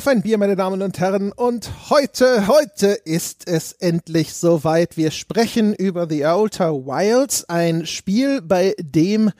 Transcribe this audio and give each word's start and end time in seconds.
Auf 0.00 0.06
ein 0.06 0.22
Bier, 0.22 0.38
meine 0.38 0.56
Damen 0.56 0.80
und 0.80 0.98
Herren. 0.98 1.30
Und 1.30 1.70
heute, 1.90 2.46
heute 2.46 2.86
ist 2.86 3.46
es 3.46 3.72
endlich 3.72 4.32
soweit. 4.32 4.96
Wir 4.96 5.10
sprechen 5.10 5.74
über 5.74 6.08
The 6.08 6.24
Outer 6.24 6.86
Wilds, 6.86 7.44
ein 7.50 7.84
Spiel, 7.84 8.40
bei 8.40 8.74
dem 8.78 9.30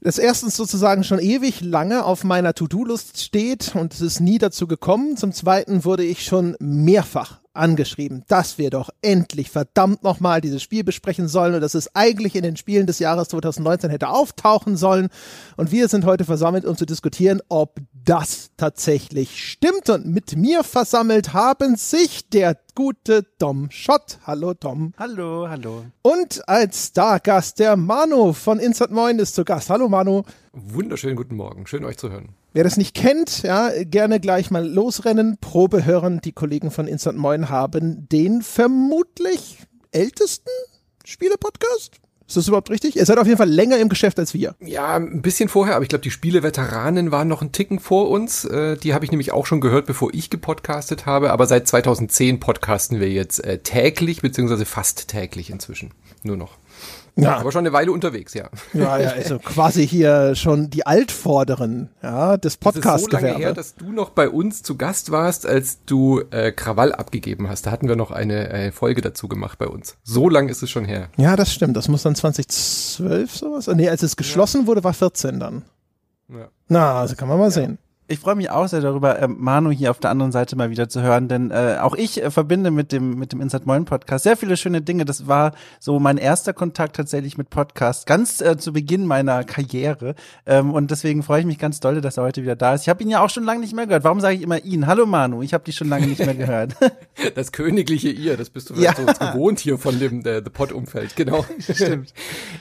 das 0.00 0.18
erstens 0.18 0.56
sozusagen 0.56 1.02
schon 1.02 1.18
ewig 1.18 1.60
lange 1.60 2.04
auf 2.04 2.22
meiner 2.22 2.54
To-Do-List 2.54 3.20
steht 3.20 3.74
und 3.74 3.92
es 3.92 4.00
ist 4.00 4.20
nie 4.20 4.38
dazu 4.38 4.68
gekommen. 4.68 5.16
Zum 5.16 5.32
zweiten 5.32 5.84
wurde 5.84 6.04
ich 6.04 6.24
schon 6.24 6.54
mehrfach 6.60 7.40
angeschrieben, 7.52 8.24
dass 8.28 8.58
wir 8.58 8.70
doch 8.70 8.90
endlich 9.02 9.50
verdammt 9.50 10.02
nochmal 10.02 10.40
dieses 10.40 10.62
Spiel 10.62 10.84
besprechen 10.84 11.28
sollen 11.28 11.54
und 11.54 11.60
dass 11.60 11.74
es 11.74 11.94
eigentlich 11.94 12.36
in 12.36 12.42
den 12.42 12.56
Spielen 12.56 12.86
des 12.86 12.98
Jahres 12.98 13.28
2019 13.28 13.90
hätte 13.90 14.08
auftauchen 14.08 14.76
sollen. 14.76 15.08
Und 15.56 15.72
wir 15.72 15.88
sind 15.88 16.04
heute 16.04 16.24
versammelt, 16.24 16.64
um 16.64 16.76
zu 16.76 16.86
diskutieren, 16.86 17.40
ob 17.48 17.80
das 17.92 18.50
tatsächlich 18.56 19.42
stimmt. 19.42 19.90
Und 19.90 20.06
mit 20.06 20.36
mir 20.36 20.64
versammelt 20.64 21.32
haben 21.32 21.76
sich 21.76 22.28
der 22.28 22.56
gute 22.74 23.26
Dom 23.38 23.70
Schott. 23.70 24.18
Hallo 24.26 24.54
Dom. 24.54 24.94
Hallo, 24.98 25.48
hallo. 25.48 25.84
Und 26.02 26.48
als 26.48 26.88
Stargast 26.88 27.58
der 27.58 27.76
Manu 27.76 28.32
von 28.32 28.58
Instant 28.58 28.92
Moin 28.92 29.18
ist 29.18 29.34
zu 29.34 29.44
Gast. 29.44 29.70
Hallo 29.70 29.88
Manu. 29.88 30.22
Wunderschönen 30.52 31.16
guten 31.16 31.36
Morgen. 31.36 31.66
Schön 31.66 31.84
euch 31.84 31.98
zu 31.98 32.10
hören. 32.10 32.34
Wer 32.52 32.64
das 32.64 32.76
nicht 32.76 32.96
kennt, 32.96 33.42
ja, 33.42 33.70
gerne 33.84 34.18
gleich 34.18 34.50
mal 34.50 34.66
losrennen, 34.66 35.38
Probe 35.40 35.84
hören. 35.84 36.20
Die 36.24 36.32
Kollegen 36.32 36.72
von 36.72 36.88
Instant 36.88 37.16
Moin 37.16 37.48
haben 37.48 38.08
den 38.08 38.42
vermutlich 38.42 39.58
ältesten 39.92 40.50
Spiele-Podcast. 41.04 42.00
Ist 42.26 42.36
das 42.36 42.48
überhaupt 42.48 42.70
richtig? 42.70 42.96
Ihr 42.96 43.06
seid 43.06 43.18
auf 43.18 43.26
jeden 43.26 43.38
Fall 43.38 43.48
länger 43.48 43.78
im 43.78 43.88
Geschäft 43.88 44.18
als 44.18 44.34
wir. 44.34 44.56
Ja, 44.60 44.96
ein 44.96 45.22
bisschen 45.22 45.48
vorher, 45.48 45.76
aber 45.76 45.84
ich 45.84 45.88
glaube, 45.88 46.02
die 46.02 46.10
Spiele-Veteranen 46.10 47.12
waren 47.12 47.28
noch 47.28 47.40
einen 47.40 47.52
Ticken 47.52 47.78
vor 47.78 48.08
uns. 48.08 48.44
Äh, 48.44 48.76
die 48.76 48.94
habe 48.94 49.04
ich 49.04 49.12
nämlich 49.12 49.30
auch 49.30 49.46
schon 49.46 49.60
gehört, 49.60 49.86
bevor 49.86 50.12
ich 50.12 50.28
gepodcastet 50.28 51.06
habe. 51.06 51.30
Aber 51.30 51.46
seit 51.46 51.68
2010 51.68 52.40
podcasten 52.40 52.98
wir 52.98 53.10
jetzt 53.10 53.44
äh, 53.44 53.58
täglich, 53.58 54.22
beziehungsweise 54.22 54.64
fast 54.64 55.06
täglich 55.06 55.50
inzwischen. 55.50 55.92
Nur 56.24 56.36
noch. 56.36 56.56
Ja. 57.22 57.36
Aber 57.36 57.52
schon 57.52 57.60
eine 57.60 57.72
Weile 57.72 57.92
unterwegs, 57.92 58.34
ja. 58.34 58.48
Ja, 58.72 58.98
ja, 58.98 59.10
also 59.16 59.38
quasi 59.38 59.86
hier 59.86 60.34
schon 60.34 60.70
die 60.70 60.86
Altvorderen, 60.86 61.90
ja, 62.02 62.36
des 62.36 62.56
Podcasts. 62.56 62.84
Das 62.84 63.02
ist 63.02 63.10
so 63.10 63.26
lange 63.26 63.38
her, 63.38 63.52
dass 63.52 63.74
du 63.74 63.92
noch 63.92 64.10
bei 64.10 64.28
uns 64.28 64.62
zu 64.62 64.76
Gast 64.76 65.10
warst, 65.10 65.46
als 65.46 65.84
du 65.84 66.22
äh, 66.30 66.52
Krawall 66.52 66.92
abgegeben 66.92 67.48
hast. 67.48 67.66
Da 67.66 67.70
hatten 67.70 67.88
wir 67.88 67.96
noch 67.96 68.10
eine 68.10 68.50
äh, 68.50 68.72
Folge 68.72 69.00
dazu 69.00 69.28
gemacht 69.28 69.58
bei 69.58 69.66
uns. 69.66 69.96
So 70.02 70.28
lang 70.28 70.48
ist 70.48 70.62
es 70.62 70.70
schon 70.70 70.84
her. 70.84 71.08
Ja, 71.16 71.36
das 71.36 71.52
stimmt. 71.52 71.76
Das 71.76 71.88
muss 71.88 72.02
dann 72.02 72.14
2012 72.14 73.34
sowas. 73.34 73.66
Nee, 73.68 73.88
als 73.88 74.02
es 74.02 74.16
geschlossen 74.16 74.62
ja. 74.62 74.66
wurde, 74.66 74.84
war 74.84 74.94
14 74.94 75.38
dann. 75.40 75.62
Ja. 76.28 76.48
Na, 76.68 77.00
also 77.00 77.16
kann 77.16 77.28
man 77.28 77.38
mal 77.38 77.44
ja. 77.46 77.50
sehen. 77.50 77.78
Ich 78.10 78.18
freue 78.18 78.34
mich 78.34 78.50
auch 78.50 78.66
sehr 78.66 78.80
darüber, 78.80 79.20
äh, 79.20 79.28
Manu 79.28 79.70
hier 79.70 79.92
auf 79.92 80.00
der 80.00 80.10
anderen 80.10 80.32
Seite 80.32 80.56
mal 80.56 80.68
wieder 80.68 80.88
zu 80.88 81.00
hören, 81.00 81.28
denn 81.28 81.52
äh, 81.52 81.76
auch 81.80 81.94
ich 81.94 82.20
äh, 82.20 82.32
verbinde 82.32 82.72
mit 82.72 82.90
dem 82.90 83.14
mit 83.14 83.30
dem 83.30 83.40
Inside 83.40 83.62
Moin 83.66 83.84
Podcast 83.84 84.24
sehr 84.24 84.36
viele 84.36 84.56
schöne 84.56 84.82
Dinge. 84.82 85.04
Das 85.04 85.28
war 85.28 85.52
so 85.78 86.00
mein 86.00 86.16
erster 86.16 86.52
Kontakt 86.52 86.96
tatsächlich 86.96 87.38
mit 87.38 87.50
Podcast, 87.50 88.08
ganz 88.08 88.40
äh, 88.40 88.58
zu 88.58 88.72
Beginn 88.72 89.06
meiner 89.06 89.44
Karriere. 89.44 90.16
Ähm, 90.44 90.72
und 90.72 90.90
deswegen 90.90 91.22
freue 91.22 91.42
ich 91.42 91.46
mich 91.46 91.58
ganz 91.60 91.78
doll, 91.78 92.00
dass 92.00 92.16
er 92.16 92.24
heute 92.24 92.42
wieder 92.42 92.56
da 92.56 92.74
ist. 92.74 92.82
Ich 92.82 92.88
habe 92.88 93.00
ihn 93.00 93.10
ja 93.10 93.24
auch 93.24 93.30
schon 93.30 93.44
lange 93.44 93.60
nicht 93.60 93.76
mehr 93.76 93.86
gehört. 93.86 94.02
Warum 94.02 94.18
sage 94.18 94.34
ich 94.34 94.42
immer 94.42 94.60
ihn? 94.64 94.88
Hallo 94.88 95.06
Manu, 95.06 95.42
ich 95.42 95.54
habe 95.54 95.62
dich 95.62 95.76
schon 95.76 95.88
lange 95.88 96.08
nicht 96.08 96.18
mehr 96.18 96.34
gehört. 96.34 96.74
das 97.36 97.52
königliche 97.52 98.08
ihr, 98.08 98.36
das 98.36 98.50
bist 98.50 98.70
du 98.70 98.74
ja. 98.74 98.92
so 98.92 99.06
gewohnt 99.06 99.60
hier 99.60 99.78
von 99.78 100.00
dem 100.00 100.24
der, 100.24 100.42
The 100.42 100.50
Pod 100.50 100.72
Umfeld, 100.72 101.14
genau. 101.14 101.44
Stimmt. 101.60 102.12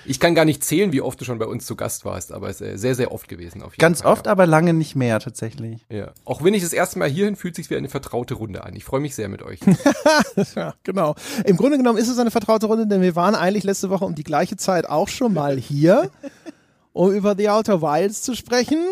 Ich 0.05 0.19
kann 0.19 0.35
gar 0.35 0.45
nicht 0.45 0.63
zählen, 0.63 0.91
wie 0.91 1.01
oft 1.01 1.19
du 1.19 1.25
schon 1.25 1.39
bei 1.39 1.47
uns 1.47 1.65
zu 1.65 1.75
Gast 1.75 2.05
warst, 2.05 2.33
aber 2.33 2.49
es 2.49 2.61
ist 2.61 2.81
sehr 2.81 2.93
sehr 2.93 3.11
oft 3.11 3.27
gewesen 3.27 3.63
auf 3.63 3.71
jeden 3.71 3.81
Ganz 3.81 4.03
Fall, 4.03 4.11
oft, 4.11 4.27
ja. 4.27 4.31
aber 4.31 4.45
lange 4.45 4.75
nicht 4.75 4.95
mehr 4.95 5.19
tatsächlich 5.19 5.38
tatsächlich. 5.39 5.85
Ja. 5.89 6.11
Auch 6.25 6.43
wenn 6.43 6.53
ich 6.53 6.63
das 6.63 6.73
erste 6.73 6.99
Mal 6.99 7.09
hierhin 7.09 7.35
fühlt 7.35 7.55
sich 7.55 7.69
wie 7.69 7.75
eine 7.75 7.89
vertraute 7.89 8.33
Runde 8.33 8.63
an. 8.63 8.75
Ich 8.75 8.83
freue 8.83 8.99
mich 8.99 9.15
sehr 9.15 9.29
mit 9.29 9.41
euch. 9.41 9.59
ja, 10.55 10.73
genau. 10.83 11.15
Im 11.45 11.57
Grunde 11.57 11.77
genommen 11.77 11.97
ist 11.97 12.09
es 12.09 12.19
eine 12.19 12.31
vertraute 12.31 12.65
Runde, 12.65 12.87
denn 12.87 13.01
wir 13.01 13.15
waren 13.15 13.35
eigentlich 13.35 13.63
letzte 13.63 13.89
Woche 13.89 14.05
um 14.05 14.15
die 14.15 14.23
gleiche 14.23 14.57
Zeit 14.57 14.87
auch 14.87 15.07
schon 15.07 15.33
mal 15.33 15.57
hier, 15.57 16.09
um 16.93 17.11
über 17.11 17.35
The 17.37 17.49
Outer 17.49 17.81
Wilds 17.81 18.21
zu 18.21 18.35
sprechen. 18.35 18.83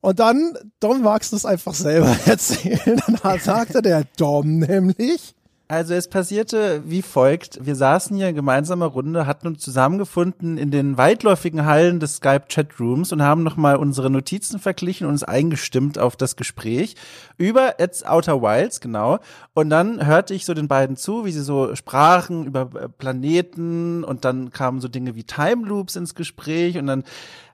Und 0.00 0.18
dann, 0.18 0.54
Dom, 0.80 1.02
magst 1.02 1.30
du 1.30 1.36
es 1.36 1.46
einfach 1.46 1.74
selber 1.74 2.16
erzählen? 2.26 3.00
Dann 3.22 3.38
sagte 3.38 3.80
der 3.82 4.04
Dom 4.16 4.58
nämlich, 4.58 5.34
also 5.72 5.94
es 5.94 6.06
passierte 6.06 6.82
wie 6.84 7.00
folgt. 7.00 7.64
Wir 7.64 7.74
saßen 7.74 8.14
hier 8.14 8.28
in 8.28 8.34
gemeinsamer 8.34 8.84
Runde, 8.84 9.26
hatten 9.26 9.46
uns 9.46 9.62
zusammengefunden 9.62 10.58
in 10.58 10.70
den 10.70 10.98
weitläufigen 10.98 11.64
Hallen 11.64 11.98
des 11.98 12.16
Skype 12.16 12.44
Chatrooms 12.48 13.10
und 13.10 13.22
haben 13.22 13.42
nochmal 13.42 13.76
unsere 13.76 14.10
Notizen 14.10 14.58
verglichen 14.58 15.06
und 15.06 15.14
uns 15.14 15.24
eingestimmt 15.24 15.98
auf 15.98 16.14
das 16.16 16.36
Gespräch 16.36 16.94
über 17.38 17.80
It's 17.80 18.04
Outer 18.04 18.42
Wilds, 18.42 18.82
genau. 18.82 19.18
Und 19.54 19.70
dann 19.70 20.04
hörte 20.04 20.34
ich 20.34 20.44
so 20.44 20.52
den 20.52 20.68
beiden 20.68 20.96
zu, 20.96 21.24
wie 21.24 21.32
sie 21.32 21.42
so 21.42 21.74
sprachen 21.74 22.44
über 22.44 22.68
äh, 22.74 22.88
Planeten 22.90 24.04
und 24.04 24.26
dann 24.26 24.50
kamen 24.50 24.82
so 24.82 24.88
Dinge 24.88 25.14
wie 25.14 25.24
Time 25.24 25.66
Loops 25.66 25.96
ins 25.96 26.14
Gespräch 26.14 26.76
und 26.76 26.86
dann 26.86 27.02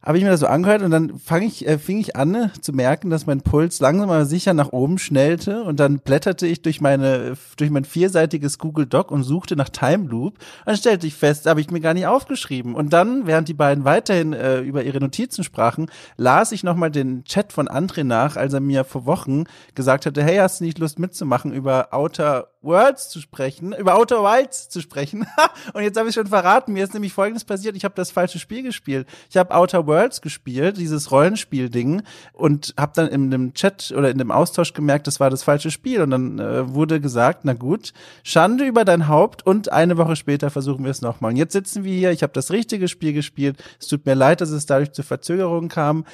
habe 0.02 0.18
ich 0.18 0.24
mir 0.24 0.30
das 0.30 0.40
so 0.40 0.46
angehört 0.46 0.82
und 0.82 0.90
dann 0.90 1.18
fang 1.18 1.42
ich, 1.42 1.66
äh, 1.66 1.78
fing 1.78 1.98
ich 1.98 2.16
an 2.16 2.30
ne, 2.30 2.52
zu 2.60 2.72
merken, 2.72 3.10
dass 3.10 3.26
mein 3.26 3.40
Puls 3.40 3.80
langsam 3.80 4.10
aber 4.10 4.24
sicher 4.24 4.54
nach 4.54 4.72
oben 4.72 4.98
schnellte 4.98 5.62
und 5.62 5.80
dann 5.80 5.98
blätterte 5.98 6.46
ich 6.46 6.62
durch 6.62 6.80
meine, 6.80 7.36
durch 7.56 7.70
mein 7.70 7.84
vierseitiges 7.84 8.58
Google 8.58 8.86
Doc 8.86 9.10
und 9.10 9.22
suchte 9.22 9.56
nach 9.56 9.68
Time 9.68 10.08
Loop. 10.08 10.38
Dann 10.64 10.76
stellte 10.76 11.06
ich 11.06 11.14
fest, 11.14 11.46
habe 11.46 11.60
ich 11.60 11.70
mir 11.70 11.80
gar 11.80 11.94
nicht 11.94 12.06
aufgeschrieben. 12.06 12.74
Und 12.74 12.92
dann, 12.92 13.26
während 13.26 13.48
die 13.48 13.54
beiden 13.54 13.84
weiterhin 13.84 14.32
äh, 14.32 14.60
über 14.60 14.84
ihre 14.84 15.00
Notizen 15.00 15.44
sprachen, 15.44 15.90
las 16.16 16.52
ich 16.52 16.64
nochmal 16.64 16.90
den 16.90 17.24
Chat 17.24 17.52
von 17.52 17.68
André 17.68 18.04
nach, 18.04 18.36
als 18.36 18.52
er 18.52 18.60
mir 18.60 18.84
vor 18.84 19.06
Wochen 19.06 19.44
gesagt 19.74 20.06
hatte, 20.06 20.22
hey, 20.22 20.36
hast 20.36 20.60
du 20.60 20.64
nicht 20.64 20.78
Lust 20.78 20.98
mitzumachen, 20.98 21.52
über 21.52 21.88
Outer 21.92 22.48
Worlds 22.60 23.08
zu 23.08 23.20
sprechen, 23.20 23.72
über 23.72 23.96
Outer 23.96 24.22
Wilds 24.22 24.68
zu 24.68 24.80
sprechen. 24.80 25.26
und 25.74 25.82
jetzt 25.82 25.96
habe 25.96 26.08
ich 26.08 26.14
schon 26.14 26.26
verraten, 26.26 26.72
mir 26.72 26.84
ist 26.84 26.92
nämlich 26.92 27.12
Folgendes 27.12 27.44
passiert, 27.44 27.76
ich 27.76 27.84
habe 27.84 27.94
das 27.94 28.10
falsche 28.10 28.38
Spiel 28.38 28.62
gespielt. 28.62 29.06
Ich 29.30 29.36
habe 29.36 29.54
Outer 29.54 29.86
Worlds 29.86 30.20
gespielt, 30.20 30.76
dieses 30.76 31.10
Rollenspiel-Ding, 31.12 32.02
und 32.32 32.74
habe 32.78 32.92
dann 32.94 33.08
in 33.08 33.30
dem 33.30 33.54
Chat 33.54 33.92
oder 33.96 34.10
in 34.10 34.18
dem 34.18 34.30
Austausch 34.30 34.72
gemerkt, 34.72 35.06
das 35.06 35.20
war 35.20 35.30
das 35.30 35.42
falsche 35.42 35.70
Spiel. 35.70 36.02
Und 36.02 36.10
dann 36.10 36.38
äh, 36.38 36.74
wurde 36.74 37.00
gesagt, 37.00 37.40
na 37.44 37.52
gut, 37.52 37.92
Schande 38.22 38.64
über 38.64 38.84
dein 38.84 39.08
Haupt 39.08 39.46
und 39.46 39.70
eine 39.72 39.96
Woche 39.96 40.16
später 40.16 40.50
versuchen 40.50 40.84
wir 40.84 40.90
es 40.90 41.02
nochmal. 41.02 41.32
Und 41.32 41.36
jetzt 41.36 41.52
sitzen 41.52 41.84
wir 41.84 41.94
hier, 41.94 42.10
ich 42.10 42.22
habe 42.22 42.32
das 42.32 42.50
richtige 42.50 42.88
Spiel 42.88 43.12
gespielt. 43.12 43.62
Es 43.80 43.86
tut 43.86 44.04
mir 44.04 44.14
leid, 44.14 44.40
dass 44.40 44.50
es 44.50 44.66
dadurch 44.66 44.92
zu 44.92 45.02
Verzögerungen 45.02 45.68
kam. 45.68 46.04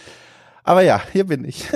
Aber 0.67 0.81
ja, 0.81 1.03
hier 1.13 1.25
bin 1.25 1.45
ich. 1.45 1.69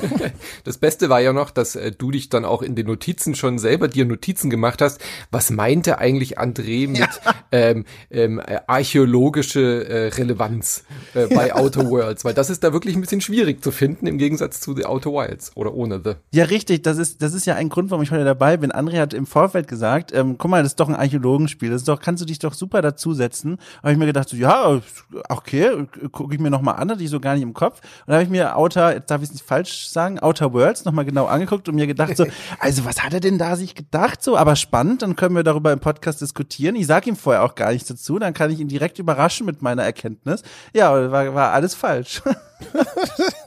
das 0.64 0.78
Beste 0.78 1.10
war 1.10 1.20
ja 1.20 1.34
noch, 1.34 1.50
dass 1.50 1.76
äh, 1.76 1.92
du 1.92 2.10
dich 2.10 2.30
dann 2.30 2.46
auch 2.46 2.62
in 2.62 2.74
den 2.74 2.86
Notizen 2.86 3.34
schon 3.34 3.58
selber 3.58 3.88
dir 3.88 4.06
Notizen 4.06 4.48
gemacht 4.48 4.80
hast. 4.80 5.02
Was 5.30 5.50
meinte 5.50 5.98
eigentlich 5.98 6.38
André 6.38 6.88
mit 6.88 6.98
ja. 6.98 7.08
ähm, 7.52 7.84
ähm, 8.10 8.40
äh, 8.40 8.60
archäologische 8.66 9.86
äh, 9.86 10.08
Relevanz 10.08 10.84
äh, 11.12 11.26
bei 11.26 11.48
ja. 11.48 11.56
Outer 11.56 11.90
Worlds? 11.90 12.24
Weil 12.24 12.32
das 12.32 12.48
ist 12.48 12.64
da 12.64 12.72
wirklich 12.72 12.96
ein 12.96 13.02
bisschen 13.02 13.20
schwierig 13.20 13.62
zu 13.62 13.70
finden 13.70 14.06
im 14.06 14.16
Gegensatz 14.16 14.60
zu 14.60 14.74
The 14.74 14.86
Outer 14.86 15.12
Wilds 15.12 15.54
oder 15.54 15.74
ohne 15.74 16.00
The. 16.02 16.14
Ja, 16.32 16.44
richtig. 16.44 16.82
Das 16.84 16.96
ist, 16.96 17.20
das 17.20 17.34
ist 17.34 17.44
ja 17.44 17.56
ein 17.56 17.68
Grund, 17.68 17.90
warum 17.90 18.02
ich 18.02 18.12
heute 18.12 18.24
dabei 18.24 18.56
bin. 18.56 18.72
André 18.72 18.98
hat 18.98 19.12
im 19.12 19.26
Vorfeld 19.26 19.68
gesagt, 19.68 20.10
ähm, 20.14 20.36
guck 20.38 20.50
mal, 20.50 20.62
das 20.62 20.72
ist 20.72 20.80
doch 20.80 20.88
ein 20.88 20.96
Archäologenspiel. 20.96 21.68
Das 21.68 21.82
ist 21.82 21.88
doch, 21.88 22.00
kannst 22.00 22.22
du 22.22 22.26
dich 22.26 22.38
doch 22.38 22.54
super 22.54 22.80
dazusetzen. 22.80 23.58
Habe 23.82 23.92
ich 23.92 23.98
mir 23.98 24.06
gedacht, 24.06 24.30
so, 24.30 24.38
ja, 24.38 24.80
okay, 25.28 25.86
gucke 26.10 26.34
ich 26.34 26.40
mir 26.40 26.50
noch 26.50 26.62
mal 26.62 26.72
an, 26.72 26.90
hatte 26.90 27.04
ich 27.04 27.10
so 27.10 27.20
gar 27.20 27.34
nicht 27.34 27.42
im 27.42 27.52
Kopf. 27.52 27.82
Und 28.06 28.21
habe 28.22 28.24
ich 28.24 28.30
mir 28.30 28.56
Outer, 28.56 28.94
jetzt 28.94 29.10
darf 29.10 29.20
ich 29.22 29.28
es 29.28 29.34
nicht 29.34 29.44
falsch 29.44 29.88
sagen, 29.88 30.20
Outer 30.20 30.52
Worlds 30.52 30.84
nochmal 30.84 31.04
genau 31.04 31.26
angeguckt 31.26 31.68
und 31.68 31.74
mir 31.74 31.86
gedacht 31.86 32.16
so, 32.16 32.26
also 32.60 32.84
was 32.84 33.02
hat 33.02 33.12
er 33.12 33.20
denn 33.20 33.38
da 33.38 33.56
sich 33.56 33.74
gedacht 33.74 34.22
so? 34.22 34.36
Aber 34.36 34.56
spannend, 34.56 35.02
dann 35.02 35.16
können 35.16 35.34
wir 35.34 35.42
darüber 35.42 35.72
im 35.72 35.80
Podcast 35.80 36.20
diskutieren. 36.20 36.76
Ich 36.76 36.86
sage 36.86 37.10
ihm 37.10 37.16
vorher 37.16 37.42
auch 37.42 37.54
gar 37.54 37.72
nichts 37.72 37.88
dazu, 37.88 38.18
dann 38.18 38.34
kann 38.34 38.50
ich 38.50 38.60
ihn 38.60 38.68
direkt 38.68 38.98
überraschen 38.98 39.46
mit 39.46 39.62
meiner 39.62 39.82
Erkenntnis. 39.82 40.42
Ja, 40.72 41.10
war, 41.10 41.34
war 41.34 41.52
alles 41.52 41.74
falsch. 41.74 42.22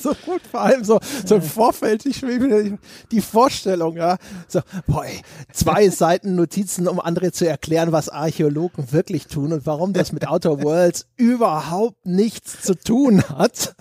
so 0.02 0.14
gut, 0.24 0.40
vor 0.50 0.62
allem 0.62 0.84
so, 0.84 0.98
so 1.24 1.36
im 1.36 1.42
Vorfeld, 1.42 2.06
ich 2.06 2.22
will 2.22 2.78
die 3.10 3.20
Vorstellung, 3.20 3.96
ja, 3.96 4.16
so, 4.48 4.60
boah, 4.86 5.04
ey, 5.04 5.20
zwei 5.52 5.88
Seiten 5.90 6.34
Notizen, 6.34 6.88
um 6.88 7.00
andere 7.00 7.32
zu 7.32 7.46
erklären, 7.46 7.92
was 7.92 8.08
Archäologen 8.08 8.92
wirklich 8.92 9.26
tun 9.26 9.52
und 9.52 9.66
warum 9.66 9.92
das 9.92 10.12
mit 10.12 10.26
Outer 10.26 10.62
Worlds 10.62 11.06
überhaupt 11.16 12.06
nichts 12.06 12.62
zu 12.62 12.74
tun 12.74 13.22
hat. 13.28 13.74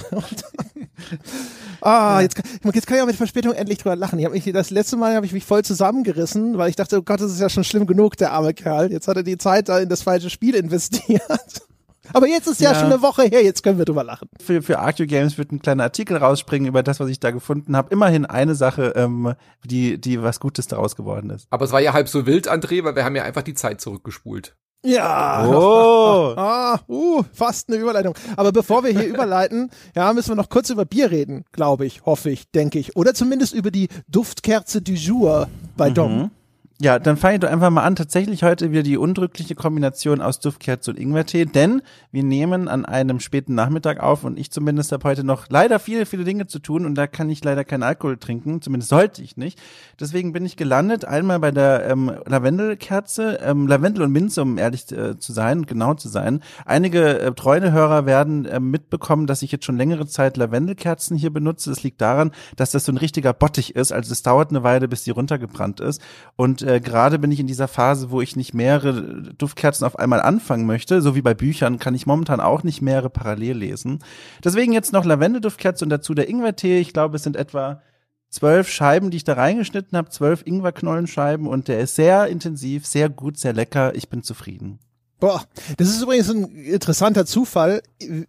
ah, 1.82 2.20
jetzt, 2.22 2.38
jetzt 2.74 2.88
kann 2.88 2.98
ich 2.98 3.04
auch 3.04 3.08
mit 3.08 3.16
Verspätung 3.16 3.54
endlich 3.54 3.78
drüber 3.78 3.96
lachen. 3.96 4.20
Ich 4.20 4.26
hab 4.26 4.34
mich, 4.34 4.44
das 4.52 4.70
letzte 4.70 4.98
Mal 4.98 5.16
habe 5.16 5.26
ich 5.26 5.32
mich 5.32 5.46
voll 5.46 5.64
zusammengerissen, 5.64 6.58
weil 6.58 6.70
ich 6.70 6.76
dachte, 6.76 6.98
oh 6.98 7.02
Gott, 7.02 7.22
das 7.22 7.32
ist 7.32 7.40
ja 7.40 7.50
schon 7.50 7.64
schlimm 7.64 7.86
genug, 7.86 8.18
der 8.18 8.34
arme 8.34 8.54
Kerl. 8.54 8.92
Jetzt 8.92 9.08
hat 9.08 9.18
er 9.18 9.24
die 9.24 9.38
Zeit 9.38 9.70
da 9.70 9.80
in 9.80 9.90
das 9.90 10.02
falsche 10.02 10.30
Spiel 10.30 10.56
investiert. 10.56 11.69
Aber 12.14 12.28
jetzt 12.28 12.48
ist 12.48 12.62
ja, 12.62 12.72
ja, 12.72 12.80
schon 12.80 12.92
eine 12.92 13.02
Woche 13.02 13.24
her, 13.24 13.44
jetzt 13.44 13.64
können 13.64 13.78
wir 13.78 13.86
drüber 13.86 14.04
lachen. 14.04 14.30
Für, 14.42 14.62
für 14.62 14.80
Arctio 14.80 15.06
Games 15.06 15.38
wird 15.38 15.52
ein 15.52 15.62
kleiner 15.62 15.84
Artikel 15.84 16.18
rausspringen 16.18 16.68
über 16.68 16.84
das, 16.84 17.00
was 17.00 17.10
ich 17.10 17.20
da 17.20 17.32
gefunden 17.32 17.76
habe. 17.76 17.92
Immerhin 17.92 18.26
eine 18.26 18.56
Sache, 18.56 18.94
ähm, 18.96 19.34
die, 19.64 20.00
die 20.00 20.22
was 20.22 20.40
Gutes 20.40 20.68
daraus 20.68 20.96
geworden 20.96 21.30
ist. 21.30 21.48
Aber 21.50 21.66
es 21.66 21.72
war 21.72 21.80
ja 21.80 21.94
halb 21.94 22.10
so 22.10 22.26
wild, 22.26 22.50
André, 22.50 22.84
weil 22.84 22.96
wir 22.96 23.06
haben 23.06 23.16
ja 23.16 23.24
einfach 23.24 23.44
die 23.44 23.54
Zeit 23.54 23.82
zurückgespult. 23.82 24.56
Ja. 24.86 25.46
Oh. 25.48 26.34
Ah, 26.38 26.80
uh, 26.88 27.24
fast 27.34 27.70
eine 27.70 27.78
Überleitung. 27.78 28.16
Aber 28.36 28.52
bevor 28.52 28.84
wir 28.84 28.92
hier 28.92 29.08
überleiten, 29.14 29.72
ja, 29.96 30.14
müssen 30.14 30.30
wir 30.30 30.36
noch 30.36 30.50
kurz 30.50 30.70
über 30.70 30.86
Bier 30.86 31.12
reden, 31.12 31.44
glaube 31.52 31.86
ich, 31.86 32.06
hoffe 32.06 32.30
ich, 32.30 32.50
denke 32.52 32.80
ich. 32.80 32.96
Oder 32.96 33.14
zumindest 33.14 33.54
über 33.54 33.72
die 33.72 33.88
Duftkerze 34.08 34.82
du 34.82 34.94
jour 34.94 35.48
bei 35.76 35.90
Dom. 35.90 36.32
Ja, 36.82 36.98
dann 36.98 37.18
fange 37.18 37.34
ich 37.34 37.40
doch 37.42 37.50
einfach 37.50 37.72
mal 37.72 37.84
an. 37.84 37.98
Tatsächlich 37.98 38.42
heute 38.42 38.72
wieder 38.72 38.84
die 38.84 38.96
undrückliche 38.96 39.54
Kombination 39.54 40.22
aus 40.22 40.40
Duftkerze 40.40 40.92
und 40.92 40.98
Ingwertee, 40.98 41.44
denn 41.44 41.82
wir 42.14 42.24
nehmen 42.24 42.70
an 42.70 42.86
einem 42.86 43.20
späten 43.20 43.54
Nachmittag 43.54 44.00
auf 44.00 44.24
und 44.24 44.40
ich 44.40 44.50
zumindest 44.50 44.94
habe 44.94 45.04
heute 45.04 45.26
noch 45.26 45.48
leider 45.50 45.80
viele, 45.80 46.06
viele 46.06 46.24
Dinge 46.24 46.48
zu 46.48 46.60
tun 46.60 46.86
und 46.86 46.96
da 46.96 47.06
kann 47.06 47.30
ich 47.30 47.44
leider 47.44 47.66
keinen 47.66 47.84
Alkohol 47.84 48.16
trinken, 48.16 48.62
zumindest 48.62 48.92
sollte 48.92 49.22
ich 49.22 49.36
nicht. 49.36 49.60
Deswegen 50.00 50.32
bin 50.32 50.46
ich 50.46 50.56
gelandet 50.56 51.04
einmal 51.04 51.40
bei 51.40 51.52
der 51.52 51.86
ähm, 51.86 52.14
Lavendelkerze, 52.26 53.40
ähm, 53.44 53.68
Lavendel 53.68 54.04
und 54.04 54.14
Minze, 54.14 54.42
um 54.42 54.58
ehrlich 54.58 54.90
äh, 54.94 55.20
zu 55.20 55.34
sein 55.34 55.66
genau 55.66 55.96
zu 55.96 56.08
sein. 56.08 56.40
Einige 56.66 57.20
äh, 57.20 57.34
treue 57.34 57.74
Hörer 57.74 58.06
werden 58.06 58.46
äh, 58.46 58.62
mitbekommen, 58.62 59.28
dass 59.28 59.42
ich 59.42 59.52
jetzt 59.52 59.66
schon 59.66 59.76
längere 59.76 60.08
Zeit 60.08 60.38
Lavendelkerzen 60.38 61.18
hier 61.18 61.34
benutze. 61.34 61.72
Das 61.72 61.84
liegt 61.84 62.00
daran, 62.00 62.32
dass 62.56 62.72
das 62.72 62.86
so 62.86 62.94
ein 62.94 62.98
richtiger 62.98 63.34
Bottich 63.34 63.76
ist. 63.76 63.92
Also 63.92 64.14
es 64.14 64.24
dauert 64.24 64.52
eine 64.52 64.64
Weile, 64.64 64.88
bis 64.88 65.04
die 65.04 65.12
runtergebrannt 65.12 65.82
ist 65.82 66.02
und 66.38 66.69
äh, 66.70 66.80
gerade 66.80 67.20
bin 67.20 67.32
ich 67.32 67.40
in 67.40 67.48
dieser 67.48 67.68
Phase, 67.68 68.12
wo 68.12 68.22
ich 68.22 68.36
nicht 68.36 68.54
mehrere 68.54 69.34
Duftkerzen 69.38 69.86
auf 69.86 69.98
einmal 69.98 70.22
anfangen 70.22 70.66
möchte. 70.66 71.02
So 71.02 71.16
wie 71.16 71.22
bei 71.22 71.34
Büchern 71.34 71.80
kann 71.80 71.96
ich 71.96 72.06
momentan 72.06 72.40
auch 72.40 72.64
nicht 72.64 72.82
mehrere 72.82 73.10
parallel 73.10 73.58
lesen. 73.58 74.00
Deswegen 74.44 74.72
jetzt 74.72 74.94
noch 74.94 75.06
Lavendelduftkerze 75.06 75.84
und 75.84 75.90
dazu 75.90 76.14
der 76.14 76.30
Ingwertee. 76.30 76.80
Ich 76.80 76.94
glaube, 76.94 77.16
es 77.16 77.24
sind 77.24 77.36
etwa 77.36 77.82
zwölf 78.30 78.70
Scheiben, 78.70 79.10
die 79.10 79.18
ich 79.18 79.24
da 79.24 79.34
reingeschnitten 79.34 79.98
habe, 79.98 80.10
zwölf 80.10 80.46
Ingwerknollenscheiben 80.46 81.48
und 81.48 81.68
der 81.68 81.80
ist 81.80 81.96
sehr 81.96 82.28
intensiv, 82.28 82.86
sehr 82.86 83.10
gut, 83.10 83.38
sehr 83.38 83.54
lecker. 83.54 83.96
Ich 83.96 84.10
bin 84.10 84.22
zufrieden. 84.22 84.80
Boah, 85.20 85.44
das 85.78 85.90
ist 85.90 86.02
übrigens 86.02 86.30
ein 86.30 86.46
interessanter 86.46 87.26
Zufall. 87.26 87.82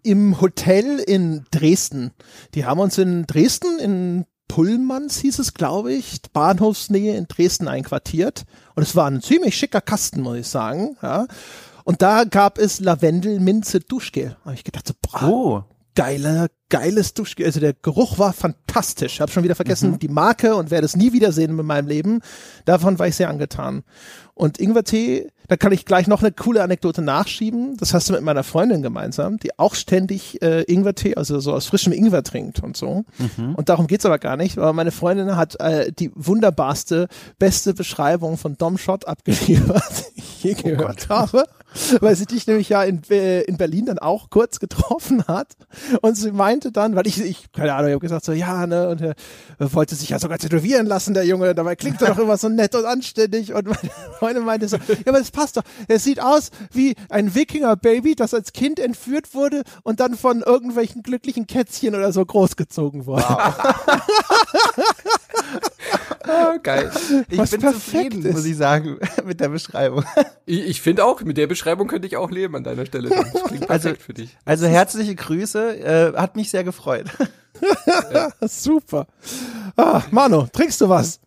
Im 0.03 0.41
Hotel 0.41 0.99
in 0.99 1.45
Dresden. 1.53 2.11
Die 2.55 2.65
haben 2.65 2.81
uns 2.81 2.99
in 2.99 3.27
Dresden 3.27 3.79
in 3.79 4.25
Pullmanns 4.51 5.19
hieß 5.19 5.39
es, 5.39 5.55
glaube 5.55 5.93
ich, 5.93 6.21
Bahnhofsnähe 6.33 7.17
in 7.17 7.29
Dresden 7.29 7.69
einquartiert. 7.69 8.43
Und 8.75 8.83
es 8.83 8.97
war 8.97 9.09
ein 9.09 9.23
ziemlich 9.23 9.57
schicker 9.57 9.81
Kasten, 9.81 10.23
muss 10.23 10.39
ich 10.39 10.49
sagen. 10.49 10.97
Ja. 11.03 11.29
Und 11.85 12.03
da 12.03 12.25
gab 12.25 12.59
es 12.59 12.81
Lavendel, 12.81 13.39
Minze, 13.39 13.79
Duschgel. 13.79 14.37
Habe 14.45 14.55
ich 14.55 14.65
gedacht, 14.65 14.89
so, 14.89 14.95
boah, 15.01 15.23
Oh, 15.29 15.63
geiler, 15.95 16.49
geiles 16.69 17.15
Duschgel. 17.15 17.47
Also 17.47 17.61
der 17.61 17.75
Geruch 17.75 18.19
war 18.19 18.33
fantastisch. 18.33 19.15
Ich 19.15 19.21
habe 19.21 19.31
schon 19.31 19.45
wieder 19.45 19.55
vergessen, 19.55 20.01
die 20.01 20.09
Marke 20.09 20.57
und 20.57 20.73
werde 20.73 20.85
es 20.85 20.97
nie 20.97 21.13
wiedersehen 21.13 21.57
in 21.57 21.67
meinem 21.67 21.87
Leben. 21.87 22.21
Davon 22.65 22.99
war 22.99 23.07
ich 23.07 23.15
sehr 23.15 23.29
angetan. 23.29 23.85
Und 24.35 24.59
Ingwertee, 24.59 25.31
da 25.51 25.57
kann 25.57 25.73
ich 25.73 25.85
gleich 25.85 26.07
noch 26.07 26.23
eine 26.23 26.31
coole 26.31 26.63
Anekdote 26.63 27.03
nachschieben. 27.03 27.77
Das 27.77 27.93
hast 27.93 28.09
du 28.09 28.13
mit 28.13 28.23
meiner 28.23 28.45
Freundin 28.45 28.83
gemeinsam, 28.83 29.39
die 29.39 29.59
auch 29.59 29.75
ständig 29.75 30.41
äh, 30.43 30.63
Ingwertee, 30.63 31.17
also 31.17 31.41
so 31.41 31.53
aus 31.53 31.67
frischem 31.67 31.93
Ingwer 31.93 32.23
trinkt 32.23 32.63
und 32.63 32.77
so. 32.77 33.05
Und 33.57 33.69
darum 33.69 33.89
geht's 33.89 34.07
aber 34.07 34.21
gar 34.21 34.37
nicht. 34.37 34.59
Aber 34.59 34.73
meine 34.73 34.93
Freundin 34.93 35.35
hat 35.35 35.59
äh, 35.59 35.91
die 35.91 36.13
wunderbarste, 36.15 37.09
beste 37.41 37.75
Beschreibung 37.75 38.39
von 38.39 38.57
Domshot 38.59 39.09
abgeliefert, 39.09 40.13
die 40.17 40.21
ich 40.21 40.43
je 40.45 40.55
gehört 40.55 41.09
habe. 41.09 41.47
Weil 42.01 42.17
sie 42.17 42.27
dich 42.27 42.47
nämlich 42.47 42.69
ja 42.69 42.83
in, 42.83 43.03
äh, 43.11 43.43
in 43.43 43.57
Berlin 43.57 43.87
dann 43.87 43.99
auch 43.99 44.31
kurz 44.31 44.59
getroffen 44.61 45.25
hat. 45.27 45.49
Und 46.03 46.17
sie 46.17 46.33
meinte 46.33 46.73
dann, 46.73 46.97
weil 46.97 47.07
ich, 47.07 47.21
ich 47.21 47.53
keine 47.53 47.75
Ahnung, 47.75 47.89
ich 47.89 47.95
habe 47.95 48.01
gesagt 48.01 48.25
so, 48.25 48.33
ja, 48.33 48.67
ne, 48.67 48.89
und 48.89 49.01
er 49.01 49.15
wollte 49.59 49.95
sich 49.95 50.11
ja 50.11 50.19
sogar 50.19 50.39
tätowieren 50.39 50.87
lassen, 50.87 51.15
der 51.15 51.25
Junge. 51.25 51.55
Dabei 51.55 51.77
klingt 51.77 52.03
er 52.03 52.09
doch 52.09 52.19
immer 52.19 52.37
so 52.37 52.49
nett 52.49 52.75
und 52.75 52.85
anständig. 52.85 53.55
Und 53.55 53.67
meine 53.67 53.91
Freundin 54.19 54.45
meinte 54.45 54.69
so, 54.69 54.77
ja, 54.77 54.95
aber 55.07 55.19
das 55.19 55.31
passt 55.31 55.57
doch. 55.57 55.63
Er 55.89 55.99
sieht 55.99 56.21
aus 56.21 56.51
wie 56.73 56.97
ein 57.09 57.35
Wikinger-Baby, 57.35 58.15
das 58.15 58.35
als 58.35 58.53
Kind 58.53 58.81
entführt 58.81 59.35
wurde 59.35 59.63
und 59.83 60.01
dann 60.01 60.17
von 60.17 60.43
irgendwelchen 60.43 61.03
glücklichen 61.03 61.47
Kätzchen 61.47 61.95
oder 61.95 62.13
so 62.13 62.25
großgezogen 62.25 63.07
wurde. 63.07 63.25
Ah, 66.31 66.57
geil. 66.63 66.91
ich 67.29 67.39
Was 67.39 67.51
bin 67.51 67.61
perfekt 67.61 67.85
zufrieden, 68.13 68.25
ist. 68.25 68.33
muss 68.35 68.45
ich 68.45 68.57
sagen, 68.57 68.99
mit 69.25 69.41
der 69.41 69.49
Beschreibung. 69.49 70.05
Ich, 70.47 70.61
ich 70.67 70.81
finde 70.81 71.05
auch, 71.05 71.21
mit 71.23 71.37
der 71.37 71.47
Beschreibung 71.47 71.89
könnte 71.89 72.07
ich 72.07 72.17
auch 72.17 72.31
leben 72.31 72.55
an 72.57 72.65
deiner 72.65 72.87
Stelle. 72.87 73.09
Das 73.09 73.19
klingt 73.45 73.49
perfekt 73.67 73.69
Also- 73.71 73.95
für 73.97 74.15
dich. 74.15 74.37
Also 74.45 74.67
herzliche 74.67 75.15
Grüße, 75.15 75.79
äh, 75.79 76.13
hat 76.17 76.37
mich 76.37 76.51
sehr 76.51 76.65
gefreut. 76.65 77.07
Super. 78.43 79.07
Ah, 79.77 80.03
Manu, 80.11 80.47
trinkst 80.53 80.81
du 80.81 80.89
was? 80.89 81.21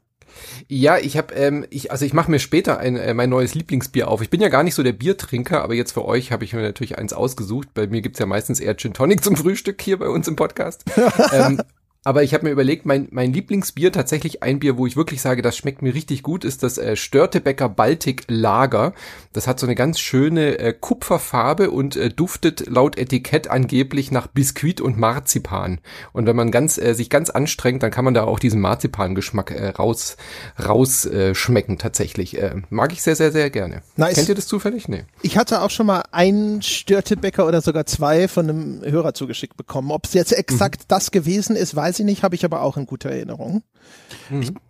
Ja, 0.68 0.98
ich 0.98 1.18
habe, 1.18 1.34
ähm, 1.36 1.66
ich, 1.70 1.92
also 1.92 2.06
ich 2.06 2.14
mache 2.14 2.32
mir 2.32 2.40
später 2.40 2.80
ein, 2.80 2.96
äh, 2.96 3.14
mein 3.14 3.30
neues 3.30 3.54
Lieblingsbier 3.54 4.08
auf. 4.08 4.22
Ich 4.22 4.30
bin 4.32 4.42
ja 4.42 4.50
gar 4.50 4.64
nicht 4.64 4.74
so 4.74 4.82
der 4.82 4.94
Biertrinker, 4.94 5.62
aber 5.64 5.76
jetzt 5.76 5.92
für 5.92 6.06
euch 6.06 6.32
habe 6.32 6.44
ich 6.44 6.54
mir 6.54 6.62
natürlich 6.62 6.98
eins 6.98 7.14
ausgesucht. 7.14 7.70
Bei 7.74 7.86
mir 7.88 8.02
gibt's 8.02 8.20
ja 8.20 8.26
meistens 8.26 8.60
eher 8.60 8.76
Gin 8.76 8.94
Tonic 8.94 9.24
zum 9.24 9.36
Frühstück 9.36 9.82
hier 9.82 10.00
bei 10.00 10.08
uns 10.10 10.28
im 10.28 10.36
Podcast. 10.36 10.86
ähm, 11.34 11.62
aber 12.04 12.24
ich 12.24 12.34
habe 12.34 12.46
mir 12.46 12.52
überlegt, 12.52 12.86
mein, 12.86 13.08
mein 13.12 13.32
Lieblingsbier, 13.32 13.92
tatsächlich 13.92 14.44
ein 14.44 14.60
Bier, 14.60 14.78
wo 14.78 14.86
ich 14.86 14.98
wirklich 14.98 15.22
sage, 15.22 15.42
das 15.42 15.56
schmeckt 15.56 15.82
mir 15.82 15.94
richtig 15.94 16.22
gut, 16.22 16.44
ist 16.44 16.62
das 16.62 16.78
äh, 16.78 16.96
Störtebecker 16.96 17.70
Baltic 17.70 18.26
Lager. 18.28 18.94
Das 19.32 19.48
hat 19.48 19.60
so 19.60 19.66
eine 19.66 19.76
ganz 19.76 20.00
schöne 20.00 20.60
äh, 20.60 20.74
Kupferfarbe 20.78 21.72
und 21.72 21.96
äh, 21.96 22.10
duftet 22.10 22.68
laut 22.68 22.98
Etikett 22.98 23.50
angeblich 23.50 24.12
nach 24.12 24.28
Biskuit 24.28 24.82
und 24.82 24.98
Marzipan. 24.98 25.80
Und 26.12 26.26
wenn 26.26 26.36
man 26.36 26.52
ganz 26.52 26.78
äh, 26.78 26.94
sich 26.94 27.10
ganz 27.10 27.30
anstrengt, 27.30 27.84
dann 27.84 27.92
kann 27.92 28.04
man 28.04 28.14
da 28.14 28.26
auch 28.26 28.40
diesen 28.40 28.60
Marzipangeschmack 28.60 29.52
äh, 29.52 29.70
raus 29.70 30.18
raus 30.60 31.06
äh, 31.06 31.34
schmecken 31.34 31.78
tatsächlich. 31.78 32.38
Äh, 32.38 32.56
mag 32.70 32.92
ich 32.92 33.02
sehr 33.02 33.16
sehr 33.16 33.32
sehr 33.32 33.50
gerne. 33.50 33.82
Nice. 33.96 34.16
Kennt 34.16 34.30
ihr 34.30 34.36
das 34.36 34.48
zufällig? 34.48 34.90
Nee. 34.90 35.06
Ich 35.22 35.38
hatte 35.38 35.62
auch 35.62 35.70
schon 35.70 35.86
mal 35.86 36.04
einen 36.12 36.62
Störtebäcker 36.62 37.48
oder 37.48 37.62
sogar 37.62 37.86
zwei 37.86 38.28
von 38.28 38.50
einem 38.50 38.82
Hörer 38.84 39.14
zugeschickt 39.14 39.56
bekommen. 39.56 39.90
Ob 39.92 40.06
es 40.06 40.14
jetzt 40.14 40.34
exakt 40.34 40.84
das 40.90 41.12
gewesen 41.12 41.56
ist, 41.56 41.76
weiß 41.76 41.93
ich 42.00 42.06
nicht, 42.06 42.24
habe 42.24 42.36
ich 42.36 42.46
aber 42.46 42.62
auch 42.62 42.78
in 42.78 42.86
guter 42.86 43.10
Erinnerung. 43.10 43.64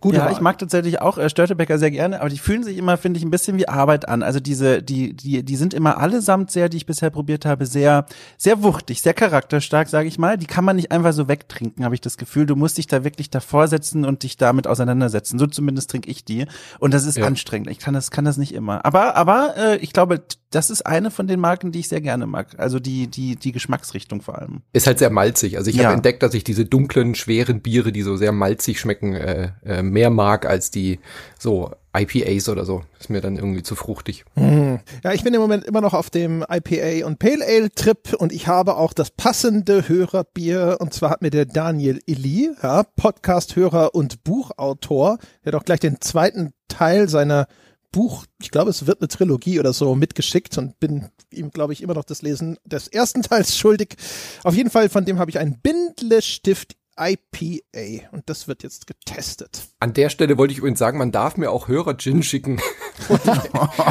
Gute 0.00 0.16
ja, 0.16 0.24
Wahl. 0.24 0.32
ich 0.32 0.40
mag 0.40 0.58
tatsächlich 0.58 1.00
auch 1.00 1.18
äh, 1.18 1.28
Störtebäcker 1.28 1.78
sehr 1.78 1.90
gerne, 1.90 2.20
aber 2.20 2.28
die 2.28 2.38
fühlen 2.38 2.64
sich 2.64 2.76
immer, 2.76 2.96
finde 2.96 3.18
ich, 3.18 3.24
ein 3.24 3.30
bisschen 3.30 3.56
wie 3.56 3.68
Arbeit 3.68 4.08
an. 4.08 4.22
Also 4.22 4.40
diese, 4.40 4.82
die, 4.82 5.14
die, 5.14 5.44
die 5.44 5.56
sind 5.56 5.74
immer 5.74 5.98
allesamt 5.98 6.50
sehr, 6.50 6.68
die 6.68 6.76
ich 6.76 6.86
bisher 6.86 7.10
probiert 7.10 7.46
habe, 7.46 7.66
sehr, 7.66 8.06
sehr 8.36 8.62
wuchtig, 8.62 9.00
sehr 9.02 9.14
charakterstark, 9.14 9.88
sage 9.88 10.08
ich 10.08 10.18
mal. 10.18 10.36
Die 10.36 10.46
kann 10.46 10.64
man 10.64 10.76
nicht 10.76 10.90
einfach 10.90 11.12
so 11.12 11.28
wegtrinken, 11.28 11.84
habe 11.84 11.94
ich 11.94 12.00
das 12.00 12.16
Gefühl. 12.16 12.46
Du 12.46 12.56
musst 12.56 12.78
dich 12.78 12.86
da 12.86 13.04
wirklich 13.04 13.30
davor 13.30 13.68
setzen 13.68 14.04
und 14.04 14.22
dich 14.24 14.36
damit 14.36 14.66
auseinandersetzen. 14.66 15.38
So 15.38 15.46
zumindest 15.46 15.90
trinke 15.90 16.10
ich 16.10 16.24
die. 16.24 16.46
Und 16.80 16.92
das 16.92 17.04
ist 17.04 17.16
Ja. 17.16 17.26
anstrengend. 17.26 17.70
Ich 17.70 17.78
kann 17.78 17.94
das, 17.94 18.10
kann 18.10 18.24
das 18.24 18.36
nicht 18.36 18.52
immer. 18.54 18.84
Aber, 18.84 19.14
aber 19.16 19.54
äh, 19.56 19.76
ich 19.76 19.92
glaube, 19.92 20.22
das 20.54 20.70
ist 20.70 20.86
eine 20.86 21.10
von 21.10 21.26
den 21.26 21.40
Marken, 21.40 21.72
die 21.72 21.80
ich 21.80 21.88
sehr 21.88 22.00
gerne 22.00 22.26
mag. 22.26 22.48
Also 22.58 22.78
die, 22.78 23.08
die, 23.08 23.36
die 23.36 23.52
Geschmacksrichtung 23.52 24.22
vor 24.22 24.38
allem. 24.38 24.62
Ist 24.72 24.86
halt 24.86 24.98
sehr 24.98 25.10
malzig. 25.10 25.56
Also 25.58 25.70
ich 25.70 25.76
Ja. 25.76 25.84
habe 25.84 25.94
entdeckt, 25.94 26.22
dass 26.22 26.34
ich 26.34 26.44
diese 26.44 26.64
dunklen, 26.64 27.14
schweren 27.14 27.60
Biere, 27.60 27.92
die 27.92 28.02
so 28.02 28.16
sehr 28.16 28.32
malzig 28.32 28.78
schmecken, 28.80 29.14
äh, 29.14 29.50
äh, 29.64 29.82
mehr 29.82 30.10
mag 30.10 30.46
als 30.46 30.70
die 30.70 31.00
so 31.38 31.72
IPAs 31.96 32.48
oder 32.48 32.64
so. 32.64 32.82
Ist 32.98 33.08
mir 33.10 33.20
dann 33.20 33.36
irgendwie 33.36 33.62
zu 33.62 33.76
fruchtig. 33.76 34.24
Ja, 34.36 35.12
ich 35.12 35.22
bin 35.22 35.32
im 35.32 35.40
Moment 35.40 35.64
immer 35.64 35.80
noch 35.80 35.94
auf 35.94 36.10
dem 36.10 36.44
IPA 36.48 37.06
und 37.06 37.18
Pale 37.20 37.44
Ale 37.46 37.70
Trip 37.70 38.14
und 38.18 38.32
ich 38.32 38.48
habe 38.48 38.76
auch 38.76 38.92
das 38.92 39.10
passende 39.12 39.88
Hörerbier 39.88 40.78
und 40.80 40.92
zwar 40.92 41.10
hat 41.10 41.22
mir 41.22 41.30
der 41.30 41.44
Daniel 41.46 42.00
Illy, 42.06 42.50
ja, 42.62 42.82
Podcast-Hörer 42.96 43.94
und 43.94 44.24
Buchautor, 44.24 45.18
der 45.44 45.52
hat 45.52 45.60
auch 45.60 45.64
gleich 45.64 45.80
den 45.80 46.00
zweiten 46.00 46.52
Teil 46.68 47.08
seiner 47.08 47.46
Buch, 47.94 48.26
ich 48.42 48.50
glaube, 48.50 48.70
es 48.70 48.88
wird 48.88 49.00
eine 49.00 49.06
Trilogie 49.06 49.60
oder 49.60 49.72
so 49.72 49.94
mitgeschickt 49.94 50.58
und 50.58 50.80
bin 50.80 51.10
ihm, 51.30 51.50
glaube 51.50 51.72
ich, 51.72 51.80
immer 51.80 51.94
noch 51.94 52.02
das 52.02 52.22
Lesen 52.22 52.58
des 52.64 52.88
ersten 52.88 53.22
Teils 53.22 53.56
schuldig. 53.56 53.94
Auf 54.42 54.56
jeden 54.56 54.68
Fall, 54.68 54.88
von 54.88 55.04
dem 55.04 55.20
habe 55.20 55.30
ich 55.30 55.38
einen 55.38 55.60
Bindlestift 55.60 56.74
IPA 56.98 58.08
und 58.10 58.28
das 58.28 58.48
wird 58.48 58.64
jetzt 58.64 58.88
getestet. 58.88 59.62
An 59.84 59.92
der 59.92 60.08
Stelle 60.08 60.38
wollte 60.38 60.52
ich 60.52 60.60
übrigens 60.60 60.78
sagen, 60.78 60.96
man 60.96 61.12
darf 61.12 61.36
mir 61.36 61.50
auch 61.50 61.68
Hörer-Gin 61.68 62.22
schicken. 62.22 62.58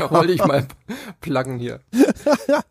wollte 0.09 0.33
ich 0.33 0.43
mal 0.43 0.65
pluggen 1.21 1.59
hier. 1.59 1.81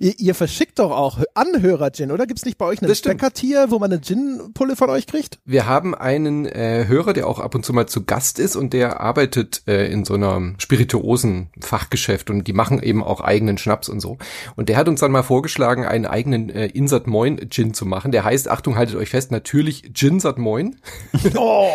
Ihr, 0.00 0.14
ihr 0.18 0.34
verschickt 0.34 0.78
doch 0.78 0.92
auch 0.92 1.18
Anhörer-Gin, 1.34 2.12
oder? 2.12 2.26
Gibt's 2.26 2.44
nicht 2.44 2.56
bei 2.56 2.66
euch 2.66 2.80
ein 2.80 2.86
Das 2.86 2.98
stimmt. 2.98 3.16
Bäckertier, 3.16 3.70
wo 3.70 3.78
man 3.78 3.90
eine 3.90 4.00
Gin-Pulle 4.00 4.76
von 4.76 4.90
euch 4.90 5.06
kriegt? 5.06 5.40
Wir 5.44 5.66
haben 5.66 5.94
einen 5.94 6.46
äh, 6.46 6.86
Hörer, 6.86 7.12
der 7.12 7.26
auch 7.26 7.40
ab 7.40 7.54
und 7.56 7.66
zu 7.66 7.72
mal 7.72 7.86
zu 7.86 8.04
Gast 8.04 8.38
ist 8.38 8.54
und 8.54 8.72
der 8.72 9.00
arbeitet 9.00 9.62
äh, 9.66 9.90
in 9.92 10.04
so 10.04 10.14
einer 10.14 10.54
Spirituosen-Fachgeschäft 10.58 12.30
und 12.30 12.46
die 12.46 12.52
machen 12.52 12.80
eben 12.80 13.02
auch 13.02 13.20
eigenen 13.20 13.58
Schnaps 13.58 13.88
und 13.88 14.00
so. 14.00 14.18
Und 14.54 14.68
der 14.68 14.76
hat 14.76 14.88
uns 14.88 15.00
dann 15.00 15.10
mal 15.10 15.24
vorgeschlagen, 15.24 15.84
einen 15.84 16.06
eigenen 16.06 16.48
äh, 16.48 16.66
Insert 16.68 17.08
Moin 17.08 17.50
Gin 17.50 17.74
zu 17.74 17.86
machen. 17.86 18.12
Der 18.12 18.24
heißt, 18.24 18.48
Achtung, 18.48 18.76
haltet 18.76 18.96
euch 18.96 19.10
fest, 19.10 19.32
natürlich 19.32 19.90
Gin 19.94 20.20
Sat 20.20 20.38
Moin. 20.38 20.76
Oh, 21.36 21.68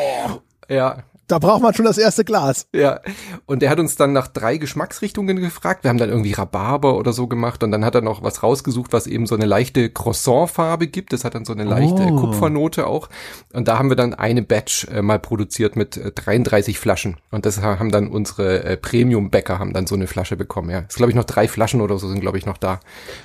Ja, 0.74 1.04
da 1.28 1.40
braucht 1.40 1.62
man 1.62 1.74
schon 1.74 1.86
das 1.86 1.98
erste 1.98 2.24
Glas. 2.26 2.68
Ja, 2.74 3.00
und 3.46 3.62
der 3.62 3.70
hat 3.70 3.80
uns 3.80 3.96
dann 3.96 4.14
nach 4.14 4.28
drei 4.28 4.58
Geschmacksrichtungen 4.58 5.38
gefragt. 5.38 5.84
Wir 5.84 5.90
haben 5.90 5.98
dann 5.98 6.10
irgendwie 6.10 6.34
Rhabarber 6.34 6.98
oder 6.98 7.14
so 7.14 7.28
gemacht 7.28 7.64
und 7.64 7.72
dann 7.72 7.86
hat 7.86 7.96
er 7.96 8.02
noch 8.02 8.24
was 8.24 8.44
rausgesucht, 8.44 8.94
was 8.94 9.08
eben 9.08 9.26
so 9.26 9.36
eine 9.36 9.46
leichte 9.46 9.90
Croissant-Farbe 9.90 10.88
gibt. 10.88 11.14
Das 11.14 11.24
hat 11.24 11.36
dann 11.36 11.46
so 11.46 11.54
eine 11.54 11.64
leichte 11.64 12.04
Oh. 12.04 12.16
Kupfernote 12.20 12.88
auch. 12.88 13.10
Und 13.54 13.68
da 13.68 13.78
haben 13.78 13.90
wir 13.90 13.96
dann 13.96 14.14
eine 14.14 14.42
Batch 14.42 14.86
äh, 14.90 15.02
mal 15.02 15.20
produziert 15.20 15.76
mit 15.76 15.98
äh, 15.98 16.12
33 16.12 16.78
Flaschen. 16.80 17.18
Und 17.32 17.46
das 17.46 17.62
haben 17.62 17.92
dann 17.92 18.08
unsere 18.08 18.64
äh, 18.64 18.78
Premium-Bäcker 18.78 19.60
haben 19.60 19.74
dann 19.74 19.88
so 19.88 19.96
eine 19.96 20.08
Flasche 20.08 20.36
bekommen. 20.36 20.70
Ja, 20.70 20.80
ist 20.80 20.96
glaube 20.98 21.12
ich 21.12 21.16
noch 21.16 21.24
drei 21.24 21.48
Flaschen 21.48 21.82
oder 21.82 21.98
so 21.98 22.08
sind 22.10 22.20
glaube 22.22 22.38
ich 22.38 22.46
noch 22.46 22.58
da. 22.58 22.80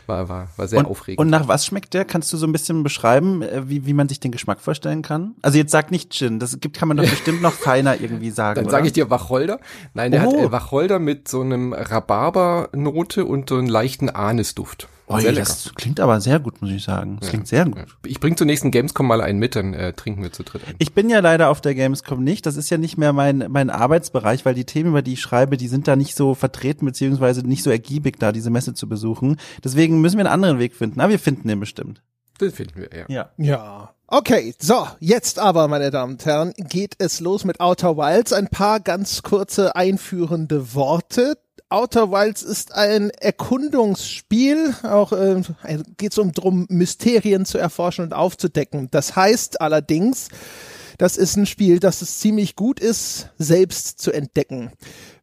War 0.07 0.29
war 0.29 0.49
war 0.57 0.69
sehr 0.69 0.79
Und, 0.81 0.87
aufregend. 0.87 1.21
und 1.21 1.31
nach 1.31 1.49
was 1.49 1.67
schmeckt 1.67 1.95
der? 1.95 2.05
Kannst 2.05 2.33
du 2.33 2.37
so 2.37 2.47
ein 2.47 2.53
bisschen 2.53 2.83
beschreiben, 2.83 3.43
äh, 3.43 3.69
wie, 3.69 3.87
wie 3.87 3.93
man 3.95 4.09
sich 4.09 4.21
den 4.21 4.31
Geschmack 4.33 4.61
vorstellen 4.61 5.03
kann? 5.03 5.35
Also 5.43 5.59
jetzt 5.59 5.73
sag 5.73 5.91
nicht 5.91 6.13
Gin, 6.13 6.39
das 6.39 6.59
gibt, 6.61 6.77
kann 6.77 6.89
man 6.89 6.97
doch 6.97 7.05
bestimmt 7.11 7.43
noch 7.43 7.53
feiner 7.53 7.88
irgendwie 7.95 8.31
sagen. 8.31 8.61
Dann 8.63 8.71
sage 8.71 8.87
ich 8.87 8.93
dir 8.93 9.11
Wacholder. 9.11 9.61
Nein, 9.95 10.11
der 10.13 10.27
Oh. 10.27 10.33
hat 10.33 10.47
äh, 10.49 10.53
Wacholder 10.53 10.99
mit 10.99 11.29
so 11.29 11.41
einem 11.41 11.73
Rhabarbernote 11.73 13.25
und 13.25 13.49
so 13.49 13.57
einem 13.57 13.69
leichten 13.69 14.09
Anisduft. 14.11 14.89
Oi, 15.11 15.23
Sehr 15.23 15.33
lecker. 15.33 15.47
das 15.47 15.73
klingt 15.75 16.01
aber 16.01 16.21
sehr 16.21 16.39
gut, 16.39 16.61
muss 16.61 16.71
ich 16.71 16.83
sagen. 16.85 17.17
Das 17.21 17.31
klingt 17.31 17.49
sehr 17.49 17.65
gut. 17.65 17.87
Ich 18.05 18.21
bring 18.21 18.37
zur 18.37 18.47
nächsten 18.47 18.71
Gamescom 18.71 19.07
mal 19.07 19.23
einen 19.23 19.39
mit, 19.39 19.57
dann 19.57 19.73
äh, 19.73 19.95
trinken 19.95 20.23
wir 20.23 20.33
zu 20.33 20.43
dritt 20.43 20.67
einen. 20.67 20.77
Ich 20.81 20.93
bin 20.93 21.09
ja 21.09 21.21
leider 21.21 21.49
auf 21.49 21.63
der 21.63 21.75
Gamescom 21.75 22.23
nicht. 22.23 22.45
Das 22.45 22.59
ist 22.59 22.69
ja 22.69 22.77
nicht 22.77 22.99
mehr 22.99 23.15
mein, 23.15 23.47
mein 23.49 23.71
Arbeitsbereich, 23.71 24.45
weil 24.45 24.53
die 24.55 24.67
Themen, 24.67 24.91
über 24.91 25.01
die 25.01 25.15
ich 25.15 25.23
schreibe, 25.23 25.57
die 25.57 25.69
sind 25.69 25.89
da 25.89 25.97
nicht 25.97 26.15
so 26.15 26.35
vertreten, 26.35 26.85
beziehungsweise 26.85 27.41
nicht 27.41 27.63
so 27.63 27.71
ergiebig 27.71 28.19
da, 28.19 28.33
diese 28.33 28.51
Messe 28.51 28.75
zu 28.75 28.87
besuchen. 28.87 29.39
Deswegen 29.65 30.03
müssen 30.03 30.19
wir 30.19 30.27
einen 30.27 30.35
anderen 30.35 30.59
Weg 30.59 30.75
finden. 30.75 31.01
Aber 31.01 31.11
wir 31.11 31.19
finden 31.19 31.49
den 31.49 31.59
bestimmt. 31.61 32.03
Das 32.37 32.53
finden 32.53 32.75
wir, 32.79 32.91
ja. 32.95 33.07
Ja. 33.09 33.31
Ja. 33.39 33.95
Okay, 34.11 34.55
so, 34.59 34.89
jetzt 35.01 35.39
aber, 35.39 35.69
meine 35.69 35.91
Damen 35.91 36.15
und 36.15 36.25
Herren, 36.25 36.55
geht 36.57 36.95
es 36.97 37.21
los 37.21 37.45
mit 37.45 37.61
Outer 37.61 37.99
Wilds. 37.99 38.33
Ein 38.33 38.49
paar 38.49 38.81
ganz 38.81 39.23
kurze 39.23 39.77
einführende 39.77 40.73
Worte. 40.75 41.37
Outer 41.69 42.11
Wilds 42.11 42.43
ist 42.43 42.75
ein 42.75 43.11
Erkundungsspiel, 43.11 44.75
auch 44.83 45.13
äh, 45.13 45.43
geht 45.99 46.13
es 46.13 46.19
um 46.19 46.33
drum, 46.33 46.65
Mysterien 46.71 47.45
zu 47.45 47.59
erforschen 47.59 48.03
und 48.03 48.15
aufzudecken. 48.15 48.89
Das 48.91 49.15
heißt 49.15 49.61
allerdings, 49.61 50.29
das 50.97 51.19
ist 51.19 51.37
ein 51.37 51.45
Spiel, 51.45 51.79
das 51.79 52.01
es 52.01 52.19
ziemlich 52.19 52.57
gut 52.57 52.81
ist, 52.81 53.29
selbst 53.37 54.01
zu 54.01 54.11
entdecken. 54.11 54.73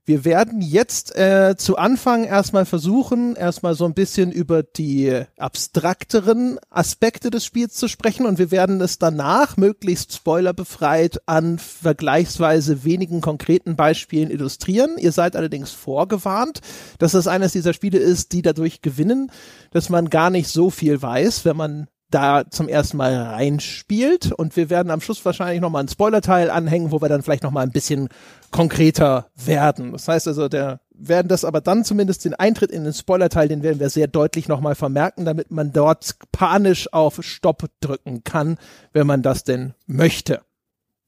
Wir 0.08 0.24
werden 0.24 0.62
jetzt 0.62 1.16
äh, 1.16 1.56
zu 1.58 1.78
Anfang 1.78 2.26
erstmal 2.26 2.66
versuchen, 2.66 3.36
erstmal 3.36 3.74
so 3.74 3.86
ein 3.86 3.96
bisschen 3.96 4.32
über 4.32 4.62
die 4.62 5.24
abstrakteren 5.36 6.60
Aspekte 6.70 7.32
des 7.32 7.44
Spiels 7.44 7.74
zu 7.74 7.88
sprechen 7.88 8.28
und 8.28 8.38
wir 8.38 8.52
werden 8.52 8.80
es 8.82 9.00
danach 9.00 9.58
möglichst 9.58 10.14
spoilerbefreit 10.14 11.22
an 11.26 11.58
vergleichsweise 11.58 12.84
wenigen 12.84 13.20
konkreten 13.20 13.76
Beispielen 13.76 14.30
illustrieren. 14.30 15.00
Ihr 15.00 15.12
seid 15.12 15.36
allerdings 15.36 15.72
vorgewarnt, 15.72 16.62
dass 17.00 17.14
das 17.14 17.26
eines 17.26 17.54
dieser 17.54 17.74
Spiele 17.74 17.98
ist, 17.98 18.32
die 18.32 18.44
dadurch 18.44 18.84
gewinnen, 18.84 19.32
dass 19.72 19.90
man 19.90 20.12
gar 20.12 20.30
nicht 20.30 20.50
so 20.50 20.70
viel 20.70 21.02
weiß, 21.02 21.46
wenn 21.46 21.58
man 21.58 21.88
da 22.16 22.50
zum 22.50 22.70
ersten 22.70 22.96
Mal 22.96 23.14
reinspielt 23.14 24.32
und 24.32 24.56
wir 24.56 24.70
werden 24.70 24.90
am 24.90 25.02
Schluss 25.02 25.26
wahrscheinlich 25.26 25.60
nochmal 25.60 25.82
einen 25.82 25.90
Spoiler-Teil 25.90 26.50
anhängen, 26.50 26.92
wo 26.92 27.02
wir 27.02 27.10
dann 27.10 27.22
vielleicht 27.22 27.44
nochmal 27.44 27.64
ein 27.64 27.74
bisschen 27.74 28.08
konkreter 28.52 29.28
werden. 29.36 29.92
Das 29.92 30.08
heißt 30.08 30.30
also, 30.30 30.48
der 30.48 30.80
werden 30.92 31.28
das 31.28 31.44
aber 31.44 31.60
dann 31.60 31.84
zumindest 31.84 32.24
den 32.24 32.34
Eintritt 32.34 32.72
in 32.72 32.86
den 32.86 32.94
Spoiler-Teil, 32.94 33.50
den 33.50 33.64
werden 33.64 33.82
wir 33.82 33.90
sehr 33.90 34.08
deutlich 34.08 34.48
nochmal 34.48 34.76
vermerken, 34.76 35.26
damit 35.26 35.52
man 35.52 35.74
dort 35.74 36.16
panisch 36.32 36.92
auf 36.94 37.20
Stopp 37.22 37.66
drücken 37.82 38.24
kann, 38.24 38.58
wenn 38.94 39.06
man 39.06 39.22
das 39.22 39.44
denn 39.44 39.74
möchte. 39.86 40.40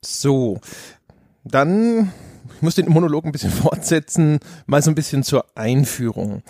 So, 0.03 0.59
dann, 1.45 2.11
ich 2.53 2.61
muss 2.61 2.75
den 2.75 2.89
Monolog 2.89 3.23
ein 3.23 3.31
bisschen 3.31 3.51
fortsetzen, 3.63 4.39
mal 4.65 4.81
so 4.81 4.91
ein 4.91 4.95
bisschen 4.95 5.23
zur 5.23 5.45
Einführung. 5.55 6.43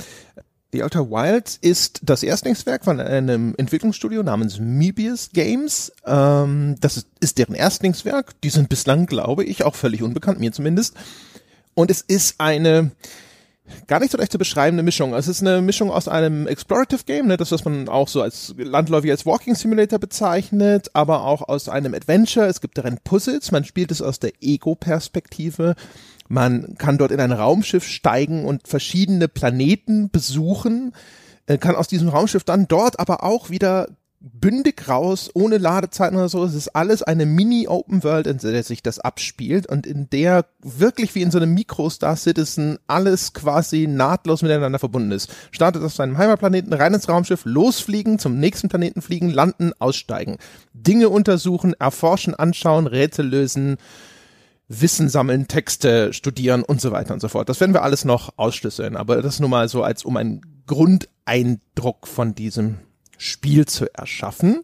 The 0.74 0.84
Outer 0.84 1.10
Wilds 1.10 1.58
ist 1.62 2.02
das 2.04 2.24
Erstlingswerk 2.24 2.84
von 2.84 3.00
einem 3.00 3.56
Entwicklungsstudio 3.58 4.22
namens 4.22 4.60
Mebius 4.60 5.30
Games. 5.32 5.94
Ähm, 6.06 6.76
das 6.82 6.98
ist, 6.98 7.08
ist 7.22 7.38
deren 7.38 7.56
Erstlingswerk. 7.56 8.40
Die 8.42 8.50
sind 8.50 8.68
bislang, 8.68 9.06
glaube 9.06 9.46
ich, 9.46 9.64
auch 9.64 9.76
völlig 9.76 10.04
unbekannt, 10.04 10.40
mir 10.40 10.52
zumindest. 10.52 10.96
Und 11.74 11.90
es 11.90 12.02
ist 12.02 12.40
eine 12.40 12.92
gar 13.88 14.00
nicht 14.00 14.12
so 14.12 14.18
leicht 14.18 14.32
zu 14.32 14.38
beschreibende 14.38 14.84
Mischung. 14.84 15.14
Es 15.14 15.28
ist 15.28 15.42
eine 15.42 15.62
Mischung 15.62 15.92
aus 15.92 16.08
einem 16.08 16.48
Explorative 16.48 17.04
Game, 17.06 17.28
ne, 17.28 17.38
das 17.38 17.52
was 17.52 17.66
man 17.66 17.90
auch 17.90 18.08
so 18.08 18.22
als 18.22 18.54
landläufig 18.58 19.12
als 19.12 19.26
Walking 19.26 19.56
Simulator 19.56 20.00
bezeichnet, 20.00 20.90
aber 20.94 21.24
auch 21.24 21.48
aus 21.48 21.70
einem 21.70 21.94
Adventure. 21.94 22.48
Es 22.48 22.62
gibt 22.62 22.78
darin 22.78 23.00
Puzzles, 23.04 23.52
man 23.52 23.66
spielt 23.66 23.92
es 23.92 24.02
aus 24.02 24.20
der 24.20 24.32
Ego-Perspektive. 24.42 25.76
Man 26.28 26.76
kann 26.78 26.98
dort 26.98 27.12
in 27.12 27.20
ein 27.20 27.32
Raumschiff 27.32 27.86
steigen 27.86 28.46
und 28.46 28.68
verschiedene 28.68 29.28
Planeten 29.28 30.10
besuchen, 30.10 30.94
äh, 31.46 31.58
kann 31.58 31.76
aus 31.76 31.88
diesem 31.88 32.10
Raumschiff 32.10 32.44
dann 32.44 32.68
dort 32.68 33.00
aber 33.00 33.24
auch 33.24 33.50
wieder 33.50 33.88
bündig 34.20 34.88
raus, 34.90 35.30
ohne 35.34 35.58
Ladezeiten 35.58 36.18
oder 36.18 36.30
so. 36.30 36.44
Es 36.44 36.56
ist 36.56 36.70
alles 36.70 37.04
eine 37.04 37.26
Mini-Open 37.26 38.04
World, 38.04 38.26
in 38.26 38.40
der 38.40 38.64
sich 38.64 38.82
das 38.82 39.00
abspielt 39.00 39.68
und 39.68 39.86
in 39.86 40.10
der 40.10 40.46
wirklich 40.62 41.14
wie 41.14 41.22
in 41.22 41.30
so 41.30 41.38
einem 41.38 41.54
Micro-Star 41.54 42.16
Citizen 42.16 42.80
alles 42.88 43.34
quasi 43.34 43.88
nahtlos 43.88 44.42
miteinander 44.42 44.80
verbunden 44.80 45.12
ist. 45.12 45.30
Startet 45.52 45.84
auf 45.84 45.94
seinem 45.94 46.18
Heimatplaneten, 46.18 46.74
rein 46.74 46.96
ins 46.96 47.08
Raumschiff, 47.08 47.46
losfliegen, 47.46 48.18
zum 48.18 48.40
nächsten 48.40 48.70
Planeten 48.70 49.02
fliegen, 49.02 49.30
landen, 49.30 49.72
aussteigen. 49.78 50.38
Dinge 50.74 51.10
untersuchen, 51.10 51.76
erforschen, 51.80 52.34
anschauen, 52.34 52.88
Rätsel 52.88 53.28
lösen, 53.28 53.78
Wissen 54.70 55.10
sammeln, 55.10 55.48
Texte 55.48 56.12
studieren 56.14 56.64
und 56.64 56.82
so 56.82 56.92
weiter 56.92 57.14
und 57.14 57.22
so 57.22 57.30
fort. 57.30 57.48
Das 57.50 57.60
werden 57.60 57.74
wir 57.74 57.84
alles 57.84 58.06
noch 58.06 58.34
ausschlüsseln, 58.38 58.98
aber 58.98 59.22
das 59.22 59.40
nur 59.40 59.50
mal 59.50 59.70
so 59.70 59.84
als 59.84 60.04
um 60.04 60.18
einen 60.18 60.42
Grundeindruck 60.66 62.08
von 62.08 62.36
diesem 62.36 62.80
Spiel 63.18 63.66
zu 63.66 63.94
erschaffen. 63.94 64.64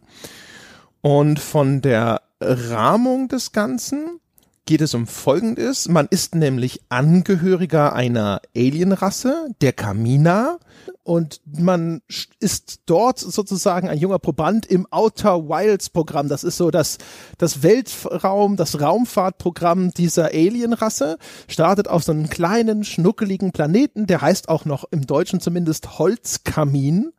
Und 1.01 1.39
von 1.39 1.81
der 1.81 2.21
Rahmung 2.41 3.27
des 3.27 3.51
Ganzen 3.51 4.19
geht 4.65 4.81
es 4.81 4.93
um 4.93 5.07
Folgendes. 5.07 5.89
Man 5.89 6.07
ist 6.09 6.35
nämlich 6.35 6.81
Angehöriger 6.89 7.93
einer 7.93 8.41
Alienrasse, 8.55 9.49
der 9.61 9.73
Kamina, 9.73 10.59
und 11.03 11.41
man 11.45 12.01
ist 12.39 12.81
dort 12.85 13.19
sozusagen 13.19 13.89
ein 13.89 13.97
junger 13.97 14.19
Proband 14.19 14.65
im 14.65 14.87
Outer 14.89 15.49
Wilds 15.49 15.89
Programm. 15.89 16.29
Das 16.29 16.45
ist 16.45 16.57
so 16.57 16.71
das, 16.71 16.97
das 17.37 17.61
Weltraum, 17.61 18.55
das 18.55 18.79
Raumfahrtprogramm 18.79 19.91
dieser 19.91 20.27
Alienrasse. 20.27 21.17
Startet 21.49 21.89
auf 21.89 22.03
so 22.03 22.13
einem 22.13 22.29
kleinen, 22.29 22.85
schnuckeligen 22.85 23.51
Planeten, 23.51 24.07
der 24.07 24.21
heißt 24.21 24.47
auch 24.47 24.63
noch 24.63 24.85
im 24.91 25.05
Deutschen 25.05 25.41
zumindest 25.41 25.99
Holzkamin. 25.99 27.11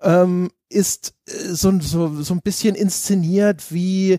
Ähm, 0.00 0.50
ist 0.70 1.14
äh, 1.26 1.32
so, 1.32 1.78
so, 1.80 2.22
so 2.22 2.34
ein 2.34 2.42
bisschen 2.42 2.74
inszeniert 2.74 3.72
wie 3.72 4.18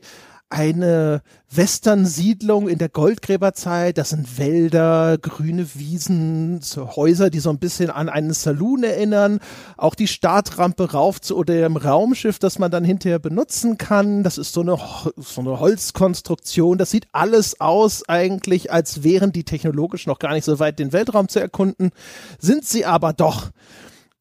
eine 0.50 1.22
Western-Siedlung 1.52 2.68
in 2.68 2.80
der 2.80 2.90
Goldgräberzeit. 2.90 3.98
Das 3.98 4.10
sind 4.10 4.40
Wälder, 4.40 5.18
grüne 5.20 5.68
Wiesen, 5.76 6.60
Häuser, 6.76 7.30
die 7.30 7.40
so 7.40 7.52
ein 7.52 7.60
bisschen 7.60 7.92
an 7.92 8.10
einen 8.10 8.34
Saloon 8.34 8.84
erinnern. 8.84 9.40
Auch 9.78 9.94
die 9.94 10.08
Startrampe 10.08 10.92
rauf 10.92 11.22
zu 11.22 11.38
oder 11.38 11.54
dem 11.54 11.78
Raumschiff, 11.78 12.40
das 12.40 12.58
man 12.58 12.72
dann 12.72 12.84
hinterher 12.84 13.20
benutzen 13.20 13.78
kann. 13.78 14.24
Das 14.24 14.38
ist 14.38 14.54
so 14.54 14.62
eine, 14.62 14.78
so 15.18 15.42
eine 15.42 15.60
Holzkonstruktion. 15.60 16.78
Das 16.80 16.90
sieht 16.90 17.08
alles 17.12 17.62
aus 17.62 18.08
eigentlich, 18.10 18.72
als 18.72 19.04
wären 19.04 19.32
die 19.32 19.44
technologisch 19.44 20.08
noch 20.08 20.20
gar 20.20 20.34
nicht 20.34 20.46
so 20.46 20.60
weit, 20.60 20.80
den 20.80 20.94
Weltraum 20.94 21.28
zu 21.30 21.40
erkunden. 21.40 21.92
Sind 22.40 22.66
sie 22.66 22.86
aber 22.86 23.14
doch. 23.14 23.52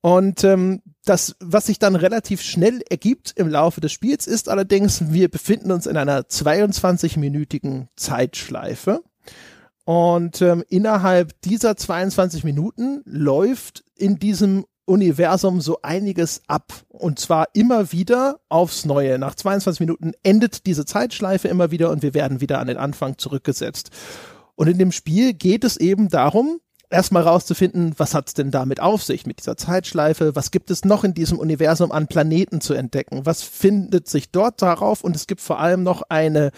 Und 0.00 0.44
ähm, 0.44 0.82
das, 1.08 1.36
was 1.40 1.66
sich 1.66 1.78
dann 1.78 1.96
relativ 1.96 2.42
schnell 2.42 2.82
ergibt 2.88 3.32
im 3.36 3.48
Laufe 3.48 3.80
des 3.80 3.92
Spiels, 3.92 4.26
ist 4.26 4.48
allerdings, 4.48 5.12
wir 5.12 5.28
befinden 5.28 5.72
uns 5.72 5.86
in 5.86 5.96
einer 5.96 6.20
22-minütigen 6.20 7.88
Zeitschleife. 7.96 9.02
Und 9.84 10.42
ähm, 10.42 10.64
innerhalb 10.68 11.40
dieser 11.42 11.76
22 11.76 12.44
Minuten 12.44 13.00
läuft 13.06 13.84
in 13.96 14.18
diesem 14.18 14.66
Universum 14.84 15.60
so 15.60 15.80
einiges 15.82 16.42
ab. 16.46 16.72
Und 16.88 17.18
zwar 17.18 17.46
immer 17.52 17.92
wieder 17.92 18.40
aufs 18.48 18.84
Neue. 18.84 19.18
Nach 19.18 19.34
22 19.34 19.80
Minuten 19.80 20.12
endet 20.22 20.66
diese 20.66 20.84
Zeitschleife 20.84 21.48
immer 21.48 21.70
wieder 21.70 21.90
und 21.90 22.02
wir 22.02 22.14
werden 22.14 22.40
wieder 22.40 22.58
an 22.58 22.66
den 22.66 22.76
Anfang 22.76 23.18
zurückgesetzt. 23.18 23.90
Und 24.56 24.68
in 24.68 24.78
dem 24.78 24.92
Spiel 24.92 25.34
geht 25.34 25.64
es 25.64 25.76
eben 25.76 26.08
darum, 26.08 26.60
erstmal 26.90 27.22
rauszufinden, 27.22 27.94
was 27.98 28.14
hat's 28.14 28.34
denn 28.34 28.50
damit 28.50 28.80
auf 28.80 29.02
sich 29.02 29.26
mit 29.26 29.38
dieser 29.38 29.56
Zeitschleife? 29.56 30.34
Was 30.34 30.50
gibt 30.50 30.70
es 30.70 30.84
noch 30.84 31.04
in 31.04 31.14
diesem 31.14 31.38
Universum 31.38 31.92
an 31.92 32.06
Planeten 32.06 32.60
zu 32.60 32.74
entdecken? 32.74 33.26
Was 33.26 33.42
findet 33.42 34.08
sich 34.08 34.30
dort 34.30 34.62
darauf? 34.62 35.04
Und 35.04 35.14
es 35.14 35.26
gibt 35.26 35.40
vor 35.40 35.60
allem 35.60 35.82
noch 35.82 36.02
eine 36.08 36.50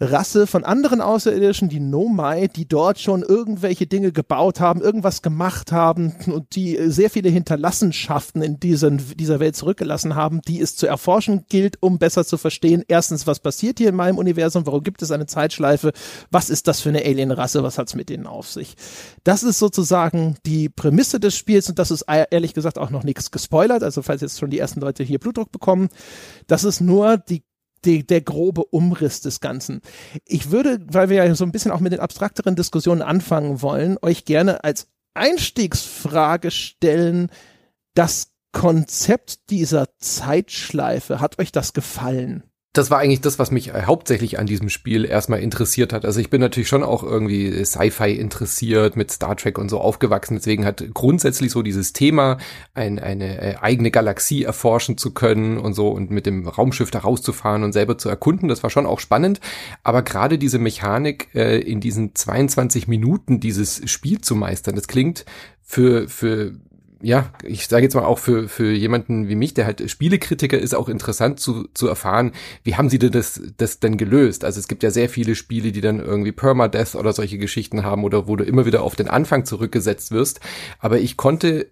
Rasse 0.00 0.46
von 0.46 0.64
anderen 0.64 1.02
Außerirdischen, 1.02 1.68
die 1.68 1.78
Nomai, 1.78 2.48
die 2.48 2.66
dort 2.66 2.98
schon 2.98 3.22
irgendwelche 3.22 3.86
Dinge 3.86 4.12
gebaut 4.12 4.58
haben, 4.58 4.80
irgendwas 4.80 5.20
gemacht 5.20 5.72
haben 5.72 6.14
und 6.26 6.56
die 6.56 6.78
sehr 6.90 7.10
viele 7.10 7.28
Hinterlassenschaften 7.28 8.40
in 8.40 8.58
diesen, 8.58 9.02
dieser 9.16 9.40
Welt 9.40 9.56
zurückgelassen 9.56 10.14
haben, 10.14 10.40
die 10.42 10.60
es 10.60 10.74
zu 10.74 10.86
erforschen 10.86 11.44
gilt, 11.50 11.76
um 11.82 11.98
besser 11.98 12.24
zu 12.24 12.38
verstehen, 12.38 12.82
erstens, 12.88 13.26
was 13.26 13.40
passiert 13.40 13.78
hier 13.78 13.90
in 13.90 13.94
meinem 13.94 14.16
Universum, 14.16 14.64
warum 14.66 14.82
gibt 14.82 15.02
es 15.02 15.10
eine 15.10 15.26
Zeitschleife, 15.26 15.92
was 16.30 16.48
ist 16.48 16.66
das 16.66 16.80
für 16.80 16.88
eine 16.88 17.04
Alienrasse, 17.04 17.62
was 17.62 17.76
hat's 17.76 17.94
mit 17.94 18.08
denen 18.08 18.26
auf 18.26 18.48
sich. 18.48 18.76
Das 19.22 19.42
ist 19.42 19.58
sozusagen 19.58 20.36
die 20.46 20.70
Prämisse 20.70 21.20
des 21.20 21.36
Spiels 21.36 21.68
und 21.68 21.78
das 21.78 21.90
ist 21.90 22.06
ehrlich 22.08 22.54
gesagt 22.54 22.78
auch 22.78 22.90
noch 22.90 23.04
nichts 23.04 23.30
gespoilert, 23.30 23.82
also 23.82 24.00
falls 24.00 24.22
jetzt 24.22 24.38
schon 24.38 24.50
die 24.50 24.58
ersten 24.58 24.80
Leute 24.80 25.04
hier 25.04 25.18
Blutdruck 25.18 25.52
bekommen, 25.52 25.90
das 26.46 26.64
ist 26.64 26.80
nur 26.80 27.18
die 27.18 27.42
die, 27.84 28.06
der 28.06 28.20
grobe 28.20 28.64
Umriss 28.64 29.20
des 29.20 29.40
Ganzen. 29.40 29.80
Ich 30.26 30.50
würde, 30.50 30.78
weil 30.90 31.08
wir 31.08 31.24
ja 31.24 31.34
so 31.34 31.44
ein 31.44 31.52
bisschen 31.52 31.70
auch 31.70 31.80
mit 31.80 31.92
den 31.92 32.00
abstrakteren 32.00 32.56
Diskussionen 32.56 33.02
anfangen 33.02 33.62
wollen, 33.62 33.98
euch 34.02 34.24
gerne 34.24 34.64
als 34.64 34.88
Einstiegsfrage 35.14 36.50
stellen, 36.50 37.30
das 37.94 38.32
Konzept 38.52 39.50
dieser 39.50 39.96
Zeitschleife, 39.98 41.20
hat 41.20 41.38
euch 41.38 41.52
das 41.52 41.72
gefallen? 41.72 42.42
Das 42.72 42.88
war 42.88 43.00
eigentlich 43.00 43.20
das, 43.20 43.40
was 43.40 43.50
mich 43.50 43.74
äh, 43.74 43.82
hauptsächlich 43.86 44.38
an 44.38 44.46
diesem 44.46 44.68
Spiel 44.68 45.04
erstmal 45.04 45.40
interessiert 45.40 45.92
hat. 45.92 46.04
Also 46.04 46.20
ich 46.20 46.30
bin 46.30 46.40
natürlich 46.40 46.68
schon 46.68 46.84
auch 46.84 47.02
irgendwie 47.02 47.64
Sci-Fi 47.64 48.12
interessiert, 48.12 48.94
mit 48.96 49.10
Star 49.10 49.36
Trek 49.36 49.58
und 49.58 49.68
so 49.68 49.80
aufgewachsen. 49.80 50.36
Deswegen 50.36 50.64
hat 50.64 50.84
grundsätzlich 50.94 51.50
so 51.50 51.62
dieses 51.62 51.92
Thema, 51.92 52.38
ein, 52.72 53.00
eine 53.00 53.40
äh, 53.40 53.56
eigene 53.60 53.90
Galaxie 53.90 54.44
erforschen 54.44 54.96
zu 54.96 55.12
können 55.12 55.58
und 55.58 55.74
so 55.74 55.88
und 55.88 56.12
mit 56.12 56.26
dem 56.26 56.46
Raumschiff 56.46 56.92
da 56.92 57.00
rauszufahren 57.00 57.64
und 57.64 57.72
selber 57.72 57.98
zu 57.98 58.08
erkunden, 58.08 58.48
das 58.48 58.62
war 58.62 58.70
schon 58.70 58.86
auch 58.86 59.00
spannend. 59.00 59.40
Aber 59.82 60.02
gerade 60.02 60.38
diese 60.38 60.60
Mechanik, 60.60 61.34
äh, 61.34 61.58
in 61.58 61.80
diesen 61.80 62.14
22 62.14 62.86
Minuten 62.86 63.40
dieses 63.40 63.90
Spiel 63.90 64.20
zu 64.20 64.36
meistern, 64.36 64.76
das 64.76 64.86
klingt 64.86 65.24
für, 65.60 66.08
für 66.08 66.52
ja, 67.02 67.30
ich 67.42 67.66
sage 67.66 67.84
jetzt 67.84 67.94
mal 67.94 68.04
auch 68.04 68.18
für, 68.18 68.48
für 68.48 68.72
jemanden 68.72 69.28
wie 69.28 69.34
mich, 69.34 69.54
der 69.54 69.64
halt 69.64 69.90
Spielekritiker 69.90 70.58
ist, 70.58 70.74
auch 70.74 70.88
interessant 70.88 71.40
zu, 71.40 71.66
zu 71.72 71.88
erfahren, 71.88 72.32
wie 72.62 72.74
haben 72.74 72.90
sie 72.90 72.98
denn 72.98 73.12
das, 73.12 73.40
das 73.56 73.80
denn 73.80 73.96
gelöst? 73.96 74.44
Also 74.44 74.60
es 74.60 74.68
gibt 74.68 74.82
ja 74.82 74.90
sehr 74.90 75.08
viele 75.08 75.34
Spiele, 75.34 75.72
die 75.72 75.80
dann 75.80 76.00
irgendwie 76.00 76.32
Permadeath 76.32 76.94
oder 76.94 77.12
solche 77.12 77.38
Geschichten 77.38 77.84
haben 77.84 78.04
oder 78.04 78.28
wo 78.28 78.36
du 78.36 78.44
immer 78.44 78.66
wieder 78.66 78.82
auf 78.82 78.96
den 78.96 79.08
Anfang 79.08 79.46
zurückgesetzt 79.46 80.10
wirst. 80.10 80.40
Aber 80.78 80.98
ich 80.98 81.16
konnte 81.16 81.62
äh, 81.62 81.68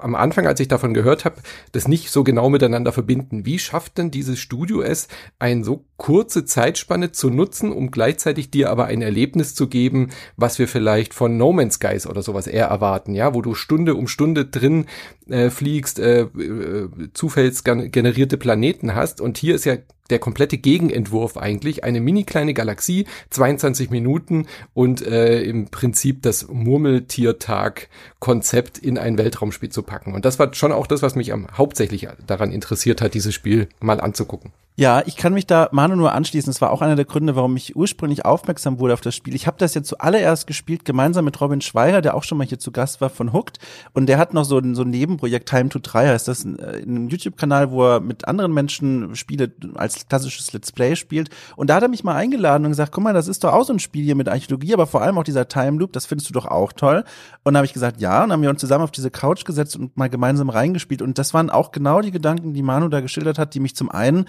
am 0.00 0.14
Anfang, 0.16 0.46
als 0.46 0.58
ich 0.58 0.68
davon 0.68 0.94
gehört 0.94 1.24
habe, 1.24 1.36
das 1.72 1.86
nicht 1.86 2.10
so 2.10 2.24
genau 2.24 2.50
miteinander 2.50 2.92
verbinden. 2.92 3.46
Wie 3.46 3.58
schafft 3.60 3.98
denn 3.98 4.10
dieses 4.10 4.40
Studio 4.40 4.82
es, 4.82 5.06
eine 5.38 5.64
so 5.64 5.84
kurze 5.96 6.44
Zeitspanne 6.44 7.12
zu 7.12 7.30
nutzen, 7.30 7.72
um 7.72 7.90
gleichzeitig 7.90 8.50
dir 8.50 8.70
aber 8.70 8.86
ein 8.86 9.00
Erlebnis 9.00 9.54
zu 9.54 9.68
geben, 9.68 10.10
was 10.36 10.58
wir 10.58 10.68
vielleicht 10.68 11.14
von 11.14 11.36
No 11.36 11.52
Man's 11.52 11.74
Skies 11.74 12.06
oder 12.06 12.22
sowas 12.22 12.46
eher 12.46 12.66
erwarten, 12.66 13.14
ja, 13.14 13.34
wo 13.34 13.42
du 13.42 13.54
Stunde 13.54 13.94
um 13.94 14.08
Stunde 14.08 14.50
drin 14.58 14.86
äh, 15.28 15.50
fliegst, 15.50 15.98
äh, 15.98 16.22
äh, 16.22 16.88
zufallsgenerierte 17.12 18.36
Planeten 18.36 18.94
hast. 18.94 19.20
Und 19.20 19.38
hier 19.38 19.54
ist 19.54 19.64
ja 19.64 19.76
der 20.10 20.18
komplette 20.18 20.58
Gegenentwurf 20.58 21.36
eigentlich, 21.36 21.84
eine 21.84 22.00
mini 22.00 22.24
kleine 22.24 22.54
Galaxie, 22.54 23.06
22 23.30 23.90
Minuten 23.90 24.46
und 24.72 25.06
äh, 25.06 25.42
im 25.42 25.66
Prinzip 25.66 26.22
das 26.22 26.48
Murmeltiertag-Konzept 26.48 28.78
in 28.78 28.96
ein 28.98 29.18
Weltraumspiel 29.18 29.68
zu 29.70 29.82
packen. 29.82 30.14
Und 30.14 30.24
das 30.24 30.38
war 30.38 30.54
schon 30.54 30.70
auch 30.72 30.86
das, 30.86 31.02
was 31.02 31.16
mich 31.16 31.32
am 31.32 31.48
hauptsächlich 31.56 32.06
daran 32.26 32.52
interessiert 32.52 33.02
hat, 33.02 33.14
dieses 33.14 33.34
Spiel 33.34 33.68
mal 33.80 34.00
anzugucken. 34.00 34.52
Ja, 34.78 35.02
ich 35.06 35.16
kann 35.16 35.32
mich 35.32 35.46
da 35.46 35.70
Manu 35.72 35.96
nur 35.96 36.12
anschließen. 36.12 36.50
Das 36.50 36.60
war 36.60 36.70
auch 36.70 36.82
einer 36.82 36.96
der 36.96 37.06
Gründe, 37.06 37.34
warum 37.34 37.56
ich 37.56 37.76
ursprünglich 37.76 38.26
aufmerksam 38.26 38.78
wurde 38.78 38.92
auf 38.92 39.00
das 39.00 39.14
Spiel. 39.14 39.34
Ich 39.34 39.46
habe 39.46 39.56
das 39.56 39.72
jetzt 39.72 39.88
zuallererst 39.88 40.46
gespielt, 40.46 40.84
gemeinsam 40.84 41.24
mit 41.24 41.40
Robin 41.40 41.62
Schweiger, 41.62 42.02
der 42.02 42.14
auch 42.14 42.24
schon 42.24 42.36
mal 42.36 42.46
hier 42.46 42.58
zu 42.58 42.72
Gast 42.72 43.00
war 43.00 43.08
von 43.08 43.32
Hooked. 43.32 43.58
Und 43.94 44.06
der 44.06 44.18
hat 44.18 44.34
noch 44.34 44.44
so 44.44 44.58
ein, 44.58 44.74
so 44.74 44.82
ein 44.82 44.90
Nebenprojekt, 44.90 45.48
Time 45.48 45.70
to 45.70 45.78
3 45.82 46.08
heißt 46.08 46.28
das, 46.28 46.44
in 46.44 46.60
einem 46.60 47.08
YouTube-Kanal, 47.08 47.70
wo 47.70 47.86
er 47.86 48.00
mit 48.00 48.28
anderen 48.28 48.52
Menschen 48.52 49.16
Spiele 49.16 49.50
als 49.76 50.08
klassisches 50.08 50.52
Let's 50.52 50.72
Play 50.72 50.94
spielt. 50.94 51.30
Und 51.56 51.70
da 51.70 51.76
hat 51.76 51.82
er 51.82 51.88
mich 51.88 52.04
mal 52.04 52.14
eingeladen 52.14 52.66
und 52.66 52.72
gesagt, 52.72 52.92
guck 52.92 53.02
mal, 53.02 53.14
das 53.14 53.28
ist 53.28 53.44
doch 53.44 53.54
auch 53.54 53.64
so 53.64 53.72
ein 53.72 53.78
Spiel 53.78 54.04
hier 54.04 54.14
mit 54.14 54.28
Archäologie, 54.28 54.74
aber 54.74 54.86
vor 54.86 55.00
allem 55.00 55.16
auch 55.16 55.24
dieser 55.24 55.48
Time 55.48 55.78
Loop, 55.78 55.94
das 55.94 56.04
findest 56.04 56.28
du 56.28 56.34
doch 56.34 56.44
auch 56.44 56.74
toll. 56.74 57.02
Und 57.44 57.54
da 57.54 57.60
habe 57.60 57.66
ich 57.66 57.72
gesagt, 57.72 57.98
ja, 57.98 58.24
und 58.24 58.30
haben 58.30 58.42
wir 58.42 58.50
uns 58.50 58.60
zusammen 58.60 58.84
auf 58.84 58.90
diese 58.90 59.10
Couch 59.10 59.46
gesetzt 59.46 59.74
und 59.76 59.96
mal 59.96 60.10
gemeinsam 60.10 60.50
reingespielt. 60.50 61.00
Und 61.00 61.16
das 61.16 61.32
waren 61.32 61.48
auch 61.48 61.72
genau 61.72 62.02
die 62.02 62.10
Gedanken, 62.10 62.52
die 62.52 62.62
Manu 62.62 62.88
da 62.88 63.00
geschildert 63.00 63.38
hat, 63.38 63.54
die 63.54 63.60
mich 63.60 63.74
zum 63.74 63.90
einen 63.90 64.26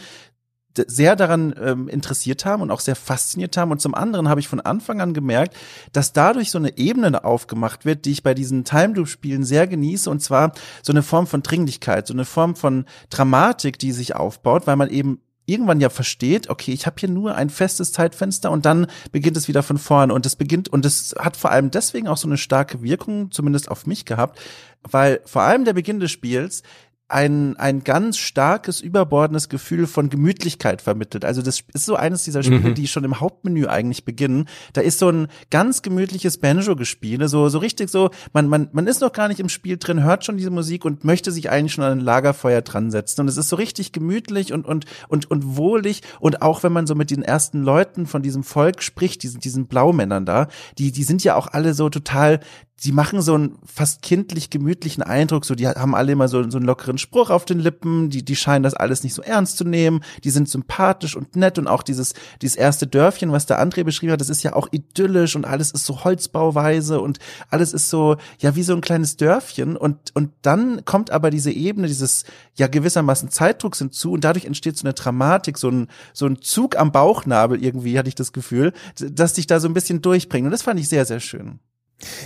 sehr 0.88 1.16
daran 1.16 1.54
ähm, 1.62 1.88
interessiert 1.88 2.46
haben 2.46 2.62
und 2.62 2.72
auch 2.72 2.80
sehr 2.80 2.96
fasziniert 2.96 3.58
haben. 3.58 3.72
Und 3.72 3.82
zum 3.82 3.96
anderen 3.96 4.30
habe 4.30 4.40
ich 4.40 4.48
von 4.48 4.60
Anfang 4.60 5.02
an 5.02 5.14
gemerkt, 5.14 5.56
dass 5.92 6.14
dadurch 6.14 6.52
so 6.52 6.58
eine 6.58 6.78
Ebene 6.78 7.24
aufgemacht 7.24 7.86
wird, 7.86 8.06
die 8.06 8.12
ich 8.12 8.24
bei 8.24 8.34
diesen 8.34 8.64
Time 8.64 8.94
Loop 8.96 9.08
Spielen 9.08 9.44
sehr 9.44 9.68
genieße. 9.68 10.10
Und 10.10 10.22
zwar 10.22 10.54
so 10.82 10.94
eine 10.94 11.04
Form 11.04 11.28
von 11.28 11.44
Dringlichkeit, 11.44 12.08
so 12.08 12.14
eine 12.14 12.26
Form 12.26 12.56
von 12.56 12.86
Dramatik, 13.10 13.80
die 13.80 13.92
sich 13.92 14.16
aufbaut, 14.16 14.68
weil 14.68 14.76
man 14.76 14.90
eben 14.90 15.22
irgendwann 15.48 15.80
ja 15.80 15.90
versteht, 15.90 16.50
okay, 16.50 16.74
ich 16.74 16.86
habe 16.86 16.98
hier 17.00 17.10
nur 17.10 17.36
ein 17.36 17.50
festes 17.50 17.94
Zeitfenster 17.94 18.52
und 18.52 18.66
dann 18.66 18.88
beginnt 19.12 19.38
es 19.38 19.48
wieder 19.48 19.64
von 19.64 19.78
vorne 19.78 20.14
und 20.14 20.26
es 20.26 20.36
beginnt 20.36 20.68
und 20.68 20.86
es 20.86 21.16
hat 21.18 21.38
vor 21.38 21.52
allem 21.52 21.72
deswegen 21.72 22.10
auch 22.10 22.18
so 22.18 22.28
eine 22.28 22.38
starke 22.38 22.84
Wirkung, 22.84 23.32
zumindest 23.32 23.72
auf 23.72 23.88
mich 23.88 24.06
gehabt, 24.06 24.40
weil 24.84 25.22
vor 25.26 25.44
allem 25.44 25.64
der 25.64 25.74
Beginn 25.74 26.02
des 26.02 26.12
Spiels 26.12 26.64
ein, 27.10 27.56
ein 27.56 27.86
ganz 27.86 28.18
starkes, 28.18 28.82
überbordendes 28.82 29.48
Gefühl 29.48 29.88
von 29.88 30.10
Gemütlichkeit 30.10 30.82
vermittelt. 30.82 31.24
Also 31.24 31.42
das 31.42 31.64
ist 31.74 31.86
so 31.86 31.96
eines 31.96 32.24
dieser 32.24 32.44
Spiele, 32.44 32.70
mhm. 32.70 32.76
die 32.76 32.88
schon 32.88 33.06
im 33.06 33.22
Hauptmenü 33.22 33.68
eigentlich 33.68 34.04
beginnen. 34.04 34.50
Da 34.74 34.82
ist 34.82 35.00
so 35.00 35.10
ein 35.10 35.28
ganz 35.50 35.82
gemütliches 35.82 36.40
Banjo-Gespiele, 36.40 37.30
so, 37.30 37.48
so 37.48 37.60
richtig 37.60 37.90
so, 37.90 38.10
man, 38.34 38.50
man, 38.50 38.68
man 38.74 38.88
ist 38.88 39.00
noch 39.00 39.14
gar 39.14 39.30
nicht 39.30 39.40
im 39.40 39.48
Spiel 39.48 39.78
drin, 39.78 40.04
hört 40.04 40.26
schon 40.26 40.36
diese 40.36 40.50
Musik 40.50 40.84
und 40.84 41.06
möchte 41.06 41.32
sich 41.32 41.50
eigentlich 41.50 41.74
schon 41.74 41.86
an 41.86 42.00
ein 42.00 42.04
Lagerfeuer 42.04 42.62
dran 42.62 42.92
setzen. 42.92 43.22
Und 43.22 43.30
es 43.30 43.38
ist 43.38 43.48
so 43.48 43.56
richtig 43.56 43.94
gemütlich 43.94 44.52
und, 44.52 44.66
und, 44.66 44.86
und, 45.08 45.32
und 45.32 45.56
wohlig. 45.56 46.02
Und 46.20 46.42
auch 46.42 46.64
wenn 46.64 46.74
man 46.74 46.88
so 46.88 46.96
mit 46.96 47.10
den 47.10 47.22
ersten 47.22 47.64
Leuten 47.64 48.06
von 48.06 48.22
diesem 48.22 48.44
Volk 48.44 48.84
spricht, 48.84 49.24
diesen, 49.24 49.40
diesen 49.40 49.68
Blaumännern 49.68 50.26
da, 50.26 50.48
die, 50.78 50.92
die 50.92 51.04
sind 51.04 51.24
ja 51.24 51.36
auch 51.36 51.48
alle 51.48 51.74
so 51.74 51.90
total, 51.90 52.42
die 52.84 52.92
machen 52.92 53.24
so 53.24 53.34
einen 53.34 53.58
fast 53.66 54.04
kindlich 54.04 54.52
gemütlichen 54.52 55.02
Eindruck, 55.02 55.46
so 55.46 55.56
die 55.56 55.68
haben 55.68 55.96
alle 55.96 56.12
immer 56.12 56.28
so, 56.28 56.48
so 56.50 56.58
einen 56.58 56.68
lockeren 56.68 57.00
Spruch 57.00 57.32
auf 57.32 57.44
den 57.44 57.60
Lippen, 57.60 58.12
die, 58.12 58.24
die 58.24 58.36
scheinen 58.36 58.62
das 58.62 58.76
alles 58.76 59.04
nicht 59.04 59.16
so 59.16 59.24
ernst 59.24 59.58
zu 59.58 59.64
nehmen, 59.64 60.02
die 60.24 60.30
sind 60.30 60.48
sympathisch 60.48 61.16
und 61.16 61.36
nett 61.36 61.58
und 61.58 61.68
auch 61.68 61.82
dieses, 61.82 62.14
dieses 62.42 62.56
erste 62.56 62.86
Dörfchen, 62.86 63.32
was 63.32 63.48
der 63.48 63.60
André 63.60 63.84
beschrieben 63.84 64.12
hat, 64.12 64.22
das 64.22 64.30
ist 64.30 64.44
ja 64.44 64.54
auch 64.54 64.68
idyllisch 64.72 65.36
und 65.36 65.46
alles 65.46 65.72
ist 65.72 65.86
so 65.86 66.04
Holzbauweise 66.04 67.02
und 67.02 67.18
alles 67.50 67.74
ist 67.74 67.90
so, 67.90 68.18
ja, 68.40 68.56
wie 68.56 68.64
so 68.64 68.74
ein 68.74 68.82
kleines 68.82 69.18
Dörfchen 69.18 69.76
und, 69.76 70.16
und 70.16 70.32
dann 70.44 70.86
kommt 70.86 71.10
aber 71.10 71.32
diese 71.32 71.52
Ebene 71.52 71.88
dieses, 71.88 72.26
ja, 72.56 72.68
gewissermaßen 72.68 73.32
Zeitdrucks 73.32 73.80
hinzu 73.80 74.12
und 74.12 74.24
dadurch 74.24 74.46
entsteht 74.46 74.78
so 74.78 74.86
eine 74.86 74.94
Dramatik, 74.94 75.58
so 75.58 75.70
ein, 75.70 75.88
so 76.14 76.28
ein 76.28 76.42
Zug 76.44 76.78
am 76.78 76.92
Bauchnabel 76.92 77.64
irgendwie, 77.64 77.98
hatte 77.98 78.10
ich 78.10 78.16
das 78.16 78.34
Gefühl, 78.34 78.72
dass 79.00 79.34
dich 79.34 79.48
da 79.48 79.60
so 79.60 79.68
ein 79.68 79.74
bisschen 79.74 80.04
durchbringt 80.04 80.46
und 80.46 80.52
das 80.52 80.62
fand 80.62 80.80
ich 80.80 80.90
sehr, 80.90 81.06
sehr 81.06 81.20
schön. 81.20 81.60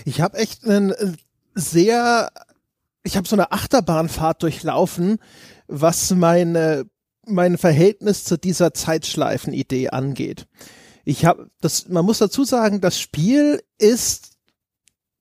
Ich 0.05 0.21
habe 0.21 0.37
echt 0.37 0.65
einen 0.65 0.91
äh, 0.91 1.13
sehr, 1.55 2.31
ich 3.03 3.17
habe 3.17 3.27
so 3.27 3.35
eine 3.35 3.51
Achterbahnfahrt 3.51 4.43
durchlaufen, 4.43 5.17
was 5.67 6.11
meine 6.11 6.85
mein 7.25 7.57
Verhältnis 7.57 8.23
zu 8.23 8.37
dieser 8.37 8.73
Zeitschleifenidee 8.73 9.89
angeht. 9.89 10.47
Ich 11.05 11.25
habe 11.25 11.49
das, 11.61 11.87
man 11.87 12.05
muss 12.05 12.17
dazu 12.17 12.43
sagen, 12.43 12.81
das 12.81 12.99
Spiel 12.99 13.61
ist 13.77 14.31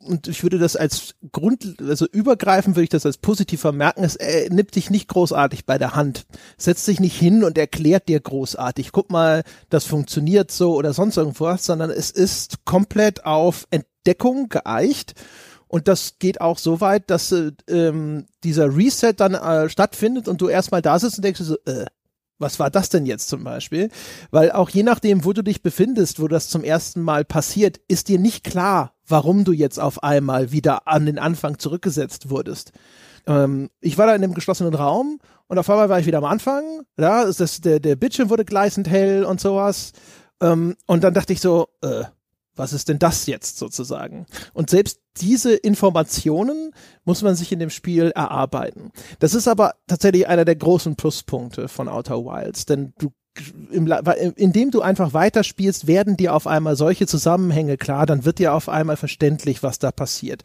und 0.02 0.28
ich 0.28 0.42
würde 0.42 0.58
das 0.58 0.76
als 0.76 1.14
Grund, 1.30 1.76
also 1.80 2.06
übergreifend 2.06 2.74
würde 2.74 2.84
ich 2.84 2.90
das 2.90 3.04
als 3.04 3.18
positiv 3.18 3.60
vermerken, 3.60 4.02
es 4.02 4.16
äh, 4.16 4.48
nimmt 4.50 4.74
dich 4.74 4.88
nicht 4.88 5.08
großartig 5.08 5.66
bei 5.66 5.76
der 5.76 5.94
Hand, 5.94 6.26
setzt 6.56 6.86
sich 6.86 7.00
nicht 7.00 7.18
hin 7.18 7.44
und 7.44 7.58
erklärt 7.58 8.08
dir 8.08 8.18
großartig, 8.18 8.92
guck 8.92 9.10
mal, 9.10 9.42
das 9.68 9.84
funktioniert 9.84 10.50
so 10.50 10.74
oder 10.74 10.94
sonst 10.94 11.18
irgendwas, 11.18 11.66
sondern 11.66 11.90
es 11.90 12.10
ist 12.10 12.64
komplett 12.64 13.26
auf 13.26 13.66
Entdeckung 14.04 14.48
geeicht 14.48 15.14
und 15.70 15.86
das 15.86 16.18
geht 16.18 16.40
auch 16.40 16.58
so 16.58 16.80
weit, 16.80 17.10
dass 17.10 17.30
äh, 17.30 17.52
ähm, 17.68 18.26
dieser 18.42 18.76
Reset 18.76 19.12
dann 19.16 19.34
äh, 19.34 19.68
stattfindet 19.68 20.26
und 20.26 20.40
du 20.40 20.48
erstmal 20.48 20.82
da 20.82 20.98
sitzt 20.98 21.18
und 21.18 21.24
denkst 21.24 21.40
so, 21.40 21.56
äh, 21.64 21.86
was 22.40 22.58
war 22.58 22.70
das 22.70 22.88
denn 22.88 23.06
jetzt 23.06 23.28
zum 23.28 23.44
Beispiel? 23.44 23.88
Weil 24.32 24.50
auch 24.50 24.68
je 24.68 24.82
nachdem, 24.82 25.24
wo 25.24 25.32
du 25.32 25.42
dich 25.42 25.62
befindest, 25.62 26.20
wo 26.20 26.26
das 26.26 26.48
zum 26.48 26.64
ersten 26.64 27.02
Mal 27.02 27.24
passiert, 27.24 27.78
ist 27.86 28.08
dir 28.08 28.18
nicht 28.18 28.42
klar, 28.42 28.94
warum 29.06 29.44
du 29.44 29.52
jetzt 29.52 29.78
auf 29.78 30.02
einmal 30.02 30.50
wieder 30.50 30.88
an 30.88 31.06
den 31.06 31.20
Anfang 31.20 31.58
zurückgesetzt 31.60 32.30
wurdest. 32.30 32.72
Ähm, 33.28 33.70
ich 33.80 33.96
war 33.96 34.06
da 34.06 34.14
in 34.16 34.24
einem 34.24 34.34
geschlossenen 34.34 34.74
Raum 34.74 35.20
und 35.46 35.58
auf 35.58 35.70
einmal 35.70 35.88
war 35.88 36.00
ich 36.00 36.06
wieder 36.06 36.18
am 36.18 36.24
Anfang. 36.24 36.64
Ja, 36.98 37.22
ist 37.22 37.38
das, 37.38 37.60
der, 37.60 37.78
der 37.78 37.94
Bildschirm 37.94 38.28
wurde 38.28 38.44
gleißend 38.44 38.88
hell 38.88 39.24
und 39.24 39.40
sowas. 39.40 39.92
Ähm, 40.40 40.74
und 40.86 41.04
dann 41.04 41.14
dachte 41.14 41.32
ich 41.32 41.40
so, 41.40 41.68
äh, 41.82 42.04
was 42.56 42.72
ist 42.72 42.88
denn 42.88 42.98
das 42.98 43.26
jetzt 43.26 43.58
sozusagen? 43.58 44.26
Und 44.52 44.70
selbst 44.70 45.00
diese 45.20 45.54
Informationen 45.54 46.72
muss 47.04 47.22
man 47.22 47.34
sich 47.34 47.52
in 47.52 47.58
dem 47.58 47.70
Spiel 47.70 48.10
erarbeiten. 48.10 48.90
Das 49.18 49.34
ist 49.34 49.48
aber 49.48 49.74
tatsächlich 49.86 50.28
einer 50.28 50.44
der 50.44 50.56
großen 50.56 50.96
Pluspunkte 50.96 51.68
von 51.68 51.88
Outer 51.88 52.24
Wilds, 52.24 52.66
denn 52.66 52.92
du 52.98 53.12
im, 53.70 53.86
indem 54.36 54.70
du 54.70 54.82
einfach 54.82 55.14
weiterspielst, 55.14 55.86
werden 55.86 56.16
dir 56.16 56.34
auf 56.34 56.46
einmal 56.46 56.76
solche 56.76 57.06
Zusammenhänge 57.06 57.76
klar, 57.76 58.04
dann 58.04 58.24
wird 58.24 58.38
dir 58.38 58.54
auf 58.54 58.68
einmal 58.68 58.96
verständlich, 58.96 59.62
was 59.62 59.78
da 59.78 59.92
passiert. 59.92 60.42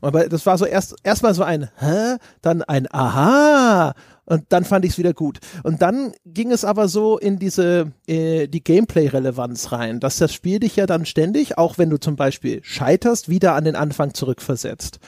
Aber 0.00 0.28
das 0.28 0.44
war 0.46 0.58
so 0.58 0.66
erst 0.66 0.94
erstmal 1.02 1.34
so 1.34 1.42
ein 1.42 1.70
Hä, 1.78 2.16
dann 2.42 2.62
ein 2.62 2.86
Aha 2.92 3.94
und 4.26 4.44
dann 4.48 4.64
fand 4.64 4.84
ich 4.84 4.92
es 4.92 4.98
wieder 4.98 5.14
gut. 5.14 5.38
Und 5.62 5.82
dann 5.82 6.12
ging 6.24 6.50
es 6.50 6.64
aber 6.64 6.88
so 6.88 7.16
in 7.16 7.38
diese 7.38 7.92
äh, 8.06 8.48
die 8.48 8.62
Gameplay-Relevanz 8.62 9.72
rein, 9.72 10.00
dass 10.00 10.18
das 10.18 10.34
Spiel 10.34 10.58
dich 10.58 10.76
ja 10.76 10.86
dann 10.86 11.06
ständig, 11.06 11.58
auch 11.58 11.78
wenn 11.78 11.90
du 11.90 11.98
zum 11.98 12.16
Beispiel 12.16 12.60
scheiterst, 12.62 13.28
wieder 13.28 13.54
an 13.54 13.64
den 13.64 13.76
Anfang 13.76 14.14
zurückversetzt. 14.14 14.98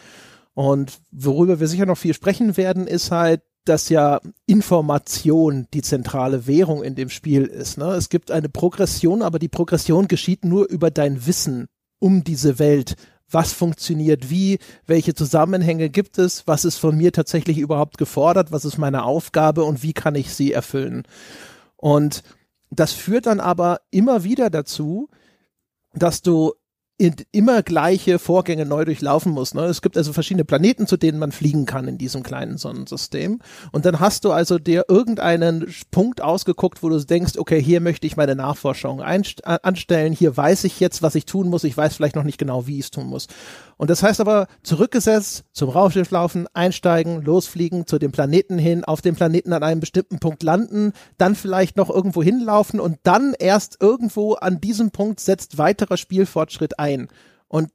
Und 0.54 1.00
worüber 1.10 1.60
wir 1.60 1.66
sicher 1.68 1.86
noch 1.86 1.98
viel 1.98 2.14
sprechen 2.14 2.56
werden, 2.56 2.86
ist 2.86 3.10
halt, 3.10 3.42
dass 3.64 3.88
ja 3.90 4.20
Information 4.46 5.66
die 5.74 5.82
zentrale 5.82 6.46
Währung 6.46 6.82
in 6.82 6.94
dem 6.94 7.10
Spiel 7.10 7.44
ist. 7.44 7.76
Ne? 7.76 7.86
Es 7.92 8.08
gibt 8.08 8.30
eine 8.30 8.48
Progression, 8.48 9.22
aber 9.22 9.38
die 9.38 9.48
Progression 9.48 10.08
geschieht 10.08 10.44
nur 10.44 10.68
über 10.68 10.90
dein 10.90 11.26
Wissen 11.26 11.66
um 11.98 12.24
diese 12.24 12.58
Welt 12.58 12.94
was 13.30 13.52
funktioniert 13.52 14.30
wie, 14.30 14.58
welche 14.86 15.14
Zusammenhänge 15.14 15.90
gibt 15.90 16.18
es, 16.18 16.46
was 16.46 16.64
ist 16.64 16.78
von 16.78 16.96
mir 16.96 17.12
tatsächlich 17.12 17.58
überhaupt 17.58 17.98
gefordert, 17.98 18.52
was 18.52 18.64
ist 18.64 18.78
meine 18.78 19.04
Aufgabe 19.04 19.64
und 19.64 19.82
wie 19.82 19.92
kann 19.92 20.14
ich 20.14 20.34
sie 20.34 20.52
erfüllen. 20.52 21.02
Und 21.76 22.22
das 22.70 22.92
führt 22.92 23.26
dann 23.26 23.40
aber 23.40 23.80
immer 23.90 24.24
wieder 24.24 24.50
dazu, 24.50 25.08
dass 25.94 26.22
du 26.22 26.54
immer 26.98 27.62
gleiche 27.62 28.18
Vorgänge 28.18 28.66
neu 28.66 28.84
durchlaufen 28.84 29.32
muss. 29.32 29.54
Ne? 29.54 29.62
Es 29.66 29.82
gibt 29.82 29.96
also 29.96 30.12
verschiedene 30.12 30.44
Planeten, 30.44 30.86
zu 30.88 30.96
denen 30.96 31.18
man 31.18 31.30
fliegen 31.30 31.64
kann 31.64 31.86
in 31.86 31.96
diesem 31.96 32.24
kleinen 32.24 32.58
Sonnensystem. 32.58 33.40
Und 33.70 33.84
dann 33.86 34.00
hast 34.00 34.24
du 34.24 34.32
also 34.32 34.58
dir 34.58 34.86
irgendeinen 34.88 35.72
Punkt 35.92 36.20
ausgeguckt, 36.20 36.82
wo 36.82 36.88
du 36.88 36.98
denkst, 36.98 37.38
okay, 37.38 37.62
hier 37.62 37.80
möchte 37.80 38.06
ich 38.06 38.16
meine 38.16 38.34
Nachforschung 38.34 39.00
anstellen, 39.00 40.12
hier 40.12 40.36
weiß 40.36 40.64
ich 40.64 40.80
jetzt, 40.80 41.02
was 41.02 41.14
ich 41.14 41.24
tun 41.24 41.48
muss, 41.48 41.64
ich 41.64 41.76
weiß 41.76 41.94
vielleicht 41.94 42.16
noch 42.16 42.24
nicht 42.24 42.38
genau, 42.38 42.66
wie 42.66 42.78
ich 42.78 42.86
es 42.86 42.90
tun 42.90 43.06
muss. 43.06 43.28
Und 43.78 43.90
das 43.90 44.02
heißt 44.02 44.20
aber, 44.20 44.48
zurückgesetzt, 44.64 45.44
zum 45.52 45.70
Raumschiff 45.70 46.10
laufen, 46.10 46.46
einsteigen, 46.52 47.22
losfliegen, 47.22 47.86
zu 47.86 47.98
dem 47.98 48.10
Planeten 48.12 48.58
hin, 48.58 48.84
auf 48.84 49.00
dem 49.00 49.14
Planeten 49.14 49.52
an 49.52 49.62
einem 49.62 49.80
bestimmten 49.80 50.18
Punkt 50.18 50.42
landen, 50.42 50.92
dann 51.16 51.36
vielleicht 51.36 51.76
noch 51.76 51.88
irgendwo 51.88 52.22
hinlaufen 52.22 52.80
und 52.80 52.98
dann 53.04 53.34
erst 53.38 53.80
irgendwo 53.80 54.34
an 54.34 54.60
diesem 54.60 54.90
Punkt 54.90 55.20
setzt 55.20 55.58
weiterer 55.58 55.96
Spielfortschritt 55.96 56.78
ein. 56.80 57.08
Und 57.46 57.70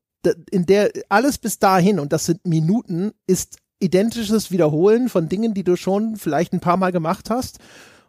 in 0.51 0.65
der 0.65 0.91
alles 1.07 1.37
bis 1.37 1.57
dahin, 1.59 1.99
und 1.99 2.13
das 2.13 2.25
sind 2.25 2.45
Minuten, 2.45 3.13
ist 3.25 3.57
identisches 3.79 4.51
Wiederholen 4.51 5.07
von 5.07 5.29
Dingen, 5.29 5.53
die 5.53 5.63
du 5.63 5.77
schon 5.77 6.17
vielleicht 6.17 6.53
ein 6.53 6.59
paar 6.59 6.77
Mal 6.77 6.91
gemacht 6.91 7.29
hast 7.29 7.59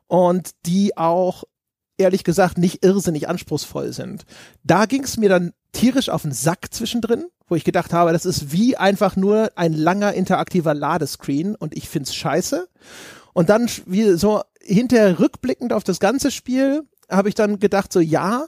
und 0.08 0.50
die 0.66 0.96
auch 0.96 1.44
ehrlich 1.98 2.24
gesagt 2.24 2.58
nicht 2.58 2.84
irrsinnig 2.84 3.28
anspruchsvoll 3.28 3.92
sind. 3.92 4.24
Da 4.62 4.86
ging 4.86 5.04
es 5.04 5.16
mir 5.16 5.28
dann 5.28 5.52
tierisch 5.72 6.08
auf 6.08 6.22
den 6.22 6.32
Sack 6.32 6.72
zwischendrin, 6.72 7.26
wo 7.48 7.54
ich 7.54 7.64
gedacht 7.64 7.92
habe, 7.92 8.12
das 8.12 8.26
ist 8.26 8.52
wie 8.52 8.76
einfach 8.76 9.16
nur 9.16 9.50
ein 9.56 9.72
langer 9.72 10.14
interaktiver 10.14 10.74
Ladescreen 10.74 11.54
und 11.54 11.76
ich 11.76 11.88
find's 11.88 12.14
scheiße. 12.14 12.68
Und 13.32 13.50
dann 13.50 13.68
wie 13.86 14.12
so 14.14 14.42
hinterher 14.60 15.18
rückblickend 15.18 15.72
auf 15.72 15.84
das 15.84 16.00
ganze 16.00 16.30
Spiel 16.30 16.82
habe 17.10 17.28
ich 17.28 17.34
dann 17.34 17.58
gedacht 17.58 17.92
so 17.92 18.00
ja, 18.00 18.46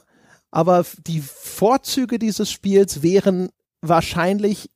aber 0.49 0.85
die 1.05 1.21
Vorzüge 1.21 2.17
dieses 2.17 2.51
Spiels 2.51 3.03
wären 3.03 3.49
wahrscheinlich 3.81 4.69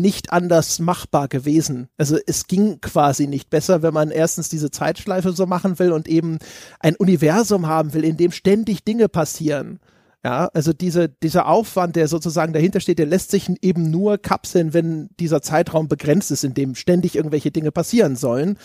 nicht 0.00 0.32
anders 0.32 0.78
machbar 0.78 1.28
gewesen. 1.28 1.88
Also 1.96 2.18
es 2.26 2.46
ging 2.46 2.80
quasi 2.80 3.26
nicht 3.26 3.50
besser, 3.50 3.82
wenn 3.82 3.94
man 3.94 4.10
erstens 4.10 4.48
diese 4.48 4.70
Zeitschleife 4.70 5.32
so 5.32 5.46
machen 5.46 5.78
will 5.78 5.92
und 5.92 6.08
eben 6.08 6.38
ein 6.80 6.96
Universum 6.96 7.66
haben 7.66 7.94
will, 7.94 8.04
in 8.04 8.16
dem 8.16 8.32
ständig 8.32 8.84
Dinge 8.84 9.08
passieren. 9.08 9.80
Ja, 10.24 10.48
also 10.54 10.72
diese, 10.72 11.10
dieser 11.10 11.46
Aufwand, 11.48 11.96
der 11.96 12.08
sozusagen 12.08 12.54
dahinter 12.54 12.80
steht, 12.80 12.98
der 12.98 13.06
lässt 13.06 13.30
sich 13.30 13.50
eben 13.60 13.90
nur 13.90 14.16
kapseln, 14.16 14.72
wenn 14.72 15.10
dieser 15.20 15.42
Zeitraum 15.42 15.86
begrenzt 15.86 16.30
ist, 16.30 16.44
in 16.44 16.54
dem 16.54 16.74
ständig 16.74 17.14
irgendwelche 17.14 17.50
Dinge 17.50 17.70
passieren 17.70 18.16
sollen. 18.16 18.56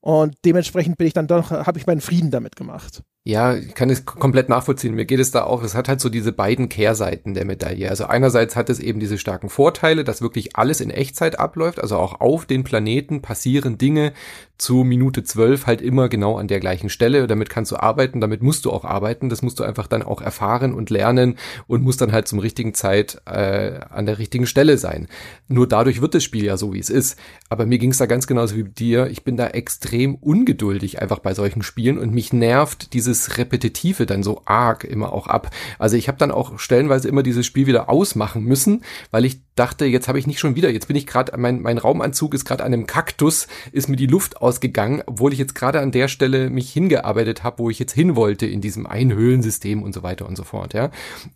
Und 0.00 0.34
dementsprechend 0.44 0.98
bin 0.98 1.06
ich 1.06 1.12
dann 1.12 1.28
doch, 1.28 1.52
habe 1.52 1.78
ich 1.78 1.86
meinen 1.86 2.00
Frieden 2.00 2.32
damit 2.32 2.56
gemacht. 2.56 3.02
Ja, 3.26 3.54
ich 3.54 3.74
kann 3.74 3.88
es 3.88 4.04
komplett 4.04 4.50
nachvollziehen. 4.50 4.94
Mir 4.94 5.06
geht 5.06 5.18
es 5.18 5.30
da 5.30 5.44
auch, 5.44 5.62
es 5.62 5.74
hat 5.74 5.88
halt 5.88 5.98
so 5.98 6.10
diese 6.10 6.30
beiden 6.30 6.68
Kehrseiten 6.68 7.32
der 7.32 7.46
Medaille. 7.46 7.88
Also 7.88 8.04
einerseits 8.04 8.54
hat 8.54 8.68
es 8.68 8.80
eben 8.80 9.00
diese 9.00 9.16
starken 9.16 9.48
Vorteile, 9.48 10.04
dass 10.04 10.20
wirklich 10.20 10.56
alles 10.56 10.82
in 10.82 10.90
Echtzeit 10.90 11.38
abläuft, 11.38 11.80
also 11.80 11.96
auch 11.96 12.20
auf 12.20 12.44
den 12.44 12.64
Planeten 12.64 13.22
passieren 13.22 13.78
Dinge 13.78 14.12
zu 14.58 14.84
Minute 14.84 15.24
zwölf 15.24 15.66
halt 15.66 15.82
immer 15.82 16.08
genau 16.08 16.36
an 16.36 16.48
der 16.48 16.60
gleichen 16.60 16.88
Stelle. 16.88 17.26
Damit 17.26 17.50
kannst 17.50 17.72
du 17.72 17.76
arbeiten, 17.76 18.20
damit 18.20 18.42
musst 18.42 18.66
du 18.66 18.70
auch 18.70 18.84
arbeiten, 18.84 19.28
das 19.28 19.42
musst 19.42 19.58
du 19.58 19.64
einfach 19.64 19.86
dann 19.86 20.02
auch 20.02 20.20
erfahren 20.20 20.74
und 20.74 20.90
lernen 20.90 21.38
und 21.66 21.82
musst 21.82 22.00
dann 22.00 22.12
halt 22.12 22.28
zum 22.28 22.38
richtigen 22.38 22.74
Zeit 22.74 23.22
äh, 23.26 23.80
an 23.90 24.06
der 24.06 24.18
richtigen 24.18 24.46
Stelle 24.46 24.78
sein. 24.78 25.08
Nur 25.48 25.66
dadurch 25.66 26.00
wird 26.00 26.14
das 26.14 26.24
Spiel 26.24 26.44
ja 26.44 26.56
so, 26.56 26.72
wie 26.72 26.78
es 26.78 26.90
ist. 26.90 27.18
Aber 27.48 27.66
mir 27.66 27.78
ging 27.78 27.90
es 27.90 27.98
da 27.98 28.06
ganz 28.06 28.26
genauso 28.26 28.56
wie 28.56 28.64
dir. 28.64 29.08
Ich 29.08 29.24
bin 29.24 29.36
da 29.36 29.48
extrem 29.48 30.14
ungeduldig 30.14 31.00
einfach 31.00 31.18
bei 31.18 31.34
solchen 31.34 31.62
Spielen 31.62 31.98
und 31.98 32.14
mich 32.14 32.32
nervt 32.32 32.92
dieses 32.92 33.13
dieses 33.14 33.38
Repetitive 33.38 34.06
dann 34.06 34.22
so 34.22 34.42
arg 34.44 34.84
immer 34.84 35.12
auch 35.12 35.26
ab. 35.26 35.50
Also 35.78 35.96
ich 35.96 36.08
habe 36.08 36.18
dann 36.18 36.32
auch 36.32 36.58
stellenweise 36.58 37.08
immer 37.08 37.22
dieses 37.22 37.46
Spiel 37.46 37.66
wieder 37.66 37.88
ausmachen 37.88 38.42
müssen, 38.44 38.82
weil 39.10 39.24
ich 39.24 39.40
dachte, 39.54 39.84
jetzt 39.84 40.08
habe 40.08 40.18
ich 40.18 40.26
nicht 40.26 40.40
schon 40.40 40.56
wieder, 40.56 40.70
jetzt 40.70 40.88
bin 40.88 40.96
ich 40.96 41.06
gerade, 41.06 41.36
mein, 41.38 41.62
mein 41.62 41.78
Raumanzug 41.78 42.34
ist 42.34 42.44
gerade 42.44 42.64
an 42.64 42.72
einem 42.72 42.86
Kaktus, 42.86 43.46
ist 43.70 43.88
mir 43.88 43.96
die 43.96 44.06
Luft 44.06 44.38
ausgegangen, 44.42 45.02
obwohl 45.06 45.32
ich 45.32 45.38
jetzt 45.38 45.54
gerade 45.54 45.80
an 45.80 45.92
der 45.92 46.08
Stelle 46.08 46.50
mich 46.50 46.72
hingearbeitet 46.72 47.44
habe, 47.44 47.60
wo 47.60 47.70
ich 47.70 47.78
jetzt 47.78 47.92
hin 47.92 48.16
wollte 48.16 48.46
in 48.46 48.60
diesem 48.60 48.86
Einhöhlensystem 48.86 49.82
und 49.82 49.94
so 49.94 50.02
weiter 50.02 50.26
und 50.26 50.36
so 50.36 50.42
fort, 50.42 50.74
ja. 50.74 50.90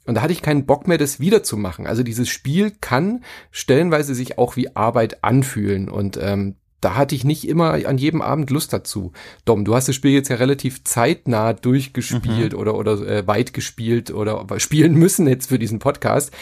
Und 0.04 0.16
da 0.16 0.22
hatte 0.22 0.32
ich 0.32 0.42
keinen 0.42 0.66
Bock 0.66 0.88
mehr, 0.88 0.98
das 0.98 1.20
wiederzumachen. 1.20 1.86
Also 1.86 2.02
dieses 2.02 2.28
Spiel 2.28 2.72
kann 2.80 3.22
stellenweise 3.52 4.14
sich 4.14 4.38
auch 4.38 4.56
wie 4.56 4.74
Arbeit 4.74 5.22
anfühlen 5.22 5.88
und 5.88 6.18
ähm, 6.20 6.56
da 6.80 6.94
hatte 6.94 7.14
ich 7.14 7.24
nicht 7.24 7.48
immer 7.48 7.72
an 7.86 7.98
jedem 7.98 8.22
Abend 8.22 8.50
Lust 8.50 8.72
dazu. 8.72 9.12
Dom, 9.44 9.64
du 9.64 9.74
hast 9.74 9.88
das 9.88 9.96
Spiel 9.96 10.12
jetzt 10.12 10.28
ja 10.28 10.36
relativ 10.36 10.84
zeitnah 10.84 11.52
durchgespielt 11.52 12.52
mhm. 12.52 12.58
oder 12.58 12.74
oder 12.76 12.92
äh, 13.06 13.26
weit 13.26 13.52
gespielt 13.52 14.10
oder 14.10 14.46
spielen 14.58 14.94
müssen 14.94 15.26
jetzt 15.26 15.48
für 15.48 15.58
diesen 15.58 15.80
Podcast. 15.80 16.32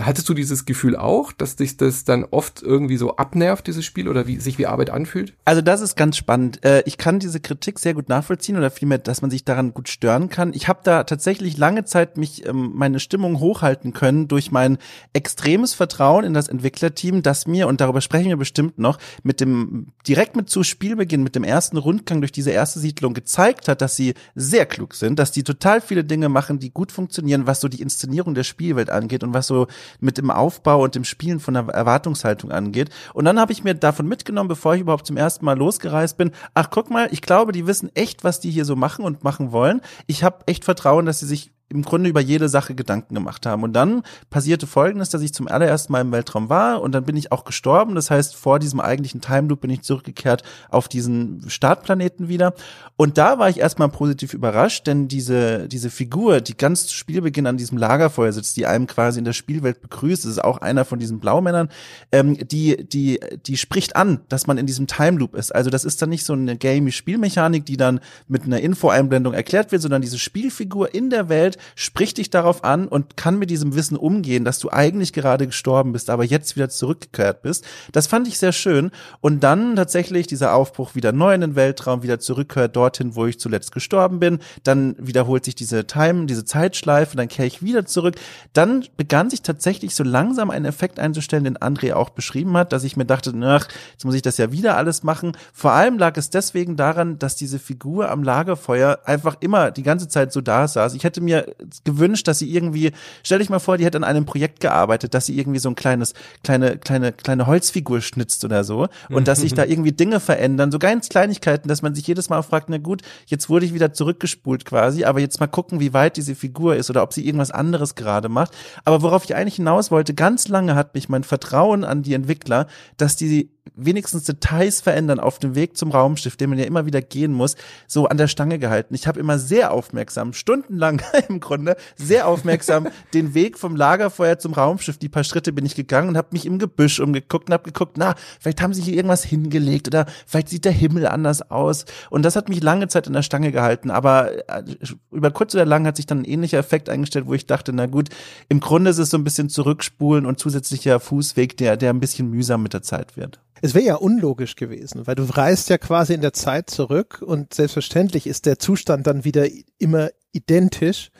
Hattest 0.00 0.28
du 0.28 0.34
dieses 0.34 0.64
Gefühl 0.64 0.96
auch, 0.96 1.32
dass 1.32 1.56
dich 1.56 1.76
das 1.76 2.04
dann 2.04 2.24
oft 2.24 2.62
irgendwie 2.62 2.96
so 2.96 3.16
abnervt, 3.16 3.66
dieses 3.66 3.84
Spiel, 3.84 4.08
oder 4.08 4.26
wie 4.26 4.38
sich 4.38 4.56
wie 4.56 4.66
Arbeit 4.66 4.90
anfühlt? 4.90 5.34
Also 5.44 5.60
das 5.60 5.80
ist 5.80 5.96
ganz 5.96 6.16
spannend. 6.16 6.64
Äh, 6.64 6.82
ich 6.86 6.96
kann 6.96 7.18
diese 7.18 7.40
Kritik 7.40 7.78
sehr 7.78 7.94
gut 7.94 8.08
nachvollziehen 8.08 8.56
oder 8.56 8.70
vielmehr, 8.70 8.98
dass 8.98 9.20
man 9.20 9.30
sich 9.30 9.44
daran 9.44 9.74
gut 9.74 9.88
stören 9.88 10.28
kann. 10.28 10.52
Ich 10.54 10.68
habe 10.68 10.80
da 10.84 11.04
tatsächlich 11.04 11.58
lange 11.58 11.84
Zeit 11.84 12.16
mich 12.16 12.46
ähm, 12.46 12.72
meine 12.74 13.00
Stimmung 13.00 13.40
hochhalten 13.40 13.92
können 13.92 14.28
durch 14.28 14.50
mein 14.50 14.78
extremes 15.12 15.74
Vertrauen 15.74 16.24
in 16.24 16.34
das 16.34 16.48
Entwicklerteam, 16.48 17.22
das 17.22 17.46
mir 17.46 17.66
und 17.66 17.80
darüber 17.80 18.00
sprechen 18.00 18.28
wir 18.28 18.36
bestimmt 18.36 18.78
noch 18.78 18.98
mit 19.22 19.40
dem 19.40 19.71
direkt 20.06 20.36
mit 20.36 20.50
zu 20.50 20.62
Spielbeginn, 20.62 21.22
mit 21.22 21.34
dem 21.34 21.44
ersten 21.44 21.76
Rundgang 21.76 22.20
durch 22.20 22.32
diese 22.32 22.50
erste 22.50 22.78
Siedlung 22.80 23.14
gezeigt 23.14 23.68
hat, 23.68 23.80
dass 23.80 23.96
sie 23.96 24.14
sehr 24.34 24.66
klug 24.66 24.94
sind, 24.94 25.18
dass 25.18 25.32
die 25.32 25.44
total 25.44 25.80
viele 25.80 26.04
Dinge 26.04 26.28
machen, 26.28 26.58
die 26.58 26.70
gut 26.70 26.92
funktionieren, 26.92 27.46
was 27.46 27.60
so 27.60 27.68
die 27.68 27.80
Inszenierung 27.80 28.34
der 28.34 28.44
Spielwelt 28.44 28.90
angeht 28.90 29.24
und 29.24 29.34
was 29.34 29.46
so 29.46 29.66
mit 30.00 30.18
dem 30.18 30.30
Aufbau 30.30 30.82
und 30.82 30.94
dem 30.94 31.04
Spielen 31.04 31.40
von 31.40 31.54
der 31.54 31.64
Erwartungshaltung 31.68 32.50
angeht. 32.50 32.90
Und 33.14 33.24
dann 33.24 33.38
habe 33.38 33.52
ich 33.52 33.64
mir 33.64 33.74
davon 33.74 34.06
mitgenommen, 34.08 34.48
bevor 34.48 34.74
ich 34.74 34.82
überhaupt 34.82 35.06
zum 35.06 35.16
ersten 35.16 35.44
Mal 35.44 35.56
losgereist 35.56 36.16
bin, 36.16 36.32
ach 36.54 36.70
guck 36.70 36.90
mal, 36.90 37.08
ich 37.10 37.22
glaube, 37.22 37.52
die 37.52 37.66
wissen 37.66 37.90
echt, 37.94 38.24
was 38.24 38.40
die 38.40 38.50
hier 38.50 38.64
so 38.64 38.76
machen 38.76 39.04
und 39.04 39.24
machen 39.24 39.52
wollen. 39.52 39.80
Ich 40.06 40.24
habe 40.24 40.44
echt 40.46 40.64
Vertrauen, 40.64 41.06
dass 41.06 41.20
sie 41.20 41.26
sich 41.26 41.52
im 41.72 41.82
Grunde 41.82 42.10
über 42.10 42.20
jede 42.20 42.48
Sache 42.48 42.74
Gedanken 42.74 43.14
gemacht 43.14 43.46
haben. 43.46 43.62
Und 43.62 43.72
dann 43.72 44.02
passierte 44.30 44.66
Folgendes, 44.66 45.10
dass 45.10 45.22
ich 45.22 45.34
zum 45.34 45.48
allerersten 45.48 45.92
Mal 45.92 46.02
im 46.02 46.12
Weltraum 46.12 46.48
war 46.48 46.82
und 46.82 46.92
dann 46.92 47.04
bin 47.04 47.16
ich 47.16 47.32
auch 47.32 47.44
gestorben. 47.44 47.94
Das 47.94 48.10
heißt, 48.10 48.36
vor 48.36 48.58
diesem 48.58 48.80
eigentlichen 48.80 49.20
Time 49.20 49.48
Loop 49.48 49.62
bin 49.62 49.70
ich 49.70 49.82
zurückgekehrt 49.82 50.42
auf 50.70 50.88
diesen 50.88 51.48
Startplaneten 51.48 52.28
wieder. 52.28 52.54
Und 52.96 53.18
da 53.18 53.38
war 53.38 53.48
ich 53.48 53.58
erstmal 53.58 53.88
positiv 53.88 54.34
überrascht, 54.34 54.86
denn 54.86 55.08
diese, 55.08 55.68
diese 55.68 55.90
Figur, 55.90 56.40
die 56.40 56.56
ganz 56.56 56.86
zu 56.86 56.94
Spielbeginn 56.94 57.46
an 57.46 57.56
diesem 57.56 57.78
Lagerfeuer 57.78 58.32
sitzt, 58.32 58.56
die 58.56 58.66
einem 58.66 58.86
quasi 58.86 59.18
in 59.18 59.24
der 59.24 59.32
Spielwelt 59.32 59.80
begrüßt, 59.80 60.24
das 60.24 60.32
ist 60.32 60.44
auch 60.44 60.58
einer 60.58 60.84
von 60.84 60.98
diesen 60.98 61.18
Blaumännern, 61.18 61.68
ähm, 62.12 62.36
die, 62.48 62.84
die, 62.86 63.18
die 63.46 63.56
spricht 63.56 63.96
an, 63.96 64.20
dass 64.28 64.46
man 64.46 64.58
in 64.58 64.66
diesem 64.66 64.86
Time 64.86 65.18
Loop 65.18 65.34
ist. 65.34 65.54
Also 65.54 65.70
das 65.70 65.84
ist 65.84 66.02
dann 66.02 66.10
nicht 66.10 66.24
so 66.24 66.34
eine 66.34 66.56
gamey 66.56 66.92
Spielmechanik, 66.92 67.64
die 67.64 67.76
dann 67.76 68.00
mit 68.28 68.44
einer 68.44 68.60
Info-Einblendung 68.60 69.34
erklärt 69.34 69.72
wird, 69.72 69.82
sondern 69.82 70.02
diese 70.02 70.18
Spielfigur 70.18 70.94
in 70.94 71.10
der 71.10 71.28
Welt 71.28 71.56
spricht 71.74 72.18
dich 72.18 72.30
darauf 72.30 72.64
an 72.64 72.88
und 72.88 73.16
kann 73.16 73.38
mit 73.38 73.50
diesem 73.50 73.74
Wissen 73.74 73.96
umgehen, 73.96 74.44
dass 74.44 74.58
du 74.58 74.70
eigentlich 74.70 75.12
gerade 75.12 75.46
gestorben 75.46 75.92
bist, 75.92 76.10
aber 76.10 76.24
jetzt 76.24 76.56
wieder 76.56 76.68
zurückgekehrt 76.68 77.42
bist. 77.42 77.64
Das 77.92 78.06
fand 78.06 78.28
ich 78.28 78.38
sehr 78.38 78.52
schön. 78.52 78.90
Und 79.20 79.40
dann 79.40 79.76
tatsächlich 79.76 80.26
dieser 80.26 80.54
Aufbruch 80.54 80.94
wieder 80.94 81.12
neu 81.12 81.34
in 81.34 81.40
den 81.40 81.56
Weltraum, 81.56 82.02
wieder 82.02 82.18
zurückkehrt 82.18 82.76
dorthin, 82.76 83.14
wo 83.14 83.26
ich 83.26 83.38
zuletzt 83.38 83.72
gestorben 83.72 84.20
bin. 84.20 84.38
Dann 84.64 84.96
wiederholt 84.98 85.44
sich 85.44 85.54
diese 85.54 85.86
Time, 85.86 86.26
diese 86.26 86.44
Zeitschleife, 86.44 87.16
dann 87.16 87.28
kehre 87.28 87.46
ich 87.46 87.62
wieder 87.62 87.86
zurück. 87.86 88.16
Dann 88.52 88.84
begann 88.96 89.30
sich 89.30 89.42
tatsächlich 89.42 89.94
so 89.94 90.04
langsam 90.04 90.50
ein 90.50 90.64
Effekt 90.64 90.98
einzustellen, 90.98 91.44
den 91.44 91.58
André 91.58 91.94
auch 91.94 92.10
beschrieben 92.10 92.56
hat, 92.56 92.72
dass 92.72 92.84
ich 92.84 92.96
mir 92.96 93.04
dachte, 93.04 93.32
ach, 93.42 93.68
jetzt 93.92 94.04
muss 94.04 94.14
ich 94.14 94.22
das 94.22 94.38
ja 94.38 94.52
wieder 94.52 94.76
alles 94.76 95.02
machen. 95.02 95.36
Vor 95.52 95.72
allem 95.72 95.98
lag 95.98 96.16
es 96.16 96.30
deswegen 96.30 96.76
daran, 96.76 97.18
dass 97.18 97.36
diese 97.36 97.58
Figur 97.58 98.10
am 98.10 98.22
Lagerfeuer 98.22 99.00
einfach 99.04 99.36
immer 99.40 99.70
die 99.70 99.82
ganze 99.82 100.08
Zeit 100.08 100.32
so 100.32 100.40
da 100.40 100.68
saß. 100.68 100.94
Ich 100.94 101.04
hätte 101.04 101.20
mir 101.20 101.51
gewünscht, 101.84 102.28
dass 102.28 102.38
sie 102.38 102.52
irgendwie, 102.52 102.92
stell 103.22 103.38
dich 103.38 103.50
mal 103.50 103.58
vor, 103.58 103.78
die 103.78 103.84
hätte 103.84 103.98
an 103.98 104.04
einem 104.04 104.26
Projekt 104.26 104.60
gearbeitet, 104.60 105.14
dass 105.14 105.26
sie 105.26 105.38
irgendwie 105.38 105.58
so 105.58 105.68
ein 105.68 105.74
kleines, 105.74 106.14
kleine, 106.42 106.78
kleine, 106.78 107.12
kleine 107.12 107.46
Holzfigur 107.46 108.00
schnitzt 108.00 108.44
oder 108.44 108.64
so 108.64 108.88
und 109.10 109.28
dass 109.28 109.40
sich 109.40 109.54
da 109.54 109.64
irgendwie 109.66 109.92
Dinge 109.92 110.20
verändern, 110.20 110.70
so 110.70 110.78
ganz 110.78 111.08
Kleinigkeiten, 111.08 111.68
dass 111.68 111.82
man 111.82 111.94
sich 111.94 112.06
jedes 112.06 112.28
Mal 112.28 112.42
fragt, 112.42 112.68
na 112.68 112.78
gut, 112.78 113.02
jetzt 113.26 113.48
wurde 113.48 113.66
ich 113.66 113.74
wieder 113.74 113.92
zurückgespult 113.92 114.64
quasi, 114.64 115.04
aber 115.04 115.20
jetzt 115.20 115.40
mal 115.40 115.46
gucken, 115.46 115.80
wie 115.80 115.92
weit 115.92 116.16
diese 116.16 116.34
Figur 116.34 116.76
ist 116.76 116.90
oder 116.90 117.02
ob 117.02 117.12
sie 117.12 117.24
irgendwas 117.26 117.50
anderes 117.50 117.94
gerade 117.94 118.28
macht. 118.28 118.52
Aber 118.84 119.02
worauf 119.02 119.24
ich 119.24 119.34
eigentlich 119.34 119.56
hinaus 119.56 119.90
wollte, 119.90 120.14
ganz 120.14 120.48
lange 120.48 120.74
hat 120.74 120.94
mich 120.94 121.08
mein 121.08 121.24
Vertrauen 121.24 121.84
an 121.84 122.02
die 122.02 122.14
Entwickler, 122.14 122.66
dass 122.96 123.16
die 123.16 123.50
wenigstens 123.74 124.24
Details 124.24 124.80
verändern 124.80 125.20
auf 125.20 125.38
dem 125.38 125.54
Weg 125.54 125.76
zum 125.76 125.90
Raumschiff, 125.92 126.36
den 126.36 126.50
man 126.50 126.58
ja 126.58 126.64
immer 126.64 126.86
wieder 126.86 127.00
gehen 127.00 127.32
muss, 127.32 127.56
so 127.86 128.06
an 128.06 128.16
der 128.16 128.28
Stange 128.28 128.58
gehalten. 128.58 128.94
Ich 128.94 129.06
habe 129.06 129.20
immer 129.20 129.38
sehr 129.38 129.72
aufmerksam, 129.72 130.32
stundenlang 130.32 131.00
im 131.28 131.40
Grunde, 131.40 131.76
sehr 131.96 132.26
aufmerksam 132.26 132.88
den 133.14 133.34
Weg 133.34 133.58
vom 133.58 133.76
Lagerfeuer 133.76 134.38
zum 134.38 134.52
Raumschiff, 134.52 134.98
die 134.98 135.08
paar 135.08 135.24
Schritte 135.24 135.52
bin 135.52 135.64
ich 135.64 135.74
gegangen 135.74 136.08
und 136.08 136.16
habe 136.16 136.28
mich 136.32 136.46
im 136.46 136.58
Gebüsch 136.58 137.00
umgeguckt 137.00 137.48
und 137.48 137.54
habe 137.54 137.64
geguckt, 137.64 137.96
na, 137.96 138.14
vielleicht 138.40 138.60
haben 138.60 138.74
sie 138.74 138.82
hier 138.82 138.94
irgendwas 138.94 139.24
hingelegt 139.24 139.88
oder 139.88 140.06
vielleicht 140.26 140.48
sieht 140.48 140.64
der 140.64 140.72
Himmel 140.72 141.06
anders 141.06 141.50
aus. 141.50 141.84
Und 142.10 142.24
das 142.24 142.36
hat 142.36 142.48
mich 142.48 142.62
lange 142.62 142.88
Zeit 142.88 143.06
in 143.06 143.12
der 143.12 143.22
Stange 143.22 143.52
gehalten. 143.52 143.90
Aber 143.90 144.48
äh, 144.48 144.64
über 145.10 145.30
kurz 145.30 145.54
oder 145.54 145.64
lang 145.64 145.86
hat 145.86 145.96
sich 145.96 146.06
dann 146.06 146.20
ein 146.20 146.24
ähnlicher 146.24 146.58
Effekt 146.58 146.88
eingestellt, 146.88 147.26
wo 147.26 147.34
ich 147.34 147.46
dachte, 147.46 147.72
na 147.72 147.86
gut, 147.86 148.08
im 148.48 148.60
Grunde 148.60 148.90
ist 148.90 148.98
es 148.98 149.10
so 149.10 149.16
ein 149.16 149.24
bisschen 149.24 149.48
zurückspulen 149.48 150.26
und 150.26 150.38
zusätzlicher 150.38 151.00
Fußweg, 151.00 151.56
der, 151.56 151.76
der 151.76 151.90
ein 151.90 152.00
bisschen 152.00 152.28
mühsam 152.28 152.62
mit 152.62 152.74
der 152.74 152.82
Zeit 152.82 153.16
wird. 153.16 153.40
Es 153.64 153.74
wäre 153.74 153.84
ja 153.84 153.94
unlogisch 153.94 154.56
gewesen, 154.56 155.06
weil 155.06 155.14
du 155.14 155.22
reist 155.22 155.70
ja 155.70 155.78
quasi 155.78 156.14
in 156.14 156.20
der 156.20 156.32
Zeit 156.32 156.68
zurück 156.68 157.22
und 157.24 157.54
selbstverständlich 157.54 158.26
ist 158.26 158.44
der 158.44 158.58
Zustand 158.58 159.06
dann 159.06 159.24
wieder 159.24 159.46
immer 159.78 160.10
identisch. 160.32 161.10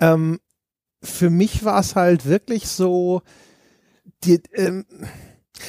Ähm, 0.00 0.40
für 1.04 1.30
mich 1.30 1.64
war 1.64 1.78
es 1.78 1.94
halt 1.94 2.26
wirklich 2.26 2.66
so, 2.66 3.22
die, 4.24 4.42
ähm, 4.54 4.84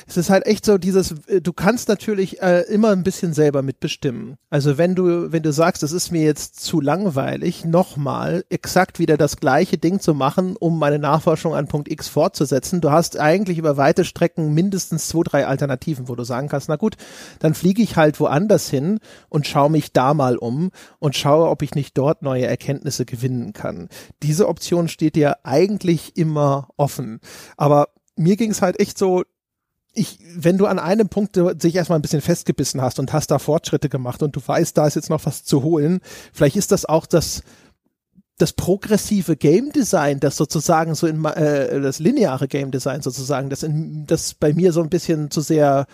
es 0.08 0.18
ist 0.18 0.30
halt 0.30 0.46
echt 0.46 0.66
so 0.66 0.78
dieses, 0.78 1.12
äh, 1.28 1.42
du 1.42 1.54
kannst 1.54 1.90
natürlich 1.90 2.42
äh, 2.42 2.62
immer 2.62 2.90
ein 2.90 3.04
bisschen 3.04 3.34
selber 3.34 3.62
mitbestimmen. 3.62 4.38
Also 4.50 4.78
wenn 4.78 4.96
du, 4.96 5.32
wenn 5.32 5.44
du 5.44 5.52
sagst, 5.52 5.84
es 5.84 5.92
ist 5.92 6.12
mir 6.12 6.24
jetzt 6.24 6.64
zu 6.64 6.80
langweilig, 6.82 7.66
nochmal 7.66 8.46
exakt 8.50 9.00
wieder 9.00 9.18
das 9.18 9.38
gleiche 9.38 9.78
Ding 9.78 10.00
zu 10.00 10.14
machen, 10.14 10.56
um 10.56 10.80
meine 10.80 11.00
Nachforschung 11.00 11.54
an 11.54 11.68
Punkt 11.68 11.92
X 11.92 12.08
fortzusetzen, 12.08 12.82
du 12.82 12.92
hast 12.92 13.20
eigentlich 13.20 13.58
über 13.58 13.78
weite 13.78 14.06
Strecken 14.06 14.54
mindestens 14.54 15.08
zwei, 15.08 15.24
drei 15.24 15.48
Alternativen, 15.48 16.08
wo 16.08 16.16
du 16.16 16.24
sagen 16.24 16.48
kannst, 16.48 16.70
na 16.70 16.76
gut, 16.76 16.96
dann 17.40 17.54
fliege 17.54 17.82
ich 17.82 17.96
halt 17.96 18.20
woanders 18.20 18.70
hin 18.70 19.00
und 19.30 19.48
schaue 19.48 19.70
mich 19.70 19.92
da 19.92 20.14
mal 20.14 20.38
um 20.38 20.72
und 21.00 21.16
schaue, 21.16 21.50
ob 21.50 21.62
ich 21.62 21.76
nicht 21.76 21.98
dort 21.98 22.22
neue 22.22 22.46
Erkenntnisse 22.46 23.06
gewinnen 23.06 23.54
kann. 23.54 23.90
Diese 24.22 24.48
Option 24.48 24.88
steht 24.88 25.16
dir 25.16 25.46
eigentlich 25.46 26.16
immer 26.16 26.70
offen. 26.78 27.20
Aber 27.58 27.90
mir 28.16 28.36
ging 28.36 28.52
es 28.52 28.62
halt 28.62 28.80
echt 28.80 28.98
so, 28.98 29.24
ich, 29.94 30.20
wenn 30.36 30.58
du 30.58 30.66
an 30.66 30.80
einem 30.80 31.08
Punkt 31.08 31.40
sich 31.62 31.76
erstmal 31.76 32.00
ein 32.00 32.02
bisschen 32.02 32.22
festgebissen 32.22 32.82
hast 32.82 33.00
und 33.00 33.14
hast 33.14 33.30
da 33.30 33.40
Fortschritte 33.40 33.90
gemacht 33.90 34.24
und 34.24 34.36
du 34.36 34.42
weißt, 34.46 34.78
da 34.78 34.88
ist 34.88 34.96
jetzt 34.96 35.10
noch 35.10 35.26
was 35.26 35.44
zu 35.44 35.64
holen, 35.64 36.00
vielleicht 36.34 36.56
ist 36.56 36.72
das 36.72 36.86
auch 36.86 37.06
das, 37.06 37.44
das 38.38 38.54
progressive 38.54 39.36
Game 39.36 39.72
Design, 39.72 40.20
das 40.20 40.36
sozusagen 40.36 40.96
so 40.96 41.06
in 41.06 41.24
äh, 41.26 41.80
das 41.80 42.00
lineare 42.00 42.48
Game 42.48 42.72
Design 42.72 43.02
sozusagen, 43.02 43.50
das 43.50 43.62
in, 43.62 44.06
das 44.08 44.34
bei 44.34 44.54
mir 44.54 44.74
so 44.74 44.82
ein 44.82 44.90
bisschen 44.90 45.30
zu 45.30 45.42
sehr 45.42 45.86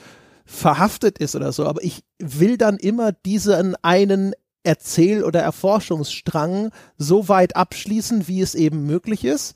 verhaftet 0.46 1.20
ist 1.20 1.36
oder 1.36 1.52
so. 1.52 1.66
Aber 1.66 1.84
ich 1.84 2.04
will 2.18 2.58
dann 2.58 2.78
immer 2.78 3.12
diesen 3.12 3.76
einen 3.84 4.34
Erzähl- 4.64 5.24
oder 5.24 5.42
Erforschungsstrang 5.42 6.72
so 6.98 7.28
weit 7.28 7.56
abschließen, 7.56 8.28
wie 8.28 8.42
es 8.42 8.56
eben 8.56 8.86
möglich 8.86 9.26
ist. 9.26 9.56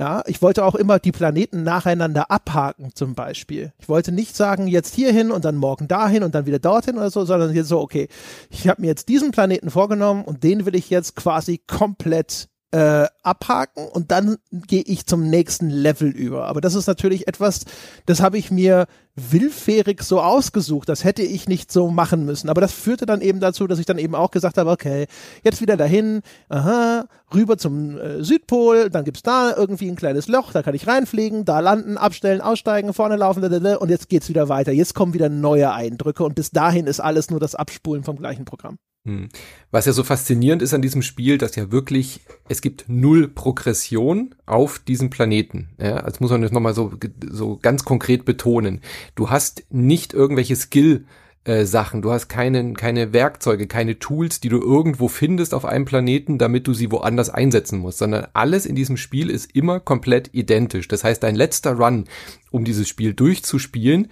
Ja, 0.00 0.22
ich 0.26 0.40
wollte 0.42 0.64
auch 0.64 0.76
immer 0.76 1.00
die 1.00 1.10
Planeten 1.10 1.64
nacheinander 1.64 2.30
abhaken, 2.30 2.90
zum 2.94 3.16
Beispiel. 3.16 3.72
Ich 3.80 3.88
wollte 3.88 4.12
nicht 4.12 4.36
sagen, 4.36 4.68
jetzt 4.68 4.94
hierhin 4.94 5.32
und 5.32 5.44
dann 5.44 5.56
morgen 5.56 5.88
dahin 5.88 6.22
und 6.22 6.36
dann 6.36 6.46
wieder 6.46 6.60
dorthin 6.60 6.96
oder 6.96 7.10
so, 7.10 7.24
sondern 7.24 7.52
jetzt 7.52 7.66
so, 7.66 7.80
okay, 7.80 8.06
ich 8.48 8.68
habe 8.68 8.80
mir 8.80 8.86
jetzt 8.86 9.08
diesen 9.08 9.32
Planeten 9.32 9.70
vorgenommen 9.70 10.24
und 10.24 10.44
den 10.44 10.66
will 10.66 10.76
ich 10.76 10.88
jetzt 10.88 11.16
quasi 11.16 11.58
komplett 11.66 12.48
äh, 12.70 13.06
abhaken 13.22 13.86
und 13.88 14.10
dann 14.10 14.36
gehe 14.50 14.82
ich 14.82 15.06
zum 15.06 15.28
nächsten 15.28 15.70
Level 15.70 16.08
über. 16.08 16.46
Aber 16.46 16.60
das 16.60 16.74
ist 16.74 16.86
natürlich 16.86 17.26
etwas, 17.26 17.64
das 18.06 18.20
habe 18.20 18.36
ich 18.36 18.50
mir 18.50 18.86
willfährig 19.14 20.02
so 20.02 20.20
ausgesucht. 20.20 20.88
Das 20.88 21.02
hätte 21.02 21.22
ich 21.22 21.48
nicht 21.48 21.72
so 21.72 21.88
machen 21.90 22.24
müssen. 22.24 22.50
Aber 22.50 22.60
das 22.60 22.72
führte 22.72 23.06
dann 23.06 23.20
eben 23.20 23.40
dazu, 23.40 23.66
dass 23.66 23.78
ich 23.78 23.86
dann 23.86 23.98
eben 23.98 24.14
auch 24.14 24.30
gesagt 24.30 24.58
habe, 24.58 24.70
okay, 24.70 25.06
jetzt 25.42 25.60
wieder 25.60 25.76
dahin, 25.76 26.20
aha, 26.50 27.06
rüber 27.34 27.56
zum 27.56 27.98
äh, 27.98 28.22
Südpol, 28.22 28.90
dann 28.90 29.04
gibt's 29.04 29.22
da 29.22 29.54
irgendwie 29.56 29.88
ein 29.88 29.96
kleines 29.96 30.28
Loch, 30.28 30.52
da 30.52 30.62
kann 30.62 30.74
ich 30.74 30.86
reinfliegen, 30.86 31.44
da 31.44 31.60
landen, 31.60 31.96
abstellen, 31.96 32.40
aussteigen, 32.40 32.92
vorne 32.92 33.16
laufen, 33.16 33.38
und 33.38 33.88
jetzt 33.88 34.08
geht's 34.08 34.28
wieder 34.28 34.48
weiter. 34.48 34.72
Jetzt 34.72 34.94
kommen 34.94 35.14
wieder 35.14 35.28
neue 35.28 35.72
Eindrücke 35.72 36.22
und 36.22 36.34
bis 36.34 36.50
dahin 36.50 36.86
ist 36.86 37.00
alles 37.00 37.30
nur 37.30 37.40
das 37.40 37.54
Abspulen 37.54 38.04
vom 38.04 38.16
gleichen 38.16 38.44
Programm. 38.44 38.76
Hm. 39.08 39.28
Was 39.70 39.86
ja 39.86 39.92
so 39.92 40.04
faszinierend 40.04 40.60
ist 40.60 40.74
an 40.74 40.82
diesem 40.82 41.00
Spiel, 41.00 41.38
dass 41.38 41.56
ja 41.56 41.72
wirklich, 41.72 42.20
es 42.48 42.60
gibt 42.60 42.84
null 42.88 43.26
Progression 43.26 44.34
auf 44.44 44.78
diesem 44.78 45.08
Planeten. 45.08 45.70
Ja, 45.80 46.02
das 46.02 46.20
muss 46.20 46.30
man 46.30 46.42
jetzt 46.42 46.52
nochmal 46.52 46.74
so, 46.74 46.92
so 47.30 47.56
ganz 47.56 47.84
konkret 47.84 48.26
betonen. 48.26 48.82
Du 49.14 49.30
hast 49.30 49.64
nicht 49.70 50.12
irgendwelche 50.12 50.56
Skill- 50.56 51.06
äh, 51.44 51.64
Sachen. 51.64 52.02
Du 52.02 52.10
hast 52.10 52.28
keine, 52.28 52.74
keine 52.74 53.14
Werkzeuge, 53.14 53.66
keine 53.66 53.98
Tools, 53.98 54.40
die 54.40 54.50
du 54.50 54.60
irgendwo 54.60 55.08
findest 55.08 55.54
auf 55.54 55.64
einem 55.64 55.86
Planeten, 55.86 56.36
damit 56.36 56.66
du 56.66 56.74
sie 56.74 56.90
woanders 56.90 57.30
einsetzen 57.30 57.78
musst, 57.78 57.98
sondern 57.98 58.26
alles 58.34 58.66
in 58.66 58.74
diesem 58.74 58.98
Spiel 58.98 59.30
ist 59.30 59.54
immer 59.56 59.80
komplett 59.80 60.28
identisch. 60.34 60.88
Das 60.88 61.04
heißt, 61.04 61.22
dein 61.22 61.36
letzter 61.36 61.72
Run, 61.72 62.04
um 62.50 62.64
dieses 62.64 62.86
Spiel 62.86 63.14
durchzuspielen, 63.14 64.08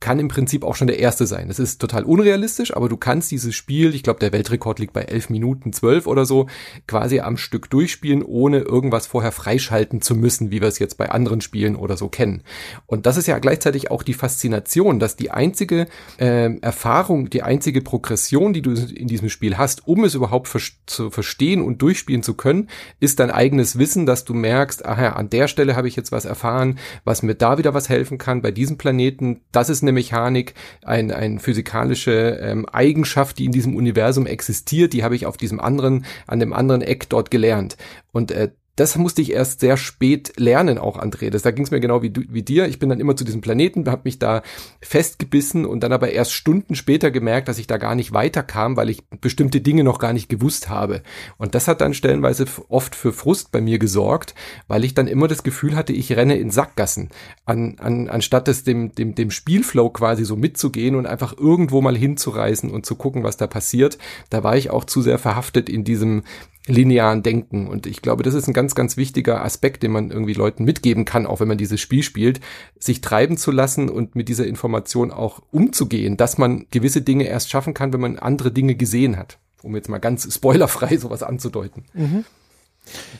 kann 0.00 0.20
im 0.20 0.28
Prinzip 0.28 0.64
auch 0.64 0.76
schon 0.76 0.86
der 0.86 1.00
erste 1.00 1.26
sein. 1.26 1.50
Es 1.50 1.58
ist 1.58 1.80
total 1.80 2.04
unrealistisch, 2.04 2.76
aber 2.76 2.88
du 2.88 2.96
kannst 2.96 3.32
dieses 3.32 3.54
Spiel, 3.56 3.94
ich 3.94 4.04
glaube, 4.04 4.20
der 4.20 4.32
Weltrekord 4.32 4.78
liegt 4.78 4.92
bei 4.92 5.02
11 5.02 5.30
Minuten 5.30 5.72
12 5.72 6.06
oder 6.06 6.24
so, 6.24 6.46
quasi 6.86 7.18
am 7.18 7.36
Stück 7.36 7.68
durchspielen, 7.68 8.22
ohne 8.22 8.60
irgendwas 8.60 9.08
vorher 9.08 9.32
freischalten 9.32 10.00
zu 10.00 10.14
müssen, 10.14 10.52
wie 10.52 10.60
wir 10.60 10.68
es 10.68 10.78
jetzt 10.78 10.98
bei 10.98 11.10
anderen 11.10 11.40
Spielen 11.40 11.74
oder 11.74 11.96
so 11.96 12.08
kennen. 12.08 12.42
Und 12.86 13.06
das 13.06 13.16
ist 13.16 13.26
ja 13.26 13.38
gleichzeitig 13.40 13.90
auch 13.90 14.04
die 14.04 14.14
Faszination, 14.14 15.00
dass 15.00 15.16
die 15.16 15.32
einzige 15.32 15.88
äh, 16.18 16.56
Erfahrung, 16.60 17.28
die 17.28 17.42
einzige 17.42 17.82
Progression, 17.82 18.52
die 18.52 18.62
du 18.62 18.74
in 18.74 19.08
diesem 19.08 19.28
Spiel 19.28 19.58
hast, 19.58 19.88
um 19.88 20.04
es 20.04 20.14
überhaupt 20.14 20.46
ver 20.48 20.60
zu 20.86 21.10
verstehen 21.10 21.62
und 21.62 21.82
durchspielen 21.82 22.22
zu 22.22 22.34
können, 22.34 22.68
ist 22.98 23.20
dein 23.20 23.30
eigenes 23.30 23.78
Wissen, 23.78 24.06
dass 24.06 24.24
du 24.24 24.34
merkst, 24.34 24.84
aha, 24.84 25.10
an 25.10 25.30
der 25.30 25.46
Stelle 25.46 25.76
habe 25.76 25.86
ich 25.86 25.94
jetzt 25.94 26.10
was 26.10 26.24
erfahren, 26.24 26.78
was 27.04 27.22
mir 27.22 27.34
da 27.34 27.58
wieder 27.58 27.74
was 27.74 27.88
helfen 27.88 28.18
kann, 28.18 28.42
bei 28.42 28.50
diesem 28.50 28.76
Planeten, 28.76 29.40
das 29.52 29.68
ist 29.68 29.82
eine 29.88 29.94
Mechanik, 29.94 30.54
ein, 30.84 31.10
ein 31.10 31.38
physikalische 31.38 32.38
ähm, 32.42 32.66
Eigenschaft, 32.66 33.38
die 33.38 33.46
in 33.46 33.52
diesem 33.52 33.74
Universum 33.74 34.26
existiert, 34.26 34.92
die 34.92 35.02
habe 35.02 35.16
ich 35.16 35.26
auf 35.26 35.36
diesem 35.36 35.60
anderen, 35.60 36.04
an 36.26 36.40
dem 36.40 36.52
anderen 36.52 36.82
Eck 36.82 37.08
dort 37.08 37.30
gelernt. 37.30 37.76
Und 38.12 38.30
äh, 38.30 38.50
das 38.78 38.96
musste 38.96 39.22
ich 39.22 39.32
erst 39.32 39.58
sehr 39.58 39.76
spät 39.76 40.34
lernen, 40.36 40.78
auch 40.78 40.98
André. 40.98 41.30
Das, 41.30 41.42
da 41.42 41.50
ging 41.50 41.64
es 41.64 41.72
mir 41.72 41.80
genau 41.80 42.00
wie, 42.02 42.10
du, 42.10 42.22
wie 42.28 42.42
dir. 42.42 42.68
Ich 42.68 42.78
bin 42.78 42.88
dann 42.88 43.00
immer 43.00 43.16
zu 43.16 43.24
diesem 43.24 43.40
Planeten, 43.40 43.90
habe 43.90 44.02
mich 44.04 44.20
da 44.20 44.42
festgebissen 44.80 45.66
und 45.66 45.82
dann 45.82 45.92
aber 45.92 46.12
erst 46.12 46.32
Stunden 46.32 46.76
später 46.76 47.10
gemerkt, 47.10 47.48
dass 47.48 47.58
ich 47.58 47.66
da 47.66 47.76
gar 47.76 47.96
nicht 47.96 48.12
weiterkam, 48.12 48.76
weil 48.76 48.88
ich 48.88 49.02
bestimmte 49.20 49.60
Dinge 49.60 49.82
noch 49.82 49.98
gar 49.98 50.12
nicht 50.12 50.28
gewusst 50.28 50.68
habe. 50.68 51.02
Und 51.38 51.56
das 51.56 51.66
hat 51.66 51.80
dann 51.80 51.92
stellenweise 51.92 52.44
oft 52.68 52.94
für 52.94 53.12
Frust 53.12 53.50
bei 53.50 53.60
mir 53.60 53.80
gesorgt, 53.80 54.36
weil 54.68 54.84
ich 54.84 54.94
dann 54.94 55.08
immer 55.08 55.26
das 55.26 55.42
Gefühl 55.42 55.74
hatte, 55.74 55.92
ich 55.92 56.16
renne 56.16 56.38
in 56.38 56.52
Sackgassen, 56.52 57.08
an, 57.46 57.76
an, 57.80 58.08
anstatt 58.08 58.46
es 58.46 58.62
dem, 58.62 58.92
dem, 58.92 59.16
dem 59.16 59.32
Spielflow 59.32 59.90
quasi 59.90 60.24
so 60.24 60.36
mitzugehen 60.36 60.94
und 60.94 61.06
einfach 61.06 61.36
irgendwo 61.36 61.80
mal 61.80 61.96
hinzureisen 61.96 62.70
und 62.70 62.86
zu 62.86 62.94
gucken, 62.94 63.24
was 63.24 63.36
da 63.36 63.48
passiert. 63.48 63.98
Da 64.30 64.44
war 64.44 64.56
ich 64.56 64.70
auch 64.70 64.84
zu 64.84 65.02
sehr 65.02 65.18
verhaftet 65.18 65.68
in 65.68 65.82
diesem 65.82 66.22
linearen 66.68 67.22
Denken. 67.22 67.66
Und 67.66 67.86
ich 67.86 68.02
glaube, 68.02 68.22
das 68.22 68.34
ist 68.34 68.46
ein 68.46 68.52
ganz, 68.52 68.74
ganz 68.74 68.96
wichtiger 68.96 69.44
Aspekt, 69.44 69.82
den 69.82 69.90
man 69.90 70.10
irgendwie 70.10 70.34
Leuten 70.34 70.64
mitgeben 70.64 71.04
kann, 71.04 71.26
auch 71.26 71.40
wenn 71.40 71.48
man 71.48 71.58
dieses 71.58 71.80
Spiel 71.80 72.02
spielt, 72.02 72.40
sich 72.78 73.00
treiben 73.00 73.36
zu 73.36 73.50
lassen 73.50 73.88
und 73.88 74.14
mit 74.14 74.28
dieser 74.28 74.46
Information 74.46 75.10
auch 75.10 75.42
umzugehen, 75.50 76.16
dass 76.16 76.38
man 76.38 76.66
gewisse 76.70 77.02
Dinge 77.02 77.24
erst 77.24 77.50
schaffen 77.50 77.74
kann, 77.74 77.92
wenn 77.92 78.00
man 78.00 78.18
andere 78.18 78.52
Dinge 78.52 78.74
gesehen 78.74 79.16
hat. 79.16 79.38
Um 79.62 79.74
jetzt 79.74 79.88
mal 79.88 79.98
ganz 79.98 80.32
spoilerfrei 80.32 80.96
sowas 80.98 81.22
anzudeuten. 81.22 81.84
Mhm. 81.94 82.24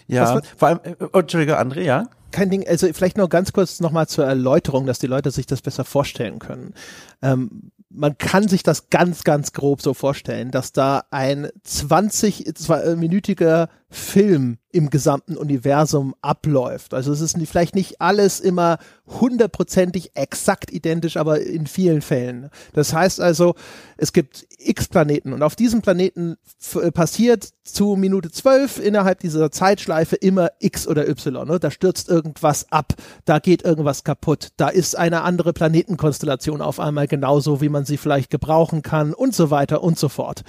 Ja, 0.07 0.41
vor 0.57 0.69
allem, 0.69 0.81
äh, 0.85 0.95
oh, 1.13 1.19
Entschuldige, 1.19 1.59
André, 1.59 1.83
ja? 1.83 2.09
Kein 2.31 2.51
Ding, 2.51 2.67
also 2.67 2.87
vielleicht 2.93 3.17
nur 3.17 3.29
ganz 3.29 3.53
kurz 3.53 3.81
nochmal 3.81 4.07
zur 4.07 4.25
Erläuterung, 4.27 4.87
dass 4.87 4.99
die 4.99 5.07
Leute 5.07 5.31
sich 5.31 5.47
das 5.47 5.63
besser 5.63 5.85
vorstellen 5.85 6.39
können. 6.39 6.75
Ähm, 7.23 7.71
man 7.91 8.19
kann 8.19 8.49
sich 8.49 8.63
das 8.63 8.91
ganz, 8.91 9.25
ganz 9.25 9.53
grob 9.53 9.81
so 9.81 9.95
vorstellen, 9.95 10.51
dass 10.51 10.73
da 10.73 11.05
ein 11.11 11.49
20-minütiger 11.67 13.69
Film 13.91 14.59
im 14.71 14.91
gesamten 14.91 15.37
Universum 15.37 16.15
abläuft. 16.21 16.93
Also 16.93 17.11
es 17.11 17.23
ist 17.23 17.39
vielleicht 17.49 17.75
nicht 17.75 18.03
alles 18.03 18.39
immer 18.39 18.79
hundertprozentig 19.07 20.11
exakt 20.15 20.71
identisch, 20.71 21.17
aber 21.17 21.41
in 21.41 21.67
vielen 21.67 22.03
Fällen. 22.03 22.51
Das 22.75 22.93
heißt 22.93 23.19
also, 23.19 23.55
es 23.97 24.13
gibt 24.13 24.47
x 24.59 24.89
Planeten 24.89 25.33
und 25.33 25.43
auf 25.43 25.57
diesem 25.57 25.81
Planeten 25.81 26.37
äh, 26.75 26.91
passiert 26.93 27.49
zu 27.65 27.97
Minute 27.97 28.31
zwölf 28.31 28.79
innerhalb 28.79 29.21
dieser 29.21 29.51
Zeitschleife 29.51 30.17
immer 30.17 30.51
x 30.59 30.87
oder 30.87 31.09
y. 31.09 31.49
Ne? 31.49 31.59
Da 31.59 31.71
stürzt 31.71 32.11
irgendwas 32.11 32.71
ab, 32.71 32.93
da 33.25 33.39
geht 33.39 33.65
irgendwas 33.65 34.05
kaputt, 34.05 34.49
da 34.59 34.69
ist 34.69 34.97
eine 34.97 35.23
andere 35.23 35.55
Planetenkonstellation 35.55 36.61
auf 36.61 36.79
einmal 36.79 37.09
genauso, 37.09 37.63
wie 37.63 37.71
man 37.71 37.87
sie 37.87 37.97
vielleicht 37.97 38.29
gebrauchen 38.29 38.83
kann 38.83 39.15
und 39.15 39.35
so 39.35 39.51
weiter 39.51 39.83
und 39.83 39.99
so 39.99 40.11
fort. 40.11 40.43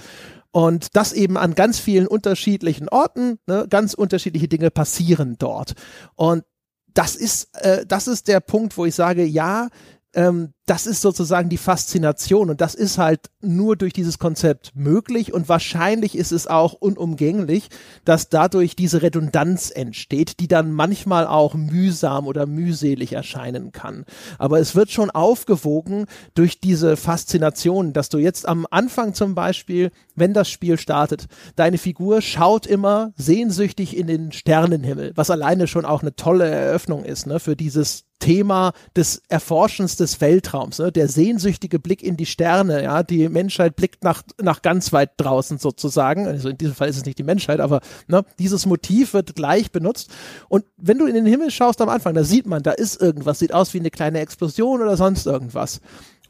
Und 0.52 0.96
das 0.96 1.12
eben 1.12 1.36
an 1.36 1.54
ganz 1.54 1.78
vielen 1.78 2.06
unterschiedlichen 2.06 2.88
Orten, 2.88 3.38
ne, 3.46 3.66
ganz 3.70 3.94
unterschiedliche 3.94 4.48
Dinge 4.48 4.70
passieren 4.70 5.36
dort. 5.38 5.74
Und 6.16 6.44
das 6.92 7.14
ist, 7.14 7.54
äh, 7.54 7.86
das 7.86 8.08
ist 8.08 8.26
der 8.26 8.40
Punkt, 8.40 8.76
wo 8.76 8.84
ich 8.84 8.94
sage, 8.94 9.24
ja, 9.24 9.68
ähm, 10.12 10.52
das 10.70 10.86
ist 10.86 11.00
sozusagen 11.00 11.48
die 11.48 11.56
Faszination 11.56 12.48
und 12.48 12.60
das 12.60 12.76
ist 12.76 12.96
halt 12.96 13.22
nur 13.40 13.74
durch 13.74 13.92
dieses 13.92 14.20
Konzept 14.20 14.70
möglich 14.76 15.34
und 15.34 15.48
wahrscheinlich 15.48 16.16
ist 16.16 16.30
es 16.30 16.46
auch 16.46 16.74
unumgänglich, 16.74 17.70
dass 18.04 18.28
dadurch 18.28 18.76
diese 18.76 19.02
Redundanz 19.02 19.72
entsteht, 19.74 20.38
die 20.38 20.46
dann 20.46 20.70
manchmal 20.70 21.26
auch 21.26 21.54
mühsam 21.54 22.28
oder 22.28 22.46
mühselig 22.46 23.14
erscheinen 23.14 23.72
kann. 23.72 24.04
Aber 24.38 24.60
es 24.60 24.76
wird 24.76 24.92
schon 24.92 25.10
aufgewogen 25.10 26.06
durch 26.34 26.60
diese 26.60 26.96
Faszination, 26.96 27.92
dass 27.92 28.08
du 28.08 28.18
jetzt 28.18 28.46
am 28.46 28.64
Anfang 28.70 29.12
zum 29.12 29.34
Beispiel, 29.34 29.90
wenn 30.14 30.34
das 30.34 30.48
Spiel 30.48 30.78
startet, 30.78 31.26
deine 31.56 31.78
Figur 31.78 32.22
schaut 32.22 32.68
immer 32.68 33.12
sehnsüchtig 33.16 33.96
in 33.96 34.06
den 34.06 34.30
Sternenhimmel, 34.30 35.14
was 35.16 35.30
alleine 35.30 35.66
schon 35.66 35.84
auch 35.84 36.02
eine 36.02 36.14
tolle 36.14 36.48
Eröffnung 36.48 37.04
ist, 37.04 37.26
ne, 37.26 37.40
für 37.40 37.56
dieses 37.56 38.04
Thema 38.20 38.72
des 38.94 39.22
Erforschens 39.28 39.96
des 39.96 40.20
Weltraums, 40.20 40.59
ne? 40.66 40.92
der 40.92 41.08
sehnsüchtige 41.08 41.78
Blick 41.78 42.02
in 42.02 42.16
die 42.16 42.26
Sterne, 42.26 42.82
ja, 42.82 43.02
die 43.02 43.28
Menschheit 43.28 43.76
blickt 43.76 44.04
nach, 44.04 44.22
nach 44.40 44.62
ganz 44.62 44.92
weit 44.92 45.12
draußen 45.16 45.58
sozusagen, 45.58 46.26
also 46.26 46.48
in 46.48 46.58
diesem 46.58 46.74
Fall 46.74 46.88
ist 46.88 46.96
es 46.96 47.04
nicht 47.04 47.18
die 47.18 47.24
Menschheit, 47.24 47.60
aber 47.60 47.80
ne, 48.06 48.24
dieses 48.38 48.66
Motiv 48.66 49.14
wird 49.14 49.34
gleich 49.34 49.70
benutzt. 49.72 50.10
Und 50.48 50.64
wenn 50.76 50.98
du 50.98 51.06
in 51.06 51.14
den 51.14 51.26
Himmel 51.26 51.50
schaust 51.50 51.80
am 51.80 51.88
Anfang, 51.88 52.14
da 52.14 52.24
sieht 52.24 52.46
man, 52.46 52.62
da 52.62 52.72
ist 52.72 53.00
irgendwas, 53.00 53.38
sieht 53.38 53.54
aus 53.54 53.74
wie 53.74 53.80
eine 53.80 53.90
kleine 53.90 54.20
Explosion 54.20 54.82
oder 54.82 54.96
sonst 54.96 55.26
irgendwas 55.26 55.80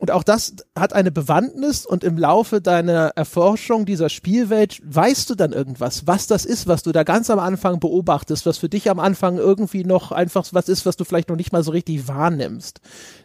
und 0.01 0.11
auch 0.11 0.23
das 0.23 0.55
hat 0.75 0.95
eine 0.95 1.11
Bewandtnis 1.11 1.85
und 1.85 2.05
im 2.05 2.17
Laufe 2.17 2.63
deiner 2.63 3.09
Erforschung 3.17 3.85
dieser 3.85 4.09
Spielwelt 4.09 4.81
weißt 4.83 5.29
du 5.29 5.35
dann 5.35 5.53
irgendwas, 5.53 6.07
was 6.07 6.27
das 6.27 6.47
ist, 6.47 6.67
was 6.67 6.83
du 6.83 6.91
da 6.91 7.03
ganz 7.03 7.29
am 7.29 7.39
Anfang 7.39 7.81
beobachtest, 7.81 8.47
was 8.47 8.57
für 8.57 8.71
dich 8.71 8.89
am 8.89 8.99
Anfang 8.99 9.37
irgendwie 9.37 9.85
noch 9.85 10.11
einfach 10.11 10.47
was 10.53 10.71
ist, 10.71 10.87
was 10.87 10.97
du 10.97 11.05
vielleicht 11.05 11.29
noch 11.29 11.37
nicht 11.37 11.53
mal 11.53 11.63
so 11.63 11.71
richtig 11.73 12.09
wahrnimmst. 12.09 12.81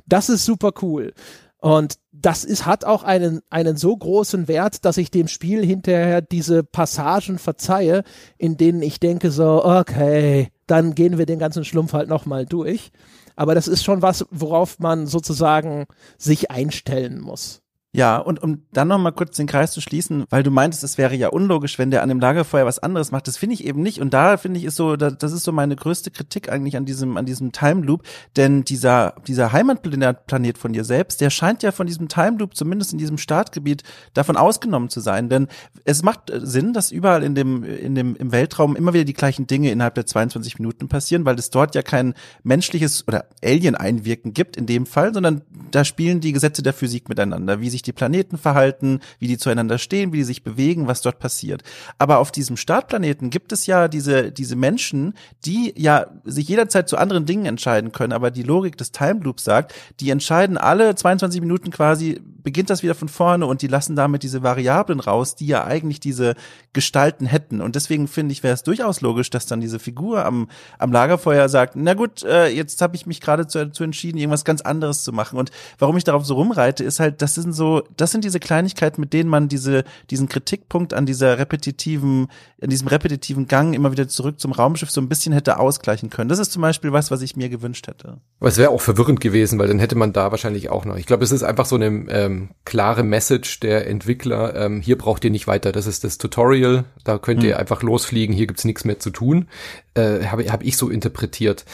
Das 0.05 0.27
ist 0.27 0.43
super 0.43 0.73
cool. 0.81 1.13
Und 1.59 1.95
das 2.11 2.43
ist, 2.43 2.65
hat 2.65 2.83
auch 2.83 3.03
einen, 3.03 3.39
einen 3.49 3.77
so 3.77 3.95
großen 3.95 4.49
Wert, 4.49 4.83
dass 4.83 4.97
ich 4.97 5.09
dem 5.09 5.29
Spiel 5.29 5.65
hinterher 5.65 6.21
diese 6.21 6.65
Passagen 6.65 7.39
verzeihe, 7.39 8.03
in 8.37 8.57
denen 8.57 8.81
ich 8.81 8.99
denke 8.99 9.31
so, 9.31 9.63
okay, 9.63 10.49
dann 10.67 10.93
gehen 10.93 11.17
wir 11.17 11.25
den 11.25 11.39
ganzen 11.39 11.63
Schlumpf 11.63 11.93
halt 11.93 12.09
nochmal 12.09 12.45
durch 12.45 12.91
aber 13.35 13.55
das 13.55 13.67
ist 13.67 13.83
schon 13.83 14.01
was, 14.01 14.25
worauf 14.31 14.79
man 14.79 15.07
sozusagen 15.07 15.85
sich 16.17 16.51
einstellen 16.51 17.19
muss. 17.19 17.61
Ja, 17.95 18.17
und 18.17 18.43
um 18.43 18.63
dann 18.73 18.87
noch 18.87 18.97
mal 18.97 19.11
kurz 19.11 19.37
den 19.37 19.47
Kreis 19.47 19.71
zu 19.71 19.81
schließen, 19.81 20.25
weil 20.29 20.43
du 20.43 20.51
meintest, 20.51 20.83
es 20.83 20.97
wäre 20.97 21.15
ja 21.15 21.29
unlogisch, 21.29 21.79
wenn 21.79 21.91
der 21.91 22.03
an 22.03 22.09
dem 22.09 22.19
Lagerfeuer 22.19 22.65
was 22.65 22.79
anderes 22.79 23.11
macht. 23.11 23.27
Das 23.27 23.37
finde 23.37 23.53
ich 23.53 23.65
eben 23.65 23.81
nicht. 23.81 24.01
Und 24.01 24.13
da 24.13 24.37
finde 24.37 24.59
ich 24.59 24.65
ist 24.65 24.75
so, 24.75 24.95
das 24.95 25.31
ist 25.31 25.43
so 25.43 25.51
meine 25.51 25.75
größte 25.75 26.11
Kritik 26.11 26.51
eigentlich 26.51 26.75
an 26.75 26.85
diesem, 26.85 27.17
an 27.17 27.25
diesem 27.25 27.51
Time 27.51 27.81
Loop. 27.81 28.03
Denn 28.35 28.63
dieser, 28.65 29.15
dieser 29.27 29.53
Heimatplanet 29.53 30.57
von 30.57 30.73
dir 30.73 30.83
selbst, 30.83 31.21
der 31.21 31.29
scheint 31.29 31.63
ja 31.63 31.71
von 31.71 31.87
diesem 31.87 32.07
Time 32.07 32.37
Loop, 32.37 32.55
zumindest 32.55 32.91
in 32.91 32.99
diesem 32.99 33.17
Startgebiet, 33.17 33.83
davon 34.13 34.35
ausgenommen 34.35 34.89
zu 34.89 34.99
sein. 34.99 35.29
Denn 35.29 35.47
es 35.85 36.03
macht 36.03 36.31
Sinn, 36.33 36.73
dass 36.73 36.91
überall 36.91 37.23
in 37.23 37.35
dem, 37.35 37.63
in 37.63 37.95
dem, 37.95 38.15
im 38.15 38.31
Weltraum 38.31 38.75
immer 38.75 38.93
wieder 38.93 39.05
die 39.05 39.13
gleichen 39.13 39.47
Dinge 39.47 39.71
innerhalb 39.71 39.95
der 39.95 40.05
22 40.05 40.59
Minuten 40.59 40.89
passieren, 40.89 41.25
weil 41.25 41.39
es 41.39 41.49
dort 41.49 41.75
ja 41.75 41.81
kein 41.81 42.13
menschliches 42.43 43.07
oder 43.07 43.25
Alien-Einwirken 43.43 44.33
gibt 44.33 44.57
in 44.57 44.65
dem 44.65 44.85
Fall, 44.85 45.13
sondern 45.13 45.41
da 45.71 45.85
spielen 45.85 46.19
die 46.19 46.33
Gesetze 46.33 46.61
der 46.61 46.73
Physik 46.73 47.09
miteinander, 47.09 47.61
wie 47.61 47.69
sich 47.69 47.84
die 47.87 47.93
Planeten 47.93 48.37
verhalten, 48.37 48.99
wie 49.19 49.27
die 49.27 49.37
zueinander 49.37 49.77
stehen, 49.77 50.13
wie 50.13 50.17
die 50.17 50.23
sich 50.23 50.43
bewegen, 50.43 50.87
was 50.87 51.01
dort 51.01 51.19
passiert. 51.19 51.63
Aber 51.97 52.19
auf 52.19 52.31
diesem 52.31 52.57
Startplaneten 52.57 53.29
gibt 53.29 53.51
es 53.51 53.65
ja 53.65 53.87
diese, 53.87 54.31
diese 54.31 54.55
Menschen, 54.55 55.13
die 55.45 55.73
ja 55.77 56.07
sich 56.23 56.47
jederzeit 56.47 56.89
zu 56.89 56.97
anderen 56.97 57.25
Dingen 57.25 57.45
entscheiden 57.45 57.91
können, 57.91 58.13
aber 58.13 58.31
die 58.31 58.43
Logik 58.43 58.77
des 58.77 58.91
Time 58.91 59.21
Loops 59.23 59.43
sagt, 59.43 59.73
die 59.99 60.09
entscheiden 60.09 60.57
alle 60.57 60.95
22 60.95 61.41
Minuten 61.41 61.71
quasi, 61.71 62.21
beginnt 62.45 62.69
das 62.69 62.83
wieder 62.83 62.95
von 62.95 63.09
vorne 63.09 63.47
und 63.47 63.61
die 63.61 63.67
lassen 63.67 63.95
damit 63.95 64.23
diese 64.23 64.43
Variablen 64.43 64.99
raus, 64.99 65.35
die 65.35 65.47
ja 65.47 65.65
eigentlich 65.65 65.99
diese 65.99 66.35
Gestalten 66.73 67.25
hätten. 67.25 67.59
Und 67.59 67.75
deswegen 67.75 68.07
finde 68.07 68.33
ich, 68.33 68.43
wäre 68.43 68.53
es 68.53 68.63
durchaus 68.63 69.01
logisch, 69.01 69.29
dass 69.31 69.47
dann 69.47 69.61
diese 69.61 69.79
Figur 69.79 70.23
am, 70.25 70.47
am 70.77 70.91
Lagerfeuer 70.91 71.49
sagt, 71.49 71.75
na 71.75 71.95
gut, 71.95 72.23
äh, 72.23 72.47
jetzt 72.47 72.81
habe 72.81 72.95
ich 72.95 73.07
mich 73.07 73.19
gerade 73.19 73.47
zu, 73.47 73.83
entschieden, 73.83 74.17
irgendwas 74.17 74.45
ganz 74.45 74.61
anderes 74.61 75.03
zu 75.03 75.11
machen. 75.11 75.39
Und 75.39 75.51
warum 75.79 75.97
ich 75.97 76.03
darauf 76.03 76.23
so 76.23 76.35
rumreite, 76.35 76.83
ist 76.83 76.99
halt, 76.99 77.21
das 77.21 77.33
sind 77.33 77.53
so 77.53 77.64
das 77.97 78.11
sind 78.11 78.23
diese 78.23 78.39
Kleinigkeiten, 78.39 79.01
mit 79.01 79.13
denen 79.13 79.29
man 79.29 79.47
diese, 79.47 79.83
diesen 80.09 80.29
Kritikpunkt 80.29 80.93
an 80.93 81.05
dieser 81.05 81.37
repetitiven, 81.37 82.27
an 82.61 82.69
diesem 82.69 82.87
repetitiven 82.87 83.47
Gang 83.47 83.73
immer 83.73 83.91
wieder 83.91 84.07
zurück 84.07 84.39
zum 84.39 84.51
Raumschiff 84.51 84.91
so 84.91 85.01
ein 85.01 85.09
bisschen 85.09 85.33
hätte 85.33 85.59
ausgleichen 85.59 86.09
können. 86.09 86.29
Das 86.29 86.39
ist 86.39 86.51
zum 86.51 86.61
Beispiel 86.61 86.91
was, 86.91 87.11
was 87.11 87.21
ich 87.21 87.35
mir 87.35 87.49
gewünscht 87.49 87.87
hätte. 87.87 88.17
Aber 88.39 88.49
es 88.49 88.57
wäre 88.57 88.71
auch 88.71 88.81
verwirrend 88.81 89.19
gewesen, 89.19 89.59
weil 89.59 89.67
dann 89.67 89.79
hätte 89.79 89.95
man 89.95 90.13
da 90.13 90.31
wahrscheinlich 90.31 90.69
auch 90.69 90.85
noch. 90.85 90.97
Ich 90.97 91.05
glaube, 91.05 91.23
es 91.23 91.31
ist 91.31 91.43
einfach 91.43 91.65
so 91.65 91.75
eine 91.75 91.87
ähm, 91.87 92.49
klare 92.65 93.03
Message 93.03 93.59
der 93.59 93.87
Entwickler. 93.87 94.55
Ähm, 94.55 94.81
hier 94.81 94.97
braucht 94.97 95.23
ihr 95.23 95.31
nicht 95.31 95.47
weiter. 95.47 95.71
Das 95.71 95.87
ist 95.87 96.03
das 96.03 96.17
Tutorial. 96.17 96.85
Da 97.03 97.17
könnt 97.17 97.43
ihr 97.43 97.53
hm. 97.53 97.59
einfach 97.59 97.81
losfliegen. 97.81 98.35
Hier 98.35 98.47
gibt's 98.47 98.65
nichts 98.65 98.85
mehr 98.85 98.99
zu 98.99 99.09
tun. 99.09 99.47
Äh, 99.93 100.25
Habe 100.25 100.51
hab 100.51 100.63
ich 100.63 100.77
so 100.77 100.89
interpretiert 100.89 101.65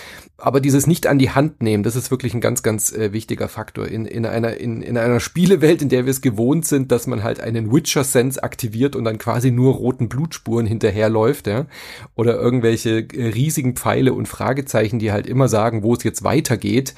aber 0.42 0.60
dieses 0.60 0.88
nicht 0.88 1.08
an 1.08 1.20
die 1.20 1.30
Hand 1.30 1.62
nehmen, 1.62 1.84
das 1.84 1.96
ist 1.96 2.12
wirklich 2.12 2.34
ein 2.34 2.42
ganz, 2.42 2.64
ganz 2.64 2.92
äh, 2.92 3.14
wichtiger 3.14 3.48
Faktor. 3.48 3.88
In, 3.88 4.06
in 4.06 4.26
einer 4.26 4.58
in, 4.58 4.82
in 4.82 4.98
einer 4.98 5.20
Spielewelt, 5.20 5.82
in 5.82 5.90
der 5.90 6.06
wir 6.06 6.12
es 6.12 6.22
gewohnt 6.22 6.66
sind, 6.66 6.92
dass 6.92 7.08
man 7.08 7.24
halt 7.24 7.40
einen 7.40 7.72
Witcher 7.72 8.04
Sense 8.04 8.42
aktiviert 8.42 8.96
und 8.96 9.06
dann 9.06 9.18
quasi 9.18 9.52
nur 9.52 9.76
roten 9.76 10.10
Blutspuren 10.10 10.66
hinterherläuft, 10.66 11.48
ja, 11.48 11.66
oder 12.16 12.36
irgendwelche 12.36 13.00
äh, 13.00 13.28
riesigen 13.30 13.76
Pfeile 13.76 14.14
und 14.14 14.28
Fragezeichen, 14.28 15.00
die 15.00 15.12
halt 15.12 15.28
immer 15.28 15.48
sagen, 15.48 15.84
wo 15.84 15.94
es 15.94 16.04
jetzt 16.04 16.24
weitergeht 16.24 16.94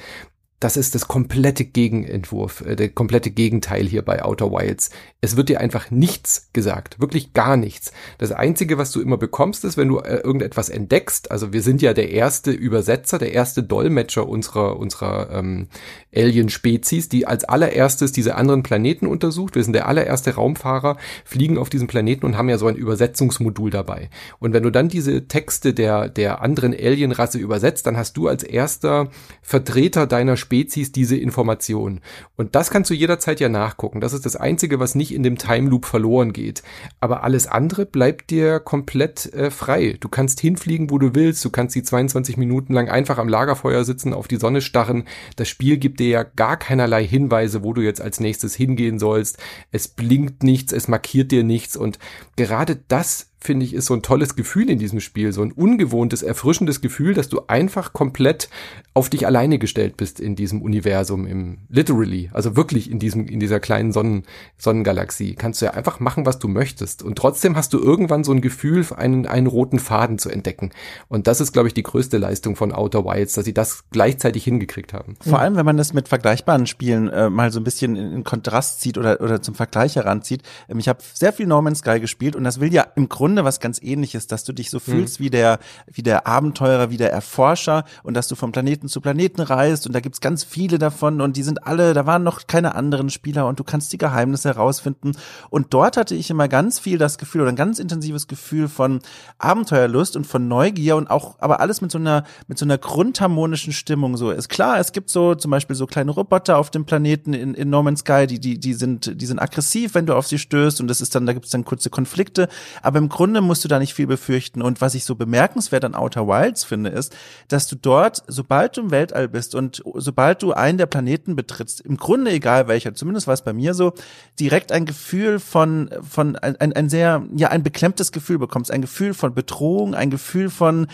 das 0.64 0.78
ist 0.78 0.94
das 0.94 1.08
komplette 1.08 1.66
Gegenentwurf, 1.66 2.62
äh, 2.62 2.74
der 2.74 2.88
komplette 2.88 3.30
Gegenteil 3.30 3.84
hier 3.86 4.00
bei 4.00 4.24
Outer 4.24 4.50
Wilds. 4.50 4.88
Es 5.20 5.36
wird 5.36 5.50
dir 5.50 5.60
einfach 5.60 5.90
nichts 5.90 6.48
gesagt, 6.54 7.00
wirklich 7.00 7.34
gar 7.34 7.58
nichts. 7.58 7.92
Das 8.16 8.32
Einzige, 8.32 8.78
was 8.78 8.90
du 8.90 9.02
immer 9.02 9.18
bekommst, 9.18 9.66
ist, 9.66 9.76
wenn 9.76 9.88
du 9.88 9.98
äh, 9.98 10.20
irgendetwas 10.20 10.70
entdeckst. 10.70 11.30
Also 11.30 11.52
wir 11.52 11.60
sind 11.60 11.82
ja 11.82 11.92
der 11.92 12.10
erste 12.10 12.50
Übersetzer, 12.50 13.18
der 13.18 13.34
erste 13.34 13.62
Dolmetscher 13.62 14.26
unserer 14.26 14.78
unserer 14.78 15.28
ähm, 15.32 15.68
Alien-Spezies, 16.16 17.10
die 17.10 17.26
als 17.26 17.44
allererstes 17.44 18.12
diese 18.12 18.34
anderen 18.36 18.62
Planeten 18.62 19.06
untersucht. 19.06 19.56
Wir 19.56 19.64
sind 19.64 19.74
der 19.74 19.86
allererste 19.86 20.34
Raumfahrer, 20.34 20.96
fliegen 21.26 21.58
auf 21.58 21.68
diesem 21.68 21.88
Planeten 21.88 22.24
und 22.24 22.38
haben 22.38 22.48
ja 22.48 22.56
so 22.56 22.68
ein 22.68 22.76
Übersetzungsmodul 22.76 23.70
dabei. 23.70 24.08
Und 24.38 24.54
wenn 24.54 24.62
du 24.62 24.70
dann 24.70 24.88
diese 24.88 25.28
Texte 25.28 25.74
der 25.74 26.08
der 26.08 26.40
anderen 26.40 26.72
Alien-Rasse 26.72 27.38
übersetzt, 27.38 27.86
dann 27.86 27.98
hast 27.98 28.16
du 28.16 28.28
als 28.28 28.42
erster 28.42 29.10
Vertreter 29.42 30.06
deiner 30.06 30.38
Spezies 30.38 30.53
Spezies 30.54 30.92
diese 30.92 31.16
Information. 31.16 32.00
Und 32.36 32.54
das 32.54 32.70
kannst 32.70 32.88
du 32.88 32.94
jederzeit 32.94 33.40
ja 33.40 33.48
nachgucken. 33.48 34.00
Das 34.00 34.12
ist 34.12 34.24
das 34.24 34.36
Einzige, 34.36 34.78
was 34.78 34.94
nicht 34.94 35.12
in 35.12 35.24
dem 35.24 35.36
Time 35.36 35.68
Loop 35.68 35.84
verloren 35.84 36.32
geht. 36.32 36.62
Aber 37.00 37.24
alles 37.24 37.48
andere 37.48 37.86
bleibt 37.86 38.30
dir 38.30 38.60
komplett 38.60 39.32
äh, 39.34 39.50
frei. 39.50 39.96
Du 39.98 40.08
kannst 40.08 40.38
hinfliegen, 40.38 40.90
wo 40.90 40.98
du 40.98 41.16
willst. 41.16 41.44
Du 41.44 41.50
kannst 41.50 41.74
die 41.74 41.82
22 41.82 42.36
Minuten 42.36 42.72
lang 42.72 42.88
einfach 42.88 43.18
am 43.18 43.28
Lagerfeuer 43.28 43.84
sitzen, 43.84 44.14
auf 44.14 44.28
die 44.28 44.36
Sonne 44.36 44.60
starren. 44.60 45.04
Das 45.34 45.48
Spiel 45.48 45.76
gibt 45.76 45.98
dir 45.98 46.08
ja 46.08 46.22
gar 46.22 46.56
keinerlei 46.56 47.04
Hinweise, 47.04 47.64
wo 47.64 47.72
du 47.72 47.82
jetzt 47.82 48.00
als 48.00 48.20
nächstes 48.20 48.54
hingehen 48.54 49.00
sollst. 49.00 49.38
Es 49.72 49.88
blinkt 49.88 50.44
nichts, 50.44 50.72
es 50.72 50.86
markiert 50.86 51.32
dir 51.32 51.42
nichts. 51.42 51.76
Und 51.76 51.98
gerade 52.36 52.76
das 52.86 53.33
finde 53.44 53.66
ich, 53.66 53.74
ist 53.74 53.86
so 53.86 53.94
ein 53.94 54.02
tolles 54.02 54.36
Gefühl 54.36 54.70
in 54.70 54.78
diesem 54.78 55.00
Spiel, 55.00 55.32
so 55.32 55.42
ein 55.42 55.52
ungewohntes, 55.52 56.22
erfrischendes 56.22 56.80
Gefühl, 56.80 57.14
dass 57.14 57.28
du 57.28 57.42
einfach 57.46 57.92
komplett 57.92 58.48
auf 58.94 59.10
dich 59.10 59.26
alleine 59.26 59.58
gestellt 59.58 59.96
bist 59.96 60.20
in 60.20 60.36
diesem 60.36 60.62
Universum, 60.62 61.26
im 61.26 61.58
literally, 61.68 62.30
also 62.32 62.56
wirklich 62.56 62.90
in 62.90 62.98
diesem, 62.98 63.26
in 63.26 63.40
dieser 63.40 63.60
kleinen 63.60 63.92
Sonnen, 63.92 64.22
Sonnengalaxie. 64.56 65.34
Kannst 65.34 65.60
du 65.60 65.66
ja 65.66 65.72
einfach 65.72 66.00
machen, 66.00 66.26
was 66.26 66.38
du 66.38 66.48
möchtest. 66.48 67.02
Und 67.02 67.16
trotzdem 67.16 67.56
hast 67.56 67.72
du 67.72 67.78
irgendwann 67.78 68.24
so 68.24 68.32
ein 68.32 68.40
Gefühl, 68.40 68.84
einen, 68.96 69.26
einen 69.26 69.46
roten 69.46 69.78
Faden 69.78 70.18
zu 70.18 70.30
entdecken. 70.30 70.70
Und 71.08 71.26
das 71.26 71.40
ist, 71.40 71.52
glaube 71.52 71.68
ich, 71.68 71.74
die 71.74 71.82
größte 71.82 72.18
Leistung 72.18 72.56
von 72.56 72.72
Outer 72.72 73.04
Wilds, 73.04 73.34
dass 73.34 73.44
sie 73.44 73.54
das 73.54 73.84
gleichzeitig 73.90 74.44
hingekriegt 74.44 74.92
haben. 74.92 75.16
Vor 75.20 75.40
allem, 75.40 75.56
wenn 75.56 75.66
man 75.66 75.76
das 75.76 75.92
mit 75.92 76.08
vergleichbaren 76.08 76.66
Spielen 76.66 77.08
äh, 77.08 77.30
mal 77.30 77.50
so 77.50 77.60
ein 77.60 77.64
bisschen 77.64 77.96
in, 77.96 78.24
Kontrast 78.24 78.80
zieht 78.80 78.96
oder, 78.96 79.20
oder 79.20 79.42
zum 79.42 79.54
Vergleich 79.54 79.96
heranzieht. 79.96 80.42
Ähm, 80.68 80.78
ich 80.78 80.88
habe 80.88 81.00
sehr 81.12 81.32
viel 81.32 81.46
No 81.46 81.62
Sky 81.74 82.00
gespielt 82.00 82.36
und 82.36 82.44
das 82.44 82.60
will 82.60 82.72
ja 82.72 82.86
im 82.96 83.08
Grunde 83.08 83.33
was 83.42 83.58
ganz 83.58 83.80
ähnliches, 83.82 84.28
dass 84.28 84.44
du 84.44 84.52
dich 84.52 84.70
so 84.70 84.78
fühlst 84.78 85.18
mhm. 85.18 85.24
wie 85.24 85.30
der, 85.30 85.58
wie 85.90 86.02
der 86.02 86.26
Abenteurer, 86.28 86.90
wie 86.90 86.98
der 86.98 87.10
Erforscher 87.10 87.84
und 88.02 88.14
dass 88.14 88.28
du 88.28 88.36
vom 88.36 88.52
Planeten 88.52 88.88
zu 88.88 89.00
Planeten 89.00 89.40
reist 89.40 89.86
und 89.86 89.94
da 89.94 90.00
gibt's 90.00 90.20
ganz 90.20 90.44
viele 90.44 90.78
davon 90.78 91.20
und 91.20 91.36
die 91.36 91.42
sind 91.42 91.66
alle, 91.66 91.94
da 91.94 92.06
waren 92.06 92.22
noch 92.22 92.46
keine 92.46 92.74
anderen 92.74 93.10
Spieler 93.10 93.46
und 93.48 93.58
du 93.58 93.64
kannst 93.64 93.92
die 93.92 93.98
Geheimnisse 93.98 94.50
herausfinden. 94.50 95.12
Und 95.50 95.72
dort 95.74 95.96
hatte 95.96 96.14
ich 96.14 96.30
immer 96.30 96.48
ganz 96.48 96.78
viel 96.78 96.98
das 96.98 97.18
Gefühl 97.18 97.40
oder 97.40 97.50
ein 97.50 97.56
ganz 97.56 97.78
intensives 97.78 98.28
Gefühl 98.28 98.68
von 98.68 99.00
Abenteuerlust 99.38 100.16
und 100.16 100.26
von 100.26 100.46
Neugier 100.46 100.96
und 100.96 101.10
auch, 101.10 101.36
aber 101.38 101.60
alles 101.60 101.80
mit 101.80 101.90
so 101.90 101.98
einer, 101.98 102.24
mit 102.46 102.58
so 102.58 102.64
einer 102.64 102.78
grundharmonischen 102.78 103.72
Stimmung. 103.72 104.16
So 104.16 104.30
ist 104.30 104.48
klar, 104.48 104.78
es 104.78 104.92
gibt 104.92 105.08
so 105.10 105.34
zum 105.34 105.50
Beispiel 105.50 105.74
so 105.74 105.86
kleine 105.86 106.10
Roboter 106.10 106.58
auf 106.58 106.70
dem 106.70 106.84
Planeten 106.84 107.32
in, 107.32 107.54
in 107.54 107.70
No 107.70 107.82
Man's 107.82 108.00
Sky, 108.00 108.26
die, 108.26 108.38
die, 108.38 108.58
die 108.58 108.74
sind, 108.74 109.20
die 109.20 109.26
sind 109.26 109.38
aggressiv, 109.38 109.94
wenn 109.94 110.04
du 110.04 110.14
auf 110.14 110.26
sie 110.26 110.38
stößt 110.38 110.80
und 110.80 110.88
das 110.88 111.00
ist 111.00 111.14
dann, 111.14 111.24
da 111.24 111.32
gibt's 111.32 111.50
dann 111.50 111.64
kurze 111.64 111.88
Konflikte. 111.88 112.48
Aber 112.82 112.98
im 112.98 113.08
Grunde 113.08 113.23
musst 113.32 113.64
du 113.64 113.68
da 113.68 113.78
nicht 113.78 113.94
viel 113.94 114.06
befürchten. 114.06 114.62
Und 114.62 114.80
was 114.80 114.94
ich 114.94 115.04
so 115.04 115.14
bemerkenswert 115.14 115.84
an 115.84 115.94
Outer 115.94 116.26
Wilds 116.26 116.64
finde, 116.64 116.90
ist, 116.90 117.14
dass 117.48 117.66
du 117.66 117.76
dort, 117.76 118.22
sobald 118.26 118.76
du 118.76 118.82
im 118.82 118.90
Weltall 118.90 119.28
bist 119.28 119.54
und 119.54 119.82
sobald 119.94 120.42
du 120.42 120.52
einen 120.52 120.78
der 120.78 120.86
Planeten 120.86 121.36
betrittst, 121.36 121.80
im 121.80 121.96
Grunde 121.96 122.30
egal 122.30 122.68
welcher, 122.68 122.94
zumindest 122.94 123.26
war 123.26 123.34
es 123.34 123.42
bei 123.42 123.52
mir 123.52 123.74
so, 123.74 123.94
direkt 124.38 124.72
ein 124.72 124.84
Gefühl 124.84 125.38
von, 125.38 125.90
von 126.08 126.36
ein, 126.36 126.56
ein, 126.56 126.72
ein 126.72 126.88
sehr, 126.88 127.24
ja, 127.34 127.48
ein 127.48 127.62
beklemmtes 127.62 128.12
Gefühl 128.12 128.38
bekommst, 128.38 128.70
ein 128.70 128.82
Gefühl 128.82 129.14
von 129.14 129.34
Bedrohung, 129.34 129.94
ein 129.94 130.10
Gefühl 130.10 130.50
von, 130.50 130.86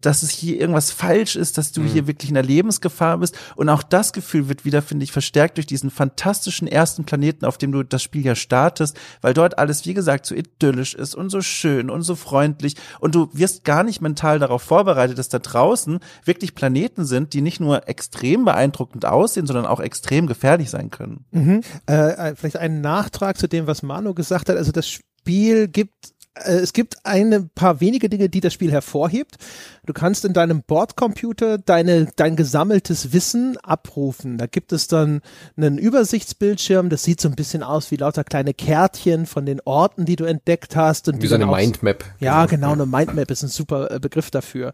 dass 0.00 0.22
es 0.22 0.30
hier 0.30 0.60
irgendwas 0.60 0.90
falsch 0.90 1.36
ist, 1.36 1.58
dass 1.58 1.72
du 1.72 1.80
mhm. 1.82 1.86
hier 1.86 2.06
wirklich 2.06 2.30
in 2.30 2.34
der 2.34 2.44
Lebensgefahr 2.44 3.18
bist. 3.18 3.36
Und 3.56 3.68
auch 3.68 3.82
das 3.82 4.12
Gefühl 4.12 4.48
wird 4.48 4.64
wieder, 4.64 4.82
finde 4.82 5.04
ich, 5.04 5.12
verstärkt 5.12 5.56
durch 5.56 5.66
diesen 5.66 5.90
fantastischen 5.90 6.68
ersten 6.68 7.04
Planeten, 7.04 7.44
auf 7.44 7.58
dem 7.58 7.72
du 7.72 7.82
das 7.82 8.02
Spiel 8.02 8.24
ja 8.24 8.34
startest, 8.34 8.96
weil 9.20 9.34
dort 9.34 9.58
alles, 9.58 9.84
wie 9.86 9.94
gesagt, 9.94 10.26
so 10.26 10.34
idyllisch 10.34 10.94
ist 10.94 11.14
und 11.14 11.30
so 11.40 11.42
schön 11.42 11.90
und 11.90 12.02
so 12.02 12.14
freundlich 12.14 12.76
und 13.00 13.14
du 13.14 13.28
wirst 13.32 13.64
gar 13.64 13.82
nicht 13.82 14.00
mental 14.00 14.38
darauf 14.38 14.62
vorbereitet, 14.62 15.18
dass 15.18 15.28
da 15.28 15.38
draußen 15.38 16.00
wirklich 16.24 16.54
Planeten 16.54 17.04
sind, 17.04 17.32
die 17.32 17.40
nicht 17.40 17.60
nur 17.60 17.88
extrem 17.88 18.44
beeindruckend 18.44 19.06
aussehen, 19.06 19.46
sondern 19.46 19.66
auch 19.66 19.80
extrem 19.80 20.26
gefährlich 20.26 20.70
sein 20.70 20.90
können. 20.90 21.24
Mhm. 21.30 21.62
Äh, 21.86 22.34
vielleicht 22.36 22.58
einen 22.58 22.80
Nachtrag 22.80 23.38
zu 23.38 23.48
dem, 23.48 23.66
was 23.66 23.82
Manu 23.82 24.14
gesagt 24.14 24.48
hat. 24.48 24.56
Also 24.56 24.72
das 24.72 24.88
Spiel 24.88 25.68
gibt 25.68 26.12
äh, 26.34 26.52
es 26.52 26.72
gibt 26.72 26.96
ein 27.04 27.50
paar 27.54 27.80
wenige 27.80 28.08
Dinge, 28.08 28.28
die 28.28 28.40
das 28.40 28.52
Spiel 28.52 28.70
hervorhebt. 28.72 29.36
Du 29.84 29.92
kannst 29.92 30.24
in 30.24 30.32
deinem 30.32 30.62
Bordcomputer 30.62 31.58
deine, 31.58 32.08
dein 32.16 32.36
gesammeltes 32.36 33.12
Wissen 33.12 33.56
abrufen. 33.58 34.38
Da 34.38 34.46
gibt 34.46 34.72
es 34.72 34.88
dann 34.88 35.20
einen 35.56 35.78
Übersichtsbildschirm, 35.78 36.88
das 36.88 37.02
sieht 37.02 37.20
so 37.20 37.28
ein 37.28 37.34
bisschen 37.34 37.62
aus 37.62 37.90
wie 37.90 37.96
lauter 37.96 38.24
kleine 38.24 38.54
Kärtchen 38.54 39.26
von 39.26 39.46
den 39.46 39.60
Orten, 39.64 40.04
die 40.04 40.16
du 40.16 40.24
entdeckt 40.24 40.76
hast. 40.76 41.08
Und 41.08 41.22
wie 41.22 41.26
so 41.26 41.34
eine 41.34 41.46
Mindmap. 41.46 42.04
Ja, 42.20 42.46
genau, 42.46 42.72
eine 42.72 42.86
Mindmap 42.86 43.30
ist 43.30 43.42
ein 43.42 43.48
super 43.48 43.90
äh, 43.90 44.00
Begriff 44.00 44.30
dafür. 44.30 44.72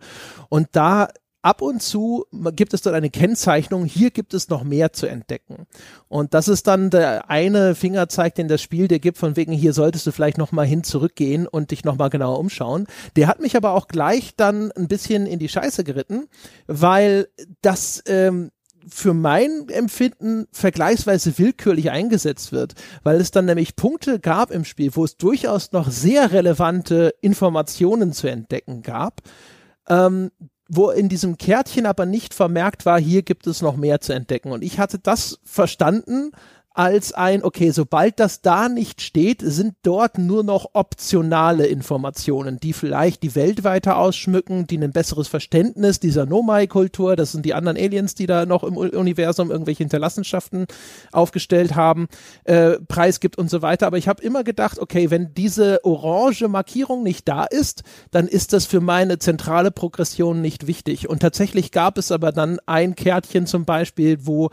Und 0.48 0.68
da 0.72 1.08
ab 1.42 1.62
und 1.62 1.82
zu 1.82 2.26
gibt 2.52 2.74
es 2.74 2.82
dort 2.82 2.96
eine 2.96 3.10
Kennzeichnung, 3.10 3.84
hier 3.84 4.10
gibt 4.10 4.34
es 4.34 4.48
noch 4.48 4.64
mehr 4.64 4.92
zu 4.92 5.06
entdecken. 5.06 5.66
Und 6.08 6.34
das 6.34 6.48
ist 6.48 6.66
dann 6.66 6.90
der 6.90 7.30
eine 7.30 7.74
Fingerzeig, 7.74 8.34
den 8.34 8.48
das 8.48 8.62
Spiel 8.62 8.88
dir 8.88 8.98
gibt, 8.98 9.18
von 9.18 9.36
wegen, 9.36 9.52
hier 9.52 9.72
solltest 9.72 10.06
du 10.06 10.12
vielleicht 10.12 10.38
nochmal 10.38 10.66
hin 10.66 10.82
zurückgehen 10.82 11.46
und 11.46 11.70
dich 11.70 11.84
nochmal 11.84 12.10
genauer 12.10 12.38
umschauen. 12.38 12.86
Der 13.14 13.28
hat 13.28 13.40
mich 13.40 13.56
aber 13.56 13.72
auch 13.72 13.88
gleich 13.88 14.34
dann 14.36 14.72
ein 14.72 14.88
bisschen 14.88 15.26
in 15.26 15.38
die 15.38 15.48
Scheiße 15.48 15.84
geritten, 15.84 16.26
weil 16.66 17.28
das 17.62 18.02
ähm, 18.06 18.50
für 18.88 19.14
mein 19.14 19.68
Empfinden 19.68 20.46
vergleichsweise 20.52 21.38
willkürlich 21.38 21.90
eingesetzt 21.90 22.52
wird, 22.52 22.74
weil 23.02 23.20
es 23.20 23.30
dann 23.30 23.46
nämlich 23.46 23.76
Punkte 23.76 24.20
gab 24.20 24.50
im 24.50 24.64
Spiel, 24.64 24.90
wo 24.94 25.04
es 25.04 25.16
durchaus 25.16 25.72
noch 25.72 25.90
sehr 25.90 26.32
relevante 26.32 27.14
Informationen 27.20 28.12
zu 28.12 28.28
entdecken 28.28 28.82
gab, 28.82 29.22
ähm, 29.88 30.30
wo 30.68 30.90
in 30.90 31.08
diesem 31.08 31.38
Kärtchen 31.38 31.86
aber 31.86 32.06
nicht 32.06 32.34
vermerkt 32.34 32.86
war, 32.86 33.00
hier 33.00 33.22
gibt 33.22 33.46
es 33.46 33.62
noch 33.62 33.76
mehr 33.76 34.00
zu 34.00 34.12
entdecken. 34.12 34.52
Und 34.52 34.62
ich 34.62 34.78
hatte 34.78 34.98
das 34.98 35.38
verstanden 35.44 36.32
als 36.76 37.14
ein, 37.14 37.42
okay, 37.42 37.70
sobald 37.70 38.20
das 38.20 38.42
da 38.42 38.68
nicht 38.68 39.00
steht, 39.00 39.40
sind 39.42 39.76
dort 39.82 40.18
nur 40.18 40.44
noch 40.44 40.70
optionale 40.74 41.66
Informationen, 41.66 42.60
die 42.60 42.74
vielleicht 42.74 43.22
die 43.22 43.34
Welt 43.34 43.64
weiter 43.64 43.96
ausschmücken, 43.96 44.66
die 44.66 44.76
ein 44.76 44.92
besseres 44.92 45.26
Verständnis 45.26 46.00
dieser 46.00 46.26
Nomai-Kultur, 46.26 47.16
das 47.16 47.32
sind 47.32 47.46
die 47.46 47.54
anderen 47.54 47.78
Aliens, 47.78 48.14
die 48.14 48.26
da 48.26 48.44
noch 48.44 48.62
im 48.62 48.76
Universum 48.76 49.50
irgendwelche 49.50 49.84
Hinterlassenschaften 49.84 50.66
aufgestellt 51.12 51.74
haben, 51.76 52.08
äh, 52.44 52.72
preisgibt 52.72 53.38
und 53.38 53.48
so 53.48 53.62
weiter. 53.62 53.86
Aber 53.86 53.96
ich 53.96 54.06
habe 54.06 54.22
immer 54.22 54.44
gedacht, 54.44 54.78
okay, 54.78 55.10
wenn 55.10 55.32
diese 55.32 55.82
orange 55.82 56.46
Markierung 56.46 57.02
nicht 57.02 57.26
da 57.26 57.44
ist, 57.44 57.84
dann 58.10 58.28
ist 58.28 58.52
das 58.52 58.66
für 58.66 58.82
meine 58.82 59.18
zentrale 59.18 59.70
Progression 59.70 60.42
nicht 60.42 60.66
wichtig. 60.66 61.08
Und 61.08 61.20
tatsächlich 61.20 61.70
gab 61.70 61.96
es 61.96 62.12
aber 62.12 62.32
dann 62.32 62.58
ein 62.66 62.96
Kärtchen 62.96 63.46
zum 63.46 63.64
Beispiel, 63.64 64.18
wo 64.26 64.50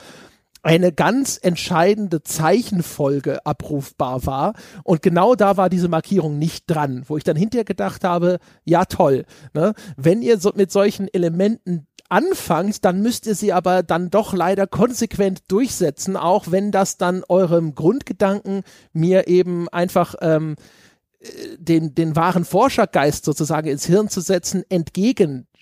eine 0.64 0.94
ganz 0.94 1.38
entscheidende 1.42 2.24
Zeichenfolge 2.24 3.46
abrufbar 3.46 4.26
war. 4.26 4.54
Und 4.84 5.02
genau 5.02 5.36
da 5.36 5.58
war 5.58 5.70
diese 5.70 5.90
Markierung 5.90 6.40
nicht 6.40 6.64
dran, 6.68 7.04
wo 7.08 7.18
ich 7.18 7.26
dann 7.26 7.36
hinterher 7.36 7.66
gedacht 7.66 8.04
habe, 8.04 8.40
ja 8.64 8.86
toll, 8.86 9.26
ne? 9.54 9.74
wenn 9.98 10.22
ihr 10.22 10.40
so 10.40 10.54
mit 10.56 10.72
solchen 10.72 11.14
Elementen 11.14 11.86
anfangt, 12.08 12.86
dann 12.86 13.02
müsst 13.02 13.28
ihr 13.28 13.36
sie 13.36 13.52
aber 13.54 13.84
dann 13.84 14.10
doch 14.10 14.34
leider 14.34 14.68
konsequent 14.68 15.52
durchsetzen, 15.52 16.16
auch 16.16 16.52
wenn 16.52 16.72
das 16.72 16.98
dann 16.98 17.24
eurem 17.28 17.76
Grundgedanken 17.76 18.64
mir 18.94 19.28
eben 19.28 19.68
einfach 19.70 20.16
ähm, 20.22 20.56
den, 21.58 21.96
den 21.96 22.16
wahren 22.16 22.46
Forschergeist 22.46 23.26
sozusagen 23.26 23.68
ins 23.68 23.86
Hirn 23.86 24.10
zu 24.10 24.22
setzen, 24.22 24.64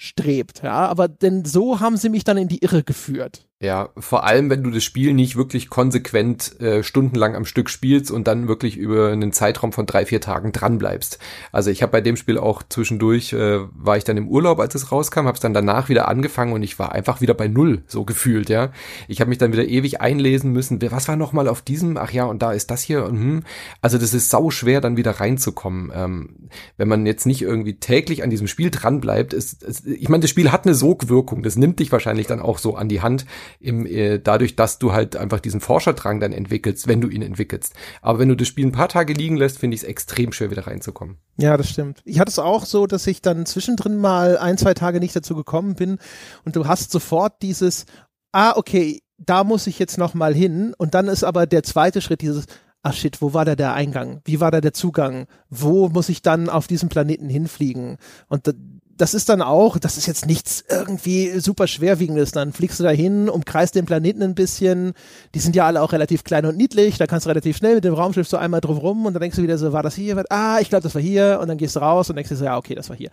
entgegenstrebt. 0.02 0.64
Ja, 0.64 0.88
aber 0.88 1.08
denn 1.08 1.46
so 1.46 1.80
haben 1.80 1.98
sie 1.98 2.10
mich 2.10 2.24
dann 2.24 2.38
in 2.38 2.48
die 2.48 2.64
Irre 2.64 2.84
geführt. 2.84 3.46
Ja, 3.62 3.90
vor 3.96 4.24
allem, 4.24 4.50
wenn 4.50 4.64
du 4.64 4.72
das 4.72 4.84
Spiel 4.84 5.14
nicht 5.14 5.36
wirklich 5.36 5.70
konsequent 5.70 6.60
äh, 6.60 6.82
stundenlang 6.82 7.36
am 7.36 7.46
Stück 7.46 7.70
spielst 7.70 8.10
und 8.10 8.28
dann 8.28 8.48
wirklich 8.48 8.76
über 8.76 9.12
einen 9.12 9.34
Zeitraum 9.34 9.72
von 9.72 9.86
drei, 9.86 10.08
vier 10.08 10.20
Tagen 10.20 10.52
dran 10.52 10.80
bleibst. 10.80 11.20
Also 11.52 11.70
ich 11.70 11.84
habe 11.84 11.92
bei 11.92 12.02
dem 12.02 12.16
Spiel 12.16 12.40
auch 12.40 12.64
zwischendurch, 12.68 13.34
äh, 13.34 13.60
war 13.76 13.98
ich 13.98 14.04
dann 14.04 14.18
im 14.18 14.28
Urlaub, 14.28 14.60
als 14.60 14.74
es 14.74 14.92
rauskam, 14.92 15.28
habe 15.28 15.36
es 15.36 15.42
dann 15.42 15.54
danach 15.54 15.90
wieder 15.90 16.08
angefangen 16.08 16.54
und 16.54 16.64
ich 16.64 16.80
war 16.80 16.92
einfach 16.92 17.22
wieder 17.22 17.36
bei 17.36 17.48
Null, 17.48 17.84
so 17.86 18.04
gefühlt, 18.04 18.50
ja. 18.50 18.72
Ich 19.08 19.22
habe 19.22 19.30
mich 19.30 19.38
dann 19.38 19.54
wieder 19.54 19.68
ewig 19.68 20.02
einlesen 20.02 20.52
müssen. 20.52 20.82
Was 20.90 21.08
war 21.08 21.16
nochmal 21.16 21.48
auf 21.48 21.62
diesem? 21.62 21.98
Ach 21.98 22.12
ja, 22.12 22.26
und 22.26 22.42
da 22.42 22.54
ist 22.54 22.72
das 22.72 22.82
hier. 22.82 23.06
Und, 23.06 23.20
hm. 23.20 23.44
Also 23.80 24.00
das 24.00 24.16
ist 24.16 24.32
sau 24.32 24.50
schwer, 24.50 24.82
dann 24.82 24.98
wieder 24.98 25.12
reinzukommen. 25.12 25.92
Ähm, 25.94 26.50
wenn 26.78 26.88
man 26.88 27.06
jetzt 27.06 27.28
nicht 27.28 27.44
irgendwie 27.44 27.76
täglich 27.76 28.24
an 28.24 28.32
diesem 28.32 28.48
Spiel 28.48 28.72
dran 28.72 29.02
bleibt, 29.02 29.34
ist, 29.34 29.62
ist 29.62 29.86
ich 29.92 30.10
meine, 30.10 30.22
das 30.22 30.30
Spiel 30.30 30.52
hat 30.52 30.66
eine 30.66 30.76
Sogwirkung. 30.76 31.44
Das 31.44 31.56
nimmt 31.56 31.80
dich 31.80 31.92
wahrscheinlich 31.92 32.28
dann 32.28 32.40
auch 32.40 32.58
so 32.58 32.76
an 32.76 32.90
die 32.90 33.02
Hand 33.02 33.26
im, 33.60 33.86
äh, 33.86 34.20
dadurch, 34.20 34.56
dass 34.56 34.80
du 34.80 34.94
halt 34.94 35.16
einfach 35.16 35.40
diesen 35.40 35.62
Forscherdrang 35.62 36.20
dann 36.20 36.32
entwickelst, 36.32 36.88
wenn 36.88 37.02
du 37.02 37.10
ihn 37.10 37.22
entwickelst. 37.22 37.74
Aber 38.02 38.20
wenn 38.20 38.30
du 38.30 38.36
das 38.36 38.48
Spiel 38.48 38.66
ein 38.66 38.72
paar 38.72 38.90
Tage 38.90 39.14
liegen 39.14 39.38
lässt, 39.38 39.60
finde 39.60 39.76
ich 39.76 39.82
es 39.82 39.88
extrem 39.88 40.32
schwer, 40.32 40.52
wieder 40.52 40.68
reinzukommen. 40.68 41.18
Ja, 41.38 41.58
das 41.58 41.70
stimmt. 41.70 42.02
Ich 42.06 42.20
hatte 42.20 42.32
es 42.32 42.40
auch 42.40 42.66
so, 42.66 42.88
dass 42.88 43.08
ich 43.08 43.22
dann 43.22 43.46
zwischendrin 43.46 43.98
mal 43.98 44.38
ein, 44.38 44.58
zwei 44.58 44.74
Tage 44.74 45.00
nicht 45.00 45.16
dazu 45.16 45.36
gekommen 45.36 45.76
bin 45.76 45.98
und 46.46 46.56
du 46.56 46.68
hast 46.68 46.92
sofort 46.92 47.42
dieses, 47.42 47.86
ah, 48.32 48.54
okay, 48.56 49.02
da 49.18 49.44
muss 49.44 49.68
ich 49.68 49.80
jetzt 49.80 49.98
noch 49.98 50.14
mal 50.14 50.34
hin 50.34 50.74
und 50.78 50.94
dann 50.94 51.08
ist 51.08 51.24
aber 51.24 51.46
der 51.46 51.64
zweite 51.64 52.02
Schritt 52.02 52.22
dieses, 52.22 52.46
ach 52.84 52.94
shit, 52.94 53.22
wo 53.22 53.34
war 53.34 53.46
da 53.46 53.56
der 53.56 53.74
Eingang? 53.74 54.22
Wie 54.26 54.40
war 54.40 54.52
da 54.52 54.62
der 54.62 54.74
Zugang? 54.74 55.28
Wo 55.50 55.90
muss 55.90 56.10
ich 56.10 56.22
dann 56.22 56.50
auf 56.50 56.68
diesem 56.68 56.90
Planeten 56.90 57.30
hinfliegen? 57.30 57.98
Und 58.28 58.54
das 59.02 59.16
ist 59.16 59.30
dann 59.30 59.42
auch, 59.42 59.80
das 59.80 59.98
ist 59.98 60.06
jetzt 60.06 60.28
nichts 60.28 60.64
irgendwie 60.70 61.40
super 61.40 61.66
schwerwiegendes. 61.66 62.34
Dann 62.34 62.54
fliegst 62.54 62.80
du 62.80 62.84
da 62.84 62.92
hin, 62.92 63.30
umkreist 63.30 63.74
den 63.74 63.86
Planeten 63.86 64.22
ein 64.22 64.36
bisschen. 64.36 64.94
Die 65.34 65.40
sind 65.40 65.56
ja 65.56 65.66
alle 65.66 65.82
auch 65.82 65.92
relativ 65.92 66.24
klein 66.24 66.46
und 66.46 66.56
niedlich. 66.56 67.00
Da 67.00 67.08
kannst 67.08 67.26
du 67.26 67.30
relativ 67.30 67.58
schnell 67.58 67.74
mit 67.74 67.84
dem 67.84 67.96
Raumschiff 67.96 68.28
so 68.28 68.38
einmal 68.38 68.62
drauf 68.62 68.80
rum 68.80 69.08
und 69.08 69.16
dann 69.16 69.22
denkst 69.22 69.38
du 69.38 69.42
wieder 69.42 69.58
so, 69.58 69.74
war 69.74 69.82
das 69.82 69.96
hier? 69.96 70.24
Ah, 70.30 70.60
ich 70.62 70.70
glaube, 70.70 70.84
das 70.84 70.94
war 70.94 71.02
hier. 71.02 71.40
Und 71.42 71.48
dann 71.48 71.58
gehst 71.58 71.76
du 71.76 71.80
raus 71.80 72.12
und 72.12 72.16
denkst 72.16 72.30
dir 72.30 72.36
so, 72.36 72.46
ja, 72.46 72.58
okay, 72.58 72.76
das 72.76 72.90
war 72.90 72.96
hier. 72.96 73.10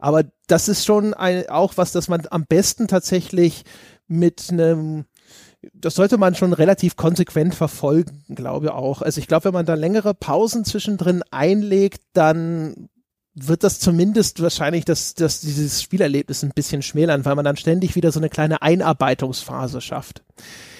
Aber 0.00 0.24
das 0.48 0.68
ist 0.68 0.84
schon 0.84 1.14
ein, 1.14 1.48
auch 1.48 1.74
was, 1.76 1.92
das 1.92 2.08
man 2.08 2.22
am 2.30 2.44
besten 2.44 2.88
tatsächlich 2.88 3.62
mit 4.08 4.48
einem 4.50 5.04
das 5.72 5.94
sollte 5.94 6.18
man 6.18 6.34
schon 6.36 6.52
relativ 6.52 6.96
konsequent 6.96 7.54
verfolgen, 7.54 8.24
glaube 8.28 8.66
ich 8.66 8.72
auch. 8.72 9.02
Also 9.02 9.20
ich 9.20 9.26
glaube, 9.26 9.46
wenn 9.46 9.54
man 9.54 9.66
da 9.66 9.74
längere 9.74 10.14
Pausen 10.14 10.64
zwischendrin 10.64 11.22
einlegt, 11.32 12.00
dann 12.12 12.88
wird 13.46 13.62
das 13.62 13.78
zumindest 13.78 14.42
wahrscheinlich 14.42 14.84
das, 14.84 15.14
das, 15.14 15.40
dieses 15.40 15.82
Spielerlebnis 15.82 16.42
ein 16.42 16.52
bisschen 16.54 16.82
schmälern, 16.82 17.24
weil 17.24 17.34
man 17.34 17.44
dann 17.44 17.56
ständig 17.56 17.94
wieder 17.94 18.10
so 18.10 18.20
eine 18.20 18.28
kleine 18.28 18.62
Einarbeitungsphase 18.62 19.80
schafft. 19.80 20.22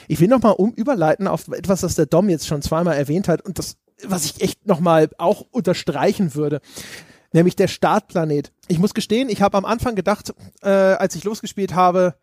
Ich 0.09 0.21
will 0.21 0.29
nochmal 0.29 0.55
um 0.57 0.73
überleiten 0.73 1.29
auf 1.29 1.49
etwas, 1.49 1.83
das 1.83 1.95
der 1.95 2.07
Dom 2.07 2.29
jetzt 2.29 2.47
schon 2.47 2.63
zweimal 2.63 2.97
erwähnt 2.97 3.29
hat 3.29 3.43
und 3.43 3.59
das, 3.59 3.77
was 4.05 4.25
ich 4.25 4.41
echt 4.41 4.67
nochmal 4.67 5.11
auch 5.19 5.45
unterstreichen 5.51 6.35
würde 6.35 6.61
nämlich 7.33 7.57
der 7.57 7.69
Startplanet. 7.69 8.53
Ich 8.69 8.79
muss 8.79 8.95
gestehen, 8.95 9.29
ich 9.29 9.43
habe 9.43 9.57
am 9.57 9.65
Anfang 9.65 9.95
gedacht, 9.95 10.33
äh, 10.63 10.69
als 10.69 11.15
ich 11.15 11.25
losgespielt 11.25 11.75
habe, 11.75 12.15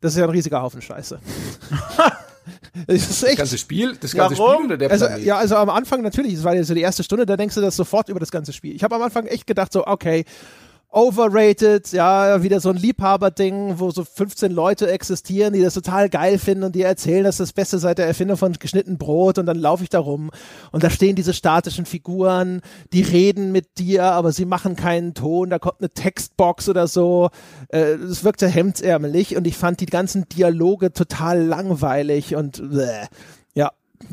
das 0.00 0.12
ist 0.12 0.18
ja 0.18 0.24
ein 0.24 0.30
riesiger 0.30 0.62
Haufen 0.62 0.82
Scheiße. 0.82 1.20
das, 2.86 3.20
das 3.20 3.36
ganze 3.36 3.58
Spiel, 3.58 3.96
das 4.00 4.12
ganze 4.14 4.38
Warum? 4.38 4.54
Spiel 4.54 4.66
oder 4.66 4.76
der 4.76 4.90
also, 4.90 5.06
Planet? 5.06 5.20
Also, 5.20 5.28
ja, 5.28 5.38
also 5.38 5.56
am 5.56 5.70
Anfang 5.70 6.02
natürlich, 6.02 6.34
es 6.34 6.44
war 6.44 6.54
ja 6.54 6.62
so 6.64 6.74
die 6.74 6.80
erste 6.80 7.02
Stunde, 7.02 7.26
da 7.26 7.36
denkst 7.36 7.54
du 7.54 7.60
das 7.60 7.76
sofort 7.76 8.08
über 8.08 8.20
das 8.20 8.30
ganze 8.30 8.52
Spiel. 8.52 8.74
Ich 8.74 8.84
habe 8.84 8.94
am 8.94 9.02
Anfang 9.02 9.26
echt 9.26 9.46
gedacht 9.46 9.72
so, 9.72 9.86
okay, 9.86 10.24
overrated, 10.90 11.92
ja, 11.92 12.42
wieder 12.42 12.60
so 12.60 12.70
ein 12.70 12.76
Liebhaberding, 12.76 13.78
wo 13.78 13.90
so 13.90 14.04
15 14.04 14.50
Leute 14.50 14.90
existieren, 14.90 15.52
die 15.52 15.60
das 15.60 15.74
total 15.74 16.08
geil 16.08 16.38
finden 16.38 16.64
und 16.64 16.74
die 16.74 16.82
erzählen, 16.82 17.24
das 17.24 17.34
ist 17.36 17.40
das 17.40 17.52
Beste 17.52 17.78
seit 17.78 17.98
der 17.98 18.06
Erfindung 18.06 18.38
von 18.38 18.54
geschnitten 18.54 18.96
Brot 18.96 19.38
und 19.38 19.46
dann 19.46 19.58
laufe 19.58 19.82
ich 19.82 19.90
da 19.90 19.98
rum 19.98 20.30
und 20.72 20.82
da 20.82 20.88
stehen 20.88 21.14
diese 21.14 21.34
statischen 21.34 21.84
Figuren, 21.84 22.62
die 22.94 23.02
reden 23.02 23.52
mit 23.52 23.78
dir, 23.78 24.04
aber 24.04 24.32
sie 24.32 24.46
machen 24.46 24.76
keinen 24.76 25.12
Ton, 25.12 25.50
da 25.50 25.58
kommt 25.58 25.80
eine 25.80 25.90
Textbox 25.90 26.70
oder 26.70 26.86
so, 26.86 27.28
es 27.68 28.20
äh, 28.20 28.24
wirkte 28.24 28.48
hemdsärmelig 28.48 29.36
und 29.36 29.46
ich 29.46 29.58
fand 29.58 29.80
die 29.80 29.86
ganzen 29.86 30.26
Dialoge 30.30 30.92
total 30.92 31.42
langweilig 31.42 32.34
und 32.34 32.62
bleh 32.70 33.06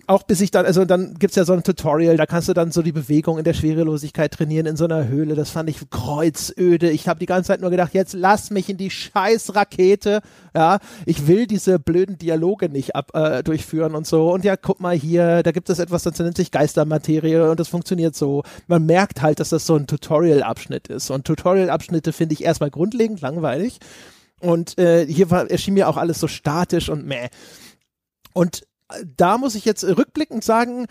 auch 0.08 0.24
bis 0.24 0.42
ich 0.42 0.52
dann, 0.52 0.66
also 0.66 0.86
dann 0.86 1.16
gibt's 1.16 1.36
ja 1.36 1.46
so 1.46 1.54
ein 1.54 1.64
Tutorial, 1.64 2.18
da 2.18 2.26
kannst 2.26 2.50
du 2.50 2.54
dann 2.54 2.72
so 2.72 2.82
die 2.82 2.92
Bewegung 2.92 3.38
in 3.38 3.44
der 3.44 3.54
Schwerelosigkeit 3.54 4.32
trainieren 4.32 4.66
in 4.66 4.78
so 4.78 4.86
einer 4.86 5.08
Höhle. 5.08 5.36
Das 5.36 5.50
fand 5.50 5.70
ich 5.70 5.90
kreuzöde. 5.90 6.90
Ich 6.90 7.08
habe 7.08 7.20
die 7.20 7.26
ganze 7.26 7.48
Zeit 7.48 7.62
nur 7.62 7.70
gedacht, 7.70 7.94
jetzt 7.94 8.14
lass 8.14 8.50
mich 8.50 8.70
in 8.70 8.78
die 8.78 8.90
scheiß 8.90 9.56
Rakete. 9.56 10.22
Ja, 10.54 10.80
ich 11.06 11.28
will 11.28 11.48
diese 11.48 11.80
blöden 11.80 12.18
Dialoge 12.18 12.70
nicht 12.70 12.96
ab, 12.96 13.12
äh, 13.14 13.44
durchführen 13.44 13.96
und 13.96 14.06
so. 14.06 14.32
Und 14.32 14.44
ja, 14.44 14.58
guck 14.58 14.80
mal 14.80 14.96
hier, 14.96 15.44
da 15.44 15.52
gibt 15.52 15.70
es 15.70 15.80
etwas, 15.80 16.04
das 16.04 16.18
nennt 16.20 16.38
sich 16.38 16.52
Geistermaterie 16.52 17.50
und 17.50 17.60
das 17.60 17.68
funktioniert 17.68 18.16
so. 18.16 18.44
Man 18.68 18.86
merkt 18.86 19.22
halt, 19.22 19.40
dass 19.40 19.50
das 19.50 19.66
so 19.66 19.76
ein 19.76 19.88
Tutorial-Abschnitt 19.88 20.88
ist. 20.88 21.10
Und 21.10 21.26
Tutorial-Abschnitte 21.26 22.12
finde 22.14 22.34
ich 22.34 22.44
erstmal 22.44 22.72
grundlegend 22.72 23.22
langweilig. 23.22 23.80
Und 24.40 24.78
äh, 24.78 25.06
hier 25.08 25.32
war, 25.32 25.50
erschien 25.50 25.74
mir 25.74 25.90
auch 25.90 25.98
alles 25.98 26.20
so 26.20 26.28
statisch 26.28 26.90
und 26.90 27.06
meh. 27.06 27.30
Und 28.34 28.64
da 29.18 29.38
muss 29.38 29.56
ich 29.56 29.66
jetzt 29.66 29.84
rückblickend 29.84 30.44
sagen, 30.44 30.88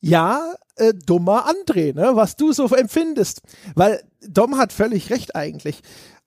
ja, 0.00 0.54
äh, 0.76 0.94
dummer 0.94 1.46
André, 1.46 1.94
ne, 1.94 2.12
was 2.14 2.36
du 2.36 2.52
so 2.52 2.66
empfindest. 2.74 3.42
Weil 3.74 4.02
Dom 4.26 4.56
hat 4.56 4.72
völlig 4.72 5.10
recht 5.10 5.36
eigentlich. 5.36 5.82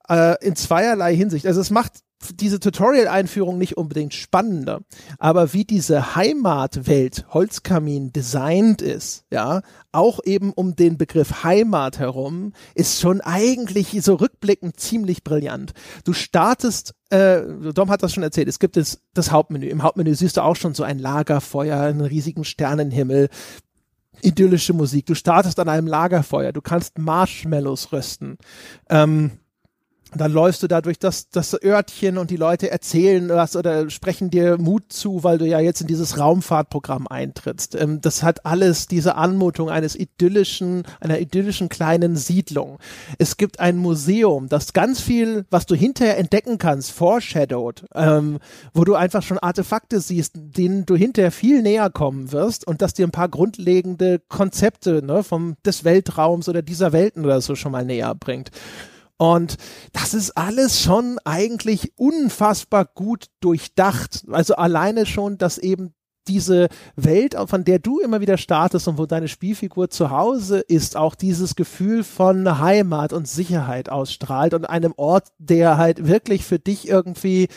Äh, 0.08 0.36
in 0.44 0.54
zweierlei 0.54 1.14
Hinsicht. 1.16 1.46
Also 1.46 1.60
es 1.60 1.70
macht 1.70 1.92
diese 2.32 2.60
Tutorial-Einführung 2.60 3.58
nicht 3.58 3.76
unbedingt 3.76 4.14
spannender, 4.14 4.80
aber 5.18 5.52
wie 5.52 5.64
diese 5.64 6.16
Heimatwelt 6.16 7.26
Holzkamin 7.30 8.12
designt 8.12 8.82
ist, 8.82 9.24
ja, 9.30 9.62
auch 9.92 10.20
eben 10.24 10.52
um 10.52 10.76
den 10.76 10.98
Begriff 10.98 11.44
Heimat 11.44 11.98
herum, 11.98 12.52
ist 12.74 13.00
schon 13.00 13.20
eigentlich 13.20 13.96
so 14.02 14.14
rückblickend 14.14 14.78
ziemlich 14.78 15.24
brillant. 15.24 15.72
Du 16.04 16.12
startest, 16.12 16.94
äh, 17.10 17.42
Dom 17.72 17.90
hat 17.90 18.02
das 18.02 18.12
schon 18.12 18.22
erzählt, 18.22 18.48
es 18.48 18.58
gibt 18.58 18.76
das, 18.76 19.00
das 19.14 19.30
Hauptmenü. 19.30 19.66
Im 19.66 19.82
Hauptmenü 19.82 20.14
siehst 20.14 20.36
du 20.36 20.42
auch 20.42 20.56
schon 20.56 20.74
so 20.74 20.82
ein 20.82 20.98
Lagerfeuer, 20.98 21.80
einen 21.80 22.00
riesigen 22.00 22.44
Sternenhimmel, 22.44 23.28
idyllische 24.22 24.72
Musik. 24.72 25.06
Du 25.06 25.14
startest 25.14 25.58
an 25.58 25.68
einem 25.68 25.86
Lagerfeuer, 25.86 26.52
du 26.52 26.60
kannst 26.60 26.98
Marshmallows 26.98 27.92
rösten. 27.92 28.38
Ähm, 28.88 29.32
dann 30.16 30.32
läufst 30.32 30.62
du 30.62 30.68
da 30.68 30.80
durch 30.80 30.98
das, 30.98 31.28
das 31.30 31.56
Örtchen 31.62 32.18
und 32.18 32.30
die 32.30 32.36
Leute 32.36 32.70
erzählen 32.70 33.28
was 33.28 33.56
oder 33.56 33.90
sprechen 33.90 34.30
dir 34.30 34.58
Mut 34.58 34.92
zu, 34.92 35.24
weil 35.24 35.38
du 35.38 35.46
ja 35.46 35.60
jetzt 35.60 35.80
in 35.80 35.86
dieses 35.86 36.18
Raumfahrtprogramm 36.18 37.06
eintrittst. 37.08 37.74
Ähm, 37.74 38.00
das 38.00 38.22
hat 38.22 38.46
alles 38.46 38.86
diese 38.86 39.16
Anmutung 39.16 39.70
eines 39.70 39.96
idyllischen, 39.96 40.84
einer 41.00 41.18
idyllischen 41.18 41.68
kleinen 41.68 42.16
Siedlung. 42.16 42.78
Es 43.18 43.36
gibt 43.36 43.60
ein 43.60 43.76
Museum, 43.76 44.48
das 44.48 44.72
ganz 44.72 45.00
viel, 45.00 45.46
was 45.50 45.66
du 45.66 45.74
hinterher 45.74 46.18
entdecken 46.18 46.58
kannst, 46.58 46.92
foreshadowed, 46.92 47.84
ähm, 47.94 48.38
wo 48.72 48.84
du 48.84 48.94
einfach 48.94 49.22
schon 49.22 49.38
Artefakte 49.38 50.00
siehst, 50.00 50.32
denen 50.34 50.86
du 50.86 50.96
hinterher 50.96 51.32
viel 51.32 51.62
näher 51.62 51.90
kommen 51.90 52.32
wirst 52.32 52.66
und 52.66 52.82
das 52.82 52.94
dir 52.94 53.06
ein 53.06 53.12
paar 53.12 53.28
grundlegende 53.28 54.20
Konzepte 54.28 55.02
ne, 55.04 55.22
vom, 55.22 55.56
des 55.64 55.84
Weltraums 55.84 56.48
oder 56.48 56.62
dieser 56.62 56.92
Welten 56.92 57.24
oder 57.24 57.40
so 57.40 57.54
schon 57.54 57.72
mal 57.72 57.84
näher 57.84 58.14
bringt. 58.14 58.50
Und 59.16 59.56
das 59.92 60.14
ist 60.14 60.36
alles 60.36 60.80
schon 60.80 61.18
eigentlich 61.24 61.92
unfassbar 61.96 62.84
gut 62.84 63.26
durchdacht. 63.40 64.24
Also 64.30 64.56
alleine 64.56 65.06
schon, 65.06 65.38
dass 65.38 65.58
eben 65.58 65.94
diese 66.26 66.68
Welt, 66.96 67.36
von 67.46 67.64
der 67.64 67.78
du 67.78 68.00
immer 68.00 68.20
wieder 68.20 68.38
startest 68.38 68.88
und 68.88 68.98
wo 68.98 69.06
deine 69.06 69.28
Spielfigur 69.28 69.90
zu 69.90 70.10
Hause 70.10 70.60
ist, 70.60 70.96
auch 70.96 71.14
dieses 71.14 71.54
Gefühl 71.54 72.02
von 72.02 72.58
Heimat 72.60 73.12
und 73.12 73.28
Sicherheit 73.28 73.88
ausstrahlt 73.88 74.54
und 74.54 74.64
einem 74.64 74.94
Ort, 74.96 75.28
der 75.38 75.76
halt 75.76 76.06
wirklich 76.06 76.44
für 76.44 76.58
dich 76.58 76.88
irgendwie 76.88 77.48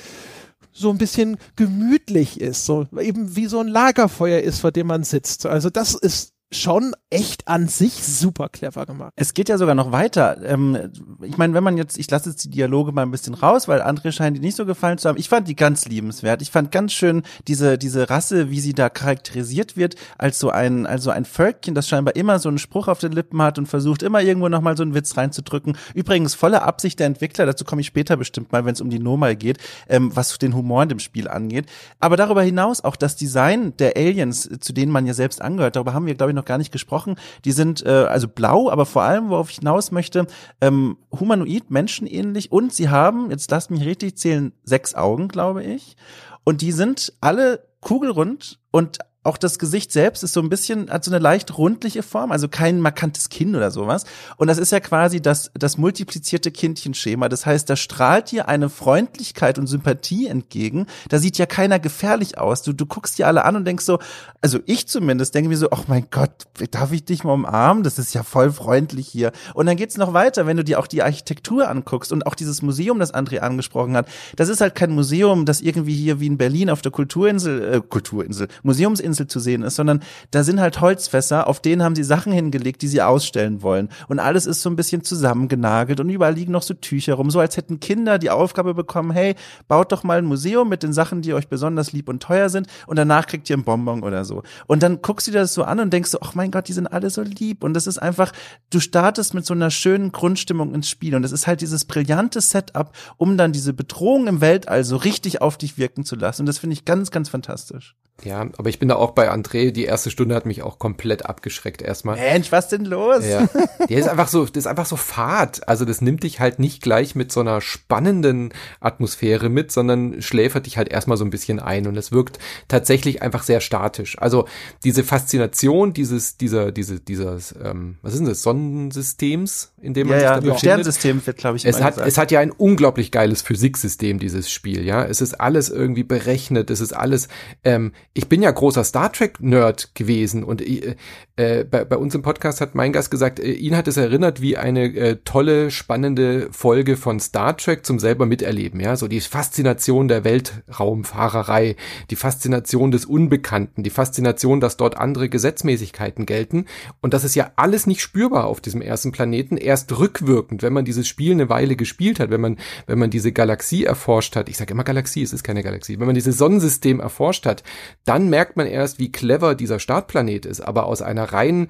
so 0.72 0.90
ein 0.92 0.98
bisschen 0.98 1.38
gemütlich 1.56 2.40
ist, 2.40 2.66
so 2.66 2.86
eben 3.00 3.36
wie 3.36 3.48
so 3.48 3.60
ein 3.60 3.68
Lagerfeuer 3.68 4.42
ist, 4.42 4.60
vor 4.60 4.72
dem 4.72 4.88
man 4.88 5.04
sitzt. 5.04 5.46
Also 5.46 5.70
das 5.70 5.96
ist 5.96 6.34
schon 6.52 6.96
echt 7.10 7.48
an 7.48 7.68
sich 7.68 7.94
super 7.94 8.48
clever 8.48 8.86
gemacht. 8.86 9.12
Es 9.16 9.34
geht 9.34 9.50
ja 9.50 9.58
sogar 9.58 9.76
noch 9.76 9.92
weiter. 9.92 10.38
Ähm, 10.44 10.92
ich 11.22 11.38
meine, 11.38 11.54
wenn 11.54 11.64
man 11.64 11.78
jetzt, 11.78 11.98
ich 11.98 12.10
lasse 12.10 12.30
jetzt 12.30 12.46
die 12.46 12.50
Dialoge 12.50 12.94
mal 12.94 13.02
ein 13.02 13.12
bisschen 13.12 13.34
raus, 13.34 13.68
weil 13.68 13.82
andere 13.82 14.14
scheinen 14.14 14.36
die 14.36 14.40
nicht 14.40 14.56
so 14.56 14.66
gefallen 14.66 14.98
zu 14.98 15.10
haben. 15.10 15.18
Ich 15.18 15.28
fand 15.28 15.48
die 15.48 15.56
ganz 15.56 15.86
liebenswert. 15.86 16.42
Ich 16.42 16.52
fand 16.52 16.72
ganz 16.72 16.94
schön 16.94 17.24
diese 17.48 17.78
diese 17.78 18.10
Rasse, 18.10 18.50
wie 18.50 18.62
sie 18.62 18.74
da 18.74 18.90
charakterisiert 18.90 19.76
wird, 19.76 19.96
als 20.18 20.40
so 20.40 20.50
ein 20.50 20.86
also 20.86 21.10
ein 21.10 21.26
Völkchen, 21.26 21.76
das 21.76 21.90
scheinbar 21.90 22.16
immer 22.16 22.40
so 22.40 22.48
einen 22.48 22.60
Spruch 22.60 22.88
auf 22.88 23.00
den 23.00 23.12
Lippen 23.12 23.42
hat 23.42 23.58
und 23.58 23.68
versucht 23.68 24.02
immer 24.02 24.22
irgendwo 24.22 24.48
noch 24.48 24.62
mal 24.62 24.78
so 24.78 24.84
einen 24.84 24.94
Witz 24.94 25.18
reinzudrücken. 25.18 25.78
Übrigens 25.94 26.34
volle 26.34 26.62
Absicht 26.62 27.00
der 27.00 27.08
Entwickler. 27.08 27.46
Dazu 27.46 27.66
komme 27.66 27.82
ich 27.82 27.88
später 27.88 28.16
bestimmt 28.16 28.54
mal, 28.54 28.64
wenn 28.64 28.74
es 28.74 28.82
um 28.82 28.90
die 28.90 29.00
Normal 29.00 29.36
geht, 29.36 29.58
ähm, 29.90 30.16
was 30.16 30.38
den 30.38 30.56
Humor 30.56 30.84
in 30.84 30.90
dem 30.90 31.00
Spiel 31.00 31.28
angeht. 31.28 31.66
Aber 32.00 32.16
darüber 32.16 32.42
hinaus 32.42 32.84
auch 32.84 32.96
das 32.96 33.18
Design 33.18 33.76
der 33.78 33.98
Aliens, 33.98 34.50
zu 34.62 34.72
denen 34.72 34.94
man 34.94 35.06
ja 35.06 35.14
selbst 35.14 35.42
angehört. 35.42 35.76
Darüber 35.76 35.94
haben 35.94 36.06
wir 36.06 36.16
glaube 36.16 36.32
ich 36.32 36.37
noch 36.38 36.46
gar 36.46 36.58
nicht 36.58 36.72
gesprochen. 36.72 37.16
Die 37.44 37.52
sind 37.52 37.86
äh, 37.86 37.90
also 37.90 38.28
blau, 38.28 38.70
aber 38.70 38.86
vor 38.86 39.04
allem, 39.04 39.30
worauf 39.30 39.50
ich 39.50 39.58
hinaus 39.58 39.92
möchte, 39.92 40.28
ähm, 40.62 40.98
humanoid, 41.12 41.70
menschenähnlich 41.70 42.52
und 42.52 42.74
sie 42.74 42.90
haben, 42.90 43.30
jetzt 43.32 43.52
lasst 43.52 43.72
mich 43.72 43.84
richtig 43.84 44.18
zählen, 44.18 44.54
sechs 44.64 44.96
Augen, 44.96 45.28
glaube 45.28 45.64
ich. 45.64 45.98
Und 46.44 46.62
die 46.62 46.72
sind 46.72 47.14
alle 47.20 47.68
kugelrund 47.82 48.60
und 48.72 49.00
auch 49.28 49.38
das 49.38 49.60
Gesicht 49.60 49.92
selbst 49.92 50.24
ist 50.24 50.34
so 50.34 50.40
ein 50.40 50.50
bisschen, 50.50 50.90
hat 50.90 51.04
so 51.04 51.12
eine 51.12 51.20
leicht 51.20 51.58
rundliche 51.58 52.02
Form, 52.02 52.32
also 52.32 52.48
kein 52.48 52.80
markantes 52.80 53.30
Kinn 53.30 53.56
oder 53.56 53.70
sowas. 53.70 54.06
Und 54.38 54.48
das 54.48 54.58
ist 54.58 54.72
ja 54.72 54.80
quasi 54.80 55.22
das, 55.22 55.52
das 55.54 55.78
multiplizierte 55.78 56.50
Kindchenschema. 56.50 57.30
Das 57.30 57.46
heißt, 57.46 57.70
da 57.70 57.76
strahlt 57.76 58.32
dir 58.32 58.48
eine 58.48 58.70
Freundlichkeit 58.70 59.60
und 59.60 59.68
Sympathie 59.68 60.28
entgegen. 60.28 60.88
Da 61.10 61.20
sieht 61.20 61.38
ja 61.38 61.46
keiner 61.46 61.78
gefährlich 61.78 62.38
aus. 62.38 62.62
Du, 62.62 62.74
du 62.74 62.86
guckst 62.86 63.20
dir 63.20 63.28
alle 63.28 63.44
an 63.44 63.58
und 63.58 63.66
denkst 63.66 63.86
so, 63.86 64.00
also 64.42 64.60
ich 64.66 64.88
zumindest 64.88 65.36
denke 65.36 65.50
mir 65.50 65.58
so, 65.58 65.70
ach 65.72 65.84
mein 65.88 66.08
Gott, 66.10 66.46
darf 66.72 66.94
ich 66.94 67.04
dich 67.04 67.24
mal 67.24 67.34
umarmen? 67.34 67.84
Das 67.84 68.00
ist 68.00 68.16
ja 68.16 68.24
voll 68.24 68.52
freundlich 68.52 69.08
hier. 69.08 69.34
Und 69.54 69.66
dann 69.66 69.76
geht's 69.76 69.98
noch 69.98 70.14
weiter, 70.14 70.46
wenn 70.48 70.58
du 70.58 70.64
dir 70.64 70.80
auch 70.80 70.88
die 70.88 71.04
Architektur 71.04 71.70
anguckst 71.70 72.14
und 72.14 72.26
auch 72.26 72.36
dieses 72.36 72.62
Museum, 72.62 73.00
das 73.00 73.14
André 73.14 73.40
angesprochen 73.40 73.98
hat. 73.98 74.08
Das 74.38 74.48
ist 74.48 74.62
halt 74.62 74.74
kein 74.74 74.92
Museum, 74.92 75.46
das 75.46 75.60
irgendwie 75.60 75.96
hier 75.96 76.22
wie 76.22 76.28
in 76.28 76.38
Berlin 76.38 76.70
auf 76.70 76.82
der 76.82 76.94
Kulturinsel, 76.94 77.76
äh, 77.76 77.82
Kulturinsel, 77.82 78.48
Museumsinsel 78.64 79.17
Insel 79.18 79.28
zu 79.28 79.40
sehen 79.40 79.64
ist, 79.64 79.76
sondern 79.76 80.02
da 80.32 80.44
sind 80.44 80.60
halt 80.60 80.80
Holzfässer, 80.80 81.48
auf 81.48 81.60
denen 81.60 81.84
haben 81.84 81.96
sie 81.96 82.04
Sachen 82.04 82.32
hingelegt, 82.32 82.82
die 82.82 82.88
sie 82.88 83.02
ausstellen 83.02 83.62
wollen. 83.62 83.90
Und 84.08 84.20
alles 84.20 84.46
ist 84.46 84.62
so 84.62 84.70
ein 84.70 84.76
bisschen 84.76 85.04
zusammengenagelt 85.04 86.00
und 86.00 86.10
überall 86.10 86.34
liegen 86.34 86.52
noch 86.52 86.62
so 86.62 86.74
Tücher 86.74 87.16
rum, 87.16 87.32
so 87.32 87.40
als 87.40 87.58
hätten 87.58 87.80
Kinder 87.80 88.20
die 88.20 88.30
Aufgabe 88.30 88.74
bekommen, 88.74 89.12
hey, 89.12 89.36
baut 89.68 89.92
doch 89.92 90.04
mal 90.04 90.20
ein 90.20 90.26
Museum 90.26 90.70
mit 90.70 90.84
den 90.84 90.94
Sachen, 90.94 91.22
die 91.22 91.34
euch 91.34 91.48
besonders 91.48 91.92
lieb 91.92 92.10
und 92.10 92.22
teuer 92.22 92.50
sind 92.50 92.68
und 92.86 92.98
danach 92.98 93.26
kriegt 93.26 93.50
ihr 93.50 93.58
ein 93.58 93.64
Bonbon 93.64 94.04
oder 94.04 94.26
so. 94.26 94.44
Und 94.68 94.84
dann 94.84 95.02
guckst 95.02 95.28
du 95.28 95.32
dir 95.32 95.40
das 95.40 95.54
so 95.54 95.64
an 95.64 95.80
und 95.80 95.92
denkst 95.92 96.12
so, 96.12 96.20
ach 96.22 96.36
mein 96.36 96.52
Gott, 96.52 96.68
die 96.68 96.74
sind 96.74 96.88
alle 96.88 97.10
so 97.10 97.22
lieb. 97.22 97.64
Und 97.64 97.74
das 97.74 97.88
ist 97.88 97.98
einfach, 97.98 98.32
du 98.70 98.80
startest 98.80 99.34
mit 99.34 99.46
so 99.46 99.54
einer 99.54 99.72
schönen 99.72 100.12
Grundstimmung 100.12 100.74
ins 100.74 100.90
Spiel 100.90 101.16
und 101.16 101.24
es 101.24 101.32
ist 101.32 101.48
halt 101.48 101.62
dieses 101.62 101.86
brillante 101.86 102.42
Setup, 102.42 102.92
um 103.18 103.38
dann 103.38 103.52
diese 103.52 103.74
Bedrohung 103.74 104.28
im 104.28 104.42
Weltall 104.42 104.84
so 104.84 104.98
richtig 104.98 105.42
auf 105.42 105.58
dich 105.58 105.78
wirken 105.78 106.04
zu 106.04 106.16
lassen. 106.16 106.44
Und 106.44 106.46
das 106.48 106.60
finde 106.60 106.74
ich 106.74 106.86
ganz, 106.86 107.12
ganz 107.12 107.30
fantastisch. 107.30 107.96
Ja, 108.24 108.42
aber 108.58 108.70
ich 108.70 108.80
bin 108.80 108.90
da 108.90 108.96
auch 108.96 109.07
bei 109.12 109.32
André. 109.32 109.72
Die 109.72 109.86
erste 109.86 110.12
Stunde 110.12 110.36
hat 110.36 110.46
mich 110.46 110.64
auch 110.64 110.80
komplett 110.80 111.26
abgeschreckt 111.26 111.82
erstmal. 111.82 112.16
Mensch, 112.18 112.52
was 112.52 112.70
denn 112.70 112.86
los? 112.86 113.26
Ja. 113.26 113.48
Der 113.90 113.98
ist 113.98 114.08
einfach 114.08 114.28
so, 114.28 114.46
das 114.46 114.56
ist 114.56 114.68
einfach 114.68 114.86
so 114.86 114.96
fad. 114.96 115.68
Also 115.68 115.86
das 115.86 116.02
nimmt 116.02 116.24
dich 116.24 116.40
halt 116.40 116.60
nicht 116.60 116.82
gleich 116.82 117.16
mit 117.16 117.32
so 117.32 117.40
einer 117.40 117.62
spannenden 117.62 118.54
Atmosphäre 118.80 119.50
mit, 119.50 119.72
sondern 119.72 120.22
schläfert 120.22 120.66
dich 120.66 120.78
halt 120.78 120.90
erstmal 120.90 121.18
so 121.18 121.26
ein 121.26 121.30
bisschen 121.30 121.60
ein 121.60 121.88
und 121.88 121.96
es 121.98 122.12
wirkt 122.12 122.40
tatsächlich 122.68 123.22
einfach 123.22 123.44
sehr 123.44 123.62
statisch. 123.62 124.18
Also 124.20 124.48
diese 124.84 125.04
Faszination 125.04 125.94
dieses, 125.94 126.38
dieser, 126.38 126.72
diese, 126.72 127.00
dieses, 127.00 127.56
ähm, 127.64 127.98
was 128.02 128.14
ist 128.14 128.20
denn 128.20 128.28
das, 128.28 128.42
Sonnensystems, 128.42 129.74
in 129.82 129.94
dem 129.94 130.08
man 130.08 130.20
ja, 130.20 130.20
sich 130.20 130.28
ja, 130.28 130.36
befindet? 130.36 130.60
Sternsystem 130.60 131.26
wird, 131.26 131.38
glaube 131.38 131.58
ich, 131.58 131.66
Es 131.66 131.82
hat, 131.82 131.96
gesagt. 131.96 132.08
es 132.08 132.18
hat 132.18 132.32
ja 132.32 132.40
ein 132.40 132.52
unglaublich 132.52 133.12
geiles 133.12 133.42
Physiksystem, 133.42 134.20
dieses 134.20 134.52
Spiel, 134.52 134.86
ja. 134.86 135.04
Es 135.04 135.22
ist 135.22 135.40
alles 135.40 135.70
irgendwie 135.70 136.04
berechnet, 136.04 136.70
es 136.70 136.82
ist 136.82 136.94
alles, 136.94 137.28
ähm, 137.64 137.92
ich 138.14 138.28
bin 138.28 138.42
ja 138.42 138.52
großer 138.52 138.84
Star 138.84 138.97
Trek-Nerd 139.06 139.94
gewesen 139.96 140.44
und 140.44 140.62
äh, 140.62 140.96
äh, 141.38 141.64
bei, 141.64 141.86
bei 141.86 141.98
uns 141.98 142.16
im 142.16 142.24
Podcast 142.24 142.62
hat 142.62 142.74
mein 142.74 142.92
Gast 142.92 143.12
gesagt, 143.12 143.40
äh, 143.40 143.52
ihn 143.52 143.78
hat 143.78 143.88
es 143.88 143.96
erinnert 143.96 144.42
wie 144.42 144.58
eine 144.58 144.86
äh, 144.96 145.18
tolle, 145.24 145.70
spannende 145.70 146.50
Folge 146.52 146.98
von 146.98 147.20
Star 147.20 147.56
Trek 147.56 147.86
zum 147.86 148.00
selber 148.00 148.26
miterleben, 148.26 148.80
ja. 148.80 148.96
So 148.96 149.08
die 149.08 149.22
Faszination 149.22 150.08
der 150.08 150.24
Weltraumfahrerei, 150.24 151.76
die 152.10 152.16
Faszination 152.16 152.90
des 152.90 153.06
Unbekannten, 153.06 153.84
die 153.84 153.92
Faszination, 153.92 154.60
dass 154.60 154.78
dort 154.78 154.98
andere 154.98 155.30
Gesetzmäßigkeiten 155.30 156.26
gelten. 156.26 156.66
Und 157.02 157.14
das 157.14 157.24
ist 157.24 157.36
ja 157.36 157.52
alles 157.56 157.86
nicht 157.86 158.02
spürbar 158.02 158.46
auf 158.46 158.60
diesem 158.60 158.82
ersten 158.82 159.12
Planeten, 159.12 159.58
erst 159.58 159.96
rückwirkend, 160.00 160.64
wenn 160.64 160.74
man 160.74 160.86
dieses 160.86 161.08
Spiel 161.08 161.34
eine 161.34 161.50
Weile 161.50 161.76
gespielt 161.76 162.20
hat, 162.20 162.32
wenn 162.32 162.42
man, 162.42 162.58
wenn 162.88 162.98
man 162.98 163.12
diese 163.12 163.32
Galaxie 163.32 163.86
erforscht 163.86 164.36
hat, 164.36 164.50
ich 164.50 164.58
sage 164.58 164.74
immer 164.74 164.84
Galaxie, 164.84 165.22
es 165.22 165.34
ist 165.34 165.44
keine 165.44 165.62
Galaxie, 165.62 166.00
wenn 166.00 166.08
man 166.08 166.16
dieses 166.16 166.40
Sonnensystem 166.40 167.00
erforscht 167.00 167.46
hat, 167.46 167.62
dann 168.06 168.30
merkt 168.30 168.58
man 168.58 168.66
wie 169.00 169.12
clever 169.12 169.56
dieser 169.56 169.80
Startplanet 169.80 170.46
ist. 170.46 170.62
Aber 170.62 170.86
aus 170.86 171.02
einer 171.02 171.34
reinen 171.34 171.70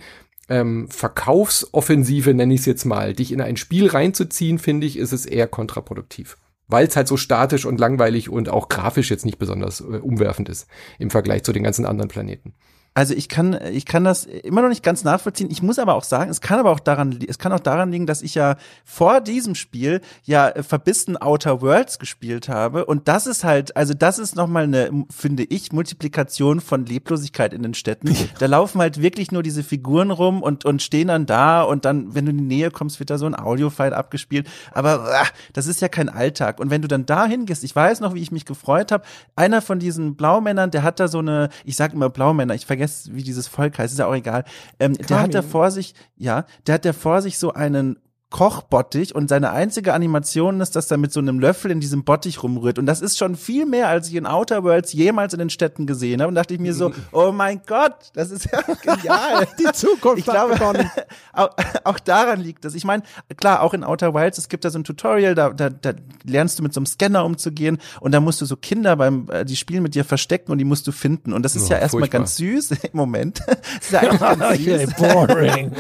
ähm, 0.50 0.88
Verkaufsoffensive, 0.90 2.34
nenne 2.34 2.54
ich 2.54 2.62
es 2.62 2.66
jetzt 2.66 2.86
mal, 2.86 3.14
dich 3.14 3.32
in 3.32 3.42
ein 3.42 3.58
Spiel 3.58 3.88
reinzuziehen, 3.88 4.60
finde 4.60 4.88
ich, 4.88 4.98
ist 4.98 5.14
es 5.14 5.26
eher 5.26 5.48
kontraproduktiv. 5.48 6.38
Weil 6.68 6.88
es 6.88 6.96
halt 6.96 7.08
so 7.08 7.18
statisch 7.18 7.66
und 7.66 7.80
langweilig 7.80 8.30
und 8.30 8.50
auch 8.50 8.70
grafisch 8.70 9.10
jetzt 9.10 9.26
nicht 9.26 9.40
besonders 9.40 9.82
äh, 9.82 9.84
umwerfend 9.84 10.50
ist 10.50 10.68
im 11.00 11.10
Vergleich 11.10 11.44
zu 11.44 11.54
den 11.54 11.64
ganzen 11.64 11.86
anderen 11.86 12.10
Planeten. 12.10 12.54
Also 12.98 13.14
ich 13.14 13.30
kann, 13.30 13.56
ich 13.72 13.86
kann 13.86 14.04
das 14.04 14.26
immer 14.26 14.64
noch 14.64 14.70
nicht 14.70 14.82
ganz 14.82 15.04
nachvollziehen. 15.04 15.52
Ich 15.52 15.62
muss 15.62 15.78
aber 15.78 15.94
auch 15.94 16.04
sagen, 16.04 16.32
es 16.32 16.42
kann 16.42 16.58
aber 16.58 16.72
auch 16.72 16.80
daran, 16.80 17.20
es 17.28 17.38
kann 17.38 17.54
auch 17.54 17.60
daran 17.60 17.92
liegen, 17.92 18.08
dass 18.08 18.24
ich 18.24 18.34
ja 18.34 18.56
vor 18.84 19.22
diesem 19.22 19.54
Spiel 19.54 20.02
ja 20.24 20.52
verbissen 20.64 21.16
Outer 21.16 21.62
Worlds 21.62 22.00
gespielt 22.00 22.50
habe 22.50 22.88
und 22.88 23.08
das 23.08 23.28
ist 23.28 23.44
halt, 23.44 23.78
also 23.78 23.94
das 23.94 24.18
ist 24.18 24.36
nochmal 24.36 24.64
eine, 24.64 24.90
finde 25.16 25.44
ich, 25.44 25.72
Multiplikation 25.72 26.60
von 26.60 26.88
Leblosigkeit 26.88 27.54
in 27.54 27.62
den 27.62 27.76
Städten. 27.76 28.18
Da 28.40 28.48
laufen 28.48 28.82
halt 28.82 29.00
wirklich 29.00 29.32
nur 29.32 29.44
diese 29.44 29.62
Figuren 29.62 30.10
rum 30.10 30.42
und 30.42 30.66
und 30.66 30.82
stehen 30.82 31.10
dann 31.10 31.28
da 31.28 31.62
und 31.62 31.86
dann, 31.86 32.16
wenn 32.16 32.26
du 32.26 32.32
in 32.32 32.40
die 32.40 32.44
Nähe 32.46 32.72
kommst, 32.72 32.98
wird 32.98 33.12
da 33.12 33.20
so 33.20 33.28
ein 33.28 33.36
Audiofile 33.36 33.96
abgespielt. 33.96 34.48
Aber 34.72 35.04
ah, 35.22 35.28
das 35.54 35.68
ist 35.68 35.82
ja 35.82 35.88
kein 35.88 36.10
Alltag. 36.10 36.60
Und 36.60 36.72
wenn 36.72 36.82
du 36.82 36.88
dann 36.88 37.06
da 37.06 37.28
hingehst, 37.28 37.64
ich 37.64 37.76
weiß 37.76 38.00
noch, 38.00 38.16
wie 38.16 38.22
ich 38.22 38.32
mich 38.32 38.46
gefreut 38.46 38.92
habe. 38.92 39.04
Einer 39.36 39.62
von 39.62 39.78
diesen 39.78 40.16
Blaumännern, 40.16 40.72
der 40.72 40.82
hat 40.82 41.00
da 41.00 41.08
so 41.08 41.20
eine, 41.20 41.50
ich 41.64 41.76
sag 41.76 41.94
immer 41.94 42.10
Blaumänner, 42.10 42.56
ich 42.56 42.66
vergesse, 42.66 42.87
wie 43.12 43.24
dieses 43.24 43.48
Volk 43.48 43.78
heißt, 43.78 43.94
ist 43.94 44.00
ja 44.00 44.08
auch 44.08 44.16
egal. 44.16 44.44
Ähm, 44.80 44.94
der 44.94 45.22
hat 45.22 45.34
da 45.34 45.42
vor 45.42 45.72
sich, 45.72 45.94
ja, 46.16 46.46
der 46.66 46.76
hat 46.76 46.86
da 46.86 46.94
vor 46.94 47.22
sich 47.22 47.38
so 47.38 47.54
einen 47.54 47.98
Kochbottich 48.30 49.16
und 49.16 49.30
seine 49.30 49.52
einzige 49.52 49.94
Animation 49.94 50.60
ist, 50.60 50.76
dass 50.76 50.92
er 50.92 50.98
mit 50.98 51.14
so 51.14 51.22
einem 51.22 51.40
Löffel 51.40 51.72
in 51.72 51.80
diesem 51.80 52.04
Bottich 52.04 52.44
rumrührt. 52.44 52.78
Und 52.78 52.86
das 52.86 53.00
ist 53.00 53.18
schon 53.18 53.38
viel 53.38 53.66
mehr, 53.66 53.88
als 53.88 54.10
ich 54.10 54.16
in 54.16 54.26
Outer 54.26 54.64
Worlds 54.66 54.92
jemals 54.92 55.32
in 55.32 55.40
den 55.40 55.50
Städten 55.50 55.88
gesehen 55.88 56.20
habe. 56.22 56.28
Und 56.28 56.36
dachte 56.36 56.54
ich 56.54 56.60
mir 56.60 56.74
so, 56.74 56.92
oh 57.14 57.32
mein 57.32 57.62
Gott, 57.66 58.12
das 58.16 58.32
ist 58.32 58.50
ja 58.52 58.62
genial. 58.82 59.48
Die 59.58 59.72
Zukunft 59.72 60.20
Ich 60.20 60.26
glaube, 60.26 60.56
auch, 61.34 61.50
auch 61.86 62.00
daran 62.00 62.42
liegt 62.42 62.66
es. 62.66 62.76
Ich 62.76 62.84
meine, 62.84 63.04
klar, 63.38 63.62
auch 63.62 63.74
in 63.74 63.86
Outer 63.86 64.14
Wilds, 64.14 64.38
es 64.38 64.50
gibt 64.50 64.66
da 64.66 64.72
so 64.72 64.80
ein 64.80 64.84
Tutorial, 64.84 65.34
da, 65.34 65.52
da, 65.52 65.70
da 65.70 65.94
lernst 66.26 66.60
du 66.60 66.64
mit 66.64 66.74
so 66.74 66.80
einem 66.82 66.86
Scanner 66.86 67.24
umzugehen 67.24 67.78
und 68.02 68.12
da 68.12 68.20
musst 68.20 68.42
du 68.42 68.46
so 68.46 68.58
Kinder 68.58 68.98
beim, 68.98 69.30
äh, 69.32 69.46
die 69.46 69.56
spielen 69.56 69.84
mit 69.84 69.96
dir 69.96 70.04
verstecken 70.04 70.52
und 70.52 70.58
die 70.58 70.66
musst 70.66 70.86
du 70.86 70.92
finden. 70.92 71.32
Und 71.32 71.44
das 71.44 71.56
ist 71.56 71.68
Oh, 71.68 71.72
ja 71.72 71.78
erstmal 71.80 72.10
ganz 72.10 72.36
süß 72.36 72.72
im 72.72 72.78
Moment. 72.92 73.42
Das 73.48 73.58
ist 73.82 73.92
ja 73.92 74.00
eigentlich 74.02 74.66
ganz 74.68 74.88
süß. 74.90 74.94
boring. 74.98 75.72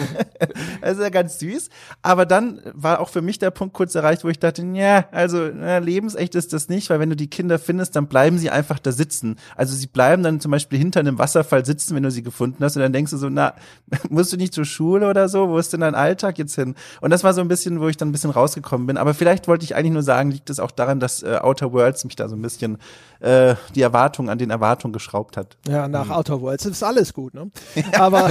Das 0.82 0.98
ist 0.98 1.04
ja 1.04 1.10
ganz 1.10 1.40
süß. 1.40 1.70
Aber 2.02 2.26
dann 2.26 2.37
war 2.74 3.00
auch 3.00 3.10
für 3.10 3.22
mich 3.22 3.40
der 3.40 3.52
Punkt 3.52 3.74
kurz 3.74 3.96
erreicht, 3.96 4.24
wo 4.24 4.30
ich 4.30 4.40
dachte, 4.40 4.66
ja, 4.74 5.06
also 5.12 5.50
na, 5.54 5.78
lebensecht 5.78 6.36
ist 6.36 6.54
das 6.54 6.70
nicht, 6.70 6.90
weil 6.90 7.00
wenn 7.00 7.10
du 7.10 7.16
die 7.16 7.30
Kinder 7.30 7.60
findest, 7.60 7.96
dann 7.96 8.08
bleiben 8.08 8.38
sie 8.38 8.50
einfach 8.50 8.80
da 8.80 8.92
sitzen. 8.92 9.38
Also 9.56 9.76
sie 9.76 9.88
bleiben 9.88 10.24
dann 10.24 10.40
zum 10.40 10.52
Beispiel 10.52 10.80
hinter 10.80 11.00
einem 11.00 11.18
Wasserfall 11.18 11.66
sitzen, 11.66 11.96
wenn 11.96 12.04
du 12.04 12.12
sie 12.12 12.24
gefunden 12.24 12.64
hast. 12.64 12.76
Und 12.76 12.82
dann 12.82 12.94
denkst 12.94 13.12
du 13.12 13.18
so, 13.18 13.30
na, 13.30 13.54
musst 14.10 14.34
du 14.34 14.38
nicht 14.38 14.54
zur 14.54 14.66
Schule 14.66 15.10
oder 15.10 15.30
so? 15.30 15.50
Wo 15.50 15.58
ist 15.58 15.74
denn 15.74 15.82
dein 15.82 15.96
Alltag 15.96 16.38
jetzt 16.38 16.56
hin? 16.56 16.76
Und 17.02 17.10
das 17.12 17.24
war 17.24 17.34
so 17.34 17.42
ein 17.42 17.48
bisschen, 17.48 17.80
wo 17.80 17.88
ich 17.88 17.98
dann 17.98 18.10
ein 18.10 18.12
bisschen 18.12 18.32
rausgekommen 18.32 18.88
bin. 18.88 18.98
Aber 18.98 19.14
vielleicht 19.14 19.48
wollte 19.48 19.64
ich 19.64 19.76
eigentlich 19.76 19.94
nur 19.94 20.04
sagen, 20.04 20.32
liegt 20.32 20.50
es 20.50 20.60
auch 20.60 20.72
daran, 20.72 21.00
dass 21.00 21.24
äh, 21.24 21.40
Outer 21.42 21.74
Worlds 21.74 22.06
mich 22.06 22.16
da 22.16 22.28
so 22.30 22.36
ein 22.36 22.42
bisschen 22.42 22.78
äh, 23.20 23.56
die 23.76 23.82
Erwartung 23.82 24.30
an 24.30 24.38
den 24.38 24.50
Erwartungen 24.50 24.94
geschraubt 24.94 25.38
hat. 25.38 25.58
Ja, 25.68 25.88
nach 25.88 26.10
Outer 26.10 26.42
Worlds 26.42 26.66
ist 26.66 26.84
alles 26.84 27.14
gut, 27.14 27.34
ne? 27.34 27.50
Aber 27.94 28.30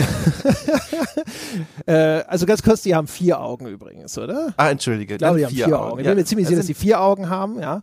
äh, 1.86 2.22
also 2.26 2.46
ganz 2.46 2.62
kurz, 2.62 2.82
die 2.82 2.94
haben 2.94 3.07
vier 3.07 3.40
Augen 3.40 3.66
übrigens, 3.66 3.95
oder? 4.18 4.55
Ah, 4.57 4.70
entschuldige. 4.70 5.14
Ich 5.14 5.18
glaube, 5.18 5.38
die 5.38 5.47
haben 5.47 5.55
vier 5.55 5.80
Augen. 5.80 6.01
Ich 6.01 6.07
bin 6.07 6.16
mir 6.16 6.24
ziemlich 6.24 6.47
sicher, 6.47 6.59
dass 6.59 6.66
die 6.66 6.74
vier 6.74 7.01
Augen 7.01 7.28
haben, 7.28 7.61
ja. 7.61 7.80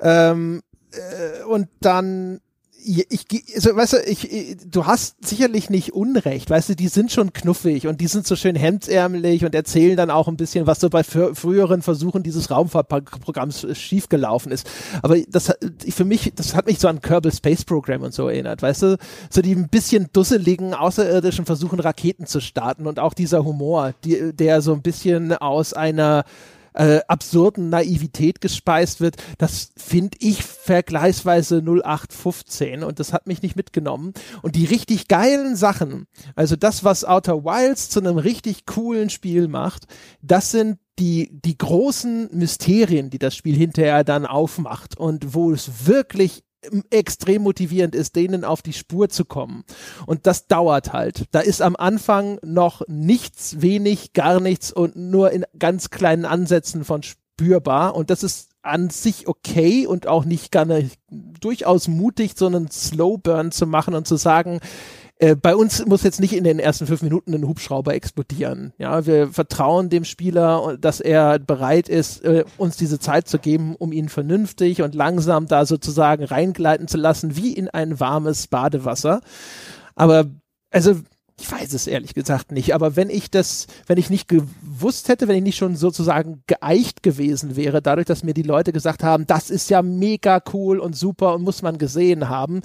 Ähm, 0.00 0.62
äh, 0.92 1.44
und 1.44 1.68
dann 1.80 2.40
ich, 2.86 3.26
also, 3.54 3.74
weißt 3.74 3.92
du, 3.94 3.96
ich, 4.06 4.32
ich, 4.32 4.56
du 4.64 4.86
hast 4.86 5.16
sicherlich 5.26 5.70
nicht 5.70 5.92
Unrecht, 5.92 6.48
weißt 6.48 6.68
du, 6.68 6.76
die 6.76 6.88
sind 6.88 7.10
schon 7.10 7.32
knuffig 7.32 7.86
und 7.86 8.00
die 8.00 8.06
sind 8.06 8.26
so 8.26 8.36
schön 8.36 8.54
hemdsärmelig 8.54 9.44
und 9.44 9.54
erzählen 9.54 9.96
dann 9.96 10.10
auch 10.10 10.28
ein 10.28 10.36
bisschen, 10.36 10.66
was 10.66 10.80
so 10.80 10.88
bei 10.88 11.00
frü- 11.00 11.34
früheren 11.34 11.82
Versuchen 11.82 12.22
dieses 12.22 12.50
Raumfahrtprogramms 12.50 13.66
schiefgelaufen 13.76 14.52
ist. 14.52 14.68
Aber 15.02 15.18
das 15.28 15.52
für 15.90 16.04
mich, 16.04 16.32
das 16.36 16.54
hat 16.54 16.66
mich 16.66 16.78
so 16.78 16.88
an 16.88 17.00
Kerbal 17.00 17.32
Space 17.32 17.64
Program 17.64 18.02
und 18.02 18.14
so 18.14 18.28
erinnert, 18.28 18.62
weißt 18.62 18.82
du, 18.82 18.98
so 19.30 19.42
die 19.42 19.54
ein 19.54 19.68
bisschen 19.68 20.08
dusseligen 20.12 20.74
Außerirdischen 20.74 21.46
versuchen 21.46 21.80
Raketen 21.80 22.26
zu 22.26 22.40
starten 22.40 22.86
und 22.86 23.00
auch 23.00 23.14
dieser 23.14 23.44
Humor, 23.44 23.94
die, 24.04 24.32
der 24.32 24.62
so 24.62 24.72
ein 24.72 24.82
bisschen 24.82 25.32
aus 25.32 25.72
einer 25.72 26.24
äh, 26.76 27.00
absurden 27.08 27.70
Naivität 27.70 28.40
gespeist 28.40 29.00
wird, 29.00 29.16
das 29.38 29.72
finde 29.76 30.18
ich 30.20 30.44
vergleichsweise 30.44 31.58
0815 31.58 32.84
und 32.84 33.00
das 33.00 33.12
hat 33.12 33.26
mich 33.26 33.42
nicht 33.42 33.56
mitgenommen. 33.56 34.12
Und 34.42 34.54
die 34.56 34.66
richtig 34.66 35.08
geilen 35.08 35.56
Sachen, 35.56 36.06
also 36.34 36.56
das, 36.56 36.84
was 36.84 37.04
Outer 37.04 37.44
Wilds 37.44 37.88
zu 37.88 38.00
einem 38.00 38.18
richtig 38.18 38.66
coolen 38.66 39.10
Spiel 39.10 39.48
macht, 39.48 39.86
das 40.22 40.50
sind 40.50 40.78
die, 40.98 41.30
die 41.32 41.58
großen 41.58 42.30
Mysterien, 42.32 43.10
die 43.10 43.18
das 43.18 43.34
Spiel 43.34 43.56
hinterher 43.56 44.04
dann 44.04 44.24
aufmacht 44.24 44.96
und 44.96 45.34
wo 45.34 45.52
es 45.52 45.86
wirklich 45.86 46.42
extrem 46.90 47.42
motivierend 47.42 47.94
ist, 47.94 48.16
denen 48.16 48.44
auf 48.44 48.62
die 48.62 48.72
Spur 48.72 49.08
zu 49.08 49.24
kommen. 49.24 49.64
Und 50.06 50.26
das 50.26 50.46
dauert 50.46 50.92
halt. 50.92 51.24
Da 51.30 51.40
ist 51.40 51.62
am 51.62 51.76
Anfang 51.76 52.38
noch 52.42 52.82
nichts, 52.88 53.60
wenig, 53.60 54.12
gar 54.12 54.40
nichts 54.40 54.72
und 54.72 54.96
nur 54.96 55.30
in 55.30 55.44
ganz 55.58 55.90
kleinen 55.90 56.24
Ansätzen 56.24 56.84
von 56.84 57.02
spürbar. 57.02 57.94
Und 57.94 58.10
das 58.10 58.22
ist 58.22 58.50
an 58.62 58.90
sich 58.90 59.28
okay 59.28 59.86
und 59.86 60.08
auch 60.08 60.24
nicht 60.24 60.50
gar 60.50 60.64
nicht 60.64 60.98
durchaus 61.08 61.86
mutig, 61.86 62.32
so 62.36 62.46
einen 62.46 62.70
Slow 62.70 63.16
Burn 63.18 63.52
zu 63.52 63.66
machen 63.66 63.94
und 63.94 64.08
zu 64.08 64.16
sagen, 64.16 64.60
äh, 65.18 65.34
bei 65.34 65.56
uns 65.56 65.84
muss 65.86 66.02
jetzt 66.02 66.20
nicht 66.20 66.34
in 66.34 66.44
den 66.44 66.58
ersten 66.58 66.86
fünf 66.86 67.00
Minuten 67.02 67.34
ein 67.34 67.48
Hubschrauber 67.48 67.94
explodieren. 67.94 68.74
Ja, 68.76 69.06
wir 69.06 69.28
vertrauen 69.28 69.88
dem 69.88 70.04
Spieler, 70.04 70.76
dass 70.78 71.00
er 71.00 71.38
bereit 71.38 71.88
ist, 71.88 72.22
äh, 72.22 72.44
uns 72.58 72.76
diese 72.76 72.98
Zeit 72.98 73.26
zu 73.26 73.38
geben, 73.38 73.76
um 73.76 73.92
ihn 73.92 74.10
vernünftig 74.10 74.82
und 74.82 74.94
langsam 74.94 75.46
da 75.46 75.64
sozusagen 75.64 76.24
reingleiten 76.24 76.86
zu 76.86 76.98
lassen, 76.98 77.34
wie 77.36 77.54
in 77.54 77.68
ein 77.68 77.98
warmes 77.98 78.46
Badewasser. 78.48 79.22
Aber, 79.94 80.26
also, 80.70 80.96
ich 81.38 81.52
weiß 81.52 81.74
es 81.74 81.86
ehrlich 81.86 82.14
gesagt 82.14 82.50
nicht, 82.50 82.74
aber 82.74 82.96
wenn 82.96 83.10
ich 83.10 83.30
das, 83.30 83.66
wenn 83.86 83.98
ich 83.98 84.08
nicht 84.08 84.26
gewusst 84.26 85.08
hätte, 85.08 85.28
wenn 85.28 85.36
ich 85.36 85.42
nicht 85.42 85.58
schon 85.58 85.76
sozusagen 85.76 86.42
geeicht 86.46 87.02
gewesen 87.02 87.56
wäre, 87.56 87.82
dadurch, 87.82 88.06
dass 88.06 88.24
mir 88.24 88.32
die 88.32 88.42
Leute 88.42 88.72
gesagt 88.72 89.04
haben, 89.04 89.26
das 89.26 89.50
ist 89.50 89.68
ja 89.68 89.82
mega 89.82 90.42
cool 90.54 90.78
und 90.78 90.96
super 90.96 91.34
und 91.34 91.42
muss 91.42 91.60
man 91.60 91.76
gesehen 91.76 92.30
haben, 92.30 92.62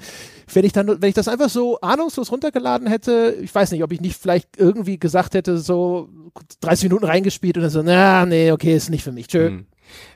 wenn 0.52 0.64
ich 0.64 0.72
dann, 0.72 0.88
wenn 0.88 1.08
ich 1.08 1.14
das 1.14 1.28
einfach 1.28 1.50
so 1.50 1.80
ahnungslos 1.80 2.32
runtergeladen 2.32 2.86
hätte, 2.86 3.36
ich 3.42 3.54
weiß 3.54 3.72
nicht, 3.72 3.84
ob 3.84 3.92
ich 3.92 4.00
nicht 4.00 4.18
vielleicht 4.18 4.56
irgendwie 4.56 4.98
gesagt 4.98 5.34
hätte, 5.34 5.58
so 5.58 6.08
30 6.60 6.84
Minuten 6.84 7.04
reingespielt 7.04 7.58
und 7.58 7.64
dann 7.64 7.70
so, 7.70 7.82
na, 7.82 8.24
nee, 8.24 8.52
okay, 8.52 8.74
ist 8.74 8.88
nicht 8.88 9.04
für 9.04 9.12
mich, 9.12 9.28
tschö. 9.28 9.48
Hm. 9.48 9.66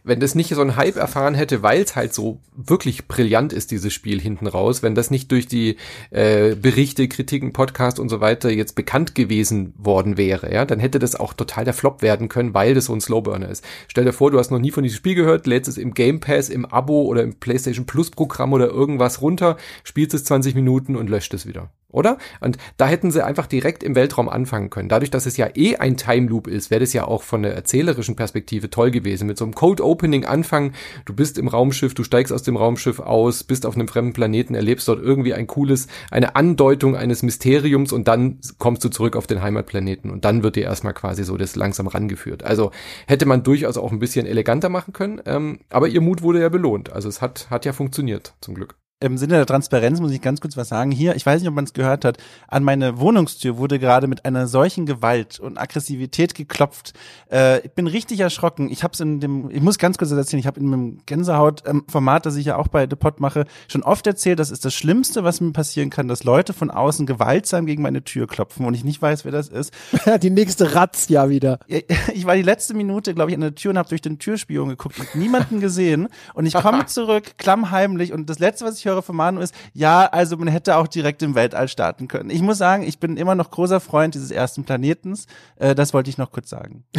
Wenn 0.05 0.21
das 0.21 0.35
nicht 0.35 0.55
so 0.55 0.61
ein 0.61 0.77
Hype 0.77 0.97
erfahren 0.97 1.35
hätte, 1.35 1.63
weil 1.63 1.83
es 1.83 1.97
halt 1.97 2.15
so 2.15 2.41
wirklich 2.57 3.09
brillant 3.09 3.53
ist, 3.53 3.71
dieses 3.71 3.93
Spiel 3.93 4.21
hinten 4.21 4.47
raus, 4.47 4.83
wenn 4.83 4.95
das 4.95 5.11
nicht 5.11 5.31
durch 5.33 5.47
die 5.47 5.77
äh, 6.11 6.55
Berichte, 6.55 7.09
Kritiken, 7.09 7.53
Podcast 7.53 7.99
und 7.99 8.09
so 8.09 8.21
weiter 8.21 8.51
jetzt 8.51 8.75
bekannt 8.75 9.15
gewesen 9.15 9.75
worden 9.77 10.17
wäre, 10.17 10.53
ja, 10.53 10.65
dann 10.65 10.81
hätte 10.81 10.99
das 10.99 11.17
auch 11.17 11.35
total 11.35 11.65
der 11.65 11.75
Flop 11.75 12.03
werden 12.03 12.29
können, 12.29 12.55
weil 12.55 12.75
das 12.75 12.87
so 12.87 12.95
ein 12.95 13.01
Slowburner 13.01 13.49
ist. 13.49 13.65
Stell 13.89 14.05
dir 14.05 14.13
vor, 14.13 14.31
du 14.31 14.39
hast 14.39 14.51
noch 14.51 14.59
nie 14.59 14.71
von 14.71 14.83
diesem 14.83 14.97
Spiel 14.97 15.15
gehört, 15.15 15.47
lädst 15.47 15.69
es 15.69 15.79
im 15.79 15.95
Game 15.95 16.21
Pass, 16.21 16.49
im 16.49 16.65
Abo 16.65 17.03
oder 17.03 17.23
im 17.23 17.35
PlayStation 17.35 17.87
Plus 17.87 18.11
Programm 18.11 18.53
oder 18.53 18.69
irgendwas 18.69 19.21
runter, 19.21 19.57
spielst 19.85 20.15
es 20.15 20.25
20 20.25 20.55
Minuten 20.55 20.97
und 20.97 21.11
löscht 21.11 21.35
es 21.35 21.47
wieder 21.47 21.71
oder? 21.97 22.19
Und 22.41 22.59
da 22.77 22.87
hätten 22.87 23.11
sie 23.11 23.25
einfach 23.25 23.47
direkt 23.47 23.83
im 23.83 23.95
Weltraum 23.95 24.29
anfangen 24.29 24.69
können. 24.71 24.89
Dadurch, 24.89 25.11
dass 25.11 25.25
es 25.25 25.37
ja 25.39 25.49
eh 25.55 25.77
ein 25.77 25.97
Time 25.97 26.29
Loop 26.29 26.47
ist, 26.47 26.71
wäre 26.71 26.81
das 26.81 26.93
ja 26.93 27.07
auch 27.07 27.23
von 27.23 27.43
der 27.43 27.55
erzählerischen 27.55 28.17
Perspektive 28.17 28.69
toll 28.69 28.91
gewesen. 28.91 29.27
Mit 29.27 29.39
so 29.39 29.45
einem 29.45 29.55
Code 29.55 29.83
Opening 29.83 30.27
anfangen, 30.27 30.75
du 31.07 31.15
bist 31.15 31.39
im 31.39 31.49
Raumschiff, 31.49 31.95
du 31.95 32.05
steigst 32.05 32.33
aus 32.33 32.43
dem 32.43 32.57
Raumschiff 32.57 33.01
aus, 33.01 33.45
bist 33.45 33.65
auf 33.65 33.75
einem 33.75 33.89
fremden 33.89 34.13
Planeten, 34.13 34.55
erlebst 34.55 34.87
dort 34.89 35.03
irgendwie 35.03 35.33
ein 35.33 35.47
cooles, 35.47 35.89
eine 36.11 36.37
Andeutung 36.37 36.97
eines 36.97 37.23
Mysteriums 37.23 37.93
und 37.93 38.09
dann 38.09 38.41
kommst 38.59 38.85
du 38.85 38.91
zurück 38.91 39.17
auf 39.17 39.27
den 39.27 39.41
Heimatplaneten 39.41 40.11
und 40.11 40.27
dann 40.27 40.43
wird 40.43 40.57
dir 40.57 40.65
erstmal 40.65 40.93
quasi 40.93 41.25
so 41.25 41.39
das 41.39 41.57
langsam 41.57 41.87
rangeführt. 41.87 42.43
Also 42.43 42.73
hätte 43.07 43.25
man 43.25 43.43
durchaus 43.43 43.79
auch 43.79 43.91
ein 43.91 43.99
bisschen 43.99 44.27
eleganter 44.27 44.69
machen 44.69 44.93
können, 44.93 45.23
ähm, 45.25 45.61
aber 45.71 45.89
ihr 45.89 46.03
Mut 46.03 46.21
wurde 46.21 46.41
ja 46.41 46.51
belohnt. 46.51 46.93
Also 46.93 47.09
es 47.09 47.23
hat, 47.23 47.49
hat 47.49 47.65
ja 47.65 47.73
funktioniert, 47.73 48.35
zum 48.43 48.55
Glück 48.55 48.77
im 48.99 49.19
Sinne 49.19 49.35
der 49.35 49.45
Transparenz 49.45 50.01
muss 50.01 50.11
ich 50.11 50.23
ganz 50.23 50.41
kurz 50.41 50.57
was 50.57 50.69
sagen. 50.69 50.91
Hier, 50.91 51.17
ich 51.17 51.27
weiß 51.27 51.41
nicht, 51.43 51.49
ob 51.51 51.55
man 51.55 51.65
es 51.65 51.75
gehört 51.75 52.07
hat, 52.07 52.17
an 52.49 52.65
meine 52.65 52.99
Wohnungstür 52.99 53.59
wurde 53.59 53.79
gerade 53.79 54.07
mit 54.07 54.25
einer 54.25 54.47
solchen 54.47 54.87
Gewalt 54.87 55.39
und 55.39 55.59
Aggressivität 55.59 56.35
geklopft. 56.35 56.95
Äh, 57.31 57.61
ich 57.61 57.73
bin 57.73 57.89
richtig 57.89 58.21
erschrocken. 58.21 58.71
Ich 58.71 58.83
habe 58.83 58.95
es 58.95 59.01
in 59.01 59.21
dem, 59.21 59.51
ich 59.51 59.61
muss 59.61 59.77
ganz 59.77 59.99
kurz 59.99 60.11
erzählen, 60.13 60.41
ich 60.41 60.47
habe 60.47 60.61
in 60.61 60.71
dem 60.71 60.99
Gänsehaut-Format, 61.05 62.25
das 62.25 62.37
ich 62.37 62.47
ja 62.47 62.57
auch 62.57 62.69
bei 62.69 62.87
The 62.89 62.97
Pod 62.97 63.21
mache, 63.21 63.45
schon 63.69 63.83
oft 63.83 64.07
erzählt, 64.07 64.39
das 64.39 64.51
ist 64.51 64.65
das 64.65 64.73
Schlimmste, 64.73 65.25
was 65.25 65.43
mir 65.43 65.53
passieren 65.53 65.91
kann, 65.91 66.09
dass 66.09 66.25
Leute 66.25 66.55
von 66.55 66.71
außen 66.71 67.05
gewaltsam 67.05 67.67
gegen 67.67 67.83
meine 67.83 68.03
Tür 68.03 68.27
klopfen 68.27 68.65
und 68.65 68.73
ich 68.73 68.85
nicht 68.85 69.03
weiß, 69.03 69.27
wer 69.27 69.33
das 69.33 69.49
ist. 69.49 69.75
die 70.23 70.31
nächste 70.31 70.75
Razzia 70.75 71.29
wieder. 71.29 71.59
Ich 72.15 72.25
war 72.25 72.35
die 72.35 72.43
letzte 72.43 72.73
Minute, 72.73 73.15
glaube 73.15 73.31
ich, 73.31 73.35
an 73.35 73.43
der 73.43 73.55
Tür 73.55 73.73
und 73.73 73.79
habe 73.79 73.89
durch 73.89 74.01
den 74.01 74.19
Türspion 74.19 74.71
geguckt 74.71 74.99
und 74.99 75.15
niemanden 75.17 75.61
gesehen 75.61 76.09
und 76.35 76.47
ich 76.47 76.55
komme 76.55 76.87
zurück, 76.87 77.37
klammheimlich 77.37 78.13
und 78.13 78.31
das 78.31 78.39
Letzte, 78.39 78.65
was 78.65 78.79
ich 78.79 78.86
höre 78.87 79.03
von 79.03 79.17
Manu 79.17 79.41
ist, 79.41 79.55
ja, 79.75 80.07
also 80.07 80.37
man 80.37 80.49
hätte 80.49 80.77
auch 80.77 80.87
direkt 80.87 81.23
im 81.23 81.35
Weltall 81.35 81.69
starten 81.69 82.09
können. 82.09 82.31
Ich 82.31 82.41
muss 82.41 82.59
sagen, 82.59 82.83
ich 82.83 82.99
bin 82.99 83.17
immer 83.17 83.35
noch 83.35 83.51
großer 83.51 83.81
Freund 83.81 84.15
dieses 84.15 84.31
ersten 84.31 84.65
Planetens. 84.65 85.27
Äh, 85.57 85.75
das 85.75 85.93
wollte 85.93 86.11
ich 86.11 86.19
noch 86.19 86.33
kurz 86.33 86.51
sagen. 86.51 86.85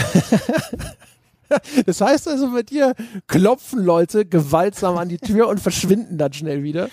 Das 1.85 2.01
heißt 2.01 2.27
also, 2.27 2.51
bei 2.51 2.61
dir 2.61 2.93
klopfen 3.27 3.81
Leute 3.81 4.25
gewaltsam 4.25 4.97
an 4.97 5.07
die 5.07 5.17
Tür 5.17 5.47
und 5.47 5.61
verschwinden 5.61 6.17
dann 6.17 6.33
schnell 6.33 6.61
wieder 6.61 6.89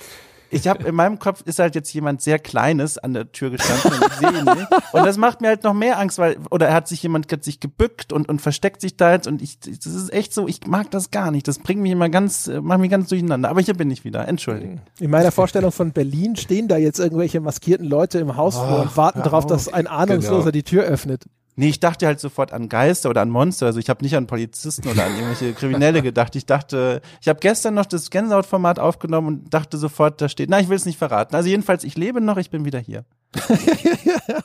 ich 0.54 0.68
habe 0.68 0.84
in 0.84 0.94
meinem 0.94 1.18
Kopf 1.18 1.42
ist 1.44 1.58
halt 1.58 1.74
jetzt 1.74 1.92
jemand 1.92 2.22
sehr 2.22 2.38
Kleines 2.38 2.98
an 2.98 3.14
der 3.14 3.32
Tür 3.32 3.50
gestanden 3.50 3.92
und 3.92 4.06
ich 4.06 4.12
sehe 4.14 4.28
ihn 4.30 4.44
nicht. 4.44 4.68
Und 4.92 5.04
das 5.04 5.16
macht 5.16 5.40
mir 5.40 5.48
halt 5.48 5.64
noch 5.64 5.74
mehr 5.74 5.98
Angst, 5.98 6.18
weil, 6.18 6.36
oder 6.50 6.68
er 6.68 6.74
hat 6.74 6.88
sich 6.88 7.02
jemand 7.02 7.30
hat 7.30 7.44
sich 7.44 7.60
gebückt 7.60 8.12
und, 8.12 8.28
und 8.28 8.40
versteckt 8.40 8.80
sich 8.80 8.96
da 8.96 9.12
jetzt 9.12 9.26
und 9.26 9.42
ich, 9.42 9.58
das 9.60 9.86
ist 9.86 10.12
echt 10.12 10.32
so, 10.32 10.48
ich 10.48 10.66
mag 10.66 10.90
das 10.90 11.10
gar 11.10 11.30
nicht. 11.30 11.48
Das 11.48 11.58
bringt 11.58 11.82
mich 11.82 11.92
immer 11.92 12.08
ganz, 12.08 12.50
macht 12.62 12.80
mich 12.80 12.90
ganz 12.90 13.08
durcheinander. 13.08 13.50
Aber 13.50 13.60
hier 13.60 13.74
bin 13.74 13.90
ich 13.90 14.04
wieder. 14.04 14.26
Entschuldigung. 14.28 14.80
In 15.00 15.10
meiner 15.10 15.32
Vorstellung 15.32 15.72
von 15.72 15.92
Berlin 15.92 16.36
stehen 16.36 16.68
da 16.68 16.76
jetzt 16.76 16.98
irgendwelche 16.98 17.40
maskierten 17.40 17.86
Leute 17.86 18.18
im 18.18 18.36
Haus 18.36 18.56
oh, 18.56 18.66
vor 18.66 18.82
und 18.82 18.96
warten 18.96 19.22
darauf, 19.22 19.46
dass 19.46 19.72
ein 19.72 19.86
Ahnungsloser 19.86 20.38
genau. 20.38 20.50
die 20.50 20.62
Tür 20.62 20.84
öffnet. 20.84 21.24
Nee, 21.56 21.68
ich 21.68 21.80
dachte 21.80 22.06
halt 22.06 22.18
sofort 22.18 22.52
an 22.52 22.68
Geister 22.68 23.10
oder 23.10 23.22
an 23.22 23.30
Monster. 23.30 23.66
Also 23.66 23.78
ich 23.78 23.88
habe 23.88 24.02
nicht 24.02 24.16
an 24.16 24.26
Polizisten 24.26 24.88
oder 24.88 25.04
an 25.04 25.14
irgendwelche 25.14 25.52
Kriminelle 25.58 26.02
gedacht. 26.02 26.34
Ich 26.36 26.46
dachte, 26.46 27.00
ich 27.20 27.28
habe 27.28 27.38
gestern 27.40 27.74
noch 27.74 27.86
das 27.86 28.10
Gänsehautformat 28.10 28.78
aufgenommen 28.78 29.28
und 29.28 29.54
dachte 29.54 29.78
sofort, 29.78 30.20
da 30.20 30.28
steht, 30.28 30.50
na, 30.50 30.60
ich 30.60 30.68
will 30.68 30.76
es 30.76 30.86
nicht 30.86 30.98
verraten. 30.98 31.36
Also 31.36 31.48
jedenfalls, 31.48 31.84
ich 31.84 31.96
lebe 31.96 32.20
noch, 32.20 32.38
ich 32.38 32.50
bin 32.50 32.64
wieder 32.64 32.80
hier. 32.80 33.04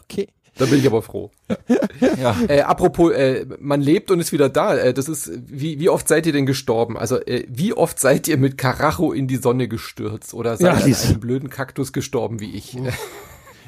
okay. 0.04 0.28
Da 0.58 0.66
bin 0.66 0.80
ich 0.80 0.88
aber 0.88 1.02
froh. 1.02 1.32
ja. 2.22 2.36
Äh, 2.48 2.62
apropos, 2.62 3.14
äh, 3.14 3.46
man 3.60 3.82
lebt 3.82 4.12
und 4.12 4.20
ist 4.20 4.34
wieder 4.34 4.50
da. 4.50 4.76
Äh, 4.76 4.94
das 4.94 5.08
ist, 5.08 5.32
wie, 5.48 5.80
wie 5.80 5.88
oft 5.88 6.08
seid 6.08 6.26
ihr 6.26 6.34
denn 6.34 6.46
gestorben? 6.46 6.98
Also, 6.98 7.18
äh, 7.22 7.46
wie 7.48 7.74
oft 7.74 7.98
seid 7.98 8.28
ihr 8.28 8.38
mit 8.38 8.58
Karacho 8.58 9.14
in 9.14 9.28
die 9.28 9.38
Sonne 9.38 9.70
gestürzt 9.70 10.34
oder 10.34 10.58
seid 10.58 10.86
ihr 10.86 10.90
ja, 10.90 10.98
an 10.98 11.08
einem 11.08 11.20
blöden 11.22 11.50
Kaktus 11.50 11.94
gestorben 11.94 12.42
wie 12.42 12.56
ich? 12.56 12.78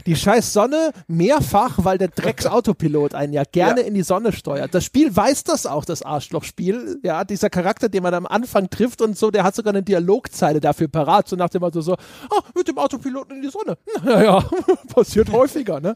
Die 0.05 0.15
scheiß 0.15 0.53
Sonne 0.53 0.91
mehrfach, 1.07 1.79
weil 1.83 1.97
der 1.97 2.09
Drecks-Autopilot 2.09 3.13
einen 3.13 3.33
ja 3.33 3.43
gerne 3.43 3.81
ja. 3.81 3.87
in 3.87 3.93
die 3.93 4.03
Sonne 4.03 4.31
steuert. 4.31 4.73
Das 4.73 4.85
Spiel 4.85 5.15
weiß 5.15 5.43
das 5.43 5.65
auch, 5.65 5.85
das 5.85 6.01
Arschlochspiel. 6.01 6.99
Ja, 7.03 7.23
dieser 7.23 7.49
Charakter, 7.49 7.89
den 7.89 8.03
man 8.03 8.13
am 8.13 8.25
Anfang 8.25 8.69
trifft 8.69 9.01
und 9.01 9.17
so, 9.17 9.31
der 9.31 9.43
hat 9.43 9.55
sogar 9.55 9.73
eine 9.73 9.83
Dialogzeile 9.83 10.59
dafür 10.59 10.87
parat, 10.87 11.27
so 11.27 11.35
nach 11.35 11.49
dem 11.49 11.61
Motto 11.61 11.81
so, 11.81 11.93
ah, 11.93 12.41
mit 12.55 12.67
dem 12.67 12.77
Autopiloten 12.77 13.37
in 13.37 13.41
die 13.41 13.49
Sonne. 13.49 13.77
Naja, 14.03 14.43
passiert 14.93 15.31
häufiger, 15.31 15.79
ne? 15.79 15.95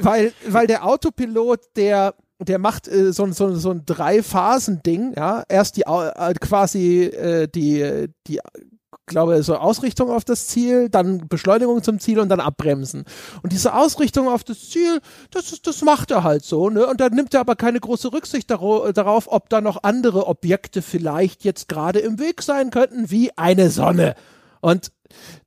weil, 0.00 0.32
weil 0.48 0.66
der 0.66 0.84
Autopilot, 0.86 1.60
der 1.76 2.14
der 2.44 2.58
macht 2.58 2.88
äh, 2.88 3.12
so, 3.12 3.30
so, 3.32 3.54
so 3.54 3.70
ein 3.70 3.84
Drei-Phasen-Ding, 3.86 5.14
ja. 5.16 5.44
Erst 5.48 5.76
die 5.76 5.82
äh, 5.82 6.34
quasi 6.40 7.04
äh, 7.04 7.48
die, 7.48 8.08
die 8.26 8.40
glaube, 9.06 9.42
so 9.42 9.56
Ausrichtung 9.56 10.10
auf 10.10 10.24
das 10.24 10.46
Ziel, 10.46 10.88
dann 10.88 11.28
Beschleunigung 11.28 11.82
zum 11.82 11.98
Ziel 11.98 12.20
und 12.20 12.28
dann 12.28 12.40
abbremsen. 12.40 13.04
Und 13.42 13.52
diese 13.52 13.74
Ausrichtung 13.74 14.28
auf 14.28 14.44
das 14.44 14.70
Ziel, 14.70 15.00
das 15.30 15.52
ist, 15.52 15.66
das 15.66 15.82
macht 15.82 16.10
er 16.10 16.22
halt 16.22 16.44
so, 16.44 16.70
ne? 16.70 16.86
Und 16.86 17.00
da 17.00 17.08
nimmt 17.08 17.34
er 17.34 17.40
aber 17.40 17.56
keine 17.56 17.80
große 17.80 18.12
Rücksicht 18.12 18.50
darauf, 18.50 19.30
ob 19.30 19.48
da 19.48 19.60
noch 19.60 19.82
andere 19.82 20.26
Objekte 20.26 20.82
vielleicht 20.82 21.44
jetzt 21.44 21.68
gerade 21.68 21.98
im 21.98 22.18
Weg 22.18 22.42
sein 22.42 22.70
könnten, 22.70 23.10
wie 23.10 23.36
eine 23.36 23.70
Sonne. 23.70 24.14
Und 24.60 24.92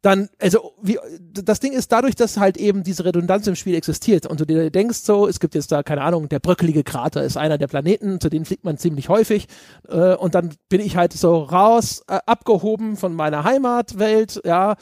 dann, 0.01 0.29
also 0.39 0.73
wie, 0.81 0.99
das 1.31 1.59
Ding 1.59 1.73
ist 1.73 1.91
dadurch, 1.91 2.15
dass 2.15 2.37
halt 2.37 2.57
eben 2.57 2.83
diese 2.83 3.05
Redundanz 3.05 3.47
im 3.47 3.55
Spiel 3.55 3.75
existiert 3.75 4.25
und 4.25 4.39
du 4.39 4.45
dir 4.45 4.69
denkst 4.71 4.99
so, 4.99 5.27
es 5.27 5.39
gibt 5.39 5.55
jetzt 5.55 5.71
da, 5.71 5.83
keine 5.83 6.01
Ahnung, 6.01 6.29
der 6.29 6.39
bröckelige 6.39 6.83
Krater 6.83 7.23
ist 7.23 7.37
einer 7.37 7.57
der 7.57 7.67
Planeten, 7.67 8.19
zu 8.19 8.29
denen 8.29 8.45
fliegt 8.45 8.63
man 8.63 8.77
ziemlich 8.77 9.09
häufig 9.09 9.47
äh, 9.87 10.15
und 10.15 10.35
dann 10.35 10.53
bin 10.69 10.81
ich 10.81 10.95
halt 10.97 11.13
so 11.13 11.37
raus, 11.37 12.03
äh, 12.07 12.19
abgehoben 12.25 12.97
von 12.97 13.13
meiner 13.15 13.43
Heimatwelt, 13.43 14.41
ja, 14.45 14.75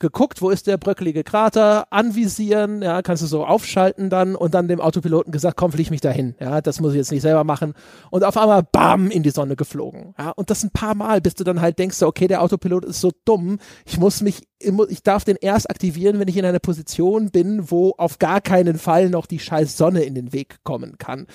geguckt, 0.00 0.42
wo 0.42 0.50
ist 0.50 0.66
der 0.66 0.76
bröckelige 0.76 1.24
Krater, 1.24 1.86
anvisieren, 1.90 2.82
ja, 2.82 3.00
kannst 3.02 3.22
du 3.22 3.26
so 3.26 3.46
aufschalten 3.46 4.10
dann 4.10 4.34
und 4.34 4.54
dann 4.54 4.68
dem 4.68 4.80
Autopiloten 4.80 5.32
gesagt, 5.32 5.56
komm, 5.56 5.72
flieg 5.72 5.90
mich 5.90 6.00
dahin, 6.00 6.34
ja, 6.40 6.60
das 6.60 6.80
muss 6.80 6.92
ich 6.92 6.98
jetzt 6.98 7.12
nicht 7.12 7.22
selber 7.22 7.44
machen. 7.44 7.74
Und 8.10 8.24
auf 8.24 8.36
einmal 8.36 8.62
bam 8.62 9.10
in 9.10 9.22
die 9.22 9.30
Sonne 9.30 9.56
geflogen, 9.56 10.14
ja, 10.18 10.30
und 10.30 10.50
das 10.50 10.64
ein 10.64 10.70
paar 10.70 10.94
Mal, 10.94 11.20
bis 11.20 11.34
du 11.34 11.44
dann 11.44 11.60
halt 11.60 11.78
denkst, 11.78 12.02
okay, 12.02 12.26
der 12.26 12.42
Autopilot 12.42 12.84
ist 12.84 13.00
so 13.00 13.12
dumm, 13.24 13.58
ich 13.84 13.98
muss 13.98 14.20
mich, 14.20 14.42
ich 14.58 15.02
darf 15.02 15.24
den 15.24 15.36
erst 15.40 15.70
aktivieren, 15.70 16.18
wenn 16.18 16.28
ich 16.28 16.36
in 16.36 16.44
einer 16.44 16.58
Position 16.58 17.30
bin, 17.30 17.70
wo 17.70 17.94
auf 17.96 18.18
gar 18.18 18.40
keinen 18.40 18.78
Fall 18.78 19.10
noch 19.10 19.26
die 19.26 19.38
scheiß 19.38 19.76
Sonne 19.76 20.02
in 20.02 20.14
den 20.14 20.32
Weg 20.32 20.58
kommen 20.64 20.98
kann. 20.98 21.26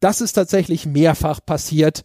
Das 0.00 0.20
ist 0.20 0.34
tatsächlich 0.34 0.86
mehrfach 0.86 1.40
passiert 1.44 2.02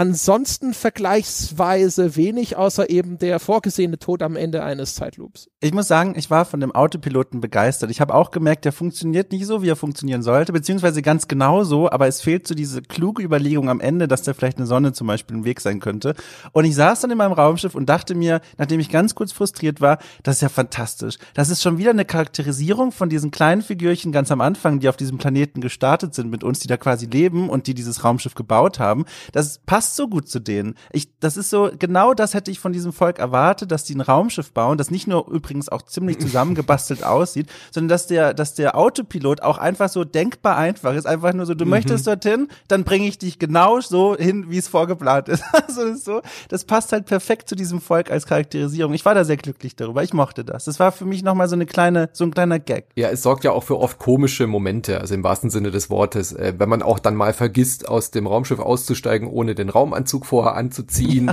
ansonsten 0.00 0.72
vergleichsweise 0.72 2.16
wenig, 2.16 2.56
außer 2.56 2.88
eben 2.88 3.18
der 3.18 3.38
vorgesehene 3.38 3.98
Tod 3.98 4.22
am 4.22 4.34
Ende 4.34 4.64
eines 4.64 4.94
Zeitloops. 4.94 5.50
Ich 5.60 5.74
muss 5.74 5.88
sagen, 5.88 6.14
ich 6.16 6.30
war 6.30 6.46
von 6.46 6.58
dem 6.58 6.74
Autopiloten 6.74 7.42
begeistert. 7.42 7.90
Ich 7.90 8.00
habe 8.00 8.14
auch 8.14 8.30
gemerkt, 8.30 8.64
der 8.64 8.72
funktioniert 8.72 9.30
nicht 9.30 9.44
so, 9.44 9.60
wie 9.60 9.68
er 9.68 9.76
funktionieren 9.76 10.22
sollte, 10.22 10.54
beziehungsweise 10.54 11.02
ganz 11.02 11.28
genau 11.28 11.64
so, 11.64 11.90
aber 11.90 12.06
es 12.06 12.22
fehlt 12.22 12.48
so 12.48 12.54
diese 12.54 12.80
kluge 12.80 13.22
Überlegung 13.22 13.68
am 13.68 13.78
Ende, 13.78 14.08
dass 14.08 14.22
da 14.22 14.32
vielleicht 14.32 14.56
eine 14.56 14.66
Sonne 14.66 14.94
zum 14.94 15.06
Beispiel 15.06 15.36
im 15.36 15.44
Weg 15.44 15.60
sein 15.60 15.80
könnte. 15.80 16.14
Und 16.52 16.64
ich 16.64 16.74
saß 16.76 17.02
dann 17.02 17.10
in 17.10 17.18
meinem 17.18 17.32
Raumschiff 17.32 17.74
und 17.74 17.90
dachte 17.90 18.14
mir, 18.14 18.40
nachdem 18.56 18.80
ich 18.80 18.88
ganz 18.88 19.14
kurz 19.14 19.32
frustriert 19.32 19.82
war, 19.82 19.98
das 20.22 20.36
ist 20.36 20.40
ja 20.40 20.48
fantastisch. 20.48 21.18
Das 21.34 21.50
ist 21.50 21.60
schon 21.60 21.76
wieder 21.76 21.90
eine 21.90 22.06
Charakterisierung 22.06 22.92
von 22.92 23.10
diesen 23.10 23.30
kleinen 23.30 23.60
Figürchen 23.60 24.12
ganz 24.12 24.32
am 24.32 24.40
Anfang, 24.40 24.80
die 24.80 24.88
auf 24.88 24.96
diesem 24.96 25.18
Planeten 25.18 25.60
gestartet 25.60 26.14
sind 26.14 26.30
mit 26.30 26.42
uns, 26.42 26.60
die 26.60 26.68
da 26.68 26.78
quasi 26.78 27.04
leben 27.04 27.50
und 27.50 27.66
die 27.66 27.74
dieses 27.74 28.02
Raumschiff 28.02 28.34
gebaut 28.34 28.78
haben. 28.78 29.04
Das 29.32 29.58
passt 29.58 29.89
passt 29.90 29.96
so 29.96 30.08
gut 30.08 30.28
zu 30.28 30.38
denen. 30.38 30.74
Ich, 30.92 31.08
das 31.18 31.36
ist 31.36 31.50
so, 31.50 31.70
genau 31.78 32.14
das 32.14 32.34
hätte 32.34 32.50
ich 32.50 32.60
von 32.60 32.72
diesem 32.72 32.92
Volk 32.92 33.18
erwartet, 33.18 33.72
dass 33.72 33.84
die 33.84 33.94
ein 33.94 34.00
Raumschiff 34.00 34.52
bauen, 34.52 34.78
das 34.78 34.90
nicht 34.90 35.06
nur 35.06 35.28
übrigens 35.28 35.68
auch 35.68 35.82
ziemlich 35.82 36.18
zusammengebastelt 36.20 37.04
aussieht, 37.04 37.48
sondern 37.72 37.88
dass 37.88 38.06
der, 38.06 38.34
dass 38.34 38.54
der 38.54 38.76
Autopilot 38.76 39.42
auch 39.42 39.58
einfach 39.58 39.88
so 39.88 40.04
denkbar 40.04 40.56
einfach 40.56 40.94
ist. 40.94 41.06
Einfach 41.06 41.32
nur 41.32 41.46
so, 41.46 41.54
du 41.54 41.64
mhm. 41.64 41.70
möchtest 41.70 42.06
dorthin, 42.06 42.48
dann 42.68 42.84
bringe 42.84 43.08
ich 43.08 43.18
dich 43.18 43.38
genau 43.38 43.80
so 43.80 44.16
hin, 44.16 44.46
wie 44.48 44.58
es 44.58 44.68
vorgeplant 44.68 45.28
ist. 45.28 45.42
also 45.52 45.88
das 45.88 45.98
ist 45.98 46.04
so, 46.04 46.20
das 46.48 46.64
passt 46.64 46.92
halt 46.92 47.06
perfekt 47.06 47.48
zu 47.48 47.56
diesem 47.56 47.80
Volk 47.80 48.10
als 48.10 48.26
Charakterisierung. 48.26 48.94
Ich 48.94 49.04
war 49.04 49.14
da 49.14 49.24
sehr 49.24 49.36
glücklich 49.36 49.76
darüber. 49.76 50.02
Ich 50.02 50.12
mochte 50.12 50.44
das. 50.44 50.64
Das 50.64 50.78
war 50.78 50.92
für 50.92 51.04
mich 51.04 51.22
nochmal 51.22 51.48
so 51.48 51.56
eine 51.56 51.66
kleine, 51.66 52.10
so 52.12 52.24
ein 52.24 52.30
kleiner 52.30 52.58
Gag. 52.58 52.86
Ja, 52.94 53.08
es 53.08 53.22
sorgt 53.22 53.44
ja 53.44 53.52
auch 53.52 53.64
für 53.64 53.78
oft 53.78 53.98
komische 53.98 54.46
Momente, 54.46 55.00
also 55.00 55.14
im 55.14 55.24
wahrsten 55.24 55.50
Sinne 55.50 55.70
des 55.70 55.90
Wortes. 55.90 56.32
Äh, 56.32 56.54
wenn 56.58 56.68
man 56.68 56.82
auch 56.82 56.98
dann 56.98 57.16
mal 57.16 57.32
vergisst, 57.32 57.88
aus 57.88 58.10
dem 58.10 58.26
Raumschiff 58.26 58.60
auszusteigen, 58.60 59.28
ohne 59.28 59.54
den 59.54 59.69
seinen 59.70 59.82
Raumanzug 59.82 60.26
vorher 60.26 60.56
anzuziehen, 60.56 61.30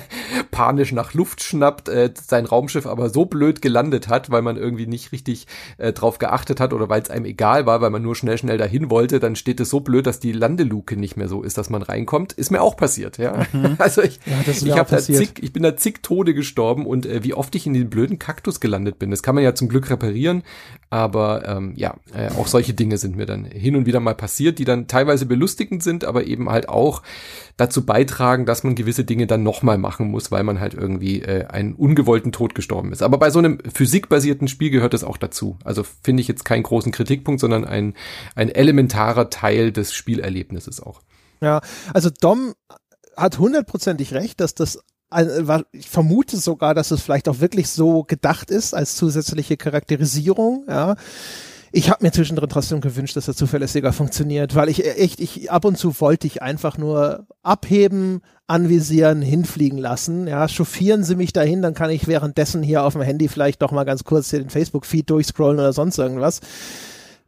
panisch 0.50 0.92
nach 0.92 1.14
Luft 1.14 1.42
schnappt, 1.42 1.88
äh, 1.88 2.12
sein 2.14 2.46
Raumschiff 2.46 2.86
aber 2.86 3.10
so 3.10 3.24
blöd 3.24 3.62
gelandet 3.62 4.08
hat, 4.08 4.30
weil 4.30 4.42
man 4.42 4.56
irgendwie 4.56 4.86
nicht 4.86 5.12
richtig 5.12 5.46
äh, 5.78 5.92
drauf 5.92 6.18
geachtet 6.18 6.60
hat 6.60 6.72
oder 6.72 6.88
weil 6.88 7.02
es 7.02 7.10
einem 7.10 7.24
egal 7.24 7.66
war, 7.66 7.80
weil 7.80 7.90
man 7.90 8.02
nur 8.02 8.14
schnell, 8.14 8.38
schnell 8.38 8.58
dahin 8.58 8.90
wollte, 8.90 9.20
dann 9.20 9.36
steht 9.36 9.60
es 9.60 9.70
so 9.70 9.80
blöd, 9.80 10.06
dass 10.06 10.20
die 10.20 10.32
Landeluke 10.32 10.96
nicht 10.96 11.16
mehr 11.16 11.28
so 11.28 11.42
ist, 11.42 11.58
dass 11.58 11.70
man 11.70 11.82
reinkommt. 11.82 12.32
Ist 12.32 12.50
mir 12.50 12.60
auch 12.60 12.76
passiert, 12.76 13.18
ja. 13.18 13.46
Mhm. 13.52 13.76
Also 13.88 14.02
ich, 14.02 14.18
ja, 14.26 14.52
ich, 14.52 14.72
hab 14.72 14.88
da 14.88 14.98
zig, 14.98 15.40
ich 15.40 15.52
bin 15.52 15.62
da 15.62 15.76
zig 15.76 16.02
Tode 16.02 16.34
gestorben 16.34 16.84
und 16.84 17.06
äh, 17.06 17.22
wie 17.22 17.32
oft 17.32 17.54
ich 17.54 17.66
in 17.66 17.74
den 17.74 17.88
blöden 17.88 18.18
Kaktus 18.18 18.60
gelandet 18.60 18.98
bin. 18.98 19.10
Das 19.10 19.22
kann 19.22 19.34
man 19.34 19.44
ja 19.44 19.54
zum 19.54 19.68
Glück 19.68 19.88
reparieren, 19.88 20.42
aber 20.90 21.46
ähm, 21.46 21.72
ja, 21.76 21.94
äh, 22.14 22.28
auch 22.38 22.48
solche 22.48 22.74
Dinge 22.74 22.98
sind 22.98 23.16
mir 23.16 23.26
dann 23.26 23.44
hin 23.44 23.76
und 23.76 23.86
wieder 23.86 24.00
mal 24.00 24.14
passiert, 24.14 24.58
die 24.58 24.64
dann 24.64 24.88
teilweise 24.88 25.26
belustigend 25.26 25.82
sind, 25.82 26.04
aber 26.04 26.26
eben 26.26 26.50
halt 26.50 26.68
auch 26.68 27.02
dazu 27.58 27.84
beitragen, 27.84 28.46
dass 28.46 28.62
man 28.62 28.76
gewisse 28.76 29.04
Dinge 29.04 29.26
dann 29.26 29.42
nochmal 29.42 29.78
machen 29.78 30.10
muss, 30.10 30.30
weil 30.30 30.44
man 30.44 30.60
halt 30.60 30.74
irgendwie 30.74 31.20
äh, 31.20 31.46
einen 31.46 31.74
ungewollten 31.74 32.32
Tod 32.32 32.54
gestorben 32.54 32.92
ist. 32.92 33.02
Aber 33.02 33.18
bei 33.18 33.30
so 33.30 33.40
einem 33.40 33.58
physikbasierten 33.74 34.48
Spiel 34.48 34.70
gehört 34.70 34.94
das 34.94 35.04
auch 35.04 35.18
dazu. 35.18 35.58
Also 35.64 35.82
finde 36.02 36.22
ich 36.22 36.28
jetzt 36.28 36.44
keinen 36.44 36.62
großen 36.62 36.92
Kritikpunkt, 36.92 37.40
sondern 37.40 37.64
ein, 37.64 37.94
ein 38.36 38.48
elementarer 38.48 39.28
Teil 39.28 39.72
des 39.72 39.92
Spielerlebnisses 39.92 40.80
auch. 40.80 41.02
Ja, 41.40 41.60
also 41.92 42.10
Dom 42.10 42.54
hat 43.16 43.38
hundertprozentig 43.38 44.14
recht, 44.14 44.40
dass 44.40 44.54
das 44.54 44.78
ich 45.72 45.88
vermute 45.88 46.36
sogar, 46.36 46.74
dass 46.74 46.90
es 46.90 47.00
vielleicht 47.00 47.30
auch 47.30 47.40
wirklich 47.40 47.70
so 47.70 48.04
gedacht 48.04 48.50
ist 48.50 48.74
als 48.74 48.94
zusätzliche 48.94 49.56
Charakterisierung, 49.56 50.66
ja. 50.68 50.96
Ich 51.78 51.90
habe 51.90 52.04
mir 52.04 52.10
zwischendrin 52.10 52.48
trotzdem 52.48 52.80
gewünscht, 52.80 53.14
dass 53.14 53.28
er 53.28 53.36
zuverlässiger 53.36 53.92
funktioniert, 53.92 54.56
weil 54.56 54.68
ich 54.68 54.84
echt, 54.84 55.20
ich 55.20 55.52
ab 55.52 55.64
und 55.64 55.78
zu 55.78 56.00
wollte 56.00 56.26
ich 56.26 56.42
einfach 56.42 56.76
nur 56.76 57.28
abheben, 57.44 58.20
anvisieren, 58.48 59.22
hinfliegen 59.22 59.78
lassen. 59.78 60.26
Ja, 60.26 60.48
chauffieren 60.48 61.04
Sie 61.04 61.14
mich 61.14 61.32
dahin, 61.32 61.62
dann 61.62 61.74
kann 61.74 61.90
ich 61.90 62.08
währenddessen 62.08 62.64
hier 62.64 62.82
auf 62.82 62.94
dem 62.94 63.02
Handy 63.02 63.28
vielleicht 63.28 63.62
doch 63.62 63.70
mal 63.70 63.84
ganz 63.84 64.02
kurz 64.02 64.30
hier 64.30 64.40
den 64.40 64.50
Facebook-Feed 64.50 65.08
durchscrollen 65.08 65.60
oder 65.60 65.72
sonst 65.72 65.98
irgendwas. 65.98 66.40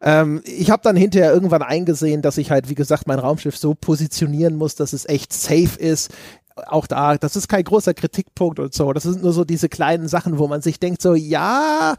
Ähm, 0.00 0.42
ich 0.44 0.72
habe 0.72 0.82
dann 0.82 0.96
hinterher 0.96 1.32
irgendwann 1.32 1.62
eingesehen, 1.62 2.20
dass 2.20 2.36
ich 2.36 2.50
halt, 2.50 2.68
wie 2.68 2.74
gesagt, 2.74 3.06
mein 3.06 3.20
Raumschiff 3.20 3.56
so 3.56 3.74
positionieren 3.74 4.56
muss, 4.56 4.74
dass 4.74 4.92
es 4.92 5.08
echt 5.08 5.32
safe 5.32 5.78
ist 5.78 6.10
auch 6.66 6.86
da, 6.86 7.16
das 7.16 7.36
ist 7.36 7.48
kein 7.48 7.64
großer 7.64 7.94
Kritikpunkt 7.94 8.58
und 8.58 8.74
so. 8.74 8.92
Das 8.92 9.04
sind 9.04 9.22
nur 9.22 9.32
so 9.32 9.44
diese 9.44 9.68
kleinen 9.68 10.08
Sachen, 10.08 10.38
wo 10.38 10.48
man 10.48 10.62
sich 10.62 10.78
denkt, 10.78 11.02
so, 11.02 11.14
ja, 11.14 11.96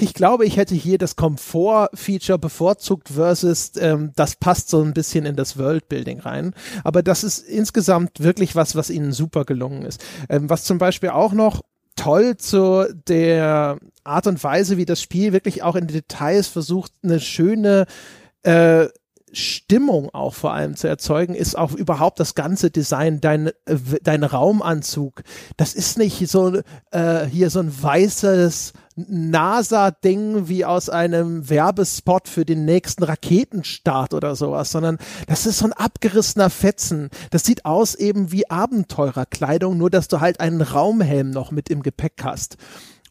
ich 0.00 0.14
glaube, 0.14 0.46
ich 0.46 0.56
hätte 0.56 0.74
hier 0.74 0.96
das 0.96 1.16
Komfort-Feature 1.16 2.38
bevorzugt 2.38 3.10
versus 3.10 3.72
ähm, 3.76 4.12
das 4.16 4.36
passt 4.36 4.70
so 4.70 4.82
ein 4.82 4.94
bisschen 4.94 5.26
in 5.26 5.36
das 5.36 5.58
Worldbuilding 5.58 6.20
rein. 6.20 6.54
Aber 6.84 7.02
das 7.02 7.22
ist 7.22 7.40
insgesamt 7.40 8.20
wirklich 8.20 8.56
was, 8.56 8.76
was 8.76 8.88
ihnen 8.88 9.12
super 9.12 9.44
gelungen 9.44 9.82
ist. 9.82 10.02
Ähm, 10.28 10.48
was 10.48 10.64
zum 10.64 10.78
Beispiel 10.78 11.10
auch 11.10 11.32
noch 11.32 11.62
toll 11.96 12.36
zu 12.38 12.86
der 13.06 13.78
Art 14.04 14.26
und 14.26 14.42
Weise, 14.42 14.78
wie 14.78 14.86
das 14.86 15.02
Spiel 15.02 15.32
wirklich 15.32 15.62
auch 15.62 15.76
in 15.76 15.86
Details 15.86 16.48
versucht, 16.48 16.92
eine 17.02 17.20
schöne 17.20 17.86
äh, 18.42 18.88
Stimmung 19.34 20.10
auch 20.14 20.34
vor 20.34 20.52
allem 20.52 20.76
zu 20.76 20.88
erzeugen, 20.88 21.34
ist 21.34 21.56
auch 21.56 21.72
überhaupt 21.72 22.20
das 22.20 22.34
ganze 22.34 22.70
Design, 22.70 23.20
dein, 23.20 23.48
äh, 23.66 23.76
dein 24.02 24.24
Raumanzug. 24.24 25.22
Das 25.56 25.74
ist 25.74 25.98
nicht 25.98 26.28
so 26.28 26.60
äh, 26.90 27.26
hier 27.26 27.50
so 27.50 27.60
ein 27.60 27.82
weißes 27.82 28.72
NASA-Ding 28.96 30.48
wie 30.48 30.64
aus 30.64 30.88
einem 30.88 31.48
Werbespot 31.50 32.28
für 32.28 32.44
den 32.44 32.64
nächsten 32.64 33.02
Raketenstart 33.02 34.14
oder 34.14 34.36
sowas, 34.36 34.70
sondern 34.70 34.98
das 35.26 35.46
ist 35.46 35.58
so 35.58 35.66
ein 35.66 35.72
abgerissener 35.72 36.48
Fetzen. 36.48 37.10
Das 37.30 37.44
sieht 37.44 37.64
aus 37.64 37.94
eben 37.96 38.30
wie 38.30 38.48
Abenteurerkleidung, 38.48 39.76
nur 39.76 39.90
dass 39.90 40.08
du 40.08 40.20
halt 40.20 40.40
einen 40.40 40.62
Raumhelm 40.62 41.30
noch 41.30 41.50
mit 41.50 41.70
im 41.70 41.82
Gepäck 41.82 42.22
hast. 42.22 42.56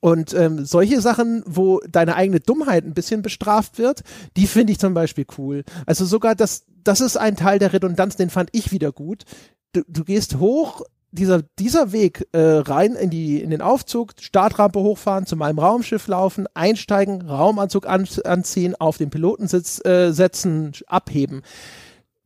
Und 0.04 0.34
ähm, 0.34 0.66
solche 0.66 1.00
Sachen, 1.00 1.44
wo 1.46 1.80
deine 1.90 2.18
eigene 2.18 2.42
Dummheit 2.42 2.84
ein 2.84 2.94
bisschen 2.94 3.22
bestraft 3.22 3.78
wird, 3.78 4.02
die 4.36 4.48
finde 4.48 4.74
ich 4.74 4.80
zum 4.80 4.94
Beispiel 4.94 5.26
cool. 5.38 5.64
Also 5.86 6.04
sogar 6.04 6.36
das, 6.36 6.66
das 6.84 7.00
ist 7.00 7.16
ein 7.16 7.38
Teil 7.38 7.58
der 7.58 7.72
Redundanz, 7.72 8.18
den 8.18 8.30
fand 8.30 8.50
ich 8.52 8.74
wieder 8.74 8.92
gut. 8.92 9.24
Du, 9.72 9.82
du 9.88 10.04
gehst 10.04 10.40
hoch, 10.40 10.82
dieser, 11.12 11.42
dieser 11.58 11.94
Weg 11.94 12.28
äh, 12.34 12.38
rein 12.42 12.96
in, 12.96 13.12
die, 13.12 13.42
in 13.42 13.50
den 13.50 13.62
Aufzug, 13.62 14.12
Startrampe 14.20 14.82
hochfahren, 14.82 15.26
zu 15.26 15.38
meinem 15.38 15.60
Raumschiff 15.60 16.06
laufen, 16.08 16.48
einsteigen, 16.54 17.22
Raumanzug 17.22 17.88
an, 17.88 18.06
anziehen, 18.26 18.76
auf 18.76 18.98
den 18.98 19.10
Pilotensitz 19.10 19.80
äh, 19.86 20.12
setzen, 20.12 20.74
abheben. 20.86 21.44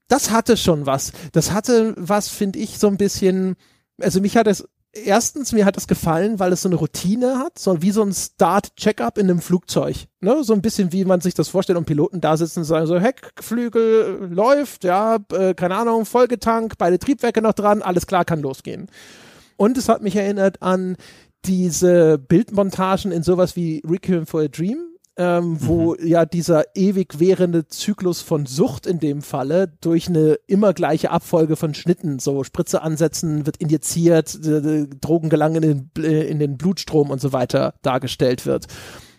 Das 0.07 0.31
hatte 0.31 0.57
schon 0.57 0.87
was. 0.87 1.11
Das 1.31 1.51
hatte 1.51 1.93
was, 1.95 2.27
finde 2.29 2.57
ich, 2.57 2.79
so 2.79 2.87
ein 2.87 2.97
bisschen, 2.97 3.55
also 4.01 4.19
mich 4.19 4.35
hat 4.35 4.47
es 4.47 4.67
erstens, 4.93 5.53
mir 5.53 5.65
hat 5.65 5.77
das 5.77 5.87
gefallen, 5.87 6.39
weil 6.39 6.53
es 6.53 6.61
so 6.61 6.69
eine 6.69 6.75
Routine 6.75 7.39
hat, 7.39 7.59
so 7.59 7.81
wie 7.81 7.91
so 7.91 8.01
ein 8.01 8.13
Start-Check-up 8.13 9.17
in 9.17 9.29
einem 9.29 9.41
Flugzeug. 9.41 10.07
Ne? 10.21 10.43
So 10.43 10.53
ein 10.53 10.61
bisschen, 10.61 10.91
wie 10.91 11.05
man 11.05 11.21
sich 11.21 11.33
das 11.33 11.49
vorstellt, 11.49 11.77
und 11.77 11.85
Piloten 11.85 12.21
da 12.21 12.37
sitzen 12.37 12.59
und 12.59 12.65
sagen 12.65 12.87
so, 12.87 12.99
Heckflügel 12.99 14.29
läuft, 14.31 14.83
ja, 14.83 15.17
äh, 15.31 15.53
keine 15.53 15.75
Ahnung, 15.75 16.05
Folgetank, 16.05 16.73
beide 16.77 16.99
Triebwerke 16.99 17.41
noch 17.41 17.53
dran, 17.53 17.81
alles 17.81 18.07
klar, 18.07 18.25
kann 18.25 18.41
losgehen. 18.41 18.87
Und 19.55 19.77
es 19.77 19.89
hat 19.89 20.01
mich 20.01 20.15
erinnert 20.15 20.61
an 20.61 20.97
diese 21.45 22.17
Bildmontagen 22.17 23.11
in 23.11 23.23
sowas 23.23 23.55
wie 23.55 23.81
Requiem 23.87 24.25
for 24.25 24.41
a 24.41 24.47
Dream, 24.47 24.96
ähm, 25.17 25.57
wo 25.59 25.95
mhm. 25.95 26.07
ja 26.07 26.25
dieser 26.25 26.75
ewig 26.75 27.19
währende 27.19 27.67
Zyklus 27.67 28.21
von 28.21 28.45
Sucht 28.45 28.85
in 28.85 28.99
dem 28.99 29.21
Falle 29.21 29.73
durch 29.81 30.07
eine 30.07 30.37
immer 30.47 30.73
gleiche 30.73 31.11
Abfolge 31.11 31.55
von 31.55 31.73
Schnitten, 31.73 32.19
so 32.19 32.43
Spritze 32.43 32.81
ansetzen, 32.81 33.45
wird 33.45 33.57
injiziert, 33.57 34.37
Drogen 35.01 35.29
gelangen 35.29 35.63
in 35.63 35.89
den, 35.95 36.05
äh, 36.05 36.27
in 36.27 36.39
den 36.39 36.57
Blutstrom 36.57 37.09
und 37.09 37.19
so 37.19 37.33
weiter 37.33 37.73
dargestellt 37.81 38.45
wird. 38.45 38.67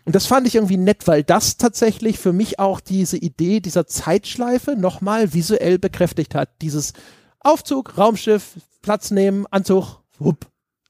Und 0.05 0.15
das 0.15 0.27
fand 0.27 0.47
ich 0.47 0.55
irgendwie 0.55 0.79
nett, 0.79 1.07
weil 1.07 1.23
das 1.23 1.59
tatsächlich 1.59 2.19
für 2.19 2.33
mich 2.33 2.59
auch 2.59 2.81
diese 2.81 3.19
Idee 3.19 3.61
dieser 3.61 3.87
Zeitschleife 3.87 4.77
nochmal 4.77 5.35
visuell 5.35 5.79
bekräftigt 5.79 6.35
hat. 6.35 6.49
Dieses 6.63 6.95
Aufzug, 7.41 7.99
Raumschiff, 7.99 8.55
Platz 8.81 9.11
nehmen, 9.11 9.47
Anzug, 9.51 10.01
wupp. 10.19 10.47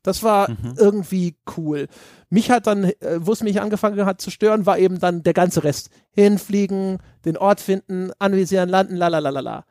Das 0.09 0.23
war 0.23 0.51
mhm. 0.51 0.73
irgendwie 0.79 1.37
cool. 1.59 1.87
Mich 2.31 2.51
hat 2.51 2.67
dann, 2.67 2.85
äh, 2.85 2.95
wo 3.19 3.33
es 3.33 3.43
mich 3.43 3.61
angefangen 3.61 4.07
hat 4.07 4.23
zu 4.23 4.31
stören, 4.31 4.65
war 4.65 4.79
eben 4.79 4.99
dann 5.01 5.23
der 5.23 5.35
ganze 5.35 5.65
Rest. 5.65 5.91
Hinfliegen, 6.13 6.99
den 7.27 7.37
Ort 7.37 7.61
finden, 7.61 8.11
anvisieren, 8.19 8.71
landen, 8.71 8.97
lalalala. 8.97 9.67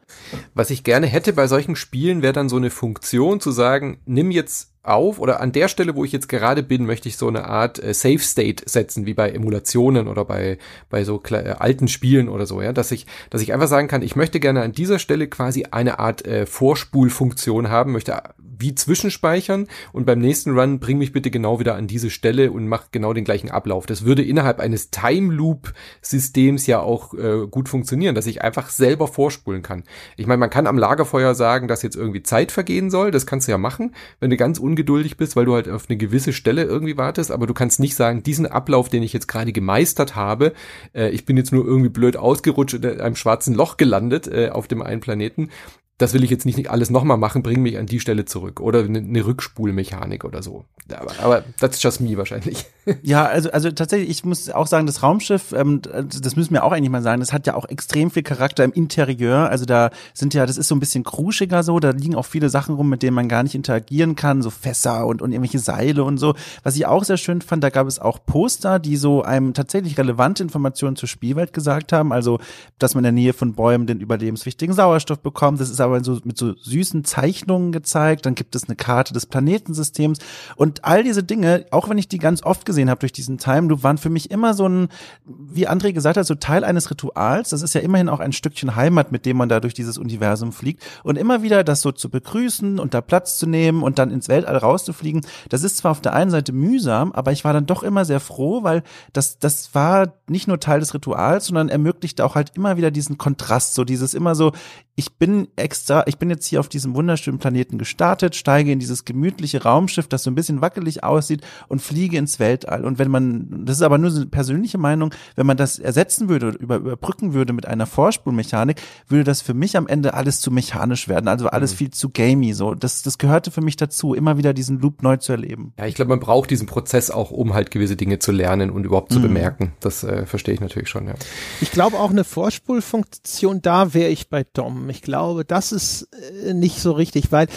Was 0.53 0.69
ich 0.69 0.83
gerne 0.83 1.07
hätte 1.07 1.33
bei 1.33 1.47
solchen 1.47 1.75
Spielen, 1.75 2.21
wäre 2.21 2.33
dann 2.33 2.49
so 2.49 2.55
eine 2.55 2.69
Funktion 2.69 3.39
zu 3.39 3.49
sagen, 3.49 3.99
nimm 4.05 4.29
jetzt 4.29 4.73
auf 4.83 5.19
oder 5.19 5.41
an 5.41 5.51
der 5.51 5.69
Stelle, 5.69 5.95
wo 5.95 6.05
ich 6.05 6.11
jetzt 6.11 6.29
gerade 6.29 6.61
bin, 6.61 6.85
möchte 6.85 7.09
ich 7.09 7.17
so 7.17 7.27
eine 7.27 7.45
Art 7.45 7.83
äh, 7.83 7.95
Safe 7.95 8.19
State 8.19 8.63
setzen, 8.67 9.07
wie 9.07 9.15
bei 9.15 9.31
Emulationen 9.31 10.07
oder 10.07 10.23
bei 10.23 10.59
bei 10.89 11.03
so 11.03 11.19
äh, 11.31 11.55
alten 11.57 11.87
Spielen 11.87 12.29
oder 12.29 12.45
so, 12.45 12.61
ja, 12.61 12.73
dass 12.73 12.91
ich 12.91 13.07
dass 13.31 13.41
ich 13.41 13.53
einfach 13.53 13.67
sagen 13.67 13.87
kann, 13.87 14.03
ich 14.03 14.15
möchte 14.15 14.39
gerne 14.39 14.61
an 14.61 14.71
dieser 14.71 14.99
Stelle 14.99 15.27
quasi 15.27 15.65
eine 15.71 15.97
Art 15.97 16.25
äh, 16.25 16.45
Vorspulfunktion 16.45 17.69
haben, 17.69 17.91
möchte 17.91 18.21
wie 18.59 18.75
zwischenspeichern 18.75 19.67
und 19.93 20.05
beim 20.05 20.19
nächsten 20.19 20.57
Run 20.57 20.79
bring 20.79 20.97
mich 20.97 21.11
bitte 21.11 21.31
genau 21.31 21.59
wieder 21.59 21.75
an 21.75 21.87
diese 21.87 22.09
Stelle 22.09 22.51
und 22.51 22.67
mach 22.67 22.91
genau 22.91 23.13
den 23.13 23.23
gleichen 23.23 23.51
Ablauf. 23.51 23.85
Das 23.85 24.05
würde 24.05 24.23
innerhalb 24.23 24.59
eines 24.59 24.91
Time 24.91 25.33
Loop 25.33 25.73
Systems 26.01 26.67
ja 26.67 26.79
auch 26.79 27.13
äh, 27.13 27.47
gut 27.49 27.69
funktionieren, 27.69 28.15
dass 28.15 28.27
ich 28.27 28.41
einfach 28.41 28.69
selber 28.69 29.07
vorspulen 29.07 29.61
kann. 29.61 29.83
Ich 30.15 30.27
meine, 30.27 30.39
man 30.39 30.49
kann 30.49 30.67
am 30.67 30.77
Lagerfeuer 30.77 31.35
sagen, 31.35 31.67
dass 31.67 31.81
jetzt 31.81 31.95
irgendwie 31.95 32.23
Zeit 32.23 32.51
vergehen 32.51 32.89
soll, 32.89 33.11
das 33.11 33.25
kannst 33.25 33.47
du 33.47 33.51
ja 33.51 33.57
machen, 33.57 33.95
wenn 34.19 34.29
du 34.29 34.37
ganz 34.37 34.59
ungeduldig 34.59 35.17
bist, 35.17 35.35
weil 35.35 35.45
du 35.45 35.53
halt 35.53 35.69
auf 35.69 35.85
eine 35.89 35.97
gewisse 35.97 36.33
Stelle 36.33 36.63
irgendwie 36.63 36.97
wartest, 36.97 37.31
aber 37.31 37.47
du 37.47 37.53
kannst 37.53 37.79
nicht 37.79 37.95
sagen, 37.95 38.23
diesen 38.23 38.45
Ablauf, 38.45 38.89
den 38.89 39.03
ich 39.03 39.13
jetzt 39.13 39.27
gerade 39.27 39.51
gemeistert 39.51 40.15
habe, 40.15 40.53
äh, 40.93 41.09
ich 41.09 41.25
bin 41.25 41.37
jetzt 41.37 41.51
nur 41.51 41.65
irgendwie 41.65 41.89
blöd 41.89 42.17
ausgerutscht 42.17 42.75
in 42.75 43.01
einem 43.01 43.15
schwarzen 43.15 43.53
Loch 43.53 43.77
gelandet 43.77 44.27
äh, 44.27 44.49
auf 44.49 44.67
dem 44.67 44.81
einen 44.81 45.01
Planeten, 45.01 45.49
das 45.97 46.13
will 46.13 46.23
ich 46.23 46.29
jetzt 46.29 46.45
nicht 46.45 46.69
alles 46.69 46.89
nochmal 46.89 47.17
machen, 47.17 47.41
bring 47.41 47.61
mich 47.61 47.77
an 47.77 47.87
die 47.87 47.99
Stelle 47.99 48.25
zurück. 48.25 48.59
Oder 48.59 48.83
eine, 48.83 48.99
eine 48.99 49.25
Rückspulmechanik 49.25 50.23
oder 50.25 50.43
so. 50.43 50.65
Aber, 50.95 51.11
aber 51.21 51.43
that's 51.59 51.81
just 51.81 52.01
me 52.01 52.17
wahrscheinlich. 52.17 52.65
Ja, 53.03 53.25
also, 53.25 53.51
also 53.51 53.69
tatsächlich, 53.71 54.09
ich 54.09 54.23
muss 54.23 54.49
auch 54.49 54.65
sagen, 54.65 54.85
das 54.85 55.03
Raumschiff, 55.03 55.51
ähm, 55.51 55.81
das 55.81 56.37
müssen 56.37 56.53
wir 56.53 56.63
auch 56.63 56.71
eigentlich 56.71 56.89
mal 56.89 57.01
sagen, 57.01 57.19
das 57.19 57.33
hat 57.33 57.45
ja 57.45 57.53
auch 57.53 57.65
extrem 57.65 58.11
viel 58.11 58.23
Charakter 58.23 58.63
im 58.63 58.71
Interieur. 58.71 59.49
Also 59.49 59.65
da 59.65 59.89
sind 60.13 60.33
ja, 60.33 60.45
das 60.45 60.57
ist 60.57 60.69
so 60.69 60.75
ein 60.75 60.79
bisschen 60.79 61.03
kruschiger 61.03 61.63
so, 61.63 61.81
da 61.81 61.89
liegen 61.89 62.15
auch 62.15 62.25
viele 62.25 62.47
Sachen 62.47 62.75
rum, 62.75 62.87
mit 62.87 63.03
denen 63.03 63.13
man 63.13 63.27
gar 63.27 63.43
nicht 63.43 63.55
interagieren 63.55 64.15
kann, 64.15 64.41
so 64.41 64.49
Fässer 64.49 65.05
und, 65.05 65.21
und 65.21 65.33
irgendwelche 65.33 65.59
Seile 65.59 66.05
und 66.05 66.17
so. 66.17 66.33
Was 66.63 66.77
ich 66.77 66.85
auch 66.85 67.03
sehr 67.03 67.17
schön 67.17 67.41
fand, 67.41 67.61
da 67.61 67.71
gab 67.71 67.87
es 67.87 67.99
auch 67.99 68.19
Poster, 68.25 68.79
die 68.79 68.95
so 68.95 69.21
einem 69.21 69.53
tatsächlich 69.53 69.97
relevante 69.97 70.41
Informationen 70.41 70.95
zur 70.95 71.09
Spielwelt 71.09 71.51
gesagt 71.51 71.91
haben. 71.91 72.13
Also, 72.13 72.39
dass 72.79 72.95
man 72.95 73.01
in 73.01 73.15
der 73.15 73.21
Nähe 73.21 73.33
von 73.33 73.53
Bäumen 73.53 73.85
den 73.85 73.99
überlebenswichtigen 73.99 74.73
Sauerstoff 74.73 75.19
bekommt. 75.19 75.59
Das 75.59 75.69
ist 75.69 75.81
aber 75.81 75.86
so 76.03 76.19
mit 76.23 76.37
so 76.37 76.55
süßen 76.55 77.03
Zeichnungen 77.03 77.71
gezeigt. 77.71 78.25
Dann 78.25 78.35
gibt 78.35 78.55
es 78.55 78.65
eine 78.65 78.75
Karte 78.75 79.13
des 79.13 79.25
Planetensystems 79.25 80.19
und 80.55 80.85
all 80.85 81.03
diese 81.03 81.23
Dinge, 81.23 81.65
auch 81.71 81.89
wenn 81.89 81.97
ich 81.97 82.07
die 82.07 82.17
ganz 82.17 82.43
oft 82.43 82.65
gesehen 82.65 82.89
habe 82.89 82.99
durch 82.99 83.13
diesen 83.13 83.37
Time 83.37 83.67
Loop, 83.67 83.83
waren 83.83 83.97
für 83.97 84.09
mich 84.09 84.31
immer 84.31 84.53
so 84.53 84.67
ein, 84.67 84.89
wie 85.25 85.67
André 85.67 85.93
gesagt 85.93 86.17
hat, 86.17 86.25
so 86.25 86.35
Teil 86.35 86.63
eines 86.63 86.89
Rituals. 86.91 87.49
Das 87.49 87.61
ist 87.61 87.73
ja 87.73 87.81
immerhin 87.81 88.09
auch 88.09 88.19
ein 88.19 88.33
Stückchen 88.33 88.75
Heimat, 88.75 89.11
mit 89.11 89.25
dem 89.25 89.37
man 89.37 89.49
da 89.49 89.59
durch 89.59 89.73
dieses 89.73 89.97
Universum 89.97 90.51
fliegt 90.51 90.83
und 91.03 91.17
immer 91.17 91.41
wieder 91.41 91.63
das 91.63 91.81
so 91.81 91.91
zu 91.91 92.09
begrüßen 92.09 92.79
und 92.79 92.93
da 92.93 93.01
Platz 93.01 93.37
zu 93.37 93.47
nehmen 93.47 93.83
und 93.83 93.99
dann 93.99 94.11
ins 94.11 94.29
Weltall 94.29 94.57
rauszufliegen. 94.57 95.21
Das 95.49 95.63
ist 95.63 95.77
zwar 95.77 95.91
auf 95.91 96.01
der 96.01 96.13
einen 96.13 96.31
Seite 96.31 96.53
mühsam, 96.53 97.11
aber 97.11 97.31
ich 97.31 97.43
war 97.43 97.53
dann 97.53 97.65
doch 97.65 97.83
immer 97.83 98.05
sehr 98.05 98.19
froh, 98.19 98.63
weil 98.63 98.83
das 99.13 99.39
das 99.39 99.73
war 99.73 100.13
nicht 100.27 100.47
nur 100.47 100.59
Teil 100.59 100.79
des 100.79 100.93
Rituals, 100.93 101.47
sondern 101.47 101.69
ermöglichte 101.69 102.25
auch 102.25 102.35
halt 102.35 102.51
immer 102.55 102.77
wieder 102.77 102.91
diesen 102.91 103.17
Kontrast, 103.17 103.73
so 103.73 103.83
dieses 103.83 104.13
immer 104.13 104.35
so, 104.35 104.51
ich 104.95 105.15
bin 105.17 105.47
extra, 105.77 106.03
ich 106.07 106.17
bin 106.17 106.29
jetzt 106.29 106.45
hier 106.47 106.59
auf 106.59 106.69
diesem 106.69 106.95
wunderschönen 106.95 107.39
Planeten 107.39 107.77
gestartet, 107.77 108.35
steige 108.35 108.71
in 108.71 108.79
dieses 108.79 109.05
gemütliche 109.05 109.63
Raumschiff, 109.63 110.07
das 110.07 110.23
so 110.23 110.31
ein 110.31 110.35
bisschen 110.35 110.61
wackelig 110.61 111.03
aussieht 111.03 111.41
und 111.67 111.81
fliege 111.81 112.17
ins 112.17 112.39
Weltall. 112.39 112.83
Und 112.83 112.99
wenn 112.99 113.11
man, 113.11 113.65
das 113.65 113.77
ist 113.77 113.81
aber 113.83 113.97
nur 113.97 114.09
so 114.09 114.21
eine 114.21 114.25
persönliche 114.25 114.77
Meinung, 114.77 115.13
wenn 115.35 115.45
man 115.45 115.57
das 115.57 115.79
ersetzen 115.79 116.29
würde, 116.29 116.49
über, 116.49 116.77
überbrücken 116.77 117.33
würde 117.33 117.53
mit 117.53 117.67
einer 117.67 117.85
Vorspulmechanik, 117.85 118.81
würde 119.07 119.23
das 119.23 119.41
für 119.41 119.53
mich 119.53 119.77
am 119.77 119.87
Ende 119.87 120.13
alles 120.13 120.39
zu 120.39 120.51
mechanisch 120.51 121.07
werden, 121.07 121.27
also 121.27 121.47
alles 121.47 121.73
mhm. 121.73 121.77
viel 121.77 121.91
zu 121.91 122.09
gamey, 122.09 122.53
so. 122.53 122.73
Das, 122.73 123.03
das 123.03 123.17
gehörte 123.17 123.51
für 123.51 123.61
mich 123.61 123.75
dazu, 123.75 124.13
immer 124.13 124.37
wieder 124.37 124.53
diesen 124.53 124.79
Loop 124.79 125.03
neu 125.03 125.17
zu 125.17 125.31
erleben. 125.31 125.73
Ja, 125.77 125.85
ich 125.85 125.95
glaube, 125.95 126.09
man 126.09 126.19
braucht 126.19 126.49
diesen 126.49 126.67
Prozess 126.67 127.11
auch, 127.11 127.31
um 127.31 127.53
halt 127.53 127.71
gewisse 127.71 127.95
Dinge 127.95 128.19
zu 128.19 128.31
lernen 128.31 128.71
und 128.71 128.83
überhaupt 128.83 129.11
zu 129.11 129.19
mhm. 129.19 129.23
bemerken. 129.23 129.73
Das 129.79 130.03
äh, 130.03 130.25
verstehe 130.25 130.55
ich 130.55 130.61
natürlich 130.61 130.89
schon, 130.89 131.07
ja. 131.07 131.13
Ich 131.61 131.71
glaube 131.71 131.97
auch 131.99 132.09
eine 132.09 132.23
Vorspulfunktion, 132.23 133.61
da 133.61 133.93
wäre 133.93 134.09
ich 134.09 134.29
bei 134.29 134.43
Dom. 134.53 134.89
Ich 134.89 135.01
glaube, 135.01 135.45
das 135.45 135.66
ist 135.71 136.09
äh, 136.13 136.53
nicht 136.53 136.81
so 136.81 136.91
richtig, 136.91 137.31
weil 137.31 137.47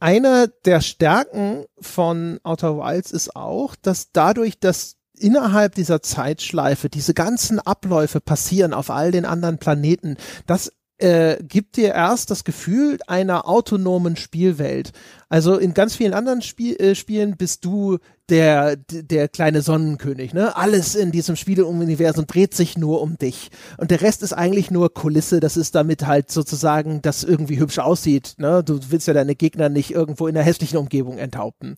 einer 0.00 0.46
der 0.64 0.80
Stärken 0.80 1.64
von 1.80 2.38
Outer 2.44 2.78
Wilds 2.78 3.10
ist 3.10 3.34
auch, 3.34 3.74
dass 3.74 4.12
dadurch, 4.12 4.60
dass 4.60 4.96
innerhalb 5.18 5.74
dieser 5.74 6.02
Zeitschleife 6.02 6.88
diese 6.88 7.14
ganzen 7.14 7.58
Abläufe 7.58 8.20
passieren 8.20 8.72
auf 8.72 8.90
all 8.90 9.10
den 9.10 9.24
anderen 9.24 9.58
Planeten, 9.58 10.16
das 10.46 10.72
äh, 10.98 11.42
gibt 11.42 11.76
dir 11.76 11.94
erst 11.94 12.30
das 12.30 12.44
Gefühl 12.44 12.98
einer 13.06 13.48
autonomen 13.48 14.16
Spielwelt. 14.16 14.92
Also 15.28 15.56
in 15.56 15.74
ganz 15.74 15.96
vielen 15.96 16.14
anderen 16.14 16.42
Spiel, 16.42 16.76
äh, 16.76 16.94
Spielen 16.94 17.36
bist 17.36 17.64
du 17.64 17.98
der, 18.28 18.76
der 18.76 19.28
kleine 19.28 19.62
Sonnenkönig, 19.62 20.34
ne? 20.34 20.56
Alles 20.56 20.94
in 20.94 21.12
diesem 21.12 21.36
Spieleuniversum 21.36 22.26
dreht 22.26 22.54
sich 22.54 22.76
nur 22.76 23.00
um 23.00 23.16
dich. 23.16 23.50
Und 23.78 23.90
der 23.90 24.02
Rest 24.02 24.22
ist 24.22 24.32
eigentlich 24.32 24.70
nur 24.70 24.92
Kulisse. 24.92 25.40
Das 25.40 25.56
ist 25.56 25.74
damit 25.74 26.06
halt 26.06 26.30
sozusagen, 26.30 27.00
das 27.02 27.24
irgendwie 27.24 27.58
hübsch 27.58 27.78
aussieht, 27.78 28.34
ne? 28.38 28.62
Du 28.62 28.78
willst 28.88 29.08
ja 29.08 29.14
deine 29.14 29.34
Gegner 29.34 29.68
nicht 29.68 29.90
irgendwo 29.92 30.26
in 30.26 30.36
einer 30.36 30.44
hässlichen 30.44 30.78
Umgebung 30.78 31.18
enthaupten. 31.18 31.76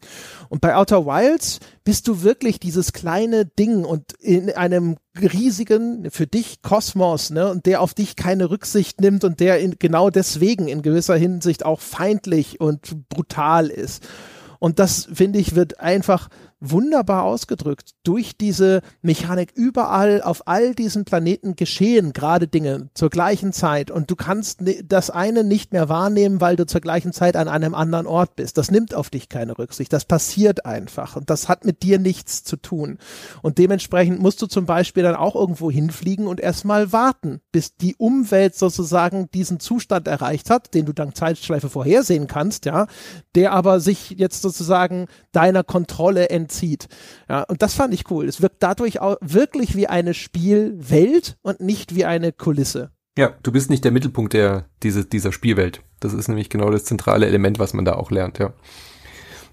Und 0.48 0.61
bei 0.61 0.74
Outer 0.74 1.07
Wilds 1.07 1.61
bist 1.84 2.09
du 2.09 2.22
wirklich 2.22 2.59
dieses 2.59 2.92
kleine 2.92 3.46
Ding 3.46 3.84
und 3.84 4.12
in 4.20 4.51
einem 4.51 4.96
riesigen, 5.20 6.11
für 6.11 6.26
dich 6.26 6.62
Kosmos, 6.62 7.30
ne? 7.30 7.51
Und 7.51 7.66
der 7.66 7.80
auf 7.80 7.94
dich 7.94 8.16
keine 8.16 8.51
Rücksicht 8.51 9.01
nimmt 9.01 9.24
und 9.24 9.40
der 9.40 9.61
in, 9.61 9.76
genau 9.78 10.11
deswegen 10.11 10.68
in 10.68 10.82
gewisser 10.82 11.16
Hinsicht 11.16 11.64
auch 11.64 11.80
feindlich 11.80 12.61
und 12.61 13.09
brutal 13.09 13.68
ist. 13.68 14.07
Und 14.61 14.78
das, 14.78 15.08
finde 15.12 15.40
ich, 15.40 15.56
wird 15.56 15.80
einfach 15.80 16.28
wunderbar 16.61 17.24
ausgedrückt. 17.24 17.92
Durch 18.04 18.36
diese 18.36 18.82
Mechanik 19.02 19.52
überall 19.54 20.22
auf 20.22 20.46
all 20.46 20.74
diesen 20.74 21.04
Planeten 21.04 21.56
geschehen 21.56 22.12
gerade 22.12 22.48
Dinge 22.48 22.90
zur 22.94 23.08
gleichen 23.08 23.52
Zeit 23.52 23.90
und 23.90 24.11
du 24.11 24.16
kannst 24.16 24.61
das 24.84 25.11
eine 25.11 25.42
nicht 25.42 25.72
mehr 25.72 25.88
wahrnehmen, 25.88 26.40
weil 26.40 26.56
du 26.56 26.66
zur 26.66 26.80
gleichen 26.80 27.12
Zeit 27.12 27.36
an 27.36 27.48
einem 27.48 27.74
anderen 27.74 28.06
Ort 28.06 28.36
bist. 28.36 28.58
Das 28.58 28.70
nimmt 28.70 28.94
auf 28.94 29.11
dich 29.11 29.28
keine 29.28 29.58
Rücksicht. 29.58 29.92
Das 29.92 30.04
passiert 30.04 30.66
einfach 30.66 31.16
und 31.16 31.30
das 31.30 31.48
hat 31.48 31.64
mit 31.64 31.82
dir 31.82 31.98
nichts 31.98 32.44
zu 32.44 32.56
tun. 32.56 32.98
Und 33.42 33.58
dementsprechend 33.58 34.20
musst 34.20 34.42
du 34.42 34.46
zum 34.46 34.66
Beispiel 34.66 35.02
dann 35.02 35.16
auch 35.16 35.34
irgendwo 35.34 35.70
hinfliegen 35.70 36.26
und 36.26 36.40
erstmal 36.40 36.92
warten, 36.92 37.40
bis 37.52 37.76
die 37.76 37.96
Umwelt 37.96 38.54
sozusagen 38.54 39.30
diesen 39.32 39.61
Zustand 39.61 40.06
erreicht 40.06 40.50
hat, 40.50 40.74
den 40.74 40.84
du 40.84 40.92
dank 40.92 41.16
Zeitschleife 41.16 41.70
vorhersehen 41.70 42.26
kannst, 42.26 42.66
ja, 42.66 42.86
der 43.34 43.52
aber 43.52 43.80
sich 43.80 44.11
jetzt 44.11 44.42
sozusagen 44.42 45.06
deiner 45.32 45.64
Kontrolle 45.64 46.28
ent 46.28 46.49
entzieht. 46.51 46.88
Ja, 47.28 47.42
und 47.44 47.62
das 47.62 47.74
fand 47.74 47.94
ich 47.94 48.11
cool. 48.11 48.26
Es 48.26 48.42
wirkt 48.42 48.62
dadurch 48.62 49.01
auch 49.01 49.16
wirklich 49.20 49.76
wie 49.76 49.86
eine 49.86 50.14
Spielwelt 50.14 51.38
und 51.42 51.61
nicht 51.61 51.94
wie 51.94 52.05
eine 52.05 52.32
Kulisse. 52.32 52.90
Ja, 53.16 53.34
du 53.42 53.53
bist 53.53 53.70
nicht 53.70 53.84
der 53.84 53.92
Mittelpunkt 53.92 54.32
der, 54.32 54.66
diese, 54.82 55.05
dieser 55.05 55.32
Spielwelt. 55.32 55.82
Das 56.01 56.12
ist 56.12 56.28
nämlich 56.28 56.48
genau 56.48 56.70
das 56.70 56.84
zentrale 56.84 57.26
Element, 57.26 57.59
was 57.59 57.74
man 57.74 57.84
da 57.84 57.94
auch 57.94 58.11
lernt, 58.11 58.38
ja. 58.38 58.53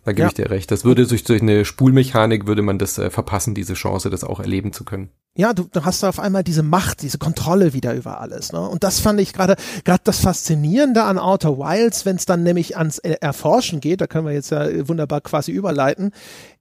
Da 0.07 0.13
gebe 0.13 0.21
ja. 0.21 0.27
ich 0.29 0.35
dir 0.35 0.49
recht. 0.49 0.71
Das 0.71 0.85
würde 0.85 1.05
durch, 1.05 1.25
durch 1.25 1.41
eine 1.41 1.65
Spulmechanik 1.65 2.47
würde 2.47 2.61
man 2.61 2.79
das 2.79 2.97
äh, 2.97 3.09
verpassen, 3.09 3.53
diese 3.53 3.73
Chance, 3.73 4.09
das 4.09 4.23
auch 4.23 4.39
erleben 4.39 4.71
zu 4.71 4.85
können. 4.85 5.09
Ja, 5.35 5.51
du, 5.51 5.63
du 5.69 5.83
hast 5.83 6.01
auf 6.05 6.17
einmal 6.17 6.45
diese 6.45 6.63
Macht, 6.63 7.01
diese 7.01 7.17
Kontrolle 7.17 7.73
wieder 7.73 7.93
über 7.93 8.21
alles. 8.21 8.53
Ne? 8.53 8.61
Und 8.61 8.85
das 8.85 9.01
fand 9.01 9.19
ich 9.19 9.33
gerade 9.33 9.57
gerade 9.83 9.99
das 10.05 10.21
Faszinierende 10.21 11.03
an 11.03 11.19
Outer 11.19 11.57
Wilds, 11.57 12.05
wenn 12.05 12.15
es 12.15 12.25
dann 12.25 12.43
nämlich 12.43 12.77
ans 12.77 12.99
Erforschen 12.99 13.81
geht, 13.81 13.99
da 13.99 14.07
können 14.07 14.25
wir 14.25 14.31
jetzt 14.31 14.49
ja 14.49 14.87
wunderbar 14.87 15.19
quasi 15.19 15.51
überleiten, 15.51 16.11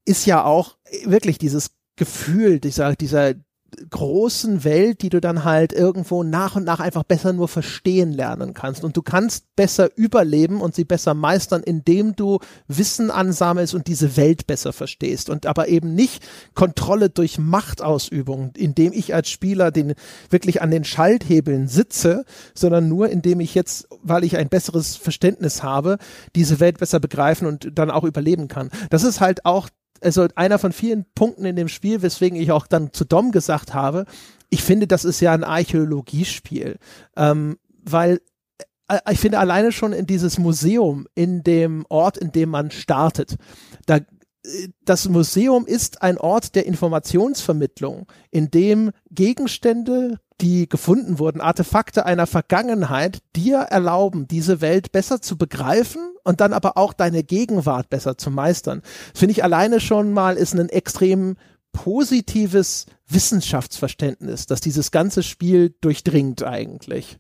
ist 0.05 0.27
ja 0.27 0.43
auch 0.43 0.77
wirklich 1.05 1.39
dieses 1.39 1.71
Gefühl, 1.95 2.59
dieser, 2.59 2.97
dieser 2.97 3.35
großen 3.91 4.65
Welt, 4.65 5.03
die 5.03 5.09
du 5.09 5.21
dann 5.21 5.45
halt 5.45 5.73
irgendwo 5.73 6.23
nach 6.23 6.57
und 6.57 6.65
nach 6.65 6.81
einfach 6.81 7.03
besser 7.03 7.33
nur 7.33 7.49
verstehen 7.49 8.13
lernen 8.13 8.55
kannst. 8.55 8.85
Und 8.85 8.97
du 8.97 9.03
kannst 9.03 9.55
besser 9.57 9.91
überleben 9.97 10.61
und 10.61 10.75
sie 10.75 10.85
besser 10.85 11.15
meistern, 11.15 11.63
indem 11.63 12.17
du 12.17 12.39
Wissen 12.69 13.11
ansammelst 13.11 13.75
und 13.75 13.87
diese 13.87 14.17
Welt 14.17 14.47
besser 14.47 14.73
verstehst. 14.73 15.31
Und 15.31 15.47
aber 15.47 15.69
eben 15.69 15.95
nicht 15.95 16.27
Kontrolle 16.55 17.11
durch 17.11 17.39
Machtausübung, 17.39 18.53
indem 18.57 18.93
ich 18.93 19.15
als 19.15 19.29
Spieler 19.29 19.71
den 19.71 19.95
wirklich 20.31 20.63
an 20.63 20.71
den 20.71 20.85
Schalthebeln 20.85 21.69
sitze, 21.69 22.25
sondern 22.55 22.89
nur 22.89 23.11
indem 23.11 23.41
ich 23.41 23.55
jetzt, 23.55 23.89
weil 24.03 24.25
ich 24.25 24.37
ein 24.37 24.49
besseres 24.49 24.97
Verständnis 24.97 25.63
habe, 25.63 25.99
diese 26.35 26.61
Welt 26.61 26.79
besser 26.79 27.01
begreifen 27.01 27.47
und 27.47 27.71
dann 27.75 27.91
auch 27.91 28.05
überleben 28.05 28.49
kann. 28.49 28.71
Das 28.91 29.03
ist 29.03 29.21
halt 29.21 29.45
auch 29.45 29.69
also 30.01 30.29
einer 30.35 30.59
von 30.59 30.73
vielen 30.73 31.07
Punkten 31.15 31.45
in 31.45 31.57
dem 31.57 31.69
Spiel, 31.69 32.03
weswegen 32.03 32.39
ich 32.39 32.53
auch 32.53 32.67
dann 32.67 32.93
zu 32.93 33.05
Dom 33.05 33.33
gesagt 33.33 33.75
habe, 33.75 34.07
ich 34.51 34.63
finde, 34.63 34.87
das 34.87 35.05
ist 35.05 35.21
ja 35.21 35.33
ein 35.33 35.45
Archäologiespiel, 35.45 36.77
ähm, 37.17 37.59
weil 37.85 38.21
äh, 38.89 38.99
ich 39.11 39.19
finde 39.19 39.39
alleine 39.39 39.73
schon 39.73 39.93
in 39.93 40.07
dieses 40.07 40.39
Museum, 40.39 41.07
in 41.15 41.43
dem 41.43 41.85
Ort, 41.89 42.17
in 42.17 42.33
dem 42.33 42.51
man 42.51 42.71
startet, 42.71 43.37
da 43.87 43.99
das 44.85 45.09
Museum 45.09 45.67
ist 45.67 46.03
ein 46.03 46.19
Ort 46.19 46.55
der 46.55 46.67
Informationsvermittlung, 46.67 48.07
in 48.31 48.51
dem 48.51 48.91
Gegenstände, 49.11 50.19
die 50.41 50.69
gefunden 50.69 51.19
wurden, 51.19 51.41
Artefakte 51.41 52.05
einer 52.05 52.27
Vergangenheit, 52.27 53.21
dir 53.35 53.59
erlauben, 53.59 54.29
diese 54.29 54.61
Welt 54.61 54.93
besser 54.93 55.21
zu 55.23 55.39
begreifen 55.39 56.03
und 56.25 56.41
dann 56.41 56.53
aber 56.53 56.77
auch 56.77 56.93
deine 56.93 57.23
Gegenwart 57.23 57.89
besser 57.89 58.19
zu 58.19 58.31
meistern. 58.31 58.83
Finde 59.15 59.33
ich 59.33 59.45
alleine 59.45 59.81
schon 59.81 60.13
mal 60.13 60.37
ist 60.37 60.55
ein 60.55 60.69
extrem 60.69 61.37
positives 61.77 62.87
Wissenschaftsverständnis, 63.07 64.47
das 64.47 64.63
dieses 64.63 64.91
ganze 64.91 65.23
Spiel 65.23 65.75
durchdringt 65.83 66.43
eigentlich. 66.43 67.19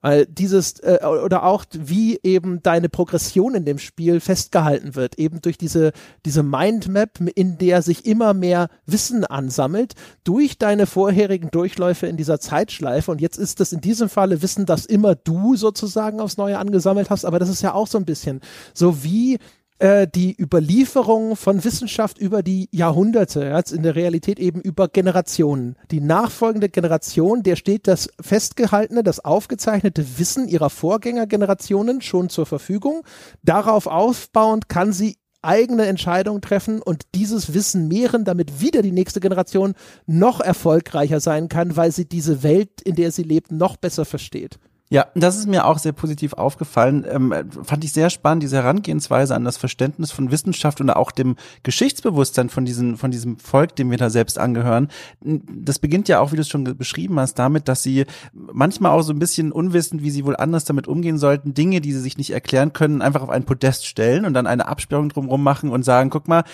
Weil 0.00 0.24
dieses, 0.26 0.78
äh, 0.80 1.00
oder 1.04 1.42
auch 1.42 1.64
wie 1.72 2.18
eben 2.22 2.62
deine 2.62 2.88
Progression 2.88 3.54
in 3.54 3.66
dem 3.66 3.78
Spiel 3.78 4.20
festgehalten 4.20 4.94
wird, 4.94 5.18
eben 5.18 5.42
durch 5.42 5.58
diese, 5.58 5.92
diese 6.24 6.42
Mindmap, 6.42 7.18
in 7.34 7.58
der 7.58 7.82
sich 7.82 8.06
immer 8.06 8.32
mehr 8.32 8.68
Wissen 8.86 9.24
ansammelt, 9.24 9.94
durch 10.24 10.56
deine 10.56 10.86
vorherigen 10.86 11.50
Durchläufe 11.50 12.06
in 12.06 12.16
dieser 12.16 12.40
Zeitschleife. 12.40 13.10
Und 13.10 13.20
jetzt 13.20 13.38
ist 13.38 13.60
das 13.60 13.72
in 13.72 13.80
diesem 13.80 14.08
Falle 14.08 14.40
Wissen, 14.40 14.66
das 14.66 14.86
immer 14.86 15.16
du 15.16 15.56
sozusagen 15.56 16.20
aufs 16.20 16.38
Neue 16.38 16.58
angesammelt 16.58 17.10
hast, 17.10 17.24
aber 17.24 17.38
das 17.38 17.50
ist 17.50 17.62
ja 17.62 17.74
auch 17.74 17.88
so 17.88 17.98
ein 17.98 18.06
bisschen 18.06 18.40
so 18.72 19.04
wie 19.04 19.38
äh, 19.78 20.06
die 20.06 20.36
Überlieferung 20.40 21.36
von 21.36 21.62
Wissenschaft 21.64 22.18
über 22.18 22.42
die 22.42 22.68
Jahrhunderte, 22.72 23.44
jetzt 23.44 23.72
in 23.72 23.82
der 23.82 23.94
Realität 23.94 24.38
eben 24.38 24.60
über 24.60 24.88
Generationen. 24.88 25.76
Die 25.90 26.00
nachfolgende 26.00 26.68
Generation, 26.68 27.42
der 27.42 27.56
steht 27.56 27.86
das 27.86 28.08
festgehaltene, 28.20 29.02
das 29.02 29.24
aufgezeichnete 29.24 30.18
Wissen 30.18 30.48
ihrer 30.48 30.70
Vorgängergenerationen 30.70 32.00
schon 32.00 32.28
zur 32.28 32.46
Verfügung. 32.46 33.02
Darauf 33.42 33.86
aufbauend 33.86 34.68
kann 34.68 34.92
sie 34.92 35.16
eigene 35.42 35.86
Entscheidungen 35.86 36.42
treffen 36.42 36.82
und 36.82 37.04
dieses 37.14 37.54
Wissen 37.54 37.88
mehren, 37.88 38.24
damit 38.24 38.60
wieder 38.60 38.82
die 38.82 38.92
nächste 38.92 39.20
Generation 39.20 39.74
noch 40.06 40.40
erfolgreicher 40.40 41.20
sein 41.20 41.48
kann, 41.48 41.76
weil 41.76 41.92
sie 41.92 42.08
diese 42.08 42.42
Welt, 42.42 42.80
in 42.82 42.96
der 42.96 43.12
sie 43.12 43.22
lebt, 43.22 43.52
noch 43.52 43.76
besser 43.76 44.04
versteht. 44.04 44.58
Ja, 44.90 45.06
das 45.14 45.36
ist 45.36 45.46
mir 45.46 45.66
auch 45.66 45.78
sehr 45.78 45.92
positiv 45.92 46.32
aufgefallen. 46.32 47.04
Ähm, 47.06 47.34
fand 47.62 47.84
ich 47.84 47.92
sehr 47.92 48.08
spannend, 48.08 48.42
diese 48.42 48.56
Herangehensweise 48.56 49.34
an 49.34 49.44
das 49.44 49.58
Verständnis 49.58 50.12
von 50.12 50.30
Wissenschaft 50.30 50.80
und 50.80 50.88
auch 50.88 51.10
dem 51.10 51.36
Geschichtsbewusstsein 51.62 52.48
von, 52.48 52.64
diesen, 52.64 52.96
von 52.96 53.10
diesem 53.10 53.38
Volk, 53.38 53.76
dem 53.76 53.90
wir 53.90 53.98
da 53.98 54.08
selbst 54.08 54.38
angehören. 54.38 54.88
Das 55.20 55.78
beginnt 55.78 56.08
ja 56.08 56.20
auch, 56.20 56.32
wie 56.32 56.36
du 56.36 56.42
es 56.42 56.48
schon 56.48 56.64
beschrieben 56.78 57.20
hast, 57.20 57.34
damit, 57.34 57.68
dass 57.68 57.82
sie 57.82 58.06
manchmal 58.32 58.92
auch 58.92 59.02
so 59.02 59.12
ein 59.12 59.18
bisschen 59.18 59.52
unwissend, 59.52 60.02
wie 60.02 60.10
sie 60.10 60.24
wohl 60.24 60.36
anders 60.36 60.64
damit 60.64 60.88
umgehen 60.88 61.18
sollten, 61.18 61.52
Dinge, 61.52 61.82
die 61.82 61.92
sie 61.92 62.00
sich 62.00 62.16
nicht 62.16 62.30
erklären 62.30 62.72
können, 62.72 63.02
einfach 63.02 63.20
auf 63.20 63.30
ein 63.30 63.44
Podest 63.44 63.86
stellen 63.86 64.24
und 64.24 64.32
dann 64.32 64.46
eine 64.46 64.68
Absperrung 64.68 65.10
drumherum 65.10 65.42
machen 65.42 65.68
und 65.68 65.84
sagen, 65.84 66.08
guck 66.08 66.28
mal, 66.28 66.44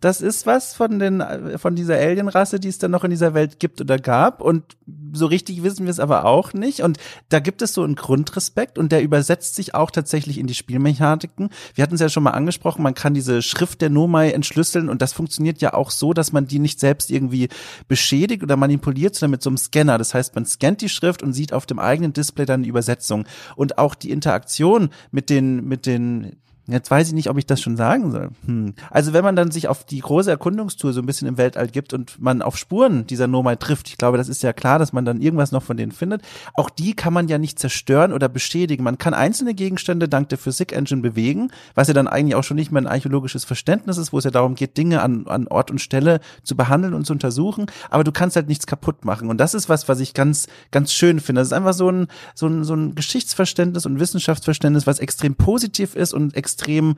das 0.00 0.20
ist 0.20 0.46
was 0.46 0.74
von 0.74 0.98
den 0.98 1.22
von 1.56 1.74
dieser 1.74 1.96
Alienrasse, 1.96 2.60
die 2.60 2.68
es 2.68 2.76
dann 2.76 2.90
noch 2.90 3.04
in 3.04 3.10
dieser 3.10 3.32
Welt 3.32 3.58
gibt 3.58 3.80
oder 3.80 3.98
gab 3.98 4.42
und 4.42 4.76
so 5.14 5.26
richtig 5.26 5.62
wissen 5.62 5.86
wir 5.86 5.90
es 5.90 6.00
aber 6.00 6.24
auch 6.24 6.52
nicht 6.52 6.80
und 6.80 6.98
da 7.28 7.40
gibt 7.40 7.62
es 7.62 7.72
so 7.72 7.82
einen 7.82 7.94
Grundrespekt 7.94 8.78
und 8.78 8.92
der 8.92 9.02
übersetzt 9.02 9.54
sich 9.54 9.74
auch 9.74 9.90
tatsächlich 9.90 10.38
in 10.38 10.46
die 10.46 10.54
Spielmechaniken. 10.54 11.50
Wir 11.74 11.82
hatten 11.82 11.94
es 11.94 12.00
ja 12.00 12.08
schon 12.08 12.22
mal 12.22 12.30
angesprochen, 12.30 12.82
man 12.82 12.94
kann 12.94 13.14
diese 13.14 13.42
Schrift 13.42 13.80
der 13.80 13.90
Nomai 13.90 14.30
entschlüsseln 14.30 14.88
und 14.88 15.02
das 15.02 15.12
funktioniert 15.12 15.60
ja 15.60 15.74
auch 15.74 15.90
so, 15.90 16.12
dass 16.12 16.32
man 16.32 16.46
die 16.46 16.58
nicht 16.58 16.80
selbst 16.80 17.10
irgendwie 17.10 17.48
beschädigt 17.88 18.42
oder 18.42 18.56
manipuliert, 18.56 19.14
sondern 19.14 19.32
mit 19.32 19.42
so 19.42 19.50
einem 19.50 19.56
Scanner. 19.56 19.98
Das 19.98 20.14
heißt, 20.14 20.34
man 20.34 20.46
scannt 20.46 20.80
die 20.80 20.88
Schrift 20.88 21.22
und 21.22 21.32
sieht 21.32 21.52
auf 21.52 21.66
dem 21.66 21.78
eigenen 21.78 22.12
Display 22.12 22.46
dann 22.46 22.62
die 22.62 22.68
Übersetzung 22.68 23.26
und 23.56 23.78
auch 23.78 23.94
die 23.94 24.10
Interaktion 24.10 24.90
mit 25.10 25.30
den 25.30 25.64
mit 25.66 25.86
den 25.86 26.36
Jetzt 26.66 26.90
weiß 26.90 27.08
ich 27.08 27.12
nicht, 27.12 27.28
ob 27.28 27.36
ich 27.36 27.44
das 27.44 27.60
schon 27.60 27.76
sagen 27.76 28.10
soll. 28.10 28.30
Hm. 28.46 28.72
Also 28.90 29.12
wenn 29.12 29.22
man 29.22 29.36
dann 29.36 29.50
sich 29.50 29.68
auf 29.68 29.84
die 29.84 30.00
große 30.00 30.30
Erkundungstour 30.30 30.94
so 30.94 31.00
ein 31.00 31.06
bisschen 31.06 31.28
im 31.28 31.36
Weltall 31.36 31.68
gibt 31.68 31.92
und 31.92 32.18
man 32.18 32.40
auf 32.40 32.56
Spuren 32.56 33.06
dieser 33.06 33.26
Nomai 33.26 33.56
trifft, 33.56 33.88
ich 33.88 33.98
glaube, 33.98 34.16
das 34.16 34.30
ist 34.30 34.42
ja 34.42 34.54
klar, 34.54 34.78
dass 34.78 34.94
man 34.94 35.04
dann 35.04 35.20
irgendwas 35.20 35.52
noch 35.52 35.62
von 35.62 35.76
denen 35.76 35.92
findet. 35.92 36.22
Auch 36.54 36.70
die 36.70 36.94
kann 36.94 37.12
man 37.12 37.28
ja 37.28 37.36
nicht 37.36 37.58
zerstören 37.58 38.14
oder 38.14 38.30
beschädigen. 38.30 38.82
Man 38.82 38.96
kann 38.96 39.12
einzelne 39.12 39.52
Gegenstände 39.52 40.08
dank 40.08 40.30
der 40.30 40.38
Physik 40.38 40.72
Engine 40.72 41.02
bewegen, 41.02 41.50
was 41.74 41.88
ja 41.88 41.94
dann 41.94 42.08
eigentlich 42.08 42.34
auch 42.34 42.44
schon 42.44 42.56
nicht 42.56 42.72
mehr 42.72 42.80
ein 42.80 42.86
archäologisches 42.86 43.44
Verständnis 43.44 43.98
ist, 43.98 44.14
wo 44.14 44.18
es 44.18 44.24
ja 44.24 44.30
darum 44.30 44.54
geht, 44.54 44.78
Dinge 44.78 45.02
an, 45.02 45.26
an 45.26 45.48
Ort 45.48 45.70
und 45.70 45.82
Stelle 45.82 46.20
zu 46.44 46.56
behandeln 46.56 46.94
und 46.94 47.04
zu 47.04 47.12
untersuchen. 47.12 47.66
Aber 47.90 48.04
du 48.04 48.12
kannst 48.12 48.36
halt 48.36 48.48
nichts 48.48 48.66
kaputt 48.66 49.04
machen. 49.04 49.28
Und 49.28 49.36
das 49.36 49.52
ist 49.52 49.68
was, 49.68 49.86
was 49.90 50.00
ich 50.00 50.14
ganz, 50.14 50.46
ganz 50.70 50.94
schön 50.94 51.20
finde. 51.20 51.42
Das 51.42 51.48
ist 51.48 51.52
einfach 51.52 51.74
so 51.74 51.90
ein, 51.90 52.06
so 52.34 52.46
ein, 52.46 52.64
so 52.64 52.74
ein 52.74 52.94
Geschichtsverständnis 52.94 53.84
und 53.84 54.00
Wissenschaftsverständnis, 54.00 54.86
was 54.86 54.98
extrem 54.98 55.34
positiv 55.34 55.94
ist 55.94 56.14
und 56.14 56.34
extrem 56.34 56.53
extrem 56.54 56.96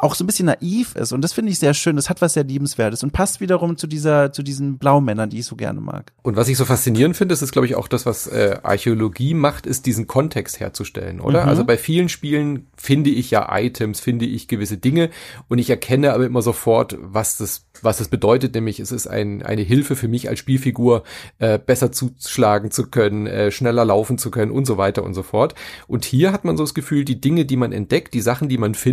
auch 0.00 0.14
so 0.14 0.22
ein 0.22 0.26
bisschen 0.26 0.46
naiv 0.46 0.94
ist. 0.96 1.12
Und 1.12 1.22
das 1.22 1.32
finde 1.32 1.50
ich 1.50 1.58
sehr 1.58 1.72
schön. 1.72 1.96
Das 1.96 2.10
hat 2.10 2.20
was 2.20 2.34
sehr 2.34 2.44
Liebenswertes 2.44 3.02
und 3.02 3.12
passt 3.12 3.40
wiederum 3.40 3.78
zu 3.78 3.86
dieser, 3.86 4.32
zu 4.32 4.42
diesen 4.42 4.76
Blaumännern, 4.76 5.30
die 5.30 5.38
ich 5.38 5.46
so 5.46 5.56
gerne 5.56 5.80
mag. 5.80 6.12
Und 6.22 6.36
was 6.36 6.48
ich 6.48 6.58
so 6.58 6.66
faszinierend 6.66 7.16
finde, 7.16 7.32
ist, 7.32 7.40
ist 7.40 7.52
glaube 7.52 7.66
ich 7.66 7.74
auch 7.74 7.88
das, 7.88 8.04
was 8.04 8.26
äh, 8.26 8.58
Archäologie 8.62 9.32
macht, 9.32 9.66
ist 9.66 9.86
diesen 9.86 10.06
Kontext 10.06 10.60
herzustellen, 10.60 11.20
oder? 11.20 11.44
Mhm. 11.44 11.48
Also 11.48 11.64
bei 11.64 11.78
vielen 11.78 12.10
Spielen 12.10 12.66
finde 12.76 13.10
ich 13.10 13.30
ja 13.30 13.48
Items, 13.50 14.00
finde 14.00 14.26
ich 14.26 14.46
gewisse 14.46 14.76
Dinge 14.76 15.08
und 15.48 15.58
ich 15.58 15.70
erkenne 15.70 16.12
aber 16.12 16.26
immer 16.26 16.42
sofort, 16.42 16.98
was 17.00 17.38
das, 17.38 17.64
was 17.80 17.98
das 17.98 18.08
bedeutet, 18.08 18.54
nämlich 18.54 18.80
es 18.80 18.92
ist 18.92 19.06
ein, 19.06 19.42
eine 19.42 19.62
Hilfe 19.62 19.96
für 19.96 20.08
mich 20.08 20.28
als 20.28 20.38
Spielfigur, 20.38 21.02
äh, 21.38 21.58
besser 21.58 21.92
zuschlagen 21.92 22.70
zu 22.70 22.88
können, 22.88 23.26
äh, 23.26 23.50
schneller 23.50 23.86
laufen 23.86 24.18
zu 24.18 24.30
können 24.30 24.50
und 24.50 24.66
so 24.66 24.76
weiter 24.76 25.02
und 25.02 25.14
so 25.14 25.22
fort. 25.22 25.54
Und 25.86 26.04
hier 26.04 26.32
hat 26.32 26.44
man 26.44 26.58
so 26.58 26.62
das 26.62 26.74
Gefühl, 26.74 27.06
die 27.06 27.20
Dinge, 27.20 27.46
die 27.46 27.56
man 27.56 27.72
entdeckt, 27.72 28.12
die 28.12 28.20
Sachen, 28.20 28.50
die 28.50 28.58
man 28.58 28.74
findet, 28.74 28.87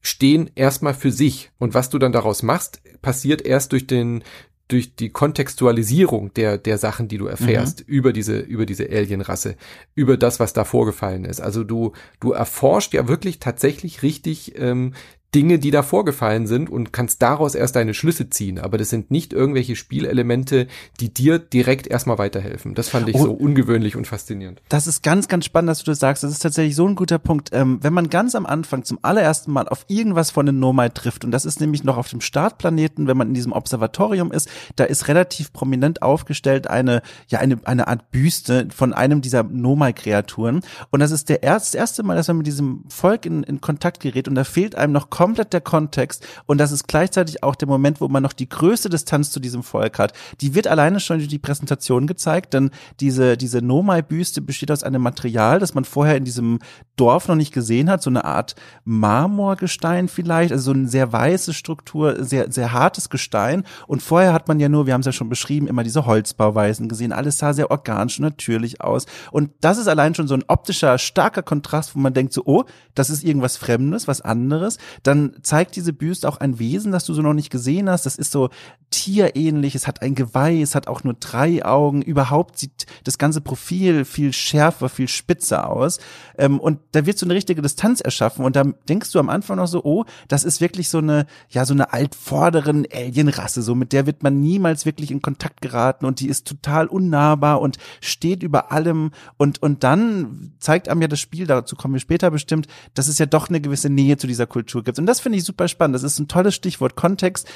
stehen 0.00 0.50
erstmal 0.54 0.94
für 0.94 1.10
sich. 1.10 1.50
Und 1.58 1.74
was 1.74 1.90
du 1.90 1.98
dann 1.98 2.12
daraus 2.12 2.42
machst, 2.42 2.80
passiert 3.02 3.42
erst 3.42 3.72
durch 3.72 3.86
den, 3.86 4.22
durch 4.68 4.94
die 4.94 5.08
Kontextualisierung 5.08 6.32
der, 6.34 6.58
der 6.58 6.78
Sachen, 6.78 7.08
die 7.08 7.18
du 7.18 7.26
erfährst, 7.26 7.80
mhm. 7.80 7.94
über 7.94 8.12
diese, 8.12 8.38
über 8.38 8.66
diese 8.66 8.88
Alienrasse, 8.88 9.56
über 9.94 10.16
das, 10.16 10.40
was 10.40 10.52
da 10.52 10.64
vorgefallen 10.64 11.24
ist. 11.24 11.40
Also 11.40 11.64
du, 11.64 11.92
du 12.20 12.32
erforscht 12.32 12.94
ja 12.94 13.08
wirklich 13.08 13.38
tatsächlich 13.38 14.02
richtig 14.02 14.58
ähm, 14.58 14.94
Dinge, 15.34 15.58
die 15.58 15.70
da 15.70 15.82
vorgefallen 15.82 16.46
sind 16.46 16.70
und 16.70 16.92
kannst 16.92 17.20
daraus 17.20 17.54
erst 17.54 17.76
deine 17.76 17.92
Schlüsse 17.92 18.30
ziehen. 18.30 18.58
Aber 18.58 18.78
das 18.78 18.88
sind 18.88 19.10
nicht 19.10 19.34
irgendwelche 19.34 19.76
Spielelemente, 19.76 20.68
die 21.00 21.12
dir 21.12 21.38
direkt 21.38 21.86
erstmal 21.86 22.16
weiterhelfen. 22.16 22.74
Das 22.74 22.88
fand 22.88 23.10
ich 23.10 23.14
oh, 23.14 23.24
so 23.24 23.32
ungewöhnlich 23.32 23.94
und 23.94 24.06
faszinierend. 24.06 24.62
Das 24.70 24.86
ist 24.86 25.02
ganz, 25.02 25.28
ganz 25.28 25.44
spannend, 25.44 25.68
dass 25.68 25.80
du 25.80 25.90
das 25.90 25.98
sagst. 25.98 26.24
Das 26.24 26.30
ist 26.30 26.38
tatsächlich 26.38 26.74
so 26.74 26.88
ein 26.88 26.94
guter 26.94 27.18
Punkt. 27.18 27.50
Ähm, 27.52 27.78
wenn 27.82 27.92
man 27.92 28.08
ganz 28.08 28.34
am 28.34 28.46
Anfang 28.46 28.84
zum 28.84 28.98
allerersten 29.02 29.52
Mal 29.52 29.68
auf 29.68 29.84
irgendwas 29.88 30.30
von 30.30 30.46
den 30.46 30.58
Nomai 30.60 30.88
trifft, 30.88 31.26
und 31.26 31.30
das 31.30 31.44
ist 31.44 31.60
nämlich 31.60 31.84
noch 31.84 31.98
auf 31.98 32.08
dem 32.08 32.22
Startplaneten, 32.22 33.06
wenn 33.06 33.16
man 33.18 33.28
in 33.28 33.34
diesem 33.34 33.52
Observatorium 33.52 34.32
ist, 34.32 34.48
da 34.76 34.84
ist 34.84 35.08
relativ 35.08 35.52
prominent 35.52 36.00
aufgestellt 36.00 36.68
eine, 36.68 37.02
ja, 37.28 37.38
eine, 37.38 37.58
eine 37.64 37.86
Art 37.88 38.10
Büste 38.10 38.68
von 38.74 38.94
einem 38.94 39.20
dieser 39.20 39.42
Nomai-Kreaturen. 39.42 40.62
Und 40.90 41.00
das 41.00 41.10
ist 41.10 41.28
der 41.28 41.42
erst, 41.42 41.74
das 41.74 41.74
erste 41.74 42.02
Mal, 42.02 42.16
dass 42.16 42.28
man 42.28 42.38
mit 42.38 42.46
diesem 42.46 42.84
Volk 42.88 43.26
in, 43.26 43.42
in 43.42 43.60
Kontakt 43.60 44.00
gerät 44.00 44.26
und 44.26 44.34
da 44.34 44.44
fehlt 44.44 44.74
einem 44.74 44.94
noch 44.94 45.10
komplett 45.18 45.52
der 45.52 45.60
Kontext. 45.60 46.24
Und 46.46 46.58
das 46.58 46.70
ist 46.70 46.86
gleichzeitig 46.86 47.42
auch 47.42 47.56
der 47.56 47.66
Moment, 47.66 48.00
wo 48.00 48.06
man 48.06 48.22
noch 48.22 48.32
die 48.32 48.48
größte 48.48 48.88
Distanz 48.88 49.32
zu 49.32 49.40
diesem 49.40 49.64
Volk 49.64 49.98
hat. 49.98 50.12
Die 50.40 50.54
wird 50.54 50.68
alleine 50.68 51.00
schon 51.00 51.18
durch 51.18 51.28
die 51.28 51.40
Präsentation 51.40 52.06
gezeigt, 52.06 52.54
denn 52.54 52.70
diese, 53.00 53.36
diese 53.36 53.60
Nomai-Büste 53.60 54.40
besteht 54.40 54.70
aus 54.70 54.84
einem 54.84 55.02
Material, 55.02 55.58
das 55.58 55.74
man 55.74 55.84
vorher 55.84 56.16
in 56.16 56.24
diesem 56.24 56.60
Dorf 56.94 57.26
noch 57.26 57.34
nicht 57.34 57.52
gesehen 57.52 57.90
hat, 57.90 58.00
so 58.00 58.10
eine 58.10 58.24
Art 58.24 58.54
Marmorgestein 58.84 60.06
vielleicht, 60.06 60.52
also 60.52 60.66
so 60.66 60.78
eine 60.78 60.86
sehr 60.86 61.12
weiße 61.12 61.52
Struktur, 61.52 62.22
sehr, 62.24 62.52
sehr 62.52 62.72
hartes 62.72 63.10
Gestein. 63.10 63.64
Und 63.88 64.04
vorher 64.04 64.32
hat 64.32 64.46
man 64.46 64.60
ja 64.60 64.68
nur, 64.68 64.86
wir 64.86 64.94
haben 64.94 65.00
es 65.00 65.06
ja 65.06 65.12
schon 65.12 65.28
beschrieben, 65.28 65.66
immer 65.66 65.82
diese 65.82 66.06
Holzbauweisen 66.06 66.88
gesehen, 66.88 67.12
alles 67.12 67.38
sah 67.38 67.54
sehr 67.54 67.72
organisch 67.72 68.20
und 68.20 68.24
natürlich 68.24 68.82
aus. 68.82 69.06
Und 69.32 69.50
das 69.62 69.78
ist 69.78 69.88
allein 69.88 70.14
schon 70.14 70.28
so 70.28 70.34
ein 70.34 70.44
optischer, 70.46 70.96
starker 70.96 71.42
Kontrast, 71.42 71.96
wo 71.96 71.98
man 71.98 72.14
denkt 72.14 72.32
so, 72.32 72.42
oh, 72.44 72.62
das 72.94 73.10
ist 73.10 73.24
irgendwas 73.24 73.56
Fremdes, 73.56 74.06
was 74.06 74.20
anderes 74.20 74.78
dann 75.08 75.32
zeigt 75.42 75.74
diese 75.74 75.94
Büste 75.94 76.28
auch 76.28 76.36
ein 76.36 76.58
Wesen, 76.58 76.92
das 76.92 77.04
du 77.06 77.14
so 77.14 77.22
noch 77.22 77.32
nicht 77.32 77.48
gesehen 77.48 77.88
hast. 77.88 78.04
Das 78.04 78.16
ist 78.16 78.30
so 78.30 78.50
tierähnlich, 78.90 79.74
es 79.74 79.86
hat 79.86 80.02
ein 80.02 80.14
Geweih, 80.14 80.60
es 80.60 80.74
hat 80.74 80.86
auch 80.86 81.02
nur 81.02 81.14
drei 81.14 81.64
Augen. 81.64 82.02
Überhaupt 82.02 82.58
sieht 82.58 82.84
das 83.04 83.16
ganze 83.16 83.40
Profil 83.40 84.04
viel 84.04 84.34
schärfer, 84.34 84.90
viel 84.90 85.08
spitzer 85.08 85.70
aus. 85.70 85.98
Ähm, 86.36 86.60
und 86.60 86.80
da 86.92 87.06
wird 87.06 87.18
so 87.18 87.24
eine 87.24 87.34
richtige 87.34 87.62
Distanz 87.62 88.02
erschaffen. 88.02 88.44
Und 88.44 88.54
da 88.54 88.64
denkst 88.88 89.10
du 89.12 89.18
am 89.18 89.30
Anfang 89.30 89.56
noch 89.56 89.66
so, 89.66 89.82
oh, 89.82 90.04
das 90.28 90.44
ist 90.44 90.60
wirklich 90.60 90.90
so 90.90 90.98
eine, 90.98 91.26
ja, 91.48 91.64
so 91.64 91.72
eine 91.72 91.94
altvorderen 91.94 92.86
Alienrasse. 92.92 93.62
So 93.62 93.74
mit 93.74 93.94
der 93.94 94.04
wird 94.04 94.22
man 94.22 94.40
niemals 94.40 94.84
wirklich 94.84 95.10
in 95.10 95.22
Kontakt 95.22 95.62
geraten 95.62 96.04
und 96.04 96.20
die 96.20 96.28
ist 96.28 96.46
total 96.46 96.86
unnahbar 96.86 97.62
und 97.62 97.78
steht 98.02 98.42
über 98.42 98.72
allem. 98.72 99.12
Und, 99.38 99.62
und 99.62 99.84
dann 99.84 100.52
zeigt 100.58 100.90
einem 100.90 101.00
ja 101.00 101.08
das 101.08 101.20
Spiel, 101.20 101.46
dazu 101.46 101.76
kommen 101.76 101.94
wir 101.94 102.00
später 102.00 102.30
bestimmt, 102.30 102.66
dass 102.92 103.08
es 103.08 103.18
ja 103.18 103.24
doch 103.24 103.48
eine 103.48 103.62
gewisse 103.62 103.88
Nähe 103.88 104.18
zu 104.18 104.26
dieser 104.26 104.46
Kultur 104.46 104.84
gibt. 104.84 104.97
Und 104.98 105.06
das 105.06 105.20
finde 105.20 105.38
ich 105.38 105.44
super 105.44 105.68
spannend. 105.68 105.94
Das 105.94 106.02
ist 106.02 106.18
ein 106.18 106.28
tolles 106.28 106.54
Stichwort 106.54 106.96
Kontext. 106.96 107.48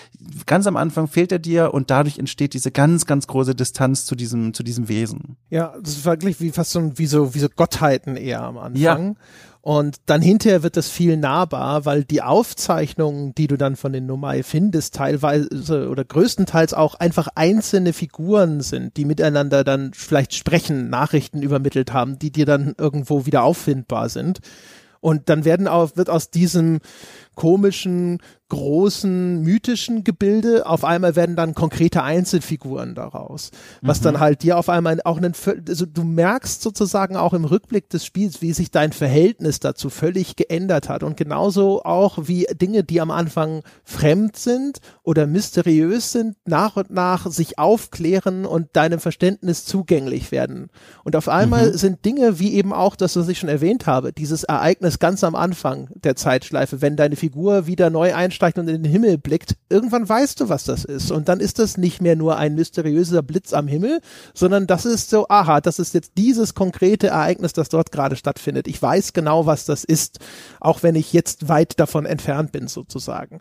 Ganz 0.47 0.67
am 0.67 0.77
Anfang 0.77 1.09
fehlt 1.09 1.33
er 1.33 1.39
dir 1.39 1.75
und 1.75 1.91
dadurch 1.91 2.19
entsteht 2.19 2.55
diese 2.55 2.71
ganz, 2.71 3.07
ganz 3.07 3.27
große 3.27 3.55
Distanz 3.55 4.05
zu 4.05 4.15
diesem, 4.15 4.55
zu 4.55 4.63
diesem 4.63 4.89
Wesen. 4.89 5.37
Ja, 5.51 5.75
das 5.81 5.93
ist 5.95 6.05
wirklich 6.05 6.41
wie 6.41 6.51
fast 6.51 6.71
so, 6.71 6.99
wie 6.99 7.07
so, 7.07 7.35
wie 7.35 7.41
so 7.41 7.49
Gottheiten 7.49 8.17
eher 8.17 8.43
am 8.43 8.59
Anfang. 8.59 8.77
Ja. 8.81 9.15
Und 9.63 9.99
dann 10.07 10.21
hinterher 10.23 10.65
wird 10.65 10.77
das 10.77 10.89
viel 10.89 11.17
nahbar, 11.17 11.85
weil 11.85 12.03
die 12.03 12.21
Aufzeichnungen, 12.21 13.33
die 13.37 13.47
du 13.47 13.57
dann 13.57 13.77
von 13.77 13.93
den 13.93 14.07
Nomai 14.07 14.43
findest, 14.43 14.97
teilweise 14.97 15.89
oder 15.89 16.05
größtenteils 16.05 16.75
auch 16.75 16.97
einfach 16.97 17.29
einzelne 17.37 17.93
Figuren 17.93 18.61
sind, 18.61 18.97
die 18.97 19.05
miteinander 19.05 19.63
dann 19.63 19.93
vielleicht 19.95 20.35
sprechen, 20.35 20.91
Nachrichten 20.91 21.43
übermittelt 21.43 21.93
haben, 21.93 22.19
die 22.19 22.33
dir 22.33 22.45
dann 22.45 22.75
irgendwo 22.77 23.25
wieder 23.25 23.45
auffindbar 23.45 24.09
sind. 24.09 24.41
Und 24.99 25.29
dann 25.29 25.45
werden 25.45 25.69
auch, 25.69 25.97
wird 25.97 26.11
aus 26.11 26.31
diesem 26.31 26.81
komischen, 27.35 28.19
großen, 28.53 29.41
mythischen 29.41 30.05
Gebilde. 30.05 30.67
Auf 30.67 30.85
einmal 30.85 31.17
werden 31.17 31.37
dann 31.37 31.55
konkrete 31.55 32.03
Einzelfiguren 32.03 32.95
daraus. 32.95 33.51
Was 33.81 34.01
mhm. 34.01 34.05
dann 34.05 34.21
halt 34.21 34.43
dir 34.43 34.59
auf 34.59 34.69
einmal 34.69 35.01
auch 35.05 35.17
einen, 35.17 35.33
also 35.67 35.87
du 35.87 36.05
merkst 36.05 36.61
sozusagen 36.61 37.17
auch 37.17 37.33
im 37.33 37.47
Rückblick 37.47 37.89
des 37.89 38.05
Spiels, 38.05 38.43
wie 38.43 38.53
sich 38.53 38.71
dein 38.71 38.93
Verhältnis 38.93 39.59
dazu 39.59 39.89
völlig 39.89 40.37
geändert 40.37 40.91
hat. 40.91 41.03
Und 41.03 41.17
genauso 41.17 41.83
auch 41.83 42.19
wie 42.29 42.47
Dinge, 42.53 42.85
die 42.85 43.01
am 43.01 43.11
Anfang 43.11 43.63
fremd 43.85 44.37
sind 44.37 44.81
oder 45.03 45.27
mysteriös 45.27 46.13
sind, 46.13 46.37
nach 46.45 46.77
und 46.77 46.91
nach 46.91 47.31
sich 47.31 47.59
aufklären 47.59 48.45
und 48.45 48.69
deinem 48.75 49.01
Verständnis 49.01 49.65
zugänglich 49.65 50.31
werden. 50.31 50.69
Und 51.05 51.17
auf 51.17 51.31
einmal 51.31 51.71
mhm. 51.71 51.77
sind 51.79 52.05
Dinge 52.05 52.39
wie 52.39 52.53
eben 52.53 52.75
auch 52.75 52.97
das, 52.97 53.17
was 53.17 53.29
ich 53.29 53.39
schon 53.39 53.49
erwähnt 53.49 53.87
habe, 53.87 54.13
dieses 54.13 54.45
Ereignis 54.45 54.99
ganz 54.99 55.25
am 55.25 55.35
Anfang 55.35 55.89
der 55.95 56.17
Zeitschleife, 56.17 56.83
wenn 56.83 56.97
deine 56.97 57.17
Figur 57.23 57.69
wieder 57.69 57.89
neu 57.89 58.17
einsteigt 58.17 58.59
und 58.59 58.67
in 58.67 58.83
den 58.83 58.91
Himmel 58.91 59.17
blickt, 59.17 59.55
irgendwann 59.69 60.09
weißt 60.09 60.41
du, 60.41 60.49
was 60.49 60.65
das 60.65 60.85
ist. 60.85 61.13
Und 61.13 61.29
dann 61.29 61.39
ist 61.39 61.61
das 61.61 61.77
nicht 61.77 62.03
mehr 62.03 62.17
nur 62.17 62.37
ein 62.37 62.57
mysteriöser 62.57 63.23
Blitz 63.23 63.53
am 63.53 63.69
Himmel, 63.69 64.01
sondern 64.35 64.67
das 64.67 64.85
ist 64.87 65.09
so, 65.09 65.29
aha, 65.29 65.61
das 65.61 65.79
ist 65.79 65.95
jetzt 65.95 66.15
dieses 66.19 66.55
konkrete 66.55 67.07
Ereignis, 67.07 67.53
das 67.53 67.69
dort 67.69 67.93
gerade 67.93 68.17
stattfindet. 68.17 68.67
Ich 68.67 68.83
weiß 68.83 69.13
genau, 69.13 69.47
was 69.47 69.67
das 69.67 69.85
ist, 69.85 70.19
auch 70.59 70.83
wenn 70.83 70.97
ich 70.97 71.13
jetzt 71.13 71.49
weit 71.49 71.79
davon 71.79 72.07
entfernt 72.07 72.51
bin, 72.51 72.67
sozusagen 72.67 73.39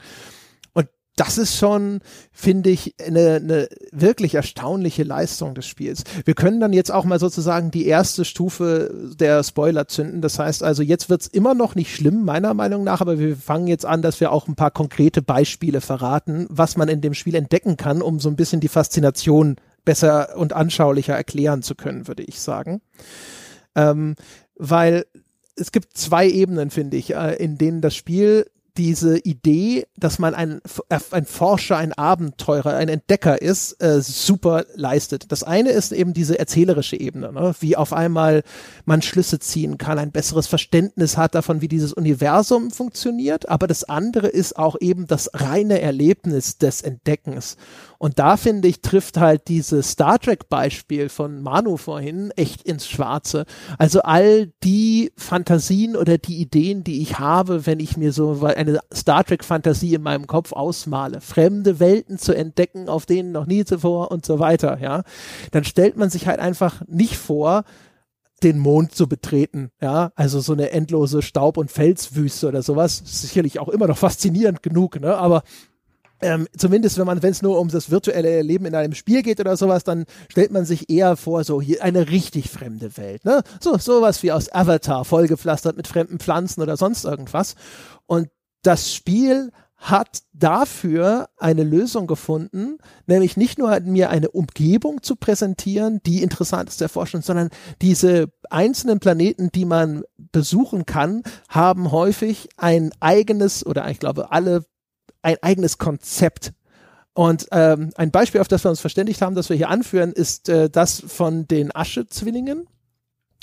das 1.21 1.37
ist 1.37 1.55
schon, 1.55 1.99
finde 2.31 2.71
ich, 2.71 2.95
eine, 2.99 3.35
eine 3.35 3.69
wirklich 3.91 4.33
erstaunliche 4.33 5.03
Leistung 5.03 5.53
des 5.53 5.67
Spiels. 5.67 6.03
Wir 6.25 6.33
können 6.33 6.59
dann 6.59 6.73
jetzt 6.73 6.91
auch 6.91 7.05
mal 7.05 7.19
sozusagen 7.19 7.69
die 7.69 7.85
erste 7.85 8.25
Stufe 8.25 8.91
der 9.19 9.43
Spoiler 9.43 9.87
zünden. 9.87 10.21
Das 10.21 10.39
heißt 10.39 10.63
also, 10.63 10.81
jetzt 10.81 11.11
wird's 11.11 11.27
immer 11.27 11.53
noch 11.53 11.75
nicht 11.75 11.95
schlimm, 11.95 12.25
meiner 12.25 12.55
Meinung 12.55 12.83
nach, 12.83 13.01
aber 13.01 13.19
wir 13.19 13.37
fangen 13.37 13.67
jetzt 13.67 13.85
an, 13.85 14.01
dass 14.01 14.19
wir 14.19 14.31
auch 14.31 14.47
ein 14.47 14.55
paar 14.55 14.71
konkrete 14.71 15.21
Beispiele 15.21 15.79
verraten, 15.79 16.47
was 16.49 16.75
man 16.75 16.89
in 16.89 17.01
dem 17.01 17.13
Spiel 17.13 17.35
entdecken 17.35 17.77
kann, 17.77 18.01
um 18.01 18.19
so 18.19 18.27
ein 18.27 18.35
bisschen 18.35 18.59
die 18.59 18.67
Faszination 18.67 19.57
besser 19.85 20.35
und 20.37 20.53
anschaulicher 20.53 21.15
erklären 21.15 21.61
zu 21.61 21.75
können, 21.75 22.07
würde 22.07 22.23
ich 22.23 22.39
sagen. 22.39 22.81
Ähm, 23.75 24.15
weil 24.55 25.05
es 25.55 25.71
gibt 25.71 25.95
zwei 25.95 26.27
Ebenen, 26.27 26.71
finde 26.71 26.97
ich, 26.97 27.13
äh, 27.13 27.35
in 27.35 27.59
denen 27.59 27.81
das 27.81 27.93
Spiel 27.93 28.47
diese 28.77 29.17
Idee, 29.19 29.85
dass 29.97 30.19
man 30.19 30.33
ein, 30.33 30.61
ein 31.11 31.25
Forscher, 31.25 31.77
ein 31.77 31.93
Abenteurer, 31.93 32.75
ein 32.75 32.89
Entdecker 32.89 33.41
ist, 33.41 33.81
äh, 33.81 34.01
super 34.01 34.65
leistet. 34.75 35.31
Das 35.31 35.43
eine 35.43 35.71
ist 35.71 35.91
eben 35.91 36.13
diese 36.13 36.39
erzählerische 36.39 36.99
Ebene, 36.99 37.31
ne? 37.33 37.53
wie 37.59 37.75
auf 37.75 37.93
einmal 37.93 38.43
man 38.85 39.01
Schlüsse 39.01 39.39
ziehen 39.39 39.77
kann, 39.77 39.99
ein 39.99 40.11
besseres 40.11 40.47
Verständnis 40.47 41.17
hat 41.17 41.35
davon, 41.35 41.61
wie 41.61 41.67
dieses 41.67 41.93
Universum 41.93 42.71
funktioniert. 42.71 43.49
Aber 43.49 43.67
das 43.67 43.83
andere 43.83 44.27
ist 44.27 44.57
auch 44.57 44.75
eben 44.79 45.07
das 45.07 45.29
reine 45.33 45.81
Erlebnis 45.81 46.57
des 46.57 46.81
Entdeckens. 46.81 47.57
Und 48.01 48.17
da 48.17 48.35
finde 48.35 48.67
ich, 48.67 48.81
trifft 48.81 49.17
halt 49.17 49.47
dieses 49.47 49.91
Star 49.91 50.17
Trek 50.17 50.49
Beispiel 50.49 51.07
von 51.07 51.43
Manu 51.43 51.77
vorhin 51.77 52.31
echt 52.31 52.63
ins 52.63 52.89
Schwarze. 52.89 53.45
Also 53.77 54.01
all 54.01 54.47
die 54.63 55.11
Fantasien 55.17 55.95
oder 55.95 56.17
die 56.17 56.37
Ideen, 56.37 56.83
die 56.83 57.03
ich 57.03 57.19
habe, 57.19 57.67
wenn 57.67 57.79
ich 57.79 57.97
mir 57.97 58.11
so 58.11 58.43
eine 58.43 58.79
Star 58.91 59.23
Trek 59.23 59.43
Fantasie 59.43 59.93
in 59.93 60.01
meinem 60.01 60.25
Kopf 60.25 60.51
ausmale, 60.51 61.21
fremde 61.21 61.79
Welten 61.79 62.17
zu 62.17 62.33
entdecken, 62.33 62.89
auf 62.89 63.05
denen 63.05 63.31
noch 63.31 63.45
nie 63.45 63.65
zuvor 63.65 64.09
und 64.09 64.25
so 64.25 64.39
weiter, 64.39 64.79
ja, 64.81 65.03
dann 65.51 65.63
stellt 65.63 65.95
man 65.95 66.09
sich 66.09 66.25
halt 66.25 66.39
einfach 66.39 66.81
nicht 66.87 67.17
vor, 67.17 67.65
den 68.41 68.57
Mond 68.57 68.95
zu 68.95 69.07
betreten, 69.07 69.69
ja, 69.79 70.11
also 70.15 70.39
so 70.39 70.53
eine 70.53 70.71
endlose 70.71 71.21
Staub- 71.21 71.57
und 71.57 71.69
Felswüste 71.69 72.47
oder 72.47 72.63
sowas, 72.63 72.99
sicherlich 73.05 73.59
auch 73.59 73.69
immer 73.69 73.85
noch 73.85 73.99
faszinierend 73.99 74.63
genug, 74.63 74.99
ne, 74.99 75.15
aber 75.15 75.43
ähm, 76.21 76.47
zumindest 76.57 76.97
wenn 76.97 77.05
man, 77.05 77.23
wenn 77.23 77.31
es 77.31 77.41
nur 77.41 77.59
um 77.59 77.69
das 77.69 77.91
virtuelle 77.91 78.41
Leben 78.41 78.65
in 78.65 78.75
einem 78.75 78.93
Spiel 78.93 79.23
geht 79.23 79.39
oder 79.39 79.57
sowas, 79.57 79.83
dann 79.83 80.05
stellt 80.29 80.51
man 80.51 80.65
sich 80.65 80.89
eher 80.89 81.17
vor, 81.17 81.43
so 81.43 81.61
hier 81.61 81.83
eine 81.83 82.09
richtig 82.09 82.49
fremde 82.49 82.97
Welt, 82.97 83.25
ne? 83.25 83.43
So, 83.59 83.77
sowas 83.77 84.23
wie 84.23 84.31
aus 84.31 84.51
Avatar, 84.51 85.05
vollgepflastert 85.05 85.77
mit 85.77 85.87
fremden 85.87 86.19
Pflanzen 86.19 86.61
oder 86.61 86.77
sonst 86.77 87.05
irgendwas. 87.05 87.55
Und 88.05 88.29
das 88.63 88.93
Spiel 88.93 89.51
hat 89.81 90.21
dafür 90.31 91.29
eine 91.37 91.63
Lösung 91.63 92.05
gefunden, 92.05 92.77
nämlich 93.07 93.35
nicht 93.35 93.57
nur 93.57 93.79
mir 93.79 94.11
eine 94.11 94.29
Umgebung 94.29 95.01
zu 95.01 95.15
präsentieren, 95.15 96.01
die 96.05 96.21
interessant 96.21 96.69
ist 96.69 96.77
zu 96.77 96.83
erforschen, 96.83 97.23
sondern 97.23 97.49
diese 97.81 98.27
einzelnen 98.51 98.99
Planeten, 98.99 99.51
die 99.51 99.65
man 99.65 100.03
besuchen 100.31 100.85
kann, 100.85 101.23
haben 101.49 101.91
häufig 101.91 102.49
ein 102.57 102.91
eigenes 102.99 103.65
oder 103.65 103.89
ich 103.89 103.97
glaube 103.97 104.31
alle 104.31 104.65
ein 105.21 105.37
eigenes 105.41 105.77
Konzept. 105.77 106.53
Und 107.13 107.47
ähm, 107.51 107.91
ein 107.95 108.11
Beispiel, 108.11 108.41
auf 108.41 108.47
das 108.47 108.63
wir 108.63 108.69
uns 108.69 108.79
verständigt 108.79 109.21
haben, 109.21 109.35
das 109.35 109.49
wir 109.49 109.57
hier 109.57 109.69
anführen, 109.69 110.13
ist 110.13 110.47
äh, 110.49 110.69
das 110.69 111.03
von 111.05 111.47
den 111.47 111.75
Asche-Zwillingen. 111.75 112.67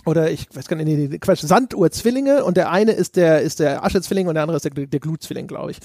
Oder 0.07 0.31
ich 0.31 0.49
weiß 0.55 0.69
gar 0.69 0.77
nicht, 0.77 0.87
nee, 0.87 1.19
Quatsch, 1.19 1.43
Sanduhr-Zwillinge 1.43 2.45
und 2.45 2.57
der 2.57 2.71
eine 2.71 2.93
ist 2.93 3.17
der, 3.17 3.43
ist 3.43 3.61
der 3.61 3.85
Asche-Zwilling 3.85 4.29
und 4.29 4.35
der 4.35 4.43
andere 4.43 4.57
ist 4.57 4.65
der, 4.65 4.87
der 4.87 5.01
Glut-Zwilling, 5.01 5.47
glaube 5.47 5.73
ich. 5.73 5.79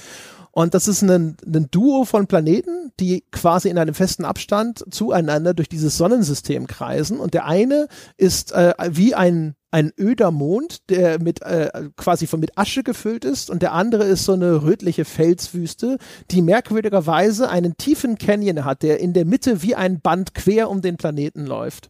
Und 0.52 0.76
das 0.76 0.88
ist 0.88 1.02
ein, 1.02 1.36
ein 1.46 1.68
Duo 1.72 2.06
von 2.06 2.28
Planeten, 2.28 2.92
die 3.00 3.24
quasi 3.32 3.70
in 3.70 3.80
einem 3.80 3.96
festen 3.96 4.24
Abstand 4.24 4.86
zueinander 4.92 5.56
durch 5.56 5.68
dieses 5.68 5.98
Sonnensystem 5.98 6.68
kreisen. 6.68 7.20
Und 7.20 7.34
der 7.34 7.46
eine 7.46 7.88
ist 8.18 8.52
äh, 8.52 8.74
wie 8.92 9.16
ein 9.16 9.56
ein 9.74 9.92
öder 10.00 10.30
Mond, 10.30 10.88
der 10.90 11.20
mit 11.20 11.42
äh, 11.42 11.90
quasi 11.98 12.28
von 12.28 12.40
mit 12.40 12.60
Asche 12.60 12.84
gefüllt 12.84 13.26
ist 13.26 13.50
und 13.50 13.64
der 13.64 13.74
andere 13.74 14.04
ist 14.04 14.24
so 14.24 14.34
eine 14.34 14.62
rötliche 14.62 15.04
Felswüste, 15.04 15.98
die 16.30 16.44
merkwürdigerweise 16.44 17.50
einen 17.50 17.76
tiefen 17.76 18.20
Canyon 18.20 18.66
hat, 18.66 18.84
der 18.84 19.00
in 19.00 19.14
der 19.14 19.26
Mitte 19.26 19.64
wie 19.64 19.74
ein 19.74 20.00
Band 20.00 20.36
quer 20.36 20.70
um 20.70 20.84
den 20.84 20.98
Planeten 20.98 21.48
läuft. 21.48 21.90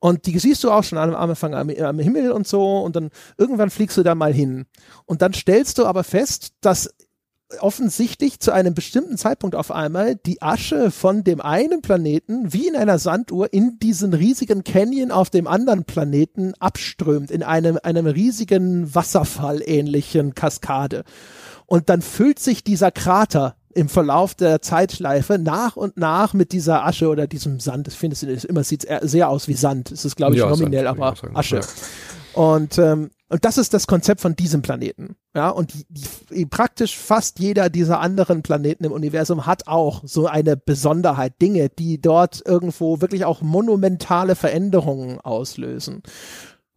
Und 0.00 0.26
die 0.26 0.38
siehst 0.38 0.64
du 0.64 0.70
auch 0.70 0.82
schon 0.82 0.98
am 0.98 1.14
Anfang 1.14 1.54
am, 1.54 1.70
am 1.70 1.98
Himmel 1.98 2.32
und 2.32 2.48
so 2.48 2.78
und 2.78 2.96
dann 2.96 3.10
irgendwann 3.36 3.70
fliegst 3.70 3.96
du 3.96 4.02
da 4.02 4.14
mal 4.14 4.32
hin. 4.32 4.66
Und 5.04 5.22
dann 5.22 5.34
stellst 5.34 5.78
du 5.78 5.86
aber 5.86 6.04
fest, 6.04 6.54
dass 6.62 6.90
offensichtlich 7.58 8.40
zu 8.40 8.52
einem 8.52 8.74
bestimmten 8.74 9.16
Zeitpunkt 9.16 9.56
auf 9.56 9.70
einmal 9.70 10.14
die 10.14 10.40
Asche 10.40 10.90
von 10.90 11.24
dem 11.24 11.40
einen 11.40 11.82
Planeten 11.82 12.52
wie 12.52 12.68
in 12.68 12.76
einer 12.76 12.98
Sanduhr 12.98 13.52
in 13.52 13.78
diesen 13.78 14.14
riesigen 14.14 14.64
Canyon 14.64 15.10
auf 15.10 15.30
dem 15.30 15.46
anderen 15.46 15.84
Planeten 15.84 16.54
abströmt, 16.60 17.30
in 17.30 17.42
einem, 17.42 17.78
einem 17.82 18.06
riesigen 18.06 18.94
Wasserfall 18.94 19.62
ähnlichen 19.64 20.34
Kaskade. 20.34 21.04
Und 21.66 21.88
dann 21.88 22.02
füllt 22.02 22.38
sich 22.38 22.64
dieser 22.64 22.90
Krater 22.90 23.56
im 23.74 23.88
Verlauf 23.88 24.34
der 24.34 24.62
Zeitschleife 24.62 25.38
nach 25.38 25.76
und 25.76 25.96
nach 25.96 26.34
mit 26.34 26.52
dieser 26.52 26.84
Asche 26.84 27.08
oder 27.08 27.26
diesem 27.26 27.60
Sand. 27.60 27.88
Ich 27.88 27.94
finde 27.94 28.14
es 28.14 28.44
immer 28.44 28.64
sieht 28.64 28.86
sehr 29.02 29.28
aus 29.28 29.48
wie 29.48 29.54
Sand. 29.54 29.92
Es 29.92 30.04
ist 30.04 30.16
glaube 30.16 30.34
ich 30.34 30.40
ja, 30.40 30.48
nominell, 30.48 30.84
Sand, 30.84 31.00
aber 31.00 31.14
Asche. 31.34 31.56
Ja. 31.56 31.62
Und 32.34 32.78
ähm, 32.78 33.10
und 33.30 33.44
das 33.44 33.58
ist 33.58 33.72
das 33.74 33.86
Konzept 33.86 34.20
von 34.20 34.34
diesem 34.34 34.60
Planeten. 34.60 35.14
Ja, 35.36 35.50
und 35.50 35.72
die, 35.88 36.46
praktisch 36.46 36.98
fast 36.98 37.38
jeder 37.38 37.70
dieser 37.70 38.00
anderen 38.00 38.42
Planeten 38.42 38.82
im 38.82 38.90
Universum 38.90 39.46
hat 39.46 39.68
auch 39.68 40.02
so 40.04 40.26
eine 40.26 40.56
Besonderheit, 40.56 41.40
Dinge, 41.40 41.68
die 41.68 42.00
dort 42.00 42.42
irgendwo 42.44 43.00
wirklich 43.00 43.24
auch 43.24 43.40
monumentale 43.40 44.34
Veränderungen 44.34 45.20
auslösen. 45.20 46.02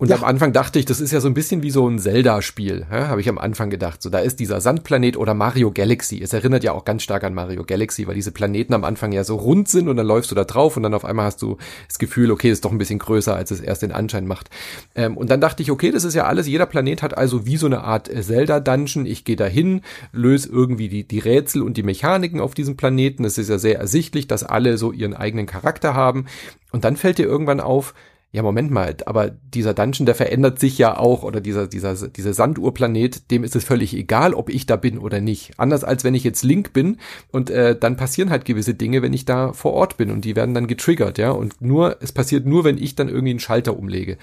Und 0.04 0.10
ja. 0.10 0.18
am 0.18 0.26
Anfang 0.26 0.52
dachte 0.52 0.80
ich, 0.80 0.86
das 0.86 1.00
ist 1.00 1.14
ja 1.14 1.22
so 1.22 1.30
ein 1.30 1.34
bisschen 1.34 1.64
wie 1.64 1.72
so 1.72 1.88
ein 1.88 1.98
Zelda-Spiel, 1.98 2.88
ja, 2.92 3.08
habe 3.08 3.22
ich 3.22 3.30
am 3.30 3.38
Anfang 3.38 3.70
gedacht. 3.70 4.02
So, 4.02 4.10
da 4.10 4.20
ist 4.20 4.38
dieser 4.42 4.60
Sandplanet 4.60 5.16
oder 5.16 5.34
Mario 5.34 5.72
Galaxy. 5.72 6.22
Es 6.22 6.34
erinnert 6.34 6.66
ja 6.66 6.74
auch 6.74 6.84
ganz 6.84 7.04
stark 7.04 7.24
an 7.24 7.34
Mario 7.34 7.64
Galaxy, 7.64 8.06
weil 8.06 8.16
diese 8.16 8.34
Planeten 8.34 8.74
am 8.74 8.84
Anfang 8.84 9.14
ja 9.14 9.24
so 9.24 9.38
rund 9.38 9.70
sind 9.70 9.88
und 9.88 9.96
dann 9.96 10.06
läufst 10.06 10.30
du 10.30 10.36
da 10.36 10.44
drauf 10.44 10.76
und 10.76 10.84
dann 10.84 10.94
auf 10.94 11.06
einmal 11.06 11.28
hast 11.28 11.42
du 11.42 11.56
das 11.88 12.00
Gefühl, 12.00 12.32
okay, 12.32 12.52
ist 12.52 12.66
doch 12.66 12.74
ein 12.74 12.78
bisschen 12.78 13.00
größer, 13.00 13.34
als 13.34 13.52
es 13.52 13.62
erst 13.62 13.82
den 13.82 13.94
Anschein 13.94 14.28
macht. 14.28 14.50
Ähm, 14.94 15.16
und 15.16 15.32
dann 15.32 15.40
dachte 15.40 15.64
ich, 15.64 15.72
okay, 15.72 15.90
das 15.90 16.04
ist 16.04 16.16
ja 16.16 16.26
alles, 16.26 16.48
jeder 16.48 16.66
Planet 16.66 17.02
hat 17.02 17.18
also 17.18 17.46
wie 17.46 17.56
so 17.56 17.68
eine 17.68 17.86
Art 17.86 18.10
äh, 18.10 18.22
Zelda-Dungeon. 18.22 19.06
Ich 19.06 19.24
gehe 19.24 19.38
da 19.38 19.46
hin, 19.46 19.84
löse 20.12 20.50
irgendwie 20.50 20.90
die, 20.90 21.08
die 21.08 21.20
Rätsel 21.20 21.62
und 21.62 21.78
die 21.78 21.84
Mechaniken 21.84 22.42
auf 22.42 22.56
diesem 22.56 22.76
Planeten. 22.76 23.24
Es 23.24 23.38
ist 23.38 23.50
ja 23.50 23.58
sehr 23.58 23.80
ersichtlich, 23.80 24.28
dass 24.28 24.44
alle 24.44 24.78
so 24.78 24.92
ihren 24.92 25.14
eigenen 25.14 25.46
Charakter 25.46 25.94
haben. 25.94 26.26
Und 26.74 26.84
dann 26.84 26.98
fällt 26.98 27.20
dir 27.20 27.26
irgendwann 27.26 27.62
auf, 27.62 27.94
ja, 28.34 28.42
Moment 28.42 28.72
mal, 28.72 28.96
aber 29.06 29.30
dieser 29.30 29.76
Dungeon, 29.76 30.08
der 30.08 30.16
verändert 30.16 30.58
sich 30.58 30.80
ja 30.80 30.98
auch, 30.98 31.22
oder 31.22 31.40
dieser, 31.40 31.68
dieser, 31.68 31.94
dieser 31.94 32.34
Sanduhrplanet, 32.34 33.30
dem 33.30 33.44
ist 33.44 33.56
es 33.56 33.64
völlig 33.64 33.94
egal, 33.94 34.34
ob 34.34 34.50
ich 34.50 34.66
da 34.66 34.76
bin 34.76 34.98
oder 34.98 35.22
nicht. 35.22 35.52
Anders 35.58 35.84
als 35.84 36.04
wenn 36.04 36.16
ich 36.16 36.24
jetzt 36.24 36.42
Link 36.42 36.74
bin 36.74 36.98
und 37.32 37.52
äh, 37.52 37.78
dann 37.78 37.96
passieren 37.96 38.32
halt 38.32 38.46
gewisse 38.46 38.74
Dinge, 38.74 39.04
wenn 39.04 39.14
ich 39.14 39.26
da 39.26 39.54
vor 39.54 39.74
Ort 39.74 39.98
bin 39.98 40.10
und 40.10 40.26
die 40.26 40.36
werden 40.36 40.56
dann 40.56 40.66
getriggert, 40.66 41.20
ja. 41.20 41.30
Und 41.30 41.62
nur, 41.62 41.98
es 42.02 42.12
passiert 42.12 42.48
nur, 42.48 42.64
wenn 42.64 42.80
ich 42.80 42.96
dann 42.96 43.08
irgendwie 43.08 43.30
einen 43.30 43.40
Schalter 43.40 43.78
umlege. 43.78 44.18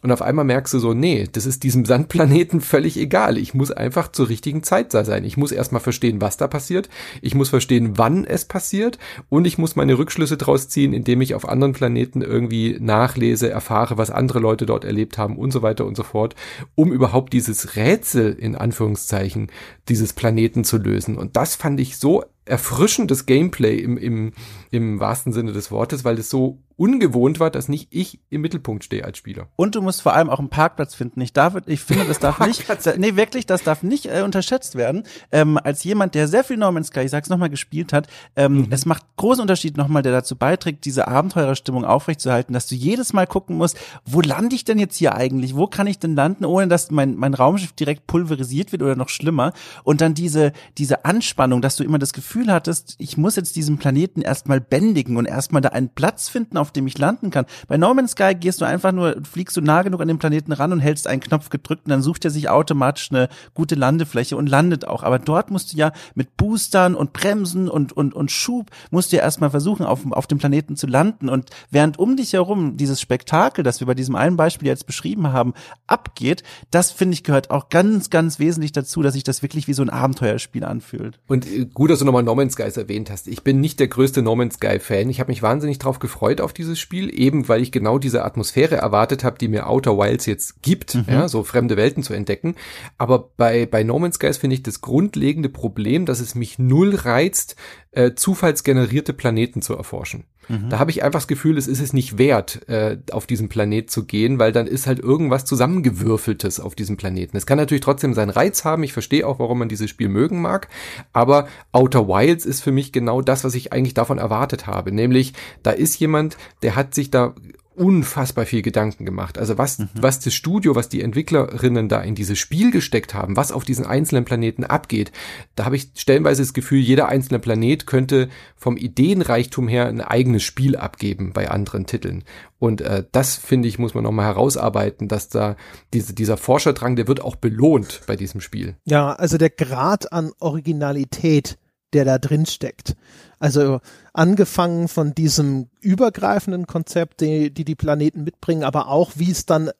Und 0.00 0.12
auf 0.12 0.22
einmal 0.22 0.44
merkst 0.44 0.72
du 0.72 0.78
so, 0.78 0.94
nee, 0.94 1.26
das 1.32 1.44
ist 1.44 1.64
diesem 1.64 1.84
Sandplaneten 1.84 2.60
völlig 2.60 2.96
egal. 2.96 3.36
Ich 3.36 3.52
muss 3.52 3.72
einfach 3.72 4.12
zur 4.12 4.28
richtigen 4.28 4.62
Zeit 4.62 4.94
da 4.94 5.04
sein. 5.04 5.24
Ich 5.24 5.36
muss 5.36 5.50
erstmal 5.50 5.80
verstehen, 5.80 6.20
was 6.20 6.36
da 6.36 6.46
passiert. 6.46 6.88
Ich 7.20 7.34
muss 7.34 7.48
verstehen, 7.48 7.98
wann 7.98 8.24
es 8.24 8.44
passiert. 8.44 9.00
Und 9.28 9.44
ich 9.44 9.58
muss 9.58 9.74
meine 9.74 9.98
Rückschlüsse 9.98 10.36
draus 10.36 10.68
ziehen, 10.68 10.92
indem 10.92 11.20
ich 11.20 11.34
auf 11.34 11.48
anderen 11.48 11.72
Planeten 11.72 12.22
irgendwie 12.22 12.76
nachlese, 12.78 13.55
erfahre, 13.56 13.98
was 13.98 14.10
andere 14.10 14.38
Leute 14.38 14.66
dort 14.66 14.84
erlebt 14.84 15.18
haben 15.18 15.36
und 15.36 15.50
so 15.50 15.62
weiter 15.62 15.86
und 15.86 15.96
so 15.96 16.02
fort, 16.02 16.36
um 16.74 16.92
überhaupt 16.92 17.32
dieses 17.32 17.74
Rätsel 17.74 18.32
in 18.32 18.54
Anführungszeichen 18.54 19.50
dieses 19.88 20.12
Planeten 20.12 20.62
zu 20.62 20.76
lösen. 20.76 21.16
Und 21.16 21.36
das 21.36 21.56
fand 21.56 21.80
ich 21.80 21.96
so 21.96 22.24
erfrischendes 22.44 23.26
Gameplay 23.26 23.76
im, 23.76 23.98
im, 23.98 24.32
im 24.70 25.00
wahrsten 25.00 25.32
Sinne 25.32 25.52
des 25.52 25.70
Wortes, 25.70 26.04
weil 26.04 26.18
es 26.18 26.30
so 26.30 26.58
ungewohnt 26.76 27.40
war, 27.40 27.50
dass 27.50 27.68
nicht 27.68 27.88
ich 27.90 28.20
im 28.28 28.42
Mittelpunkt 28.42 28.84
stehe 28.84 29.04
als 29.04 29.16
Spieler. 29.16 29.48
Und 29.56 29.74
du 29.74 29.82
musst 29.82 30.02
vor 30.02 30.14
allem 30.14 30.28
auch 30.28 30.38
einen 30.38 30.50
Parkplatz 30.50 30.94
finden. 30.94 31.20
Ich 31.22 31.32
darf, 31.32 31.54
ich 31.66 31.80
finde, 31.80 32.04
das 32.04 32.18
darf 32.18 32.38
nicht, 32.40 32.64
nee, 32.98 33.16
wirklich, 33.16 33.46
das 33.46 33.62
darf 33.62 33.82
nicht 33.82 34.06
äh, 34.06 34.22
unterschätzt 34.22 34.74
werden. 34.74 35.04
Ähm, 35.32 35.58
als 35.62 35.84
jemand, 35.84 36.14
der 36.14 36.28
sehr 36.28 36.44
viel 36.44 36.58
No 36.58 36.70
Man's 36.70 36.88
Sky, 36.88 37.00
ich 37.00 37.10
sag's 37.10 37.30
nochmal, 37.30 37.48
gespielt 37.48 37.94
hat, 37.94 38.08
ähm, 38.36 38.58
mhm. 38.58 38.66
es 38.70 38.84
macht 38.84 39.04
großen 39.16 39.40
Unterschied 39.40 39.78
nochmal, 39.78 40.02
der 40.02 40.12
dazu 40.12 40.36
beiträgt, 40.36 40.84
diese 40.84 41.08
Abenteurerstimmung 41.08 41.84
aufrechtzuerhalten, 41.86 42.52
dass 42.52 42.66
du 42.66 42.74
jedes 42.74 43.14
Mal 43.14 43.26
gucken 43.26 43.56
musst, 43.56 43.78
wo 44.04 44.20
lande 44.20 44.54
ich 44.54 44.64
denn 44.64 44.78
jetzt 44.78 44.96
hier 44.96 45.14
eigentlich? 45.14 45.56
Wo 45.56 45.66
kann 45.66 45.86
ich 45.86 45.98
denn 45.98 46.14
landen, 46.14 46.44
ohne 46.44 46.68
dass 46.68 46.90
mein, 46.90 47.16
mein 47.16 47.32
Raumschiff 47.32 47.72
direkt 47.72 48.06
pulverisiert 48.06 48.72
wird 48.72 48.82
oder 48.82 48.96
noch 48.96 49.08
schlimmer? 49.08 49.54
Und 49.82 50.02
dann 50.02 50.12
diese, 50.12 50.52
diese 50.76 51.06
Anspannung, 51.06 51.62
dass 51.62 51.76
du 51.76 51.84
immer 51.84 51.98
das 51.98 52.12
Gefühl 52.12 52.52
hattest, 52.52 52.96
ich 52.98 53.16
muss 53.16 53.36
jetzt 53.36 53.56
diesen 53.56 53.78
Planeten 53.78 54.20
erstmal 54.20 54.55
bändigen 54.60 55.16
und 55.16 55.26
erstmal 55.26 55.62
da 55.62 55.70
einen 55.70 55.88
Platz 55.88 56.28
finden, 56.28 56.56
auf 56.56 56.72
dem 56.72 56.86
ich 56.86 56.98
landen 56.98 57.30
kann. 57.30 57.46
Bei 57.68 57.76
No 57.76 57.92
Man's 57.94 58.12
Sky 58.12 58.34
gehst 58.34 58.60
du 58.60 58.64
einfach 58.64 58.92
nur, 58.92 59.16
fliegst 59.30 59.56
du 59.56 59.60
nah 59.60 59.82
genug 59.82 60.00
an 60.00 60.08
den 60.08 60.18
Planeten 60.18 60.52
ran 60.52 60.72
und 60.72 60.80
hältst 60.80 61.06
einen 61.06 61.20
Knopf 61.20 61.50
gedrückt 61.50 61.82
und 61.86 61.90
dann 61.90 62.02
sucht 62.02 62.24
er 62.24 62.30
sich 62.30 62.48
automatisch 62.48 63.10
eine 63.10 63.28
gute 63.54 63.74
Landefläche 63.74 64.36
und 64.36 64.48
landet 64.48 64.86
auch. 64.86 65.02
Aber 65.02 65.18
dort 65.18 65.50
musst 65.50 65.72
du 65.72 65.76
ja 65.76 65.92
mit 66.14 66.36
Boostern 66.36 66.94
und 66.94 67.12
Bremsen 67.12 67.68
und, 67.68 67.92
und, 67.92 68.14
und 68.14 68.30
Schub 68.30 68.70
musst 68.90 69.12
du 69.12 69.16
ja 69.16 69.22
erstmal 69.22 69.50
versuchen, 69.50 69.84
auf, 69.84 70.00
auf 70.10 70.26
dem 70.26 70.38
Planeten 70.38 70.76
zu 70.76 70.86
landen. 70.86 71.28
Und 71.28 71.50
während 71.70 71.98
um 71.98 72.16
dich 72.16 72.32
herum 72.32 72.76
dieses 72.76 73.00
Spektakel, 73.00 73.64
das 73.64 73.80
wir 73.80 73.86
bei 73.86 73.94
diesem 73.94 74.16
einen 74.16 74.36
Beispiel 74.36 74.68
jetzt 74.68 74.86
beschrieben 74.86 75.32
haben, 75.32 75.54
abgeht, 75.86 76.42
das 76.70 76.90
finde 76.90 77.14
ich 77.14 77.24
gehört 77.24 77.50
auch 77.50 77.68
ganz, 77.68 78.10
ganz 78.10 78.38
wesentlich 78.38 78.72
dazu, 78.72 79.02
dass 79.02 79.14
sich 79.14 79.24
das 79.24 79.42
wirklich 79.42 79.68
wie 79.68 79.72
so 79.74 79.82
ein 79.82 79.90
Abenteuerspiel 79.90 80.64
anfühlt. 80.64 81.18
Und 81.26 81.46
äh, 81.46 81.66
gut, 81.66 81.90
dass 81.90 81.98
du 81.98 82.04
nochmal 82.04 82.22
No 82.22 82.34
Man's 82.34 82.54
Sky 82.54 82.62
erwähnt 82.62 83.10
hast. 83.10 83.28
Ich 83.28 83.42
bin 83.42 83.60
nicht 83.60 83.80
der 83.80 83.88
größte 83.88 84.22
No 84.22 84.36
Man's 84.36 84.45
Sky 84.50 84.78
Fan. 84.78 85.08
Ich 85.10 85.20
habe 85.20 85.30
mich 85.30 85.42
wahnsinnig 85.42 85.78
drauf 85.78 85.98
gefreut 85.98 86.40
auf 86.40 86.52
dieses 86.52 86.78
Spiel, 86.78 87.10
eben 87.12 87.48
weil 87.48 87.62
ich 87.62 87.72
genau 87.72 87.98
diese 87.98 88.24
Atmosphäre 88.24 88.76
erwartet 88.76 89.24
habe, 89.24 89.38
die 89.38 89.48
mir 89.48 89.68
Outer 89.68 89.96
Wilds 89.98 90.26
jetzt 90.26 90.62
gibt, 90.62 90.94
mhm. 90.94 91.04
ja, 91.08 91.28
so 91.28 91.42
fremde 91.42 91.76
Welten 91.76 92.02
zu 92.02 92.14
entdecken. 92.14 92.56
Aber 92.98 93.30
bei, 93.36 93.66
bei 93.66 93.82
No 93.82 93.98
Man's 93.98 94.16
Sky 94.16 94.32
finde 94.32 94.54
ich 94.54 94.62
das 94.62 94.80
grundlegende 94.80 95.48
Problem, 95.48 96.06
dass 96.06 96.20
es 96.20 96.34
mich 96.34 96.58
null 96.58 96.94
reizt, 96.94 97.56
äh, 97.96 98.14
zufallsgenerierte 98.14 99.14
Planeten 99.14 99.62
zu 99.62 99.74
erforschen. 99.74 100.24
Mhm. 100.48 100.68
Da 100.70 100.78
habe 100.78 100.90
ich 100.90 101.02
einfach 101.02 101.20
das 101.20 101.28
Gefühl, 101.28 101.56
es 101.56 101.66
ist 101.66 101.80
es 101.80 101.92
nicht 101.92 102.18
wert, 102.18 102.68
äh, 102.68 102.98
auf 103.10 103.26
diesen 103.26 103.48
Planet 103.48 103.90
zu 103.90 104.04
gehen, 104.04 104.38
weil 104.38 104.52
dann 104.52 104.66
ist 104.66 104.86
halt 104.86 104.98
irgendwas 104.98 105.44
zusammengewürfeltes 105.44 106.60
auf 106.60 106.74
diesem 106.74 106.96
Planeten. 106.96 107.36
Es 107.36 107.46
kann 107.46 107.58
natürlich 107.58 107.82
trotzdem 107.82 108.14
seinen 108.14 108.30
Reiz 108.30 108.64
haben. 108.64 108.82
Ich 108.82 108.92
verstehe 108.92 109.26
auch, 109.26 109.38
warum 109.38 109.58
man 109.58 109.68
dieses 109.68 109.90
Spiel 109.90 110.08
mögen 110.08 110.40
mag. 110.40 110.68
Aber 111.12 111.48
Outer 111.72 112.06
Wilds 112.06 112.44
ist 112.44 112.60
für 112.60 112.70
mich 112.70 112.92
genau 112.92 113.22
das, 113.22 113.44
was 113.44 113.54
ich 113.54 113.72
eigentlich 113.72 113.94
davon 113.94 114.18
erwartet 114.18 114.66
habe. 114.66 114.92
Nämlich, 114.92 115.32
da 115.62 115.70
ist 115.70 115.98
jemand, 115.98 116.36
der 116.62 116.76
hat 116.76 116.94
sich 116.94 117.10
da 117.10 117.34
unfassbar 117.76 118.46
viel 118.46 118.62
Gedanken 118.62 119.04
gemacht. 119.04 119.38
Also 119.38 119.58
was, 119.58 119.78
mhm. 119.78 119.88
was 119.94 120.20
das 120.20 120.34
Studio, 120.34 120.74
was 120.74 120.88
die 120.88 121.02
Entwicklerinnen 121.02 121.88
da 121.88 122.00
in 122.00 122.14
dieses 122.14 122.38
Spiel 122.38 122.70
gesteckt 122.70 123.14
haben, 123.14 123.36
was 123.36 123.52
auf 123.52 123.64
diesen 123.64 123.86
einzelnen 123.86 124.24
Planeten 124.24 124.64
abgeht, 124.64 125.12
da 125.54 125.64
habe 125.64 125.76
ich 125.76 125.90
stellenweise 125.94 126.42
das 126.42 126.54
Gefühl, 126.54 126.80
jeder 126.80 127.08
einzelne 127.08 127.38
Planet 127.38 127.86
könnte 127.86 128.28
vom 128.56 128.76
Ideenreichtum 128.76 129.68
her 129.68 129.86
ein 129.86 130.00
eigenes 130.00 130.42
Spiel 130.42 130.76
abgeben 130.76 131.32
bei 131.32 131.50
anderen 131.50 131.86
Titeln. 131.86 132.24
Und 132.58 132.80
äh, 132.80 133.04
das, 133.12 133.36
finde 133.36 133.68
ich, 133.68 133.78
muss 133.78 133.94
man 133.94 134.04
nochmal 134.04 134.26
herausarbeiten, 134.26 135.08
dass 135.08 135.28
da 135.28 135.56
diese, 135.92 136.14
dieser 136.14 136.36
Forscherdrang, 136.36 136.96
der 136.96 137.06
wird 137.06 137.20
auch 137.20 137.36
belohnt 137.36 138.00
bei 138.06 138.16
diesem 138.16 138.40
Spiel. 138.40 138.76
Ja, 138.84 139.12
also 139.12 139.36
der 139.36 139.50
Grad 139.50 140.12
an 140.12 140.32
Originalität, 140.38 141.58
der 141.96 142.04
da 142.04 142.18
drin 142.18 142.46
steckt. 142.46 142.94
Also 143.38 143.80
angefangen 144.12 144.88
von 144.88 145.14
diesem 145.14 145.68
übergreifenden 145.80 146.66
Konzept, 146.66 147.20
die 147.20 147.52
die, 147.52 147.64
die 147.64 147.74
Planeten 147.74 148.22
mitbringen, 148.22 148.62
aber 148.62 148.88
auch 148.88 149.12
wie 149.16 149.30
es 149.30 149.46
dann 149.46 149.70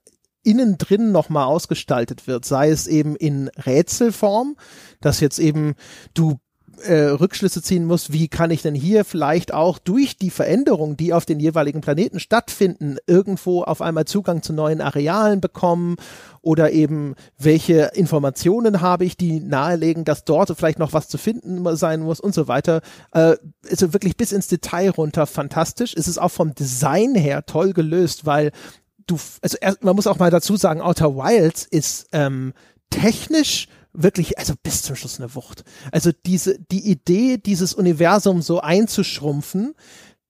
innen 0.43 0.79
drin 0.79 1.13
nochmal 1.13 1.45
ausgestaltet 1.47 2.27
wird, 2.27 2.45
sei 2.45 2.71
es 2.71 2.87
eben 2.87 3.17
in 3.17 3.49
Rätselform, 3.49 4.57
dass 5.01 5.21
jetzt 5.21 5.39
eben 5.39 5.75
du 6.15 6.39
äh, 6.85 7.09
Rückschlüsse 7.09 7.63
ziehen 7.63 7.85
muss, 7.85 8.13
wie 8.13 8.29
kann 8.29 8.51
ich 8.51 8.63
denn 8.63 8.75
hier 8.75 9.05
vielleicht 9.05 9.53
auch 9.53 9.79
durch 9.79 10.17
die 10.17 10.31
Veränderungen, 10.31 10.97
die 10.97 11.13
auf 11.13 11.27
den 11.27 11.41
jeweiligen 11.41 11.81
Planeten 11.81 12.21
stattfinden, 12.21 12.97
irgendwo 13.07 13.63
auf 13.63 13.81
einmal 13.81 14.05
Zugang 14.05 14.43
zu 14.43 14.53
neuen 14.53 14.81
Arealen 14.81 15.41
bekommen 15.41 15.97
oder 16.43 16.73
eben 16.73 17.15
welche 17.39 17.91
Informationen 17.95 18.81
habe 18.81 19.05
ich, 19.05 19.17
die 19.17 19.41
nahelegen, 19.41 20.05
dass 20.05 20.25
dort 20.25 20.53
vielleicht 20.57 20.79
noch 20.79 20.93
was 20.93 21.09
zu 21.09 21.19
finden 21.19 21.77
sein 21.77 22.01
muss 22.01 22.21
und 22.21 22.35
so 22.35 22.49
weiter. 22.49 22.83
Äh, 23.13 23.37
also 23.69 23.93
wirklich 23.93 24.17
bis 24.17 24.33
ins 24.33 24.47
Detail 24.47 24.91
runter 24.91 25.27
fantastisch. 25.27 25.95
Es 25.97 26.09
ist 26.09 26.19
auch 26.19 26.31
vom 26.31 26.55
Design 26.55 27.15
her 27.15 27.47
toll 27.47 27.73
gelöst, 27.73 28.27
weil 28.27 28.53
du, 29.07 29.19
also 29.43 29.57
erst, 29.61 29.83
man 29.83 29.97
muss 29.97 30.07
auch 30.07 30.19
mal 30.19 30.31
dazu 30.31 30.57
sagen, 30.57 30.81
Outer 30.81 31.17
Wilds 31.17 31.65
ist 31.65 32.09
ähm, 32.13 32.53
technisch 32.91 33.69
wirklich, 33.97 34.39
also 34.39 34.55
bis 34.63 34.83
zum 34.83 34.97
Schluss 34.97 35.19
eine 35.19 35.35
Wucht. 35.35 35.65
Also 35.93 36.11
diese, 36.25 36.59
die 36.71 36.91
Idee, 36.91 37.39
dieses 37.39 37.75
Universum 37.75 38.43
so 38.43 38.61
einzuschrumpfen, 38.61 39.75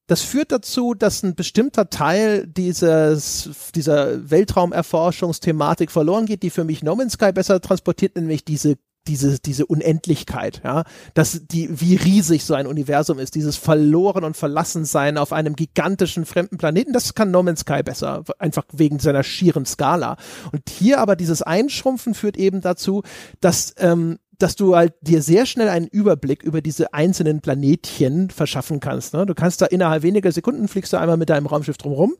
das 0.06 0.22
führt 0.22 0.52
dazu, 0.52 0.94
dass 0.94 1.24
ein 1.24 1.34
bestimmter 1.34 1.90
Teil 1.90 2.46
dieses, 2.46 3.50
dieser 3.74 4.30
Weltraumerforschungsthematik 4.30 5.90
verloren 5.90 6.26
geht, 6.26 6.44
die 6.44 6.50
für 6.50 6.62
mich 6.62 6.84
No 6.84 6.94
Man's 6.94 7.14
Sky 7.14 7.32
besser 7.32 7.60
transportiert, 7.60 8.14
nämlich 8.14 8.44
diese 8.44 8.76
diese, 9.06 9.38
diese 9.38 9.66
Unendlichkeit, 9.66 10.60
ja, 10.64 10.84
dass 11.14 11.46
die, 11.46 11.80
wie 11.80 11.96
riesig 11.96 12.44
so 12.44 12.54
ein 12.54 12.66
Universum 12.66 13.18
ist, 13.18 13.34
dieses 13.34 13.56
Verloren 13.56 14.24
und 14.24 14.36
Verlassensein 14.36 15.18
auf 15.18 15.32
einem 15.32 15.56
gigantischen 15.56 16.26
fremden 16.26 16.58
Planeten, 16.58 16.92
das 16.92 17.14
kann 17.14 17.30
No 17.30 17.42
Man's 17.42 17.60
Sky 17.60 17.82
besser, 17.82 18.24
einfach 18.38 18.64
wegen 18.72 18.98
seiner 18.98 19.22
schieren 19.22 19.66
Skala. 19.66 20.16
Und 20.52 20.68
hier 20.68 20.98
aber 21.00 21.16
dieses 21.16 21.42
Einschrumpfen 21.42 22.14
führt 22.14 22.36
eben 22.36 22.60
dazu, 22.60 23.02
dass, 23.40 23.74
ähm, 23.78 24.18
dass 24.38 24.56
du 24.56 24.76
halt 24.76 24.94
dir 25.00 25.22
sehr 25.22 25.46
schnell 25.46 25.68
einen 25.68 25.86
Überblick 25.86 26.42
über 26.42 26.60
diese 26.60 26.92
einzelnen 26.92 27.40
Planetchen 27.40 28.30
verschaffen 28.30 28.80
kannst. 28.80 29.14
Ne? 29.14 29.26
Du 29.26 29.34
kannst 29.34 29.62
da 29.62 29.66
innerhalb 29.66 30.02
weniger 30.02 30.30
Sekunden 30.32 30.68
fliegst 30.68 30.92
du 30.92 30.98
einmal 30.98 31.16
mit 31.16 31.30
deinem 31.30 31.46
Raumschiff 31.46 31.78
drumherum 31.78 32.14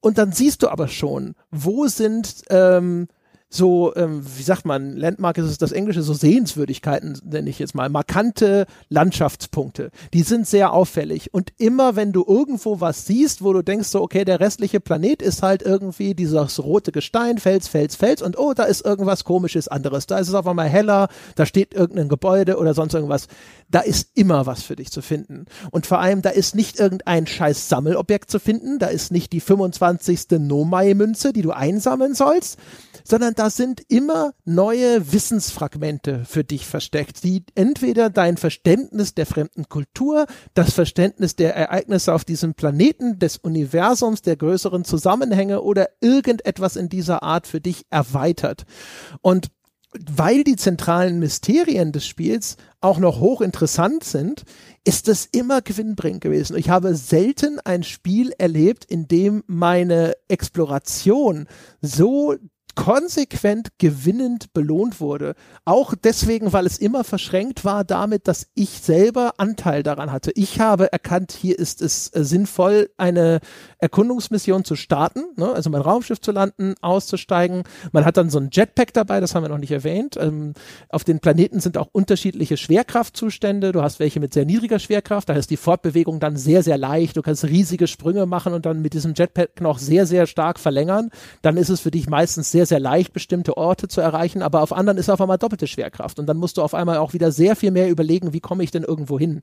und 0.00 0.18
dann 0.18 0.32
siehst 0.32 0.62
du 0.62 0.68
aber 0.68 0.88
schon, 0.88 1.34
wo 1.50 1.86
sind 1.86 2.42
ähm, 2.50 3.08
so, 3.50 3.94
ähm, 3.96 4.22
wie 4.36 4.42
sagt 4.42 4.66
man, 4.66 4.94
Landmark 4.94 5.38
ist 5.38 5.46
es 5.46 5.56
das 5.56 5.72
Englische, 5.72 6.02
so 6.02 6.12
Sehenswürdigkeiten, 6.12 7.18
nenne 7.24 7.48
ich 7.48 7.58
jetzt 7.58 7.74
mal, 7.74 7.88
markante 7.88 8.66
Landschaftspunkte. 8.90 9.90
Die 10.12 10.22
sind 10.22 10.46
sehr 10.46 10.74
auffällig. 10.74 11.32
Und 11.32 11.52
immer 11.56 11.96
wenn 11.96 12.12
du 12.12 12.24
irgendwo 12.28 12.82
was 12.82 13.06
siehst, 13.06 13.42
wo 13.42 13.54
du 13.54 13.62
denkst, 13.62 13.88
so, 13.88 14.02
okay, 14.02 14.26
der 14.26 14.40
restliche 14.40 14.80
Planet 14.80 15.22
ist 15.22 15.42
halt 15.42 15.62
irgendwie 15.62 16.14
dieses 16.14 16.62
rote 16.62 16.92
Gestein, 16.92 17.38
Fels, 17.38 17.68
Fels, 17.68 17.96
Fels, 17.96 18.20
und 18.20 18.38
oh, 18.38 18.52
da 18.52 18.64
ist 18.64 18.84
irgendwas 18.84 19.24
komisches 19.24 19.66
anderes. 19.66 20.06
Da 20.06 20.18
ist 20.18 20.28
es 20.28 20.34
auf 20.34 20.46
einmal 20.46 20.68
heller, 20.68 21.08
da 21.34 21.46
steht 21.46 21.72
irgendein 21.72 22.10
Gebäude 22.10 22.58
oder 22.58 22.74
sonst 22.74 22.92
irgendwas. 22.92 23.28
Da 23.70 23.80
ist 23.80 24.10
immer 24.14 24.44
was 24.44 24.62
für 24.62 24.76
dich 24.76 24.90
zu 24.90 25.00
finden. 25.00 25.46
Und 25.70 25.86
vor 25.86 26.00
allem, 26.00 26.20
da 26.20 26.30
ist 26.30 26.54
nicht 26.54 26.78
irgendein 26.78 27.26
scheiß 27.26 27.70
Sammelobjekt 27.70 28.30
zu 28.30 28.40
finden, 28.40 28.78
da 28.78 28.88
ist 28.88 29.10
nicht 29.10 29.32
die 29.32 29.40
25. 29.40 30.38
Nomai-Münze, 30.38 31.32
die 31.32 31.42
du 31.42 31.52
einsammeln 31.52 32.14
sollst, 32.14 32.58
sondern 33.08 33.34
da 33.34 33.48
sind 33.48 33.82
immer 33.88 34.32
neue 34.44 35.12
Wissensfragmente 35.12 36.24
für 36.26 36.44
dich 36.44 36.66
versteckt, 36.66 37.24
die 37.24 37.44
entweder 37.54 38.10
dein 38.10 38.36
Verständnis 38.36 39.14
der 39.14 39.24
fremden 39.24 39.68
Kultur, 39.68 40.26
das 40.54 40.74
Verständnis 40.74 41.34
der 41.34 41.56
Ereignisse 41.56 42.12
auf 42.12 42.24
diesem 42.24 42.54
Planeten, 42.54 43.18
des 43.18 43.38
Universums, 43.38 44.22
der 44.22 44.36
größeren 44.36 44.84
Zusammenhänge 44.84 45.62
oder 45.62 45.88
irgendetwas 46.00 46.76
in 46.76 46.88
dieser 46.88 47.22
Art 47.22 47.46
für 47.46 47.60
dich 47.60 47.86
erweitert. 47.90 48.64
Und 49.22 49.48
weil 50.06 50.44
die 50.44 50.56
zentralen 50.56 51.18
Mysterien 51.18 51.92
des 51.92 52.06
Spiels 52.06 52.56
auch 52.82 52.98
noch 52.98 53.20
hochinteressant 53.20 54.04
sind, 54.04 54.44
ist 54.84 55.08
es 55.08 55.24
immer 55.24 55.62
gewinnbringend 55.62 56.20
gewesen. 56.20 56.56
Ich 56.58 56.68
habe 56.68 56.94
selten 56.94 57.58
ein 57.60 57.82
Spiel 57.82 58.32
erlebt, 58.36 58.84
in 58.84 59.08
dem 59.08 59.44
meine 59.46 60.14
Exploration 60.28 61.48
so 61.80 62.36
konsequent 62.78 63.70
gewinnend 63.78 64.52
belohnt 64.52 65.00
wurde. 65.00 65.34
Auch 65.64 65.94
deswegen, 66.00 66.52
weil 66.52 66.64
es 66.64 66.78
immer 66.78 67.02
verschränkt 67.02 67.64
war 67.64 67.82
damit, 67.82 68.28
dass 68.28 68.46
ich 68.54 68.70
selber 68.70 69.34
Anteil 69.38 69.82
daran 69.82 70.12
hatte. 70.12 70.30
Ich 70.36 70.60
habe 70.60 70.92
erkannt, 70.92 71.32
hier 71.32 71.58
ist 71.58 71.82
es 71.82 72.14
äh, 72.14 72.22
sinnvoll, 72.22 72.90
eine 72.96 73.40
Erkundungsmission 73.80 74.64
zu 74.64 74.76
starten, 74.76 75.24
ne? 75.34 75.52
also 75.52 75.70
mein 75.70 75.80
Raumschiff 75.80 76.20
zu 76.20 76.30
landen, 76.30 76.74
auszusteigen. 76.80 77.64
Man 77.90 78.04
hat 78.04 78.16
dann 78.16 78.30
so 78.30 78.38
ein 78.38 78.50
Jetpack 78.52 78.92
dabei, 78.92 79.18
das 79.18 79.34
haben 79.34 79.42
wir 79.42 79.48
noch 79.48 79.58
nicht 79.58 79.72
erwähnt. 79.72 80.16
Ähm, 80.16 80.52
auf 80.88 81.02
den 81.02 81.18
Planeten 81.18 81.58
sind 81.58 81.78
auch 81.78 81.88
unterschiedliche 81.90 82.56
Schwerkraftzustände. 82.56 83.72
Du 83.72 83.82
hast 83.82 83.98
welche 83.98 84.20
mit 84.20 84.32
sehr 84.32 84.44
niedriger 84.44 84.78
Schwerkraft, 84.78 85.28
da 85.28 85.32
ist 85.32 85.50
die 85.50 85.56
Fortbewegung 85.56 86.20
dann 86.20 86.36
sehr, 86.36 86.62
sehr 86.62 86.78
leicht. 86.78 87.16
Du 87.16 87.22
kannst 87.22 87.44
riesige 87.44 87.88
Sprünge 87.88 88.26
machen 88.26 88.52
und 88.52 88.66
dann 88.66 88.80
mit 88.80 88.94
diesem 88.94 89.14
Jetpack 89.16 89.60
noch 89.60 89.80
sehr, 89.80 90.06
sehr 90.06 90.28
stark 90.28 90.60
verlängern. 90.60 91.10
Dann 91.42 91.56
ist 91.56 91.70
es 91.70 91.80
für 91.80 91.90
dich 91.90 92.08
meistens 92.08 92.52
sehr, 92.52 92.67
sehr 92.68 92.80
leicht, 92.80 93.12
bestimmte 93.12 93.56
Orte 93.56 93.88
zu 93.88 94.00
erreichen, 94.00 94.42
aber 94.42 94.62
auf 94.62 94.72
anderen 94.72 94.98
ist 94.98 95.10
auf 95.10 95.20
einmal 95.20 95.38
doppelte 95.38 95.66
Schwerkraft. 95.66 96.18
Und 96.18 96.26
dann 96.26 96.36
musst 96.36 96.56
du 96.56 96.62
auf 96.62 96.74
einmal 96.74 96.98
auch 96.98 97.12
wieder 97.12 97.32
sehr 97.32 97.56
viel 97.56 97.70
mehr 97.70 97.90
überlegen, 97.90 98.32
wie 98.32 98.40
komme 98.40 98.62
ich 98.62 98.70
denn 98.70 98.84
irgendwo 98.84 99.18
hin? 99.18 99.40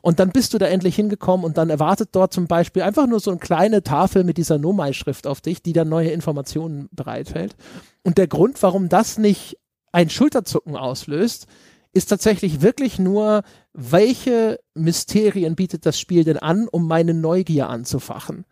Und 0.00 0.18
dann 0.18 0.30
bist 0.30 0.54
du 0.54 0.58
da 0.58 0.66
endlich 0.66 0.96
hingekommen 0.96 1.44
und 1.44 1.58
dann 1.58 1.70
erwartet 1.70 2.10
dort 2.12 2.32
zum 2.32 2.46
Beispiel 2.46 2.82
einfach 2.82 3.06
nur 3.06 3.20
so 3.20 3.30
eine 3.30 3.40
kleine 3.40 3.82
Tafel 3.82 4.24
mit 4.24 4.38
dieser 4.38 4.58
Nomai-Schrift 4.58 5.26
auf 5.26 5.40
dich, 5.40 5.62
die 5.62 5.72
dann 5.72 5.88
neue 5.88 6.10
Informationen 6.10 6.88
bereithält. 6.92 7.54
Und 8.02 8.18
der 8.18 8.26
Grund, 8.26 8.62
warum 8.62 8.88
das 8.88 9.18
nicht 9.18 9.58
ein 9.92 10.10
Schulterzucken 10.10 10.76
auslöst, 10.76 11.46
ist 11.94 12.06
tatsächlich 12.06 12.62
wirklich 12.62 12.98
nur, 12.98 13.42
welche 13.74 14.58
Mysterien 14.74 15.56
bietet 15.56 15.84
das 15.84 16.00
Spiel 16.00 16.24
denn 16.24 16.38
an, 16.38 16.66
um 16.68 16.86
meine 16.86 17.12
Neugier 17.12 17.68
anzufachen? 17.68 18.46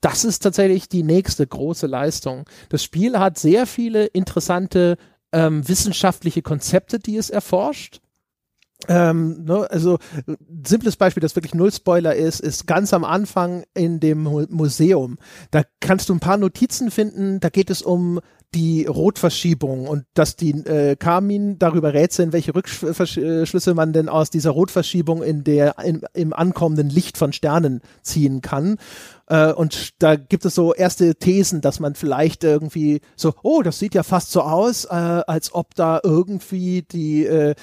Das 0.00 0.24
ist 0.24 0.40
tatsächlich 0.40 0.88
die 0.88 1.02
nächste 1.02 1.46
große 1.46 1.86
Leistung. 1.86 2.44
Das 2.68 2.84
Spiel 2.84 3.18
hat 3.18 3.38
sehr 3.38 3.66
viele 3.66 4.06
interessante 4.06 4.96
ähm, 5.32 5.66
wissenschaftliche 5.68 6.42
Konzepte, 6.42 6.98
die 6.98 7.16
es 7.16 7.30
erforscht. 7.30 8.00
ähm, 8.88 9.44
ne, 9.44 9.66
also 9.70 9.98
simples 10.64 10.96
Beispiel, 10.96 11.20
das 11.22 11.34
wirklich 11.34 11.54
null 11.54 11.72
Spoiler 11.72 12.14
ist, 12.14 12.40
ist 12.40 12.66
ganz 12.66 12.92
am 12.92 13.04
Anfang 13.04 13.64
in 13.74 14.00
dem 14.00 14.22
Museum. 14.22 15.18
Da 15.50 15.62
kannst 15.80 16.08
du 16.08 16.14
ein 16.14 16.20
paar 16.20 16.36
Notizen 16.36 16.90
finden. 16.90 17.40
Da 17.40 17.48
geht 17.48 17.70
es 17.70 17.82
um 17.82 18.20
die 18.54 18.86
Rotverschiebung 18.86 19.86
und 19.86 20.04
dass 20.14 20.36
die 20.36 20.52
äh, 20.52 20.96
Carmin 20.96 21.58
darüber 21.58 21.92
rätseln, 21.92 22.32
welche 22.32 22.54
Rückschlüsse 22.54 23.74
man 23.74 23.92
denn 23.92 24.08
aus 24.08 24.30
dieser 24.30 24.50
Rotverschiebung 24.50 25.22
in 25.22 25.44
der 25.44 25.78
in, 25.80 26.02
im 26.14 26.32
ankommenden 26.32 26.88
Licht 26.88 27.18
von 27.18 27.32
Sternen 27.32 27.82
ziehen 28.02 28.40
kann. 28.40 28.78
Äh, 29.26 29.52
und 29.52 30.02
da 30.02 30.16
gibt 30.16 30.44
es 30.44 30.54
so 30.54 30.72
erste 30.72 31.16
Thesen, 31.16 31.60
dass 31.60 31.80
man 31.80 31.94
vielleicht 31.94 32.44
irgendwie 32.44 33.00
so, 33.16 33.34
oh, 33.42 33.62
das 33.62 33.78
sieht 33.78 33.94
ja 33.94 34.02
fast 34.02 34.32
so 34.32 34.42
aus, 34.42 34.84
äh, 34.86 34.88
als 34.88 35.54
ob 35.54 35.74
da 35.74 36.00
irgendwie 36.02 36.82
die 36.82 37.26
äh, 37.26 37.54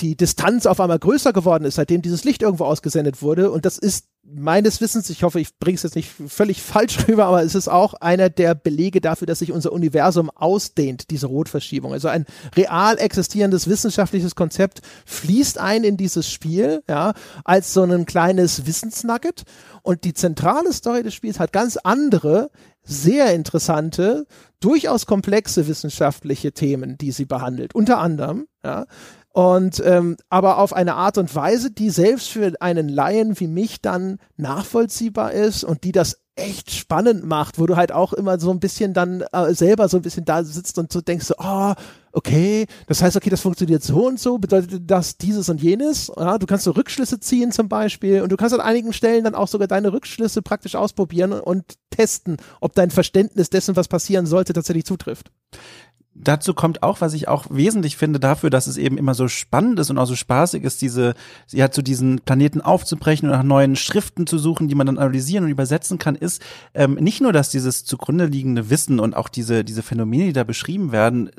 die 0.00 0.16
Distanz 0.16 0.66
auf 0.66 0.80
einmal 0.80 0.98
größer 0.98 1.32
geworden 1.32 1.64
ist, 1.64 1.76
seitdem 1.76 2.02
dieses 2.02 2.24
Licht 2.24 2.42
irgendwo 2.42 2.64
ausgesendet 2.64 3.22
wurde. 3.22 3.50
Und 3.50 3.64
das 3.64 3.78
ist 3.78 4.06
meines 4.30 4.80
Wissens, 4.80 5.08
ich 5.10 5.22
hoffe, 5.22 5.40
ich 5.40 5.58
bringe 5.58 5.76
es 5.76 5.82
jetzt 5.82 5.96
nicht 5.96 6.10
völlig 6.10 6.62
falsch 6.62 7.08
rüber, 7.08 7.26
aber 7.26 7.42
es 7.42 7.54
ist 7.54 7.68
auch 7.68 7.94
einer 7.94 8.28
der 8.28 8.54
Belege 8.54 9.00
dafür, 9.00 9.26
dass 9.26 9.38
sich 9.38 9.52
unser 9.52 9.72
Universum 9.72 10.30
ausdehnt, 10.30 11.10
diese 11.10 11.26
Rotverschiebung. 11.26 11.92
Also 11.92 12.08
ein 12.08 12.26
real 12.56 12.98
existierendes 12.98 13.68
wissenschaftliches 13.68 14.34
Konzept 14.34 14.82
fließt 15.06 15.58
ein 15.58 15.84
in 15.84 15.96
dieses 15.96 16.30
Spiel, 16.30 16.82
ja, 16.88 17.14
als 17.44 17.72
so 17.72 17.82
ein 17.82 18.06
kleines 18.06 18.66
Wissensnugget. 18.66 19.44
Und 19.82 20.04
die 20.04 20.14
zentrale 20.14 20.72
Story 20.72 21.02
des 21.02 21.14
Spiels 21.14 21.40
hat 21.40 21.52
ganz 21.52 21.78
andere, 21.78 22.50
sehr 22.82 23.34
interessante, 23.34 24.26
durchaus 24.60 25.06
komplexe 25.06 25.68
wissenschaftliche 25.68 26.52
Themen, 26.52 26.98
die 26.98 27.12
sie 27.12 27.26
behandelt. 27.26 27.74
Unter 27.74 27.98
anderem, 27.98 28.46
ja, 28.64 28.86
und 29.32 29.82
ähm, 29.84 30.16
aber 30.30 30.58
auf 30.58 30.72
eine 30.72 30.94
Art 30.94 31.18
und 31.18 31.34
Weise, 31.34 31.70
die 31.70 31.90
selbst 31.90 32.28
für 32.28 32.52
einen 32.60 32.88
Laien 32.88 33.38
wie 33.38 33.46
mich 33.46 33.80
dann 33.80 34.18
nachvollziehbar 34.36 35.32
ist 35.32 35.64
und 35.64 35.84
die 35.84 35.92
das 35.92 36.20
echt 36.38 36.70
spannend 36.70 37.24
macht, 37.24 37.58
wo 37.58 37.66
du 37.66 37.76
halt 37.76 37.92
auch 37.92 38.12
immer 38.12 38.38
so 38.38 38.50
ein 38.50 38.60
bisschen 38.60 38.94
dann 38.94 39.22
äh, 39.32 39.52
selber 39.54 39.88
so 39.88 39.96
ein 39.96 40.02
bisschen 40.02 40.24
da 40.24 40.44
sitzt 40.44 40.78
und 40.78 40.92
so 40.92 41.00
denkst 41.00 41.26
so, 41.26 41.34
oh, 41.38 41.74
okay, 42.12 42.66
das 42.86 43.02
heißt, 43.02 43.16
okay, 43.16 43.28
das 43.28 43.40
funktioniert 43.40 43.82
so 43.82 44.06
und 44.06 44.20
so, 44.20 44.38
bedeutet 44.38 44.82
das 44.86 45.18
dieses 45.18 45.48
und 45.48 45.60
jenes. 45.60 46.10
Ja, 46.16 46.38
du 46.38 46.46
kannst 46.46 46.64
so 46.64 46.70
Rückschlüsse 46.70 47.20
ziehen 47.20 47.52
zum 47.52 47.68
Beispiel 47.68 48.22
und 48.22 48.30
du 48.30 48.36
kannst 48.36 48.54
an 48.54 48.60
einigen 48.60 48.92
Stellen 48.92 49.24
dann 49.24 49.34
auch 49.34 49.48
sogar 49.48 49.68
deine 49.68 49.92
Rückschlüsse 49.92 50.40
praktisch 50.40 50.76
ausprobieren 50.76 51.32
und 51.32 51.64
testen, 51.90 52.36
ob 52.60 52.74
dein 52.74 52.90
Verständnis 52.90 53.50
dessen, 53.50 53.76
was 53.76 53.88
passieren 53.88 54.26
sollte, 54.26 54.52
tatsächlich 54.52 54.84
zutrifft 54.84 55.30
dazu 56.20 56.54
kommt 56.54 56.82
auch, 56.82 57.00
was 57.00 57.14
ich 57.14 57.28
auch 57.28 57.46
wesentlich 57.50 57.96
finde 57.96 58.20
dafür, 58.20 58.50
dass 58.50 58.66
es 58.66 58.76
eben 58.76 58.98
immer 58.98 59.14
so 59.14 59.28
spannend 59.28 59.78
ist 59.78 59.90
und 59.90 59.98
auch 59.98 60.06
so 60.06 60.16
spaßig 60.16 60.62
ist, 60.64 60.82
diese, 60.82 61.14
ja, 61.50 61.70
zu 61.70 61.82
diesen 61.82 62.20
Planeten 62.20 62.60
aufzubrechen 62.60 63.28
und 63.28 63.34
nach 63.34 63.42
neuen 63.42 63.76
Schriften 63.76 64.26
zu 64.26 64.38
suchen, 64.38 64.68
die 64.68 64.74
man 64.74 64.86
dann 64.86 64.98
analysieren 64.98 65.44
und 65.44 65.50
übersetzen 65.50 65.98
kann, 65.98 66.14
ist 66.14 66.42
ähm, 66.74 66.94
nicht 66.94 67.20
nur, 67.20 67.32
dass 67.32 67.50
dieses 67.50 67.84
zugrunde 67.84 68.26
liegende 68.26 68.70
Wissen 68.70 69.00
und 69.00 69.14
auch 69.14 69.28
diese, 69.28 69.64
diese 69.64 69.82
Phänomene, 69.82 70.26
die 70.26 70.32
da 70.32 70.44
beschrieben 70.44 70.92
werden, 70.92 71.30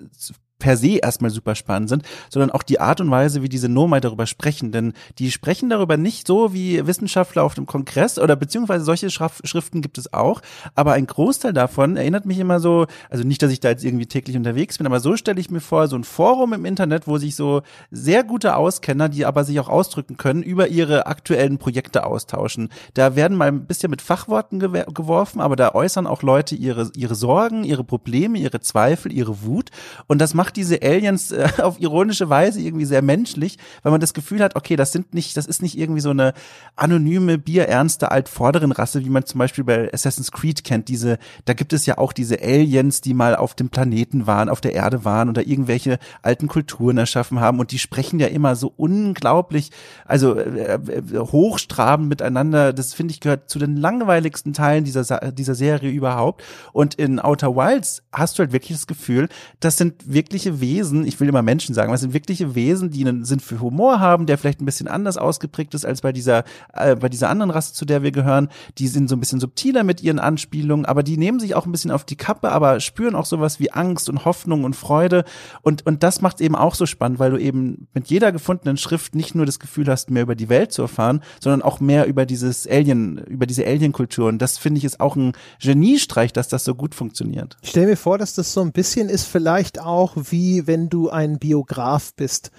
per 0.60 0.77
se 0.77 0.98
erstmal 0.98 1.31
super 1.31 1.56
spannend 1.56 1.90
sind, 1.90 2.03
sondern 2.30 2.52
auch 2.52 2.64
die 2.64 2.80
Art 2.80 3.02
und 3.02 3.10
Weise, 3.10 3.41
wie 3.41 3.49
diese 3.49 3.69
Nomai 3.69 3.99
darüber 4.02 4.27
sprechen. 4.27 4.72
Denn 4.72 4.94
die 5.18 5.31
sprechen 5.31 5.69
darüber 5.69 5.98
nicht 5.98 6.27
so 6.27 6.53
wie 6.53 6.86
Wissenschaftler 6.86 7.44
auf 7.44 7.56
dem 7.56 7.65
Kongress 7.65 8.19
oder 8.19 8.36
beziehungsweise 8.36 8.84
solche 8.84 9.10
Schriften 9.10 9.81
gibt 9.81 9.98
es 9.98 10.14
auch. 10.14 10.41
Aber 10.76 10.94
ein 10.94 11.07
Großteil 11.07 11.53
davon 11.53 11.98
erinnert 11.98 12.26
mich 12.26 12.40
immer 12.40 12.60
so, 12.60 12.86
also 13.10 13.23
nicht, 13.23 13.41
dass 13.41 13.52
ich 13.52 13.60
da 13.60 13.69
jetzt 13.69 13.84
irgendwie 13.84 14.06
täglich 14.06 14.36
unterwegs 14.36 14.77
bin, 14.77 14.86
aber 14.86 14.99
so 14.99 15.15
stelle 15.15 15.40
ich 15.40 15.49
mir 15.49 15.61
vor, 15.61 15.88
so 15.88 15.95
ein 15.95 16.03
Forum 16.03 16.53
im 16.53 16.65
Internet, 16.65 17.07
wo 17.07 17.18
sich 17.18 17.36
so 17.36 17.61
sehr 17.90 18.23
gute 18.23 18.56
Auskenner, 18.56 19.10
die 19.10 19.26
aber 19.26 19.44
sich 19.44 19.60
auch 19.60 19.69
ausdrücken 19.69 20.18
können, 20.18 20.44
über 20.44 20.68
ihre 20.68 21.07
aktuellen 21.07 21.57
Projekte 21.57 22.06
austauschen. 22.06 22.69
Da 22.94 23.15
werden 23.15 23.38
mal 23.38 23.48
ein 23.48 23.65
bisschen 23.65 23.90
mit 23.90 24.02
Fachworten 24.02 24.60
geworfen, 24.60 25.40
aber 25.40 25.56
da 25.56 25.73
äußern 25.73 26.07
auch 26.07 26.22
Leute 26.22 26.56
ihre, 26.56 26.91
ihre 26.95 27.15
Sorgen, 27.15 27.64
ihre 27.64 27.84
Probleme, 27.84 28.38
ihre 28.38 28.60
Zweifel, 28.60 29.14
ihre 29.14 29.44
Wut. 29.44 29.69
Und 30.07 30.19
das 30.19 30.34
macht 30.34 30.48
macht 30.49 30.55
diese 30.55 30.81
Aliens 30.81 31.31
äh, 31.31 31.47
auf 31.61 31.80
ironische 31.80 32.27
Weise 32.30 32.59
irgendwie 32.59 32.85
sehr 32.85 33.03
menschlich, 33.03 33.57
weil 33.84 33.91
man 33.91 34.01
das 34.01 34.15
Gefühl 34.15 34.41
hat, 34.41 34.55
okay, 34.55 34.76
das 34.76 34.91
sind 34.91 35.13
nicht, 35.13 35.38
das 35.38 35.45
ist 35.45 35.61
nicht 35.61 35.77
irgendwie 35.77 36.01
so 36.01 36.09
eine 36.09 36.34
anonyme, 36.76 37.38
bierernste 37.38 38.09
altvorderen 38.09 38.71
Rasse, 38.71 39.05
wie 39.05 39.09
man 39.09 39.26
zum 39.26 39.38
Beispiel 39.38 39.63
bei 39.63 39.93
Assassin's 39.93 40.31
Creed 40.31 40.63
kennt. 40.63 40.88
Diese, 40.88 41.19
da 41.45 41.53
gibt 41.53 41.71
es 41.71 41.85
ja 41.85 41.99
auch 41.99 42.13
diese 42.13 42.41
Aliens, 42.41 43.01
die 43.01 43.13
mal 43.13 43.35
auf 43.35 43.53
dem 43.53 43.69
Planeten 43.69 44.26
waren, 44.26 44.49
auf 44.49 44.59
der 44.59 44.73
Erde 44.73 45.05
waren 45.05 45.30
oder 45.30 45.45
irgendwelche 45.45 45.99
alten 46.23 46.47
Kulturen 46.47 46.97
erschaffen 46.97 47.39
haben 47.39 47.59
und 47.59 47.71
die 47.71 47.80
sprechen 47.80 48.19
ja 48.19 48.27
immer 48.27 48.55
so 48.55 48.73
unglaublich, 48.76 49.69
also 50.05 50.35
äh, 50.35 50.73
äh 50.73 51.19
hochstrabend 51.19 52.09
miteinander. 52.09 52.73
Das 52.73 52.95
finde 52.95 53.13
ich 53.13 53.19
gehört 53.19 53.51
zu 53.51 53.59
den 53.59 53.77
langweiligsten 53.77 54.53
Teilen 54.53 54.84
dieser 54.84 55.03
dieser 55.31 55.53
Serie 55.53 55.91
überhaupt. 55.91 56.43
Und 56.73 56.95
in 56.95 57.19
Outer 57.19 57.55
Wilds 57.55 58.01
hast 58.11 58.39
du 58.39 58.43
halt 58.43 58.51
wirklich 58.51 58.76
das 58.76 58.88
Gefühl, 58.88 59.30
das 59.59 59.77
sind 59.77 60.11
wirklich 60.11 60.39
wirkliche 60.40 60.61
Wesen, 60.61 61.06
ich 61.06 61.20
will 61.20 61.28
immer 61.28 61.41
Menschen 61.41 61.76
sagen, 61.76 61.91
was 61.91 62.02
sind 62.02 62.14
wirkliche 62.14 62.56
Wesen, 62.56 62.91
die 62.91 63.06
einen 63.06 63.26
Sinn 63.26 63.41
für 63.41 63.60
Humor 63.60 63.99
haben, 63.99 64.26
der 64.26 64.38
vielleicht 64.38 64.61
ein 64.61 64.66
bisschen 64.66 64.88
anders 64.88 65.18
ausgeprägt 65.18 65.74
ist 65.74 65.86
als 65.86 66.02
bei 66.02 66.14
dieser, 66.14 66.45
äh, 66.74 66.95
bei 66.95 67.10
dieser 67.10 67.30
anderen 67.30 67.52
Rasse, 67.52 67.74
zu 67.74 67.84
der 67.84 68.03
wir 68.03 68.11
gehören. 68.11 68.48
Die 68.78 68.88
sind 68.88 69.10
so 69.10 69.16
ein 69.16 69.20
bisschen 69.20 69.41
subtiler 69.41 69.84
mit 69.84 70.02
ihren 70.02 70.20
Anspielungen, 70.20 70.86
aber 70.86 71.03
die 71.03 71.18
nehmen 71.18 71.40
sich 71.40 71.56
auch 71.56 71.66
ein 71.66 71.72
bisschen 71.74 71.91
auf 71.91 72.06
die 72.06 72.16
Kappe, 72.16 72.52
aber 72.52 72.80
spüren 72.80 73.16
auch 73.16 73.26
sowas 73.26 73.60
wie 73.60 73.72
Angst 73.72 74.10
und 74.10 74.24
Hoffnung 74.24 74.64
und 74.64 74.76
Freude. 74.76 75.26
Und, 75.61 75.86
und 75.86 76.03
das 76.03 76.22
macht 76.22 76.40
eben 76.40 76.56
auch 76.56 76.76
so 76.76 76.86
spannend, 76.86 77.20
weil 77.20 77.32
du 77.32 77.38
eben 77.38 77.88
mit 77.94 78.07
jeder 78.07 78.32
gefundenen 78.32 78.78
Schrift 78.78 79.16
nicht 79.16 79.36
nur 79.36 79.45
das 79.45 79.60
Gefühl 79.60 79.88
hast, 79.88 80.10
mehr 80.10 80.24
über 80.24 80.36
die 80.36 80.48
Welt 80.48 80.72
zu 80.72 80.84
erfahren, 80.84 81.22
sondern 81.41 81.61
auch 81.61 81.82
mehr 81.82 82.07
über 82.07 82.26
dieses 82.26 82.66
Alien, 82.66 83.18
über 83.18 83.45
diese 83.45 83.66
Alien-Kultur. 83.66 84.30
Und 84.30 84.41
das 84.41 84.57
finde 84.57 84.78
ich 84.78 84.86
ist 84.86 85.02
auch 85.02 85.18
ein 85.18 85.34
Geniestreich, 85.61 86.32
dass 86.32 86.48
das 86.48 86.64
so 86.64 86.76
gut 86.76 86.95
funktioniert. 86.95 87.57
Ich 87.61 87.72
stelle 87.72 87.88
mir 87.88 87.98
vor, 87.98 88.18
dass 88.18 88.34
das 88.34 88.53
so 88.53 88.61
ein 88.61 88.72
bisschen 88.72 89.10
ist 89.10 89.26
vielleicht 89.26 89.82
auch 89.82 90.14
wie 90.31 90.68
wenn 90.68 90.89
du 90.89 91.10
ein 91.10 91.39
Biograf 91.39 92.14
bist. 92.15 92.51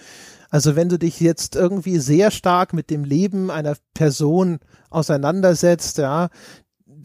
Also 0.51 0.75
wenn 0.75 0.89
du 0.89 0.99
dich 0.99 1.21
jetzt 1.21 1.55
irgendwie 1.55 1.99
sehr 1.99 2.31
stark 2.31 2.73
mit 2.73 2.91
dem 2.91 3.05
Leben 3.05 3.51
einer 3.51 3.77
Person 3.95 4.59
auseinandersetzt, 4.91 5.99
ja, 5.99 6.29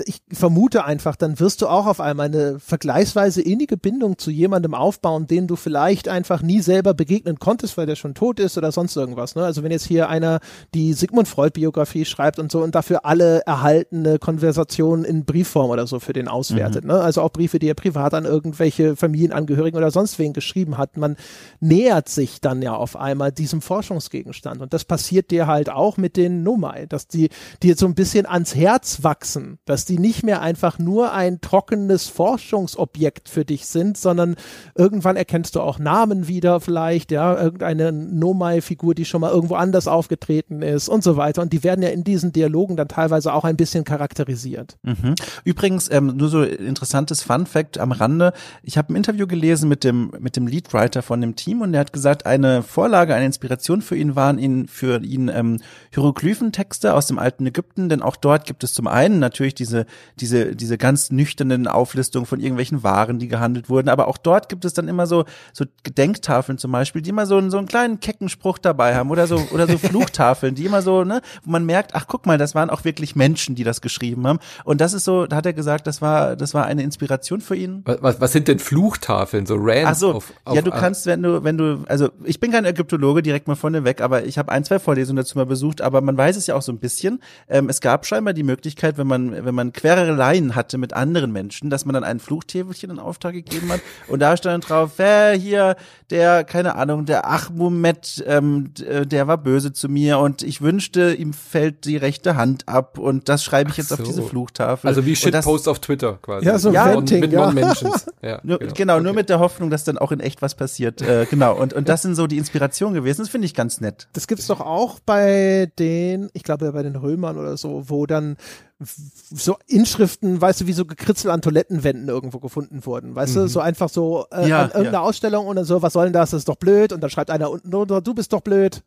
ich 0.06 0.22
vermute 0.32 0.86
einfach, 0.86 1.16
dann 1.16 1.40
wirst 1.40 1.62
du 1.62 1.68
auch 1.68 1.86
auf 1.86 2.00
einmal 2.00 2.28
eine 2.28 2.60
vergleichsweise 2.60 3.42
innige 3.42 3.78
Bindung 3.78 4.18
zu 4.18 4.32
jemandem 4.32 4.74
aufbauen, 4.74 5.28
den 5.28 5.48
du 5.48 5.56
vielleicht 5.56 6.08
einfach 6.08 6.42
nie 6.42 6.62
selber 6.62 6.94
begegnen 6.94 7.40
konntest, 7.40 7.78
weil 7.78 7.86
der 7.86 7.96
schon 7.96 8.14
tot 8.14 8.40
ist 8.40 8.58
oder 8.58 8.72
sonst 8.72 8.96
irgendwas. 8.96 9.36
Ne? 9.36 9.44
Also 9.44 9.64
wenn 9.64 9.72
jetzt 9.72 9.86
hier 9.86 10.10
einer 10.10 10.40
die 10.74 10.94
Sigmund 10.94 11.28
Freud 11.28 11.52
Biografie 11.52 12.06
schreibt 12.06 12.40
und 12.40 12.52
so 12.52 12.62
und 12.62 12.76
dafür 12.76 13.06
alle 13.06 13.42
erhaltene 13.46 14.20
Konversationen 14.20 15.06
in 15.06 15.26
Briefform 15.26 15.70
oder 15.70 15.88
so 15.88 16.00
für 16.00 16.14
den 16.14 16.28
auswertet. 16.28 16.84
Mhm. 16.84 16.92
Ne? 16.92 17.02
Also 17.02 17.22
auch 17.22 17.32
Briefe, 17.32 17.60
die 17.60 17.70
er 17.70 17.76
privat 17.76 18.14
an 18.14 18.26
irgendwelche 18.26 18.96
Familienangehörigen 18.96 19.78
oder 19.78 19.92
sonst 19.92 20.20
wen 20.20 20.34
geschrieben 20.34 20.78
hat. 20.78 20.98
Man 20.98 21.16
nähert 21.60 22.10
sich 22.10 22.42
dann 22.42 22.62
ja 22.62 22.76
auf 22.76 22.96
einmal 22.96 23.32
diesem 23.32 23.62
Forschungsgegenstand. 23.62 24.62
Und 24.62 24.74
das 24.74 24.84
passiert 24.84 25.32
dir 25.32 25.48
halt 25.48 25.70
auch 25.70 25.98
mit 25.98 26.18
den 26.18 26.44
Nomai, 26.44 26.86
dass 26.88 27.08
die 27.08 27.30
dir 27.64 27.76
so 27.76 27.86
ein 27.86 27.96
bisschen 27.96 28.26
ans 28.26 28.56
Herz 28.56 29.04
wachsen, 29.04 29.60
dass 29.66 29.85
die 29.86 29.99
nicht 29.99 30.24
mehr 30.24 30.41
einfach 30.41 30.80
nur 30.80 31.14
ein 31.14 31.41
trockenes 31.41 32.07
Forschungsobjekt 32.07 33.30
für 33.30 33.45
dich 33.45 33.68
sind, 33.68 33.98
sondern 33.98 34.36
irgendwann 34.76 35.16
erkennst 35.16 35.56
du 35.56 35.62
auch 35.62 35.80
Namen 35.80 36.28
wieder 36.28 36.60
vielleicht, 36.60 37.12
ja, 37.12 37.40
irgendeine 37.41 37.91
Nomai-Figur, 37.91 38.95
die 38.95 39.06
schon 39.06 39.22
mal 39.22 39.32
irgendwo 39.32 39.56
anders 39.56 39.88
aufgetreten 39.88 40.62
ist 40.62 40.90
und 40.90 41.03
so 41.03 41.18
weiter. 41.18 41.41
Und 41.41 41.53
die 41.53 41.64
werden 41.64 41.82
ja 41.82 41.90
in 41.90 42.03
diesen 42.03 42.32
Dialogen 42.32 42.76
dann 42.76 42.88
teilweise 42.88 43.34
auch 43.34 43.44
ein 43.44 43.57
bisschen 43.57 43.84
charakterisiert. 43.84 44.78
Mhm. 44.84 45.16
Übrigens, 45.44 45.91
ähm, 45.91 46.16
nur 46.16 46.30
so 46.30 46.44
interessantes 46.44 47.22
Fun 47.22 47.45
Fact 47.45 47.78
am 47.78 47.91
Rande. 47.91 48.34
Ich 48.64 48.78
habe 48.78 48.94
ein 48.94 48.95
Interview 48.95 49.28
gelesen 49.28 49.70
mit 49.70 49.84
dem, 49.84 50.12
mit 50.20 50.36
dem 50.36 50.48
Leadwriter 50.48 51.02
von 51.02 51.22
dem 51.22 51.36
Team 51.36 51.62
und 51.62 51.72
der 51.74 51.82
hat 51.82 51.94
gesagt, 51.94 52.26
eine 52.26 52.64
Vorlage, 52.64 53.14
eine 53.14 53.26
Inspiration 53.26 53.82
für 53.82 53.95
ihn 53.95 54.16
waren 54.16 54.40
ihn, 54.40 54.68
für 54.68 55.03
ihn 55.03 55.30
ähm, 55.30 55.60
Hieroglyphentexte 55.91 56.94
aus 56.94 57.07
dem 57.07 57.20
alten 57.20 57.45
Ägypten, 57.45 57.90
denn 57.90 58.02
auch 58.02 58.16
dort 58.16 58.45
gibt 58.45 58.64
es 58.64 58.74
zum 58.74 58.88
einen 58.88 59.20
natürlich 59.20 59.56
diese 59.56 59.75
diese, 59.76 59.86
diese, 60.20 60.56
diese 60.56 60.78
ganz 60.78 61.12
nüchternen 61.12 61.68
Auflistungen 61.68 62.26
von 62.26 62.40
irgendwelchen 62.40 62.84
Waren, 62.84 63.20
die 63.20 63.28
gehandelt 63.28 63.70
wurden. 63.70 63.90
Aber 63.90 64.08
auch 64.08 64.18
dort 64.18 64.50
gibt 64.50 64.66
es 64.66 64.74
dann 64.74 64.88
immer 64.88 65.08
so, 65.08 65.26
so 65.54 65.66
Gedenktafeln 65.84 66.58
zum 66.58 66.72
Beispiel, 66.72 67.02
die 67.02 67.10
immer 67.10 67.26
so, 67.26 67.38
einen 67.38 67.52
so 67.52 67.58
einen 67.58 67.68
kleinen 67.68 68.00
kecken 68.00 68.30
Spruch 68.30 68.58
dabei 68.58 68.96
haben 68.96 69.10
oder 69.10 69.28
so, 69.28 69.38
oder 69.52 69.68
so 69.68 69.78
Fluchtafeln, 69.86 70.56
die 70.56 70.66
immer 70.66 70.82
so, 70.82 71.04
ne, 71.04 71.22
wo 71.44 71.52
man 71.52 71.66
merkt, 71.66 71.96
ach 71.96 72.06
guck 72.08 72.26
mal, 72.26 72.38
das 72.38 72.56
waren 72.56 72.70
auch 72.70 72.84
wirklich 72.84 73.16
Menschen, 73.16 73.56
die 73.56 73.64
das 73.64 73.82
geschrieben 73.82 74.26
haben. 74.28 74.40
Und 74.64 74.82
das 74.82 74.94
ist 74.94 75.06
so, 75.06 75.26
da 75.26 75.38
hat 75.38 75.46
er 75.46 75.54
gesagt, 75.54 75.88
das 75.88 76.02
war, 76.02 76.36
das 76.36 76.54
war 76.54 76.66
eine 76.66 76.84
Inspiration 76.84 77.42
für 77.42 77.56
ihn. 77.56 77.84
Was, 77.86 78.22
was 78.22 78.32
sind 78.32 78.48
denn 78.48 78.60
Fluchtafeln, 78.60 79.46
so 79.46 79.56
Rants? 79.58 79.86
Ach 79.86 79.96
so, 79.96 80.14
auf, 80.14 80.34
auf, 80.46 80.56
ja, 80.56 80.62
du 80.62 80.72
kannst, 80.72 81.06
wenn 81.06 81.22
du, 81.22 81.44
wenn 81.44 81.58
du, 81.58 81.84
also 81.88 82.10
ich 82.24 82.40
bin 82.40 82.52
kein 82.52 82.66
Ägyptologe 82.66 83.22
direkt 83.22 83.48
mal 83.48 83.56
vorne 83.56 83.84
weg, 83.84 84.02
aber 84.02 84.26
ich 84.26 84.38
habe 84.38 84.52
ein, 84.52 84.64
zwei 84.64 84.80
Vorlesungen 84.80 85.18
dazu 85.18 85.38
mal 85.38 85.46
besucht, 85.46 85.82
aber 85.82 86.02
man 86.02 86.18
weiß 86.18 86.36
es 86.38 86.48
ja 86.48 86.56
auch 86.56 86.62
so 86.62 86.72
ein 86.72 86.80
bisschen. 86.80 87.20
Ähm, 87.48 87.70
es 87.70 87.82
gab 87.82 88.06
scheinbar 88.06 88.34
die 88.34 88.44
Möglichkeit, 88.44 88.98
wenn 88.98 89.08
man, 89.08 89.46
wenn 89.46 89.56
man 89.56 89.65
man 89.66 89.74
Quereleien 89.74 90.56
hatte 90.56 90.78
mit 90.78 90.94
anderen 90.94 91.32
Menschen, 91.32 91.70
dass 91.70 91.86
man 91.86 91.94
dann 91.94 92.04
ein 92.04 92.20
Fluchtäfelchen 92.20 92.90
in 92.90 93.00
Auftrag 93.00 93.34
gegeben 93.34 93.72
hat 93.72 93.82
und 94.08 94.20
da 94.20 94.38
stand 94.38 94.70
drauf, 94.70 95.00
äh, 95.00 95.38
hier, 95.38 95.76
der, 96.10 96.44
keine 96.44 96.76
Ahnung, 96.76 97.06
der 97.06 97.30
Achmumet, 97.30 98.24
ähm, 98.28 98.72
äh, 98.86 99.06
der 99.06 99.28
war 99.28 99.38
böse 99.38 99.74
zu 99.74 99.90
mir 99.90 100.20
und 100.20 100.44
ich 100.44 100.62
wünschte, 100.62 101.14
ihm 101.14 101.34
fällt 101.34 101.86
die 101.86 101.98
rechte 101.98 102.36
Hand 102.36 102.68
ab 102.68 102.98
und 102.98 103.30
das 103.30 103.44
schreibe 103.44 103.72
ich 103.72 103.78
jetzt 103.78 103.90
so. 103.90 103.96
auf 103.96 104.04
diese 104.04 104.22
Fluchtafel. 104.22 104.88
Also 104.88 105.06
wie 105.06 105.16
Shitpost 105.16 105.68
auf 105.68 105.80
Twitter 105.80 106.20
quasi. 106.22 106.46
Ja, 106.46 106.58
so 106.60 106.72
ja, 106.72 106.94
Venting, 106.94 107.20
mit 107.20 107.32
ja. 107.32 107.46
Non-Mentions. 107.46 108.06
Ja, 108.22 108.40
Nur, 108.44 108.58
genau, 108.58 108.74
genau 108.74 108.94
okay. 108.96 109.04
nur 109.04 109.14
mit 109.14 109.30
der 109.30 109.40
Hoffnung, 109.40 109.70
dass 109.70 109.84
dann 109.84 110.00
auch 110.00 110.12
in 110.12 110.20
echt 110.20 110.42
was 110.42 110.56
passiert. 110.56 111.02
Äh, 111.04 111.28
genau. 111.30 111.56
Und, 111.56 111.74
und 111.74 111.88
das 111.90 112.02
sind 112.02 112.16
so 112.16 112.26
die 112.26 112.40
Inspirationen 112.40 112.96
gewesen. 112.96 113.22
Das 113.22 113.30
finde 113.30 113.46
ich 113.46 113.54
ganz 113.54 113.82
nett. 113.82 114.08
Das 114.14 114.26
gibt's 114.26 114.48
doch 114.48 114.62
auch 114.62 115.00
bei 115.00 115.72
den, 115.78 116.30
ich 116.34 116.42
glaube 116.42 116.72
bei 116.72 116.82
den 116.82 116.96
Römern 116.96 117.38
oder 117.38 117.56
so, 117.56 117.84
wo 117.88 118.08
dann 118.08 118.38
so 118.80 119.58
Inschriften, 119.68 120.42
weißt 120.42 120.62
du, 120.62 120.68
wie 120.68 120.74
so 120.74 120.86
gekritzel 120.86 121.32
an 121.32 121.42
Toilettenwänden 121.42 122.10
irgendwo 122.10 122.40
gefunden 122.40 122.86
wurden, 122.86 123.16
weißt 123.16 123.36
mhm. 123.36 123.40
du, 123.42 123.48
so 123.48 123.60
einfach 123.62 123.90
so 123.90 124.26
äh, 124.32 124.50
ja, 124.50 124.64
an 124.64 124.68
irgendeiner 124.68 124.92
ja. 124.92 125.02
Ausstellung 125.02 125.48
und 125.48 125.56
dann 125.56 125.66
so, 125.66 125.82
was 125.82 125.94
soll 125.94 126.06
denn 126.06 126.14
das, 126.14 126.32
das 126.32 126.40
ist 126.40 126.50
doch 126.50 126.58
blöd 126.58 126.92
und 126.92 127.02
dann 127.02 127.10
schreibt 127.10 127.30
einer 127.30 127.50
unten 127.50 127.72
drunter, 127.72 128.02
du 128.02 128.14
bist 128.14 128.34
doch 128.34 128.42
blöd 128.42 128.84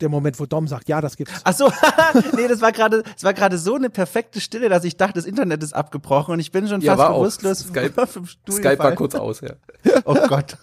der 0.00 0.08
Moment, 0.08 0.38
wo 0.38 0.46
Dom 0.46 0.68
sagt, 0.68 0.88
ja, 0.88 1.00
das 1.00 1.16
gibt's. 1.16 1.40
Ach 1.44 1.54
so, 1.54 1.72
nee, 2.36 2.48
das 2.48 2.60
war 2.60 2.72
gerade, 2.72 3.02
es 3.16 3.24
war 3.24 3.32
gerade 3.32 3.56
so 3.56 3.74
eine 3.74 3.88
perfekte 3.88 4.40
Stille, 4.40 4.68
dass 4.68 4.84
ich 4.84 4.96
dachte, 4.96 5.14
das 5.14 5.24
Internet 5.24 5.62
ist 5.62 5.74
abgebrochen 5.74 6.34
und 6.34 6.40
ich 6.40 6.52
bin 6.52 6.68
schon 6.68 6.80
ja, 6.80 6.96
fast 6.96 7.12
bewusstlos. 7.12 7.58
Skype, 7.60 7.94
Skype 8.50 8.78
war 8.78 8.92
kurz 8.92 9.14
aus, 9.14 9.40
ja. 9.40 9.52
Oh 10.04 10.14
Gott. 10.28 10.56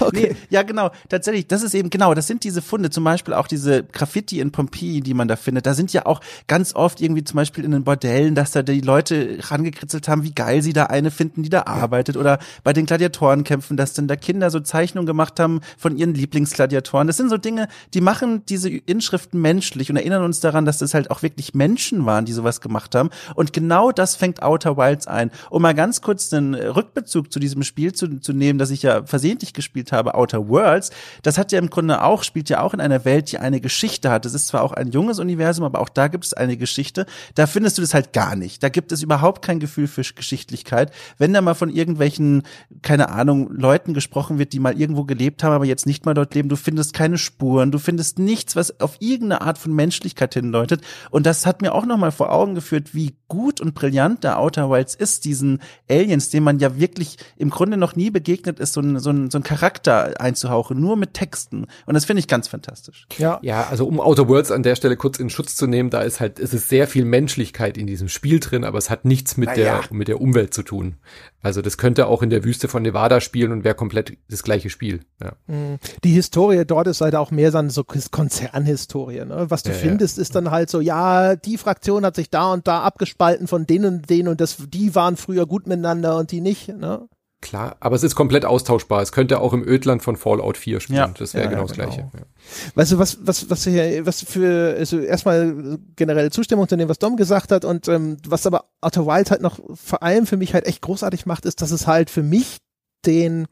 okay. 0.00 0.30
Nee, 0.30 0.36
ja, 0.50 0.62
genau, 0.62 0.90
tatsächlich, 1.08 1.46
das 1.46 1.62
ist 1.62 1.74
eben, 1.74 1.90
genau, 1.90 2.12
das 2.14 2.26
sind 2.26 2.44
diese 2.44 2.60
Funde, 2.60 2.90
zum 2.90 3.04
Beispiel 3.04 3.34
auch 3.34 3.46
diese 3.46 3.84
Graffiti 3.84 4.40
in 4.40 4.52
Pompeji, 4.52 5.00
die 5.00 5.14
man 5.14 5.28
da 5.28 5.36
findet. 5.36 5.64
Da 5.66 5.74
sind 5.74 5.92
ja 5.92 6.06
auch 6.06 6.20
ganz 6.46 6.74
oft 6.74 7.00
irgendwie 7.00 7.24
zum 7.24 7.36
Beispiel 7.36 7.64
in 7.64 7.70
den 7.70 7.84
Bordellen, 7.84 8.34
dass 8.34 8.50
da 8.50 8.62
die 8.62 8.80
Leute 8.80 9.38
rangekritzelt 9.40 10.08
haben, 10.08 10.24
wie 10.24 10.34
geil 10.34 10.62
sie 10.62 10.72
da 10.72 10.84
eine 10.84 11.10
finden, 11.10 11.42
die 11.42 11.48
da 11.48 11.62
arbeitet 11.62 12.16
oder 12.16 12.38
bei 12.64 12.72
den 12.72 12.86
Gladiatorenkämpfen, 12.86 13.76
dass 13.76 13.94
dann 13.94 14.08
da 14.08 14.16
Kinder 14.16 14.50
so 14.50 14.60
Zeichnungen 14.60 15.06
gemacht 15.06 15.40
haben 15.40 15.60
von 15.78 15.96
ihren 15.96 16.14
Lieblingsgladiatoren. 16.14 17.06
Das 17.06 17.16
sind 17.16 17.30
so 17.30 17.38
Dinge, 17.38 17.68
die 17.94 18.00
machen 18.00 18.44
die 18.46 18.57
diese 18.58 18.70
Inschriften 18.86 19.40
menschlich 19.40 19.90
und 19.90 19.96
erinnern 19.96 20.24
uns 20.24 20.40
daran, 20.40 20.64
dass 20.64 20.78
das 20.78 20.94
halt 20.94 21.10
auch 21.10 21.22
wirklich 21.22 21.54
Menschen 21.54 22.06
waren, 22.06 22.24
die 22.24 22.32
sowas 22.32 22.60
gemacht 22.60 22.94
haben. 22.94 23.10
Und 23.34 23.52
genau 23.52 23.92
das 23.92 24.16
fängt 24.16 24.42
Outer 24.42 24.76
Wilds 24.76 25.06
ein. 25.06 25.30
Um 25.50 25.62
mal 25.62 25.74
ganz 25.74 26.00
kurz 26.02 26.32
einen 26.32 26.54
Rückbezug 26.54 27.32
zu 27.32 27.38
diesem 27.38 27.62
Spiel 27.62 27.92
zu, 27.92 28.20
zu 28.20 28.32
nehmen, 28.32 28.58
das 28.58 28.70
ich 28.70 28.82
ja 28.82 29.04
versehentlich 29.04 29.54
gespielt 29.54 29.92
habe, 29.92 30.14
Outer 30.14 30.48
Worlds, 30.48 30.90
das 31.22 31.38
hat 31.38 31.52
ja 31.52 31.58
im 31.58 31.70
Grunde 31.70 32.02
auch, 32.02 32.22
spielt 32.22 32.48
ja 32.48 32.60
auch 32.60 32.74
in 32.74 32.80
einer 32.80 33.04
Welt, 33.04 33.32
die 33.32 33.38
eine 33.38 33.60
Geschichte 33.60 34.10
hat. 34.10 34.24
Das 34.24 34.34
ist 34.34 34.48
zwar 34.48 34.62
auch 34.62 34.72
ein 34.72 34.90
junges 34.90 35.18
Universum, 35.18 35.64
aber 35.64 35.80
auch 35.80 35.88
da 35.88 36.08
gibt 36.08 36.24
es 36.24 36.34
eine 36.34 36.56
Geschichte. 36.56 37.06
Da 37.34 37.46
findest 37.46 37.78
du 37.78 37.82
das 37.82 37.94
halt 37.94 38.12
gar 38.12 38.36
nicht. 38.36 38.62
Da 38.62 38.68
gibt 38.68 38.92
es 38.92 39.02
überhaupt 39.02 39.42
kein 39.42 39.60
Gefühl 39.60 39.86
für 39.86 40.02
Geschichtlichkeit. 40.02 40.92
Wenn 41.18 41.32
da 41.32 41.40
mal 41.40 41.54
von 41.54 41.70
irgendwelchen, 41.70 42.42
keine 42.82 43.10
Ahnung, 43.10 43.50
Leuten 43.52 43.94
gesprochen 43.94 44.38
wird, 44.38 44.52
die 44.52 44.60
mal 44.60 44.78
irgendwo 44.78 45.04
gelebt 45.04 45.42
haben, 45.42 45.52
aber 45.52 45.64
jetzt 45.64 45.86
nicht 45.86 46.04
mal 46.06 46.14
dort 46.14 46.34
leben, 46.34 46.48
du 46.48 46.56
findest 46.56 46.92
keine 46.92 47.18
Spuren, 47.18 47.70
du 47.70 47.78
findest 47.78 48.18
nichts 48.18 48.47
nichts, 48.48 48.56
was 48.56 48.80
auf 48.80 48.96
irgendeine 49.00 49.42
Art 49.42 49.58
von 49.58 49.74
Menschlichkeit 49.74 50.34
hindeutet. 50.34 50.82
Und 51.10 51.26
das 51.26 51.46
hat 51.46 51.62
mir 51.62 51.74
auch 51.74 51.84
nochmal 51.84 52.12
vor 52.12 52.32
Augen 52.32 52.54
geführt, 52.54 52.94
wie 52.94 53.16
gut 53.28 53.60
und 53.60 53.74
brillant 53.74 54.24
der 54.24 54.38
Outer 54.38 54.70
Wilds 54.70 54.94
ist, 54.94 55.24
diesen 55.24 55.60
Aliens, 55.88 56.30
dem 56.30 56.44
man 56.44 56.58
ja 56.58 56.78
wirklich 56.78 57.18
im 57.36 57.50
Grunde 57.50 57.76
noch 57.76 57.94
nie 57.94 58.10
begegnet 58.10 58.58
ist, 58.58 58.72
so 58.72 58.80
ein, 58.80 58.98
so 58.98 59.10
ein, 59.10 59.30
so 59.30 59.38
ein 59.38 59.42
Charakter 59.42 60.20
einzuhauchen, 60.20 60.80
nur 60.80 60.96
mit 60.96 61.14
Texten. 61.14 61.66
Und 61.86 61.94
das 61.94 62.04
finde 62.04 62.20
ich 62.20 62.28
ganz 62.28 62.48
fantastisch. 62.48 63.06
Ja. 63.18 63.38
Ja, 63.42 63.66
also 63.68 63.86
um 63.86 64.00
Outer 64.00 64.28
Worlds 64.28 64.50
an 64.50 64.62
der 64.62 64.76
Stelle 64.76 64.96
kurz 64.96 65.18
in 65.18 65.30
Schutz 65.30 65.56
zu 65.56 65.66
nehmen, 65.66 65.90
da 65.90 66.00
ist 66.00 66.20
halt, 66.20 66.38
es 66.38 66.54
ist 66.54 66.68
sehr 66.68 66.88
viel 66.88 67.04
Menschlichkeit 67.04 67.76
in 67.76 67.86
diesem 67.86 68.08
Spiel 68.08 68.40
drin, 68.40 68.64
aber 68.64 68.78
es 68.78 68.90
hat 68.90 69.04
nichts 69.04 69.36
mit 69.36 69.48
naja. 69.50 69.80
der, 69.80 69.96
mit 69.96 70.08
der 70.08 70.20
Umwelt 70.20 70.54
zu 70.54 70.62
tun. 70.62 70.96
Also 71.42 71.62
das 71.62 71.78
könnte 71.78 72.06
auch 72.06 72.22
in 72.22 72.30
der 72.30 72.44
Wüste 72.44 72.68
von 72.68 72.82
Nevada 72.82 73.20
spielen 73.20 73.52
und 73.52 73.64
wäre 73.64 73.74
komplett 73.74 74.16
das 74.28 74.42
gleiche 74.42 74.70
Spiel. 74.70 75.00
Ja. 75.22 75.32
Mhm. 75.46 75.78
Die 76.02 76.12
Historie 76.12 76.64
dort 76.66 76.86
ist 76.88 77.00
halt 77.00 77.14
auch 77.14 77.30
mehr 77.30 77.52
so 77.68 77.84
Konzernhistorie. 78.38 79.24
Ne? 79.24 79.46
Was 79.48 79.62
du 79.62 79.70
ja, 79.70 79.76
findest, 79.76 80.16
ja. 80.16 80.22
ist 80.22 80.34
dann 80.34 80.50
halt 80.50 80.70
so, 80.70 80.80
ja, 80.80 81.36
die 81.36 81.58
Fraktion 81.58 82.04
hat 82.04 82.16
sich 82.16 82.30
da 82.30 82.52
und 82.52 82.66
da 82.66 82.82
abgespalten 82.82 83.46
von 83.46 83.66
denen 83.66 83.96
und 83.96 84.10
denen 84.10 84.28
und 84.28 84.40
das, 84.40 84.56
die 84.68 84.94
waren 84.94 85.16
früher 85.16 85.46
gut 85.46 85.66
miteinander 85.66 86.16
und 86.16 86.30
die 86.30 86.40
nicht. 86.40 86.68
Ne? 86.68 87.08
Klar, 87.40 87.76
aber 87.78 87.94
es 87.94 88.02
ist 88.02 88.16
komplett 88.16 88.44
austauschbar. 88.44 89.00
Es 89.00 89.12
könnte 89.12 89.40
auch 89.40 89.52
im 89.52 89.62
Ödland 89.62 90.02
von 90.02 90.16
Fallout 90.16 90.56
4 90.56 90.80
spielen. 90.80 90.98
Ja, 90.98 91.06
das 91.06 91.34
wäre 91.34 91.44
ja, 91.44 91.50
genau 91.50 91.62
das 91.66 91.76
genau. 91.76 91.86
Gleiche. 91.86 92.10
Ja. 92.12 92.20
Weißt 92.74 92.92
du, 92.92 92.98
was, 92.98 93.18
was, 93.20 93.48
was 93.48 93.62
hier, 93.62 94.04
was 94.04 94.22
für, 94.22 94.74
also 94.76 94.98
erstmal 94.98 95.78
generelle 95.94 96.30
Zustimmung 96.30 96.66
zu 96.66 96.76
dem, 96.76 96.88
was 96.88 96.98
Dom 96.98 97.16
gesagt 97.16 97.52
hat 97.52 97.64
und 97.64 97.86
ähm, 97.86 98.16
was 98.26 98.44
aber 98.44 98.64
Outer 98.80 99.06
Wild 99.06 99.30
halt 99.30 99.40
noch 99.40 99.60
vor 99.72 100.02
allem 100.02 100.26
für 100.26 100.36
mich 100.36 100.52
halt 100.52 100.66
echt 100.66 100.82
großartig 100.82 101.26
macht, 101.26 101.44
ist, 101.44 101.62
dass 101.62 101.70
es 101.70 101.86
halt 101.86 102.10
für 102.10 102.24
mich 102.24 102.56
den, 103.06 103.46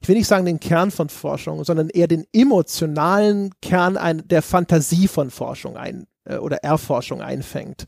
ich 0.00 0.08
will 0.08 0.16
nicht 0.16 0.28
sagen 0.28 0.46
den 0.46 0.60
Kern 0.60 0.90
von 0.90 1.08
Forschung, 1.08 1.64
sondern 1.64 1.90
eher 1.90 2.06
den 2.06 2.24
emotionalen 2.32 3.52
Kern 3.60 3.96
ein, 3.96 4.26
der 4.26 4.42
Fantasie 4.42 5.08
von 5.08 5.30
Forschung 5.30 5.76
ein, 5.76 6.06
äh, 6.24 6.36
oder 6.36 6.58
Erforschung 6.58 7.20
einfängt. 7.20 7.86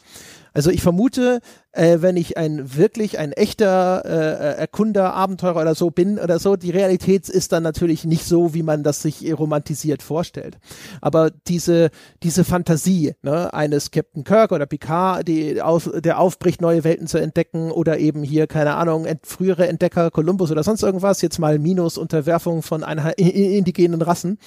Also 0.53 0.71
ich 0.71 0.83
vermute, 0.83 1.41
äh, 1.73 1.99
wenn 2.01 2.17
ich 2.17 2.37
ein 2.37 2.77
wirklich 2.77 3.19
ein 3.19 3.33
echter 3.33 4.03
äh, 4.05 4.59
Erkunder, 4.59 5.15
Abenteurer 5.15 5.61
oder 5.61 5.75
so 5.75 5.91
bin 5.91 6.19
oder 6.19 6.39
so, 6.39 6.57
die 6.57 6.71
Realität 6.71 7.29
ist 7.29 7.53
dann 7.53 7.63
natürlich 7.63 8.05
nicht 8.05 8.25
so, 8.25 8.55
wie 8.55 8.63
man 8.63 8.83
das 8.83 9.03
sich 9.03 9.33
romantisiert 9.39 10.03
vorstellt. 10.03 10.59
Aber 11.01 11.31
diese 11.31 11.91
diese 12.23 12.45
Fantasie 12.45 13.15
ne, 13.23 13.53
eines 13.55 13.91
Captain 13.91 14.25
Kirk 14.25 14.53
oder 14.53 14.67
Picard, 14.67 15.29
die 15.29 15.63
auf, 15.63 15.91
der 15.95 16.19
aufbricht, 16.19 16.61
neue 16.61 16.85
Welten 16.85 17.07
zu 17.07 17.19
entdecken 17.19 17.71
oder 17.71 17.99
eben 17.99 18.23
hier 18.23 18.47
keine 18.47 18.75
Ahnung 18.75 19.05
ent, 19.05 19.27
frühere 19.27 19.69
Entdecker, 19.69 20.11
Columbus 20.11 20.51
oder 20.51 20.63
sonst 20.63 20.83
irgendwas, 20.83 21.23
jetzt 21.23 21.39
mal 21.39 21.59
minus 21.59 21.99
Unterwerfung 21.99 22.63
von 22.63 22.85
einer 22.85 23.19
indigenen 23.19 24.03
Rassen. 24.03 24.39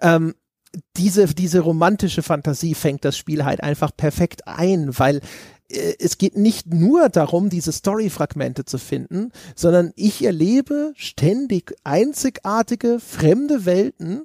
Ähm, 0.00 0.34
diese, 0.96 1.26
diese 1.26 1.60
romantische 1.60 2.22
Fantasie 2.22 2.74
fängt 2.74 3.04
das 3.04 3.16
Spiel 3.16 3.44
halt 3.44 3.62
einfach 3.62 3.96
perfekt 3.96 4.46
ein, 4.46 4.98
weil 4.98 5.20
äh, 5.68 5.94
es 5.98 6.18
geht 6.18 6.36
nicht 6.36 6.72
nur 6.72 7.08
darum, 7.08 7.50
diese 7.50 7.72
Story-Fragmente 7.72 8.64
zu 8.64 8.78
finden, 8.78 9.30
sondern 9.54 9.92
ich 9.96 10.24
erlebe 10.24 10.92
ständig 10.96 11.74
einzigartige, 11.84 12.98
fremde 13.00 13.64
Welten, 13.64 14.24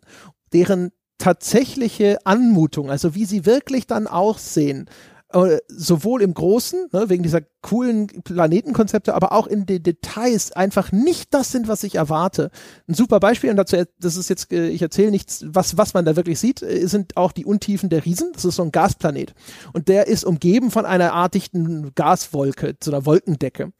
deren 0.53 0.91
tatsächliche 1.17 2.17
Anmutung, 2.25 2.89
also 2.89 3.13
wie 3.13 3.25
sie 3.25 3.45
wirklich 3.45 3.87
dann 3.87 4.07
aussehen, 4.07 4.89
äh, 5.31 5.59
sowohl 5.67 6.23
im 6.23 6.33
Großen, 6.33 6.87
ne, 6.91 7.09
wegen 7.09 7.21
dieser 7.21 7.41
coolen 7.61 8.07
Planetenkonzepte, 8.07 9.13
aber 9.13 9.31
auch 9.31 9.45
in 9.45 9.67
den 9.67 9.83
Details 9.83 10.51
einfach 10.53 10.91
nicht 10.91 11.35
das 11.35 11.51
sind, 11.51 11.67
was 11.67 11.83
ich 11.83 11.95
erwarte. 11.95 12.49
Ein 12.87 12.95
super 12.95 13.19
Beispiel, 13.19 13.51
und 13.51 13.57
dazu, 13.57 13.83
das 13.99 14.15
ist 14.15 14.29
jetzt, 14.29 14.51
äh, 14.51 14.69
ich 14.69 14.81
erzähle 14.81 15.11
nichts, 15.11 15.45
was, 15.47 15.77
was 15.77 15.93
man 15.93 16.03
da 16.03 16.15
wirklich 16.15 16.39
sieht, 16.39 16.63
äh, 16.63 16.87
sind 16.87 17.15
auch 17.15 17.31
die 17.31 17.45
Untiefen 17.45 17.89
der 17.89 18.05
Riesen. 18.05 18.31
Das 18.33 18.43
ist 18.43 18.55
so 18.55 18.63
ein 18.63 18.71
Gasplanet. 18.71 19.35
Und 19.71 19.87
der 19.87 20.07
ist 20.07 20.23
umgeben 20.23 20.71
von 20.71 20.87
einer 20.87 21.13
artigen 21.13 21.91
Gaswolke, 21.93 22.75
so 22.83 22.89
einer 22.89 23.05
Wolkendecke. 23.05 23.71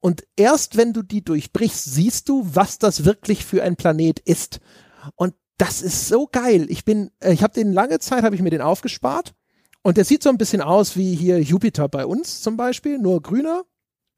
Und 0.00 0.24
erst 0.36 0.78
wenn 0.78 0.94
du 0.94 1.02
die 1.02 1.22
durchbrichst, 1.22 1.84
siehst 1.84 2.30
du, 2.30 2.48
was 2.50 2.78
das 2.78 3.04
wirklich 3.04 3.44
für 3.44 3.62
ein 3.62 3.76
Planet 3.76 4.20
ist. 4.20 4.60
Und 5.16 5.34
das 5.58 5.82
ist 5.82 6.08
so 6.08 6.28
geil. 6.32 6.64
Ich 6.70 6.86
bin, 6.86 7.10
ich 7.22 7.42
habe 7.42 7.52
den 7.52 7.74
lange 7.74 7.98
Zeit, 7.98 8.24
habe 8.24 8.34
ich 8.34 8.42
mir 8.42 8.50
den 8.50 8.62
aufgespart 8.62 9.34
und 9.84 9.98
der 9.98 10.06
sieht 10.06 10.22
so 10.22 10.30
ein 10.30 10.38
bisschen 10.38 10.62
aus 10.62 10.96
wie 10.96 11.14
hier 11.14 11.40
Jupiter 11.42 11.90
bei 11.90 12.06
uns 12.06 12.40
zum 12.40 12.56
Beispiel, 12.56 12.98
nur 12.98 13.20
grüner. 13.20 13.64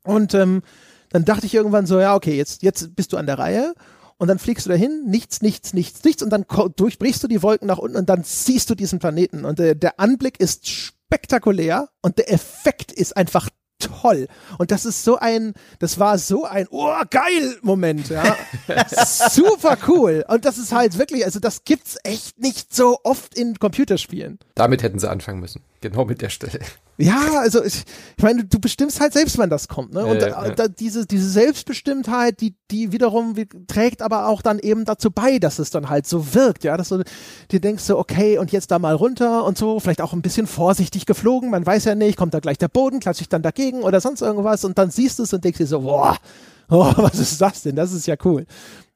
Und 0.04 0.32
ähm, 0.32 0.62
dann 1.10 1.24
dachte 1.24 1.44
ich 1.44 1.54
irgendwann 1.54 1.86
so, 1.86 1.98
ja, 1.98 2.14
okay, 2.14 2.36
jetzt, 2.36 2.62
jetzt 2.62 2.94
bist 2.94 3.12
du 3.12 3.16
an 3.16 3.26
der 3.26 3.38
Reihe. 3.38 3.74
Und 4.16 4.28
dann 4.28 4.38
fliegst 4.38 4.64
du 4.64 4.70
dahin, 4.70 5.06
nichts, 5.06 5.42
nichts, 5.42 5.74
nichts, 5.74 6.04
nichts. 6.04 6.22
Und 6.22 6.30
dann 6.30 6.46
durchbrichst 6.76 7.20
du 7.24 7.26
die 7.26 7.42
Wolken 7.42 7.66
nach 7.66 7.78
unten 7.78 7.96
und 7.96 8.08
dann 8.08 8.22
siehst 8.22 8.70
du 8.70 8.76
diesen 8.76 9.00
Planeten. 9.00 9.44
Und 9.44 9.58
äh, 9.58 9.74
der 9.74 9.98
Anblick 9.98 10.38
ist 10.38 10.68
spektakulär 10.68 11.88
und 12.00 12.16
der 12.18 12.32
Effekt 12.32 12.92
ist 12.92 13.16
einfach 13.16 13.50
toll. 13.78 14.28
Und 14.58 14.70
das 14.70 14.84
ist 14.84 15.04
so 15.04 15.16
ein, 15.16 15.54
das 15.78 15.98
war 15.98 16.18
so 16.18 16.44
ein, 16.44 16.66
oh, 16.70 16.92
geil 17.10 17.56
Moment, 17.62 18.08
ja. 18.08 18.36
Super 19.30 19.76
cool. 19.88 20.24
Und 20.28 20.44
das 20.44 20.58
ist 20.58 20.72
halt 20.72 20.98
wirklich, 20.98 21.24
also 21.24 21.40
das 21.40 21.64
gibt's 21.64 21.98
echt 22.02 22.38
nicht 22.38 22.74
so 22.74 22.98
oft 23.04 23.36
in 23.36 23.58
Computerspielen. 23.58 24.38
Damit 24.54 24.82
hätten 24.82 24.98
sie 24.98 25.10
anfangen 25.10 25.40
müssen. 25.40 25.62
Genau 25.80 26.04
mit 26.04 26.22
der 26.22 26.30
Stelle. 26.30 26.60
Ja, 26.98 27.40
also 27.40 27.62
ich, 27.62 27.84
ich 28.16 28.22
meine, 28.22 28.44
du 28.44 28.58
bestimmst 28.58 29.00
halt 29.00 29.12
selbst, 29.12 29.36
wann 29.36 29.50
das 29.50 29.68
kommt, 29.68 29.92
ne? 29.92 30.06
Und 30.06 30.16
äh, 30.16 30.30
da, 30.30 30.48
da, 30.48 30.68
diese, 30.68 31.04
diese 31.04 31.28
Selbstbestimmtheit, 31.28 32.40
die, 32.40 32.54
die 32.70 32.90
wiederum 32.90 33.34
trägt 33.66 34.00
aber 34.00 34.28
auch 34.28 34.40
dann 34.40 34.58
eben 34.58 34.86
dazu 34.86 35.10
bei, 35.10 35.38
dass 35.38 35.58
es 35.58 35.68
dann 35.68 35.90
halt 35.90 36.06
so 36.06 36.34
wirkt, 36.34 36.64
ja, 36.64 36.78
dass 36.78 36.88
du 36.88 37.02
dir 37.50 37.60
denkst 37.60 37.84
so, 37.84 37.98
okay, 37.98 38.38
und 38.38 38.50
jetzt 38.50 38.70
da 38.70 38.78
mal 38.78 38.94
runter 38.94 39.44
und 39.44 39.58
so, 39.58 39.78
vielleicht 39.78 40.00
auch 40.00 40.14
ein 40.14 40.22
bisschen 40.22 40.46
vorsichtig 40.46 41.04
geflogen, 41.04 41.50
man 41.50 41.66
weiß 41.66 41.84
ja 41.84 41.94
nicht, 41.94 42.16
kommt 42.16 42.32
da 42.32 42.40
gleich 42.40 42.56
der 42.56 42.68
Boden, 42.68 43.00
klatscht 43.00 43.18
sich 43.18 43.28
dann 43.28 43.42
dagegen 43.42 43.65
oder 43.74 44.00
sonst 44.00 44.22
irgendwas 44.22 44.64
und 44.64 44.78
dann 44.78 44.90
siehst 44.90 45.18
du 45.18 45.24
es 45.24 45.32
und 45.32 45.44
denkst 45.44 45.58
dir 45.58 45.66
so, 45.66 45.80
boah, 45.80 46.16
oh, 46.68 46.92
was 46.96 47.18
ist 47.18 47.40
das 47.40 47.62
denn? 47.62 47.76
Das 47.76 47.92
ist 47.92 48.06
ja 48.06 48.16
cool. 48.24 48.46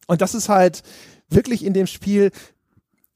Und 0.07 0.21
das 0.21 0.35
ist 0.35 0.49
halt 0.49 0.83
wirklich 1.29 1.65
in 1.65 1.73
dem 1.73 1.87
Spiel 1.87 2.31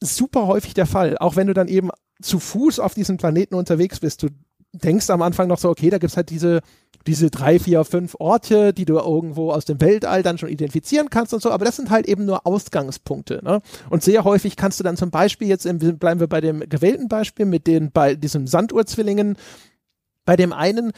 super 0.01 0.47
häufig 0.47 0.75
der 0.75 0.87
Fall, 0.87 1.19
auch 1.19 1.37
wenn 1.37 1.47
du 1.47 1.55
dann 1.55 1.69
eben 1.69 1.91
zu 2.23 2.39
Fuß 2.39 2.79
auf 2.79 2.95
diesem 2.95 3.17
Planeten 3.17 3.55
unterwegs 3.55 4.01
bist. 4.01 4.23
Du 4.23 4.29
denkst 4.73 5.11
am 5.11 5.23
Anfang 5.23 5.49
noch 5.49 5.59
so, 5.59 5.69
okay, 5.69 5.91
da 5.91 5.99
gibt's 5.99 6.17
halt 6.17 6.31
diese, 6.31 6.61
diese 7.07 7.31
drei, 7.31 7.59
vier, 7.59 7.85
fünf 7.85 8.17
Orte, 8.19 8.73
die 8.73 8.85
du 8.85 8.95
irgendwo 8.95 9.53
aus 9.53 9.65
dem 9.65 9.81
Weltall 9.81 10.23
dann 10.23 10.39
schon 10.39 10.49
identifizieren 10.49 11.11
kannst 11.11 11.35
und 11.35 11.43
so, 11.43 11.51
aber 11.51 11.65
das 11.65 11.77
sind 11.77 11.91
halt 11.91 12.07
eben 12.07 12.25
nur 12.25 12.47
Ausgangspunkte. 12.47 13.41
Ne? 13.43 13.61
Und 13.91 14.03
sehr 14.03 14.25
häufig 14.25 14.57
kannst 14.57 14.81
du 14.81 14.85
dann 14.85 14.97
zum 14.97 15.11
Beispiel, 15.11 15.49
jetzt 15.49 15.67
im, 15.67 15.79
bleiben 15.99 16.21
wir 16.21 16.27
bei 16.27 16.41
dem 16.41 16.61
gewählten 16.69 17.09
Beispiel 17.09 17.47
mit 17.47 17.67
den, 17.67 17.93
bei 17.93 18.15
diesem 18.15 18.47
Sanduhrzwillingen, 18.47 19.37
bei 20.25 20.37
dem 20.37 20.53
einen 20.53 20.93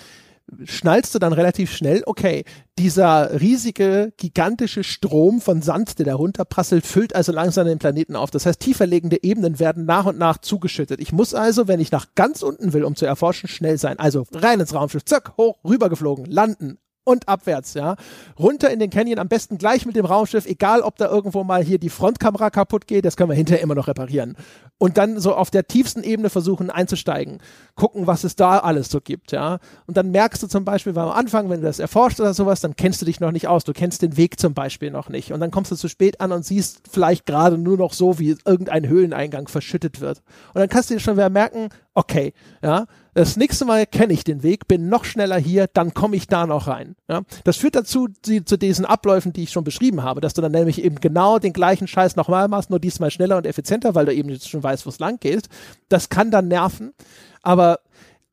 schnallst 0.64 1.14
du 1.14 1.18
dann 1.18 1.32
relativ 1.32 1.72
schnell, 1.72 2.02
okay, 2.06 2.44
dieser 2.78 3.40
riesige, 3.40 4.12
gigantische 4.16 4.84
Strom 4.84 5.40
von 5.40 5.62
Sand, 5.62 5.98
der 5.98 6.06
da 6.06 6.14
runterprasselt, 6.14 6.86
füllt 6.86 7.14
also 7.14 7.32
langsam 7.32 7.66
den 7.66 7.78
Planeten 7.78 8.16
auf. 8.16 8.30
Das 8.30 8.46
heißt, 8.46 8.60
tieferlegende 8.60 9.22
Ebenen 9.22 9.58
werden 9.58 9.86
nach 9.86 10.06
und 10.06 10.18
nach 10.18 10.38
zugeschüttet. 10.38 11.00
Ich 11.00 11.12
muss 11.12 11.34
also, 11.34 11.68
wenn 11.68 11.80
ich 11.80 11.90
nach 11.90 12.14
ganz 12.14 12.42
unten 12.42 12.72
will, 12.72 12.84
um 12.84 12.94
zu 12.96 13.06
erforschen, 13.06 13.48
schnell 13.48 13.78
sein. 13.78 13.98
Also 13.98 14.26
rein 14.32 14.60
ins 14.60 14.74
Raumschiff, 14.74 15.04
zack, 15.04 15.36
hoch, 15.36 15.58
rübergeflogen, 15.64 16.26
landen, 16.26 16.78
und 17.06 17.28
abwärts, 17.28 17.74
ja. 17.74 17.96
Runter 18.38 18.70
in 18.70 18.80
den 18.80 18.90
Canyon, 18.90 19.20
am 19.20 19.28
besten 19.28 19.58
gleich 19.58 19.86
mit 19.86 19.94
dem 19.94 20.04
Raumschiff, 20.04 20.44
egal 20.44 20.82
ob 20.82 20.96
da 20.96 21.08
irgendwo 21.08 21.44
mal 21.44 21.62
hier 21.62 21.78
die 21.78 21.88
Frontkamera 21.88 22.50
kaputt 22.50 22.86
geht, 22.88 23.04
das 23.04 23.16
können 23.16 23.30
wir 23.30 23.36
hinterher 23.36 23.62
immer 23.62 23.76
noch 23.76 23.86
reparieren. 23.86 24.36
Und 24.78 24.98
dann 24.98 25.20
so 25.20 25.34
auf 25.34 25.50
der 25.50 25.68
tiefsten 25.68 26.02
Ebene 26.02 26.30
versuchen 26.30 26.68
einzusteigen, 26.68 27.38
gucken, 27.76 28.06
was 28.08 28.24
es 28.24 28.34
da 28.34 28.58
alles 28.58 28.90
so 28.90 29.00
gibt, 29.00 29.30
ja. 29.30 29.58
Und 29.86 29.96
dann 29.96 30.10
merkst 30.10 30.42
du 30.42 30.48
zum 30.48 30.64
Beispiel, 30.64 30.96
weil 30.96 31.04
am 31.04 31.12
Anfang, 31.12 31.48
wenn 31.48 31.60
du 31.60 31.66
das 31.66 31.78
erforscht 31.78 32.18
oder 32.18 32.34
sowas, 32.34 32.60
dann 32.60 32.74
kennst 32.74 33.00
du 33.00 33.06
dich 33.06 33.20
noch 33.20 33.30
nicht 33.30 33.46
aus, 33.46 33.62
du 33.62 33.72
kennst 33.72 34.02
den 34.02 34.16
Weg 34.16 34.40
zum 34.40 34.52
Beispiel 34.52 34.90
noch 34.90 35.08
nicht. 35.08 35.32
Und 35.32 35.38
dann 35.38 35.52
kommst 35.52 35.70
du 35.70 35.76
zu 35.76 35.88
spät 35.88 36.20
an 36.20 36.32
und 36.32 36.44
siehst 36.44 36.82
vielleicht 36.90 37.24
gerade 37.24 37.56
nur 37.56 37.76
noch 37.76 37.92
so, 37.92 38.18
wie 38.18 38.36
irgendein 38.44 38.88
Höhleneingang 38.88 39.46
verschüttet 39.46 40.00
wird. 40.00 40.22
Und 40.54 40.60
dann 40.60 40.68
kannst 40.68 40.90
du 40.90 40.94
dir 40.94 41.00
schon 41.00 41.16
wieder 41.16 41.30
merken, 41.30 41.68
okay, 41.94 42.32
ja, 42.62 42.86
das 43.16 43.38
nächste 43.38 43.64
Mal 43.64 43.86
kenne 43.86 44.12
ich 44.12 44.24
den 44.24 44.42
Weg, 44.42 44.68
bin 44.68 44.90
noch 44.90 45.06
schneller 45.06 45.38
hier, 45.38 45.68
dann 45.72 45.94
komme 45.94 46.16
ich 46.16 46.26
da 46.26 46.46
noch 46.46 46.66
rein. 46.66 46.96
Ja? 47.08 47.22
Das 47.44 47.56
führt 47.56 47.74
dazu, 47.74 48.08
die, 48.26 48.44
zu 48.44 48.58
diesen 48.58 48.84
Abläufen, 48.84 49.32
die 49.32 49.44
ich 49.44 49.52
schon 49.52 49.64
beschrieben 49.64 50.02
habe, 50.02 50.20
dass 50.20 50.34
du 50.34 50.42
dann 50.42 50.52
nämlich 50.52 50.84
eben 50.84 50.96
genau 50.96 51.38
den 51.38 51.54
gleichen 51.54 51.88
Scheiß 51.88 52.16
nochmal 52.16 52.48
machst, 52.48 52.68
nur 52.68 52.78
diesmal 52.78 53.10
schneller 53.10 53.38
und 53.38 53.46
effizienter, 53.46 53.94
weil 53.94 54.04
du 54.04 54.12
eben 54.12 54.28
jetzt 54.28 54.50
schon 54.50 54.62
weißt, 54.62 54.84
wo 54.84 54.90
es 54.90 54.98
lang 54.98 55.18
geht. 55.18 55.48
Das 55.88 56.10
kann 56.10 56.30
dann 56.30 56.48
nerven, 56.48 56.92
aber 57.40 57.80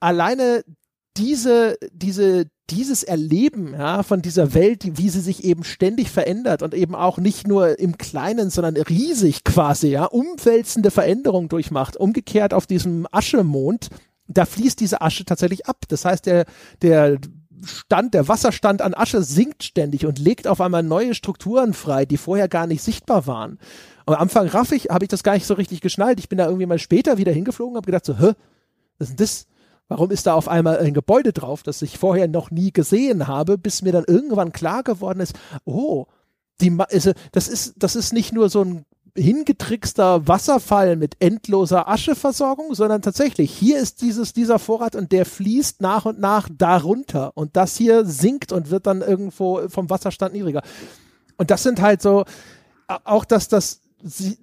alleine 0.02 0.66
diese, 1.16 1.78
diese, 1.94 2.48
dieses 2.70 3.04
Erleben 3.04 3.74
ja, 3.74 4.04
von 4.04 4.22
dieser 4.22 4.54
Welt, 4.54 4.98
wie 4.98 5.10
sie 5.10 5.22
sich 5.22 5.46
eben 5.46 5.64
ständig 5.64 6.10
verändert 6.10 6.62
und 6.62 6.74
eben 6.74 6.94
auch 6.94 7.20
nicht 7.20 7.48
nur 7.48 7.80
im 7.80 7.98
Kleinen, 7.98 8.50
sondern 8.50 8.76
riesig 8.76 9.46
quasi, 9.46 9.88
ja, 9.88 10.04
umwälzende 10.04 10.92
Veränderungen 10.92 11.48
durchmacht. 11.48 11.96
Umgekehrt 11.96 12.54
auf 12.54 12.68
diesem 12.68 13.08
Aschemond, 13.12 13.90
da 14.28 14.46
fließt 14.46 14.80
diese 14.80 15.02
Asche 15.02 15.26
tatsächlich 15.26 15.68
ab. 15.68 15.84
Das 15.88 16.06
heißt, 16.06 16.26
der, 16.26 16.46
der 16.82 17.20
Stand, 17.66 18.14
der 18.14 18.28
Wasserstand 18.28 18.82
an 18.82 18.94
Asche 18.94 19.24
sinkt 19.24 19.64
ständig 19.64 20.06
und 20.06 20.20
legt 20.20 20.48
auf 20.48 20.62
einmal 20.62 20.84
neue 20.84 21.16
Strukturen 21.16 21.74
frei, 21.74 22.06
die 22.06 22.18
vorher 22.18 22.48
gar 22.48 22.68
nicht 22.68 22.84
sichtbar 22.84 23.28
waren. 23.28 23.60
Am 24.06 24.16
Anfang 24.16 24.48
raff 24.48 24.72
ich, 24.72 24.90
habe 24.90 25.06
ich 25.06 25.10
das 25.10 25.24
gar 25.24 25.34
nicht 25.34 25.46
so 25.46 25.54
richtig 25.54 25.82
geschnallt. 25.82 26.20
Ich 26.20 26.30
bin 26.30 26.38
da 26.38 26.46
irgendwie 26.46 26.66
mal 26.66 26.80
später 26.80 27.18
wieder 27.18 27.32
hingeflogen, 27.32 27.78
habe 27.78 27.86
gedacht 27.86 28.06
so, 28.06 28.18
hä, 28.18 28.34
was 28.98 29.10
ist 29.10 29.20
denn 29.20 29.26
das? 29.26 29.48
Warum 29.90 30.12
ist 30.12 30.26
da 30.26 30.34
auf 30.34 30.48
einmal 30.48 30.80
ein 30.80 30.94
Gebäude 30.94 31.34
drauf, 31.34 31.62
das 31.62 31.82
ich 31.82 31.98
vorher 31.98 32.28
noch 32.28 32.52
nie 32.52 32.72
gesehen 32.72 33.28
habe, 33.28 33.58
bis 33.58 33.82
mir 33.82 33.92
dann 33.92 34.06
irgendwann 34.06 34.54
klar 34.54 34.82
geworden 34.82 35.20
ist, 35.20 35.36
oh, 35.66 36.06
die, 36.62 36.76
also 36.80 37.12
das 37.32 37.48
ist, 37.48 37.76
das 37.78 37.96
ist 37.96 38.14
nicht 38.14 38.32
nur 38.32 38.50
so 38.50 38.64
ein 38.64 38.86
hingetrickster 39.16 40.28
Wasserfall 40.28 40.96
mit 40.96 41.16
endloser 41.20 41.88
Ascheversorgung, 41.88 42.74
sondern 42.74 43.02
tatsächlich, 43.02 43.52
hier 43.52 43.80
ist 43.80 44.02
dieses, 44.02 44.34
dieser 44.34 44.58
Vorrat 44.60 44.96
und 44.96 45.12
der 45.12 45.26
fließt 45.26 45.82
nach 45.82 46.06
und 46.06 46.20
nach 46.20 46.50
darunter 46.52 47.32
und 47.36 47.56
das 47.56 47.78
hier 47.78 48.06
sinkt 48.06 48.52
und 48.52 48.72
wird 48.72 48.88
dann 48.88 49.02
irgendwo 49.02 49.68
vom 49.70 49.90
Wasserstand 49.90 50.34
niedriger. 50.34 50.64
Und 51.38 51.52
das 51.52 51.64
sind 51.64 51.82
halt 51.82 52.02
so, 52.02 52.26
auch 52.88 53.26
dass 53.26 53.48
das 53.48 53.82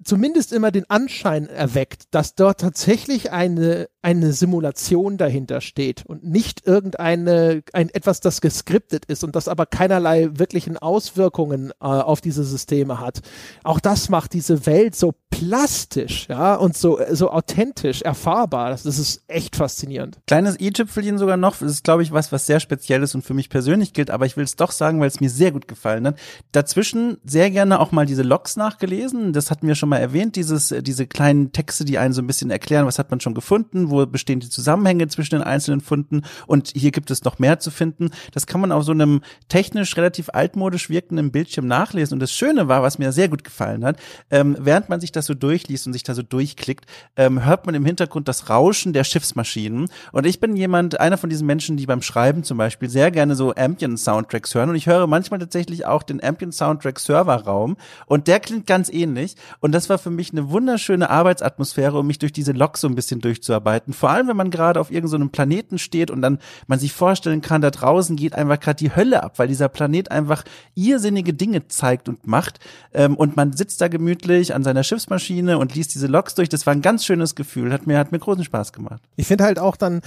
zumindest 0.03 0.53
immer 0.53 0.71
den 0.71 0.89
Anschein 0.89 1.47
erweckt, 1.47 2.05
dass 2.11 2.35
dort 2.35 2.61
tatsächlich 2.61 3.31
eine, 3.31 3.89
eine 4.01 4.33
Simulation 4.33 5.17
dahinter 5.17 5.61
steht 5.61 6.03
und 6.05 6.23
nicht 6.23 6.65
irgendeine, 6.65 7.63
ein 7.73 7.89
etwas, 7.89 8.19
das 8.19 8.41
geskriptet 8.41 9.05
ist 9.05 9.23
und 9.23 9.35
das 9.35 9.47
aber 9.47 9.65
keinerlei 9.65 10.29
wirklichen 10.33 10.77
Auswirkungen 10.77 11.71
äh, 11.79 11.85
auf 11.85 12.21
diese 12.21 12.43
Systeme 12.43 12.99
hat. 12.99 13.21
Auch 13.63 13.79
das 13.79 14.09
macht 14.09 14.33
diese 14.33 14.65
Welt 14.65 14.95
so 14.95 15.13
plastisch, 15.29 16.27
ja, 16.29 16.55
und 16.55 16.75
so, 16.75 16.99
so 17.11 17.31
authentisch 17.31 18.01
erfahrbar. 18.01 18.69
Das, 18.69 18.83
das 18.83 18.99
ist 18.99 19.23
echt 19.27 19.55
faszinierend. 19.55 20.19
Kleines 20.27 20.59
i-Tüpfelchen 20.59 21.17
sogar 21.17 21.37
noch. 21.37 21.57
Das 21.57 21.71
ist, 21.71 21.83
glaube 21.83 22.03
ich, 22.03 22.11
was, 22.11 22.31
was 22.31 22.45
sehr 22.45 22.59
spezielles 22.59 23.15
und 23.15 23.23
für 23.23 23.33
mich 23.33 23.49
persönlich 23.49 23.93
gilt, 23.93 24.09
aber 24.11 24.25
ich 24.25 24.35
will 24.35 24.43
es 24.43 24.55
doch 24.55 24.71
sagen, 24.71 24.99
weil 24.99 25.07
es 25.07 25.19
mir 25.19 25.29
sehr 25.29 25.51
gut 25.51 25.67
gefallen 25.67 26.07
hat. 26.07 26.19
Dazwischen 26.51 27.17
sehr 27.23 27.49
gerne 27.51 27.79
auch 27.79 27.91
mal 27.91 28.05
diese 28.05 28.23
Logs 28.23 28.55
nachgelesen. 28.55 29.33
Das 29.33 29.51
hatten 29.51 29.67
wir 29.67 29.75
schon 29.75 29.89
mal 29.89 29.97
erwähnt, 29.97 30.35
dieses, 30.35 30.71
äh, 30.71 30.83
diese 30.83 31.07
kleinen 31.07 31.51
Texte, 31.51 31.85
die 31.85 31.97
einen 31.97 32.13
so 32.13 32.21
ein 32.21 32.27
bisschen 32.27 32.51
erklären, 32.51 32.85
was 32.85 32.99
hat 32.99 33.11
man 33.11 33.19
schon 33.19 33.33
gefunden, 33.33 33.90
wo 33.91 34.05
bestehen 34.05 34.39
die 34.39 34.49
Zusammenhänge 34.49 35.07
zwischen 35.09 35.35
den 35.35 35.43
einzelnen 35.43 35.81
Funden 35.81 36.21
und 36.47 36.71
hier 36.75 36.91
gibt 36.91 37.11
es 37.11 37.23
noch 37.23 37.39
mehr 37.39 37.59
zu 37.59 37.69
finden. 37.69 38.11
Das 38.33 38.47
kann 38.47 38.61
man 38.61 38.71
auf 38.71 38.83
so 38.83 38.91
einem 38.91 39.21
technisch 39.49 39.95
relativ 39.97 40.29
altmodisch 40.33 40.89
wirkenden 40.89 41.31
Bildschirm 41.31 41.67
nachlesen. 41.67 42.15
Und 42.15 42.19
das 42.21 42.31
Schöne 42.31 42.67
war, 42.67 42.81
was 42.81 42.97
mir 42.97 43.11
sehr 43.11 43.27
gut 43.27 43.43
gefallen 43.43 43.83
hat, 43.83 43.97
ähm, 44.29 44.55
während 44.59 44.89
man 44.89 45.01
sich 45.01 45.11
das 45.11 45.25
so 45.25 45.33
durchliest 45.33 45.87
und 45.87 45.93
sich 45.93 46.03
da 46.03 46.13
so 46.13 46.23
durchklickt, 46.23 46.85
ähm, 47.17 47.43
hört 47.45 47.65
man 47.65 47.75
im 47.75 47.85
Hintergrund 47.85 48.27
das 48.27 48.49
Rauschen 48.49 48.93
der 48.93 49.03
Schiffsmaschinen. 49.03 49.89
Und 50.13 50.25
ich 50.25 50.39
bin 50.39 50.55
jemand, 50.55 50.99
einer 50.99 51.17
von 51.17 51.29
diesen 51.29 51.47
Menschen, 51.47 51.77
die 51.77 51.85
beim 51.85 52.01
Schreiben 52.01 52.43
zum 52.43 52.57
Beispiel 52.57 52.89
sehr 52.89 53.11
gerne 53.11 53.35
so 53.35 53.53
Ambient-Soundtracks 53.53 54.55
hören. 54.55 54.69
Und 54.69 54.75
ich 54.75 54.87
höre 54.87 55.05
manchmal 55.05 55.39
tatsächlich 55.39 55.85
auch 55.85 56.03
den 56.03 56.23
Ambient-Soundtrack-Serverraum. 56.23 57.75
Und 58.05 58.27
der 58.27 58.39
klingt 58.39 58.67
ganz 58.67 58.89
ähnlich. 58.89 59.35
Und 59.59 59.73
das 59.73 59.81
das 59.81 59.89
war 59.89 59.97
für 59.97 60.11
mich 60.11 60.31
eine 60.31 60.51
wunderschöne 60.51 61.09
Arbeitsatmosphäre, 61.09 61.97
um 61.97 62.05
mich 62.05 62.19
durch 62.19 62.31
diese 62.31 62.51
Lok 62.51 62.77
so 62.77 62.87
ein 62.87 62.93
bisschen 62.93 63.19
durchzuarbeiten. 63.19 63.80
Vor 63.89 64.09
allem, 64.09 64.27
wenn 64.27 64.37
man 64.37 64.51
gerade 64.51 64.79
auf 64.79 64.91
irgendeinem 64.91 65.23
so 65.23 65.29
Planeten 65.29 65.77
steht 65.77 66.11
und 66.11 66.21
dann 66.21 66.39
man 66.67 66.79
sich 66.79 66.93
vorstellen 66.93 67.41
kann, 67.41 67.61
da 67.61 67.71
draußen 67.71 68.15
geht 68.15 68.35
einfach 68.35 68.59
gerade 68.59 68.77
die 68.77 68.95
Hölle 68.95 69.23
ab, 69.23 69.39
weil 69.39 69.47
dieser 69.47 69.69
Planet 69.69 70.11
einfach 70.11 70.43
irrsinnige 70.75 71.33
Dinge 71.33 71.67
zeigt 71.67 72.09
und 72.09 72.27
macht. 72.27 72.59
Ähm, 72.93 73.15
und 73.15 73.35
man 73.35 73.53
sitzt 73.53 73.81
da 73.81 73.87
gemütlich 73.87 74.53
an 74.53 74.63
seiner 74.63 74.83
Schiffsmaschine 74.83 75.57
und 75.57 75.75
liest 75.75 75.93
diese 75.95 76.07
Loks 76.07 76.35
durch. 76.35 76.49
Das 76.49 76.65
war 76.65 76.73
ein 76.73 76.81
ganz 76.81 77.05
schönes 77.05 77.35
Gefühl. 77.35 77.73
Hat 77.73 77.87
mir, 77.87 77.97
hat 77.97 78.11
mir 78.11 78.19
großen 78.19 78.43
Spaß 78.43 78.73
gemacht. 78.73 79.01
Ich 79.15 79.27
finde 79.27 79.43
halt 79.43 79.59
auch 79.59 79.75
dann, 79.75 80.01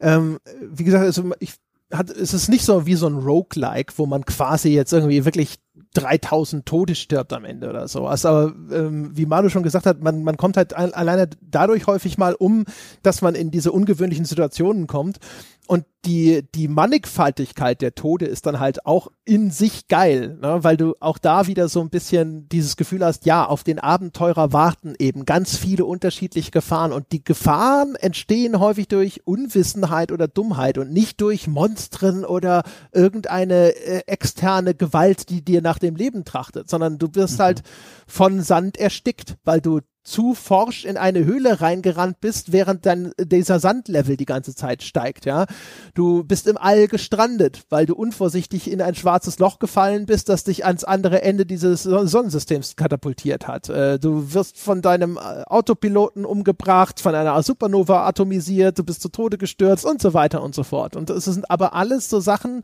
ähm, 0.00 0.38
wie 0.60 0.84
gesagt, 0.84 1.04
also 1.04 1.32
ich 1.38 1.54
hat, 1.92 2.10
es 2.10 2.34
ist 2.34 2.48
nicht 2.48 2.64
so 2.64 2.86
wie 2.86 2.96
so 2.96 3.06
ein 3.06 3.18
Roguelike, 3.18 3.92
wo 3.96 4.06
man 4.06 4.24
quasi 4.24 4.70
jetzt 4.70 4.92
irgendwie 4.92 5.24
wirklich 5.24 5.58
3000 5.94 6.66
Tote 6.66 6.94
stirbt 6.94 7.32
am 7.32 7.44
Ende 7.44 7.68
oder 7.68 7.86
so. 7.86 8.06
Also, 8.06 8.28
aber 8.28 8.54
ähm, 8.72 9.10
wie 9.16 9.26
Manu 9.26 9.48
schon 9.48 9.62
gesagt 9.62 9.86
hat, 9.86 10.02
man, 10.02 10.24
man 10.24 10.36
kommt 10.36 10.56
halt 10.56 10.74
alleine 10.74 11.28
dadurch 11.40 11.86
häufig 11.86 12.18
mal 12.18 12.34
um, 12.34 12.64
dass 13.02 13.22
man 13.22 13.34
in 13.34 13.50
diese 13.50 13.72
ungewöhnlichen 13.72 14.24
Situationen 14.24 14.86
kommt. 14.86 15.18
Und 15.66 15.84
die, 16.04 16.44
die 16.54 16.68
Mannigfaltigkeit 16.68 17.82
der 17.82 17.96
Tode 17.96 18.26
ist 18.26 18.46
dann 18.46 18.60
halt 18.60 18.86
auch 18.86 19.08
in 19.24 19.50
sich 19.50 19.88
geil, 19.88 20.38
ne? 20.40 20.62
weil 20.62 20.76
du 20.76 20.94
auch 21.00 21.18
da 21.18 21.48
wieder 21.48 21.68
so 21.68 21.80
ein 21.80 21.90
bisschen 21.90 22.48
dieses 22.48 22.76
Gefühl 22.76 23.04
hast, 23.04 23.26
ja, 23.26 23.44
auf 23.44 23.64
den 23.64 23.80
Abenteurer 23.80 24.52
warten 24.52 24.94
eben 25.00 25.24
ganz 25.24 25.56
viele 25.56 25.84
unterschiedliche 25.84 26.52
Gefahren 26.52 26.92
und 26.92 27.10
die 27.10 27.24
Gefahren 27.24 27.96
entstehen 27.96 28.60
häufig 28.60 28.86
durch 28.86 29.26
Unwissenheit 29.26 30.12
oder 30.12 30.28
Dummheit 30.28 30.78
und 30.78 30.92
nicht 30.92 31.20
durch 31.20 31.48
Monstren 31.48 32.24
oder 32.24 32.62
irgendeine 32.92 33.74
äh, 33.74 34.02
externe 34.06 34.74
Gewalt, 34.74 35.28
die 35.28 35.44
dir 35.44 35.60
nach 35.60 35.80
dem 35.80 35.96
Leben 35.96 36.24
trachtet, 36.24 36.70
sondern 36.70 36.98
du 36.98 37.08
wirst 37.14 37.38
mhm. 37.38 37.42
halt 37.42 37.62
von 38.06 38.42
Sand 38.42 38.76
erstickt, 38.76 39.36
weil 39.44 39.60
du 39.60 39.80
zu 40.06 40.34
forsch 40.34 40.84
in 40.84 40.96
eine 40.96 41.24
Höhle 41.24 41.60
reingerannt 41.60 42.20
bist, 42.20 42.52
während 42.52 42.86
dann 42.86 43.12
dieser 43.18 43.58
Sandlevel 43.58 44.16
die 44.16 44.24
ganze 44.24 44.54
Zeit 44.54 44.84
steigt, 44.84 45.24
ja. 45.26 45.46
Du 45.94 46.22
bist 46.22 46.46
im 46.46 46.56
All 46.56 46.86
gestrandet, 46.86 47.64
weil 47.70 47.86
du 47.86 47.94
unvorsichtig 47.94 48.70
in 48.70 48.80
ein 48.80 48.94
schwarzes 48.94 49.40
Loch 49.40 49.58
gefallen 49.58 50.06
bist, 50.06 50.28
das 50.28 50.44
dich 50.44 50.64
ans 50.64 50.84
andere 50.84 51.22
Ende 51.22 51.44
dieses 51.44 51.82
Sonnensystems 51.82 52.76
katapultiert 52.76 53.48
hat. 53.48 53.68
Äh, 53.68 53.98
du 53.98 54.32
wirst 54.32 54.58
von 54.58 54.80
deinem 54.80 55.16
äh, 55.16 55.42
Autopiloten 55.46 56.24
umgebracht, 56.24 57.00
von 57.00 57.14
einer 57.14 57.42
Supernova 57.42 58.06
atomisiert, 58.06 58.78
du 58.78 58.84
bist 58.84 59.02
zu 59.02 59.08
Tode 59.08 59.38
gestürzt 59.38 59.84
und 59.84 60.00
so 60.00 60.14
weiter 60.14 60.40
und 60.40 60.54
so 60.54 60.62
fort. 60.62 60.94
Und 60.94 61.10
es 61.10 61.24
sind 61.24 61.50
aber 61.50 61.74
alles 61.74 62.08
so 62.08 62.20
Sachen, 62.20 62.62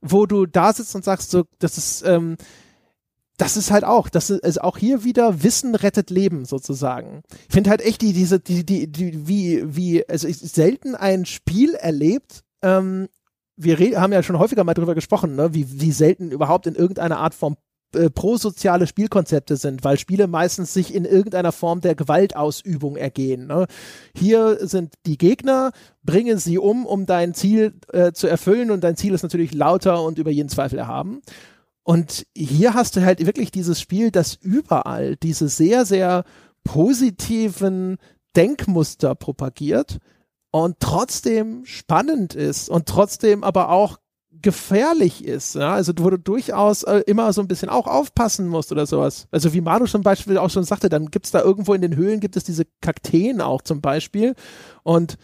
wo 0.00 0.26
du 0.26 0.46
da 0.46 0.72
sitzt 0.72 0.94
und 0.94 1.04
sagst 1.04 1.32
so, 1.32 1.44
das 1.58 1.76
ist, 1.76 2.06
ähm, 2.06 2.36
das 3.38 3.56
ist 3.56 3.70
halt 3.70 3.84
auch, 3.84 4.08
das 4.08 4.30
ist 4.30 4.44
also 4.44 4.60
auch 4.60 4.76
hier 4.76 5.04
wieder 5.04 5.42
Wissen 5.42 5.74
rettet 5.74 6.10
Leben 6.10 6.44
sozusagen. 6.44 7.22
Ich 7.48 7.54
finde 7.54 7.70
halt 7.70 7.80
echt 7.80 8.02
die, 8.02 8.12
diese, 8.12 8.40
die, 8.40 8.66
die, 8.66 8.90
die, 8.90 9.26
wie, 9.26 9.62
wie, 9.64 10.08
also 10.08 10.28
ich 10.28 10.38
selten 10.38 10.94
ein 10.94 11.24
Spiel 11.24 11.74
erlebt, 11.74 12.42
ähm, 12.62 13.08
wir 13.56 13.78
haben 14.00 14.12
ja 14.12 14.22
schon 14.22 14.38
häufiger 14.38 14.64
mal 14.64 14.74
drüber 14.74 14.94
gesprochen, 14.94 15.34
ne, 15.36 15.54
wie, 15.54 15.80
wie 15.80 15.92
selten 15.92 16.30
überhaupt 16.30 16.66
in 16.66 16.74
irgendeiner 16.74 17.18
Art 17.18 17.34
von 17.34 17.56
äh, 17.94 18.10
prosoziale 18.10 18.86
Spielkonzepte 18.86 19.56
sind, 19.56 19.82
weil 19.82 19.98
Spiele 19.98 20.26
meistens 20.26 20.74
sich 20.74 20.94
in 20.94 21.04
irgendeiner 21.04 21.52
Form 21.52 21.80
der 21.80 21.94
Gewaltausübung 21.94 22.96
ergehen. 22.96 23.46
Ne? 23.46 23.66
Hier 24.14 24.58
sind 24.66 24.94
die 25.06 25.16
Gegner, 25.16 25.70
bringen 26.02 26.38
sie 26.38 26.58
um, 26.58 26.84
um 26.84 27.06
dein 27.06 27.34
Ziel 27.34 27.74
äh, 27.92 28.12
zu 28.12 28.26
erfüllen 28.26 28.70
und 28.70 28.84
dein 28.84 28.96
Ziel 28.96 29.14
ist 29.14 29.22
natürlich 29.22 29.54
lauter 29.54 30.02
und 30.02 30.18
über 30.18 30.30
jeden 30.30 30.50
Zweifel 30.50 30.78
erhaben. 30.78 31.22
Und 31.88 32.26
hier 32.36 32.74
hast 32.74 32.96
du 32.96 33.02
halt 33.02 33.24
wirklich 33.24 33.50
dieses 33.50 33.80
Spiel, 33.80 34.10
das 34.10 34.34
überall 34.34 35.16
diese 35.16 35.48
sehr, 35.48 35.86
sehr 35.86 36.24
positiven 36.62 37.96
Denkmuster 38.36 39.14
propagiert 39.14 39.96
und 40.50 40.80
trotzdem 40.80 41.64
spannend 41.64 42.34
ist 42.34 42.68
und 42.68 42.84
trotzdem 42.84 43.42
aber 43.42 43.70
auch 43.70 43.96
gefährlich 44.30 45.24
ist, 45.24 45.54
ja, 45.54 45.72
also 45.72 45.94
wo 45.96 46.10
du 46.10 46.18
durchaus 46.18 46.82
äh, 46.82 46.98
immer 47.06 47.32
so 47.32 47.40
ein 47.40 47.48
bisschen 47.48 47.70
auch 47.70 47.86
aufpassen 47.86 48.48
musst 48.48 48.70
oder 48.70 48.84
sowas. 48.84 49.26
Also 49.30 49.54
wie 49.54 49.62
Manu 49.62 49.86
zum 49.86 50.02
Beispiel 50.02 50.36
auch 50.36 50.50
schon 50.50 50.64
sagte, 50.64 50.90
dann 50.90 51.06
gibt's 51.06 51.30
da 51.30 51.40
irgendwo 51.40 51.72
in 51.72 51.80
den 51.80 51.96
Höhlen 51.96 52.20
gibt 52.20 52.36
es 52.36 52.44
diese 52.44 52.66
Kakteen 52.82 53.40
auch 53.40 53.62
zum 53.62 53.80
Beispiel 53.80 54.34
und 54.82 55.16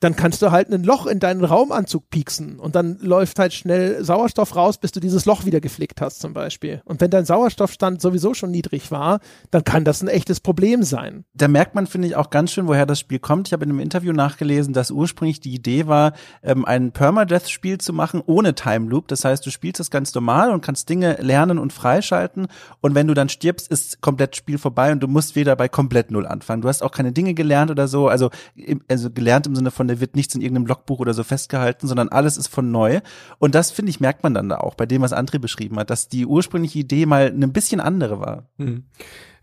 dann 0.00 0.14
kannst 0.14 0.42
du 0.42 0.50
halt 0.50 0.70
ein 0.70 0.84
Loch 0.84 1.06
in 1.06 1.20
deinen 1.20 1.44
Raumanzug 1.44 2.10
pieksen 2.10 2.58
und 2.58 2.74
dann 2.74 2.98
läuft 3.00 3.38
halt 3.38 3.54
schnell 3.54 4.04
Sauerstoff 4.04 4.54
raus, 4.54 4.76
bis 4.78 4.92
du 4.92 5.00
dieses 5.00 5.24
Loch 5.24 5.46
wieder 5.46 5.60
geflickt 5.60 6.02
hast 6.02 6.20
zum 6.20 6.34
Beispiel. 6.34 6.82
Und 6.84 7.00
wenn 7.00 7.10
dein 7.10 7.24
Sauerstoffstand 7.24 8.02
sowieso 8.02 8.34
schon 8.34 8.50
niedrig 8.50 8.90
war, 8.90 9.20
dann 9.50 9.64
kann 9.64 9.84
das 9.84 10.02
ein 10.02 10.08
echtes 10.08 10.40
Problem 10.40 10.82
sein. 10.82 11.24
Da 11.32 11.48
merkt 11.48 11.74
man, 11.74 11.86
finde 11.86 12.08
ich, 12.08 12.16
auch 12.16 12.28
ganz 12.28 12.52
schön, 12.52 12.66
woher 12.66 12.84
das 12.84 13.00
Spiel 13.00 13.18
kommt. 13.18 13.48
Ich 13.48 13.52
habe 13.54 13.64
in 13.64 13.70
einem 13.70 13.80
Interview 13.80 14.12
nachgelesen, 14.12 14.74
dass 14.74 14.90
ursprünglich 14.90 15.40
die 15.40 15.54
Idee 15.54 15.86
war, 15.86 16.12
ähm, 16.42 16.66
ein 16.66 16.92
Permadeath-Spiel 16.92 17.78
zu 17.78 17.94
machen 17.94 18.22
ohne 18.24 18.54
Time 18.54 18.90
Loop. 18.90 19.08
Das 19.08 19.24
heißt, 19.24 19.46
du 19.46 19.50
spielst 19.50 19.80
es 19.80 19.90
ganz 19.90 20.14
normal 20.14 20.50
und 20.50 20.60
kannst 20.60 20.90
Dinge 20.90 21.16
lernen 21.20 21.58
und 21.58 21.72
freischalten. 21.72 22.48
Und 22.82 22.94
wenn 22.94 23.06
du 23.06 23.14
dann 23.14 23.30
stirbst, 23.30 23.68
ist 23.68 24.02
komplett 24.02 24.36
Spiel 24.36 24.58
vorbei 24.58 24.92
und 24.92 25.00
du 25.00 25.08
musst 25.08 25.36
wieder 25.36 25.56
bei 25.56 25.68
komplett 25.68 26.10
Null 26.10 26.26
anfangen. 26.26 26.60
Du 26.60 26.68
hast 26.68 26.82
auch 26.82 26.92
keine 26.92 27.12
Dinge 27.12 27.32
gelernt 27.32 27.70
oder 27.70 27.88
so. 27.88 28.08
Also, 28.08 28.30
also 28.88 29.10
gelernt 29.10 29.46
im 29.46 29.56
Sinne 29.56 29.70
von 29.70 29.85
von, 29.86 29.94
da 29.94 30.00
wird 30.00 30.16
nichts 30.16 30.34
in 30.34 30.42
irgendeinem 30.42 30.66
Logbuch 30.66 30.98
oder 30.98 31.14
so 31.14 31.22
festgehalten, 31.22 31.86
sondern 31.86 32.08
alles 32.08 32.36
ist 32.36 32.48
von 32.48 32.70
neu. 32.70 33.00
Und 33.38 33.54
das, 33.54 33.70
finde 33.70 33.90
ich, 33.90 34.00
merkt 34.00 34.22
man 34.22 34.34
dann 34.34 34.48
da 34.48 34.58
auch 34.58 34.74
bei 34.74 34.86
dem, 34.86 35.02
was 35.02 35.12
André 35.12 35.38
beschrieben 35.38 35.78
hat, 35.78 35.90
dass 35.90 36.08
die 36.08 36.26
ursprüngliche 36.26 36.78
Idee 36.78 37.06
mal 37.06 37.26
ein 37.26 37.52
bisschen 37.52 37.80
andere 37.80 38.20
war. 38.20 38.48
Mhm. 38.58 38.84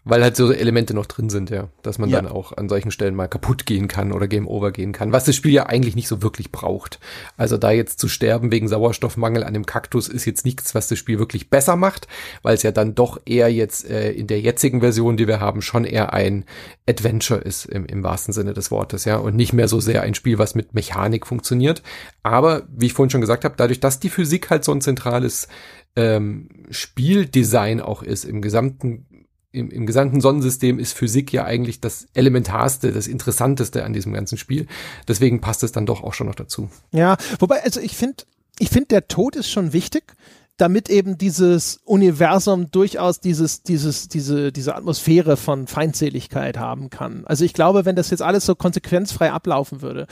Weil 0.05 0.21
halt 0.21 0.35
so 0.35 0.51
Elemente 0.51 0.93
noch 0.93 1.05
drin 1.05 1.29
sind, 1.29 1.49
ja. 1.49 1.69
Dass 1.81 1.97
man 1.97 2.09
ja. 2.09 2.21
dann 2.21 2.29
auch 2.29 2.57
an 2.57 2.67
solchen 2.67 2.91
Stellen 2.91 3.15
mal 3.15 3.27
kaputt 3.27 3.65
gehen 3.65 3.87
kann 3.87 4.11
oder 4.11 4.27
Game 4.27 4.47
Over 4.47 4.71
gehen 4.71 4.91
kann. 4.91 5.13
Was 5.13 5.23
das 5.23 5.35
Spiel 5.35 5.53
ja 5.53 5.67
eigentlich 5.67 5.95
nicht 5.95 6.09
so 6.09 6.21
wirklich 6.21 6.51
braucht. 6.51 6.99
Also 7.37 7.57
da 7.57 7.71
jetzt 7.71 7.99
zu 7.99 8.09
sterben 8.09 8.51
wegen 8.51 8.67
Sauerstoffmangel 8.67 9.45
an 9.45 9.53
dem 9.53 9.65
Kaktus 9.65 10.09
ist 10.09 10.25
jetzt 10.25 10.45
nichts, 10.45 10.75
was 10.75 10.89
das 10.89 10.99
Spiel 10.99 11.19
wirklich 11.19 11.49
besser 11.49 11.77
macht, 11.77 12.07
weil 12.41 12.55
es 12.55 12.63
ja 12.63 12.71
dann 12.71 12.95
doch 12.95 13.21
eher 13.25 13.51
jetzt 13.51 13.89
äh, 13.89 14.11
in 14.11 14.27
der 14.27 14.41
jetzigen 14.41 14.81
Version, 14.81 15.15
die 15.15 15.27
wir 15.27 15.39
haben, 15.39 15.61
schon 15.61 15.85
eher 15.85 16.13
ein 16.13 16.43
Adventure 16.87 17.39
ist 17.39 17.65
im, 17.65 17.85
im 17.85 18.03
wahrsten 18.03 18.33
Sinne 18.33 18.53
des 18.53 18.71
Wortes, 18.71 19.05
ja. 19.05 19.17
Und 19.17 19.37
nicht 19.37 19.53
mehr 19.53 19.69
so 19.69 19.79
sehr 19.79 20.01
ein 20.01 20.15
Spiel, 20.15 20.37
was 20.37 20.53
mit 20.53 20.73
Mechanik 20.73 21.25
funktioniert. 21.25 21.81
Aber, 22.23 22.63
wie 22.69 22.87
ich 22.87 22.93
vorhin 22.93 23.09
schon 23.09 23.21
gesagt 23.21 23.45
habe, 23.45 23.55
dadurch, 23.57 23.79
dass 23.79 24.01
die 24.01 24.09
Physik 24.09 24.49
halt 24.49 24.65
so 24.65 24.73
ein 24.73 24.81
zentrales 24.81 25.47
ähm, 25.95 26.49
Spieldesign 26.69 27.79
auch 27.79 28.03
ist 28.03 28.25
im 28.25 28.41
gesamten 28.41 29.05
im, 29.53 29.69
im 29.69 29.85
gesamten 29.85 30.19
Sonnensystem 30.19 30.79
ist 30.79 30.93
Physik 30.93 31.31
ja 31.31 31.45
eigentlich 31.45 31.79
das 31.79 32.07
Elementarste, 32.13 32.91
das 32.91 33.07
Interessanteste 33.07 33.85
an 33.85 33.93
diesem 33.93 34.11
ganzen 34.11 34.37
Spiel. 34.37 34.67
Deswegen 35.07 35.39
passt 35.39 35.63
es 35.63 35.71
dann 35.71 35.85
doch 35.85 36.03
auch 36.03 36.13
schon 36.13 36.27
noch 36.27 36.35
dazu. 36.35 36.69
Ja, 36.91 37.17
wobei, 37.39 37.63
also 37.63 37.79
ich 37.79 37.95
finde, 37.95 38.23
ich 38.59 38.69
finde, 38.69 38.87
der 38.87 39.07
Tod 39.07 39.35
ist 39.35 39.49
schon 39.49 39.71
wichtig 39.71 40.15
damit 40.57 40.87
eben 40.89 41.17
dieses 41.17 41.79
Universum 41.83 42.69
durchaus 42.69 43.19
dieses, 43.19 43.63
dieses, 43.63 44.07
diese, 44.07 44.51
diese 44.51 44.75
Atmosphäre 44.75 45.35
von 45.35 45.65
Feindseligkeit 45.65 46.59
haben 46.59 46.89
kann. 46.91 47.25
Also 47.25 47.43
ich 47.43 47.53
glaube, 47.53 47.85
wenn 47.85 47.95
das 47.95 48.11
jetzt 48.11 48.21
alles 48.21 48.45
so 48.45 48.53
konsequenzfrei 48.53 49.31
ablaufen 49.31 49.81
würde, 49.81 50.05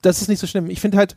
das 0.00 0.22
ist 0.22 0.28
nicht 0.28 0.38
so 0.38 0.46
schlimm. 0.46 0.70
Ich 0.70 0.80
finde 0.80 0.98
halt, 0.98 1.16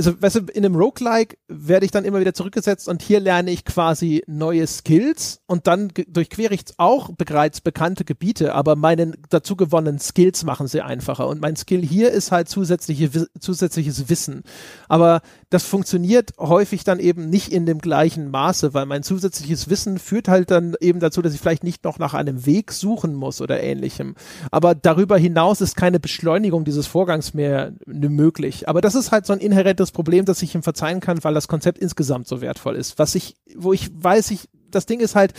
also 0.00 0.22
weißt 0.22 0.36
du, 0.36 0.40
in 0.52 0.64
einem 0.64 0.76
Roguelike 0.76 1.36
werde 1.46 1.84
ich 1.84 1.92
dann 1.92 2.06
immer 2.06 2.20
wieder 2.20 2.32
zurückgesetzt 2.32 2.88
und 2.88 3.02
hier 3.02 3.20
lerne 3.20 3.50
ich 3.50 3.66
quasi 3.66 4.22
neue 4.26 4.66
Skills 4.66 5.42
und 5.46 5.66
dann 5.66 5.92
durchquere 6.08 6.54
ich 6.54 6.62
auch 6.78 7.10
bereits 7.18 7.60
bekannte 7.60 8.06
Gebiete, 8.06 8.54
aber 8.54 8.76
meine 8.76 9.12
dazu 9.28 9.56
gewonnenen 9.56 9.98
Skills 9.98 10.42
machen 10.44 10.68
sie 10.68 10.80
einfacher 10.80 11.28
und 11.28 11.42
mein 11.42 11.54
Skill 11.54 11.82
hier 11.82 12.10
ist 12.10 12.32
halt 12.32 12.48
zusätzliche, 12.48 13.28
zusätzliches 13.38 14.08
Wissen. 14.08 14.42
Aber 14.88 15.20
das 15.50 15.64
funktioniert 15.64 16.32
häufig 16.38 16.84
dann 16.84 17.00
eben 17.00 17.28
nicht 17.28 17.52
in 17.52 17.66
dem 17.66 17.78
gleichen 17.78 18.30
Maße, 18.30 18.72
weil 18.72 18.86
mein 18.86 19.02
zusätzliches 19.02 19.68
Wissen 19.68 19.98
führt 19.98 20.28
halt 20.28 20.52
dann 20.52 20.76
eben 20.80 21.00
dazu, 21.00 21.22
dass 21.22 21.34
ich 21.34 21.40
vielleicht 21.40 21.64
nicht 21.64 21.82
noch 21.82 21.98
nach 21.98 22.14
einem 22.14 22.46
Weg 22.46 22.70
suchen 22.70 23.14
muss 23.14 23.40
oder 23.40 23.60
ähnlichem. 23.60 24.14
Aber 24.52 24.76
darüber 24.76 25.18
hinaus 25.18 25.60
ist 25.60 25.74
keine 25.74 25.98
Beschleunigung 25.98 26.64
dieses 26.64 26.86
Vorgangs 26.86 27.34
mehr 27.34 27.72
möglich. 27.86 28.68
Aber 28.68 28.80
das 28.80 28.94
ist 28.94 29.10
halt 29.10 29.26
so 29.26 29.32
ein 29.32 29.40
inhärentes 29.40 29.90
Problem, 29.90 30.24
das 30.24 30.40
ich 30.40 30.54
ihm 30.54 30.62
verzeihen 30.62 31.00
kann, 31.00 31.22
weil 31.24 31.34
das 31.34 31.48
Konzept 31.48 31.78
insgesamt 31.78 32.28
so 32.28 32.40
wertvoll 32.40 32.76
ist. 32.76 33.00
Was 33.00 33.16
ich, 33.16 33.34
wo 33.56 33.72
ich 33.72 33.90
weiß, 33.92 34.30
ich, 34.30 34.48
das 34.70 34.86
Ding 34.86 35.00
ist 35.00 35.16
halt, 35.16 35.34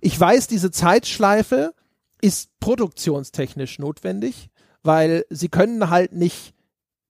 ich 0.00 0.18
weiß, 0.18 0.48
diese 0.48 0.72
Zeitschleife 0.72 1.72
ist 2.20 2.50
produktionstechnisch 2.58 3.78
notwendig, 3.78 4.48
weil 4.82 5.24
sie 5.30 5.48
können 5.48 5.88
halt 5.88 6.12
nicht 6.12 6.55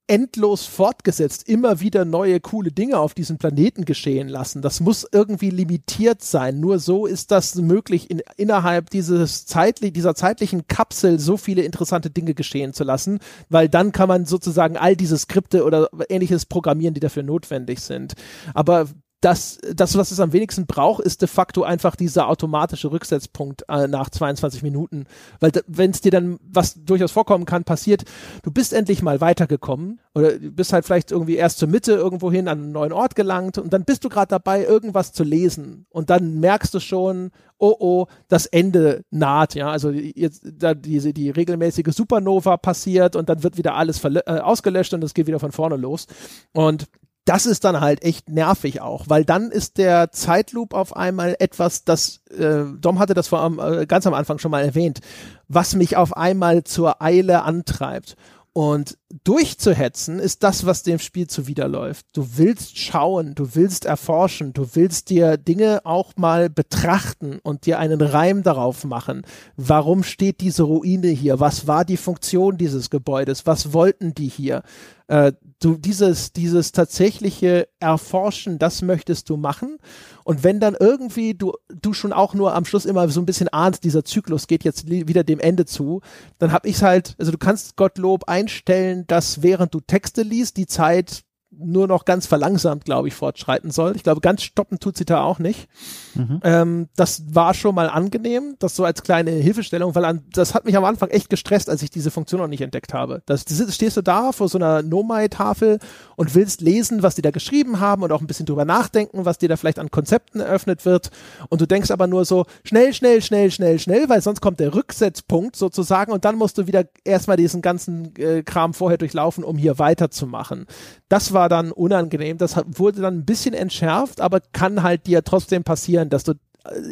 endlos 0.09 0.66
fortgesetzt 0.66 1.49
immer 1.49 1.81
wieder 1.81 2.05
neue 2.05 2.41
coole 2.41 2.70
Dinge 2.70 2.99
auf 2.99 3.15
diesem 3.15 3.39
Planeten 3.39 3.85
geschehen 3.85 4.28
lassen. 4.28 4.62
Das 4.62 4.81
muss 4.81 5.07
irgendwie 5.11 5.51
limitiert 5.51 6.23
sein. 6.23 6.61
Nur 6.61 6.78
so 6.78 7.07
ist 7.07 7.31
das 7.31 7.57
möglich, 7.57 8.11
in, 8.11 8.23
innerhalb 8.37 8.91
dieses 8.91 9.47
zeitlich, 9.47 9.93
dieser 9.93 10.15
zeitlichen 10.15 10.69
Kapsel 10.69 11.19
so 11.19 11.37
viele 11.37 11.62
interessante 11.62 12.11
Dinge 12.11 12.35
geschehen 12.35 12.73
zu 12.73 12.85
lassen, 12.85 13.19
weil 13.49 13.69
dann 13.69 13.93
kann 13.93 14.09
man 14.09 14.27
sozusagen 14.27 14.77
all 14.77 14.97
diese 14.97 15.19
Skripte 15.19 15.65
oder 15.65 15.89
ähnliches 16.09 16.47
programmieren, 16.47 16.95
die 16.95 17.01
dafür 17.01 17.23
notwendig 17.23 17.81
sind. 17.81 18.15
Aber 18.55 18.87
das, 19.27 19.59
das, 19.74 19.98
was 19.98 20.12
es 20.12 20.20
am 20.20 20.32
wenigsten 20.32 20.66
braucht, 20.66 21.03
ist 21.03 21.20
de 21.20 21.27
facto 21.27 21.65
einfach 21.65 21.97
dieser 21.97 22.28
automatische 22.28 22.93
Rücksetzpunkt 22.93 23.65
äh, 23.69 23.89
nach 23.89 24.09
22 24.09 24.62
Minuten. 24.62 25.07
Weil 25.40 25.51
wenn 25.66 25.90
es 25.90 26.01
dir 26.01 26.12
dann, 26.12 26.39
was 26.48 26.85
durchaus 26.85 27.11
vorkommen 27.11 27.44
kann, 27.44 27.65
passiert, 27.65 28.05
du 28.44 28.53
bist 28.53 28.73
endlich 28.73 29.03
mal 29.03 29.20
weitergekommen 29.20 29.98
oder 30.15 30.39
du 30.39 30.53
bist 30.53 30.73
halt 30.73 30.85
vielleicht 30.85 31.11
irgendwie 31.11 31.35
erst 31.35 31.59
zur 31.59 31.66
Mitte 31.69 31.94
irgendwo 31.94 32.31
hin 32.31 32.47
an 32.47 32.62
einen 32.62 32.73
neuen 32.73 32.93
Ort 32.93 33.16
gelangt 33.16 33.59
und 33.59 33.73
dann 33.73 33.85
bist 33.85 34.05
du 34.05 34.09
gerade 34.09 34.28
dabei, 34.28 34.65
irgendwas 34.65 35.12
zu 35.12 35.24
lesen. 35.24 35.86
Und 35.90 36.09
dann 36.09 36.39
merkst 36.39 36.73
du 36.73 36.78
schon, 36.78 37.32
oh 37.59 37.74
oh, 37.81 38.07
das 38.28 38.47
Ende 38.47 39.03
naht, 39.11 39.57
ja, 39.57 39.70
also 39.70 39.90
jetzt 39.90 40.47
da 40.57 40.74
diese 40.74 41.12
die 41.12 41.31
regelmäßige 41.31 41.93
Supernova 41.93 42.59
passiert 42.59 43.16
und 43.16 43.28
dann 43.28 43.43
wird 43.43 43.59
wieder 43.59 43.74
alles 43.74 44.05
äh, 44.05 44.20
ausgelöscht 44.24 44.94
und 44.94 45.03
es 45.03 45.15
geht 45.15 45.27
wieder 45.27 45.40
von 45.40 45.51
vorne 45.51 45.77
los. 45.77 46.07
Und 46.53 46.86
das 47.27 47.44
ist 47.44 47.65
dann 47.65 47.81
halt 47.81 48.03
echt 48.03 48.31
nervig 48.31 48.81
auch, 48.81 49.05
weil 49.09 49.24
dann 49.24 49.51
ist 49.51 49.78
der 49.78 50.12
Zeitloop 50.12 50.73
auf 50.73 50.97
einmal 50.97 51.36
etwas, 51.40 51.85
das 51.85 52.23
äh, 52.31 52.65
Dom 52.78 53.01
hatte 53.01 53.15
das 53.15 53.28
vor, 53.28 53.44
äh, 53.59 53.85
ganz 53.86 54.07
am 54.07 54.15
Anfang 54.15 54.39
schon 54.39 54.53
mal 54.53 54.65
erwähnt, 54.65 55.01
was 55.48 55.74
mich 55.74 55.97
auf 55.97 56.16
einmal 56.16 56.65
zur 56.65 57.03
Eile 57.03 57.43
antreibt. 57.43 58.16
Und 58.53 58.97
durchzuhetzen 59.24 60.19
ist 60.19 60.43
das, 60.43 60.65
was 60.65 60.82
dem 60.82 60.98
Spiel 60.98 61.27
zuwiderläuft. 61.27 62.07
Du 62.15 62.39
willst 62.39 62.78
schauen, 62.78 63.35
du 63.35 63.55
willst 63.55 63.85
erforschen, 63.85 64.55
du 64.55 64.70
willst 64.73 65.11
dir 65.11 65.36
Dinge 65.36 65.82
auch 65.85 66.15
mal 66.16 66.48
betrachten 66.48 67.39
und 67.43 67.66
dir 67.66 67.78
einen 67.78 68.01
Reim 68.01 68.43
darauf 68.43 68.85
machen. 68.85 69.27
Warum 69.59 70.05
steht 70.05 70.40
diese 70.40 70.62
Ruine 70.62 71.09
hier? 71.09 71.39
Was 71.39 71.66
war 71.66 71.85
die 71.85 71.98
Funktion 71.98 72.57
dieses 72.57 72.89
Gebäudes? 72.89 73.44
Was 73.44 73.74
wollten 73.74 74.15
die 74.15 74.28
hier? 74.28 74.62
Äh, 75.09 75.33
du 75.61 75.77
dieses, 75.77 76.33
dieses 76.33 76.73
tatsächliche 76.73 77.69
Erforschen, 77.81 78.59
das 78.59 78.83
möchtest 78.83 79.31
du 79.31 79.37
machen. 79.37 79.78
Und 80.24 80.43
wenn 80.45 80.61
dann 80.61 80.77
irgendwie 80.78 81.35
du, 81.35 81.53
du 81.69 81.93
schon 81.93 82.12
auch 82.12 82.35
nur 82.35 82.55
am 82.55 82.65
Schluss 82.65 82.85
immer 82.85 83.09
so 83.09 83.20
ein 83.20 83.27
bisschen 83.27 83.49
ahnst, 83.49 83.85
dieser 83.85 84.05
Zyklus 84.05 84.47
geht 84.47 84.65
jetzt 84.65 84.89
wieder 84.89 85.24
dem 85.24 85.41
Ende 85.41 85.65
zu, 85.65 86.01
dann 86.39 86.53
hab 86.53 86.66
ich's 86.66 86.83
halt, 86.83 87.15
also 87.19 87.33
du 87.33 87.39
kannst 87.39 87.77
Gottlob 87.77 88.28
einstellen, 88.28 89.05
dass 89.07 89.43
während 89.43 89.73
du 89.74 89.81
Texte 89.81 90.23
liest, 90.23 90.57
die 90.57 90.66
Zeit 90.66 91.23
nur 91.59 91.87
noch 91.87 92.05
ganz 92.05 92.27
verlangsamt, 92.27 92.85
glaube 92.85 93.09
ich, 93.09 93.15
fortschreiten 93.15 93.70
soll. 93.70 93.97
Ich 93.97 94.03
glaube, 94.03 94.20
ganz 94.20 94.43
stoppen 94.43 94.78
tut 94.78 94.97
sie 94.97 95.05
da 95.05 95.23
auch 95.23 95.39
nicht. 95.39 95.69
Mhm. 96.15 96.41
Ähm, 96.45 96.89
das 96.97 97.23
war 97.35 97.55
schon 97.55 97.74
mal 97.74 97.89
angenehm, 97.89 98.57
das 98.59 98.77
so 98.77 98.85
als 98.85 99.03
kleine 99.03 99.31
Hilfestellung, 99.31 99.95
weil 99.95 100.05
an, 100.05 100.23
das 100.33 100.55
hat 100.55 100.65
mich 100.65 100.77
am 100.77 100.85
Anfang 100.85 101.11
echt 101.11 101.31
gestresst, 101.31 101.69
als 101.69 101.83
ich 101.83 101.91
diese 101.91 102.11
Funktion 102.11 102.41
noch 102.41 102.49
nicht 102.49 102.61
entdeckt 102.61 102.95
habe. 102.95 103.23
Das, 103.27 103.45
das 103.45 103.74
stehst 103.74 103.97
du 103.97 104.03
da 104.03 104.33
vor 104.33 104.49
so 104.49 104.59
einer 104.59 104.83
Nomai-Tafel 104.83 105.78
und 106.16 106.35
willst 106.35 106.61
lesen, 106.61 107.03
was 107.03 107.15
die 107.15 107.23
da 107.23 107.31
geschrieben 107.31 107.81
haben 107.81 108.03
und 108.03 108.12
auch 108.12 108.20
ein 108.20 108.27
bisschen 108.27 108.47
drüber 108.47 108.65
nachdenken, 108.65 109.24
was 109.24 109.39
dir 109.39 109.49
da 109.49 109.57
vielleicht 109.57 109.78
an 109.78 109.91
Konzepten 109.91 110.41
eröffnet 110.41 110.85
wird. 110.85 111.11
Und 111.49 111.61
du 111.61 111.66
denkst 111.66 111.91
aber 111.91 112.07
nur 112.07 112.24
so 112.24 112.47
schnell, 112.65 112.93
schnell, 112.93 113.23
schnell, 113.23 113.51
schnell, 113.51 113.78
schnell, 113.78 114.09
weil 114.09 114.20
sonst 114.20 114.41
kommt 114.41 114.61
der 114.61 114.74
Rücksetzpunkt 114.74 115.57
sozusagen 115.57 116.12
und 116.12 116.24
dann 116.24 116.37
musst 116.37 116.59
du 116.59 116.66
wieder 116.66 116.85
erstmal 117.05 117.37
diesen 117.37 117.62
ganzen 117.62 118.15
äh, 118.16 118.43
Kram 118.43 118.74
vorher 118.74 118.99
durchlaufen, 118.99 119.45
um 119.45 119.57
hier 119.57 119.78
weiterzumachen. 119.78 120.66
Das 121.09 121.33
war 121.33 121.45
dann 121.48 121.73
unangenehm. 121.73 122.39
Das 122.39 122.56
wurde 122.66 123.01
dann 123.01 123.18
ein 123.18 123.24
bisschen 123.24 123.55
entschärft, 123.55 124.20
aber 124.20 124.40
kann 124.52 124.82
halt 124.82 125.06
dir 125.06 125.24
trotzdem 125.24 125.64
passieren, 125.64 126.10
dass 126.10 126.24
du 126.24 126.35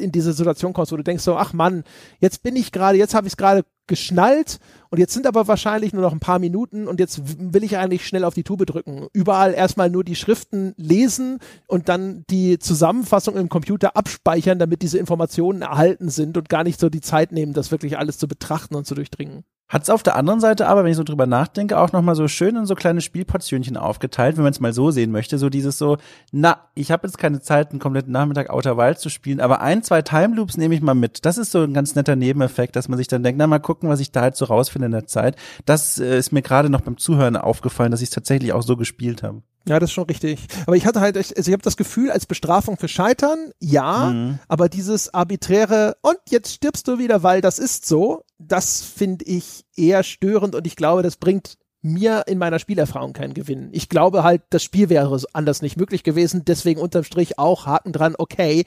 in 0.00 0.12
diese 0.12 0.32
Situation 0.32 0.72
kommst, 0.72 0.92
wo 0.92 0.96
du 0.96 1.02
denkst 1.02 1.24
so, 1.24 1.36
ach 1.36 1.52
Mann, 1.52 1.84
jetzt 2.20 2.42
bin 2.42 2.56
ich 2.56 2.72
gerade, 2.72 2.96
jetzt 2.98 3.14
habe 3.14 3.26
ich 3.26 3.32
es 3.32 3.36
gerade 3.36 3.64
geschnallt 3.86 4.58
und 4.90 4.98
jetzt 4.98 5.12
sind 5.12 5.26
aber 5.26 5.48
wahrscheinlich 5.48 5.92
nur 5.92 6.02
noch 6.02 6.12
ein 6.12 6.20
paar 6.20 6.38
Minuten 6.38 6.86
und 6.86 7.00
jetzt 7.00 7.20
will 7.52 7.64
ich 7.64 7.76
eigentlich 7.76 8.06
schnell 8.06 8.24
auf 8.24 8.34
die 8.34 8.44
Tube 8.44 8.64
drücken. 8.64 9.08
Überall 9.12 9.52
erstmal 9.52 9.90
nur 9.90 10.04
die 10.04 10.14
Schriften 10.14 10.72
lesen 10.76 11.40
und 11.66 11.88
dann 11.88 12.24
die 12.30 12.58
Zusammenfassung 12.58 13.36
im 13.36 13.48
Computer 13.48 13.96
abspeichern, 13.96 14.58
damit 14.58 14.82
diese 14.82 14.98
Informationen 14.98 15.62
erhalten 15.62 16.10
sind 16.10 16.36
und 16.36 16.48
gar 16.48 16.62
nicht 16.62 16.78
so 16.78 16.90
die 16.90 17.00
Zeit 17.00 17.32
nehmen, 17.32 17.54
das 17.54 17.70
wirklich 17.72 17.98
alles 17.98 18.18
zu 18.18 18.28
betrachten 18.28 18.76
und 18.76 18.86
zu 18.86 18.94
durchdringen. 18.94 19.44
Hat 19.66 19.82
es 19.82 19.90
auf 19.90 20.04
der 20.04 20.14
anderen 20.14 20.38
Seite 20.40 20.68
aber, 20.68 20.84
wenn 20.84 20.90
ich 20.92 20.96
so 20.96 21.02
drüber 21.02 21.26
nachdenke, 21.26 21.78
auch 21.78 21.90
nochmal 21.90 22.14
so 22.14 22.28
schön 22.28 22.54
in 22.54 22.64
so 22.64 22.76
kleine 22.76 23.00
Spielportionchen 23.00 23.76
aufgeteilt, 23.76 24.36
wenn 24.36 24.44
man 24.44 24.52
es 24.52 24.60
mal 24.60 24.72
so 24.72 24.92
sehen 24.92 25.10
möchte. 25.10 25.36
So 25.36 25.48
dieses 25.48 25.78
so, 25.78 25.96
na, 26.30 26.68
ich 26.76 26.92
habe 26.92 27.08
jetzt 27.08 27.18
keine 27.18 27.40
Zeit, 27.40 27.70
einen 27.70 27.80
kompletten 27.80 28.12
Nachmittag 28.12 28.50
Outer 28.50 28.76
Wild 28.76 29.00
zu 29.00 29.08
spielen, 29.08 29.40
aber 29.40 29.62
ein, 29.62 29.82
zwei 29.82 30.02
Time 30.02 30.36
Loops 30.36 30.56
nehme 30.56 30.76
ich 30.76 30.80
mal 30.80 30.94
mit. 30.94 31.26
Das 31.26 31.38
ist 31.38 31.50
so 31.50 31.62
ein 31.62 31.74
ganz 31.74 31.96
netter 31.96 32.14
Nebeneffekt, 32.14 32.76
dass 32.76 32.88
man 32.88 32.98
sich 32.98 33.08
dann 33.08 33.24
denkt, 33.24 33.38
na, 33.38 33.48
mal 33.48 33.58
gucken, 33.58 33.73
was 33.82 34.00
ich 34.00 34.12
da 34.12 34.22
halt 34.22 34.36
so 34.36 34.44
rausfinde 34.46 34.86
in 34.86 34.92
der 34.92 35.06
Zeit. 35.06 35.36
Das 35.64 35.98
äh, 35.98 36.18
ist 36.18 36.32
mir 36.32 36.42
gerade 36.42 36.70
noch 36.70 36.82
beim 36.82 36.96
Zuhören 36.96 37.36
aufgefallen, 37.36 37.90
dass 37.90 38.00
ich 38.00 38.08
es 38.08 38.14
tatsächlich 38.14 38.52
auch 38.52 38.62
so 38.62 38.76
gespielt 38.76 39.22
habe. 39.22 39.42
Ja, 39.66 39.78
das 39.78 39.90
ist 39.90 39.94
schon 39.94 40.04
richtig. 40.04 40.46
Aber 40.66 40.76
ich 40.76 40.84
hatte 40.84 41.00
halt, 41.00 41.16
also 41.16 41.32
ich 41.36 41.52
habe 41.52 41.62
das 41.62 41.76
Gefühl, 41.76 42.10
als 42.10 42.26
Bestrafung 42.26 42.76
für 42.76 42.88
Scheitern, 42.88 43.50
ja, 43.60 44.10
mhm. 44.10 44.38
aber 44.46 44.68
dieses 44.68 45.12
arbiträre 45.14 45.96
und 46.02 46.18
jetzt 46.28 46.52
stirbst 46.52 46.86
du 46.86 46.98
wieder, 46.98 47.22
weil 47.22 47.40
das 47.40 47.58
ist 47.58 47.86
so, 47.86 48.24
das 48.38 48.82
finde 48.82 49.24
ich 49.24 49.64
eher 49.74 50.02
störend 50.02 50.54
und 50.54 50.66
ich 50.66 50.76
glaube, 50.76 51.02
das 51.02 51.16
bringt 51.16 51.56
mir 51.80 52.24
in 52.26 52.38
meiner 52.38 52.58
Spielerfahrung 52.58 53.12
keinen 53.12 53.34
Gewinn. 53.34 53.68
Ich 53.72 53.88
glaube 53.88 54.22
halt, 54.22 54.42
das 54.50 54.62
Spiel 54.62 54.88
wäre 54.88 55.18
anders 55.32 55.62
nicht 55.62 55.76
möglich 55.76 56.02
gewesen, 56.02 56.44
deswegen 56.44 56.80
unterm 56.80 57.04
Strich 57.04 57.38
auch 57.38 57.66
Haken 57.66 57.92
dran, 57.92 58.14
okay, 58.18 58.64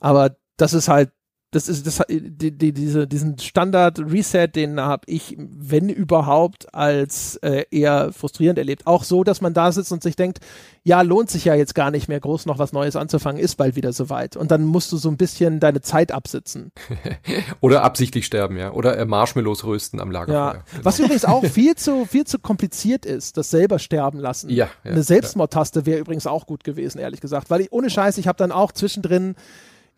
aber 0.00 0.36
das 0.56 0.72
ist 0.72 0.88
halt 0.88 1.10
das 1.50 1.66
ist 1.66 1.86
das 1.86 2.02
die, 2.10 2.50
die, 2.50 2.72
diese 2.74 3.06
diesen 3.06 3.38
Standard 3.38 3.98
Reset, 3.98 4.48
den 4.54 4.78
habe 4.80 5.04
ich 5.06 5.34
wenn 5.38 5.88
überhaupt 5.88 6.74
als 6.74 7.36
äh, 7.36 7.64
eher 7.70 8.12
frustrierend 8.12 8.58
erlebt. 8.58 8.86
Auch 8.86 9.02
so, 9.02 9.24
dass 9.24 9.40
man 9.40 9.54
da 9.54 9.72
sitzt 9.72 9.90
und 9.90 10.02
sich 10.02 10.14
denkt, 10.14 10.40
ja, 10.84 11.00
lohnt 11.00 11.30
sich 11.30 11.46
ja 11.46 11.54
jetzt 11.54 11.74
gar 11.74 11.90
nicht 11.90 12.06
mehr 12.06 12.20
groß 12.20 12.44
noch 12.44 12.58
was 12.58 12.72
Neues 12.72 12.96
anzufangen, 12.96 13.42
ist 13.42 13.56
bald 13.56 13.76
wieder 13.76 13.94
soweit 13.94 14.36
und 14.36 14.50
dann 14.50 14.64
musst 14.64 14.92
du 14.92 14.98
so 14.98 15.08
ein 15.08 15.16
bisschen 15.16 15.58
deine 15.58 15.80
Zeit 15.80 16.12
absitzen. 16.12 16.70
Oder 17.60 17.82
absichtlich 17.82 18.26
sterben, 18.26 18.56
ja, 18.56 18.72
oder 18.72 18.96
äh, 18.98 19.04
Marshmallows 19.04 19.64
rösten 19.64 20.00
am 20.00 20.10
Lagerfeuer. 20.10 20.38
Ja. 20.38 20.52
Genau. 20.70 20.84
Was 20.84 20.98
übrigens 20.98 21.24
auch 21.24 21.44
viel 21.46 21.74
zu 21.76 22.04
viel 22.04 22.26
zu 22.26 22.38
kompliziert 22.38 23.06
ist, 23.06 23.36
das 23.36 23.50
selber 23.50 23.78
sterben 23.78 24.18
lassen. 24.18 24.50
Ja, 24.50 24.68
ja 24.84 24.92
Eine 24.92 25.02
Selbstmordtaste 25.02 25.86
wäre 25.86 25.98
übrigens 25.98 26.26
auch 26.26 26.46
gut 26.46 26.64
gewesen, 26.64 26.98
ehrlich 26.98 27.20
gesagt, 27.20 27.50
weil 27.50 27.62
ich 27.62 27.72
ohne 27.72 27.90
Scheiß, 27.90 28.18
ich 28.18 28.28
habe 28.28 28.36
dann 28.36 28.52
auch 28.52 28.72
zwischendrin 28.72 29.34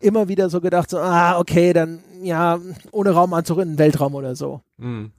immer 0.01 0.27
wieder 0.27 0.49
so 0.49 0.61
gedacht, 0.61 0.89
so, 0.89 0.99
ah, 0.99 1.39
okay, 1.39 1.73
dann 1.73 1.99
ja, 2.21 2.59
ohne 2.91 3.11
Raumanzug 3.11 3.59
in 3.59 3.69
den 3.69 3.77
Weltraum 3.79 4.15
oder 4.15 4.35
so. 4.35 4.61
Mhm. 4.77 5.11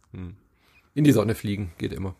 In 0.94 1.04
die 1.04 1.12
Sonne 1.12 1.34
fliegen, 1.34 1.72
geht 1.78 1.92
immer. 1.92 2.14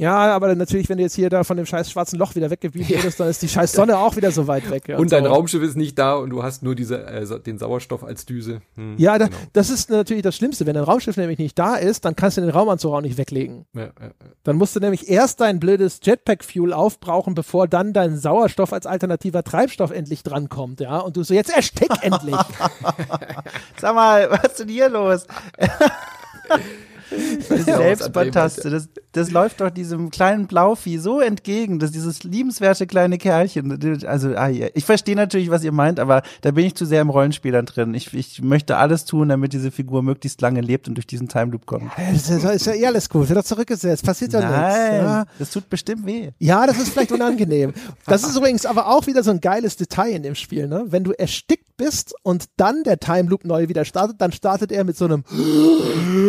Ja, 0.00 0.32
aber 0.32 0.54
natürlich, 0.54 0.88
wenn 0.88 0.98
du 0.98 1.02
jetzt 1.02 1.16
hier 1.16 1.28
da 1.28 1.42
von 1.42 1.56
dem 1.56 1.66
scheiß 1.66 1.90
schwarzen 1.90 2.20
Loch 2.20 2.36
wieder 2.36 2.50
weggeblieben 2.50 2.88
würdest, 2.88 3.18
dann 3.18 3.28
ist 3.28 3.42
die 3.42 3.48
scheiß 3.48 3.72
Sonne 3.72 3.98
auch 3.98 4.14
wieder 4.14 4.30
so 4.30 4.46
weit 4.46 4.70
weg. 4.70 4.86
Ja, 4.86 4.96
und, 4.96 5.10
dein 5.10 5.24
so. 5.24 5.30
Raumschiff 5.30 5.60
ist 5.60 5.76
nicht 5.76 5.98
da 5.98 6.14
und 6.14 6.30
du 6.30 6.44
hast 6.44 6.62
nur 6.62 6.76
diese, 6.76 7.04
äh, 7.04 7.40
den 7.40 7.58
Sauerstoff 7.58 8.04
als 8.04 8.24
Düse. 8.24 8.62
Hm, 8.76 8.94
ja, 8.96 9.18
da, 9.18 9.26
genau. 9.26 9.38
das 9.54 9.70
ist 9.70 9.90
natürlich 9.90 10.22
das 10.22 10.36
Schlimmste. 10.36 10.66
Wenn 10.66 10.74
dein 10.74 10.84
Raumschiff 10.84 11.16
nämlich 11.16 11.40
nicht 11.40 11.58
da 11.58 11.74
ist, 11.74 12.04
dann 12.04 12.14
kannst 12.14 12.36
du 12.36 12.42
den 12.42 12.50
Raumanzug 12.50 12.92
auch 12.92 13.00
nicht 13.00 13.18
weglegen. 13.18 13.66
Ja, 13.74 13.82
ja, 13.82 13.88
ja. 14.00 14.10
Dann 14.44 14.54
musst 14.54 14.76
du 14.76 14.80
nämlich 14.80 15.08
erst 15.08 15.40
dein 15.40 15.58
blödes 15.58 15.98
Jetpack-Fuel 16.04 16.72
aufbrauchen, 16.72 17.34
bevor 17.34 17.66
dann 17.66 17.92
dein 17.92 18.16
Sauerstoff 18.16 18.72
als 18.72 18.86
alternativer 18.86 19.42
Treibstoff 19.42 19.90
endlich 19.90 20.22
drankommt, 20.22 20.78
ja. 20.78 20.98
Und 20.98 21.16
du 21.16 21.24
so, 21.24 21.34
jetzt 21.34 21.50
erstick 21.50 21.90
endlich. 22.02 22.36
Sag 23.80 23.94
mal, 23.96 24.30
was 24.30 24.44
ist 24.44 24.60
denn 24.60 24.68
hier 24.68 24.88
los? 24.88 25.26
Selbstbataste, 27.48 28.70
das, 28.70 28.88
das 29.12 29.30
läuft 29.30 29.60
doch 29.60 29.70
diesem 29.70 30.10
kleinen 30.10 30.46
Blauvieh 30.46 30.98
so 30.98 31.20
entgegen, 31.20 31.78
dass 31.78 31.90
dieses 31.90 32.22
liebenswerte 32.22 32.86
kleine 32.86 33.18
Kerlchen, 33.18 34.04
also 34.06 34.34
ah, 34.36 34.50
ich 34.50 34.84
verstehe 34.84 35.16
natürlich, 35.16 35.50
was 35.50 35.64
ihr 35.64 35.72
meint, 35.72 36.00
aber 36.00 36.22
da 36.42 36.50
bin 36.50 36.66
ich 36.66 36.74
zu 36.74 36.84
sehr 36.84 37.02
im 37.02 37.10
Rollenspielern 37.10 37.66
drin. 37.66 37.94
Ich, 37.94 38.12
ich 38.14 38.42
möchte 38.42 38.76
alles 38.76 39.04
tun, 39.04 39.28
damit 39.28 39.52
diese 39.52 39.70
Figur 39.70 40.02
möglichst 40.02 40.40
lange 40.40 40.60
lebt 40.60 40.88
und 40.88 40.94
durch 40.94 41.06
diesen 41.06 41.28
Time 41.28 41.52
Loop 41.52 41.66
kommt. 41.66 41.90
Das 41.96 42.28
ist, 42.28 42.44
ist 42.44 42.66
ja 42.66 42.74
eh 42.74 42.86
alles 42.86 43.08
gut, 43.08 43.28
wird 43.28 43.38
doch 43.38 43.44
zurückgesetzt, 43.44 44.04
passiert 44.04 44.32
ja 44.32 44.40
nichts. 44.40 44.56
Nein, 44.56 44.94
ja. 45.02 45.26
das 45.38 45.50
tut 45.50 45.68
bestimmt 45.70 46.06
weh. 46.06 46.30
Ja, 46.38 46.66
das 46.66 46.78
ist 46.78 46.90
vielleicht 46.90 47.12
unangenehm. 47.12 47.72
Das 48.06 48.22
ist 48.22 48.36
übrigens 48.36 48.66
aber 48.66 48.88
auch 48.88 49.06
wieder 49.06 49.22
so 49.22 49.30
ein 49.30 49.40
geiles 49.40 49.76
Detail 49.76 50.10
in 50.10 50.22
dem 50.22 50.34
Spiel, 50.34 50.68
ne? 50.68 50.84
Wenn 50.88 51.04
du 51.04 51.12
erstickt 51.12 51.76
bist 51.76 52.14
und 52.22 52.46
dann 52.56 52.82
der 52.82 52.98
Time 52.98 53.30
Loop 53.30 53.44
neu 53.44 53.68
wieder 53.68 53.84
startet, 53.84 54.20
dann 54.20 54.32
startet 54.32 54.72
er 54.72 54.84
mit 54.84 54.96
so 54.96 55.06
einem 55.06 55.24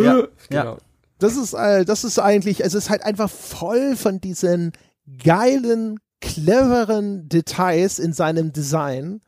ja, 0.04 0.22
genau. 0.48 0.69
Das 1.20 1.36
ist, 1.36 1.52
äh, 1.52 1.84
das 1.84 2.02
ist 2.02 2.18
eigentlich, 2.18 2.64
es 2.64 2.74
ist 2.74 2.90
halt 2.90 3.04
einfach 3.04 3.30
voll 3.30 3.94
von 3.94 4.20
diesen 4.20 4.72
geilen, 5.22 6.00
cleveren 6.20 7.28
Details 7.28 7.98
in 7.98 8.12
seinem 8.12 8.52
Design. 8.52 9.20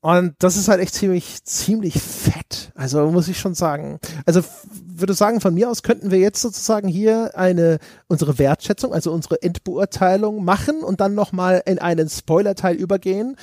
Und 0.00 0.34
das 0.40 0.56
ist 0.56 0.68
halt 0.68 0.80
echt 0.80 0.94
ziemlich, 0.94 1.44
ziemlich 1.44 2.02
fett. 2.02 2.72
Also 2.74 3.10
muss 3.10 3.28
ich 3.28 3.38
schon 3.38 3.54
sagen. 3.54 3.98
Also 4.26 4.42
würde 4.84 5.14
sagen, 5.14 5.40
von 5.40 5.54
mir 5.54 5.70
aus 5.70 5.82
könnten 5.82 6.10
wir 6.10 6.18
jetzt 6.18 6.40
sozusagen 6.40 6.88
hier 6.88 7.38
eine, 7.38 7.78
unsere 8.08 8.38
Wertschätzung, 8.38 8.92
also 8.92 9.12
unsere 9.12 9.40
Endbeurteilung 9.42 10.44
machen 10.44 10.82
und 10.82 11.00
dann 11.00 11.14
nochmal 11.14 11.62
in 11.66 11.78
einen 11.78 12.08
Spoiler-Teil 12.08 12.76
übergehen, 12.76 13.36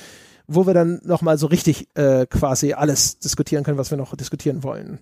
wo 0.46 0.66
wir 0.66 0.74
dann 0.74 1.00
nochmal 1.02 1.38
so 1.38 1.46
richtig 1.46 1.88
äh, 1.96 2.26
quasi 2.26 2.74
alles 2.74 3.18
diskutieren 3.18 3.64
können, 3.64 3.78
was 3.78 3.90
wir 3.90 3.98
noch 3.98 4.14
diskutieren 4.14 4.62
wollen. 4.62 5.00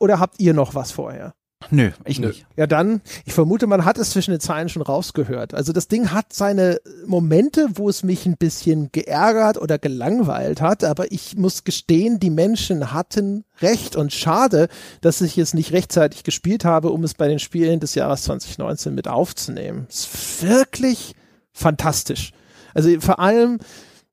Oder 0.00 0.18
habt 0.18 0.40
ihr 0.40 0.54
noch 0.54 0.74
was 0.74 0.90
vorher? 0.90 1.34
Nö, 1.70 1.90
ich 2.04 2.20
Nö. 2.20 2.28
nicht. 2.28 2.46
Ja, 2.56 2.66
dann, 2.66 3.02
ich 3.24 3.34
vermute, 3.34 3.66
man 3.66 3.84
hat 3.84 3.98
es 3.98 4.10
zwischen 4.10 4.30
den 4.30 4.40
Zeilen 4.40 4.68
schon 4.68 4.82
rausgehört. 4.82 5.54
Also 5.54 5.72
das 5.72 5.88
Ding 5.88 6.12
hat 6.12 6.32
seine 6.32 6.80
Momente, 7.04 7.68
wo 7.74 7.88
es 7.88 8.02
mich 8.04 8.26
ein 8.26 8.36
bisschen 8.36 8.90
geärgert 8.92 9.60
oder 9.60 9.78
gelangweilt 9.78 10.60
hat, 10.60 10.84
aber 10.84 11.10
ich 11.12 11.36
muss 11.36 11.64
gestehen, 11.64 12.20
die 12.20 12.30
Menschen 12.30 12.92
hatten 12.92 13.44
recht 13.60 13.96
und 13.96 14.12
schade, 14.12 14.68
dass 15.00 15.20
ich 15.20 15.36
es 15.36 15.52
nicht 15.52 15.72
rechtzeitig 15.72 16.22
gespielt 16.22 16.64
habe, 16.64 16.90
um 16.90 17.02
es 17.04 17.14
bei 17.14 17.28
den 17.28 17.40
Spielen 17.40 17.80
des 17.80 17.94
Jahres 17.94 18.22
2019 18.22 18.94
mit 18.94 19.08
aufzunehmen. 19.08 19.86
Es 19.90 20.00
ist 20.06 20.42
wirklich 20.42 21.14
fantastisch. 21.52 22.32
Also 22.72 22.88
vor 23.00 23.18
allem, 23.18 23.58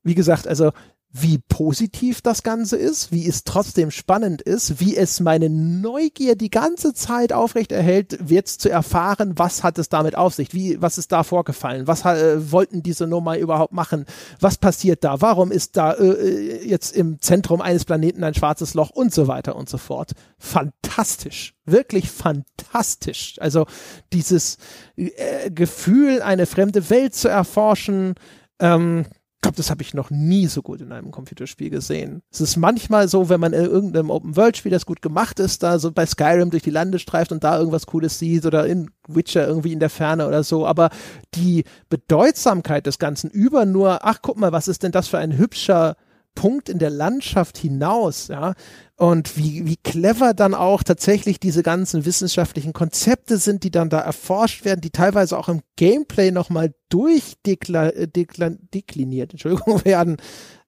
wie 0.04 0.16
gesagt, 0.16 0.48
also 0.48 0.72
wie 1.18 1.38
positiv 1.38 2.22
das 2.22 2.44
Ganze 2.44 2.76
ist, 2.76 3.14
wie 3.14 3.26
es 3.26 3.46
trotzdem 3.46 3.90
spannend 3.90 4.42
ist, 4.42 4.82
wie 4.82 4.98
es 4.98 5.22
meine 5.22 5.50
Neugier 5.50 6.36
die 6.36 6.50
ganze 6.50 6.94
Zeit 6.94 7.32
aufrecht 7.32 7.72
erhält, 7.72 8.20
jetzt 8.28 8.60
zu 8.60 8.70
erfahren, 8.70 9.34
was 9.38 9.64
hat 9.64 9.78
es 9.78 9.88
damit 9.88 10.18
auf 10.18 10.34
sich, 10.34 10.54
wie, 10.54 10.82
was 10.82 10.98
ist 10.98 11.14
da 11.14 11.24
vorgefallen, 11.24 11.88
was 11.88 12.04
äh, 12.04 12.52
wollten 12.52 12.84
diese 12.84 13.08
Nummer 13.08 13.38
überhaupt 13.38 13.72
machen, 13.72 14.06
was 14.42 14.58
passiert 14.58 15.06
da, 15.06 15.22
warum 15.22 15.52
ist 15.52 15.78
da 15.78 15.94
äh, 15.94 16.04
äh, 16.04 16.68
jetzt 16.68 16.94
im 16.94 17.22
Zentrum 17.22 17.62
eines 17.62 17.86
Planeten 17.86 18.24
ein 18.26 18.34
schwarzes 18.34 18.74
Loch? 18.74 18.90
Und 18.90 19.14
so 19.14 19.28
weiter 19.28 19.56
und 19.56 19.70
so 19.70 19.78
fort. 19.78 20.12
Fantastisch, 20.38 21.56
wirklich 21.66 22.12
fantastisch. 22.12 23.36
Also 23.40 23.68
dieses 24.12 24.58
äh, 24.98 25.50
Gefühl, 25.50 26.22
eine 26.22 26.46
fremde 26.46 26.90
Welt 26.90 27.16
zu 27.16 27.30
erforschen, 27.30 28.16
ähm, 28.60 29.06
glaube, 29.46 29.58
das 29.58 29.70
habe 29.70 29.84
ich 29.84 29.94
noch 29.94 30.10
nie 30.10 30.48
so 30.48 30.64
gut 30.64 30.82
in 30.82 30.92
einem 30.92 31.12
Computerspiel 31.12 31.70
gesehen. 31.70 32.24
Es 32.32 32.42
ist 32.42 32.58
manchmal 32.58 33.08
so, 33.08 33.30
wenn 33.30 33.40
man 33.40 33.54
in 33.54 33.66
irgendeinem 33.66 34.10
Open-World-Spiel, 34.10 34.72
das 34.72 34.88
gut 34.88 35.04
gemacht 35.04 35.40
ist, 35.40 35.62
da 35.62 35.78
so 35.78 35.92
bei 35.92 36.08
Skyrim 36.08 36.50
durch 36.50 36.64
die 36.64 36.72
Lande 36.72 36.98
streift 36.98 37.32
und 37.32 37.44
da 37.44 37.60
irgendwas 37.60 37.86
Cooles 37.86 38.18
sieht 38.18 38.48
oder 38.48 38.66
in 38.66 38.90
Witcher 39.08 39.48
irgendwie 39.48 39.72
in 39.72 39.80
der 39.80 39.92
Ferne 39.92 40.28
oder 40.28 40.44
so, 40.44 40.66
aber 40.66 40.90
die 41.36 41.64
Bedeutsamkeit 41.90 42.88
des 42.88 42.98
Ganzen 42.98 43.30
über 43.30 43.66
nur, 43.66 44.04
ach 44.04 44.20
guck 44.24 44.38
mal, 44.38 44.52
was 44.52 44.68
ist 44.68 44.82
denn 44.82 44.92
das 44.92 45.08
für 45.08 45.20
ein 45.20 45.38
hübscher 45.38 45.96
Punkt 46.36 46.70
in 46.70 46.80
der 46.80 46.90
Landschaft 46.90 47.58
hinaus, 47.58 48.28
ja, 48.28 48.54
und 48.98 49.38
wie, 49.38 49.66
wie 49.66 49.78
clever 49.78 50.34
dann 50.34 50.54
auch 50.54 50.84
tatsächlich 50.84 51.40
diese 51.40 51.64
ganzen 51.64 52.06
wissenschaftlichen 52.06 52.72
Konzepte 52.72 53.38
sind, 53.38 53.64
die 53.64 53.72
dann 53.72 53.90
da 53.90 54.00
erforscht 54.00 54.64
werden, 54.64 54.82
die 54.82 54.92
teilweise 54.92 55.38
auch 55.38 55.50
im 55.50 55.62
Gameplay 55.76 56.32
nochmal 56.32 56.74
durchdekliniert, 56.90 59.32
Entschuldigung, 59.32 59.84
werden. 59.86 60.18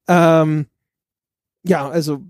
Ähm, 0.07 0.65
ja, 1.63 1.87
also 1.87 2.23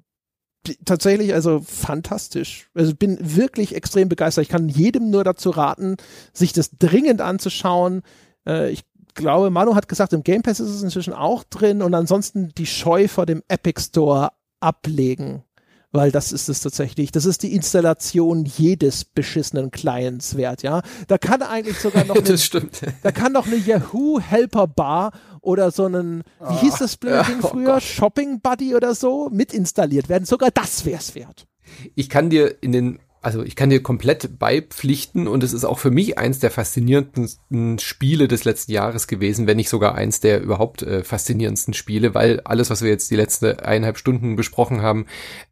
tatsächlich, 0.86 1.34
also 1.34 1.62
fantastisch. 1.62 2.70
Also 2.74 2.96
bin 2.96 3.18
wirklich 3.20 3.76
extrem 3.76 4.10
begeistert. 4.10 4.44
Ich 4.44 4.50
kann 4.50 4.70
jedem 4.70 5.10
nur 5.10 5.24
dazu 5.24 5.50
raten, 5.50 5.98
sich 6.34 6.54
das 6.54 6.72
dringend 6.78 7.22
anzuschauen. 7.22 8.02
Äh, 8.46 8.72
ich 8.72 8.84
glaube, 9.18 9.50
Manu 9.50 9.76
hat 9.76 9.90
gesagt, 9.90 10.14
im 10.14 10.24
Game 10.24 10.42
Pass 10.42 10.62
ist 10.62 10.70
es 10.70 10.82
inzwischen 10.82 11.14
auch 11.14 11.44
drin 11.44 11.82
und 11.82 11.94
ansonsten 11.94 12.54
die 12.58 12.66
Scheu 12.66 13.10
vor 13.10 13.26
dem 13.26 13.44
Epic 13.50 13.82
Store 13.82 14.30
ablegen 14.62 15.44
weil 15.92 16.12
das 16.12 16.32
ist 16.32 16.50
es 16.50 16.62
tatsächlich. 16.62 17.12
Das 17.12 17.26
ist 17.26 17.44
die 17.44 17.54
Installation 17.54 18.46
jedes 18.46 19.06
beschissenen 19.06 19.72
Clients 19.72 20.38
wert, 20.38 20.62
ja. 20.62 20.82
Da 21.08 21.18
kann 21.18 21.42
eigentlich 21.42 21.80
sogar 21.80 22.06
noch, 22.06 22.16
das 22.24 22.44
stimmt. 22.44 22.82
da 23.04 23.12
kann 23.12 23.32
noch 23.32 23.48
eine 23.48 23.56
Yahoo 23.56 24.20
Helper 24.20 24.68
Bar 24.68 25.12
oder 25.42 25.72
so 25.72 25.86
einen, 25.86 26.24
wie 26.40 26.56
hieß 26.58 26.76
das 26.80 26.98
blöde 26.98 27.24
Ding 27.24 27.40
oh 27.42 27.48
früher, 27.48 27.74
Gott. 27.76 27.84
Shopping 27.84 28.42
Buddy 28.42 28.76
oder 28.76 28.96
so, 28.96 29.30
mit 29.32 29.54
installiert 29.54 30.10
werden. 30.10 30.26
Sogar 30.26 30.52
das 30.52 30.86
wär's 30.86 31.16
wert. 31.16 31.48
Ich 31.96 32.10
kann 32.10 32.30
dir 32.30 32.62
in 32.62 32.72
den, 32.72 33.00
also 33.28 33.44
ich 33.44 33.58
kann 33.58 33.70
dir 33.70 33.84
komplett 33.84 34.40
beipflichten 34.40 35.28
und 35.28 35.44
es 35.44 35.52
ist 35.52 35.66
auch 35.66 35.80
für 35.80 35.92
mich 35.92 36.18
eins 36.18 36.40
der 36.40 36.50
faszinierendsten 36.50 37.78
Spiele 37.78 38.30
des 38.30 38.46
letzten 38.46 38.72
Jahres 38.72 39.06
gewesen, 39.06 39.48
wenn 39.48 39.58
nicht 39.58 39.68
sogar 39.68 39.96
eins 39.96 40.22
der 40.22 40.42
überhaupt 40.42 40.82
äh, 40.82 41.04
faszinierendsten 41.04 41.74
Spiele, 41.74 42.16
weil 42.16 42.40
alles, 42.46 42.70
was 42.70 42.84
wir 42.84 42.90
jetzt 42.90 43.12
die 43.12 43.18
letzten 43.18 43.60
eineinhalb 43.60 43.98
Stunden 43.98 44.38
besprochen 44.38 44.82
haben, 44.82 45.08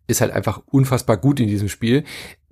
ist 0.08 0.22
halt 0.22 0.32
einfach 0.32 0.62
unfassbar 0.68 1.18
gut 1.18 1.42
in 1.42 1.50
diesem 1.50 1.68
Spiel. 1.68 2.06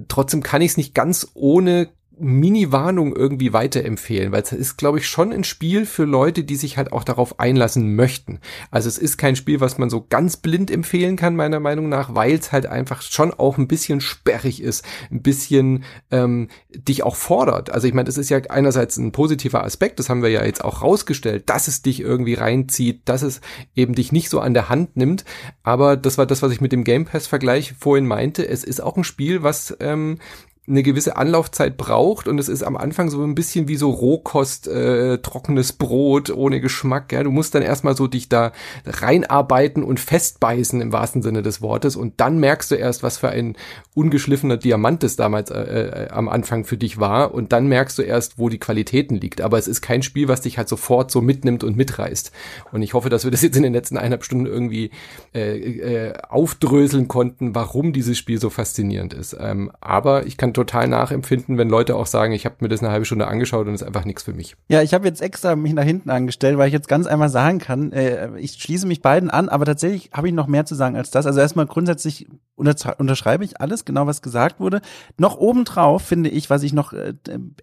Trotzdem 0.10 0.44
kann 0.44 0.62
ich 0.62 0.72
es 0.72 0.78
nicht 0.78 0.94
ganz 0.94 1.32
ohne 1.36 1.88
Mini-Warnung 2.20 3.16
irgendwie 3.16 3.54
weiterempfehlen, 3.54 4.32
weil 4.32 4.44
es 4.44 4.52
ist, 4.52 4.78
glaube 4.78 5.00
ich, 5.00 5.08
schon 5.08 5.34
ein 5.34 5.44
Spiel 5.44 5.86
für 5.86 6.06
Leute, 6.06 6.44
die 6.44 6.56
sich 6.56 6.78
halt 6.78 6.92
auch 6.92 7.04
darauf 7.04 7.40
einlassen 7.40 7.96
möchten. 7.96 8.40
Also 8.72 8.88
es 8.88 8.98
ist 8.98 9.18
kein 9.18 9.36
Spiel, 9.36 9.62
was 9.62 9.78
man 9.78 9.90
so 9.90 10.06
ganz 10.08 10.38
blind 10.38 10.70
empfehlen 10.70 11.16
kann, 11.16 11.36
meiner 11.36 11.60
Meinung 11.60 11.90
nach, 11.90 12.14
weil 12.14 12.34
es 12.34 12.52
halt 12.52 12.68
einfach 12.68 13.02
schon 13.02 13.34
auch 13.34 13.58
ein 13.58 13.68
bisschen 13.68 14.00
sperrig 14.00 14.62
ist, 14.62 14.86
ein 15.12 15.22
bisschen 15.22 15.84
ähm, 16.12 16.50
dich 16.70 17.04
auch 17.04 17.16
fordert. 17.16 17.72
Also 17.72 17.88
ich 17.88 17.94
meine, 17.94 18.06
das 18.06 18.18
ist 18.18 18.30
ja 18.30 18.40
einerseits 18.50 18.98
ein 18.98 19.12
positiver 19.12 19.64
Aspekt, 19.64 20.00
das 20.00 20.10
haben 20.10 20.22
wir 20.22 20.30
ja 20.30 20.46
jetzt 20.46 20.64
auch 20.64 20.84
rausgestellt, 20.84 21.50
dass 21.50 21.68
es 21.68 21.82
dich 21.82 22.00
irgendwie 22.00 22.36
reinzieht, 22.36 23.02
dass 23.06 23.24
es 23.24 23.42
eben 23.76 23.96
dich 23.96 24.12
nicht 24.12 24.30
so 24.30 24.40
an 24.40 24.54
der 24.54 24.70
Hand 24.70 24.96
nimmt. 24.98 25.26
Aber 25.64 25.98
das 25.98 26.18
war 26.18 26.26
das, 26.26 26.42
was 26.42 26.52
ich 26.52 26.62
mit 26.62 26.72
dem 26.72 26.84
Game 26.84 27.06
Pass-Vergleich 27.06 27.74
vorhin 27.80 28.06
meinte. 28.06 28.48
Es 28.48 28.64
ist 28.64 28.82
auch 28.82 28.98
ein 28.98 29.04
Spiel, 29.04 29.42
was 29.42 29.76
ähm, 29.80 30.20
eine 30.66 30.82
gewisse 30.82 31.18
Anlaufzeit 31.18 31.76
braucht 31.76 32.30
und 32.30 32.40
es 32.40 32.48
ist 32.48 32.64
am 32.64 32.78
Anfang 32.78 33.10
so 33.10 33.22
ein 33.22 33.36
bisschen 33.36 33.68
wie 33.68 33.76
so 33.76 33.90
Rohkost, 33.90 34.70
äh, 34.70 35.18
trockenes 35.18 35.74
Brot 35.74 36.30
ohne 36.30 36.62
Geschmack. 36.62 37.12
Ja, 37.12 37.24
du 37.24 37.32
musst 37.32 37.54
dann 37.54 37.64
erstmal 37.64 37.98
so 37.98 38.08
dich 38.08 38.30
da 38.30 38.54
reinarbeiten 38.86 39.84
und 39.84 40.00
festbeißen 40.00 40.80
im 40.80 40.94
wahrsten 40.94 41.22
Sinne 41.22 41.42
des 41.42 41.62
Wortes 41.62 41.98
und 41.98 42.22
dann 42.22 42.40
merkst 42.40 42.72
du 42.72 42.76
erst, 42.76 43.04
was 43.04 43.18
für 43.18 43.30
ein 43.30 43.58
ungeschliffener 43.94 44.56
Diamant 44.56 45.04
es 45.04 45.18
damals 45.18 45.52
äh, 45.52 45.60
äh, 45.60 46.10
am 46.12 46.30
Anfang 46.30 46.64
für 46.64 46.78
dich 46.78 46.98
war 46.98 47.34
und 47.34 47.52
dann 47.52 47.68
merkst 47.68 47.98
du 47.98 48.02
erst, 48.02 48.40
wo 48.40 48.48
die 48.48 48.58
Qualitäten 48.58 49.16
liegt. 49.16 49.42
Aber 49.42 49.58
es 49.58 49.68
ist 49.68 49.82
kein 49.82 50.02
Spiel, 50.02 50.30
was 50.30 50.42
dich 50.42 50.58
halt 50.58 50.70
sofort 50.70 51.12
so 51.12 51.20
mitnimmt 51.20 51.66
und 51.66 51.76
mitreißt. 51.76 52.32
Und 52.72 52.84
ich 52.84 52.94
hoffe, 52.94 53.10
dass 53.10 53.26
wir 53.26 53.32
das 53.32 53.42
jetzt 53.42 53.58
in 53.58 53.64
den 53.64 53.74
letzten 53.74 53.98
eineinhalb 53.98 54.24
Stunden 54.24 54.46
irgendwie 54.46 54.92
äh, 55.36 55.58
äh, 55.58 56.14
aufdröseln 56.30 57.10
konnten, 57.10 57.54
warum 57.54 57.92
dieses 57.92 58.18
Spiel 58.18 58.40
so 58.40 58.50
faszinierend 58.50 59.14
ist. 59.14 59.36
Ähm, 59.38 59.70
aber 59.82 60.26
ich 60.26 60.38
kann 60.38 60.53
total 60.54 60.88
nachempfinden, 60.88 61.58
wenn 61.58 61.70
Leute 61.70 61.96
auch 61.96 62.06
sagen, 62.06 62.34
ich 62.34 62.46
habe 62.46 62.56
mir 62.60 62.70
das 62.70 62.82
eine 62.82 62.92
halbe 62.92 63.06
Stunde 63.06 63.28
angeschaut 63.28 63.68
und 63.68 63.74
es 63.74 63.82
ist 63.82 63.88
einfach 63.88 64.06
nichts 64.06 64.24
für 64.24 64.34
mich. 64.34 64.56
Ja, 64.70 64.82
ich 64.82 64.94
habe 64.94 65.08
jetzt 65.08 65.22
extra 65.22 65.56
mich 65.56 65.74
nach 65.74 65.84
hinten 65.84 66.10
angestellt, 66.10 66.58
weil 66.58 66.68
ich 66.68 66.74
jetzt 66.74 66.88
ganz 66.88 67.08
einmal 67.08 67.30
sagen 67.30 67.60
kann, 67.60 67.92
äh, 67.92 68.38
ich 68.40 68.54
schließe 68.54 68.88
mich 68.88 69.02
beiden 69.02 69.30
an, 69.30 69.50
aber 69.50 69.66
tatsächlich 69.66 70.12
habe 70.14 70.28
ich 70.28 70.34
noch 70.34 70.48
mehr 70.48 70.66
zu 70.66 70.76
sagen 70.76 70.96
als 70.96 71.12
das. 71.12 71.26
Also 71.26 71.40
erstmal 71.40 71.66
grundsätzlich 71.66 72.28
unter 72.56 73.00
unterschreibe 73.00 73.44
ich 73.44 73.60
alles, 73.60 73.84
genau 73.84 74.06
was 74.06 74.22
gesagt 74.22 74.60
wurde. 74.60 74.82
Noch 75.18 75.38
obendrauf 75.38 76.04
finde 76.04 76.30
ich, 76.30 76.50
was 76.50 76.64
ich 76.64 76.72
noch 76.74 76.94
äh, 76.94 77.14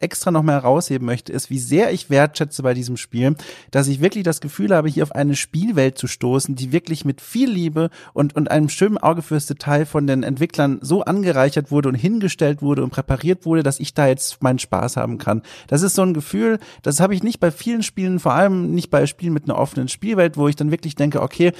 extra 0.00 0.30
noch 0.30 0.42
mal 0.42 0.54
herausheben 0.54 1.06
möchte, 1.06 1.32
ist, 1.32 1.48
wie 1.48 1.58
sehr 1.58 1.92
ich 1.92 2.10
wertschätze 2.10 2.62
bei 2.62 2.74
diesem 2.74 2.96
Spiel, 2.96 3.36
dass 3.70 3.88
ich 3.88 4.00
wirklich 4.00 4.24
das 4.24 4.40
Gefühl 4.40 4.74
habe, 4.74 4.88
hier 4.88 5.04
auf 5.04 5.12
eine 5.12 5.36
Spielwelt 5.36 5.96
zu 5.96 6.06
stoßen, 6.06 6.56
die 6.56 6.72
wirklich 6.72 7.04
mit 7.04 7.20
viel 7.20 7.50
Liebe 7.50 7.90
und, 8.12 8.34
und 8.34 8.50
einem 8.50 8.68
schönen 8.68 8.98
Auge 8.98 9.22
fürs 9.22 9.46
Detail 9.46 9.86
von 9.86 10.06
den 10.06 10.22
Entwicklern 10.22 10.78
so 10.82 11.02
angereichert 11.02 11.70
wurde 11.70 11.88
und 11.88 11.94
hingestellt 11.94 12.62
wurde 12.81 12.85
und 12.85 12.90
präpariert 12.90 13.44
wurde, 13.44 13.62
dass 13.62 13.81
ich 13.81 13.94
da 13.94 14.07
jetzt 14.07 14.43
meinen 14.43 14.59
Spaß 14.59 14.97
haben 14.97 15.19
kann. 15.19 15.43
Das 15.69 15.82
ist 15.82 15.94
so 15.94 16.02
ein 16.02 16.15
Gefühl, 16.15 16.59
das 16.82 17.01
habe 17.01 17.15
ich 17.15 17.23
nicht 17.23 17.40
bei 17.40 17.51
vielen 17.51 17.82
Spielen, 17.82 18.19
vor 18.19 18.32
allem 18.32 18.74
nicht 18.74 18.90
bei 18.90 19.07
Spielen 19.07 19.32
mit 19.32 19.44
einer 19.44 19.59
offenen 19.59 19.89
Spielwelt, 19.89 20.36
wo 20.36 20.48
ich 20.48 20.57
dann 20.57 20.70
wirklich 20.70 20.94
denke, 20.94 21.23
okay, 21.23 21.52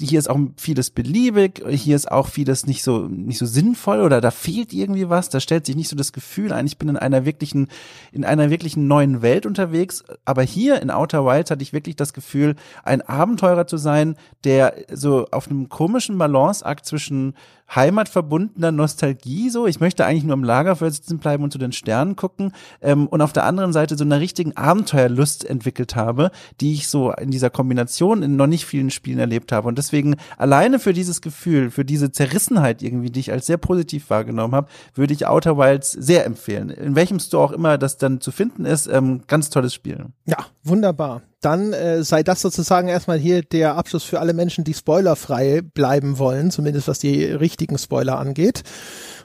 hier 0.00 0.18
ist 0.18 0.28
auch 0.28 0.38
vieles 0.56 0.90
beliebig, 0.90 1.62
hier 1.68 1.96
ist 1.96 2.10
auch 2.10 2.28
vieles 2.28 2.66
nicht 2.66 2.82
so 2.82 3.08
nicht 3.08 3.38
so 3.38 3.46
sinnvoll 3.46 4.00
oder 4.00 4.20
da 4.20 4.30
fehlt 4.30 4.72
irgendwie 4.72 5.08
was, 5.08 5.28
da 5.28 5.40
stellt 5.40 5.66
sich 5.66 5.76
nicht 5.76 5.88
so 5.88 5.96
das 5.96 6.12
Gefühl 6.12 6.52
ein, 6.52 6.66
ich 6.66 6.78
bin 6.78 6.88
in 6.88 6.96
einer 6.96 7.24
wirklichen 7.24 7.68
in 8.12 8.24
einer 8.24 8.50
wirklichen 8.50 8.86
neuen 8.86 9.22
Welt 9.22 9.46
unterwegs, 9.46 10.04
aber 10.24 10.42
hier 10.42 10.82
in 10.82 10.90
Outer 10.90 11.24
Wilds 11.24 11.50
hatte 11.50 11.62
ich 11.62 11.72
wirklich 11.72 11.96
das 11.96 12.12
Gefühl, 12.12 12.56
ein 12.84 13.02
Abenteurer 13.02 13.66
zu 13.66 13.76
sein, 13.76 14.16
der 14.44 14.74
so 14.92 15.26
auf 15.30 15.48
einem 15.48 15.68
komischen 15.68 16.18
Balanceakt 16.18 16.84
zwischen 16.84 17.34
heimatverbundener 17.74 18.72
Nostalgie 18.72 19.50
so. 19.50 19.66
Ich 19.66 19.80
möchte 19.80 20.04
eigentlich 20.04 20.24
nur 20.24 20.34
im 20.34 20.44
Lagerfeuer 20.44 20.90
sitzen 20.90 21.18
bleiben 21.18 21.44
und 21.44 21.52
zu 21.52 21.58
den 21.58 21.72
Sternen 21.72 22.16
gucken. 22.16 22.52
Ähm, 22.80 23.06
und 23.06 23.20
auf 23.20 23.32
der 23.32 23.44
anderen 23.44 23.72
Seite 23.72 23.96
so 23.96 24.04
einer 24.04 24.20
richtigen 24.20 24.56
Abenteuerlust 24.56 25.44
entwickelt 25.44 25.96
habe, 25.96 26.30
die 26.60 26.74
ich 26.74 26.88
so 26.88 27.12
in 27.12 27.30
dieser 27.30 27.50
Kombination 27.50 28.22
in 28.22 28.36
noch 28.36 28.46
nicht 28.46 28.66
vielen 28.66 28.90
Spielen 28.90 29.18
erlebt 29.18 29.52
habe. 29.52 29.68
Und 29.68 29.78
deswegen 29.78 30.16
alleine 30.36 30.78
für 30.78 30.92
dieses 30.92 31.20
Gefühl, 31.20 31.70
für 31.70 31.84
diese 31.84 32.12
Zerrissenheit 32.12 32.82
irgendwie, 32.82 33.10
die 33.10 33.20
ich 33.20 33.32
als 33.32 33.46
sehr 33.46 33.58
positiv 33.58 34.10
wahrgenommen 34.10 34.54
habe, 34.54 34.68
würde 34.94 35.14
ich 35.14 35.26
Outer 35.26 35.56
Wilds 35.56 35.92
sehr 35.92 36.26
empfehlen. 36.26 36.70
In 36.70 36.94
welchem 36.94 37.18
Store 37.18 37.44
auch 37.44 37.52
immer 37.52 37.78
das 37.78 37.96
dann 37.96 38.20
zu 38.20 38.30
finden 38.30 38.64
ist, 38.64 38.86
ähm, 38.86 39.22
ganz 39.26 39.50
tolles 39.50 39.74
Spiel. 39.74 40.06
Ja, 40.26 40.46
wunderbar. 40.62 41.22
Dann 41.42 41.72
äh, 41.72 42.04
sei 42.04 42.22
das 42.22 42.40
sozusagen 42.40 42.88
erstmal 42.88 43.18
hier 43.18 43.42
der 43.42 43.76
Abschluss 43.76 44.04
für 44.04 44.20
alle 44.20 44.32
Menschen, 44.32 44.64
die 44.64 44.74
spoilerfrei 44.74 45.60
bleiben 45.60 46.18
wollen, 46.18 46.50
zumindest 46.50 46.88
was 46.88 47.00
die 47.00 47.24
richtigen 47.24 47.78
Spoiler 47.78 48.18
angeht. 48.18 48.62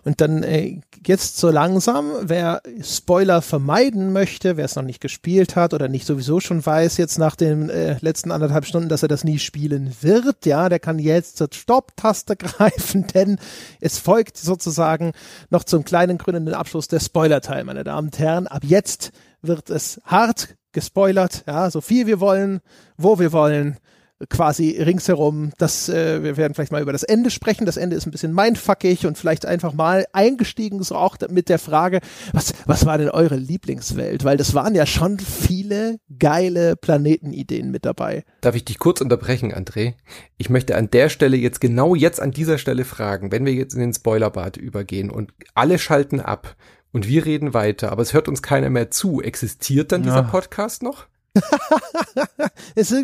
Und 0.03 0.19
dann 0.21 0.41
äh, 0.41 0.79
jetzt 1.05 1.37
so 1.37 1.51
langsam, 1.51 2.11
wer 2.21 2.61
Spoiler 2.81 3.41
vermeiden 3.41 4.13
möchte, 4.13 4.57
wer 4.57 4.65
es 4.65 4.75
noch 4.75 4.83
nicht 4.83 5.01
gespielt 5.01 5.55
hat 5.55 5.73
oder 5.73 5.89
nicht 5.89 6.07
sowieso 6.07 6.39
schon 6.39 6.65
weiß, 6.65 6.97
jetzt 6.97 7.19
nach 7.19 7.35
den 7.35 7.69
äh, 7.69 7.97
letzten 8.01 8.31
anderthalb 8.31 8.65
Stunden, 8.65 8.89
dass 8.89 9.03
er 9.03 9.09
das 9.09 9.23
nie 9.23 9.37
spielen 9.37 9.93
wird, 10.01 10.45
ja, 10.45 10.69
der 10.69 10.79
kann 10.79 10.97
jetzt 10.97 11.37
zur 11.37 11.49
Stopp-Taste 11.53 12.35
greifen, 12.37 13.05
denn 13.13 13.37
es 13.79 13.99
folgt 13.99 14.37
sozusagen 14.37 15.11
noch 15.49 15.63
zum 15.63 15.83
kleinen 15.83 16.17
grünen 16.17 16.53
Abschluss 16.53 16.87
der 16.87 16.99
Spoiler-Teil, 16.99 17.63
meine 17.63 17.83
Damen 17.83 18.07
und 18.07 18.17
Herren. 18.17 18.47
Ab 18.47 18.63
jetzt 18.63 19.11
wird 19.41 19.69
es 19.69 20.01
hart 20.05 20.55
gespoilert, 20.77 21.43
ja, 21.47 21.71
so 21.71 21.81
viel 21.81 22.05
wir 22.05 22.19
wollen, 22.19 22.59
wo 22.97 23.17
wir 23.17 23.31
wollen, 23.31 23.77
quasi 24.29 24.79
ringsherum. 24.79 25.51
Das, 25.57 25.89
äh, 25.89 26.21
wir 26.21 26.37
werden 26.37 26.53
vielleicht 26.53 26.71
mal 26.71 26.83
über 26.83 26.91
das 26.91 27.01
Ende 27.01 27.31
sprechen. 27.31 27.65
Das 27.65 27.77
Ende 27.77 27.95
ist 27.95 28.05
ein 28.05 28.11
bisschen 28.11 28.31
mindfuckig 28.31 29.07
und 29.07 29.17
vielleicht 29.17 29.47
einfach 29.47 29.73
mal 29.73 30.05
eingestiegen, 30.13 30.81
so 30.83 30.95
auch 30.95 31.17
mit 31.29 31.49
der 31.49 31.57
Frage, 31.57 31.99
was, 32.31 32.53
was 32.67 32.85
war 32.85 32.99
denn 32.99 33.09
eure 33.09 33.37
Lieblingswelt? 33.37 34.23
Weil 34.23 34.37
das 34.37 34.53
waren 34.53 34.75
ja 34.75 34.85
schon 34.85 35.19
viele 35.19 35.99
geile 36.19 36.75
Planetenideen 36.75 37.71
mit 37.71 37.85
dabei. 37.85 38.23
Darf 38.41 38.55
ich 38.55 38.65
dich 38.65 38.77
kurz 38.77 39.01
unterbrechen, 39.01 39.51
André? 39.51 39.93
Ich 40.37 40.51
möchte 40.51 40.75
an 40.75 40.91
der 40.91 41.09
Stelle 41.09 41.37
jetzt 41.37 41.59
genau 41.59 41.95
jetzt 41.95 42.21
an 42.21 42.31
dieser 42.31 42.59
Stelle 42.59 42.85
fragen, 42.85 43.31
wenn 43.31 43.45
wir 43.45 43.53
jetzt 43.53 43.73
in 43.73 43.79
den 43.79 43.93
Spoilerbad 43.93 44.57
übergehen 44.57 45.09
und 45.09 45.31
alle 45.55 45.79
schalten 45.79 46.19
ab 46.19 46.55
und 46.97 47.07
wir 47.07 47.25
reden 47.27 47.53
weiter, 47.53 47.91
aber 47.91 48.01
es 48.01 48.13
hört 48.13 48.27
uns 48.27 48.41
keiner 48.41 48.71
mehr 48.71 48.89
zu. 48.89 49.21
Existiert 49.21 49.91
dann 49.91 50.01
dieser 50.01 50.15
Ja. 50.15 50.21
Podcast 50.23 50.81
noch? 50.81 51.05
Also 52.75 52.97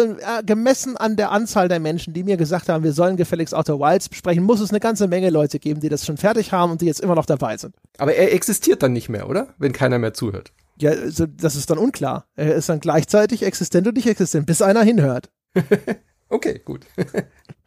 äh, 0.00 0.42
gemessen 0.46 0.96
an 0.96 1.16
der 1.16 1.30
Anzahl 1.30 1.68
der 1.68 1.80
Menschen, 1.80 2.14
die 2.14 2.24
mir 2.24 2.38
gesagt 2.38 2.70
haben, 2.70 2.82
wir 2.82 2.92
sollen 2.94 3.18
gefälligst 3.18 3.54
Outer 3.54 3.78
Wilds 3.78 4.08
besprechen, 4.08 4.42
muss 4.42 4.60
es 4.60 4.70
eine 4.70 4.80
ganze 4.80 5.06
Menge 5.06 5.28
Leute 5.28 5.58
geben, 5.58 5.80
die 5.80 5.90
das 5.90 6.06
schon 6.06 6.16
fertig 6.16 6.52
haben 6.52 6.72
und 6.72 6.80
die 6.80 6.86
jetzt 6.86 7.00
immer 7.00 7.14
noch 7.14 7.26
dabei 7.26 7.58
sind. 7.58 7.74
Aber 7.98 8.14
er 8.14 8.32
existiert 8.32 8.82
dann 8.82 8.94
nicht 8.94 9.10
mehr, 9.10 9.28
oder? 9.28 9.54
Wenn 9.58 9.72
keiner 9.72 9.98
mehr 9.98 10.14
zuhört. 10.14 10.52
Ja, 10.80 10.92
also 10.92 11.26
das 11.26 11.56
ist 11.56 11.68
dann 11.68 11.76
unklar. 11.76 12.26
Er 12.36 12.54
ist 12.54 12.70
dann 12.70 12.80
gleichzeitig 12.80 13.42
existent 13.42 13.86
und 13.86 13.96
nicht 13.96 14.06
existent, 14.06 14.46
bis 14.46 14.62
einer 14.62 14.82
hinhört. 14.82 15.30
Okay, 16.32 16.60
gut. 16.64 16.86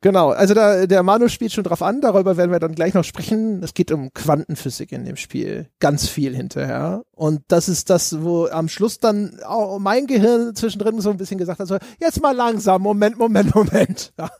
Genau, 0.00 0.30
also 0.30 0.54
da, 0.54 0.86
der 0.86 1.02
Manu 1.02 1.28
spielt 1.28 1.52
schon 1.52 1.64
drauf 1.64 1.82
an, 1.82 2.00
darüber 2.00 2.36
werden 2.36 2.52
wir 2.52 2.60
dann 2.60 2.74
gleich 2.76 2.94
noch 2.94 3.02
sprechen. 3.02 3.60
Es 3.64 3.74
geht 3.74 3.90
um 3.90 4.12
Quantenphysik 4.14 4.92
in 4.92 5.04
dem 5.04 5.16
Spiel, 5.16 5.68
ganz 5.80 6.08
viel 6.08 6.36
hinterher. 6.36 7.02
Und 7.10 7.42
das 7.48 7.68
ist 7.68 7.90
das, 7.90 8.22
wo 8.22 8.46
am 8.46 8.68
Schluss 8.68 9.00
dann 9.00 9.40
auch 9.44 9.80
mein 9.80 10.06
Gehirn 10.06 10.54
zwischendrin 10.54 11.00
so 11.00 11.10
ein 11.10 11.16
bisschen 11.16 11.38
gesagt 11.38 11.58
hat, 11.58 11.66
so, 11.66 11.78
jetzt 11.98 12.22
mal 12.22 12.30
langsam, 12.30 12.80
Moment, 12.82 13.18
Moment, 13.18 13.54
Moment. 13.54 14.12
Ja. 14.18 14.30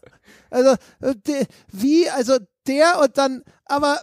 Also, 0.50 0.70
äh, 1.00 1.14
de, 1.26 1.46
wie, 1.72 2.08
also 2.08 2.38
der 2.66 3.00
und 3.02 3.18
dann, 3.18 3.42
aber 3.66 4.00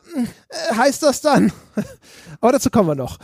äh, 0.50 0.76
heißt 0.76 1.02
das 1.04 1.22
dann? 1.22 1.52
aber 2.42 2.52
dazu 2.52 2.70
kommen 2.70 2.90
wir 2.90 2.96
noch. 2.96 3.18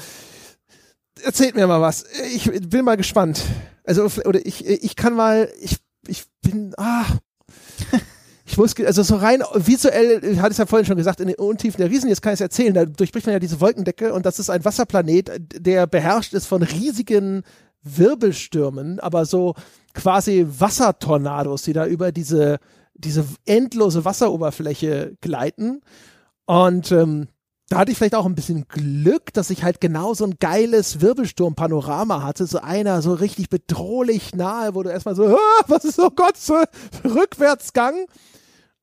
Erzählt 1.24 1.56
mir 1.56 1.68
mal 1.68 1.82
was. 1.82 2.06
Ich 2.34 2.49
bin 2.70 2.84
mal 2.84 2.98
gespannt. 2.98 3.44
Also, 3.84 4.08
oder 4.26 4.44
ich, 4.45 4.66
ich 4.66 4.95
kann 4.95 5.14
mal, 5.14 5.52
ich, 5.60 5.78
ich 6.08 6.26
bin, 6.41 6.74
ah, 6.78 7.06
ich 8.52 8.57
muss, 8.57 8.76
also 8.80 9.03
so 9.03 9.15
rein 9.15 9.44
visuell, 9.56 10.23
ich 10.23 10.40
hatte 10.40 10.52
es 10.52 10.57
ja 10.57 10.65
vorhin 10.65 10.86
schon 10.86 10.98
gesagt, 10.98 11.19
in 11.19 11.28
den 11.28 11.38
Untiefen 11.38 11.78
der 11.78 11.90
Riesen, 11.90 12.10
jetzt 12.10 12.22
kann 12.22 12.34
ich 12.34 12.38
es 12.38 12.41
erzählen, 12.41 12.73
da 12.73 12.86
durchbricht 12.86 13.26
man 13.26 13.34
ja 13.34 13.40
diese 13.40 13.60
Wolkendecke 13.61 14.14
und 14.14 14.26
das 14.26 14.40
ist 14.40 14.49
ein 14.49 14.65
Wasserplanet, 14.65 15.32
der 15.53 15.88
beherrscht 15.88 16.34
ist 16.34 16.45
von 16.45 16.61
riesigen 16.61 17.44
Wirbelstürmen, 17.84 18.99
aber 18.99 19.26
so 19.26 19.56
quasi 19.94 20.45
Wassertornados, 20.48 21.64
die 21.64 21.73
da 21.73 21.86
über 21.86 22.11
diese 22.11 22.60
diese 23.03 23.26
endlose 23.45 24.06
Wasseroberfläche 24.06 25.18
gleiten. 25.22 25.82
Und 26.45 26.91
ähm, 26.91 27.28
da 27.69 27.80
hatte 27.80 27.91
ich 27.91 27.98
vielleicht 27.98 28.15
auch 28.15 28.26
ein 28.26 28.36
bisschen 28.36 28.68
Glück, 28.68 29.34
dass 29.34 29.49
ich 29.49 29.64
halt 29.64 29.80
genau 29.80 30.14
so 30.14 30.26
ein 30.26 30.36
geiles 30.40 31.02
Wirbelsturm-Panorama 31.02 32.22
hatte. 32.22 32.45
So 32.45 32.60
einer 32.60 33.02
so 33.02 33.14
richtig 33.14 33.49
bedrohlich 33.49 34.36
nahe, 34.36 34.76
wo 34.76 34.84
du 34.84 34.90
erstmal 34.90 35.15
so, 35.15 35.36
ah, 35.36 35.64
was 35.68 35.86
ist, 35.86 35.99
oh 35.99 36.10
Gott, 36.14 36.38
so 36.38 36.61
Rückwärtsgang. 37.03 38.07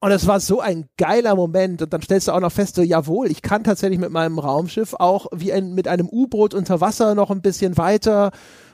Und 0.01 0.13
es 0.13 0.29
war 0.29 0.39
so 0.39 0.61
ein 0.61 0.89
geiler 0.97 1.35
Moment. 1.35 1.83
Und 1.83 1.93
dann 1.93 2.03
stellst 2.03 2.29
du 2.29 2.33
auch 2.33 2.41
noch 2.41 2.53
fest, 2.53 2.77
so, 2.77 2.83
jawohl, 2.83 3.31
ich 3.31 3.43
kann 3.43 3.65
tatsächlich 3.65 3.99
mit 3.99 4.11
meinem 4.11 4.39
Raumschiff 4.39 4.95
auch 4.95 5.27
wie 5.33 5.53
ein, 5.53 5.75
mit 5.75 5.89
einem 5.89 6.09
U-Boot 6.09 6.55
unter 6.55 6.81
Wasser 6.81 7.15
noch 7.15 7.31
ein 7.31 7.43
bisschen 7.43 7.77
weiter 7.77 8.31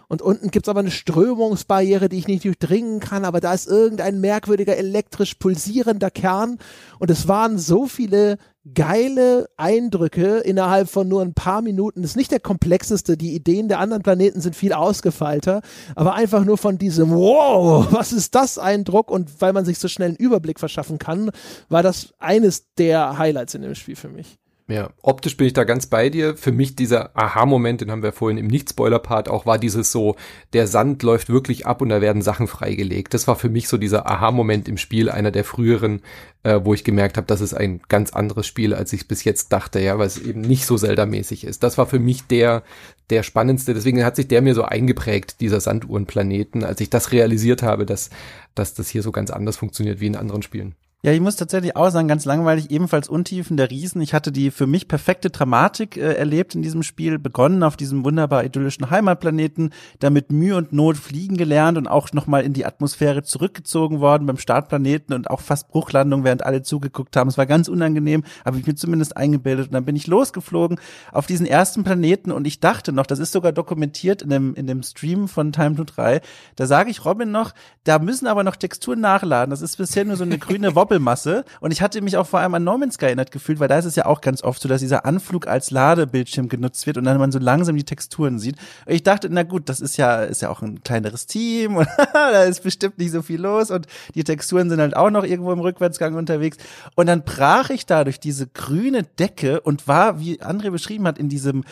und 0.09 0.22
unten 0.22 0.51
gibt's 0.51 0.68
aber 0.68 0.81
eine 0.81 0.90
Strömungsbarriere, 0.90 2.09
die 2.09 2.18
ich 2.18 2.28
nicht 2.28 2.44
durchdringen 2.44 3.01
kann, 3.01 3.24
aber 3.24 3.40
da 3.40 3.52
ist 3.52 3.66
irgendein 3.66 4.20
merkwürdiger 4.20 4.76
elektrisch 4.76 5.35
pulsierender 5.35 6.10
Kern 6.10 6.59
und 6.98 7.10
es 7.10 7.28
waren 7.28 7.59
so 7.59 7.86
viele 7.86 8.39
geile 8.72 9.48
Eindrücke 9.56 10.39
innerhalb 10.39 10.89
von 10.89 11.06
nur 11.06 11.20
ein 11.20 11.35
paar 11.35 11.60
Minuten. 11.60 12.01
Das 12.01 12.12
ist 12.12 12.16
nicht 12.16 12.31
der 12.31 12.40
komplexeste, 12.40 13.16
die 13.16 13.35
Ideen 13.35 13.68
der 13.68 13.78
anderen 13.78 14.02
Planeten 14.02 14.40
sind 14.40 14.56
viel 14.56 14.72
ausgefeilter, 14.72 15.60
aber 15.94 16.14
einfach 16.14 16.44
nur 16.44 16.56
von 16.56 16.78
diesem 16.78 17.10
Wow, 17.10 17.89
was 17.90 18.12
ist 18.12 18.35
das 18.35 18.59
Eindruck 18.59 19.10
und 19.10 19.40
weil 19.40 19.52
man 19.52 19.64
sich 19.64 19.78
so 19.78 19.89
schnell 19.89 20.09
einen 20.09 20.16
Überblick 20.16 20.59
verschaffen 20.59 20.98
kann, 20.98 21.31
war 21.68 21.82
das 21.82 22.14
eines 22.18 22.72
der 22.74 23.18
Highlights 23.18 23.55
in 23.55 23.62
dem 23.62 23.74
Spiel 23.74 23.97
für 23.97 24.09
mich. 24.09 24.39
Ja, 24.66 24.89
optisch 25.03 25.36
bin 25.36 25.47
ich 25.47 25.53
da 25.53 25.65
ganz 25.65 25.86
bei 25.86 26.09
dir. 26.09 26.39
Für 26.39 26.51
mich 26.51 26.74
dieser 26.74 27.15
Aha-Moment, 27.15 27.82
den 27.82 27.91
haben 27.91 28.03
wir 28.03 28.12
vorhin 28.12 28.39
im 28.39 28.47
Nicht-Spoiler-Part 28.47 29.28
auch, 29.28 29.45
war 29.45 29.59
dieses 29.59 29.93
so, 29.93 30.16
der 30.55 30.66
Sand 30.66 31.03
läuft 31.03 31.28
wirklich 31.28 31.66
ab 31.66 31.82
und 31.82 31.91
da 31.91 32.01
werden 32.01 32.23
Sachen 32.23 32.47
freigelegt. 32.47 33.12
Das 33.12 33.28
war 33.28 33.36
für 33.36 33.51
mich 33.51 33.69
so 33.69 33.77
dieser 33.77 34.07
Aha-Moment 34.07 34.66
im 34.66 34.78
Spiel, 34.78 35.11
einer 35.11 35.31
der 35.31 35.45
früheren, 35.45 36.01
äh, 36.45 36.61
wo 36.65 36.73
ich 36.73 36.82
gemerkt 36.82 37.19
habe, 37.19 37.27
das 37.27 37.43
ist 37.43 37.53
ein 37.53 37.82
ganz 37.91 38.15
anderes 38.15 38.47
Spiel, 38.47 38.73
als 38.73 38.91
ich 38.95 39.07
bis 39.07 39.23
jetzt 39.24 39.53
dachte, 39.53 39.81
ja, 39.81 39.99
weil 39.99 40.07
es 40.07 40.16
eben 40.16 40.41
nicht 40.41 40.65
so 40.65 40.78
Zelda-mäßig 40.78 41.45
ist. 41.45 41.62
Das 41.62 41.77
war 41.77 41.85
für 41.85 41.99
mich 41.99 42.27
der, 42.27 42.62
der 43.11 43.23
spannendste. 43.23 43.74
Deswegen 43.74 44.03
hat 44.03 44.16
sich 44.16 44.28
der 44.28 44.41
mir 44.41 44.55
so 44.55 44.62
eingeprägt, 44.62 45.43
dieser 45.43 45.61
Sanduhrenplaneten, 45.61 46.65
als 46.65 46.81
ich 46.81 46.89
das 46.89 47.12
realisiert 47.12 47.62
habe, 47.62 47.85
dass, 47.85 48.09
dass 48.55 48.73
das 48.73 48.89
hier 48.89 49.03
so 49.03 49.12
ganz 49.12 49.31
anders 49.31 49.59
funktioniert 49.59 50.01
wie 50.01 50.07
in 50.07 50.16
anderen 50.16 50.41
Spielen. 50.41 50.74
Ja, 51.05 51.12
ich 51.12 51.20
muss 51.20 51.36
tatsächlich 51.36 51.76
auch 51.76 51.90
sagen, 51.90 52.09
ganz 52.09 52.24
langweilig, 52.24 52.70
ebenfalls 52.70 53.10
Untiefen 53.10 53.59
der 53.59 53.70
Riesen. 53.70 54.01
Ich 54.01 54.14
hatte 54.14 54.32
die 54.32 54.51
für 54.51 54.66
mich 54.66 54.89
perfekte 54.89 55.28
Dramatik 55.28 55.98
äh, 55.98 56.14
erlebt 56.14 56.55
in 56.55 56.62
diesem 56.62 56.82
Spiel, 56.82 57.18
begonnen 57.18 57.62
auf 57.62 57.76
diesem 57.76 58.06
wunderbar 58.06 58.43
idyllischen 58.43 58.89
Heimatplaneten, 58.89 59.74
damit 59.98 60.32
Mühe 60.32 60.56
und 60.56 60.72
Not 60.72 60.97
fliegen 60.97 61.36
gelernt 61.36 61.76
und 61.76 61.89
auch 61.89 62.14
nochmal 62.14 62.43
in 62.43 62.55
die 62.55 62.64
Atmosphäre 62.64 63.22
zurückgezogen 63.22 64.01
worden 64.01 64.26
beim 64.26 64.39
Startplaneten 64.39 65.14
und 65.14 65.28
auch 65.28 65.43
fast 65.43 65.68
Bruchlandung, 65.68 66.24
während 66.24 66.47
alle 66.47 66.62
zugeguckt 66.62 67.18
haben. 67.18 67.28
Es 67.28 67.36
war 67.36 67.44
ganz 67.44 67.68
unangenehm, 67.68 68.24
habe 68.43 68.59
ich 68.59 68.66
mir 68.66 68.74
zumindest 68.74 69.14
eingebildet. 69.14 69.66
Und 69.66 69.72
dann 69.74 69.85
bin 69.85 69.97
ich 69.97 70.06
losgeflogen 70.06 70.81
auf 71.12 71.26
diesen 71.26 71.44
ersten 71.44 71.85
Planeten 71.85 72.32
und 72.32 72.47
ich 72.47 72.60
dachte 72.60 72.93
noch, 72.93 73.05
das 73.05 73.18
ist 73.18 73.32
sogar 73.32 73.52
dokumentiert 73.52 74.22
in 74.22 74.31
dem, 74.31 74.55
in 74.55 74.66
dem 74.66 74.82
Stream 74.82 75.28
von 75.28 75.52
Time 75.52 75.74
to 75.74 75.85
3, 75.85 76.22
da 76.56 76.66
sage 76.66 76.90
ich 76.90 77.05
Robin 77.05 77.31
noch, 77.31 77.52
da 77.85 77.98
müssen 77.98 78.26
aber 78.26 78.43
noch 78.43 78.56
Texturen 78.56 79.01
nachladen. 79.01 79.51
Das 79.51 79.60
ist 79.60 79.76
bisher 79.76 80.06
nur 80.06 80.16
so 80.16 80.24
eine 80.24 80.39
grüne 80.39 80.74
Wobbel 80.74 80.94
Doppelmasse. 80.95 81.45
Und 81.61 81.73
ich 81.73 81.83
hatte 81.83 82.01
mich 82.01 82.16
auch 82.16 82.27
vor 82.27 82.41
allem 82.41 82.55
an 82.55 82.65
No 82.65 82.79
Sky 82.91 83.07
erinnert 83.07 83.33
gefühlt, 83.33 83.61
weil 83.61 83.69
da 83.69 83.79
ist 83.79 83.85
es 83.85 83.97
ja 83.97 84.07
auch 84.07 84.21
ganz 84.21 84.43
oft 84.43 84.61
so, 84.61 84.69
dass 84.69 84.81
dieser 84.81 85.05
Anflug 85.05 85.47
als 85.47 85.71
Ladebildschirm 85.71 86.49
genutzt 86.49 86.87
wird 86.87 86.97
und 86.97 87.05
dann 87.05 87.19
man 87.19 87.33
so 87.33 87.39
langsam 87.39 87.77
die 87.77 87.85
Texturen 87.85 88.39
sieht. 88.39 88.57
Und 88.87 88.93
ich 88.95 89.03
dachte, 89.03 89.29
na 89.31 89.43
gut, 89.43 89.69
das 89.69 89.81
ist 89.81 89.97
ja, 89.97 90.23
ist 90.23 90.43
ja 90.43 90.51
auch 90.51 90.62
ein 90.62 90.83
kleineres 90.83 91.27
Team 91.27 91.77
und 91.77 91.89
da 92.12 92.43
ist 92.43 92.62
bestimmt 92.62 92.99
nicht 92.99 93.12
so 93.12 93.23
viel 93.23 93.41
los 93.41 93.71
und 93.71 93.87
die 94.15 94.25
Texturen 94.25 94.71
sind 94.71 94.81
halt 94.81 94.97
auch 94.97 95.11
noch 95.11 95.25
irgendwo 95.25 95.53
im 95.53 95.61
Rückwärtsgang 95.61 96.15
unterwegs. 96.15 96.59
Und 96.95 97.07
dann 97.07 97.25
brach 97.25 97.71
ich 97.71 97.87
da 97.87 98.05
durch 98.05 98.21
diese 98.21 98.47
grüne 98.47 99.03
Decke 99.03 99.61
und 99.61 99.89
war, 99.89 100.21
wie 100.21 100.41
André 100.41 100.71
beschrieben 100.71 101.07
hat, 101.07 101.19
in 101.19 101.29
diesem 101.29 101.65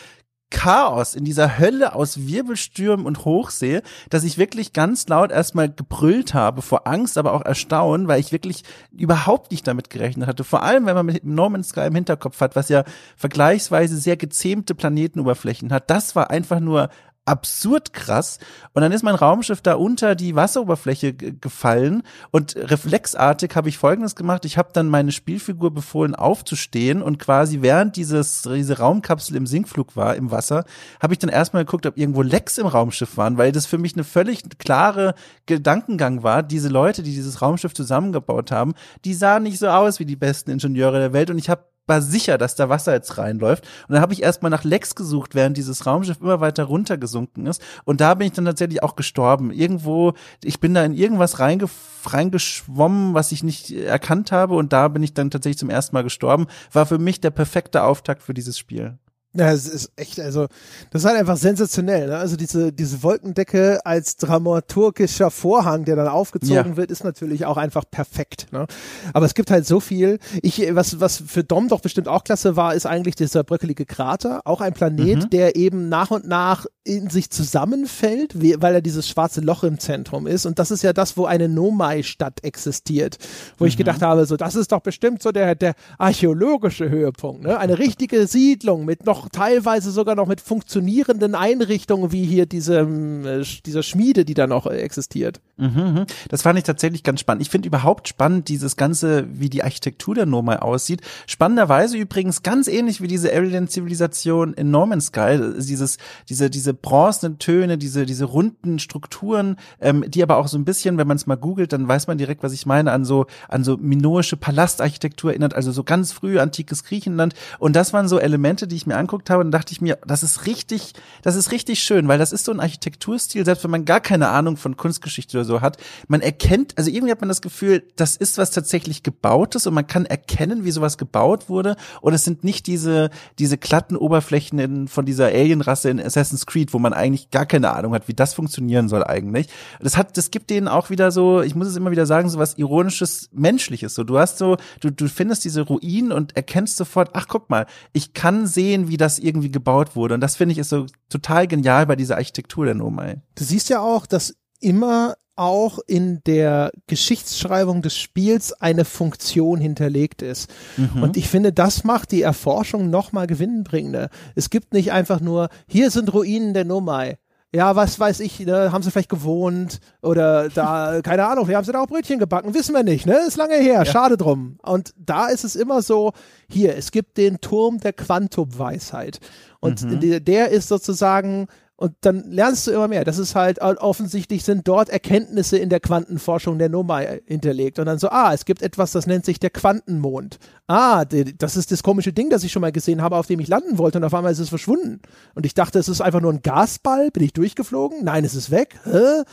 Chaos, 0.52 1.14
in 1.14 1.24
dieser 1.24 1.58
Hölle 1.58 1.94
aus 1.94 2.26
Wirbelstürmen 2.26 3.06
und 3.06 3.24
Hochsee, 3.24 3.80
dass 4.10 4.22
ich 4.22 4.36
wirklich 4.38 4.72
ganz 4.72 5.08
laut 5.08 5.32
erstmal 5.32 5.70
gebrüllt 5.70 6.34
habe 6.34 6.60
vor 6.62 6.86
Angst, 6.86 7.16
aber 7.16 7.32
auch 7.32 7.40
Erstaunen, 7.42 8.06
weil 8.06 8.20
ich 8.20 8.32
wirklich 8.32 8.62
überhaupt 8.92 9.50
nicht 9.50 9.66
damit 9.66 9.90
gerechnet 9.90 10.28
hatte. 10.28 10.44
Vor 10.44 10.62
allem, 10.62 10.86
wenn 10.86 10.94
man 10.94 11.06
mit 11.06 11.24
No 11.24 11.48
Man's 11.48 11.70
Sky 11.70 11.86
im 11.86 11.94
Hinterkopf 11.94 12.40
hat, 12.40 12.54
was 12.54 12.68
ja 12.68 12.84
vergleichsweise 13.16 13.96
sehr 13.96 14.16
gezähmte 14.16 14.74
Planetenoberflächen 14.74 15.72
hat. 15.72 15.88
Das 15.90 16.14
war 16.14 16.30
einfach 16.30 16.60
nur 16.60 16.90
absurd 17.24 17.92
krass. 17.92 18.38
Und 18.72 18.82
dann 18.82 18.92
ist 18.92 19.02
mein 19.02 19.14
Raumschiff 19.14 19.60
da 19.60 19.74
unter 19.74 20.14
die 20.14 20.34
Wasseroberfläche 20.34 21.14
gefallen 21.14 22.02
und 22.30 22.56
reflexartig 22.56 23.54
habe 23.54 23.68
ich 23.68 23.78
Folgendes 23.78 24.16
gemacht. 24.16 24.44
Ich 24.44 24.58
habe 24.58 24.70
dann 24.72 24.88
meine 24.88 25.12
Spielfigur 25.12 25.72
befohlen 25.72 26.14
aufzustehen 26.14 27.00
und 27.02 27.18
quasi 27.18 27.62
während 27.62 27.96
dieses, 27.96 28.42
diese 28.42 28.78
Raumkapsel 28.78 29.36
im 29.36 29.46
Sinkflug 29.46 29.94
war, 29.94 30.16
im 30.16 30.30
Wasser, 30.30 30.64
habe 31.00 31.14
ich 31.14 31.18
dann 31.18 31.30
erstmal 31.30 31.64
geguckt, 31.64 31.86
ob 31.86 31.96
irgendwo 31.96 32.22
Lecks 32.22 32.58
im 32.58 32.66
Raumschiff 32.66 33.16
waren, 33.16 33.38
weil 33.38 33.52
das 33.52 33.66
für 33.66 33.78
mich 33.78 33.94
eine 33.94 34.04
völlig 34.04 34.42
klare 34.58 35.14
Gedankengang 35.46 36.22
war. 36.22 36.42
Diese 36.42 36.68
Leute, 36.68 37.02
die 37.02 37.12
dieses 37.12 37.40
Raumschiff 37.40 37.74
zusammengebaut 37.74 38.50
haben, 38.50 38.74
die 39.04 39.14
sahen 39.14 39.44
nicht 39.44 39.58
so 39.58 39.68
aus 39.68 40.00
wie 40.00 40.06
die 40.06 40.16
besten 40.16 40.50
Ingenieure 40.50 40.98
der 40.98 41.12
Welt 41.12 41.30
und 41.30 41.38
ich 41.38 41.48
habe 41.48 41.71
war 41.86 42.00
sicher, 42.00 42.38
dass 42.38 42.54
da 42.54 42.68
Wasser 42.68 42.92
jetzt 42.92 43.18
reinläuft. 43.18 43.64
Und 43.88 43.94
dann 43.94 44.02
habe 44.02 44.12
ich 44.12 44.22
erstmal 44.22 44.50
nach 44.50 44.64
Lecks 44.64 44.94
gesucht, 44.94 45.34
während 45.34 45.56
dieses 45.56 45.86
Raumschiff 45.86 46.20
immer 46.20 46.40
weiter 46.40 46.64
runtergesunken 46.64 47.46
ist. 47.46 47.62
Und 47.84 48.00
da 48.00 48.14
bin 48.14 48.28
ich 48.28 48.32
dann 48.32 48.44
tatsächlich 48.44 48.82
auch 48.82 48.96
gestorben. 48.96 49.50
Irgendwo, 49.50 50.14
ich 50.44 50.60
bin 50.60 50.74
da 50.74 50.84
in 50.84 50.94
irgendwas 50.94 51.40
reinge 51.40 51.66
reingeschwommen, 52.04 53.14
was 53.14 53.32
ich 53.32 53.42
nicht 53.42 53.70
erkannt 53.70 54.32
habe. 54.32 54.54
Und 54.54 54.72
da 54.72 54.88
bin 54.88 55.02
ich 55.02 55.14
dann 55.14 55.30
tatsächlich 55.30 55.58
zum 55.58 55.70
ersten 55.70 55.94
Mal 55.94 56.02
gestorben. 56.02 56.46
War 56.72 56.86
für 56.86 56.98
mich 56.98 57.20
der 57.20 57.30
perfekte 57.30 57.84
Auftakt 57.84 58.22
für 58.22 58.34
dieses 58.34 58.58
Spiel. 58.58 58.98
Ja, 59.34 59.50
es 59.50 59.66
ist 59.66 59.92
echt, 59.96 60.20
also, 60.20 60.46
das 60.90 61.02
ist 61.02 61.08
halt 61.08 61.18
einfach 61.18 61.38
sensationell, 61.38 62.08
ne? 62.08 62.18
Also 62.18 62.36
diese, 62.36 62.70
diese 62.70 63.02
Wolkendecke 63.02 63.80
als 63.84 64.16
dramaturgischer 64.16 65.30
Vorhang, 65.30 65.86
der 65.86 65.96
dann 65.96 66.08
aufgezogen 66.08 66.72
ja. 66.72 66.76
wird, 66.76 66.90
ist 66.90 67.02
natürlich 67.02 67.46
auch 67.46 67.56
einfach 67.56 67.84
perfekt, 67.90 68.48
ne? 68.52 68.66
Aber 69.14 69.24
es 69.24 69.34
gibt 69.34 69.50
halt 69.50 69.66
so 69.66 69.80
viel. 69.80 70.18
Ich, 70.42 70.62
was, 70.74 71.00
was 71.00 71.22
für 71.26 71.44
Dom 71.44 71.68
doch 71.68 71.80
bestimmt 71.80 72.08
auch 72.08 72.24
klasse 72.24 72.56
war, 72.56 72.74
ist 72.74 72.84
eigentlich 72.84 73.14
dieser 73.14 73.42
bröckelige 73.42 73.86
Krater. 73.86 74.42
Auch 74.44 74.60
ein 74.60 74.74
Planet, 74.74 75.24
mhm. 75.24 75.30
der 75.30 75.56
eben 75.56 75.88
nach 75.88 76.10
und 76.10 76.28
nach 76.28 76.66
in 76.84 77.08
sich 77.10 77.30
zusammenfällt, 77.30 78.34
weil 78.34 78.74
er 78.74 78.82
dieses 78.82 79.08
schwarze 79.08 79.40
Loch 79.40 79.62
im 79.62 79.78
Zentrum 79.78 80.26
ist. 80.26 80.46
Und 80.46 80.58
das 80.58 80.70
ist 80.70 80.82
ja 80.82 80.92
das, 80.92 81.16
wo 81.16 81.26
eine 81.26 81.48
Nomai-Stadt 81.48 82.42
existiert. 82.42 83.18
Wo 83.56 83.64
mhm. 83.64 83.68
ich 83.68 83.76
gedacht 83.76 84.02
habe, 84.02 84.26
so, 84.26 84.36
das 84.36 84.56
ist 84.56 84.72
doch 84.72 84.80
bestimmt 84.80 85.22
so 85.22 85.30
der, 85.30 85.54
der 85.54 85.74
archäologische 85.98 86.90
Höhepunkt, 86.90 87.44
ne? 87.44 87.58
Eine 87.58 87.78
richtige 87.78 88.26
Siedlung 88.26 88.84
mit 88.84 89.06
noch 89.06 89.21
teilweise 89.28 89.90
sogar 89.90 90.14
noch 90.14 90.26
mit 90.26 90.40
funktionierenden 90.40 91.34
Einrichtungen 91.34 92.12
wie 92.12 92.24
hier 92.24 92.46
diese, 92.46 92.80
äh, 92.80 93.44
dieser 93.64 93.82
Schmiede, 93.82 94.24
die 94.24 94.34
da 94.34 94.46
noch 94.46 94.66
existiert. 94.66 95.40
Mhm, 95.56 95.68
mhm, 95.68 96.06
das 96.28 96.42
fand 96.42 96.58
ich 96.58 96.64
tatsächlich 96.64 97.02
ganz 97.02 97.20
spannend. 97.20 97.42
Ich 97.42 97.50
finde 97.50 97.68
überhaupt 97.68 98.08
spannend 98.08 98.48
dieses 98.48 98.76
ganze, 98.76 99.26
wie 99.32 99.50
die 99.50 99.62
Architektur 99.62 100.14
der 100.14 100.26
Nomai 100.26 100.58
aussieht. 100.58 101.02
Spannenderweise 101.26 101.96
übrigens 101.96 102.42
ganz 102.42 102.68
ähnlich 102.68 103.00
wie 103.00 103.06
diese 103.06 103.32
Alien-Zivilisation 103.32 104.54
in 104.54 104.70
No 104.70 104.88
Sky. 105.00 105.38
Dieses, 105.58 105.98
diese, 106.28 106.50
diese 106.50 106.74
bronzenen 106.74 107.38
Töne, 107.38 107.78
diese, 107.78 108.06
diese 108.06 108.24
runden 108.24 108.78
Strukturen, 108.78 109.56
ähm, 109.80 110.04
die 110.08 110.22
aber 110.22 110.38
auch 110.38 110.48
so 110.48 110.58
ein 110.58 110.64
bisschen, 110.64 110.98
wenn 110.98 111.06
man 111.06 111.16
es 111.16 111.26
mal 111.26 111.36
googelt, 111.36 111.72
dann 111.72 111.86
weiß 111.86 112.06
man 112.06 112.18
direkt, 112.18 112.42
was 112.42 112.52
ich 112.52 112.66
meine, 112.66 112.92
an 112.92 113.04
so, 113.04 113.26
an 113.48 113.64
so 113.64 113.76
minoische 113.76 114.36
Palastarchitektur 114.36 115.30
erinnert, 115.30 115.54
also 115.54 115.72
so 115.72 115.84
ganz 115.84 116.12
früh 116.12 116.38
antikes 116.38 116.84
Griechenland. 116.84 117.34
Und 117.58 117.76
das 117.76 117.92
waren 117.92 118.08
so 118.08 118.18
Elemente, 118.18 118.66
die 118.66 118.76
ich 118.76 118.86
mir 118.86 118.96
anguckt 119.12 119.30
habe, 119.30 119.42
dann 119.42 119.50
dachte 119.50 119.72
ich 119.72 119.80
mir, 119.80 119.98
das 120.06 120.22
ist 120.22 120.46
richtig, 120.46 120.94
das 121.22 121.36
ist 121.36 121.52
richtig 121.52 121.82
schön, 121.82 122.08
weil 122.08 122.18
das 122.18 122.32
ist 122.32 122.46
so 122.46 122.52
ein 122.52 122.60
Architekturstil, 122.60 123.44
selbst 123.44 123.62
wenn 123.64 123.70
man 123.70 123.84
gar 123.84 124.00
keine 124.00 124.28
Ahnung 124.28 124.56
von 124.56 124.76
Kunstgeschichte 124.76 125.36
oder 125.36 125.44
so 125.44 125.60
hat, 125.60 125.76
man 126.08 126.22
erkennt, 126.22 126.78
also 126.78 126.90
irgendwie 126.90 127.12
hat 127.12 127.20
man 127.20 127.28
das 127.28 127.42
Gefühl, 127.42 127.84
das 127.96 128.16
ist 128.16 128.38
was 128.38 128.50
tatsächlich 128.50 129.02
gebautes 129.02 129.66
und 129.66 129.74
man 129.74 129.86
kann 129.86 130.06
erkennen, 130.06 130.64
wie 130.64 130.70
sowas 130.70 130.96
gebaut 130.96 131.48
wurde 131.48 131.76
und 132.00 132.14
es 132.14 132.24
sind 132.24 132.42
nicht 132.42 132.66
diese, 132.66 133.10
diese 133.38 133.58
glatten 133.58 133.96
Oberflächen 133.96 134.58
in, 134.58 134.88
von 134.88 135.04
dieser 135.04 135.26
Alienrasse 135.26 135.90
in 135.90 136.00
Assassin's 136.00 136.46
Creed, 136.46 136.72
wo 136.72 136.78
man 136.78 136.94
eigentlich 136.94 137.30
gar 137.30 137.46
keine 137.46 137.74
Ahnung 137.74 137.92
hat, 137.94 138.08
wie 138.08 138.14
das 138.14 138.32
funktionieren 138.34 138.88
soll 138.88 139.04
eigentlich. 139.04 139.48
Das 139.80 139.96
hat, 139.96 140.16
das 140.16 140.30
gibt 140.30 140.48
denen 140.48 140.68
auch 140.68 140.88
wieder 140.88 141.10
so, 141.10 141.42
ich 141.42 141.54
muss 141.54 141.66
es 141.66 141.76
immer 141.76 141.90
wieder 141.90 142.06
sagen, 142.06 142.30
so 142.30 142.38
was 142.38 142.56
ironisches, 142.56 143.28
menschliches, 143.32 143.94
so 143.94 144.04
du 144.04 144.18
hast 144.18 144.38
so, 144.38 144.56
du, 144.80 144.90
du 144.90 145.08
findest 145.08 145.44
diese 145.44 145.62
Ruinen 145.62 146.12
und 146.12 146.34
erkennst 146.36 146.76
sofort, 146.76 147.10
ach 147.12 147.28
guck 147.28 147.50
mal, 147.50 147.66
ich 147.92 148.14
kann 148.14 148.46
sehen, 148.46 148.88
wie 148.88 148.96
das 149.02 149.18
irgendwie 149.18 149.50
gebaut 149.50 149.96
wurde. 149.96 150.14
Und 150.14 150.20
das 150.20 150.36
finde 150.36 150.52
ich 150.52 150.58
ist 150.58 150.70
so 150.70 150.86
total 151.10 151.46
genial 151.46 151.86
bei 151.86 151.96
dieser 151.96 152.16
Architektur 152.16 152.64
der 152.64 152.74
Nomai. 152.74 153.20
Du 153.34 153.44
siehst 153.44 153.68
ja 153.68 153.80
auch, 153.80 154.06
dass 154.06 154.34
immer 154.60 155.16
auch 155.34 155.78
in 155.86 156.20
der 156.26 156.72
Geschichtsschreibung 156.86 157.82
des 157.82 157.96
Spiels 157.96 158.52
eine 158.52 158.84
Funktion 158.84 159.60
hinterlegt 159.60 160.22
ist. 160.22 160.50
Mhm. 160.76 161.02
Und 161.02 161.16
ich 161.16 161.28
finde, 161.28 161.52
das 161.52 161.84
macht 161.84 162.12
die 162.12 162.22
Erforschung 162.22 162.90
noch 162.90 163.12
mal 163.12 163.26
gewinnbringender. 163.26 164.08
Es 164.34 164.50
gibt 164.50 164.74
nicht 164.74 164.92
einfach 164.92 165.20
nur, 165.20 165.48
hier 165.66 165.90
sind 165.90 166.12
Ruinen 166.12 166.54
der 166.54 166.64
Nomai 166.64 167.18
ja, 167.54 167.76
was 167.76 168.00
weiß 168.00 168.20
ich, 168.20 168.40
ne, 168.40 168.72
haben 168.72 168.82
sie 168.82 168.90
vielleicht 168.90 169.10
gewohnt 169.10 169.80
oder 170.00 170.48
da, 170.48 171.00
keine 171.04 171.26
Ahnung, 171.26 171.48
wir 171.48 171.56
haben 171.56 171.64
sie 171.64 171.72
da 171.72 171.82
auch 171.82 171.86
Brötchen 171.86 172.18
gebacken, 172.18 172.54
wissen 172.54 172.74
wir 172.74 172.82
nicht, 172.82 173.06
ne, 173.06 173.18
ist 173.26 173.36
lange 173.36 173.56
her, 173.56 173.74
ja. 173.74 173.84
schade 173.84 174.16
drum. 174.16 174.58
Und 174.62 174.94
da 174.96 175.28
ist 175.28 175.44
es 175.44 175.54
immer 175.54 175.82
so, 175.82 176.12
hier, 176.48 176.76
es 176.76 176.90
gibt 176.90 177.18
den 177.18 177.40
Turm 177.40 177.78
der 177.78 177.92
Quantumweisheit 177.92 179.20
und 179.60 179.82
mhm. 179.82 180.00
der, 180.00 180.20
der 180.20 180.48
ist 180.48 180.68
sozusagen 180.68 181.46
und 181.82 181.96
dann 182.02 182.30
lernst 182.30 182.68
du 182.68 182.70
immer 182.70 182.86
mehr. 182.86 183.02
Das 183.02 183.18
ist 183.18 183.34
halt 183.34 183.58
offensichtlich 183.60 184.44
sind 184.44 184.68
dort 184.68 184.88
Erkenntnisse 184.88 185.58
in 185.58 185.68
der 185.68 185.80
Quantenforschung 185.80 186.56
der 186.56 186.68
Nummer 186.68 187.00
hinterlegt. 187.26 187.80
Und 187.80 187.86
dann 187.86 187.98
so, 187.98 188.08
ah, 188.08 188.32
es 188.32 188.44
gibt 188.44 188.62
etwas, 188.62 188.92
das 188.92 189.08
nennt 189.08 189.24
sich 189.24 189.40
der 189.40 189.50
Quantenmond. 189.50 190.38
Ah, 190.68 191.04
das 191.04 191.56
ist 191.56 191.72
das 191.72 191.82
komische 191.82 192.12
Ding, 192.12 192.30
das 192.30 192.44
ich 192.44 192.52
schon 192.52 192.60
mal 192.60 192.70
gesehen 192.70 193.02
habe, 193.02 193.16
auf 193.16 193.26
dem 193.26 193.40
ich 193.40 193.48
landen 193.48 193.78
wollte. 193.78 193.98
Und 193.98 194.04
auf 194.04 194.14
einmal 194.14 194.30
ist 194.30 194.38
es 194.38 194.48
verschwunden. 194.48 195.00
Und 195.34 195.44
ich 195.44 195.54
dachte, 195.54 195.80
es 195.80 195.88
ist 195.88 196.00
einfach 196.00 196.20
nur 196.20 196.32
ein 196.32 196.42
Gasball. 196.42 197.10
Bin 197.10 197.24
ich 197.24 197.32
durchgeflogen? 197.32 198.04
Nein, 198.04 198.24
es 198.24 198.36
ist 198.36 198.52
weg. 198.52 198.78
Hä? 198.84 199.24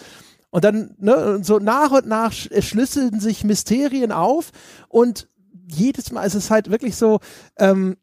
Und 0.49 0.63
dann, 0.63 0.95
ne, 0.97 1.41
so 1.43 1.59
nach 1.59 1.91
und 1.91 2.07
nach 2.07 2.33
schlüsseln 2.33 3.19
sich 3.19 3.43
Mysterien 3.43 4.11
auf 4.11 4.49
und 4.87 5.27
jedes 5.67 6.11
Mal 6.11 6.23
ist 6.23 6.33
es 6.33 6.49
halt 6.49 6.71
wirklich 6.71 6.95
so, 6.95 7.19
ähm, 7.59 7.97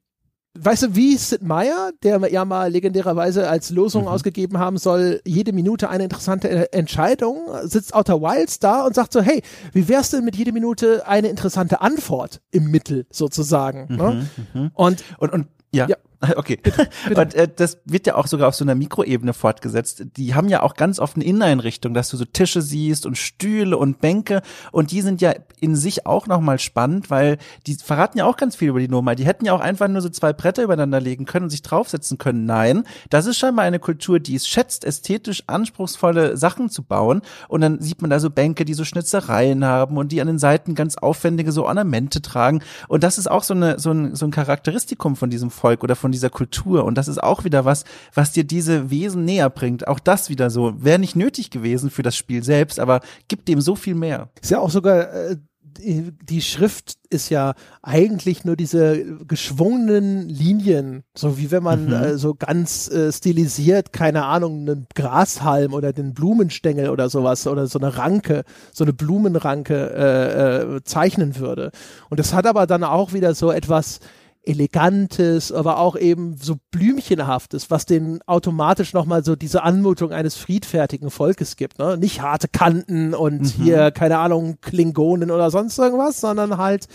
weißt 0.59 0.83
du, 0.85 0.95
wie 0.97 1.17
Sid 1.17 1.43
Meier, 1.43 1.91
der 2.03 2.21
ja 2.31 2.45
mal 2.45 2.71
legendärerweise 2.71 3.49
als 3.49 3.71
Losung 3.71 4.03
mhm. 4.03 4.09
ausgegeben 4.09 4.59
haben 4.59 4.79
soll, 4.79 5.21
jede 5.25 5.53
Minute 5.53 5.89
eine 5.89 6.05
interessante 6.05 6.73
Entscheidung, 6.73 7.49
sitzt 7.65 7.95
Outer 7.95 8.21
Wilds 8.21 8.59
da 8.59 8.85
und 8.85 8.95
sagt 8.95 9.13
so, 9.13 9.21
hey, 9.21 9.43
wie 9.73 9.89
wär's 9.89 10.11
denn 10.11 10.25
mit 10.25 10.37
jede 10.37 10.53
Minute 10.53 11.07
eine 11.07 11.29
interessante 11.29 11.81
Antwort 11.81 12.41
im 12.51 12.71
Mittel 12.71 13.07
sozusagen? 13.11 13.87
Mhm, 13.89 13.97
ne? 13.97 14.29
mhm. 14.55 14.71
Und, 14.75 15.05
und, 15.19 15.33
und 15.33 15.47
ja. 15.73 15.87
ja. 15.89 15.97
Okay. 16.37 16.59
Bitte, 16.63 16.89
bitte. 17.09 17.21
Und 17.21 17.35
äh, 17.35 17.49
das 17.55 17.79
wird 17.85 18.07
ja 18.07 18.15
auch 18.17 18.27
sogar 18.27 18.49
auf 18.49 18.55
so 18.55 18.65
einer 18.65 18.75
Mikroebene 18.75 19.33
fortgesetzt. 19.33 20.05
Die 20.17 20.35
haben 20.35 20.49
ja 20.49 20.63
auch 20.63 20.75
ganz 20.75 20.99
oft 20.99 21.17
eine 21.17 21.25
Inneneinrichtung, 21.25 21.95
dass 21.95 22.09
du 22.09 22.17
so 22.17 22.25
Tische 22.25 22.63
siehst 22.63 23.07
und 23.07 23.17
Stühle 23.17 23.77
und 23.77 24.01
Bänke 24.01 24.43
und 24.73 24.91
die 24.91 25.01
sind 25.01 25.21
ja 25.21 25.35
in 25.61 25.77
sich 25.77 26.07
auch 26.07 26.27
nochmal 26.27 26.59
spannend, 26.59 27.11
weil 27.11 27.39
die 27.67 27.75
verraten 27.75 28.19
ja 28.19 28.27
auch 28.27 28.37
ganz 28.37 28.57
viel 28.57 28.69
über 28.69 28.81
die 28.81 28.89
Nummer. 28.89 29.15
Die 29.15 29.25
hätten 29.25 29.45
ja 29.45 29.53
auch 29.53 29.61
einfach 29.61 29.89
nur 29.89 30.03
so 30.03 30.09
zwei 30.09 30.33
Bretter 30.33 30.63
übereinander 30.63 31.01
legen 31.01 31.25
können 31.25 31.45
und 31.45 31.51
sich 31.51 31.63
draufsetzen 31.63 32.19
können. 32.19 32.45
Nein, 32.45 32.85
das 33.11 33.27
ist 33.27 33.39
scheinbar 33.39 33.65
eine 33.65 33.79
Kultur, 33.79 34.21
die 34.21 34.35
es 34.35 34.47
schätzt, 34.47 34.85
ästhetisch 34.85 35.45
anspruchsvolle 35.47 36.37
Sachen 36.37 36.69
zu 36.69 36.83
bauen 36.83 37.23
und 37.49 37.61
dann 37.61 37.81
sieht 37.81 38.03
man 38.03 38.11
da 38.11 38.21
so 38.21 38.31
Bänke, 38.31 38.65
die 38.65 38.75
so 38.75 38.85
Schnitzereien 38.85 39.65
haben 39.65 39.97
und 39.97 40.13
die 40.13 40.21
an 40.21 40.27
den 40.27 40.39
Seiten 40.39 40.75
ganz 40.75 40.97
aufwendige 40.97 41.53
so 41.53 41.67
Ornamente 41.67 42.21
tragen 42.23 42.63
und 42.89 43.03
das 43.03 43.19
ist 43.19 43.31
auch 43.31 43.43
so 43.43 43.55
eine 43.55 43.79
so 43.79 43.91
ein, 43.91 44.15
so 44.15 44.27
ein 44.27 44.31
Charakteristikum 44.31 45.17
von 45.17 45.31
diesem 45.31 45.51
Volk 45.51 45.83
oder 45.83 45.97
von 45.97 46.06
dieser 46.13 46.31
Kultur. 46.31 46.85
Und 46.85 46.97
das 46.97 47.09
ist 47.09 47.23
auch 47.23 47.45
wieder 47.45 47.65
was, 47.65 47.85
was 48.15 48.33
dir 48.33 48.45
diese 48.45 48.91
Wesen 48.91 49.25
näher 49.25 49.51
bringt. 49.51 49.89
Auch 49.89 50.01
das 50.01 50.29
wieder 50.29 50.51
so. 50.51 50.75
Wäre 50.83 50.99
nicht 50.99 51.17
nötig 51.17 51.51
gewesen 51.51 51.91
für 51.91 52.03
das 52.03 52.17
Spiel 52.17 52.43
selbst, 52.43 52.81
aber 52.81 53.01
gibt 53.29 53.49
dem 53.49 53.61
so 53.61 53.75
viel 53.75 53.95
mehr. 53.95 54.31
Ist 54.41 54.51
ja 54.51 54.59
auch 54.59 54.71
sogar, 54.71 55.13
äh, 55.13 55.37
die 55.79 56.41
Schrift 56.41 56.95
ist 57.11 57.29
ja 57.29 57.55
eigentlich 57.83 58.45
nur 58.45 58.57
diese 58.57 59.05
geschwungenen 59.27 60.29
Linien, 60.29 61.05
so 61.15 61.39
wie 61.39 61.51
wenn 61.51 61.63
man 61.63 61.87
mhm. 61.87 61.93
äh, 61.93 62.19
so 62.19 62.35
ganz 62.35 62.89
äh, 62.89 63.13
stilisiert, 63.13 63.93
keine 63.93 64.25
Ahnung, 64.25 64.61
einen 64.61 64.87
Grashalm 64.95 65.73
oder 65.73 65.93
den 65.93 66.15
Blumenstängel 66.15 66.91
oder 66.91 67.09
sowas 67.09 67.47
oder 67.47 67.67
so 67.67 67.79
eine 67.79 67.97
Ranke, 67.97 68.45
so 68.73 68.85
eine 68.85 68.93
Blumenranke 68.93 69.75
äh, 69.75 70.77
äh, 70.77 70.85
zeichnen 70.85 71.37
würde. 71.37 71.71
Und 72.11 72.21
das 72.21 72.33
hat 72.33 72.47
aber 72.47 72.67
dann 72.67 72.85
auch 72.85 73.13
wieder 73.13 73.35
so 73.35 73.51
etwas 73.51 74.01
Elegantes, 74.47 75.53
aber 75.53 75.79
auch 75.79 75.97
eben 75.97 76.37
so 76.37 76.57
Blümchenhaftes, 76.71 77.71
was 77.71 77.85
den 77.87 78.21
automatisch 78.27 78.93
nochmal 78.93 79.25
so 79.25 79.37
diese 79.37 79.63
Anmutung 79.63 80.13
eines 80.13 80.37
friedfertigen 80.37 81.11
Volkes 81.11 81.57
gibt. 81.57 81.79
Ne? 81.79 81.97
Nicht 81.97 82.23
harte 82.23 82.49
Kanten 82.49 83.15
und 83.15 83.43
mhm. 83.43 83.63
hier, 83.63 83.91
keine 83.91 84.19
Ahnung, 84.19 84.59
Klingonen 84.61 85.31
oder 85.31 85.51
sonst 85.51 85.79
irgendwas, 85.79 86.21
sondern 86.21 86.57
halt, 86.57 86.87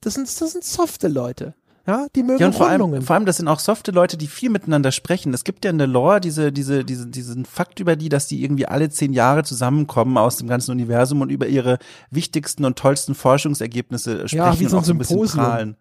das 0.00 0.14
sind, 0.14 0.28
das 0.28 0.52
sind 0.52 0.64
softe 0.64 1.08
Leute. 1.08 1.54
Ja, 1.88 2.06
die 2.14 2.22
mögen 2.22 2.38
ja, 2.38 2.48
und 2.48 2.54
vor 2.54 2.68
allem, 2.68 3.00
vor 3.00 3.16
allem, 3.16 3.24
das 3.24 3.38
sind 3.38 3.48
auch 3.48 3.60
softe 3.60 3.92
Leute, 3.92 4.18
die 4.18 4.26
viel 4.26 4.50
miteinander 4.50 4.92
sprechen. 4.92 5.32
Es 5.32 5.42
gibt 5.42 5.64
ja 5.64 5.70
in 5.70 5.78
der 5.78 5.86
Lore 5.86 6.20
diese, 6.20 6.52
diese, 6.52 6.84
diese, 6.84 7.06
diesen 7.06 7.46
Fakt 7.46 7.80
über 7.80 7.96
die, 7.96 8.10
dass 8.10 8.26
die 8.26 8.44
irgendwie 8.44 8.66
alle 8.66 8.90
zehn 8.90 9.14
Jahre 9.14 9.42
zusammenkommen 9.42 10.18
aus 10.18 10.36
dem 10.36 10.48
ganzen 10.48 10.72
Universum 10.72 11.22
und 11.22 11.30
über 11.30 11.46
ihre 11.46 11.78
wichtigsten 12.10 12.66
und 12.66 12.76
tollsten 12.76 13.14
Forschungsergebnisse 13.14 14.28
sprechen 14.28 14.36
ja, 14.36 14.60
wie 14.60 14.66
so 14.66 14.68
ein 14.68 14.72
und 14.72 14.78
auch 14.80 14.84
so 14.84 14.92
ein 14.92 14.98
bisschen 14.98 15.26
prahlen. 15.28 15.76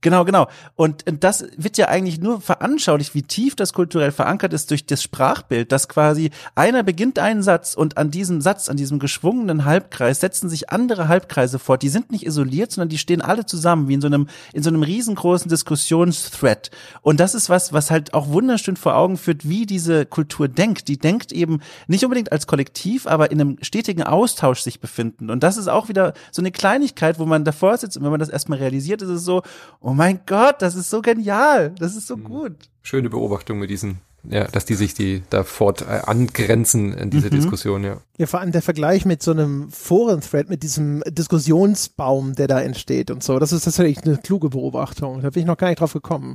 Genau, 0.00 0.24
genau. 0.24 0.46
Und 0.76 1.04
das 1.20 1.44
wird 1.56 1.76
ja 1.76 1.88
eigentlich 1.88 2.20
nur 2.20 2.40
veranschaulicht, 2.40 3.16
wie 3.16 3.22
tief 3.22 3.56
das 3.56 3.72
kulturell 3.72 4.12
verankert 4.12 4.52
ist 4.52 4.70
durch 4.70 4.86
das 4.86 5.02
Sprachbild, 5.02 5.72
dass 5.72 5.88
quasi 5.88 6.30
einer 6.54 6.84
beginnt 6.84 7.18
einen 7.18 7.42
Satz 7.42 7.74
und 7.74 7.96
an 7.98 8.12
diesem 8.12 8.40
Satz, 8.40 8.68
an 8.68 8.76
diesem 8.76 9.00
geschwungenen 9.00 9.64
Halbkreis 9.64 10.20
setzen 10.20 10.48
sich 10.48 10.70
andere 10.70 11.08
Halbkreise 11.08 11.58
fort. 11.58 11.82
Die 11.82 11.88
sind 11.88 12.12
nicht 12.12 12.24
isoliert, 12.24 12.70
sondern 12.70 12.90
die 12.90 12.98
stehen 12.98 13.20
alle 13.20 13.44
zusammen, 13.44 13.88
wie 13.88 13.94
in 13.94 14.00
so 14.00 14.06
einem, 14.06 14.28
in 14.52 14.62
so 14.62 14.70
einem 14.70 14.84
riesengroßen 14.84 15.48
Diskussionsthread. 15.48 16.70
Und 17.02 17.18
das 17.18 17.34
ist 17.34 17.50
was, 17.50 17.72
was 17.72 17.90
halt 17.90 18.14
auch 18.14 18.28
wunderschön 18.28 18.76
vor 18.76 18.94
Augen 18.94 19.16
führt, 19.16 19.48
wie 19.48 19.66
diese 19.66 20.06
Kultur 20.06 20.46
denkt. 20.46 20.86
Die 20.86 20.98
denkt 20.98 21.32
eben 21.32 21.58
nicht 21.88 22.04
unbedingt 22.04 22.30
als 22.30 22.46
Kollektiv, 22.46 23.08
aber 23.08 23.32
in 23.32 23.40
einem 23.40 23.56
stetigen 23.62 24.04
Austausch 24.04 24.60
sich 24.60 24.78
befinden. 24.78 25.28
Und 25.28 25.42
das 25.42 25.56
ist 25.56 25.66
auch 25.66 25.88
wieder 25.88 26.12
so 26.30 26.40
eine 26.40 26.52
Kleinigkeit, 26.52 27.18
wo 27.18 27.26
man 27.26 27.44
davor 27.44 27.76
sitzt 27.76 27.96
und 27.96 28.04
wenn 28.04 28.12
man 28.12 28.20
das 28.20 28.28
erstmal 28.28 28.60
realisiert, 28.60 29.02
ist 29.02 29.08
es 29.08 29.24
so, 29.24 29.42
oh 29.88 29.94
mein 29.94 30.20
Gott, 30.26 30.56
das 30.60 30.74
ist 30.74 30.90
so 30.90 31.00
genial, 31.00 31.74
das 31.78 31.96
ist 31.96 32.06
so 32.06 32.16
mhm. 32.16 32.24
gut. 32.24 32.56
Schöne 32.82 33.08
Beobachtung 33.08 33.58
mit 33.58 33.70
diesen 33.70 34.00
ja, 34.24 34.44
dass 34.44 34.64
die 34.64 34.74
sich 34.74 34.94
die 34.94 35.22
da 35.30 35.44
fort 35.44 35.82
äh, 35.82 36.00
angrenzen 36.04 36.92
in 36.92 37.08
diese 37.08 37.28
mhm. 37.28 37.36
Diskussion, 37.36 37.84
ja. 37.84 37.98
Ja, 38.18 38.26
vor 38.26 38.40
allem 38.40 38.52
der 38.52 38.62
Vergleich 38.62 39.04
mit 39.04 39.22
so 39.22 39.30
einem 39.30 39.70
Foren-Thread, 39.70 40.50
mit 40.50 40.62
diesem 40.62 41.02
Diskussionsbaum, 41.06 42.34
der 42.34 42.48
da 42.48 42.60
entsteht 42.60 43.10
und 43.10 43.22
so. 43.22 43.38
Das 43.38 43.52
ist 43.52 43.64
tatsächlich 43.64 44.04
eine 44.04 44.18
kluge 44.18 44.50
Beobachtung. 44.50 45.22
Da 45.22 45.30
bin 45.30 45.42
ich 45.42 45.46
noch 45.46 45.56
gar 45.56 45.68
nicht 45.68 45.80
drauf 45.80 45.92
gekommen. 45.92 46.34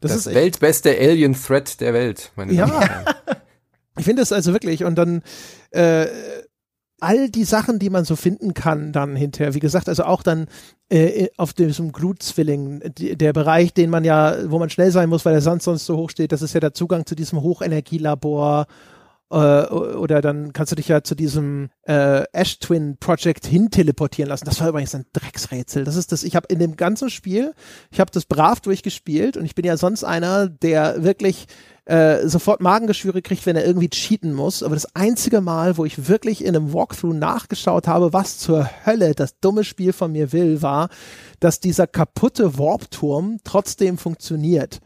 Das, 0.00 0.12
das 0.12 0.26
ist 0.26 0.34
weltbeste 0.34 0.96
Alien-Thread 0.96 1.80
der 1.80 1.92
Welt, 1.92 2.32
meine 2.36 2.54
Damen 2.54 2.72
und 2.72 2.80
Herren. 2.80 3.04
ich 3.98 4.04
finde 4.04 4.22
es 4.22 4.32
also 4.32 4.52
wirklich 4.52 4.84
und 4.84 4.94
dann 4.94 5.22
äh, 5.72 6.06
all 7.00 7.30
die 7.30 7.44
Sachen, 7.44 7.78
die 7.78 7.90
man 7.90 8.04
so 8.04 8.16
finden 8.16 8.54
kann, 8.54 8.92
dann 8.92 9.16
hinterher, 9.16 9.54
wie 9.54 9.60
gesagt, 9.60 9.88
also 9.88 10.04
auch 10.04 10.22
dann 10.22 10.46
äh, 10.88 11.28
auf 11.36 11.52
diesem 11.52 11.92
Glutzwilling, 11.92 12.80
der 12.96 13.32
Bereich, 13.32 13.74
den 13.74 13.90
man 13.90 14.04
ja, 14.04 14.36
wo 14.50 14.58
man 14.58 14.70
schnell 14.70 14.90
sein 14.90 15.08
muss, 15.08 15.24
weil 15.24 15.32
der 15.32 15.42
Sand 15.42 15.62
sonst 15.62 15.86
so 15.86 15.96
hoch 15.96 16.10
steht, 16.10 16.32
das 16.32 16.42
ist 16.42 16.54
ja 16.54 16.60
der 16.60 16.74
Zugang 16.74 17.06
zu 17.06 17.14
diesem 17.14 17.42
Hochenergielabor 17.42 18.66
äh, 19.30 19.34
oder 19.66 20.20
dann 20.20 20.52
kannst 20.52 20.72
du 20.72 20.76
dich 20.76 20.88
ja 20.88 21.02
zu 21.02 21.14
diesem 21.14 21.70
äh, 21.84 22.24
Ash 22.32 22.58
Twin 22.58 22.96
Project 22.98 23.46
hin 23.46 23.70
teleportieren 23.70 24.28
lassen. 24.28 24.44
Das 24.44 24.60
war 24.60 24.68
übrigens 24.68 24.94
ein 24.94 25.06
Drecksrätsel. 25.12 25.84
Das 25.84 25.96
ist 25.96 26.12
das. 26.12 26.24
Ich 26.24 26.34
habe 26.34 26.48
in 26.48 26.58
dem 26.58 26.76
ganzen 26.76 27.10
Spiel, 27.10 27.54
ich 27.90 28.00
habe 28.00 28.10
das 28.10 28.26
brav 28.26 28.60
durchgespielt 28.60 29.36
und 29.36 29.44
ich 29.44 29.54
bin 29.54 29.64
ja 29.64 29.76
sonst 29.76 30.04
einer, 30.04 30.48
der 30.48 31.04
wirklich 31.04 31.46
äh, 31.90 32.28
sofort 32.28 32.60
Magengeschwüre 32.60 33.20
kriegt, 33.20 33.46
wenn 33.46 33.56
er 33.56 33.66
irgendwie 33.66 33.88
cheaten 33.88 34.32
muss. 34.32 34.62
Aber 34.62 34.76
das 34.76 34.94
einzige 34.94 35.40
Mal, 35.40 35.76
wo 35.76 35.84
ich 35.84 36.08
wirklich 36.08 36.44
in 36.44 36.54
einem 36.54 36.72
Walkthrough 36.72 37.14
nachgeschaut 37.14 37.88
habe, 37.88 38.12
was 38.12 38.38
zur 38.38 38.70
Hölle 38.86 39.12
das 39.16 39.40
dumme 39.40 39.64
Spiel 39.64 39.92
von 39.92 40.12
mir 40.12 40.32
will, 40.32 40.62
war, 40.62 40.88
dass 41.40 41.58
dieser 41.58 41.88
kaputte 41.88 42.58
Warpturm 42.58 43.38
trotzdem 43.42 43.98
funktioniert. 43.98 44.78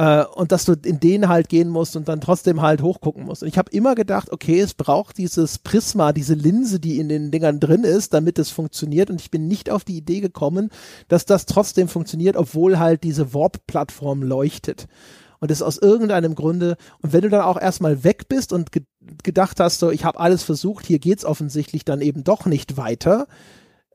Uh, 0.00 0.24
und 0.36 0.52
dass 0.52 0.64
du 0.64 0.72
in 0.72 1.00
den 1.00 1.28
halt 1.28 1.50
gehen 1.50 1.68
musst 1.68 1.96
und 1.96 2.08
dann 2.08 2.22
trotzdem 2.22 2.62
halt 2.62 2.80
hochgucken 2.80 3.26
musst. 3.26 3.42
Und 3.42 3.48
ich 3.50 3.58
habe 3.58 3.70
immer 3.72 3.94
gedacht, 3.94 4.32
okay, 4.32 4.58
es 4.58 4.72
braucht 4.72 5.18
dieses 5.18 5.58
Prisma, 5.58 6.14
diese 6.14 6.32
Linse, 6.32 6.80
die 6.80 6.98
in 6.98 7.10
den 7.10 7.30
Dingern 7.30 7.60
drin 7.60 7.84
ist, 7.84 8.14
damit 8.14 8.38
es 8.38 8.48
funktioniert. 8.48 9.10
Und 9.10 9.20
ich 9.20 9.30
bin 9.30 9.48
nicht 9.48 9.68
auf 9.68 9.84
die 9.84 9.98
Idee 9.98 10.20
gekommen, 10.20 10.70
dass 11.08 11.26
das 11.26 11.44
trotzdem 11.44 11.88
funktioniert, 11.88 12.36
obwohl 12.36 12.78
halt 12.78 13.04
diese 13.04 13.34
Warp-Plattform 13.34 14.22
leuchtet 14.22 14.86
und 15.42 15.50
das 15.50 15.60
aus 15.60 15.76
irgendeinem 15.76 16.36
Grunde. 16.36 16.76
Und 17.00 17.12
wenn 17.12 17.22
du 17.22 17.28
dann 17.28 17.40
auch 17.40 17.60
erstmal 17.60 18.04
weg 18.04 18.28
bist 18.28 18.52
und 18.52 18.70
ge 18.70 18.84
gedacht 19.24 19.58
hast, 19.58 19.80
so, 19.80 19.90
ich 19.90 20.04
habe 20.04 20.20
alles 20.20 20.44
versucht, 20.44 20.86
hier 20.86 21.00
geht's 21.00 21.24
offensichtlich 21.24 21.84
dann 21.84 22.00
eben 22.00 22.22
doch 22.22 22.46
nicht 22.46 22.76
weiter, 22.76 23.26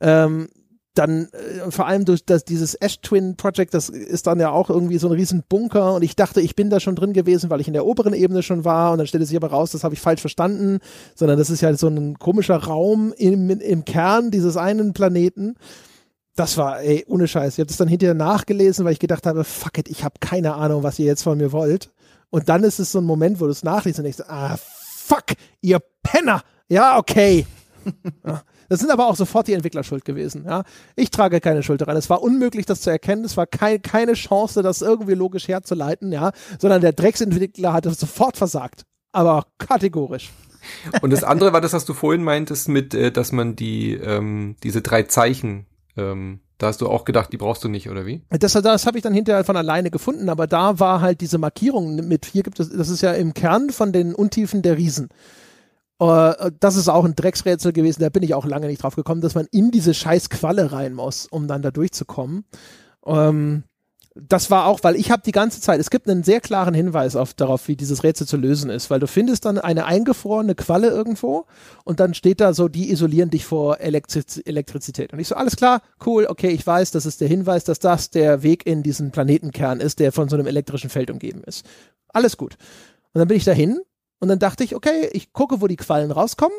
ähm, 0.01 0.49
dann 0.93 1.29
äh, 1.31 1.71
vor 1.71 1.87
allem 1.87 2.03
durch 2.03 2.25
das, 2.25 2.43
dieses 2.43 2.75
Ash 2.75 2.99
Twin 2.99 3.37
Project, 3.37 3.73
das 3.73 3.87
ist 3.87 4.27
dann 4.27 4.41
ja 4.41 4.49
auch 4.49 4.69
irgendwie 4.69 4.97
so 4.97 5.07
ein 5.07 5.13
riesen 5.13 5.43
Bunker 5.47 5.93
und 5.93 6.01
ich 6.01 6.17
dachte, 6.17 6.41
ich 6.41 6.57
bin 6.57 6.69
da 6.69 6.81
schon 6.81 6.97
drin 6.97 7.13
gewesen, 7.13 7.49
weil 7.49 7.61
ich 7.61 7.67
in 7.67 7.73
der 7.73 7.85
oberen 7.85 8.13
Ebene 8.13 8.43
schon 8.43 8.65
war. 8.65 8.91
Und 8.91 8.97
dann 8.97 9.07
stellte 9.07 9.25
sich 9.25 9.37
aber 9.37 9.47
raus, 9.47 9.71
das 9.71 9.85
habe 9.85 9.93
ich 9.93 10.01
falsch 10.01 10.19
verstanden, 10.19 10.79
sondern 11.15 11.37
das 11.37 11.49
ist 11.49 11.61
ja 11.61 11.73
so 11.75 11.87
ein 11.87 12.19
komischer 12.19 12.57
Raum 12.57 13.13
im, 13.17 13.49
im 13.49 13.85
Kern 13.85 14.31
dieses 14.31 14.57
einen 14.57 14.91
Planeten 14.91 15.55
das 16.37 16.55
war, 16.55 16.81
ey, 16.81 17.03
ohne 17.07 17.27
Scheiß. 17.27 17.55
Ich 17.55 17.59
habe 17.59 17.67
das 17.67 17.77
dann 17.77 17.87
hinterher 17.87 18.13
nachgelesen, 18.13 18.85
weil 18.85 18.93
ich 18.93 18.99
gedacht 18.99 19.25
habe, 19.25 19.43
fuck 19.43 19.77
it, 19.79 19.89
ich 19.89 20.03
habe 20.03 20.15
keine 20.19 20.53
Ahnung, 20.53 20.83
was 20.83 20.99
ihr 20.99 21.05
jetzt 21.05 21.23
von 21.23 21.37
mir 21.37 21.51
wollt. 21.51 21.91
Und 22.29 22.47
dann 22.47 22.63
ist 22.63 22.79
es 22.79 22.91
so 22.91 22.99
ein 22.99 23.05
Moment, 23.05 23.39
wo 23.39 23.45
du 23.45 23.51
es 23.51 23.63
nachliest 23.63 23.99
und 23.99 24.03
denkst, 24.03 24.21
ah, 24.27 24.55
fuck, 24.57 25.25
ihr 25.61 25.79
Penner. 26.03 26.43
Ja, 26.69 26.97
okay. 26.97 27.45
Das 28.69 28.81
sind 28.81 28.91
aber 28.91 29.07
auch 29.07 29.15
sofort 29.15 29.47
die 29.47 29.53
Entwickler 29.53 29.81
schuld 29.85 30.03
gewesen. 30.03 30.43
Ja. 30.45 30.65
Ich 30.97 31.09
trage 31.09 31.39
keine 31.39 31.63
Schuld 31.63 31.79
daran. 31.79 31.95
Es 31.95 32.09
war 32.09 32.21
unmöglich, 32.21 32.65
das 32.65 32.81
zu 32.81 32.89
erkennen. 32.89 33.23
Es 33.23 33.37
war 33.37 33.47
kein, 33.47 33.81
keine 33.81 34.11
Chance, 34.11 34.61
das 34.61 34.81
irgendwie 34.81 35.13
logisch 35.13 35.47
herzuleiten, 35.47 36.11
ja. 36.11 36.33
Sondern 36.59 36.81
der 36.81 36.91
Drecksentwickler 36.91 37.71
hat 37.71 37.85
es 37.85 37.97
sofort 37.97 38.35
versagt. 38.35 38.83
aber 39.13 39.45
kategorisch. 39.57 40.31
Und 41.01 41.11
das 41.11 41.23
andere 41.23 41.53
war 41.53 41.61
das, 41.61 41.71
was 41.71 41.85
du 41.85 41.93
vorhin 41.93 42.23
meintest, 42.23 42.67
mit, 42.67 42.93
äh, 42.93 43.09
dass 43.09 43.31
man 43.31 43.55
die, 43.55 43.93
ähm, 43.93 44.57
diese 44.63 44.81
drei 44.81 45.03
Zeichen, 45.03 45.65
ähm, 45.97 46.39
da 46.57 46.67
hast 46.67 46.81
du 46.81 46.87
auch 46.87 47.05
gedacht, 47.05 47.31
die 47.31 47.37
brauchst 47.37 47.63
du 47.63 47.69
nicht, 47.69 47.89
oder 47.89 48.05
wie? 48.05 48.23
Das, 48.29 48.53
das 48.53 48.85
habe 48.85 48.97
ich 48.97 49.03
dann 49.03 49.13
hinterher 49.13 49.43
von 49.43 49.57
alleine 49.57 49.91
gefunden, 49.91 50.29
aber 50.29 50.47
da 50.47 50.79
war 50.79 51.01
halt 51.01 51.21
diese 51.21 51.37
Markierung 51.37 51.95
mit, 52.07 52.25
hier 52.25 52.43
gibt 52.43 52.59
es, 52.59 52.69
das 52.69 52.89
ist 52.89 53.01
ja 53.01 53.13
im 53.13 53.33
Kern 53.33 53.69
von 53.69 53.91
den 53.91 54.15
Untiefen 54.15 54.61
der 54.61 54.77
Riesen. 54.77 55.09
Uh, 55.99 56.51
das 56.59 56.75
ist 56.75 56.89
auch 56.89 57.05
ein 57.05 57.15
Drecksrätsel 57.15 57.73
gewesen, 57.73 58.01
da 58.01 58.09
bin 58.09 58.21
ich 58.21 58.35
auch 58.35 58.45
lange 58.45 58.67
nicht 58.67 58.83
drauf 58.83 58.95
gekommen, 58.95 59.21
dass 59.21 59.33
man 59.33 59.47
in 59.51 59.71
diese 59.71 59.95
scheiß 59.95 60.29
Qualle 60.29 60.71
rein 60.71 60.93
muss, 60.93 61.25
um 61.25 61.47
dann 61.47 61.63
da 61.63 61.71
durchzukommen. 61.71 62.45
Ähm, 63.05 63.63
das 64.27 64.49
war 64.49 64.65
auch, 64.65 64.79
weil 64.83 64.95
ich 64.95 65.11
habe 65.11 65.21
die 65.25 65.31
ganze 65.31 65.61
Zeit, 65.61 65.79
es 65.79 65.89
gibt 65.89 66.09
einen 66.09 66.23
sehr 66.23 66.41
klaren 66.41 66.73
Hinweis 66.73 67.15
auf, 67.15 67.33
darauf, 67.33 67.67
wie 67.67 67.75
dieses 67.75 68.03
Rätsel 68.03 68.27
zu 68.27 68.37
lösen 68.37 68.69
ist, 68.69 68.89
weil 68.89 68.99
du 68.99 69.07
findest 69.07 69.45
dann 69.45 69.57
eine 69.57 69.85
eingefrorene 69.85 70.55
Qualle 70.55 70.89
irgendwo 70.89 71.45
und 71.83 71.99
dann 71.99 72.13
steht 72.13 72.41
da 72.41 72.53
so, 72.53 72.67
die 72.67 72.91
isolieren 72.91 73.29
dich 73.29 73.45
vor 73.45 73.79
Elektriz 73.79 74.41
Elektrizität. 74.45 75.13
Und 75.13 75.19
ich 75.19 75.27
so, 75.27 75.35
alles 75.35 75.55
klar, 75.55 75.81
cool, 76.05 76.25
okay, 76.27 76.49
ich 76.49 76.65
weiß, 76.65 76.91
das 76.91 77.05
ist 77.05 77.21
der 77.21 77.27
Hinweis, 77.27 77.63
dass 77.63 77.79
das 77.79 78.09
der 78.09 78.43
Weg 78.43 78.65
in 78.65 78.83
diesen 78.83 79.11
Planetenkern 79.11 79.79
ist, 79.79 79.99
der 79.99 80.11
von 80.11 80.29
so 80.29 80.35
einem 80.35 80.47
elektrischen 80.47 80.89
Feld 80.89 81.11
umgeben 81.11 81.43
ist. 81.45 81.65
Alles 82.09 82.37
gut. 82.37 82.57
Und 83.13 83.19
dann 83.19 83.27
bin 83.27 83.37
ich 83.37 83.45
dahin 83.45 83.79
und 84.19 84.27
dann 84.29 84.39
dachte 84.39 84.63
ich, 84.63 84.75
okay, 84.75 85.09
ich 85.13 85.33
gucke, 85.33 85.61
wo 85.61 85.67
die 85.67 85.75
Quallen 85.75 86.11
rauskommen 86.11 86.57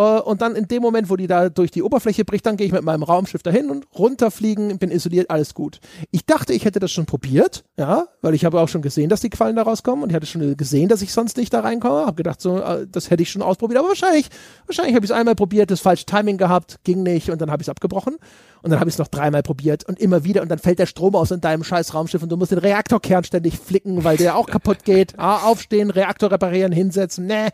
und 0.00 0.40
dann 0.40 0.56
in 0.56 0.66
dem 0.66 0.82
Moment, 0.82 1.10
wo 1.10 1.16
die 1.16 1.26
da 1.26 1.48
durch 1.48 1.70
die 1.70 1.82
Oberfläche 1.82 2.24
bricht, 2.24 2.46
dann 2.46 2.56
gehe 2.56 2.66
ich 2.66 2.72
mit 2.72 2.82
meinem 2.82 3.02
Raumschiff 3.02 3.42
dahin 3.42 3.70
und 3.70 3.86
runterfliegen, 3.96 4.78
bin 4.78 4.90
isoliert, 4.90 5.30
alles 5.30 5.54
gut. 5.54 5.80
Ich 6.10 6.24
dachte, 6.24 6.52
ich 6.52 6.64
hätte 6.64 6.80
das 6.80 6.90
schon 6.90 7.06
probiert, 7.06 7.64
ja, 7.76 8.06
weil 8.22 8.34
ich 8.34 8.44
habe 8.44 8.60
auch 8.60 8.68
schon 8.68 8.82
gesehen, 8.82 9.10
dass 9.10 9.20
die 9.20 9.30
Quallen 9.30 9.56
da 9.56 9.62
rauskommen 9.62 10.02
und 10.02 10.10
ich 10.10 10.16
hatte 10.16 10.26
schon 10.26 10.56
gesehen, 10.56 10.88
dass 10.88 11.02
ich 11.02 11.12
sonst 11.12 11.36
nicht 11.36 11.52
da 11.52 11.60
reinkomme. 11.60 12.06
Habe 12.06 12.14
gedacht, 12.14 12.40
so, 12.40 12.58
äh, 12.58 12.86
das 12.90 13.10
hätte 13.10 13.22
ich 13.22 13.30
schon 13.30 13.42
ausprobiert, 13.42 13.78
aber 13.78 13.88
wahrscheinlich, 13.88 14.28
wahrscheinlich 14.66 14.94
habe 14.94 15.04
ich 15.04 15.10
es 15.10 15.16
einmal 15.16 15.34
probiert, 15.34 15.70
das 15.70 15.80
falsche 15.80 16.06
Timing 16.06 16.38
gehabt, 16.38 16.78
ging 16.84 17.02
nicht 17.02 17.30
und 17.30 17.40
dann 17.40 17.50
habe 17.50 17.62
ich 17.62 17.66
es 17.66 17.70
abgebrochen 17.70 18.16
und 18.62 18.70
dann 18.70 18.80
habe 18.80 18.88
ich 18.88 18.94
es 18.94 18.98
noch 18.98 19.08
dreimal 19.08 19.42
probiert 19.42 19.84
und 19.84 19.98
immer 20.00 20.24
wieder 20.24 20.42
und 20.42 20.50
dann 20.50 20.58
fällt 20.58 20.78
der 20.78 20.86
Strom 20.86 21.14
aus 21.14 21.30
in 21.30 21.40
deinem 21.40 21.64
scheiß 21.64 21.94
Raumschiff 21.94 22.22
und 22.22 22.30
du 22.30 22.36
musst 22.36 22.52
den 22.52 22.58
Reaktorkern 22.58 23.24
ständig 23.24 23.58
flicken, 23.58 24.04
weil 24.04 24.16
der 24.16 24.36
auch 24.36 24.46
kaputt 24.46 24.84
geht. 24.84 25.14
Ah, 25.20 25.48
aufstehen, 25.50 25.90
Reaktor 25.90 26.30
reparieren, 26.30 26.72
hinsetzen, 26.72 27.26
ne. 27.26 27.50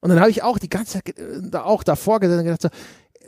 Und 0.00 0.10
dann 0.10 0.20
habe 0.20 0.30
ich 0.30 0.42
auch 0.42 0.58
die 0.58 0.68
ganze 0.68 0.94
Zeit 0.94 1.14
da 1.42 1.64
auch 1.64 1.82
davor 1.82 2.20
gesessen 2.20 2.40
und 2.40 2.44
gedacht, 2.44 2.62
so, 2.62 2.68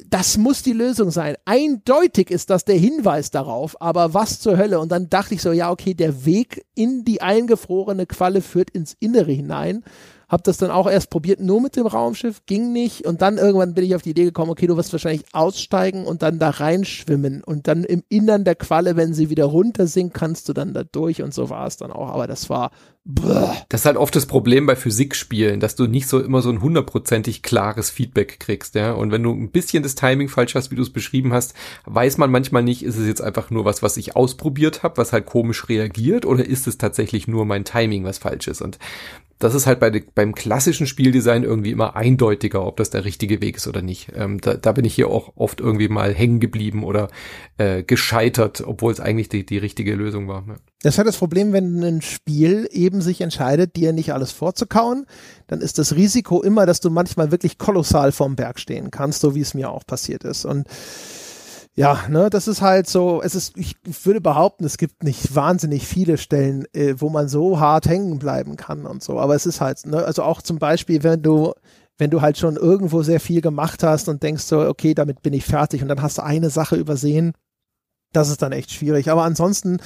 das 0.09 0.39
muss 0.39 0.63
die 0.63 0.73
Lösung 0.73 1.11
sein. 1.11 1.37
Eindeutig 1.45 2.31
ist 2.31 2.51
das 2.51 2.65
der 2.65 2.77
Hinweis 2.77 3.31
darauf, 3.31 3.81
aber 3.81 4.15
was 4.15 4.41
zur 4.41 4.57
Hölle? 4.57 4.81
Und 4.81 4.91
dann 4.93 5.11
dachte 5.11 5.35
ich 5.35 5.43
so, 5.43 5.53
ja, 5.53 5.71
okay, 5.71 5.95
der 5.95 6.25
Weg 6.25 6.65
in 6.75 7.05
die 7.05 7.21
eingefrorene 7.21 8.07
Qualle 8.07 8.41
führt 8.41 8.71
ins 8.71 8.97
Innere 8.99 9.33
hinein. 9.33 9.85
Hab 10.31 10.45
das 10.45 10.59
dann 10.59 10.71
auch 10.71 10.89
erst 10.89 11.11
probiert, 11.11 11.41
nur 11.41 11.61
mit 11.61 11.75
dem 11.75 11.87
Raumschiff, 11.87 12.47
ging 12.47 12.73
nicht. 12.73 13.05
Und 13.05 13.21
dann 13.21 13.37
irgendwann 13.37 13.75
bin 13.75 13.85
ich 13.85 13.97
auf 13.97 14.03
die 14.03 14.11
Idee 14.11 14.25
gekommen, 14.25 14.53
okay, 14.53 14.69
du 14.69 14.77
wirst 14.77 14.93
wahrscheinlich 14.93 15.25
aussteigen 15.33 16.05
und 16.07 16.23
dann 16.23 16.39
da 16.39 16.51
reinschwimmen. 16.51 17.43
Und 17.43 17.67
dann 17.67 17.83
im 17.83 18.05
Innern 18.09 18.45
der 18.45 18.55
Qualle, 18.55 18.95
wenn 18.95 19.13
sie 19.13 19.29
wieder 19.29 19.47
runter 19.47 19.89
sinkt, 19.89 20.15
kannst 20.15 20.49
du 20.49 20.53
dann 20.53 20.73
da 20.73 20.85
durch. 20.85 21.21
Und 21.21 21.35
so 21.35 21.51
war 21.51 21.67
es 21.67 21.77
dann 21.77 21.91
auch. 21.91 22.11
Aber 22.11 22.29
das 22.29 22.49
war. 22.49 22.71
Bäh. 23.05 23.49
Das 23.71 23.81
ist 23.81 23.87
halt 23.87 23.97
oft 23.97 24.15
das 24.15 24.27
Problem 24.27 24.67
bei 24.67 24.77
Physikspielen, 24.77 25.59
dass 25.59 25.75
du 25.75 25.87
nicht 25.87 26.07
so 26.07 26.21
immer 26.21 26.43
so 26.43 26.51
ein 26.51 26.61
hundertprozentig 26.61 27.43
klares 27.43 27.89
Feedback 27.91 28.39
kriegst, 28.39 28.75
ja. 28.75 28.93
Und 28.93 29.11
wenn 29.11 29.23
du 29.23 29.33
ein 29.33 29.51
bisschen 29.51 29.83
das 29.83 29.95
Timing 29.95 30.29
falsch 30.29 30.55
hast, 30.55 30.71
wie 30.71 30.77
du 30.77 30.83
es 30.83 30.93
beschrieben 30.93 31.33
hast, 31.33 31.55
weiß 31.87 32.19
man 32.19 32.31
manchmal 32.31 32.63
nicht, 32.63 32.85
ist 32.85 32.99
es 32.99 33.07
jetzt 33.07 33.23
einfach 33.23 33.51
nur 33.51 33.65
was, 33.65 33.83
was 33.83 33.97
ich 33.97 34.17
ausprobiert 34.17 34.83
habe, 34.83 34.99
was 34.99 35.15
halt 35.15 35.25
komisch 35.25 35.69
reagiert, 35.71 36.27
oder 36.27 36.45
ist 36.45 36.67
es 36.67 36.77
tatsächlich 36.77 37.27
nur 37.27 37.47
mein 37.47 37.65
Timing, 37.65 38.05
was 38.05 38.19
falsch 38.19 38.49
ist? 38.49 38.61
Und 38.61 38.79
das 39.39 39.55
ist 39.55 39.67
halt 39.67 39.81
bei, 39.81 40.05
beim 40.21 40.35
klassischen 40.35 40.87
Spieldesign 40.87 41.45
irgendwie 41.45 41.71
immer 41.71 41.97
eindeutiger, 41.97 42.67
ob 42.67 42.77
das 42.77 42.91
der 42.91 43.07
richtige 43.07 43.41
Weg 43.41 43.57
ist 43.57 43.67
oder 43.67 43.81
nicht. 43.81 44.09
Ähm, 44.15 44.39
da, 44.39 44.53
da 44.53 44.73
bin 44.73 44.85
ich 44.85 44.95
hier 44.95 45.09
auch 45.09 45.33
oft 45.35 45.61
irgendwie 45.61 45.89
mal 45.89 46.13
hängen 46.13 46.41
geblieben 46.41 46.85
oder 46.85 47.09
äh, 47.57 47.83
gescheitert, 47.83 48.63
obwohl 48.67 48.93
es 48.93 49.01
eigentlich 49.01 49.31
die, 49.31 49.47
die 49.47 49.57
richtige 49.57 49.95
Lösung 49.95 50.29
war. 50.29 50.45
Ja. 50.47 50.57
Das 50.83 50.99
hat 50.99 51.07
das 51.07 51.17
Problem, 51.17 51.55
wenn 51.55 51.83
ein 51.83 52.03
Spiel 52.03 52.69
eben 52.71 53.01
sich 53.01 53.23
entscheidet, 53.23 53.77
dir 53.77 53.95
nicht 53.95 54.13
alles 54.13 54.31
vorzukauen, 54.31 55.07
dann 55.47 55.63
ist 55.63 55.79
das 55.79 55.97
Risiko 55.97 56.43
immer, 56.43 56.67
dass 56.67 56.81
du 56.81 56.91
manchmal 56.91 57.31
wirklich 57.31 57.57
kolossal 57.57 58.13
vorm 58.13 58.37
Berg 58.37 58.61
stehen 58.61 58.91
kannst, 58.91 59.23
so 59.23 59.35
wie 59.35 59.41
es 59.41 59.55
mir 59.55 59.71
auch 59.71 59.87
passiert 59.87 60.25
ist. 60.25 60.45
Und 60.45 60.69
ja, 61.77 62.09
ne, 62.09 62.31
das 62.31 62.49
ist 62.49 62.63
halt 62.63 62.89
so, 62.89 63.23
es 63.23 63.35
ist, 63.35 63.57
ich 63.57 63.77
würde 64.05 64.21
behaupten, 64.21 64.65
es 64.65 64.77
gibt 64.77 65.05
nicht 65.05 65.35
wahnsinnig 65.35 65.87
viele 65.87 66.19
Stellen, 66.19 66.65
äh, 66.73 66.95
wo 66.99 67.09
man 67.11 67.29
so 67.29 67.61
hart 67.61 67.87
hängen 67.87 68.19
bleiben 68.19 68.57
kann 68.57 68.87
und 68.87 69.03
so, 69.03 69.21
aber 69.21 69.35
es 69.35 69.47
ist 69.47 69.61
halt, 69.61 69.87
ne, 69.87 70.05
also 70.05 70.23
auch 70.25 70.43
zum 70.43 70.59
Beispiel, 70.59 71.03
wenn 71.05 71.23
du, 71.23 71.53
wenn 71.97 72.11
du 72.11 72.23
halt 72.23 72.39
schon 72.39 72.57
irgendwo 72.57 73.03
sehr 73.03 73.21
viel 73.21 73.41
gemacht 73.41 73.83
hast 73.83 74.09
und 74.09 74.23
denkst 74.23 74.45
so, 74.45 74.61
okay, 74.61 74.95
damit 74.95 75.23
bin 75.23 75.33
ich 75.33 75.45
fertig 75.45 75.83
und 75.83 75.89
dann 75.89 76.03
hast 76.03 76.19
du 76.19 76.25
eine 76.25 76.51
Sache 76.51 76.77
übersehen, 76.77 77.33
das 78.13 78.29
ist 78.31 78.43
dann 78.43 78.53
echt 78.53 78.73
schwierig, 78.73 79.09
aber 79.09 79.23
ansonsten, 79.23 79.79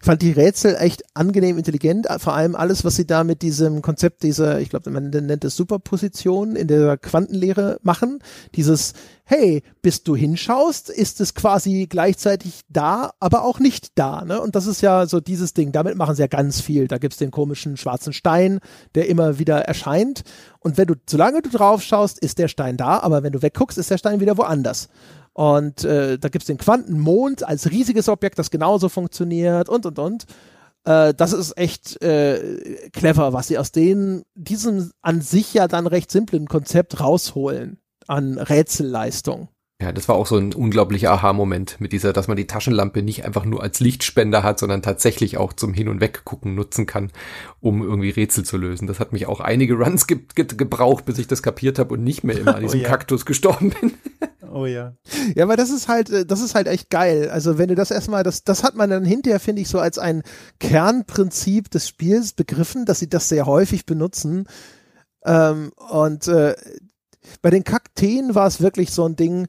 ich 0.00 0.06
fand 0.06 0.22
die 0.22 0.32
Rätsel 0.32 0.76
echt 0.76 1.04
angenehm 1.14 1.58
intelligent, 1.58 2.06
vor 2.18 2.34
allem 2.34 2.56
alles, 2.56 2.86
was 2.86 2.96
sie 2.96 3.06
da 3.06 3.22
mit 3.22 3.42
diesem 3.42 3.82
Konzept 3.82 4.22
dieser, 4.22 4.58
ich 4.58 4.70
glaube, 4.70 4.90
man 4.90 5.10
nennt 5.10 5.44
es 5.44 5.56
Superposition 5.56 6.56
in 6.56 6.68
der 6.68 6.96
Quantenlehre 6.96 7.78
machen. 7.82 8.20
Dieses, 8.54 8.94
hey, 9.24 9.62
bis 9.82 10.02
du 10.02 10.16
hinschaust, 10.16 10.88
ist 10.88 11.20
es 11.20 11.34
quasi 11.34 11.86
gleichzeitig 11.86 12.62
da, 12.70 13.12
aber 13.20 13.44
auch 13.44 13.58
nicht 13.60 13.98
da. 13.98 14.24
Ne? 14.24 14.40
Und 14.40 14.56
das 14.56 14.66
ist 14.66 14.80
ja 14.80 15.06
so 15.06 15.20
dieses 15.20 15.52
Ding, 15.52 15.70
damit 15.70 15.96
machen 15.96 16.14
sie 16.14 16.22
ja 16.22 16.28
ganz 16.28 16.62
viel. 16.62 16.88
Da 16.88 16.96
gibt's 16.96 17.18
den 17.18 17.30
komischen 17.30 17.76
schwarzen 17.76 18.14
Stein, 18.14 18.60
der 18.94 19.06
immer 19.06 19.38
wieder 19.38 19.60
erscheint. 19.60 20.22
Und 20.60 20.78
wenn 20.78 20.86
du, 20.86 20.94
solange 21.08 21.42
du 21.42 21.50
drauf 21.50 21.82
schaust, 21.82 22.18
ist 22.18 22.38
der 22.38 22.48
Stein 22.48 22.78
da, 22.78 23.00
aber 23.00 23.22
wenn 23.22 23.32
du 23.32 23.42
wegguckst, 23.42 23.76
ist 23.76 23.90
der 23.90 23.98
Stein 23.98 24.20
wieder 24.20 24.38
woanders. 24.38 24.88
Und 25.40 25.84
äh, 25.84 26.18
da 26.18 26.28
gibt's 26.28 26.48
den 26.48 26.58
Quantenmond 26.58 27.48
als 27.48 27.70
riesiges 27.70 28.10
Objekt, 28.10 28.38
das 28.38 28.50
genauso 28.50 28.90
funktioniert 28.90 29.70
und 29.70 29.86
und 29.86 29.98
und. 29.98 30.26
Äh, 30.84 31.14
das 31.14 31.32
ist 31.32 31.56
echt 31.56 32.02
äh, 32.02 32.90
clever, 32.92 33.32
was 33.32 33.48
sie 33.48 33.56
aus 33.56 33.72
denen, 33.72 34.24
diesem 34.34 34.92
an 35.00 35.22
sich 35.22 35.54
ja 35.54 35.66
dann 35.66 35.86
recht 35.86 36.10
simplen 36.10 36.46
Konzept 36.46 37.00
rausholen 37.00 37.80
an 38.06 38.36
Rätselleistung. 38.36 39.48
Ja, 39.80 39.92
das 39.92 40.08
war 40.08 40.16
auch 40.16 40.26
so 40.26 40.36
ein 40.36 40.52
unglaublicher 40.52 41.10
Aha-Moment 41.10 41.80
mit 41.80 41.92
dieser, 41.92 42.12
dass 42.12 42.28
man 42.28 42.36
die 42.36 42.46
Taschenlampe 42.46 43.02
nicht 43.02 43.24
einfach 43.24 43.46
nur 43.46 43.62
als 43.62 43.80
Lichtspender 43.80 44.42
hat, 44.42 44.58
sondern 44.58 44.82
tatsächlich 44.82 45.38
auch 45.38 45.54
zum 45.54 45.72
Hin- 45.72 45.88
und 45.88 46.02
Weggucken 46.02 46.54
nutzen 46.54 46.84
kann, 46.84 47.10
um 47.60 47.82
irgendwie 47.82 48.10
Rätsel 48.10 48.44
zu 48.44 48.58
lösen. 48.58 48.86
Das 48.86 49.00
hat 49.00 49.14
mich 49.14 49.26
auch 49.26 49.40
einige 49.40 49.74
Runs 49.78 50.06
ge 50.06 50.20
ge 50.34 50.44
gebraucht, 50.44 51.06
bis 51.06 51.18
ich 51.18 51.28
das 51.28 51.42
kapiert 51.42 51.78
habe 51.78 51.94
und 51.94 52.04
nicht 52.04 52.24
mehr 52.24 52.38
immer 52.38 52.56
an 52.56 52.62
diesem 52.62 52.80
oh 52.80 52.82
ja. 52.82 52.88
Kaktus 52.88 53.24
gestorben 53.24 53.70
bin. 53.80 53.92
Oh 54.52 54.66
ja. 54.66 54.94
Ja, 55.36 55.44
aber 55.44 55.56
das 55.56 55.70
ist 55.70 55.86
halt, 55.86 56.10
äh, 56.10 56.26
das 56.26 56.40
ist 56.40 56.56
halt 56.56 56.66
echt 56.66 56.90
geil. 56.90 57.30
Also 57.30 57.56
wenn 57.56 57.68
du 57.68 57.76
das 57.76 57.92
erstmal, 57.92 58.24
das, 58.24 58.42
das 58.42 58.64
hat 58.64 58.74
man 58.74 58.90
dann 58.90 59.04
hinterher, 59.04 59.38
finde 59.38 59.62
ich, 59.62 59.68
so 59.68 59.78
als 59.78 59.96
ein 59.96 60.24
Kernprinzip 60.58 61.70
des 61.70 61.86
Spiels 61.86 62.32
begriffen, 62.32 62.84
dass 62.84 62.98
sie 62.98 63.08
das 63.08 63.28
sehr 63.28 63.46
häufig 63.46 63.86
benutzen. 63.86 64.48
Ähm, 65.24 65.70
und 65.92 66.26
äh, 66.26 66.56
bei 67.42 67.50
den 67.50 67.62
Kakteen 67.62 68.34
war 68.34 68.48
es 68.48 68.60
wirklich 68.60 68.90
so 68.90 69.04
ein 69.04 69.14
Ding, 69.14 69.46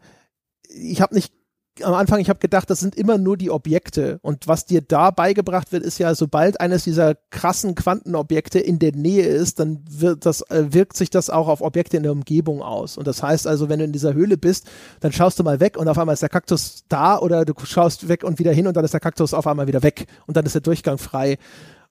ich 0.74 1.02
habe 1.02 1.16
nicht 1.16 1.34
am 1.84 1.94
Anfang, 1.94 2.20
ich 2.20 2.30
habe 2.30 2.40
gedacht, 2.40 2.70
das 2.70 2.80
sind 2.80 2.96
immer 2.96 3.18
nur 3.18 3.38
die 3.38 3.50
Objekte. 3.50 4.20
Und 4.22 4.48
was 4.48 4.66
dir 4.66 4.82
da 4.82 5.10
beigebracht 5.10 5.72
wird, 5.72 5.84
ist 5.84 5.98
ja, 6.00 6.14
sobald 6.16 6.60
eines 6.60 6.84
dieser 6.84 7.16
krassen 7.30 7.76
Quantenobjekte 7.76 8.60
in 8.60 8.78
der 8.78 8.94
Nähe 8.94 9.26
ist, 9.26 9.60
dann 9.60 9.84
wird 9.88 10.26
das, 10.26 10.42
äh, 10.50 10.74
wirkt 10.74 10.98
sich 10.98 11.10
das 11.10 11.30
auch 11.30 11.48
auf 11.48 11.62
Objekte 11.62 11.98
in 11.98 12.04
der 12.04 12.12
Umgebung 12.12 12.62
aus. 12.62 12.98
Und 12.98 13.08
das 13.08 13.24
heißt 13.24 13.48
also, 13.48 13.70
wenn 13.70 13.80
du 13.80 13.86
in 13.86 13.94
dieser 13.94 14.14
Höhle 14.14 14.38
bist, 14.38 14.70
dann 15.00 15.12
schaust 15.12 15.40
du 15.40 15.44
mal 15.44 15.60
weg 15.60 15.78
und 15.78 15.88
auf 15.88 15.98
einmal 15.98 16.14
ist 16.14 16.22
der 16.22 16.30
Kaktus 16.30 16.84
da 16.90 17.18
oder 17.18 17.46
du 17.46 17.54
schaust 17.64 18.08
weg 18.08 18.24
und 18.24 18.40
wieder 18.40 18.52
hin 18.52 18.68
und 18.68 18.76
dann 18.76 18.86
ist 18.86 18.94
der 18.94 19.00
Kaktus 19.00 19.34
auf 19.34 19.48
einmal 19.48 19.68
wieder 19.68 19.82
weg 19.82 20.08
und 20.28 20.38
dann 20.38 20.46
ist 20.46 20.56
der 20.56 20.62
Durchgang 20.62 20.98
frei. 20.98 21.38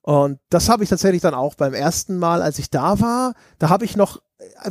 Und 0.02 0.38
das 0.50 0.68
habe 0.68 0.84
ich 0.84 0.90
tatsächlich 0.90 1.22
dann 1.22 1.34
auch 1.34 1.54
beim 1.54 1.74
ersten 1.74 2.18
Mal, 2.18 2.42
als 2.42 2.58
ich 2.58 2.70
da 2.70 3.00
war, 3.00 3.34
da 3.58 3.68
habe 3.68 3.84
ich 3.84 3.96
noch 3.96 4.20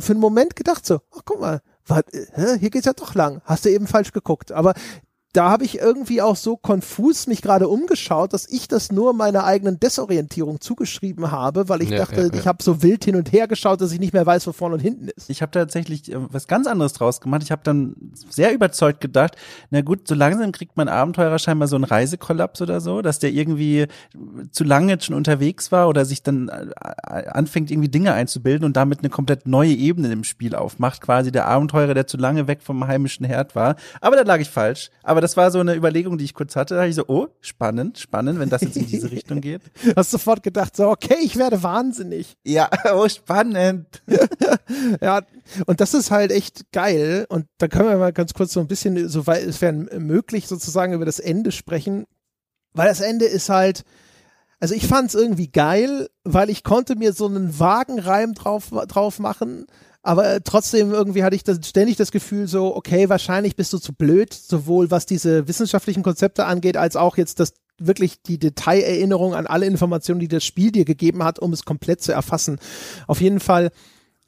für 0.00 0.12
einen 0.12 0.20
Moment 0.20 0.56
gedacht 0.56 0.84
so, 0.84 1.00
ach 1.16 1.22
guck 1.24 1.40
mal, 1.40 1.60
hä, 1.96 2.58
hier 2.58 2.70
geht's 2.70 2.86
ja 2.86 2.92
doch 2.92 3.14
lang. 3.14 3.40
Hast 3.44 3.64
du 3.64 3.70
eben 3.70 3.86
falsch 3.86 4.12
geguckt. 4.12 4.52
Aber 4.52 4.74
da 5.32 5.50
habe 5.50 5.64
ich 5.64 5.78
irgendwie 5.78 6.22
auch 6.22 6.34
so 6.34 6.56
konfus 6.56 7.28
mich 7.28 7.40
gerade 7.40 7.68
umgeschaut, 7.68 8.32
dass 8.32 8.48
ich 8.48 8.66
das 8.66 8.90
nur 8.90 9.12
meiner 9.12 9.44
eigenen 9.44 9.78
Desorientierung 9.78 10.60
zugeschrieben 10.60 11.30
habe, 11.30 11.68
weil 11.68 11.82
ich 11.82 11.90
ja, 11.90 11.98
dachte, 11.98 12.20
ja, 12.22 12.26
ja. 12.26 12.34
ich 12.34 12.46
habe 12.48 12.62
so 12.62 12.82
wild 12.82 13.04
hin 13.04 13.14
und 13.14 13.32
her 13.32 13.46
geschaut, 13.46 13.80
dass 13.80 13.92
ich 13.92 14.00
nicht 14.00 14.12
mehr 14.12 14.26
weiß, 14.26 14.46
wo 14.48 14.52
vorne 14.52 14.74
und 14.74 14.80
hinten 14.80 15.08
ist. 15.08 15.30
Ich 15.30 15.40
habe 15.40 15.52
tatsächlich 15.52 16.10
äh, 16.10 16.16
was 16.18 16.48
ganz 16.48 16.66
anderes 16.66 16.94
draus 16.94 17.20
gemacht. 17.20 17.42
Ich 17.44 17.52
habe 17.52 17.62
dann 17.62 17.94
sehr 18.28 18.52
überzeugt 18.52 19.00
gedacht, 19.00 19.36
na 19.70 19.82
gut, 19.82 20.08
so 20.08 20.16
langsam 20.16 20.50
kriegt 20.50 20.76
mein 20.76 20.88
Abenteurer 20.88 21.38
scheinbar 21.38 21.68
so 21.68 21.76
einen 21.76 21.84
Reisekollaps 21.84 22.60
oder 22.60 22.80
so, 22.80 23.00
dass 23.00 23.20
der 23.20 23.30
irgendwie 23.30 23.86
zu 24.50 24.64
lange 24.64 24.92
jetzt 24.92 25.04
schon 25.04 25.14
unterwegs 25.14 25.70
war 25.70 25.88
oder 25.88 26.04
sich 26.04 26.24
dann 26.24 26.48
äh, 26.48 27.28
anfängt 27.28 27.70
irgendwie 27.70 27.88
Dinge 27.88 28.14
einzubilden 28.14 28.64
und 28.64 28.76
damit 28.76 29.00
eine 29.00 29.10
komplett 29.10 29.46
neue 29.46 29.72
Ebene 29.72 30.10
im 30.10 30.24
Spiel 30.24 30.56
aufmacht, 30.56 31.00
quasi 31.00 31.30
der 31.30 31.46
Abenteurer, 31.46 31.94
der 31.94 32.08
zu 32.08 32.16
lange 32.16 32.48
weg 32.48 32.62
vom 32.62 32.86
heimischen 32.86 33.24
Herd 33.24 33.54
war. 33.54 33.76
Aber 34.00 34.16
da 34.16 34.22
lag 34.22 34.40
ich 34.40 34.50
falsch. 34.50 34.90
Aber 35.04 35.19
aber 35.20 35.26
das 35.26 35.36
war 35.36 35.50
so 35.50 35.58
eine 35.58 35.74
Überlegung, 35.74 36.16
die 36.16 36.24
ich 36.24 36.32
kurz 36.32 36.56
hatte. 36.56 36.76
Da 36.76 36.86
ich 36.86 36.94
so, 36.94 37.04
oh, 37.06 37.28
spannend, 37.42 37.98
spannend, 37.98 38.38
wenn 38.38 38.48
das 38.48 38.62
jetzt 38.62 38.78
in 38.78 38.86
diese 38.86 39.10
Richtung 39.10 39.42
geht. 39.42 39.60
Hast 39.94 40.12
sofort 40.12 40.42
gedacht, 40.42 40.74
so, 40.74 40.88
okay, 40.88 41.18
ich 41.20 41.36
werde 41.36 41.62
wahnsinnig. 41.62 42.38
Ja, 42.42 42.70
oh, 42.94 43.06
spannend. 43.06 44.02
ja, 45.02 45.20
und 45.66 45.82
das 45.82 45.92
ist 45.92 46.10
halt 46.10 46.32
echt 46.32 46.72
geil. 46.72 47.26
Und 47.28 47.44
da 47.58 47.68
können 47.68 47.90
wir 47.90 47.98
mal 47.98 48.14
ganz 48.14 48.32
kurz 48.32 48.54
so 48.54 48.60
ein 48.60 48.66
bisschen, 48.66 49.10
soweit 49.10 49.44
es 49.44 49.60
wäre 49.60 49.74
möglich, 49.74 50.48
sozusagen 50.48 50.94
über 50.94 51.04
das 51.04 51.18
Ende 51.18 51.52
sprechen. 51.52 52.06
Weil 52.72 52.88
das 52.88 53.00
Ende 53.00 53.26
ist 53.26 53.50
halt, 53.50 53.84
also 54.58 54.74
ich 54.74 54.86
fand 54.86 55.10
es 55.10 55.14
irgendwie 55.14 55.48
geil, 55.48 56.08
weil 56.24 56.48
ich 56.48 56.64
konnte 56.64 56.96
mir 56.96 57.12
so 57.12 57.26
einen 57.26 57.58
Wagenreim 57.58 58.32
drauf, 58.32 58.70
drauf 58.88 59.18
machen, 59.18 59.66
aber 60.02 60.34
äh, 60.34 60.40
trotzdem 60.42 60.92
irgendwie 60.92 61.22
hatte 61.22 61.36
ich 61.36 61.44
das, 61.44 61.58
ständig 61.66 61.96
das 61.96 62.10
Gefühl 62.10 62.46
so, 62.46 62.74
okay, 62.74 63.08
wahrscheinlich 63.08 63.56
bist 63.56 63.72
du 63.72 63.78
zu 63.78 63.92
blöd, 63.92 64.32
sowohl 64.32 64.90
was 64.90 65.06
diese 65.06 65.46
wissenschaftlichen 65.46 66.02
Konzepte 66.02 66.46
angeht, 66.46 66.76
als 66.76 66.96
auch 66.96 67.16
jetzt 67.16 67.40
das 67.40 67.52
wirklich 67.78 68.22
die 68.22 68.38
Detailerinnerung 68.38 69.34
an 69.34 69.46
alle 69.46 69.66
Informationen, 69.66 70.20
die 70.20 70.28
das 70.28 70.44
Spiel 70.44 70.70
dir 70.70 70.84
gegeben 70.84 71.24
hat, 71.24 71.38
um 71.38 71.52
es 71.52 71.64
komplett 71.64 72.02
zu 72.02 72.12
erfassen. 72.12 72.58
Auf 73.06 73.20
jeden 73.20 73.40
Fall, 73.40 73.70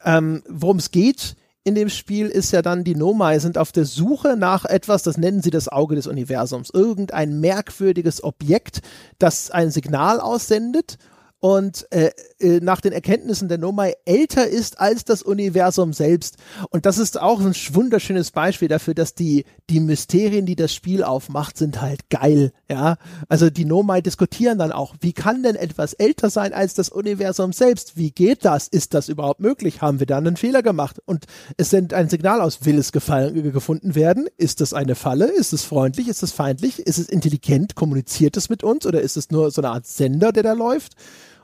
ähm, 0.03 0.43
worum 0.47 0.77
es 0.77 0.91
geht, 0.91 1.35
in 1.63 1.75
dem 1.75 1.89
Spiel 1.89 2.27
ist 2.27 2.51
ja 2.51 2.61
dann, 2.61 2.83
die 2.83 2.95
Nomai 2.95 3.39
sind 3.39 3.57
auf 3.57 3.71
der 3.71 3.85
Suche 3.85 4.35
nach 4.35 4.65
etwas, 4.65 5.01
das 5.03 5.17
nennen 5.17 5.41
sie 5.41 5.49
das 5.49 5.69
Auge 5.69 5.95
des 5.95 6.07
Universums. 6.07 6.71
Irgendein 6.71 7.39
merkwürdiges 7.39 8.23
Objekt, 8.23 8.81
das 9.17 9.49
ein 9.49 9.71
Signal 9.71 10.19
aussendet 10.19 10.97
und 11.43 11.91
äh, 11.91 12.11
äh, 12.39 12.61
nach 12.61 12.79
den 12.79 12.93
Erkenntnissen 12.93 13.49
der 13.49 13.57
Nomai 13.57 13.95
älter 14.05 14.47
ist 14.47 14.79
als 14.79 15.03
das 15.03 15.21
Universum 15.21 15.91
selbst. 15.91 16.37
Und 16.69 16.85
das 16.85 16.97
ist 16.97 17.19
auch 17.19 17.41
ein 17.41 17.53
wunderschönes 17.73 18.31
Beispiel 18.31 18.69
dafür, 18.69 18.93
dass 18.93 19.13
die, 19.13 19.43
die 19.69 19.81
Mysterien, 19.81 20.45
die 20.45 20.55
das 20.55 20.73
Spiel 20.73 21.03
aufmacht, 21.03 21.57
sind 21.57 21.81
halt 21.81 22.09
geil. 22.09 22.53
Ja, 22.69 22.95
also 23.27 23.49
die 23.49 23.65
Nomai 23.65 23.99
diskutieren 23.99 24.57
dann 24.57 24.71
auch, 24.71 24.95
wie 25.01 25.11
kann 25.11 25.43
denn 25.43 25.57
etwas 25.57 25.91
älter 25.91 26.29
sein 26.29 26.53
als 26.53 26.75
das 26.75 26.87
Universum 26.87 27.51
selbst? 27.51 27.97
Wie 27.97 28.11
geht 28.11 28.45
das? 28.45 28.69
Ist 28.69 28.93
das 28.93 29.09
überhaupt 29.09 29.41
möglich? 29.41 29.81
Haben 29.81 29.99
wir 29.99 30.07
da 30.07 30.19
einen 30.19 30.37
Fehler 30.37 30.63
gemacht? 30.63 31.01
Und 31.03 31.25
es 31.57 31.69
sind 31.69 31.93
ein 31.93 32.07
Signal 32.07 32.39
aus, 32.39 32.63
will 32.63 32.77
es 32.77 32.93
gefallen, 32.93 33.51
gefunden 33.51 33.95
werden? 33.95 34.29
Ist 34.37 34.61
es 34.61 34.73
eine 34.73 34.95
Falle? 34.95 35.25
Ist 35.25 35.51
es 35.51 35.63
freundlich? 35.63 36.07
Ist 36.07 36.23
es 36.23 36.31
feindlich? 36.31 36.79
Ist 36.79 36.99
es 36.99 37.09
intelligent? 37.09 37.75
Kommuniziert 37.75 38.37
es 38.37 38.47
mit 38.47 38.63
uns? 38.63 38.85
Oder 38.85 39.01
ist 39.01 39.17
es 39.17 39.29
nur 39.29 39.51
so 39.51 39.59
eine 39.59 39.71
Art 39.71 39.85
Sender, 39.85 40.31
der 40.31 40.43
da 40.43 40.53
läuft? 40.53 40.93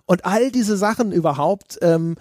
Und 0.10 0.26
all 0.26 0.52
diese 0.52 0.76
Sachen 0.76 1.12
überhaupt, 1.12 1.78
ähm, 1.84 2.16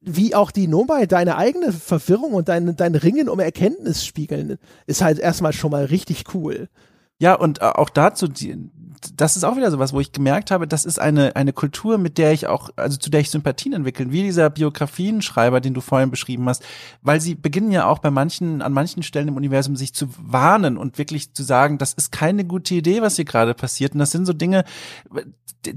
wie 0.00 0.34
auch 0.34 0.50
die 0.50 0.66
Nomai 0.66 1.04
deine 1.04 1.36
eigene 1.36 1.72
Verwirrung 1.72 2.32
und 2.32 2.48
dein, 2.48 2.74
dein 2.74 2.94
Ringen 2.94 3.28
um 3.28 3.38
Erkenntnis 3.38 4.06
spiegeln, 4.06 4.56
ist 4.86 5.02
halt 5.02 5.18
erstmal 5.18 5.52
schon 5.52 5.70
mal 5.70 5.84
richtig 5.84 6.24
cool. 6.32 6.70
Ja, 7.18 7.34
und 7.34 7.60
äh, 7.60 7.66
auch 7.66 7.90
dazu, 7.90 8.28
die, 8.28 8.70
das 9.14 9.36
ist 9.36 9.44
auch 9.44 9.56
wieder 9.56 9.70
sowas, 9.70 9.92
wo 9.92 10.00
ich 10.00 10.12
gemerkt 10.12 10.50
habe, 10.50 10.66
das 10.66 10.86
ist 10.86 10.98
eine, 10.98 11.36
eine 11.36 11.52
Kultur, 11.52 11.98
mit 11.98 12.16
der 12.16 12.32
ich 12.32 12.46
auch, 12.46 12.70
also 12.76 12.96
zu 12.96 13.10
der 13.10 13.20
ich 13.20 13.30
Sympathien 13.30 13.74
entwickeln, 13.74 14.10
wie 14.10 14.22
dieser 14.22 14.48
Biografienschreiber, 14.48 15.60
den 15.60 15.74
du 15.74 15.82
vorhin 15.82 16.10
beschrieben 16.10 16.48
hast, 16.48 16.64
weil 17.02 17.20
sie 17.20 17.34
beginnen 17.34 17.70
ja 17.70 17.84
auch 17.84 17.98
bei 17.98 18.10
manchen, 18.10 18.62
an 18.62 18.72
manchen 18.72 19.02
Stellen 19.02 19.28
im 19.28 19.36
Universum 19.36 19.76
sich 19.76 19.92
zu 19.92 20.08
warnen 20.18 20.78
und 20.78 20.96
wirklich 20.96 21.34
zu 21.34 21.42
sagen, 21.42 21.76
das 21.76 21.92
ist 21.92 22.10
keine 22.10 22.46
gute 22.46 22.74
Idee, 22.74 23.02
was 23.02 23.16
hier 23.16 23.26
gerade 23.26 23.52
passiert. 23.52 23.92
Und 23.92 23.98
das 23.98 24.12
sind 24.12 24.24
so 24.24 24.32
Dinge, 24.32 24.64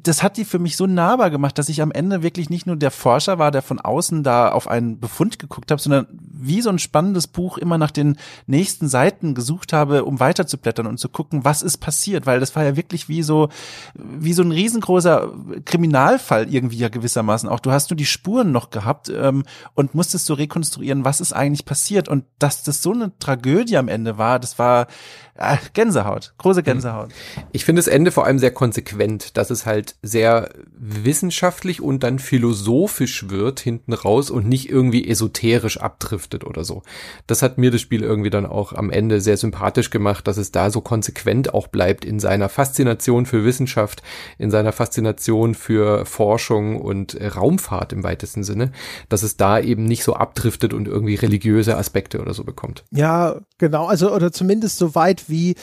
das 0.03 0.23
hat 0.23 0.37
die 0.37 0.45
für 0.45 0.59
mich 0.59 0.75
so 0.77 0.87
nahbar 0.87 1.29
gemacht, 1.29 1.57
dass 1.57 1.69
ich 1.69 1.81
am 1.81 1.91
Ende 1.91 2.23
wirklich 2.23 2.49
nicht 2.49 2.67
nur 2.67 2.75
der 2.75 2.91
Forscher 2.91 3.39
war, 3.39 3.51
der 3.51 3.61
von 3.61 3.79
außen 3.79 4.23
da 4.23 4.51
auf 4.51 4.67
einen 4.67 4.99
Befund 4.99 5.39
geguckt 5.39 5.71
habe, 5.71 5.81
sondern 5.81 6.07
wie 6.11 6.61
so 6.61 6.69
ein 6.69 6.79
spannendes 6.79 7.27
Buch 7.27 7.57
immer 7.57 7.77
nach 7.77 7.91
den 7.91 8.17
nächsten 8.45 8.87
Seiten 8.87 9.33
gesucht 9.33 9.73
habe, 9.73 10.05
um 10.05 10.19
weiterzublättern 10.19 10.87
und 10.87 10.99
zu 10.99 11.09
gucken, 11.09 11.45
was 11.45 11.61
ist 11.61 11.77
passiert, 11.77 12.25
weil 12.25 12.39
das 12.39 12.55
war 12.55 12.63
ja 12.63 12.75
wirklich 12.75 13.09
wie 13.09 13.23
so, 13.23 13.49
wie 13.95 14.33
so 14.33 14.43
ein 14.43 14.51
riesengroßer 14.51 15.31
Kriminalfall 15.65 16.53
irgendwie 16.53 16.77
ja 16.77 16.89
gewissermaßen 16.89 17.49
auch. 17.49 17.59
Du 17.59 17.71
hast 17.71 17.89
nur 17.89 17.97
die 17.97 18.05
Spuren 18.05 18.51
noch 18.51 18.69
gehabt 18.69 19.09
ähm, 19.09 19.43
und 19.73 19.95
musstest 19.95 20.25
so 20.25 20.33
rekonstruieren, 20.33 21.05
was 21.05 21.21
ist 21.21 21.33
eigentlich 21.33 21.65
passiert 21.65 22.09
und 22.09 22.25
dass 22.39 22.63
das 22.63 22.81
so 22.81 22.91
eine 22.91 23.17
Tragödie 23.19 23.77
am 23.77 23.87
Ende 23.87 24.17
war, 24.17 24.39
das 24.39 24.59
war 24.59 24.87
äh, 25.37 25.57
Gänsehaut, 25.73 26.33
große 26.37 26.63
Gänsehaut. 26.63 27.09
Ich 27.51 27.63
finde 27.63 27.79
das 27.79 27.87
Ende 27.87 28.11
vor 28.11 28.25
allem 28.25 28.39
sehr 28.39 28.51
konsequent, 28.51 29.37
dass 29.37 29.49
es 29.49 29.65
halt 29.65 29.76
sehr 30.01 30.49
wissenschaftlich 30.77 31.81
und 31.81 32.03
dann 32.03 32.19
philosophisch 32.19 33.29
wird 33.29 33.59
hinten 33.59 33.93
raus 33.93 34.29
und 34.29 34.47
nicht 34.47 34.69
irgendwie 34.69 35.07
esoterisch 35.07 35.79
abdriftet 35.79 36.43
oder 36.43 36.63
so. 36.63 36.83
Das 37.25 37.41
hat 37.41 37.57
mir 37.57 37.71
das 37.71 37.81
Spiel 37.81 38.03
irgendwie 38.03 38.29
dann 38.29 38.45
auch 38.45 38.73
am 38.73 38.89
Ende 38.89 39.21
sehr 39.21 39.37
sympathisch 39.37 39.89
gemacht, 39.89 40.27
dass 40.27 40.37
es 40.37 40.51
da 40.51 40.69
so 40.69 40.81
konsequent 40.81 41.53
auch 41.53 41.67
bleibt 41.67 42.05
in 42.05 42.19
seiner 42.19 42.49
Faszination 42.49 43.25
für 43.25 43.43
Wissenschaft, 43.43 44.03
in 44.37 44.51
seiner 44.51 44.71
Faszination 44.71 45.55
für 45.55 46.05
Forschung 46.05 46.79
und 46.81 47.15
äh, 47.15 47.27
Raumfahrt 47.27 47.93
im 47.93 48.03
weitesten 48.03 48.43
Sinne, 48.43 48.71
dass 49.09 49.23
es 49.23 49.37
da 49.37 49.59
eben 49.59 49.85
nicht 49.85 50.03
so 50.03 50.13
abdriftet 50.13 50.73
und 50.73 50.87
irgendwie 50.87 51.15
religiöse 51.15 51.77
Aspekte 51.77 52.19
oder 52.19 52.33
so 52.33 52.43
bekommt. 52.43 52.83
Ja, 52.91 53.41
genau, 53.57 53.85
also 53.87 54.13
oder 54.13 54.31
zumindest 54.31 54.77
so 54.77 54.95
weit 54.95 55.29
wie 55.29 55.55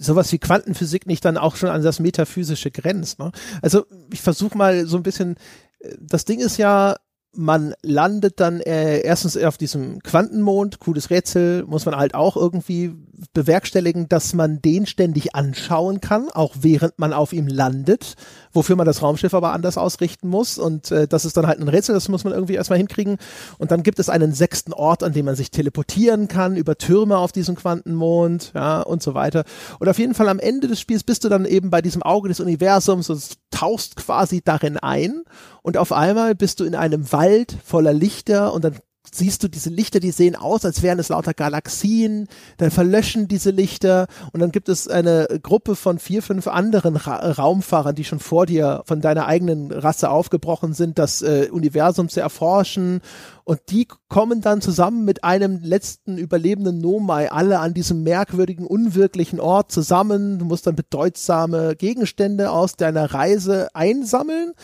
sowas 0.00 0.32
wie 0.32 0.38
Quantenphysik 0.38 1.06
nicht 1.06 1.24
dann 1.24 1.36
auch 1.36 1.56
schon 1.56 1.68
an 1.68 1.82
das 1.82 2.00
Metaphysische 2.00 2.70
grenzt. 2.70 3.18
Ne? 3.18 3.30
Also 3.62 3.86
ich 4.12 4.22
versuche 4.22 4.56
mal 4.56 4.86
so 4.86 4.96
ein 4.96 5.02
bisschen, 5.02 5.36
äh, 5.80 5.94
das 6.00 6.24
Ding 6.24 6.40
ist 6.40 6.56
ja, 6.56 6.96
man 7.32 7.74
landet 7.82 8.40
dann 8.40 8.60
äh, 8.60 9.00
erstens 9.00 9.36
auf 9.36 9.56
diesem 9.56 10.00
Quantenmond, 10.00 10.80
cooles 10.80 11.10
Rätsel, 11.10 11.64
muss 11.64 11.86
man 11.86 11.96
halt 11.96 12.14
auch 12.14 12.36
irgendwie 12.36 12.92
bewerkstelligen, 13.32 14.08
dass 14.08 14.32
man 14.32 14.60
den 14.62 14.86
ständig 14.86 15.34
anschauen 15.34 16.00
kann, 16.00 16.28
auch 16.30 16.54
während 16.60 16.98
man 16.98 17.12
auf 17.12 17.32
ihm 17.32 17.46
landet, 17.46 18.14
wofür 18.52 18.76
man 18.76 18.86
das 18.86 19.02
Raumschiff 19.02 19.34
aber 19.34 19.52
anders 19.52 19.78
ausrichten 19.78 20.28
muss. 20.28 20.58
Und 20.58 20.90
äh, 20.90 21.06
das 21.06 21.24
ist 21.24 21.36
dann 21.36 21.46
halt 21.46 21.60
ein 21.60 21.68
Rätsel, 21.68 21.94
das 21.94 22.08
muss 22.08 22.24
man 22.24 22.32
irgendwie 22.32 22.54
erstmal 22.54 22.78
hinkriegen. 22.78 23.18
Und 23.58 23.70
dann 23.70 23.82
gibt 23.82 23.98
es 23.98 24.08
einen 24.08 24.32
sechsten 24.32 24.72
Ort, 24.72 25.02
an 25.02 25.12
dem 25.12 25.26
man 25.26 25.36
sich 25.36 25.50
teleportieren 25.50 26.28
kann, 26.28 26.56
über 26.56 26.78
Türme 26.78 27.18
auf 27.18 27.32
diesem 27.32 27.54
Quantenmond, 27.54 28.52
ja, 28.54 28.80
und 28.80 29.02
so 29.02 29.14
weiter. 29.14 29.44
Und 29.78 29.88
auf 29.88 29.98
jeden 29.98 30.14
Fall 30.14 30.28
am 30.28 30.38
Ende 30.38 30.66
des 30.66 30.80
Spiels 30.80 31.04
bist 31.04 31.24
du 31.24 31.28
dann 31.28 31.44
eben 31.44 31.70
bei 31.70 31.82
diesem 31.82 32.02
Auge 32.02 32.28
des 32.28 32.40
Universums 32.40 33.10
und 33.10 33.22
tauchst 33.50 33.96
quasi 33.96 34.40
darin 34.42 34.78
ein. 34.78 35.22
Und 35.62 35.76
auf 35.76 35.92
einmal 35.92 36.34
bist 36.34 36.60
du 36.60 36.64
in 36.64 36.74
einem 36.74 37.12
Wald 37.20 37.54
voller 37.62 37.92
Lichter 37.92 38.54
und 38.54 38.64
dann 38.64 38.76
siehst 39.12 39.42
du 39.42 39.48
diese 39.48 39.68
Lichter, 39.68 40.00
die 40.00 40.10
sehen 40.10 40.36
aus, 40.36 40.64
als 40.64 40.82
wären 40.82 40.98
es 40.98 41.10
lauter 41.10 41.34
Galaxien, 41.34 42.28
dann 42.56 42.70
verlöschen 42.70 43.28
diese 43.28 43.50
Lichter 43.50 44.06
und 44.32 44.40
dann 44.40 44.52
gibt 44.52 44.68
es 44.70 44.88
eine 44.88 45.26
Gruppe 45.42 45.74
von 45.76 45.98
vier, 45.98 46.22
fünf 46.22 46.46
anderen 46.46 46.96
Ra 46.96 47.32
Raumfahrern, 47.32 47.94
die 47.94 48.04
schon 48.04 48.20
vor 48.20 48.46
dir 48.46 48.82
von 48.86 49.02
deiner 49.02 49.26
eigenen 49.26 49.70
Rasse 49.70 50.08
aufgebrochen 50.08 50.72
sind, 50.72 50.98
das 50.98 51.20
äh, 51.20 51.48
Universum 51.50 52.08
zu 52.08 52.20
erforschen. 52.20 53.00
Und 53.44 53.60
die 53.70 53.86
kommen 54.08 54.40
dann 54.40 54.62
zusammen 54.62 55.04
mit 55.04 55.24
einem 55.24 55.60
letzten 55.62 56.16
überlebenden 56.16 56.78
Nomai 56.78 57.30
alle 57.30 57.58
an 57.58 57.74
diesem 57.74 58.02
merkwürdigen, 58.02 58.66
unwirklichen 58.66 59.40
Ort 59.40 59.72
zusammen. 59.72 60.38
Du 60.38 60.44
musst 60.46 60.66
dann 60.66 60.76
bedeutsame 60.76 61.74
Gegenstände 61.76 62.50
aus 62.50 62.76
deiner 62.76 63.12
Reise 63.12 63.68
einsammeln 63.74 64.54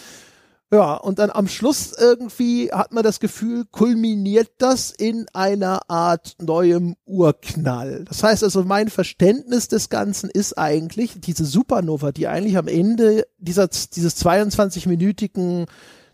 ja, 0.73 0.95
und 0.95 1.21
dann 1.21 1.31
am 1.31 1.47
Schluss 1.47 1.93
irgendwie 1.97 2.73
hat 2.73 2.93
man 2.93 3.05
das 3.05 3.21
Gefühl, 3.21 3.65
kulminiert 3.71 4.51
das 4.59 4.91
in 4.91 5.27
einer 5.33 5.89
Art 5.89 6.37
neuem 6.41 6.97
Urknall. 7.05 8.05
Das 8.09 8.25
heißt 8.25 8.43
also, 8.43 8.65
mein 8.65 8.89
Verständnis 8.89 9.69
des 9.69 9.91
Ganzen 9.91 10.29
ist 10.29 10.59
eigentlich 10.59 11.21
diese 11.21 11.45
Supernova, 11.45 12.11
die 12.11 12.27
eigentlich 12.27 12.57
am 12.59 12.67
Ende 12.67 13.27
dieser, 13.39 13.69
dieses 13.69 14.25
22-minütigen 14.25 15.67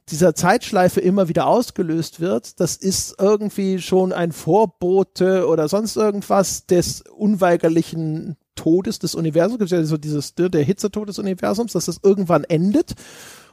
dieser 0.09 0.35
Zeitschleife 0.35 1.01
immer 1.01 1.29
wieder 1.29 1.47
ausgelöst 1.47 2.20
wird, 2.20 2.61
das 2.61 2.77
ist 2.77 3.15
irgendwie 3.19 3.81
schon 3.81 4.12
ein 4.12 4.33
Vorbote 4.33 5.47
oder 5.47 5.69
sonst 5.69 5.97
irgendwas 5.97 6.66
des 6.66 7.03
unweigerlichen 7.03 8.37
Todes 8.55 8.99
des 8.99 9.15
Universums. 9.15 9.59
Gibt 9.59 9.70
ja 9.70 9.83
so 9.85 9.97
dieses, 9.97 10.37
ne, 10.37 10.51
der 10.51 10.65
Hitzetod 10.65 11.09
des 11.09 11.19
Universums, 11.19 11.73
dass 11.73 11.87
das 11.87 12.01
irgendwann 12.03 12.45
endet. 12.45 12.95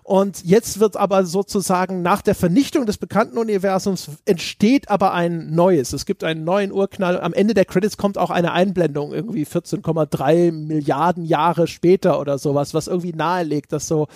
Und 0.10 0.44
jetzt 0.44 0.80
wird 0.80 0.98
aber 0.98 1.24
sozusagen 1.24 2.02
nach 2.02 2.24
der 2.24 2.34
Vernichtung 2.34 2.88
des 2.88 2.98
bekannten 2.98 3.38
Universums 3.38 4.10
entsteht 4.26 4.90
aber 4.90 5.14
ein 5.14 5.54
neues. 5.54 5.94
Es 5.94 6.08
gibt 6.08 6.24
einen 6.24 6.44
neuen 6.44 6.72
Urknall. 6.72 7.22
Am 7.22 7.32
Ende 7.32 7.54
der 7.54 7.66
Credits 7.66 7.96
kommt 7.96 8.18
auch 8.18 8.32
eine 8.32 8.52
Einblendung, 8.52 9.14
irgendwie 9.14 9.46
14,3 9.46 10.52
Milliarden 10.52 11.26
Jahre 11.26 11.68
später 11.68 12.20
oder 12.20 12.40
sowas, 12.40 12.74
was 12.74 12.88
irgendwie 12.88 13.14
nahelegt, 13.14 13.72
dass 13.72 13.88
so 13.88 14.08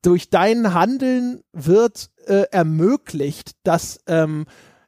durch 0.00 0.30
dein 0.30 0.72
Handeln 0.72 1.42
wird 1.52 2.08
äh, 2.24 2.44
ermöglicht, 2.50 3.56
dass 3.62 4.00
ähm, 4.06 4.46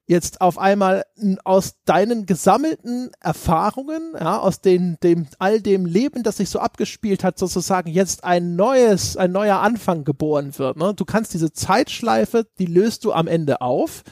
jetzt 0.08 0.40
auf 0.40 0.58
einmal 0.58 1.04
aus 1.44 1.74
deinen 1.84 2.24
gesammelten 2.24 3.10
Erfahrungen, 3.20 4.14
ja, 4.18 4.38
aus 4.38 4.62
den, 4.62 4.96
dem, 5.02 5.26
all 5.38 5.60
dem 5.60 5.84
Leben, 5.84 6.22
das 6.22 6.38
sich 6.38 6.48
so 6.48 6.58
abgespielt 6.58 7.22
hat, 7.22 7.38
sozusagen 7.38 7.90
jetzt 7.90 8.24
ein 8.24 8.56
neues, 8.56 9.18
ein 9.18 9.32
neuer 9.32 9.58
Anfang 9.58 10.04
geboren 10.04 10.58
wird. 10.58 10.78
Ne? 10.78 10.94
Du 10.94 11.04
kannst 11.04 11.34
diese 11.34 11.52
Zeitschleife, 11.52 12.46
die 12.58 12.66
löst 12.66 13.04
du 13.04 13.12
am 13.12 13.26
Ende 13.26 13.60
auf. 13.60 14.02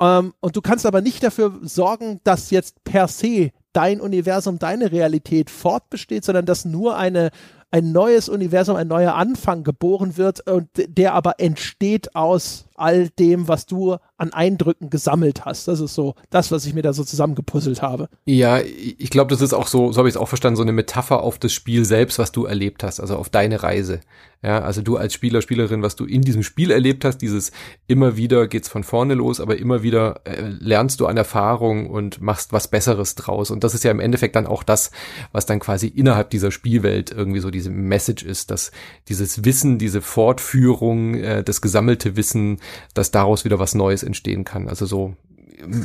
Ähm, 0.00 0.34
und 0.40 0.56
du 0.56 0.60
kannst 0.62 0.84
aber 0.84 1.00
nicht 1.00 1.22
dafür 1.22 1.60
sorgen, 1.62 2.20
dass 2.24 2.50
jetzt 2.50 2.82
per 2.82 3.06
se 3.06 3.52
dein 3.72 4.00
Universum, 4.00 4.58
deine 4.58 4.92
Realität 4.92 5.50
fortbesteht, 5.50 6.24
sondern 6.24 6.46
dass 6.46 6.64
nur 6.64 6.96
eine 6.96 7.30
ein 7.72 7.92
neues 7.92 8.28
Universum, 8.28 8.76
ein 8.76 8.88
neuer 8.88 9.14
Anfang 9.14 9.62
geboren 9.62 10.16
wird 10.16 10.40
und 10.48 10.68
der 10.74 11.14
aber 11.14 11.38
entsteht 11.38 12.16
aus 12.16 12.66
all 12.74 13.10
dem, 13.10 13.46
was 13.46 13.66
du 13.66 13.96
an 14.16 14.32
Eindrücken 14.32 14.90
gesammelt 14.90 15.44
hast. 15.44 15.68
Das 15.68 15.80
ist 15.80 15.94
so 15.94 16.14
das, 16.30 16.50
was 16.50 16.66
ich 16.66 16.74
mir 16.74 16.82
da 16.82 16.92
so 16.92 17.04
zusammengepuzzelt 17.04 17.82
habe. 17.82 18.08
Ja, 18.24 18.58
ich 18.60 19.10
glaube, 19.10 19.30
das 19.30 19.42
ist 19.42 19.52
auch 19.52 19.66
so, 19.66 19.92
so 19.92 19.98
habe 19.98 20.08
ich 20.08 20.14
es 20.14 20.20
auch 20.20 20.28
verstanden, 20.28 20.56
so 20.56 20.62
eine 20.62 20.72
Metapher 20.72 21.22
auf 21.22 21.38
das 21.38 21.52
Spiel 21.52 21.84
selbst, 21.84 22.18
was 22.18 22.32
du 22.32 22.46
erlebt 22.46 22.82
hast, 22.82 22.98
also 22.98 23.16
auf 23.16 23.28
deine 23.28 23.62
Reise. 23.62 24.00
Ja, 24.42 24.62
also 24.62 24.80
du 24.80 24.96
als 24.96 25.12
Spieler, 25.12 25.42
Spielerin, 25.42 25.82
was 25.82 25.96
du 25.96 26.06
in 26.06 26.22
diesem 26.22 26.42
Spiel 26.42 26.70
erlebt 26.70 27.04
hast, 27.04 27.18
dieses 27.18 27.52
immer 27.86 28.16
wieder 28.16 28.48
geht's 28.48 28.70
von 28.70 28.84
vorne 28.84 29.12
los, 29.12 29.38
aber 29.38 29.58
immer 29.58 29.82
wieder 29.82 30.22
äh, 30.24 30.40
lernst 30.40 31.00
du 31.00 31.06
an 31.06 31.18
Erfahrung 31.18 31.90
und 31.90 32.22
machst 32.22 32.50
was 32.54 32.68
Besseres 32.68 33.14
draus. 33.14 33.50
Und 33.50 33.59
das 33.64 33.74
ist 33.74 33.84
ja 33.84 33.90
im 33.90 34.00
Endeffekt 34.00 34.36
dann 34.36 34.46
auch 34.46 34.62
das, 34.62 34.90
was 35.32 35.46
dann 35.46 35.60
quasi 35.60 35.86
innerhalb 35.86 36.30
dieser 36.30 36.50
Spielwelt 36.50 37.10
irgendwie 37.10 37.40
so 37.40 37.50
diese 37.50 37.70
Message 37.70 38.24
ist, 38.24 38.50
dass 38.50 38.70
dieses 39.08 39.44
Wissen, 39.44 39.78
diese 39.78 40.02
Fortführung, 40.02 41.14
äh, 41.14 41.42
das 41.42 41.60
gesammelte 41.60 42.16
Wissen, 42.16 42.58
dass 42.94 43.10
daraus 43.10 43.44
wieder 43.44 43.58
was 43.58 43.74
Neues 43.74 44.02
entstehen 44.02 44.44
kann. 44.44 44.68
Also 44.68 44.86
so, 44.86 45.16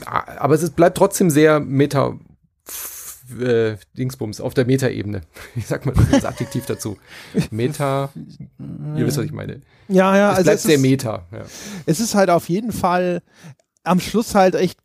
aber 0.05 0.55
es 0.55 0.69
bleibt 0.69 0.97
trotzdem 0.97 1.29
sehr 1.29 1.59
meta 1.59 2.17
äh, 3.39 3.77
Dingsbums 3.97 4.39
auf 4.39 4.53
der 4.53 4.65
Meta-Ebene. 4.65 5.21
Ich 5.55 5.67
sag 5.67 5.85
mal 5.85 5.95
das 6.11 6.25
Adjektiv 6.25 6.65
dazu. 6.65 6.97
Meta, 7.51 8.11
ihr 8.95 9.05
wisst, 9.05 9.17
was 9.17 9.25
ich 9.25 9.31
meine. 9.31 9.61
Ja, 9.87 10.15
ja, 10.15 10.31
es 10.31 10.37
also 10.37 10.43
bleibt 10.45 10.57
es 10.57 10.63
sehr 10.63 10.75
ist, 10.75 10.81
Meta. 10.81 11.25
Ja. 11.31 11.45
es 11.85 11.99
ist 11.99 12.15
halt 12.15 12.29
auf 12.29 12.49
jeden 12.49 12.71
Fall 12.71 13.21
am 13.83 13.99
Schluss 13.99 14.35
halt 14.35 14.55
echt 14.55 14.79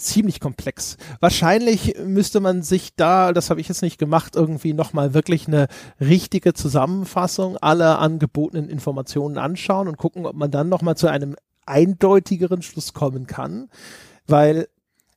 ziemlich 0.00 0.40
komplex. 0.40 0.96
Wahrscheinlich 1.20 1.96
müsste 2.04 2.40
man 2.40 2.62
sich 2.62 2.94
da, 2.96 3.32
das 3.32 3.50
habe 3.50 3.60
ich 3.60 3.68
jetzt 3.68 3.82
nicht 3.82 3.98
gemacht, 3.98 4.36
irgendwie 4.36 4.72
nochmal 4.72 5.14
wirklich 5.14 5.46
eine 5.46 5.68
richtige 6.00 6.54
Zusammenfassung 6.54 7.56
aller 7.56 7.98
angebotenen 7.98 8.68
Informationen 8.68 9.38
anschauen 9.38 9.88
und 9.88 9.96
gucken, 9.96 10.26
ob 10.26 10.34
man 10.34 10.50
dann 10.50 10.68
nochmal 10.68 10.96
zu 10.96 11.08
einem 11.08 11.36
eindeutigeren 11.66 12.62
Schluss 12.62 12.94
kommen 12.94 13.26
kann, 13.26 13.68
weil 14.26 14.68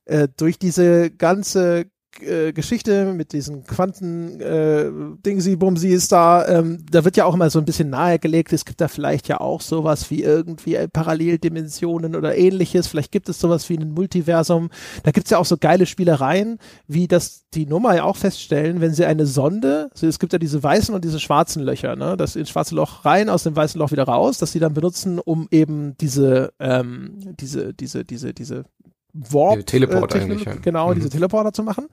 äh, 0.06 0.28
durch 0.36 0.60
diese 0.60 1.10
ganze 1.12 1.86
äh, 2.22 2.54
Geschichte 2.54 3.14
mit 3.14 3.34
diesen 3.34 3.64
Quanten 3.64 4.40
äh, 4.40 4.92
Dingsi 5.26 5.56
Bumsi 5.56 5.90
ist 5.90 6.12
da, 6.12 6.48
ähm, 6.48 6.86
da 6.90 7.06
wird 7.06 7.18
ja 7.18 7.26
auch 7.26 7.34
immer 7.34 7.50
so 7.50 7.60
ein 7.60 7.66
bisschen 7.66 7.90
nahegelegt, 7.90 8.54
es 8.54 8.66
gibt 8.66 8.82
da 8.82 8.88
vielleicht 8.88 9.28
ja 9.28 9.40
auch 9.40 9.62
sowas 9.62 10.10
wie 10.12 10.24
irgendwie 10.24 10.76
äh, 10.76 10.88
Paralleldimensionen 10.88 12.16
oder 12.16 12.38
ähnliches, 12.38 12.88
vielleicht 12.88 13.12
gibt 13.12 13.30
es 13.30 13.40
sowas 13.40 13.70
wie 13.70 13.78
ein 13.78 13.92
Multiversum. 13.92 14.70
Da 15.04 15.12
gibt's 15.12 15.32
ja 15.32 15.38
auch 15.38 15.46
so 15.46 15.58
geile 15.58 15.86
Spielereien, 15.86 16.60
wie 16.88 17.08
das 17.08 17.46
die 17.54 17.66
Nummer 17.66 17.96
ja 17.96 18.04
auch 18.04 18.18
feststellen, 18.18 18.82
wenn 18.82 18.94
sie 18.94 19.06
eine 19.06 19.26
Sonde, 19.26 19.90
also 19.92 20.08
es 20.08 20.20
gibt 20.20 20.34
ja 20.34 20.40
diese 20.40 20.62
weißen 20.62 20.94
und 20.94 21.04
diese 21.04 21.20
schwarzen 21.20 21.64
Löcher, 21.64 21.96
ne, 21.96 22.18
das 22.18 22.36
ins 22.36 22.50
schwarze 22.50 22.76
Loch 22.76 23.06
rein, 23.06 23.30
aus 23.30 23.44
dem 23.44 23.56
weißen 23.56 23.80
Loch 23.80 23.92
wieder 23.92 24.04
raus, 24.04 24.38
dass 24.38 24.52
sie 24.52 24.60
dann 24.60 24.74
benutzen, 24.74 25.20
um 25.20 25.48
eben 25.52 25.96
diese, 25.98 26.54
ähm, 26.60 27.36
diese, 27.40 27.74
diese, 27.74 28.06
diese, 28.06 28.34
diese 28.34 28.66
Warp 29.14 29.58
Ja, 29.58 29.64
Teleport 29.64 30.16
äh, 30.16 30.20
eigentlich, 30.20 30.44
ja. 30.46 30.56
genau 30.56 30.90
Mhm. 30.90 30.96
diese 30.96 31.10
Teleporter 31.10 31.54
zu 31.54 31.64
machen 31.64 31.88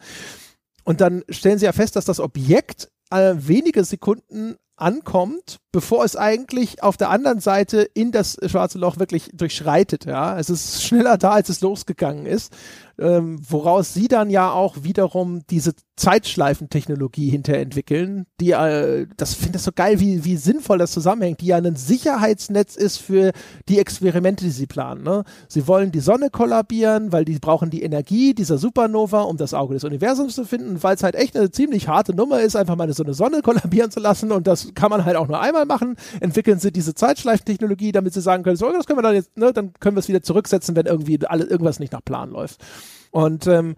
und 0.84 1.00
dann 1.00 1.22
stellen 1.28 1.58
sie 1.58 1.66
ja 1.66 1.72
fest, 1.72 1.96
dass 1.96 2.04
das 2.06 2.20
Objekt 2.20 2.90
äh, 3.10 3.34
wenige 3.36 3.84
Sekunden 3.84 4.56
ankommt, 4.80 5.58
bevor 5.72 6.04
es 6.04 6.16
eigentlich 6.16 6.82
auf 6.82 6.96
der 6.96 7.10
anderen 7.10 7.40
Seite 7.40 7.82
in 7.82 8.12
das 8.12 8.36
schwarze 8.46 8.78
Loch 8.78 8.98
wirklich 8.98 9.30
durchschreitet. 9.32 10.04
Ja, 10.04 10.38
es 10.38 10.50
ist 10.50 10.82
schneller 10.82 11.18
da, 11.18 11.30
als 11.30 11.48
es 11.48 11.60
losgegangen 11.60 12.26
ist, 12.26 12.52
ähm, 12.98 13.40
woraus 13.48 13.94
sie 13.94 14.08
dann 14.08 14.30
ja 14.30 14.52
auch 14.52 14.82
wiederum 14.82 15.42
diese 15.48 15.72
Zeitschleifentechnologie 15.96 17.28
hinterentwickeln, 17.28 18.26
die, 18.40 18.52
äh, 18.52 19.06
das 19.16 19.34
finde 19.34 19.58
ich 19.58 19.62
so 19.62 19.70
geil, 19.74 20.00
wie, 20.00 20.24
wie 20.24 20.36
sinnvoll 20.36 20.78
das 20.78 20.92
zusammenhängt, 20.92 21.40
die 21.40 21.46
ja 21.46 21.56
ein 21.56 21.76
Sicherheitsnetz 21.76 22.76
ist 22.76 22.98
für 22.98 23.32
die 23.68 23.78
Experimente, 23.78 24.44
die 24.44 24.50
sie 24.50 24.66
planen. 24.66 25.02
Ne? 25.02 25.24
Sie 25.48 25.66
wollen 25.66 25.92
die 25.92 26.00
Sonne 26.00 26.30
kollabieren, 26.30 27.12
weil 27.12 27.24
die 27.24 27.38
brauchen 27.38 27.70
die 27.70 27.82
Energie 27.82 28.34
dieser 28.34 28.56
Supernova, 28.58 29.22
um 29.22 29.36
das 29.36 29.54
Auge 29.54 29.74
des 29.74 29.84
Universums 29.84 30.34
zu 30.34 30.44
finden, 30.44 30.82
weil 30.82 30.96
es 30.96 31.02
halt 31.02 31.14
echt 31.14 31.36
eine 31.36 31.50
ziemlich 31.50 31.88
harte 31.88 32.14
Nummer 32.14 32.40
ist, 32.40 32.56
einfach 32.56 32.76
mal 32.76 32.90
so 32.92 33.02
eine 33.02 33.14
Sonne 33.14 33.42
kollabieren 33.42 33.90
zu 33.90 34.00
lassen 34.00 34.32
und 34.32 34.46
das 34.46 34.69
kann 34.74 34.90
man 34.90 35.04
halt 35.04 35.16
auch 35.16 35.28
nur 35.28 35.40
einmal 35.40 35.66
machen. 35.66 35.96
Entwickeln 36.20 36.58
sie 36.58 36.72
diese 36.72 36.94
Zeitschleifentechnologie, 36.94 37.92
damit 37.92 38.14
sie 38.14 38.20
sagen 38.20 38.42
können, 38.42 38.56
so, 38.56 38.70
das 38.72 38.86
können 38.86 38.98
wir 38.98 39.02
dann 39.02 39.14
jetzt, 39.14 39.36
ne, 39.36 39.52
dann 39.52 39.72
können 39.80 39.96
wir 39.96 40.00
es 40.00 40.08
wieder 40.08 40.22
zurücksetzen, 40.22 40.76
wenn 40.76 40.86
irgendwie 40.86 41.24
alles, 41.26 41.48
irgendwas 41.48 41.78
nicht 41.80 41.92
nach 41.92 42.04
Plan 42.04 42.30
läuft. 42.30 42.64
Und 43.10 43.46
ähm, 43.46 43.76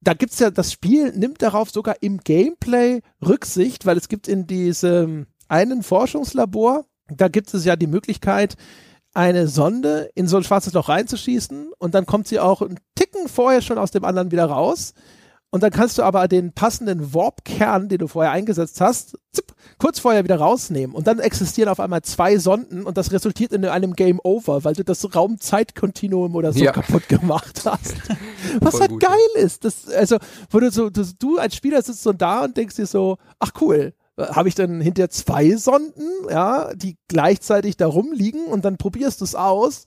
da 0.00 0.14
gibt's 0.14 0.38
ja, 0.38 0.50
das 0.50 0.72
Spiel 0.72 1.12
nimmt 1.12 1.42
darauf 1.42 1.70
sogar 1.70 1.96
im 2.00 2.18
Gameplay 2.18 3.02
Rücksicht, 3.24 3.86
weil 3.86 3.96
es 3.96 4.08
gibt 4.08 4.28
in 4.28 4.46
diesem 4.46 5.26
einen 5.48 5.82
Forschungslabor, 5.82 6.84
da 7.08 7.28
gibt 7.28 7.52
es 7.52 7.64
ja 7.64 7.76
die 7.76 7.86
Möglichkeit, 7.86 8.56
eine 9.14 9.46
Sonde 9.46 10.10
in 10.14 10.26
so 10.26 10.38
ein 10.38 10.44
schwarzes 10.44 10.72
Loch 10.72 10.88
reinzuschießen 10.88 11.72
und 11.78 11.94
dann 11.94 12.06
kommt 12.06 12.26
sie 12.26 12.40
auch 12.40 12.62
einen 12.62 12.80
Ticken 12.94 13.28
vorher 13.28 13.60
schon 13.60 13.78
aus 13.78 13.90
dem 13.90 14.04
anderen 14.04 14.30
wieder 14.30 14.46
raus. 14.46 14.94
Und 15.54 15.62
dann 15.62 15.70
kannst 15.70 15.98
du 15.98 16.02
aber 16.02 16.28
den 16.28 16.52
passenden 16.54 17.12
Warp-Kern, 17.12 17.90
den 17.90 17.98
du 17.98 18.08
vorher 18.08 18.32
eingesetzt 18.32 18.80
hast, 18.80 19.18
zipp, 19.32 19.52
kurz 19.78 19.98
vorher 19.98 20.24
wieder 20.24 20.36
rausnehmen. 20.36 20.96
Und 20.96 21.06
dann 21.06 21.18
existieren 21.18 21.68
auf 21.68 21.78
einmal 21.78 22.00
zwei 22.00 22.38
Sonden 22.38 22.84
und 22.84 22.96
das 22.96 23.12
resultiert 23.12 23.52
in 23.52 23.62
einem 23.66 23.92
Game 23.92 24.18
Over, 24.24 24.64
weil 24.64 24.72
du 24.72 24.82
das 24.82 25.14
Raumzeitkontinuum 25.14 26.34
oder 26.34 26.54
so 26.54 26.58
Ja. 26.64 26.72
kaputt 26.72 27.06
gemacht 27.08 27.60
hast. 27.66 27.94
Was 28.60 28.70
Voll 28.72 28.80
halt 28.80 28.90
gut, 28.92 29.02
geil 29.02 29.18
ist. 29.44 29.66
Das, 29.66 29.88
also, 29.88 30.16
wo 30.50 30.58
du 30.58 30.70
so, 30.70 30.88
du, 30.88 31.04
du 31.18 31.36
als 31.36 31.54
Spieler 31.54 31.82
sitzt 31.82 32.02
so 32.02 32.14
da 32.14 32.44
und 32.44 32.56
denkst 32.56 32.76
dir 32.76 32.86
so, 32.86 33.18
ach 33.38 33.52
cool, 33.60 33.92
habe 34.18 34.48
ich 34.48 34.54
dann 34.54 34.80
hinter 34.80 35.10
zwei 35.10 35.54
Sonden, 35.56 36.08
ja, 36.30 36.72
die 36.74 36.96
gleichzeitig 37.08 37.76
da 37.76 37.86
rumliegen 37.86 38.46
und 38.46 38.64
dann 38.64 38.78
probierst 38.78 39.20
du 39.20 39.24
es 39.26 39.34
aus 39.34 39.84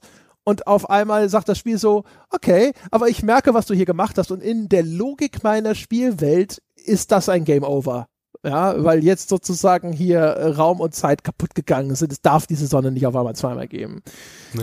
und 0.48 0.68
auf 0.68 0.88
einmal 0.88 1.28
sagt 1.28 1.48
das 1.48 1.58
Spiel 1.58 1.76
so, 1.76 2.04
okay, 2.30 2.72
aber 2.92 3.08
ich 3.08 3.24
merke, 3.24 3.52
was 3.52 3.66
du 3.66 3.74
hier 3.74 3.84
gemacht 3.84 4.16
hast 4.16 4.30
und 4.30 4.42
in 4.42 4.68
der 4.68 4.84
Logik 4.84 5.42
meiner 5.42 5.74
Spielwelt 5.74 6.62
ist 6.76 7.10
das 7.10 7.28
ein 7.28 7.44
Game 7.44 7.64
Over. 7.64 8.06
Ja, 8.44 8.84
weil 8.84 9.02
jetzt 9.02 9.28
sozusagen 9.28 9.92
hier 9.92 10.20
äh, 10.20 10.48
Raum 10.50 10.80
und 10.80 10.94
Zeit 10.94 11.24
kaputt 11.24 11.56
gegangen 11.56 11.96
sind. 11.96 12.12
Es 12.12 12.20
darf 12.20 12.46
diese 12.46 12.68
Sonne 12.68 12.92
nicht 12.92 13.06
auf 13.06 13.16
einmal 13.16 13.34
zweimal 13.34 13.66
geben. 13.66 14.02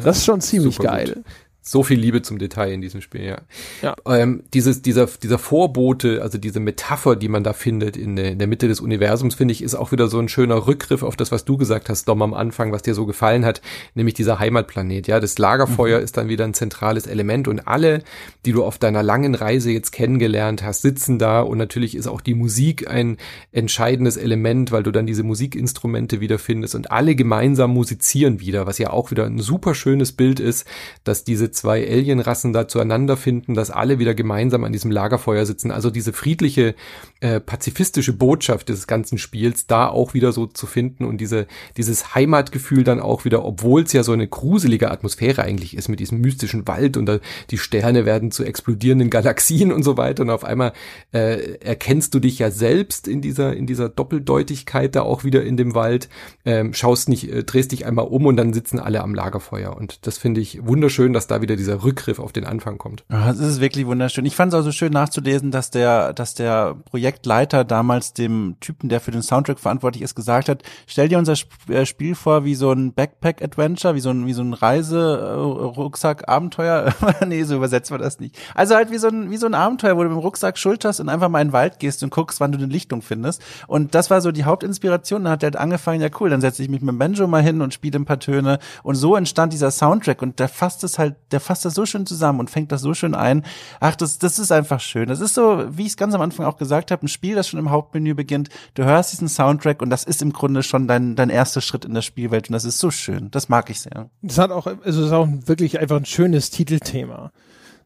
Das 0.03 0.19
ist 0.19 0.25
schon 0.25 0.39
ziemlich 0.39 0.79
geil. 0.79 1.15
gut. 1.15 1.23
So 1.65 1.81
viel 1.81 1.97
Liebe 1.97 2.21
zum 2.21 2.39
Detail 2.39 2.73
in 2.73 2.81
diesem 2.81 2.99
Spiel, 2.99 3.23
ja. 3.23 3.37
Ja. 3.81 3.95
Ähm, 4.05 4.43
dieses, 4.53 4.81
dieser, 4.81 5.05
dieser 5.05 5.39
Vorbote, 5.39 6.21
also 6.21 6.37
diese 6.37 6.59
Metapher, 6.59 7.15
die 7.15 7.29
man 7.29 7.45
da 7.45 7.53
findet 7.53 7.95
in 7.95 8.17
der, 8.17 8.33
in 8.33 8.39
der 8.39 8.49
Mitte 8.49 8.67
des 8.67 8.81
Universums, 8.81 9.35
finde 9.35 9.53
ich, 9.53 9.63
ist 9.63 9.73
auch 9.73 9.93
wieder 9.93 10.09
so 10.09 10.19
ein 10.19 10.27
schöner 10.27 10.67
Rückgriff 10.67 11.03
auf 11.03 11.15
das, 11.15 11.31
was 11.31 11.45
du 11.45 11.55
gesagt 11.55 11.87
hast, 11.87 12.05
Dom, 12.09 12.21
am 12.21 12.33
Anfang, 12.33 12.73
was 12.73 12.81
dir 12.81 12.93
so 12.93 13.05
gefallen 13.05 13.45
hat, 13.45 13.61
nämlich 13.95 14.13
dieser 14.13 14.39
Heimatplanet. 14.39 15.07
Ja, 15.07 15.21
das 15.21 15.37
Lagerfeuer 15.37 16.01
ist 16.01 16.17
dann 16.17 16.27
wieder 16.27 16.43
ein 16.43 16.53
zentrales 16.53 17.07
Element 17.07 17.47
und 17.47 17.65
alle, 17.65 18.03
die 18.45 18.51
du 18.51 18.65
auf 18.65 18.77
deiner 18.77 19.01
langen 19.01 19.33
Reise 19.33 19.71
jetzt 19.71 19.91
kennengelernt 19.91 20.63
hast, 20.63 20.81
sitzen 20.81 21.17
da 21.17 21.39
und 21.39 21.57
natürlich 21.59 21.95
ist 21.95 22.07
auch 22.07 22.19
die 22.19 22.35
Musik 22.35 22.89
ein 22.89 23.15
entscheidendes 23.53 24.17
Element, 24.17 24.73
weil 24.73 24.83
du 24.83 24.91
dann 24.91 25.07
diese 25.07 25.23
Musikinstrumente 25.23 26.19
wieder 26.19 26.39
findest 26.39 26.75
und 26.75 26.91
alle 26.91 27.15
gemeinsam 27.15 27.71
musizieren 27.71 28.41
wieder, 28.41 28.67
was 28.67 28.79
ja 28.79 28.89
auch 28.89 29.11
wieder 29.11 29.25
ein 29.25 29.39
super 29.39 29.75
schönes 29.75 30.11
Bild 30.11 30.41
ist, 30.41 30.67
dass 31.05 31.23
diese 31.23 31.52
zwei 31.53 31.87
Alienrassen 31.87 32.53
da 32.53 32.67
zueinander 32.67 33.17
finden, 33.17 33.53
dass 33.53 33.71
alle 33.71 33.99
wieder 33.99 34.13
gemeinsam 34.13 34.63
an 34.63 34.73
diesem 34.73 34.91
Lagerfeuer 34.91 35.45
sitzen. 35.45 35.71
Also 35.71 35.89
diese 35.89 36.13
friedliche, 36.13 36.75
äh, 37.21 37.39
pazifistische 37.39 38.13
Botschaft 38.13 38.69
des 38.69 38.87
ganzen 38.87 39.17
Spiels 39.17 39.67
da 39.67 39.87
auch 39.87 40.13
wieder 40.13 40.31
so 40.31 40.47
zu 40.47 40.65
finden 40.65 41.05
und 41.05 41.19
diese, 41.19 41.47
dieses 41.77 42.15
Heimatgefühl 42.15 42.83
dann 42.83 42.99
auch 42.99 43.25
wieder, 43.25 43.45
obwohl 43.45 43.83
es 43.83 43.93
ja 43.93 44.03
so 44.03 44.11
eine 44.11 44.27
gruselige 44.27 44.91
Atmosphäre 44.91 45.43
eigentlich 45.43 45.77
ist 45.77 45.89
mit 45.89 45.99
diesem 45.99 46.19
mystischen 46.21 46.67
Wald 46.67 46.97
und 46.97 47.05
da, 47.05 47.19
die 47.51 47.57
Sterne 47.57 48.05
werden 48.05 48.31
zu 48.31 48.43
explodierenden 48.43 49.09
Galaxien 49.09 49.71
und 49.71 49.83
so 49.83 49.97
weiter 49.97 50.23
und 50.23 50.31
auf 50.31 50.43
einmal 50.43 50.73
äh, 51.11 51.57
erkennst 51.59 52.13
du 52.13 52.19
dich 52.19 52.39
ja 52.39 52.51
selbst 52.51 53.07
in 53.07 53.21
dieser, 53.21 53.55
in 53.55 53.67
dieser 53.67 53.89
Doppeldeutigkeit 53.89 54.95
da 54.95 55.03
auch 55.03 55.23
wieder 55.23 55.43
in 55.43 55.57
dem 55.57 55.75
Wald, 55.75 56.09
ähm, 56.45 56.73
schaust 56.73 57.09
nicht, 57.09 57.31
äh, 57.31 57.43
drehst 57.43 57.71
dich 57.71 57.85
einmal 57.85 58.05
um 58.05 58.25
und 58.25 58.37
dann 58.37 58.53
sitzen 58.53 58.79
alle 58.79 59.01
am 59.01 59.13
Lagerfeuer 59.13 59.77
und 59.77 60.07
das 60.07 60.17
finde 60.17 60.41
ich 60.41 60.65
wunderschön, 60.65 61.13
dass 61.13 61.27
da 61.27 61.41
wieder 61.43 61.55
dieser 61.55 61.83
Rückgriff 61.83 62.17
auf 62.17 62.33
den 62.33 62.45
Anfang 62.45 62.79
kommt. 62.79 63.03
Ja, 63.11 63.29
es 63.29 63.37
ist 63.37 63.61
wirklich 63.61 63.85
wunderschön. 63.85 64.25
Ich 64.25 64.35
fand 64.35 64.51
es 64.51 64.59
auch 64.59 64.63
so 64.63 64.71
schön 64.71 64.91
nachzulesen, 64.91 65.51
dass 65.51 65.69
der, 65.69 66.13
dass 66.13 66.33
der 66.33 66.73
Projektleiter 66.85 67.63
damals 67.63 68.13
dem 68.13 68.55
Typen, 68.59 68.89
der 68.89 68.99
für 68.99 69.11
den 69.11 69.21
Soundtrack 69.21 69.59
verantwortlich 69.59 70.01
ist, 70.01 70.15
gesagt 70.15 70.49
hat, 70.49 70.63
stell 70.87 71.09
dir 71.09 71.19
unser 71.19 71.35
äh, 71.69 71.85
Spiel 71.85 72.15
vor 72.15 72.45
wie 72.45 72.55
so 72.55 72.71
ein 72.71 72.93
Backpack-Adventure, 72.93 73.93
wie 73.93 73.99
so 73.99 74.09
ein, 74.09 74.25
wie 74.25 74.33
so 74.33 74.41
ein 74.41 74.53
Reise-Rucksack-Abenteuer. 74.53 76.91
nee, 77.27 77.43
so 77.43 77.57
übersetzt 77.57 77.91
man 77.91 78.01
das 78.01 78.19
nicht. 78.19 78.35
Also 78.55 78.73
halt 78.75 78.89
wie 78.89 78.97
so 78.97 79.09
ein, 79.09 79.29
wie 79.29 79.37
so 79.37 79.45
ein 79.45 79.53
Abenteuer, 79.53 79.95
wo 79.97 80.03
du 80.03 80.09
mit 80.09 80.17
dem 80.17 80.21
Rucksack 80.21 80.57
schulterst 80.57 80.99
und 80.99 81.09
einfach 81.09 81.29
mal 81.29 81.41
in 81.41 81.49
den 81.49 81.53
Wald 81.53 81.77
gehst 81.79 82.01
und 82.03 82.09
guckst, 82.09 82.39
wann 82.39 82.51
du 82.51 82.57
eine 82.57 82.67
Lichtung 82.67 83.01
findest. 83.01 83.41
Und 83.67 83.93
das 83.93 84.09
war 84.09 84.21
so 84.21 84.31
die 84.31 84.45
Hauptinspiration. 84.45 85.25
Dann 85.25 85.33
hat 85.33 85.43
er 85.43 85.47
halt 85.47 85.57
angefangen, 85.57 86.01
ja 86.01 86.07
cool, 86.19 86.29
dann 86.29 86.39
setze 86.41 86.63
ich 86.63 86.69
mich 86.69 86.81
mit 86.81 86.89
dem 86.89 86.97
Banjo 86.97 87.27
mal 87.27 87.43
hin 87.43 87.61
und 87.61 87.73
spiele 87.73 87.99
ein 87.99 88.05
paar 88.05 88.19
Töne. 88.19 88.59
Und 88.83 88.95
so 88.95 89.15
entstand 89.15 89.53
dieser 89.53 89.71
Soundtrack 89.71 90.21
und 90.21 90.39
der 90.39 90.47
fasst 90.47 90.83
es 90.83 90.99
halt 90.99 91.15
der 91.33 91.39
fasst 91.39 91.65
das 91.65 91.73
so 91.73 91.85
schön 91.85 92.05
zusammen 92.05 92.39
und 92.39 92.49
fängt 92.49 92.71
das 92.71 92.81
so 92.81 92.93
schön 92.93 93.15
ein. 93.15 93.43
Ach, 93.79 93.95
das, 93.95 94.19
das 94.19 94.39
ist 94.39 94.51
einfach 94.51 94.79
schön. 94.79 95.09
Das 95.09 95.19
ist 95.19 95.33
so, 95.33 95.65
wie 95.69 95.83
ich 95.83 95.89
es 95.89 95.97
ganz 95.97 96.13
am 96.13 96.21
Anfang 96.21 96.45
auch 96.45 96.57
gesagt 96.57 96.91
habe, 96.91 97.05
ein 97.05 97.09
Spiel, 97.09 97.35
das 97.35 97.47
schon 97.47 97.59
im 97.59 97.71
Hauptmenü 97.71 98.13
beginnt. 98.13 98.49
Du 98.75 98.83
hörst 98.85 99.11
diesen 99.11 99.27
Soundtrack 99.27 99.81
und 99.81 99.89
das 99.89 100.03
ist 100.03 100.21
im 100.21 100.31
Grunde 100.31 100.63
schon 100.63 100.87
dein, 100.87 101.15
dein 101.15 101.29
erster 101.29 101.61
Schritt 101.61 101.85
in 101.85 101.93
der 101.93 102.01
Spielwelt 102.01 102.49
und 102.49 102.53
das 102.53 102.65
ist 102.65 102.79
so 102.79 102.91
schön. 102.91 103.31
Das 103.31 103.49
mag 103.49 103.69
ich 103.69 103.81
sehr. 103.81 104.09
Das 104.21 104.37
hat 104.37 104.51
auch, 104.51 104.67
also 104.67 105.01
es 105.01 105.07
ist 105.07 105.11
auch 105.11 105.27
wirklich 105.45 105.79
einfach 105.79 105.97
ein 105.97 106.05
schönes 106.05 106.49
Titelthema. 106.49 107.31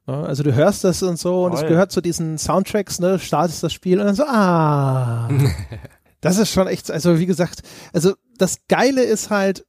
Also 0.07 0.41
du 0.41 0.56
hörst 0.56 0.86
das 0.86 1.03
und 1.03 1.19
so 1.19 1.44
und 1.44 1.53
es 1.53 1.61
gehört 1.61 1.91
zu 1.91 1.99
diesen 1.99 2.38
Soundtracks, 2.38 2.99
ne, 2.99 3.19
startest 3.19 3.61
das 3.61 3.74
Spiel 3.74 3.99
und 3.99 4.06
dann 4.06 4.15
so, 4.15 4.24
ah. 4.24 5.28
das 6.22 6.38
ist 6.38 6.49
schon 6.49 6.68
echt, 6.68 6.90
also 6.90 7.19
wie 7.19 7.26
gesagt, 7.26 7.61
also 7.91 8.14
das 8.38 8.60
Geile 8.69 9.03
ist 9.03 9.30
halt, 9.30 9.65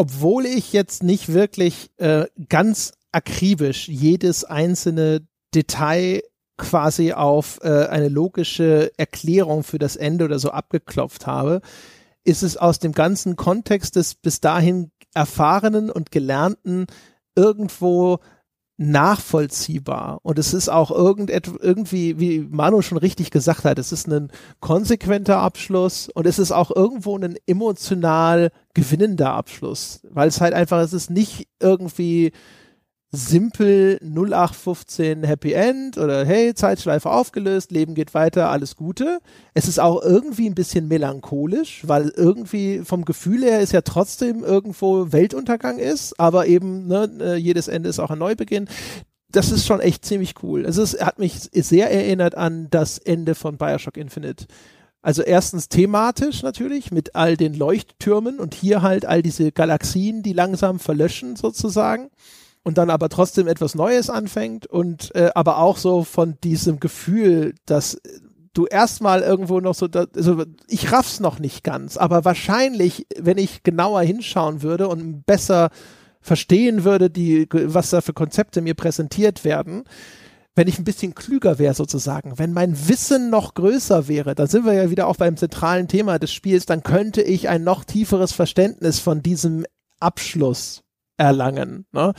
obwohl 0.00 0.46
ich 0.46 0.72
jetzt 0.72 1.02
nicht 1.02 1.30
wirklich 1.30 1.90
äh, 1.98 2.24
ganz 2.48 2.92
akribisch 3.12 3.86
jedes 3.86 4.44
einzelne 4.44 5.28
Detail 5.54 6.22
quasi 6.56 7.12
auf 7.12 7.58
äh, 7.62 7.84
eine 7.84 8.08
logische 8.08 8.92
Erklärung 8.96 9.62
für 9.62 9.78
das 9.78 9.96
Ende 9.96 10.24
oder 10.24 10.38
so 10.38 10.52
abgeklopft 10.52 11.26
habe, 11.26 11.60
ist 12.24 12.42
es 12.42 12.56
aus 12.56 12.78
dem 12.78 12.92
ganzen 12.92 13.36
Kontext 13.36 13.96
des 13.96 14.14
bis 14.14 14.40
dahin 14.40 14.90
erfahrenen 15.12 15.90
und 15.90 16.10
gelernten 16.10 16.86
irgendwo 17.36 18.20
nachvollziehbar. 18.80 20.20
Und 20.22 20.38
es 20.38 20.54
ist 20.54 20.70
auch 20.70 20.90
irgendwie, 20.90 22.18
wie 22.18 22.40
Manu 22.40 22.80
schon 22.80 22.96
richtig 22.96 23.30
gesagt 23.30 23.64
hat, 23.64 23.78
es 23.78 23.92
ist 23.92 24.08
ein 24.08 24.32
konsequenter 24.60 25.36
Abschluss 25.38 26.08
und 26.08 26.26
es 26.26 26.38
ist 26.38 26.50
auch 26.50 26.74
irgendwo 26.74 27.16
ein 27.18 27.36
emotional 27.46 28.50
gewinnender 28.72 29.34
Abschluss, 29.34 30.00
weil 30.08 30.28
es 30.28 30.40
halt 30.40 30.54
einfach, 30.54 30.80
es 30.80 30.94
ist 30.94 31.10
nicht 31.10 31.46
irgendwie 31.60 32.32
simpel 33.12 33.98
0815 34.02 35.24
Happy 35.24 35.52
End 35.52 35.98
oder 35.98 36.24
hey, 36.24 36.54
Zeitschleife 36.54 37.10
aufgelöst, 37.10 37.72
Leben 37.72 37.94
geht 37.94 38.14
weiter, 38.14 38.50
alles 38.50 38.76
Gute. 38.76 39.18
Es 39.52 39.66
ist 39.66 39.80
auch 39.80 40.00
irgendwie 40.02 40.48
ein 40.48 40.54
bisschen 40.54 40.86
melancholisch, 40.86 41.82
weil 41.86 42.10
irgendwie 42.10 42.82
vom 42.84 43.04
Gefühl 43.04 43.42
her 43.42 43.60
ist 43.60 43.72
ja 43.72 43.80
trotzdem 43.80 44.44
irgendwo 44.44 45.10
Weltuntergang 45.12 45.78
ist, 45.78 46.20
aber 46.20 46.46
eben 46.46 46.86
ne, 46.86 47.10
äh, 47.20 47.34
jedes 47.34 47.66
Ende 47.66 47.88
ist 47.88 47.98
auch 47.98 48.10
ein 48.10 48.18
Neubeginn. 48.18 48.68
Das 49.32 49.50
ist 49.50 49.66
schon 49.66 49.80
echt 49.80 50.04
ziemlich 50.04 50.34
cool. 50.42 50.64
Also 50.64 50.82
es 50.82 51.00
hat 51.00 51.18
mich 51.18 51.48
sehr 51.52 51.90
erinnert 51.90 52.36
an 52.36 52.68
das 52.70 52.98
Ende 52.98 53.34
von 53.34 53.58
Bioshock 53.58 53.96
Infinite. 53.96 54.46
Also 55.02 55.22
erstens 55.22 55.68
thematisch 55.68 56.42
natürlich 56.42 56.92
mit 56.92 57.16
all 57.16 57.36
den 57.36 57.54
Leuchttürmen 57.54 58.38
und 58.38 58.54
hier 58.54 58.82
halt 58.82 59.06
all 59.06 59.22
diese 59.22 59.50
Galaxien, 59.50 60.22
die 60.22 60.32
langsam 60.32 60.78
verlöschen 60.78 61.36
sozusagen 61.36 62.10
und 62.62 62.78
dann 62.78 62.90
aber 62.90 63.08
trotzdem 63.08 63.48
etwas 63.48 63.74
Neues 63.74 64.10
anfängt 64.10 64.66
und 64.66 65.14
äh, 65.14 65.30
aber 65.34 65.58
auch 65.58 65.76
so 65.76 66.04
von 66.04 66.36
diesem 66.42 66.80
Gefühl, 66.80 67.54
dass 67.66 68.00
du 68.52 68.66
erstmal 68.66 69.22
irgendwo 69.22 69.60
noch 69.60 69.74
so, 69.74 69.88
da, 69.88 70.06
also 70.14 70.44
ich 70.66 70.92
raff's 70.92 71.20
noch 71.20 71.38
nicht 71.38 71.64
ganz, 71.64 71.96
aber 71.96 72.24
wahrscheinlich, 72.24 73.06
wenn 73.18 73.38
ich 73.38 73.62
genauer 73.62 74.02
hinschauen 74.02 74.62
würde 74.62 74.88
und 74.88 75.24
besser 75.24 75.70
verstehen 76.20 76.84
würde, 76.84 77.10
die, 77.10 77.48
was 77.50 77.90
da 77.90 78.00
für 78.00 78.12
Konzepte 78.12 78.60
mir 78.60 78.74
präsentiert 78.74 79.44
werden, 79.44 79.84
wenn 80.54 80.68
ich 80.68 80.78
ein 80.78 80.84
bisschen 80.84 81.14
klüger 81.14 81.58
wäre 81.58 81.74
sozusagen, 81.74 82.38
wenn 82.38 82.52
mein 82.52 82.88
Wissen 82.88 83.30
noch 83.30 83.54
größer 83.54 84.08
wäre, 84.08 84.34
dann 84.34 84.48
sind 84.48 84.66
wir 84.66 84.74
ja 84.74 84.90
wieder 84.90 85.06
auch 85.06 85.16
beim 85.16 85.36
zentralen 85.36 85.88
Thema 85.88 86.18
des 86.18 86.32
Spiels, 86.32 86.66
dann 86.66 86.82
könnte 86.82 87.22
ich 87.22 87.48
ein 87.48 87.64
noch 87.64 87.84
tieferes 87.84 88.32
Verständnis 88.32 88.98
von 88.98 89.22
diesem 89.22 89.64
Abschluss 90.00 90.82
erlangen. 91.16 91.86
Ne? 91.92 92.12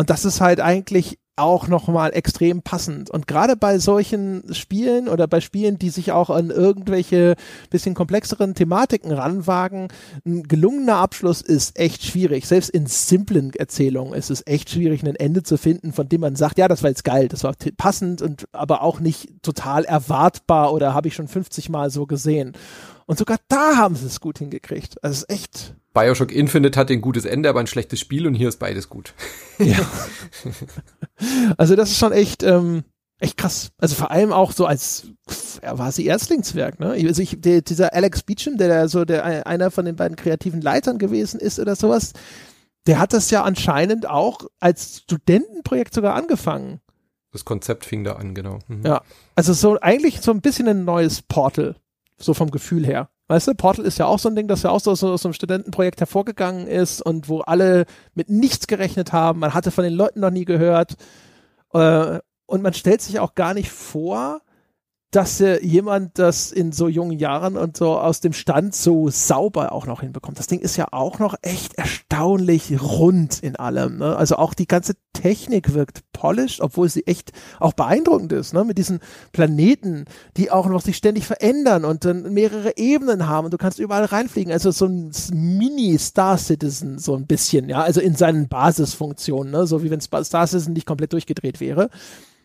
Und 0.00 0.08
das 0.08 0.24
ist 0.24 0.40
halt 0.40 0.60
eigentlich 0.60 1.18
auch 1.36 1.68
nochmal 1.68 2.14
extrem 2.14 2.62
passend. 2.62 3.10
Und 3.10 3.26
gerade 3.26 3.54
bei 3.54 3.78
solchen 3.78 4.42
Spielen 4.54 5.08
oder 5.10 5.26
bei 5.26 5.42
Spielen, 5.42 5.78
die 5.78 5.90
sich 5.90 6.10
auch 6.10 6.30
an 6.30 6.48
irgendwelche 6.48 7.34
bisschen 7.68 7.94
komplexeren 7.94 8.54
Thematiken 8.54 9.12
ranwagen, 9.12 9.88
ein 10.24 10.44
gelungener 10.44 10.96
Abschluss 10.96 11.42
ist 11.42 11.78
echt 11.78 12.02
schwierig. 12.02 12.46
Selbst 12.46 12.70
in 12.70 12.86
simplen 12.86 13.52
Erzählungen 13.52 14.14
ist 14.14 14.30
es 14.30 14.42
echt 14.46 14.70
schwierig, 14.70 15.04
ein 15.04 15.16
Ende 15.16 15.42
zu 15.42 15.58
finden, 15.58 15.92
von 15.92 16.08
dem 16.08 16.22
man 16.22 16.34
sagt, 16.34 16.56
ja, 16.56 16.66
das 16.66 16.82
war 16.82 16.88
jetzt 16.88 17.04
geil, 17.04 17.28
das 17.28 17.44
war 17.44 17.54
passend 17.76 18.22
und 18.22 18.48
aber 18.52 18.80
auch 18.80 19.00
nicht 19.00 19.42
total 19.42 19.84
erwartbar 19.84 20.72
oder 20.72 20.94
habe 20.94 21.08
ich 21.08 21.14
schon 21.14 21.28
50 21.28 21.68
Mal 21.68 21.90
so 21.90 22.06
gesehen. 22.06 22.54
Und 23.04 23.18
sogar 23.18 23.36
da 23.48 23.76
haben 23.76 23.96
sie 23.96 24.06
es 24.06 24.22
gut 24.22 24.38
hingekriegt. 24.38 25.04
Also 25.04 25.12
es 25.12 25.20
ist 25.24 25.30
echt 25.30 25.74
Bioshock 25.92 26.32
Infinite 26.32 26.78
hat 26.78 26.90
ein 26.90 27.00
gutes 27.00 27.24
Ende, 27.24 27.48
aber 27.48 27.60
ein 27.60 27.66
schlechtes 27.66 28.00
Spiel 28.00 28.26
und 28.26 28.34
hier 28.34 28.48
ist 28.48 28.58
beides 28.58 28.88
gut. 28.88 29.14
Ja. 29.58 29.78
Also 31.56 31.76
das 31.76 31.90
ist 31.90 31.98
schon 31.98 32.12
echt, 32.12 32.42
ähm, 32.42 32.84
echt 33.18 33.36
krass. 33.36 33.72
Also 33.78 33.94
vor 33.94 34.10
allem 34.10 34.32
auch 34.32 34.52
so 34.52 34.66
als, 34.66 35.08
er 35.60 35.78
war 35.78 35.92
sie 35.92 36.06
Erstlingswerk, 36.06 36.80
ne? 36.80 36.92
Also 36.92 37.20
ich, 37.20 37.40
der, 37.40 37.60
dieser 37.60 37.92
Alex 37.92 38.22
Beecham, 38.22 38.56
der 38.56 38.68
da 38.68 38.88
so 38.88 39.04
der 39.04 39.46
einer 39.46 39.70
von 39.70 39.84
den 39.84 39.96
beiden 39.96 40.16
kreativen 40.16 40.60
Leitern 40.60 40.98
gewesen 40.98 41.40
ist 41.40 41.58
oder 41.58 41.76
sowas, 41.76 42.12
der 42.86 42.98
hat 42.98 43.12
das 43.12 43.30
ja 43.30 43.42
anscheinend 43.42 44.08
auch 44.08 44.46
als 44.60 45.02
Studentenprojekt 45.02 45.92
sogar 45.92 46.14
angefangen. 46.14 46.80
Das 47.32 47.44
Konzept 47.44 47.84
fing 47.84 48.02
da 48.04 48.14
an, 48.14 48.34
genau. 48.34 48.60
Mhm. 48.68 48.86
Ja, 48.86 49.02
also 49.34 49.52
so 49.52 49.78
eigentlich 49.80 50.20
so 50.20 50.30
ein 50.30 50.40
bisschen 50.40 50.68
ein 50.68 50.84
neues 50.84 51.22
Portal, 51.22 51.76
so 52.16 52.34
vom 52.34 52.50
Gefühl 52.50 52.86
her. 52.86 53.10
Weißt 53.30 53.46
du, 53.46 53.54
Portal 53.54 53.84
ist 53.84 53.96
ja 53.96 54.06
auch 54.06 54.18
so 54.18 54.28
ein 54.28 54.34
Ding, 54.34 54.48
das 54.48 54.64
ja 54.64 54.70
auch 54.70 54.80
so, 54.80 54.92
so 54.96 55.12
aus 55.12 55.24
einem 55.24 55.34
Studentenprojekt 55.34 56.00
hervorgegangen 56.00 56.66
ist 56.66 57.00
und 57.00 57.28
wo 57.28 57.42
alle 57.42 57.84
mit 58.12 58.28
nichts 58.28 58.66
gerechnet 58.66 59.12
haben. 59.12 59.38
Man 59.38 59.54
hatte 59.54 59.70
von 59.70 59.84
den 59.84 59.92
Leuten 59.92 60.18
noch 60.18 60.32
nie 60.32 60.44
gehört. 60.44 60.96
Äh, 61.72 62.18
und 62.46 62.62
man 62.62 62.74
stellt 62.74 63.00
sich 63.02 63.20
auch 63.20 63.36
gar 63.36 63.54
nicht 63.54 63.70
vor, 63.70 64.40
dass 65.10 65.40
äh, 65.40 65.64
jemand 65.64 66.18
das 66.18 66.52
in 66.52 66.70
so 66.70 66.86
jungen 66.86 67.18
Jahren 67.18 67.56
und 67.56 67.76
so 67.76 67.98
aus 67.98 68.20
dem 68.20 68.32
Stand 68.32 68.76
so 68.76 69.10
sauber 69.10 69.72
auch 69.72 69.86
noch 69.86 70.02
hinbekommt. 70.02 70.38
Das 70.38 70.46
Ding 70.46 70.60
ist 70.60 70.76
ja 70.76 70.86
auch 70.92 71.18
noch 71.18 71.34
echt 71.42 71.74
erstaunlich 71.74 72.80
rund 72.80 73.40
in 73.42 73.56
allem. 73.56 73.98
Ne? 73.98 74.16
Also 74.16 74.36
auch 74.36 74.54
die 74.54 74.68
ganze 74.68 74.94
Technik 75.12 75.74
wirkt 75.74 76.02
polished, 76.12 76.60
obwohl 76.60 76.88
sie 76.88 77.06
echt 77.08 77.32
auch 77.58 77.72
beeindruckend 77.72 78.32
ist. 78.32 78.54
Ne? 78.54 78.64
Mit 78.64 78.78
diesen 78.78 79.00
Planeten, 79.32 80.04
die 80.36 80.52
auch 80.52 80.68
noch 80.68 80.80
sich 80.80 80.96
ständig 80.96 81.26
verändern 81.26 81.84
und 81.84 82.04
dann 82.04 82.32
mehrere 82.32 82.76
Ebenen 82.76 83.26
haben 83.26 83.46
und 83.46 83.52
du 83.52 83.58
kannst 83.58 83.80
überall 83.80 84.04
reinfliegen. 84.04 84.52
Also 84.52 84.70
so 84.70 84.86
ein 84.86 85.10
Mini-Star 85.32 86.38
Citizen 86.38 86.98
so 86.98 87.16
ein 87.16 87.26
bisschen, 87.26 87.68
ja, 87.68 87.82
also 87.82 88.00
in 88.00 88.14
seinen 88.14 88.48
Basisfunktionen, 88.48 89.52
ne? 89.52 89.66
so 89.66 89.82
wie 89.82 89.90
wenn 89.90 90.00
Star 90.00 90.46
Citizen 90.46 90.72
nicht 90.72 90.86
komplett 90.86 91.12
durchgedreht 91.12 91.58
wäre. 91.58 91.90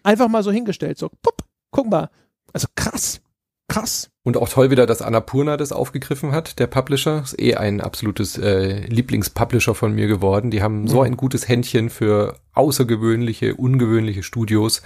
Einfach 0.01 0.29
mal 0.29 0.43
so 0.43 0.51
hingestellt, 0.51 0.97
so, 0.97 1.09
pup, 1.09 1.43
guck 1.71 1.89
mal, 1.89 2.09
also 2.55 2.67
krass. 2.75 3.21
Krass. 3.67 4.09
Und 4.23 4.37
auch 4.37 4.47
toll 4.47 4.69
wieder, 4.69 4.85
dass 4.85 5.01
Annapurna 5.01 5.57
das 5.57 5.71
aufgegriffen 5.71 6.31
hat, 6.31 6.59
der 6.59 6.67
Publisher. 6.67 7.23
Ist 7.23 7.39
eh 7.39 7.55
ein 7.55 7.81
absolutes 7.81 8.37
äh, 8.37 8.85
Lieblingspublisher 8.85 9.73
von 9.73 9.93
mir 9.93 10.07
geworden. 10.07 10.51
Die 10.51 10.61
haben 10.61 10.81
mhm. 10.81 10.87
so 10.87 11.01
ein 11.01 11.17
gutes 11.17 11.49
Händchen 11.49 11.89
für 11.89 12.37
außergewöhnliche, 12.53 13.55
ungewöhnliche 13.55 14.23
Studios. 14.23 14.83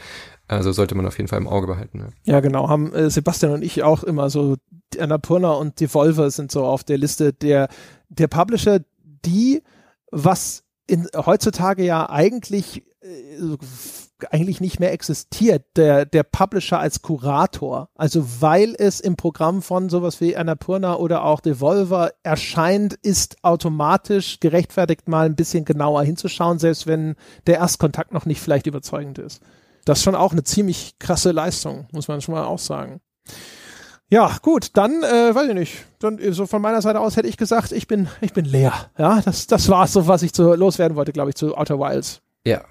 Also 0.48 0.72
sollte 0.72 0.96
man 0.96 1.06
auf 1.06 1.18
jeden 1.18 1.28
Fall 1.28 1.40
im 1.40 1.48
Auge 1.48 1.68
behalten. 1.68 2.00
Ja, 2.24 2.36
ja 2.36 2.40
genau. 2.40 2.70
Haben 2.70 2.94
äh, 2.94 3.10
Sebastian 3.10 3.52
und 3.52 3.64
ich 3.64 3.84
auch 3.84 4.04
immer 4.04 4.30
so 4.30 4.56
Annapurna 4.98 5.52
und 5.52 5.80
Devolver 5.80 6.32
sind 6.32 6.52
so 6.52 6.64
auf 6.64 6.84
der 6.84 6.98
Liste 6.98 7.34
der, 7.34 7.68
der 8.08 8.28
Publisher, 8.28 8.80
die 9.26 9.62
was 10.10 10.64
in, 10.88 11.08
heutzutage 11.16 11.84
ja 11.84 12.10
eigentlich 12.10 12.84
äh, 13.02 13.58
eigentlich 14.32 14.62
nicht 14.62 14.80
mehr 14.80 14.92
existiert, 14.92 15.66
der, 15.76 16.06
der 16.06 16.24
Publisher 16.24 16.80
als 16.80 17.02
Kurator. 17.02 17.90
Also 17.96 18.42
weil 18.42 18.76
es 18.78 19.00
im 19.00 19.16
Programm 19.16 19.62
von 19.62 19.90
sowas 19.90 20.22
wie 20.22 20.36
Annapurna 20.36 20.96
oder 20.96 21.24
auch 21.24 21.42
Devolver 21.42 22.12
erscheint, 22.24 22.94
ist 22.94 23.44
automatisch 23.44 24.40
gerechtfertigt 24.40 25.08
mal 25.08 25.26
ein 25.26 25.36
bisschen 25.36 25.66
genauer 25.66 26.04
hinzuschauen, 26.04 26.60
selbst 26.60 26.88
wenn 26.88 27.16
der 27.48 27.58
Erstkontakt 27.58 28.14
noch 28.14 28.26
nicht 28.26 28.42
vielleicht 28.42 28.68
überzeugend 28.68 29.20
ist. 29.20 29.42
Das 29.86 30.00
ist 30.00 30.04
schon 30.04 30.16
auch 30.16 30.32
eine 30.32 30.44
ziemlich 30.44 31.00
krasse 31.00 31.32
Leistung, 31.32 31.88
muss 31.92 32.08
man 32.08 32.22
schon 32.22 32.36
mal 32.36 32.46
auch 32.46 32.60
sagen. 32.60 33.02
Ja, 34.12 34.38
gut, 34.42 34.72
dann 34.76 35.04
äh, 35.04 35.36
weiß 35.36 35.50
ich 35.50 35.54
nicht. 35.54 35.86
Dann 36.00 36.20
so 36.34 36.48
von 36.48 36.62
meiner 36.62 36.82
Seite 36.82 37.00
aus 37.00 37.16
hätte 37.16 37.28
ich 37.28 37.38
gesagt, 37.38 37.72
ich 37.72 37.88
bin 37.88 38.08
ich 38.22 38.34
bin 38.34 38.46
leer. 38.46 38.74
Ja, 38.98 39.22
das 39.22 39.46
das 39.46 39.70
war's 39.70 39.94
so, 39.94 40.08
was 40.08 40.24
ich 40.24 40.34
zu 40.34 40.56
loswerden 40.56 40.98
wollte, 40.98 41.12
glaube 41.12 41.30
ich, 41.30 41.36
zu 41.36 41.56
Outer 41.56 41.80
Wilds. 41.80 42.22
Ja, 42.46 42.62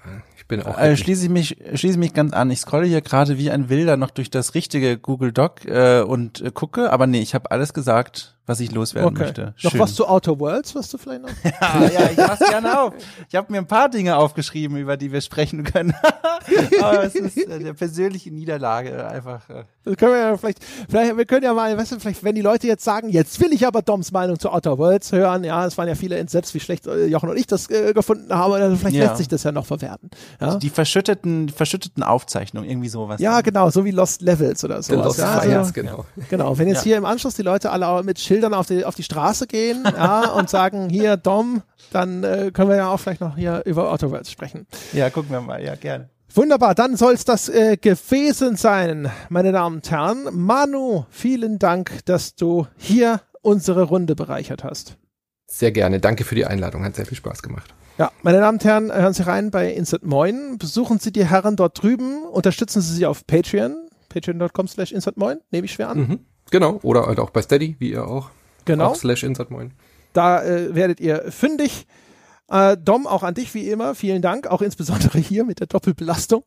bin 0.49 0.61
auch. 0.63 0.77
Äh, 0.77 0.97
schließe 0.97 1.23
ich 1.23 1.29
mich, 1.29 1.55
schließe 1.73 1.97
mich 1.97 2.13
ganz 2.13 2.33
an. 2.33 2.51
Ich 2.51 2.59
scrolle 2.59 2.85
hier 2.85 2.99
gerade 2.99 3.37
wie 3.37 3.49
ein 3.49 3.69
Wilder 3.69 3.95
noch 3.95 4.09
durch 4.09 4.29
das 4.29 4.53
richtige 4.53 4.97
Google 4.97 5.31
Doc 5.31 5.63
äh, 5.63 6.01
und 6.01 6.41
äh, 6.41 6.51
gucke, 6.51 6.91
aber 6.91 7.07
nee, 7.07 7.21
ich 7.21 7.33
habe 7.33 7.51
alles 7.51 7.73
gesagt, 7.73 8.35
was 8.49 8.59
ich 8.59 8.71
loswerden 8.71 9.09
Okay. 9.15 9.23
möchte. 9.25 9.53
Noch 9.63 9.71
Schön. 9.71 9.79
was 9.79 9.93
zu 9.95 10.07
Outer 10.07 10.39
Worlds, 10.39 10.73
was 10.75 10.89
du 10.89 10.97
vielleicht 10.97 11.21
noch? 11.21 11.29
Ja, 11.43 11.83
ja, 11.93 12.09
ich 12.11 12.17
mach's 12.17 12.39
gerne 12.39 12.79
auf. 12.81 12.93
Ich 13.29 13.35
habe 13.35 13.51
mir 13.51 13.59
ein 13.59 13.67
paar 13.67 13.89
Dinge 13.89 14.17
aufgeschrieben, 14.17 14.75
über 14.77 14.97
die 14.97 15.11
wir 15.11 15.21
sprechen 15.21 15.63
können. 15.63 15.93
Aber 16.81 17.03
es 17.05 17.15
ist 17.15 17.37
äh, 17.37 17.59
der 17.59 17.73
persönliche 17.73 18.31
Niederlage 18.31 19.07
einfach. 19.07 19.47
Äh, 19.49 19.63
Das 19.83 19.95
können 19.97 20.13
wir 20.13 20.19
ja 20.19 20.37
vielleicht, 20.37 20.59
vielleicht, 20.89 21.15
wir 21.17 21.25
können 21.25 21.43
ja 21.43 21.53
mal, 21.53 21.77
weißt 21.77 21.91
du, 21.93 21.99
vielleicht, 21.99 22.23
wenn 22.23 22.35
die 22.35 22.41
Leute 22.41 22.67
jetzt 22.67 22.83
sagen, 22.83 23.09
jetzt 23.09 23.39
will 23.39 23.53
ich 23.53 23.65
aber 23.67 23.81
Doms 23.81 24.11
Meinung 24.11 24.39
zu 24.39 24.49
Outer 24.51 24.77
Worlds 24.77 25.11
hören, 25.11 25.43
ja, 25.43 25.65
es 25.65 25.77
waren 25.77 25.87
ja 25.87 25.95
viele 25.95 26.17
entsetzt, 26.17 26.53
wie 26.53 26.59
schlecht 26.59 26.87
äh, 26.87 27.05
Jochen 27.05 27.29
und 27.29 27.37
ich 27.37 27.47
das 27.47 27.69
äh, 27.69 27.93
gefunden 27.93 28.33
haben, 28.33 28.53
also 28.53 28.75
vielleicht 28.75 28.95
Ja. 28.95 29.05
lässt 29.05 29.17
sich 29.17 29.27
das 29.27 29.43
ja 29.43 29.51
noch 29.51 29.65
verwerten. 29.65 30.09
Ja, 30.41 30.55
die 30.55 30.69
verschütteten, 30.69 31.49
verschütteten 31.49 32.01
Aufzeichnungen, 32.03 32.69
irgendwie 32.69 32.89
sowas. 32.89 33.19
ja 33.21 33.41
genau, 33.41 33.69
so 33.69 33.85
wie 33.85 33.91
Lost 33.91 34.21
Levels 34.21 34.63
oder 34.63 34.81
The 34.81 34.93
sowas. 34.93 35.05
Lost 35.05 35.19
ja, 35.19 35.39
Fires, 35.39 35.55
also, 35.57 35.73
genau. 35.73 36.05
genau, 36.29 36.57
wenn 36.57 36.67
jetzt 36.67 36.77
Ja. 36.77 36.83
hier 36.83 36.97
im 36.97 37.05
Anschluss 37.05 37.35
die 37.35 37.41
Leute 37.43 37.71
alle 37.71 38.03
mit 38.03 38.19
Schildern 38.39 38.53
auf 38.53 38.67
die, 38.67 38.85
auf 38.85 38.95
die 38.95 39.03
Straße 39.03 39.47
gehen 39.47 39.83
ja, 39.83 40.29
und 40.31 40.49
sagen, 40.49 40.89
hier 40.89 41.17
Dom, 41.17 41.61
dann 41.91 42.23
äh, 42.23 42.51
können 42.53 42.69
wir 42.69 42.77
ja 42.77 42.89
auch 42.89 42.97
vielleicht 42.97 43.19
noch 43.19 43.35
hier 43.35 43.63
über 43.65 43.91
Outer 43.91 44.11
Worlds 44.11 44.31
sprechen. 44.31 44.65
ja, 44.93 45.09
gucken 45.09 45.31
wir 45.31 45.41
mal, 45.41 45.61
ja, 45.61 45.75
gerne. 45.75 46.09
Wunderbar, 46.33 46.73
dann 46.73 46.95
soll 46.95 47.13
es 47.15 47.25
das 47.25 47.49
äh, 47.49 47.75
gewesen 47.75 48.55
sein, 48.55 49.11
meine 49.27 49.51
Damen 49.51 49.77
und 49.77 49.91
Herren. 49.91 50.27
Manu, 50.31 51.05
vielen 51.09 51.59
Dank, 51.59 52.05
dass 52.05 52.35
du 52.35 52.65
hier 52.77 53.19
unsere 53.41 53.83
Runde 53.83 54.15
bereichert 54.15 54.63
hast. 54.63 54.95
Sehr 55.45 55.73
gerne. 55.73 55.99
Danke 55.99 56.23
für 56.23 56.35
die 56.35 56.45
Einladung. 56.45 56.85
Hat 56.85 56.95
sehr 56.95 57.07
viel 57.07 57.17
Spaß 57.17 57.41
gemacht. 57.41 57.73
Ja, 57.97 58.11
meine 58.21 58.39
Damen 58.39 58.59
und 58.59 58.63
Herren, 58.63 58.93
hören 58.93 59.13
Sie 59.13 59.25
rein 59.25 59.51
bei 59.51 59.73
Instant 59.73 60.03
Moin. 60.03 60.57
Besuchen 60.57 60.99
Sie 60.99 61.11
die 61.11 61.25
Herren 61.25 61.57
dort 61.57 61.81
drüben. 61.81 62.23
Unterstützen 62.23 62.81
Sie 62.81 62.93
sie 62.93 63.05
auf 63.05 63.27
Patreon. 63.27 63.89
Patreon.com 64.07 64.67
slash 64.67 64.93
Instant 64.93 65.17
Moin, 65.17 65.39
nehme 65.51 65.65
ich 65.65 65.73
schwer 65.73 65.89
an. 65.89 65.97
Mhm. 65.97 66.19
Genau. 66.51 66.79
Oder 66.83 67.05
halt 67.05 67.19
auch 67.19 67.29
bei 67.29 67.41
Steady, 67.41 67.75
wie 67.79 67.91
ihr 67.91 68.07
auch. 68.07 68.29
Genau. 68.65 68.87
Auch 68.87 68.95
slash 68.95 69.23
insert 69.23 69.51
moin. 69.51 69.71
Da 70.13 70.43
äh, 70.43 70.75
werdet 70.75 70.99
ihr 70.99 71.31
fündig. 71.31 71.85
Äh, 72.49 72.77
Dom, 72.77 73.05
auch 73.05 73.23
an 73.23 73.33
dich 73.33 73.53
wie 73.53 73.69
immer. 73.69 73.95
Vielen 73.95 74.21
Dank, 74.21 74.47
auch 74.47 74.61
insbesondere 74.61 75.19
hier 75.19 75.45
mit 75.45 75.59
der 75.59 75.67
Doppelbelastung. 75.67 76.43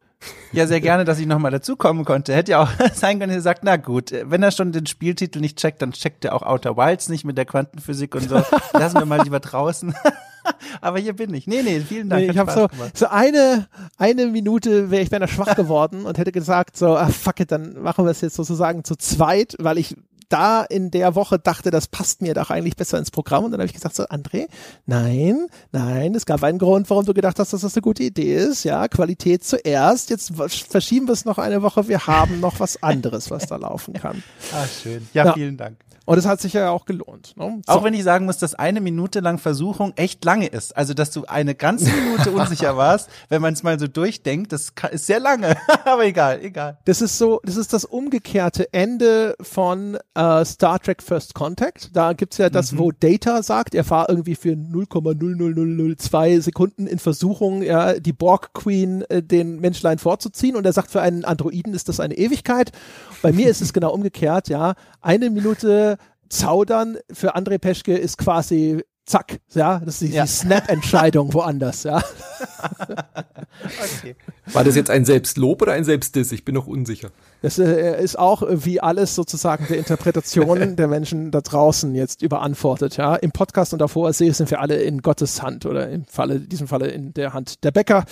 Ja, 0.53 0.67
sehr 0.67 0.81
gerne, 0.81 1.05
dass 1.05 1.19
ich 1.19 1.27
nochmal 1.27 1.51
dazukommen 1.51 2.05
konnte. 2.05 2.35
Hätte 2.35 2.53
ja 2.53 2.63
auch 2.63 2.71
sein 2.95 3.21
können, 3.21 3.33
ihr 3.33 3.41
sagt, 3.41 3.65
na 3.65 3.77
gut, 3.77 4.13
wenn 4.25 4.43
er 4.43 4.51
schon 4.51 4.73
den 4.73 4.87
Spieltitel 4.87 5.41
nicht 5.41 5.59
checkt, 5.59 5.83
dann 5.83 5.93
checkt 5.93 6.25
er 6.25 6.35
auch 6.35 6.43
Outer 6.43 6.77
Wilds 6.77 7.09
nicht 7.09 7.25
mit 7.25 7.39
der 7.39 7.45
Quantenphysik 7.45 8.15
und 8.15 8.29
so. 8.29 8.43
Lassen 8.73 8.99
wir 8.99 9.07
mal 9.07 9.23
lieber 9.23 9.41
draußen. 9.41 9.95
Aber 10.81 10.99
hier 10.99 11.13
bin 11.13 11.33
ich. 11.35 11.47
Nee, 11.47 11.63
nee, 11.63 11.81
vielen 11.81 12.09
Dank. 12.09 12.25
Nee, 12.25 12.33
ich 12.33 12.39
habe 12.39 12.51
so, 12.51 12.67
gemacht. 12.67 12.97
so 12.97 13.07
eine, 13.07 13.69
eine 13.97 14.27
Minute 14.27 14.91
wäre 14.91 15.03
ich 15.03 15.11
beinahe 15.11 15.29
schwach 15.29 15.55
geworden 15.55 16.05
und 16.05 16.19
hätte 16.19 16.33
gesagt, 16.33 16.77
so, 16.77 16.97
ah, 16.97 17.07
fuck 17.09 17.39
it, 17.39 17.53
dann 17.53 17.81
machen 17.81 18.05
wir 18.05 18.11
es 18.11 18.21
jetzt 18.23 18.35
sozusagen 18.35 18.83
zu 18.83 18.97
zweit, 18.97 19.55
weil 19.61 19.79
ich 19.79 19.97
da 20.33 20.63
in 20.63 20.91
der 20.91 21.15
Woche 21.15 21.39
dachte, 21.39 21.71
das 21.71 21.87
passt 21.89 22.23
mir 22.23 22.35
doch 22.35 22.51
eigentlich 22.51 22.77
besser 22.77 22.99
ins 22.99 23.11
Programm. 23.11 23.45
Und 23.45 23.51
dann 23.53 23.61
habe 23.61 23.67
ich 23.67 23.75
gesagt, 23.75 23.95
so, 23.95 24.05
André, 24.05 24.47
nein, 24.87 25.47
nein, 25.73 26.15
es 26.15 26.27
gab 26.27 26.43
einen 26.43 26.59
Grund, 26.59 26.89
warum 26.91 27.05
du 27.05 27.15
gedacht 27.15 27.39
hast, 27.39 27.53
dass 27.53 27.61
das 27.61 27.75
eine 27.77 27.83
gute 27.83 28.03
Idee 28.03 28.35
ist. 28.37 28.65
Ja, 28.65 28.89
Qualität 28.89 29.45
zuerst. 29.45 30.11
Jetzt 30.11 30.33
verschieben 30.71 31.07
wir 31.07 31.13
es 31.13 31.25
noch 31.25 31.39
eine 31.39 31.63
Woche. 31.63 31.89
Wir 31.89 32.07
haben 32.07 32.41
noch 32.41 32.61
was 32.61 32.83
anderes, 32.83 33.31
was 33.31 33.47
da 33.47 33.57
laufen 33.57 33.95
kann. 33.95 34.23
Ah, 34.53 34.67
schön. 34.67 35.07
Ja, 35.13 35.27
Ja. 35.27 35.33
vielen 35.35 35.57
Dank. 35.57 35.77
Und 36.05 36.19
es 36.19 36.27
hat 36.27 36.41
sich 36.41 36.55
ja 36.55 36.71
auch 36.71 36.85
gelohnt. 36.85 37.37
Ne? 37.37 37.63
So. 37.65 37.73
Auch 37.73 37.85
wenn 37.85 37.95
ich 37.95 38.03
sagen 38.03 38.27
muss, 38.27 38.39
dass 38.39 38.55
eine 38.55 38.81
Minute 38.81 39.21
lang 39.21 39.39
Versuchung 39.39 39.93
echt 39.97 40.25
lange 40.25 40.49
ist. 40.49 40.77
Also, 40.77 40.95
dass 40.95 41.13
du 41.13 41.27
eine 41.27 41.55
ganze 41.55 41.91
Minute 41.93 42.31
unsicher 42.33 42.77
warst, 42.77 43.09
wenn 43.29 43.41
man 43.41 43.55
es 43.55 43.63
mal 43.63 43.79
so 43.79 43.87
durchdenkt, 43.87 44.53
das 44.53 44.73
ist 44.91 45.07
sehr 45.07 45.21
lange. 45.21 45.57
Aber 45.85 46.05
egal, 46.05 46.41
egal. 46.43 46.79
Das 46.87 47.03
ist 47.03 47.19
so, 47.19 47.41
das 47.45 47.57
ist 47.57 47.73
das 47.73 47.85
umgekehrte 47.85 48.73
Ende 48.73 49.37
von 49.41 49.97
äh, 50.15 50.45
Star 50.45 50.81
Trek 50.81 51.03
First 51.03 51.35
Contact. 51.35 51.91
Da 51.95 52.15
gibt's 52.15 52.39
ja 52.39 52.51
das, 52.51 52.77
wo 52.77 52.91
Data 52.91 53.43
sagt, 53.43 53.75
er 53.75 53.89
war 53.89 54.09
irgendwie 54.09 54.35
für 54.35 54.53
0,00002 54.53 56.41
Sekunden 56.41 56.87
in 56.89 56.99
Versuchung, 56.99 57.63
ja, 57.63 57.95
die 57.95 58.13
Borg 58.13 58.55
Queen 58.55 59.03
äh, 59.03 59.23
den 59.23 59.61
Menschlein 59.61 59.99
vorzuziehen. 59.99 60.57
Und 60.57 60.67
er 60.67 60.73
sagt, 60.73 60.91
für 60.91 61.01
einen 61.01 61.25
Androiden 61.25 61.75
ist 61.75 61.89
das 61.89 62.01
eine 62.01 62.17
Ewigkeit. 62.17 62.73
Bei 63.23 63.33
mir 63.33 63.49
ist 63.49 63.63
es 63.63 63.73
genau 63.73 63.93
umgekehrt, 63.93 64.49
ja. 64.49 64.75
Eine 65.03 65.31
Minute 65.31 65.99
zaudern 66.29 66.97
für 67.13 67.37
André 67.37 67.59
Peschke 67.59 67.97
ist 67.97 68.17
quasi 68.19 68.83
zack, 69.05 69.41
ja. 69.53 69.81
Das 69.85 70.01
ist 70.01 70.11
die, 70.13 70.15
Ja. 70.15 70.23
die 70.25 70.31
Snap-Entscheidung 70.31 71.35
woanders, 71.35 71.83
ja. 71.83 72.03
Okay. 73.99 74.17
War 74.53 74.65
das 74.65 74.77
jetzt 74.77 74.91
ein 74.91 75.05
Selbstlob 75.05 75.63
oder 75.63 75.73
ein 75.73 75.85
Selbstdiss? 75.85 76.33
Ich 76.33 76.45
bin 76.45 76.55
noch 76.55 76.67
unsicher. 76.67 77.11
Das 77.43 77.59
äh, 77.59 78.03
ist 78.03 78.19
auch 78.19 78.43
äh, 78.43 78.65
wie 78.65 78.81
alles 78.81 79.15
sozusagen 79.15 79.67
der 79.69 79.79
Interpretation 79.79 80.77
der 80.77 80.89
Menschen 80.89 81.31
da 81.31 81.41
draußen 81.41 81.95
jetzt 81.95 82.23
überantwortet. 82.23 82.97
Ja, 82.97 83.17
im 83.17 83.33
Podcast 83.33 83.73
und 83.73 83.81
davor 83.81 84.13
sehe 84.13 84.33
sind 84.33 84.51
wir 84.51 84.61
alle 84.61 84.77
in 84.77 85.03
Gottes 85.03 85.43
Hand 85.43 85.67
oder 85.67 85.89
im 85.91 86.05
Falle, 86.05 86.37
in 86.37 86.49
diesem 86.49 86.69
Falle 86.69 86.89
in 86.89 87.13
der 87.15 87.33
Hand 87.33 87.65
der 87.65 87.73
Bäcker. 87.73 88.05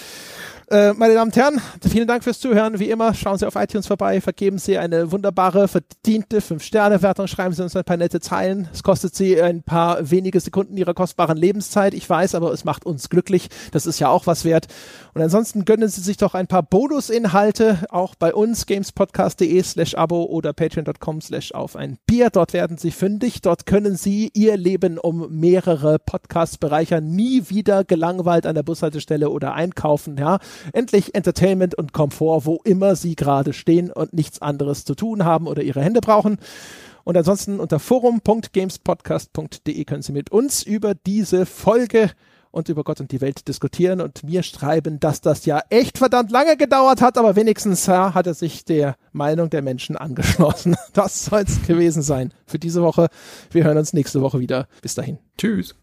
Äh, 0.72 0.92
meine 0.92 1.14
Damen 1.14 1.32
und 1.32 1.36
Herren, 1.36 1.60
vielen 1.82 2.06
Dank 2.06 2.22
fürs 2.22 2.38
Zuhören. 2.38 2.78
Wie 2.78 2.90
immer, 2.90 3.12
schauen 3.12 3.36
Sie 3.36 3.44
auf 3.44 3.56
iTunes 3.56 3.88
vorbei, 3.88 4.20
vergeben 4.20 4.58
Sie 4.58 4.78
eine 4.78 5.10
wunderbare, 5.10 5.66
verdiente 5.66 6.38
5-Sterne-Wertung, 6.38 7.26
schreiben 7.26 7.52
Sie 7.52 7.64
uns 7.64 7.74
ein 7.74 7.82
paar 7.82 7.96
nette 7.96 8.20
Zeilen. 8.20 8.68
Es 8.72 8.84
kostet 8.84 9.16
Sie 9.16 9.42
ein 9.42 9.64
paar 9.64 10.12
wenige 10.12 10.38
Sekunden 10.38 10.76
Ihrer 10.76 10.94
kostbaren 10.94 11.36
Lebenszeit. 11.36 11.92
Ich 11.92 12.08
weiß, 12.08 12.36
aber 12.36 12.52
es 12.52 12.64
macht 12.64 12.86
uns 12.86 13.08
glücklich. 13.08 13.48
Das 13.72 13.84
ist 13.84 13.98
ja 13.98 14.10
auch 14.10 14.28
was 14.28 14.44
wert. 14.44 14.68
Und 15.14 15.22
ansonsten 15.22 15.64
gönnen 15.64 15.88
Sie 15.88 16.00
sich 16.00 16.16
doch 16.16 16.34
ein 16.34 16.46
paar 16.46 16.62
Bonusinhalte, 16.62 17.78
auch 17.90 18.14
bei 18.14 18.32
uns, 18.32 18.66
gamespodcast.de 18.66 19.60
slash 19.62 19.94
abo 19.94 20.24
oder 20.24 20.52
patreon.com 20.52 21.20
slash 21.20 21.52
auf 21.52 21.74
ein 21.76 21.98
Bier. 22.06 22.30
Dort 22.30 22.52
werden 22.52 22.78
Sie 22.78 22.92
fündig. 22.92 23.42
Dort 23.42 23.66
können 23.66 23.96
Sie 23.96 24.30
Ihr 24.34 24.56
Leben 24.56 24.98
um 24.98 25.28
mehrere 25.30 25.98
Podcasts 25.98 26.58
bereichern. 26.58 27.10
Nie 27.10 27.48
wieder 27.48 27.82
gelangweilt 27.84 28.46
an 28.46 28.54
der 28.54 28.62
Bushaltestelle 28.62 29.30
oder 29.30 29.54
einkaufen. 29.54 30.16
Ja, 30.16 30.38
endlich 30.72 31.14
Entertainment 31.14 31.74
und 31.74 31.92
Komfort, 31.92 32.46
wo 32.46 32.60
immer 32.64 32.94
Sie 32.94 33.16
gerade 33.16 33.52
stehen 33.52 33.90
und 33.90 34.12
nichts 34.12 34.40
anderes 34.40 34.84
zu 34.84 34.94
tun 34.94 35.24
haben 35.24 35.48
oder 35.48 35.62
Ihre 35.62 35.82
Hände 35.82 36.00
brauchen. 36.00 36.38
Und 37.04 37.16
ansonsten 37.16 37.58
unter 37.58 37.80
forum.gamespodcast.de 37.80 39.84
können 39.84 40.02
Sie 40.02 40.12
mit 40.12 40.30
uns 40.30 40.62
über 40.62 40.94
diese 40.94 41.46
Folge 41.46 42.10
und 42.50 42.68
über 42.68 42.84
Gott 42.84 43.00
und 43.00 43.12
die 43.12 43.20
Welt 43.20 43.46
diskutieren 43.48 44.00
und 44.00 44.24
mir 44.24 44.42
schreiben, 44.42 45.00
dass 45.00 45.20
das 45.20 45.46
ja 45.46 45.62
echt 45.70 45.98
verdammt 45.98 46.30
lange 46.30 46.56
gedauert 46.56 47.00
hat, 47.00 47.18
aber 47.18 47.36
wenigstens 47.36 47.86
ja, 47.86 48.14
hat 48.14 48.26
er 48.26 48.34
sich 48.34 48.64
der 48.64 48.96
Meinung 49.12 49.50
der 49.50 49.62
Menschen 49.62 49.96
angeschlossen. 49.96 50.76
Das 50.92 51.26
soll 51.26 51.42
es 51.42 51.62
gewesen 51.66 52.02
sein 52.02 52.34
für 52.46 52.58
diese 52.58 52.82
Woche. 52.82 53.08
Wir 53.50 53.64
hören 53.64 53.78
uns 53.78 53.92
nächste 53.92 54.22
Woche 54.22 54.40
wieder. 54.40 54.66
Bis 54.82 54.94
dahin. 54.94 55.18
Tschüss. 55.38 55.79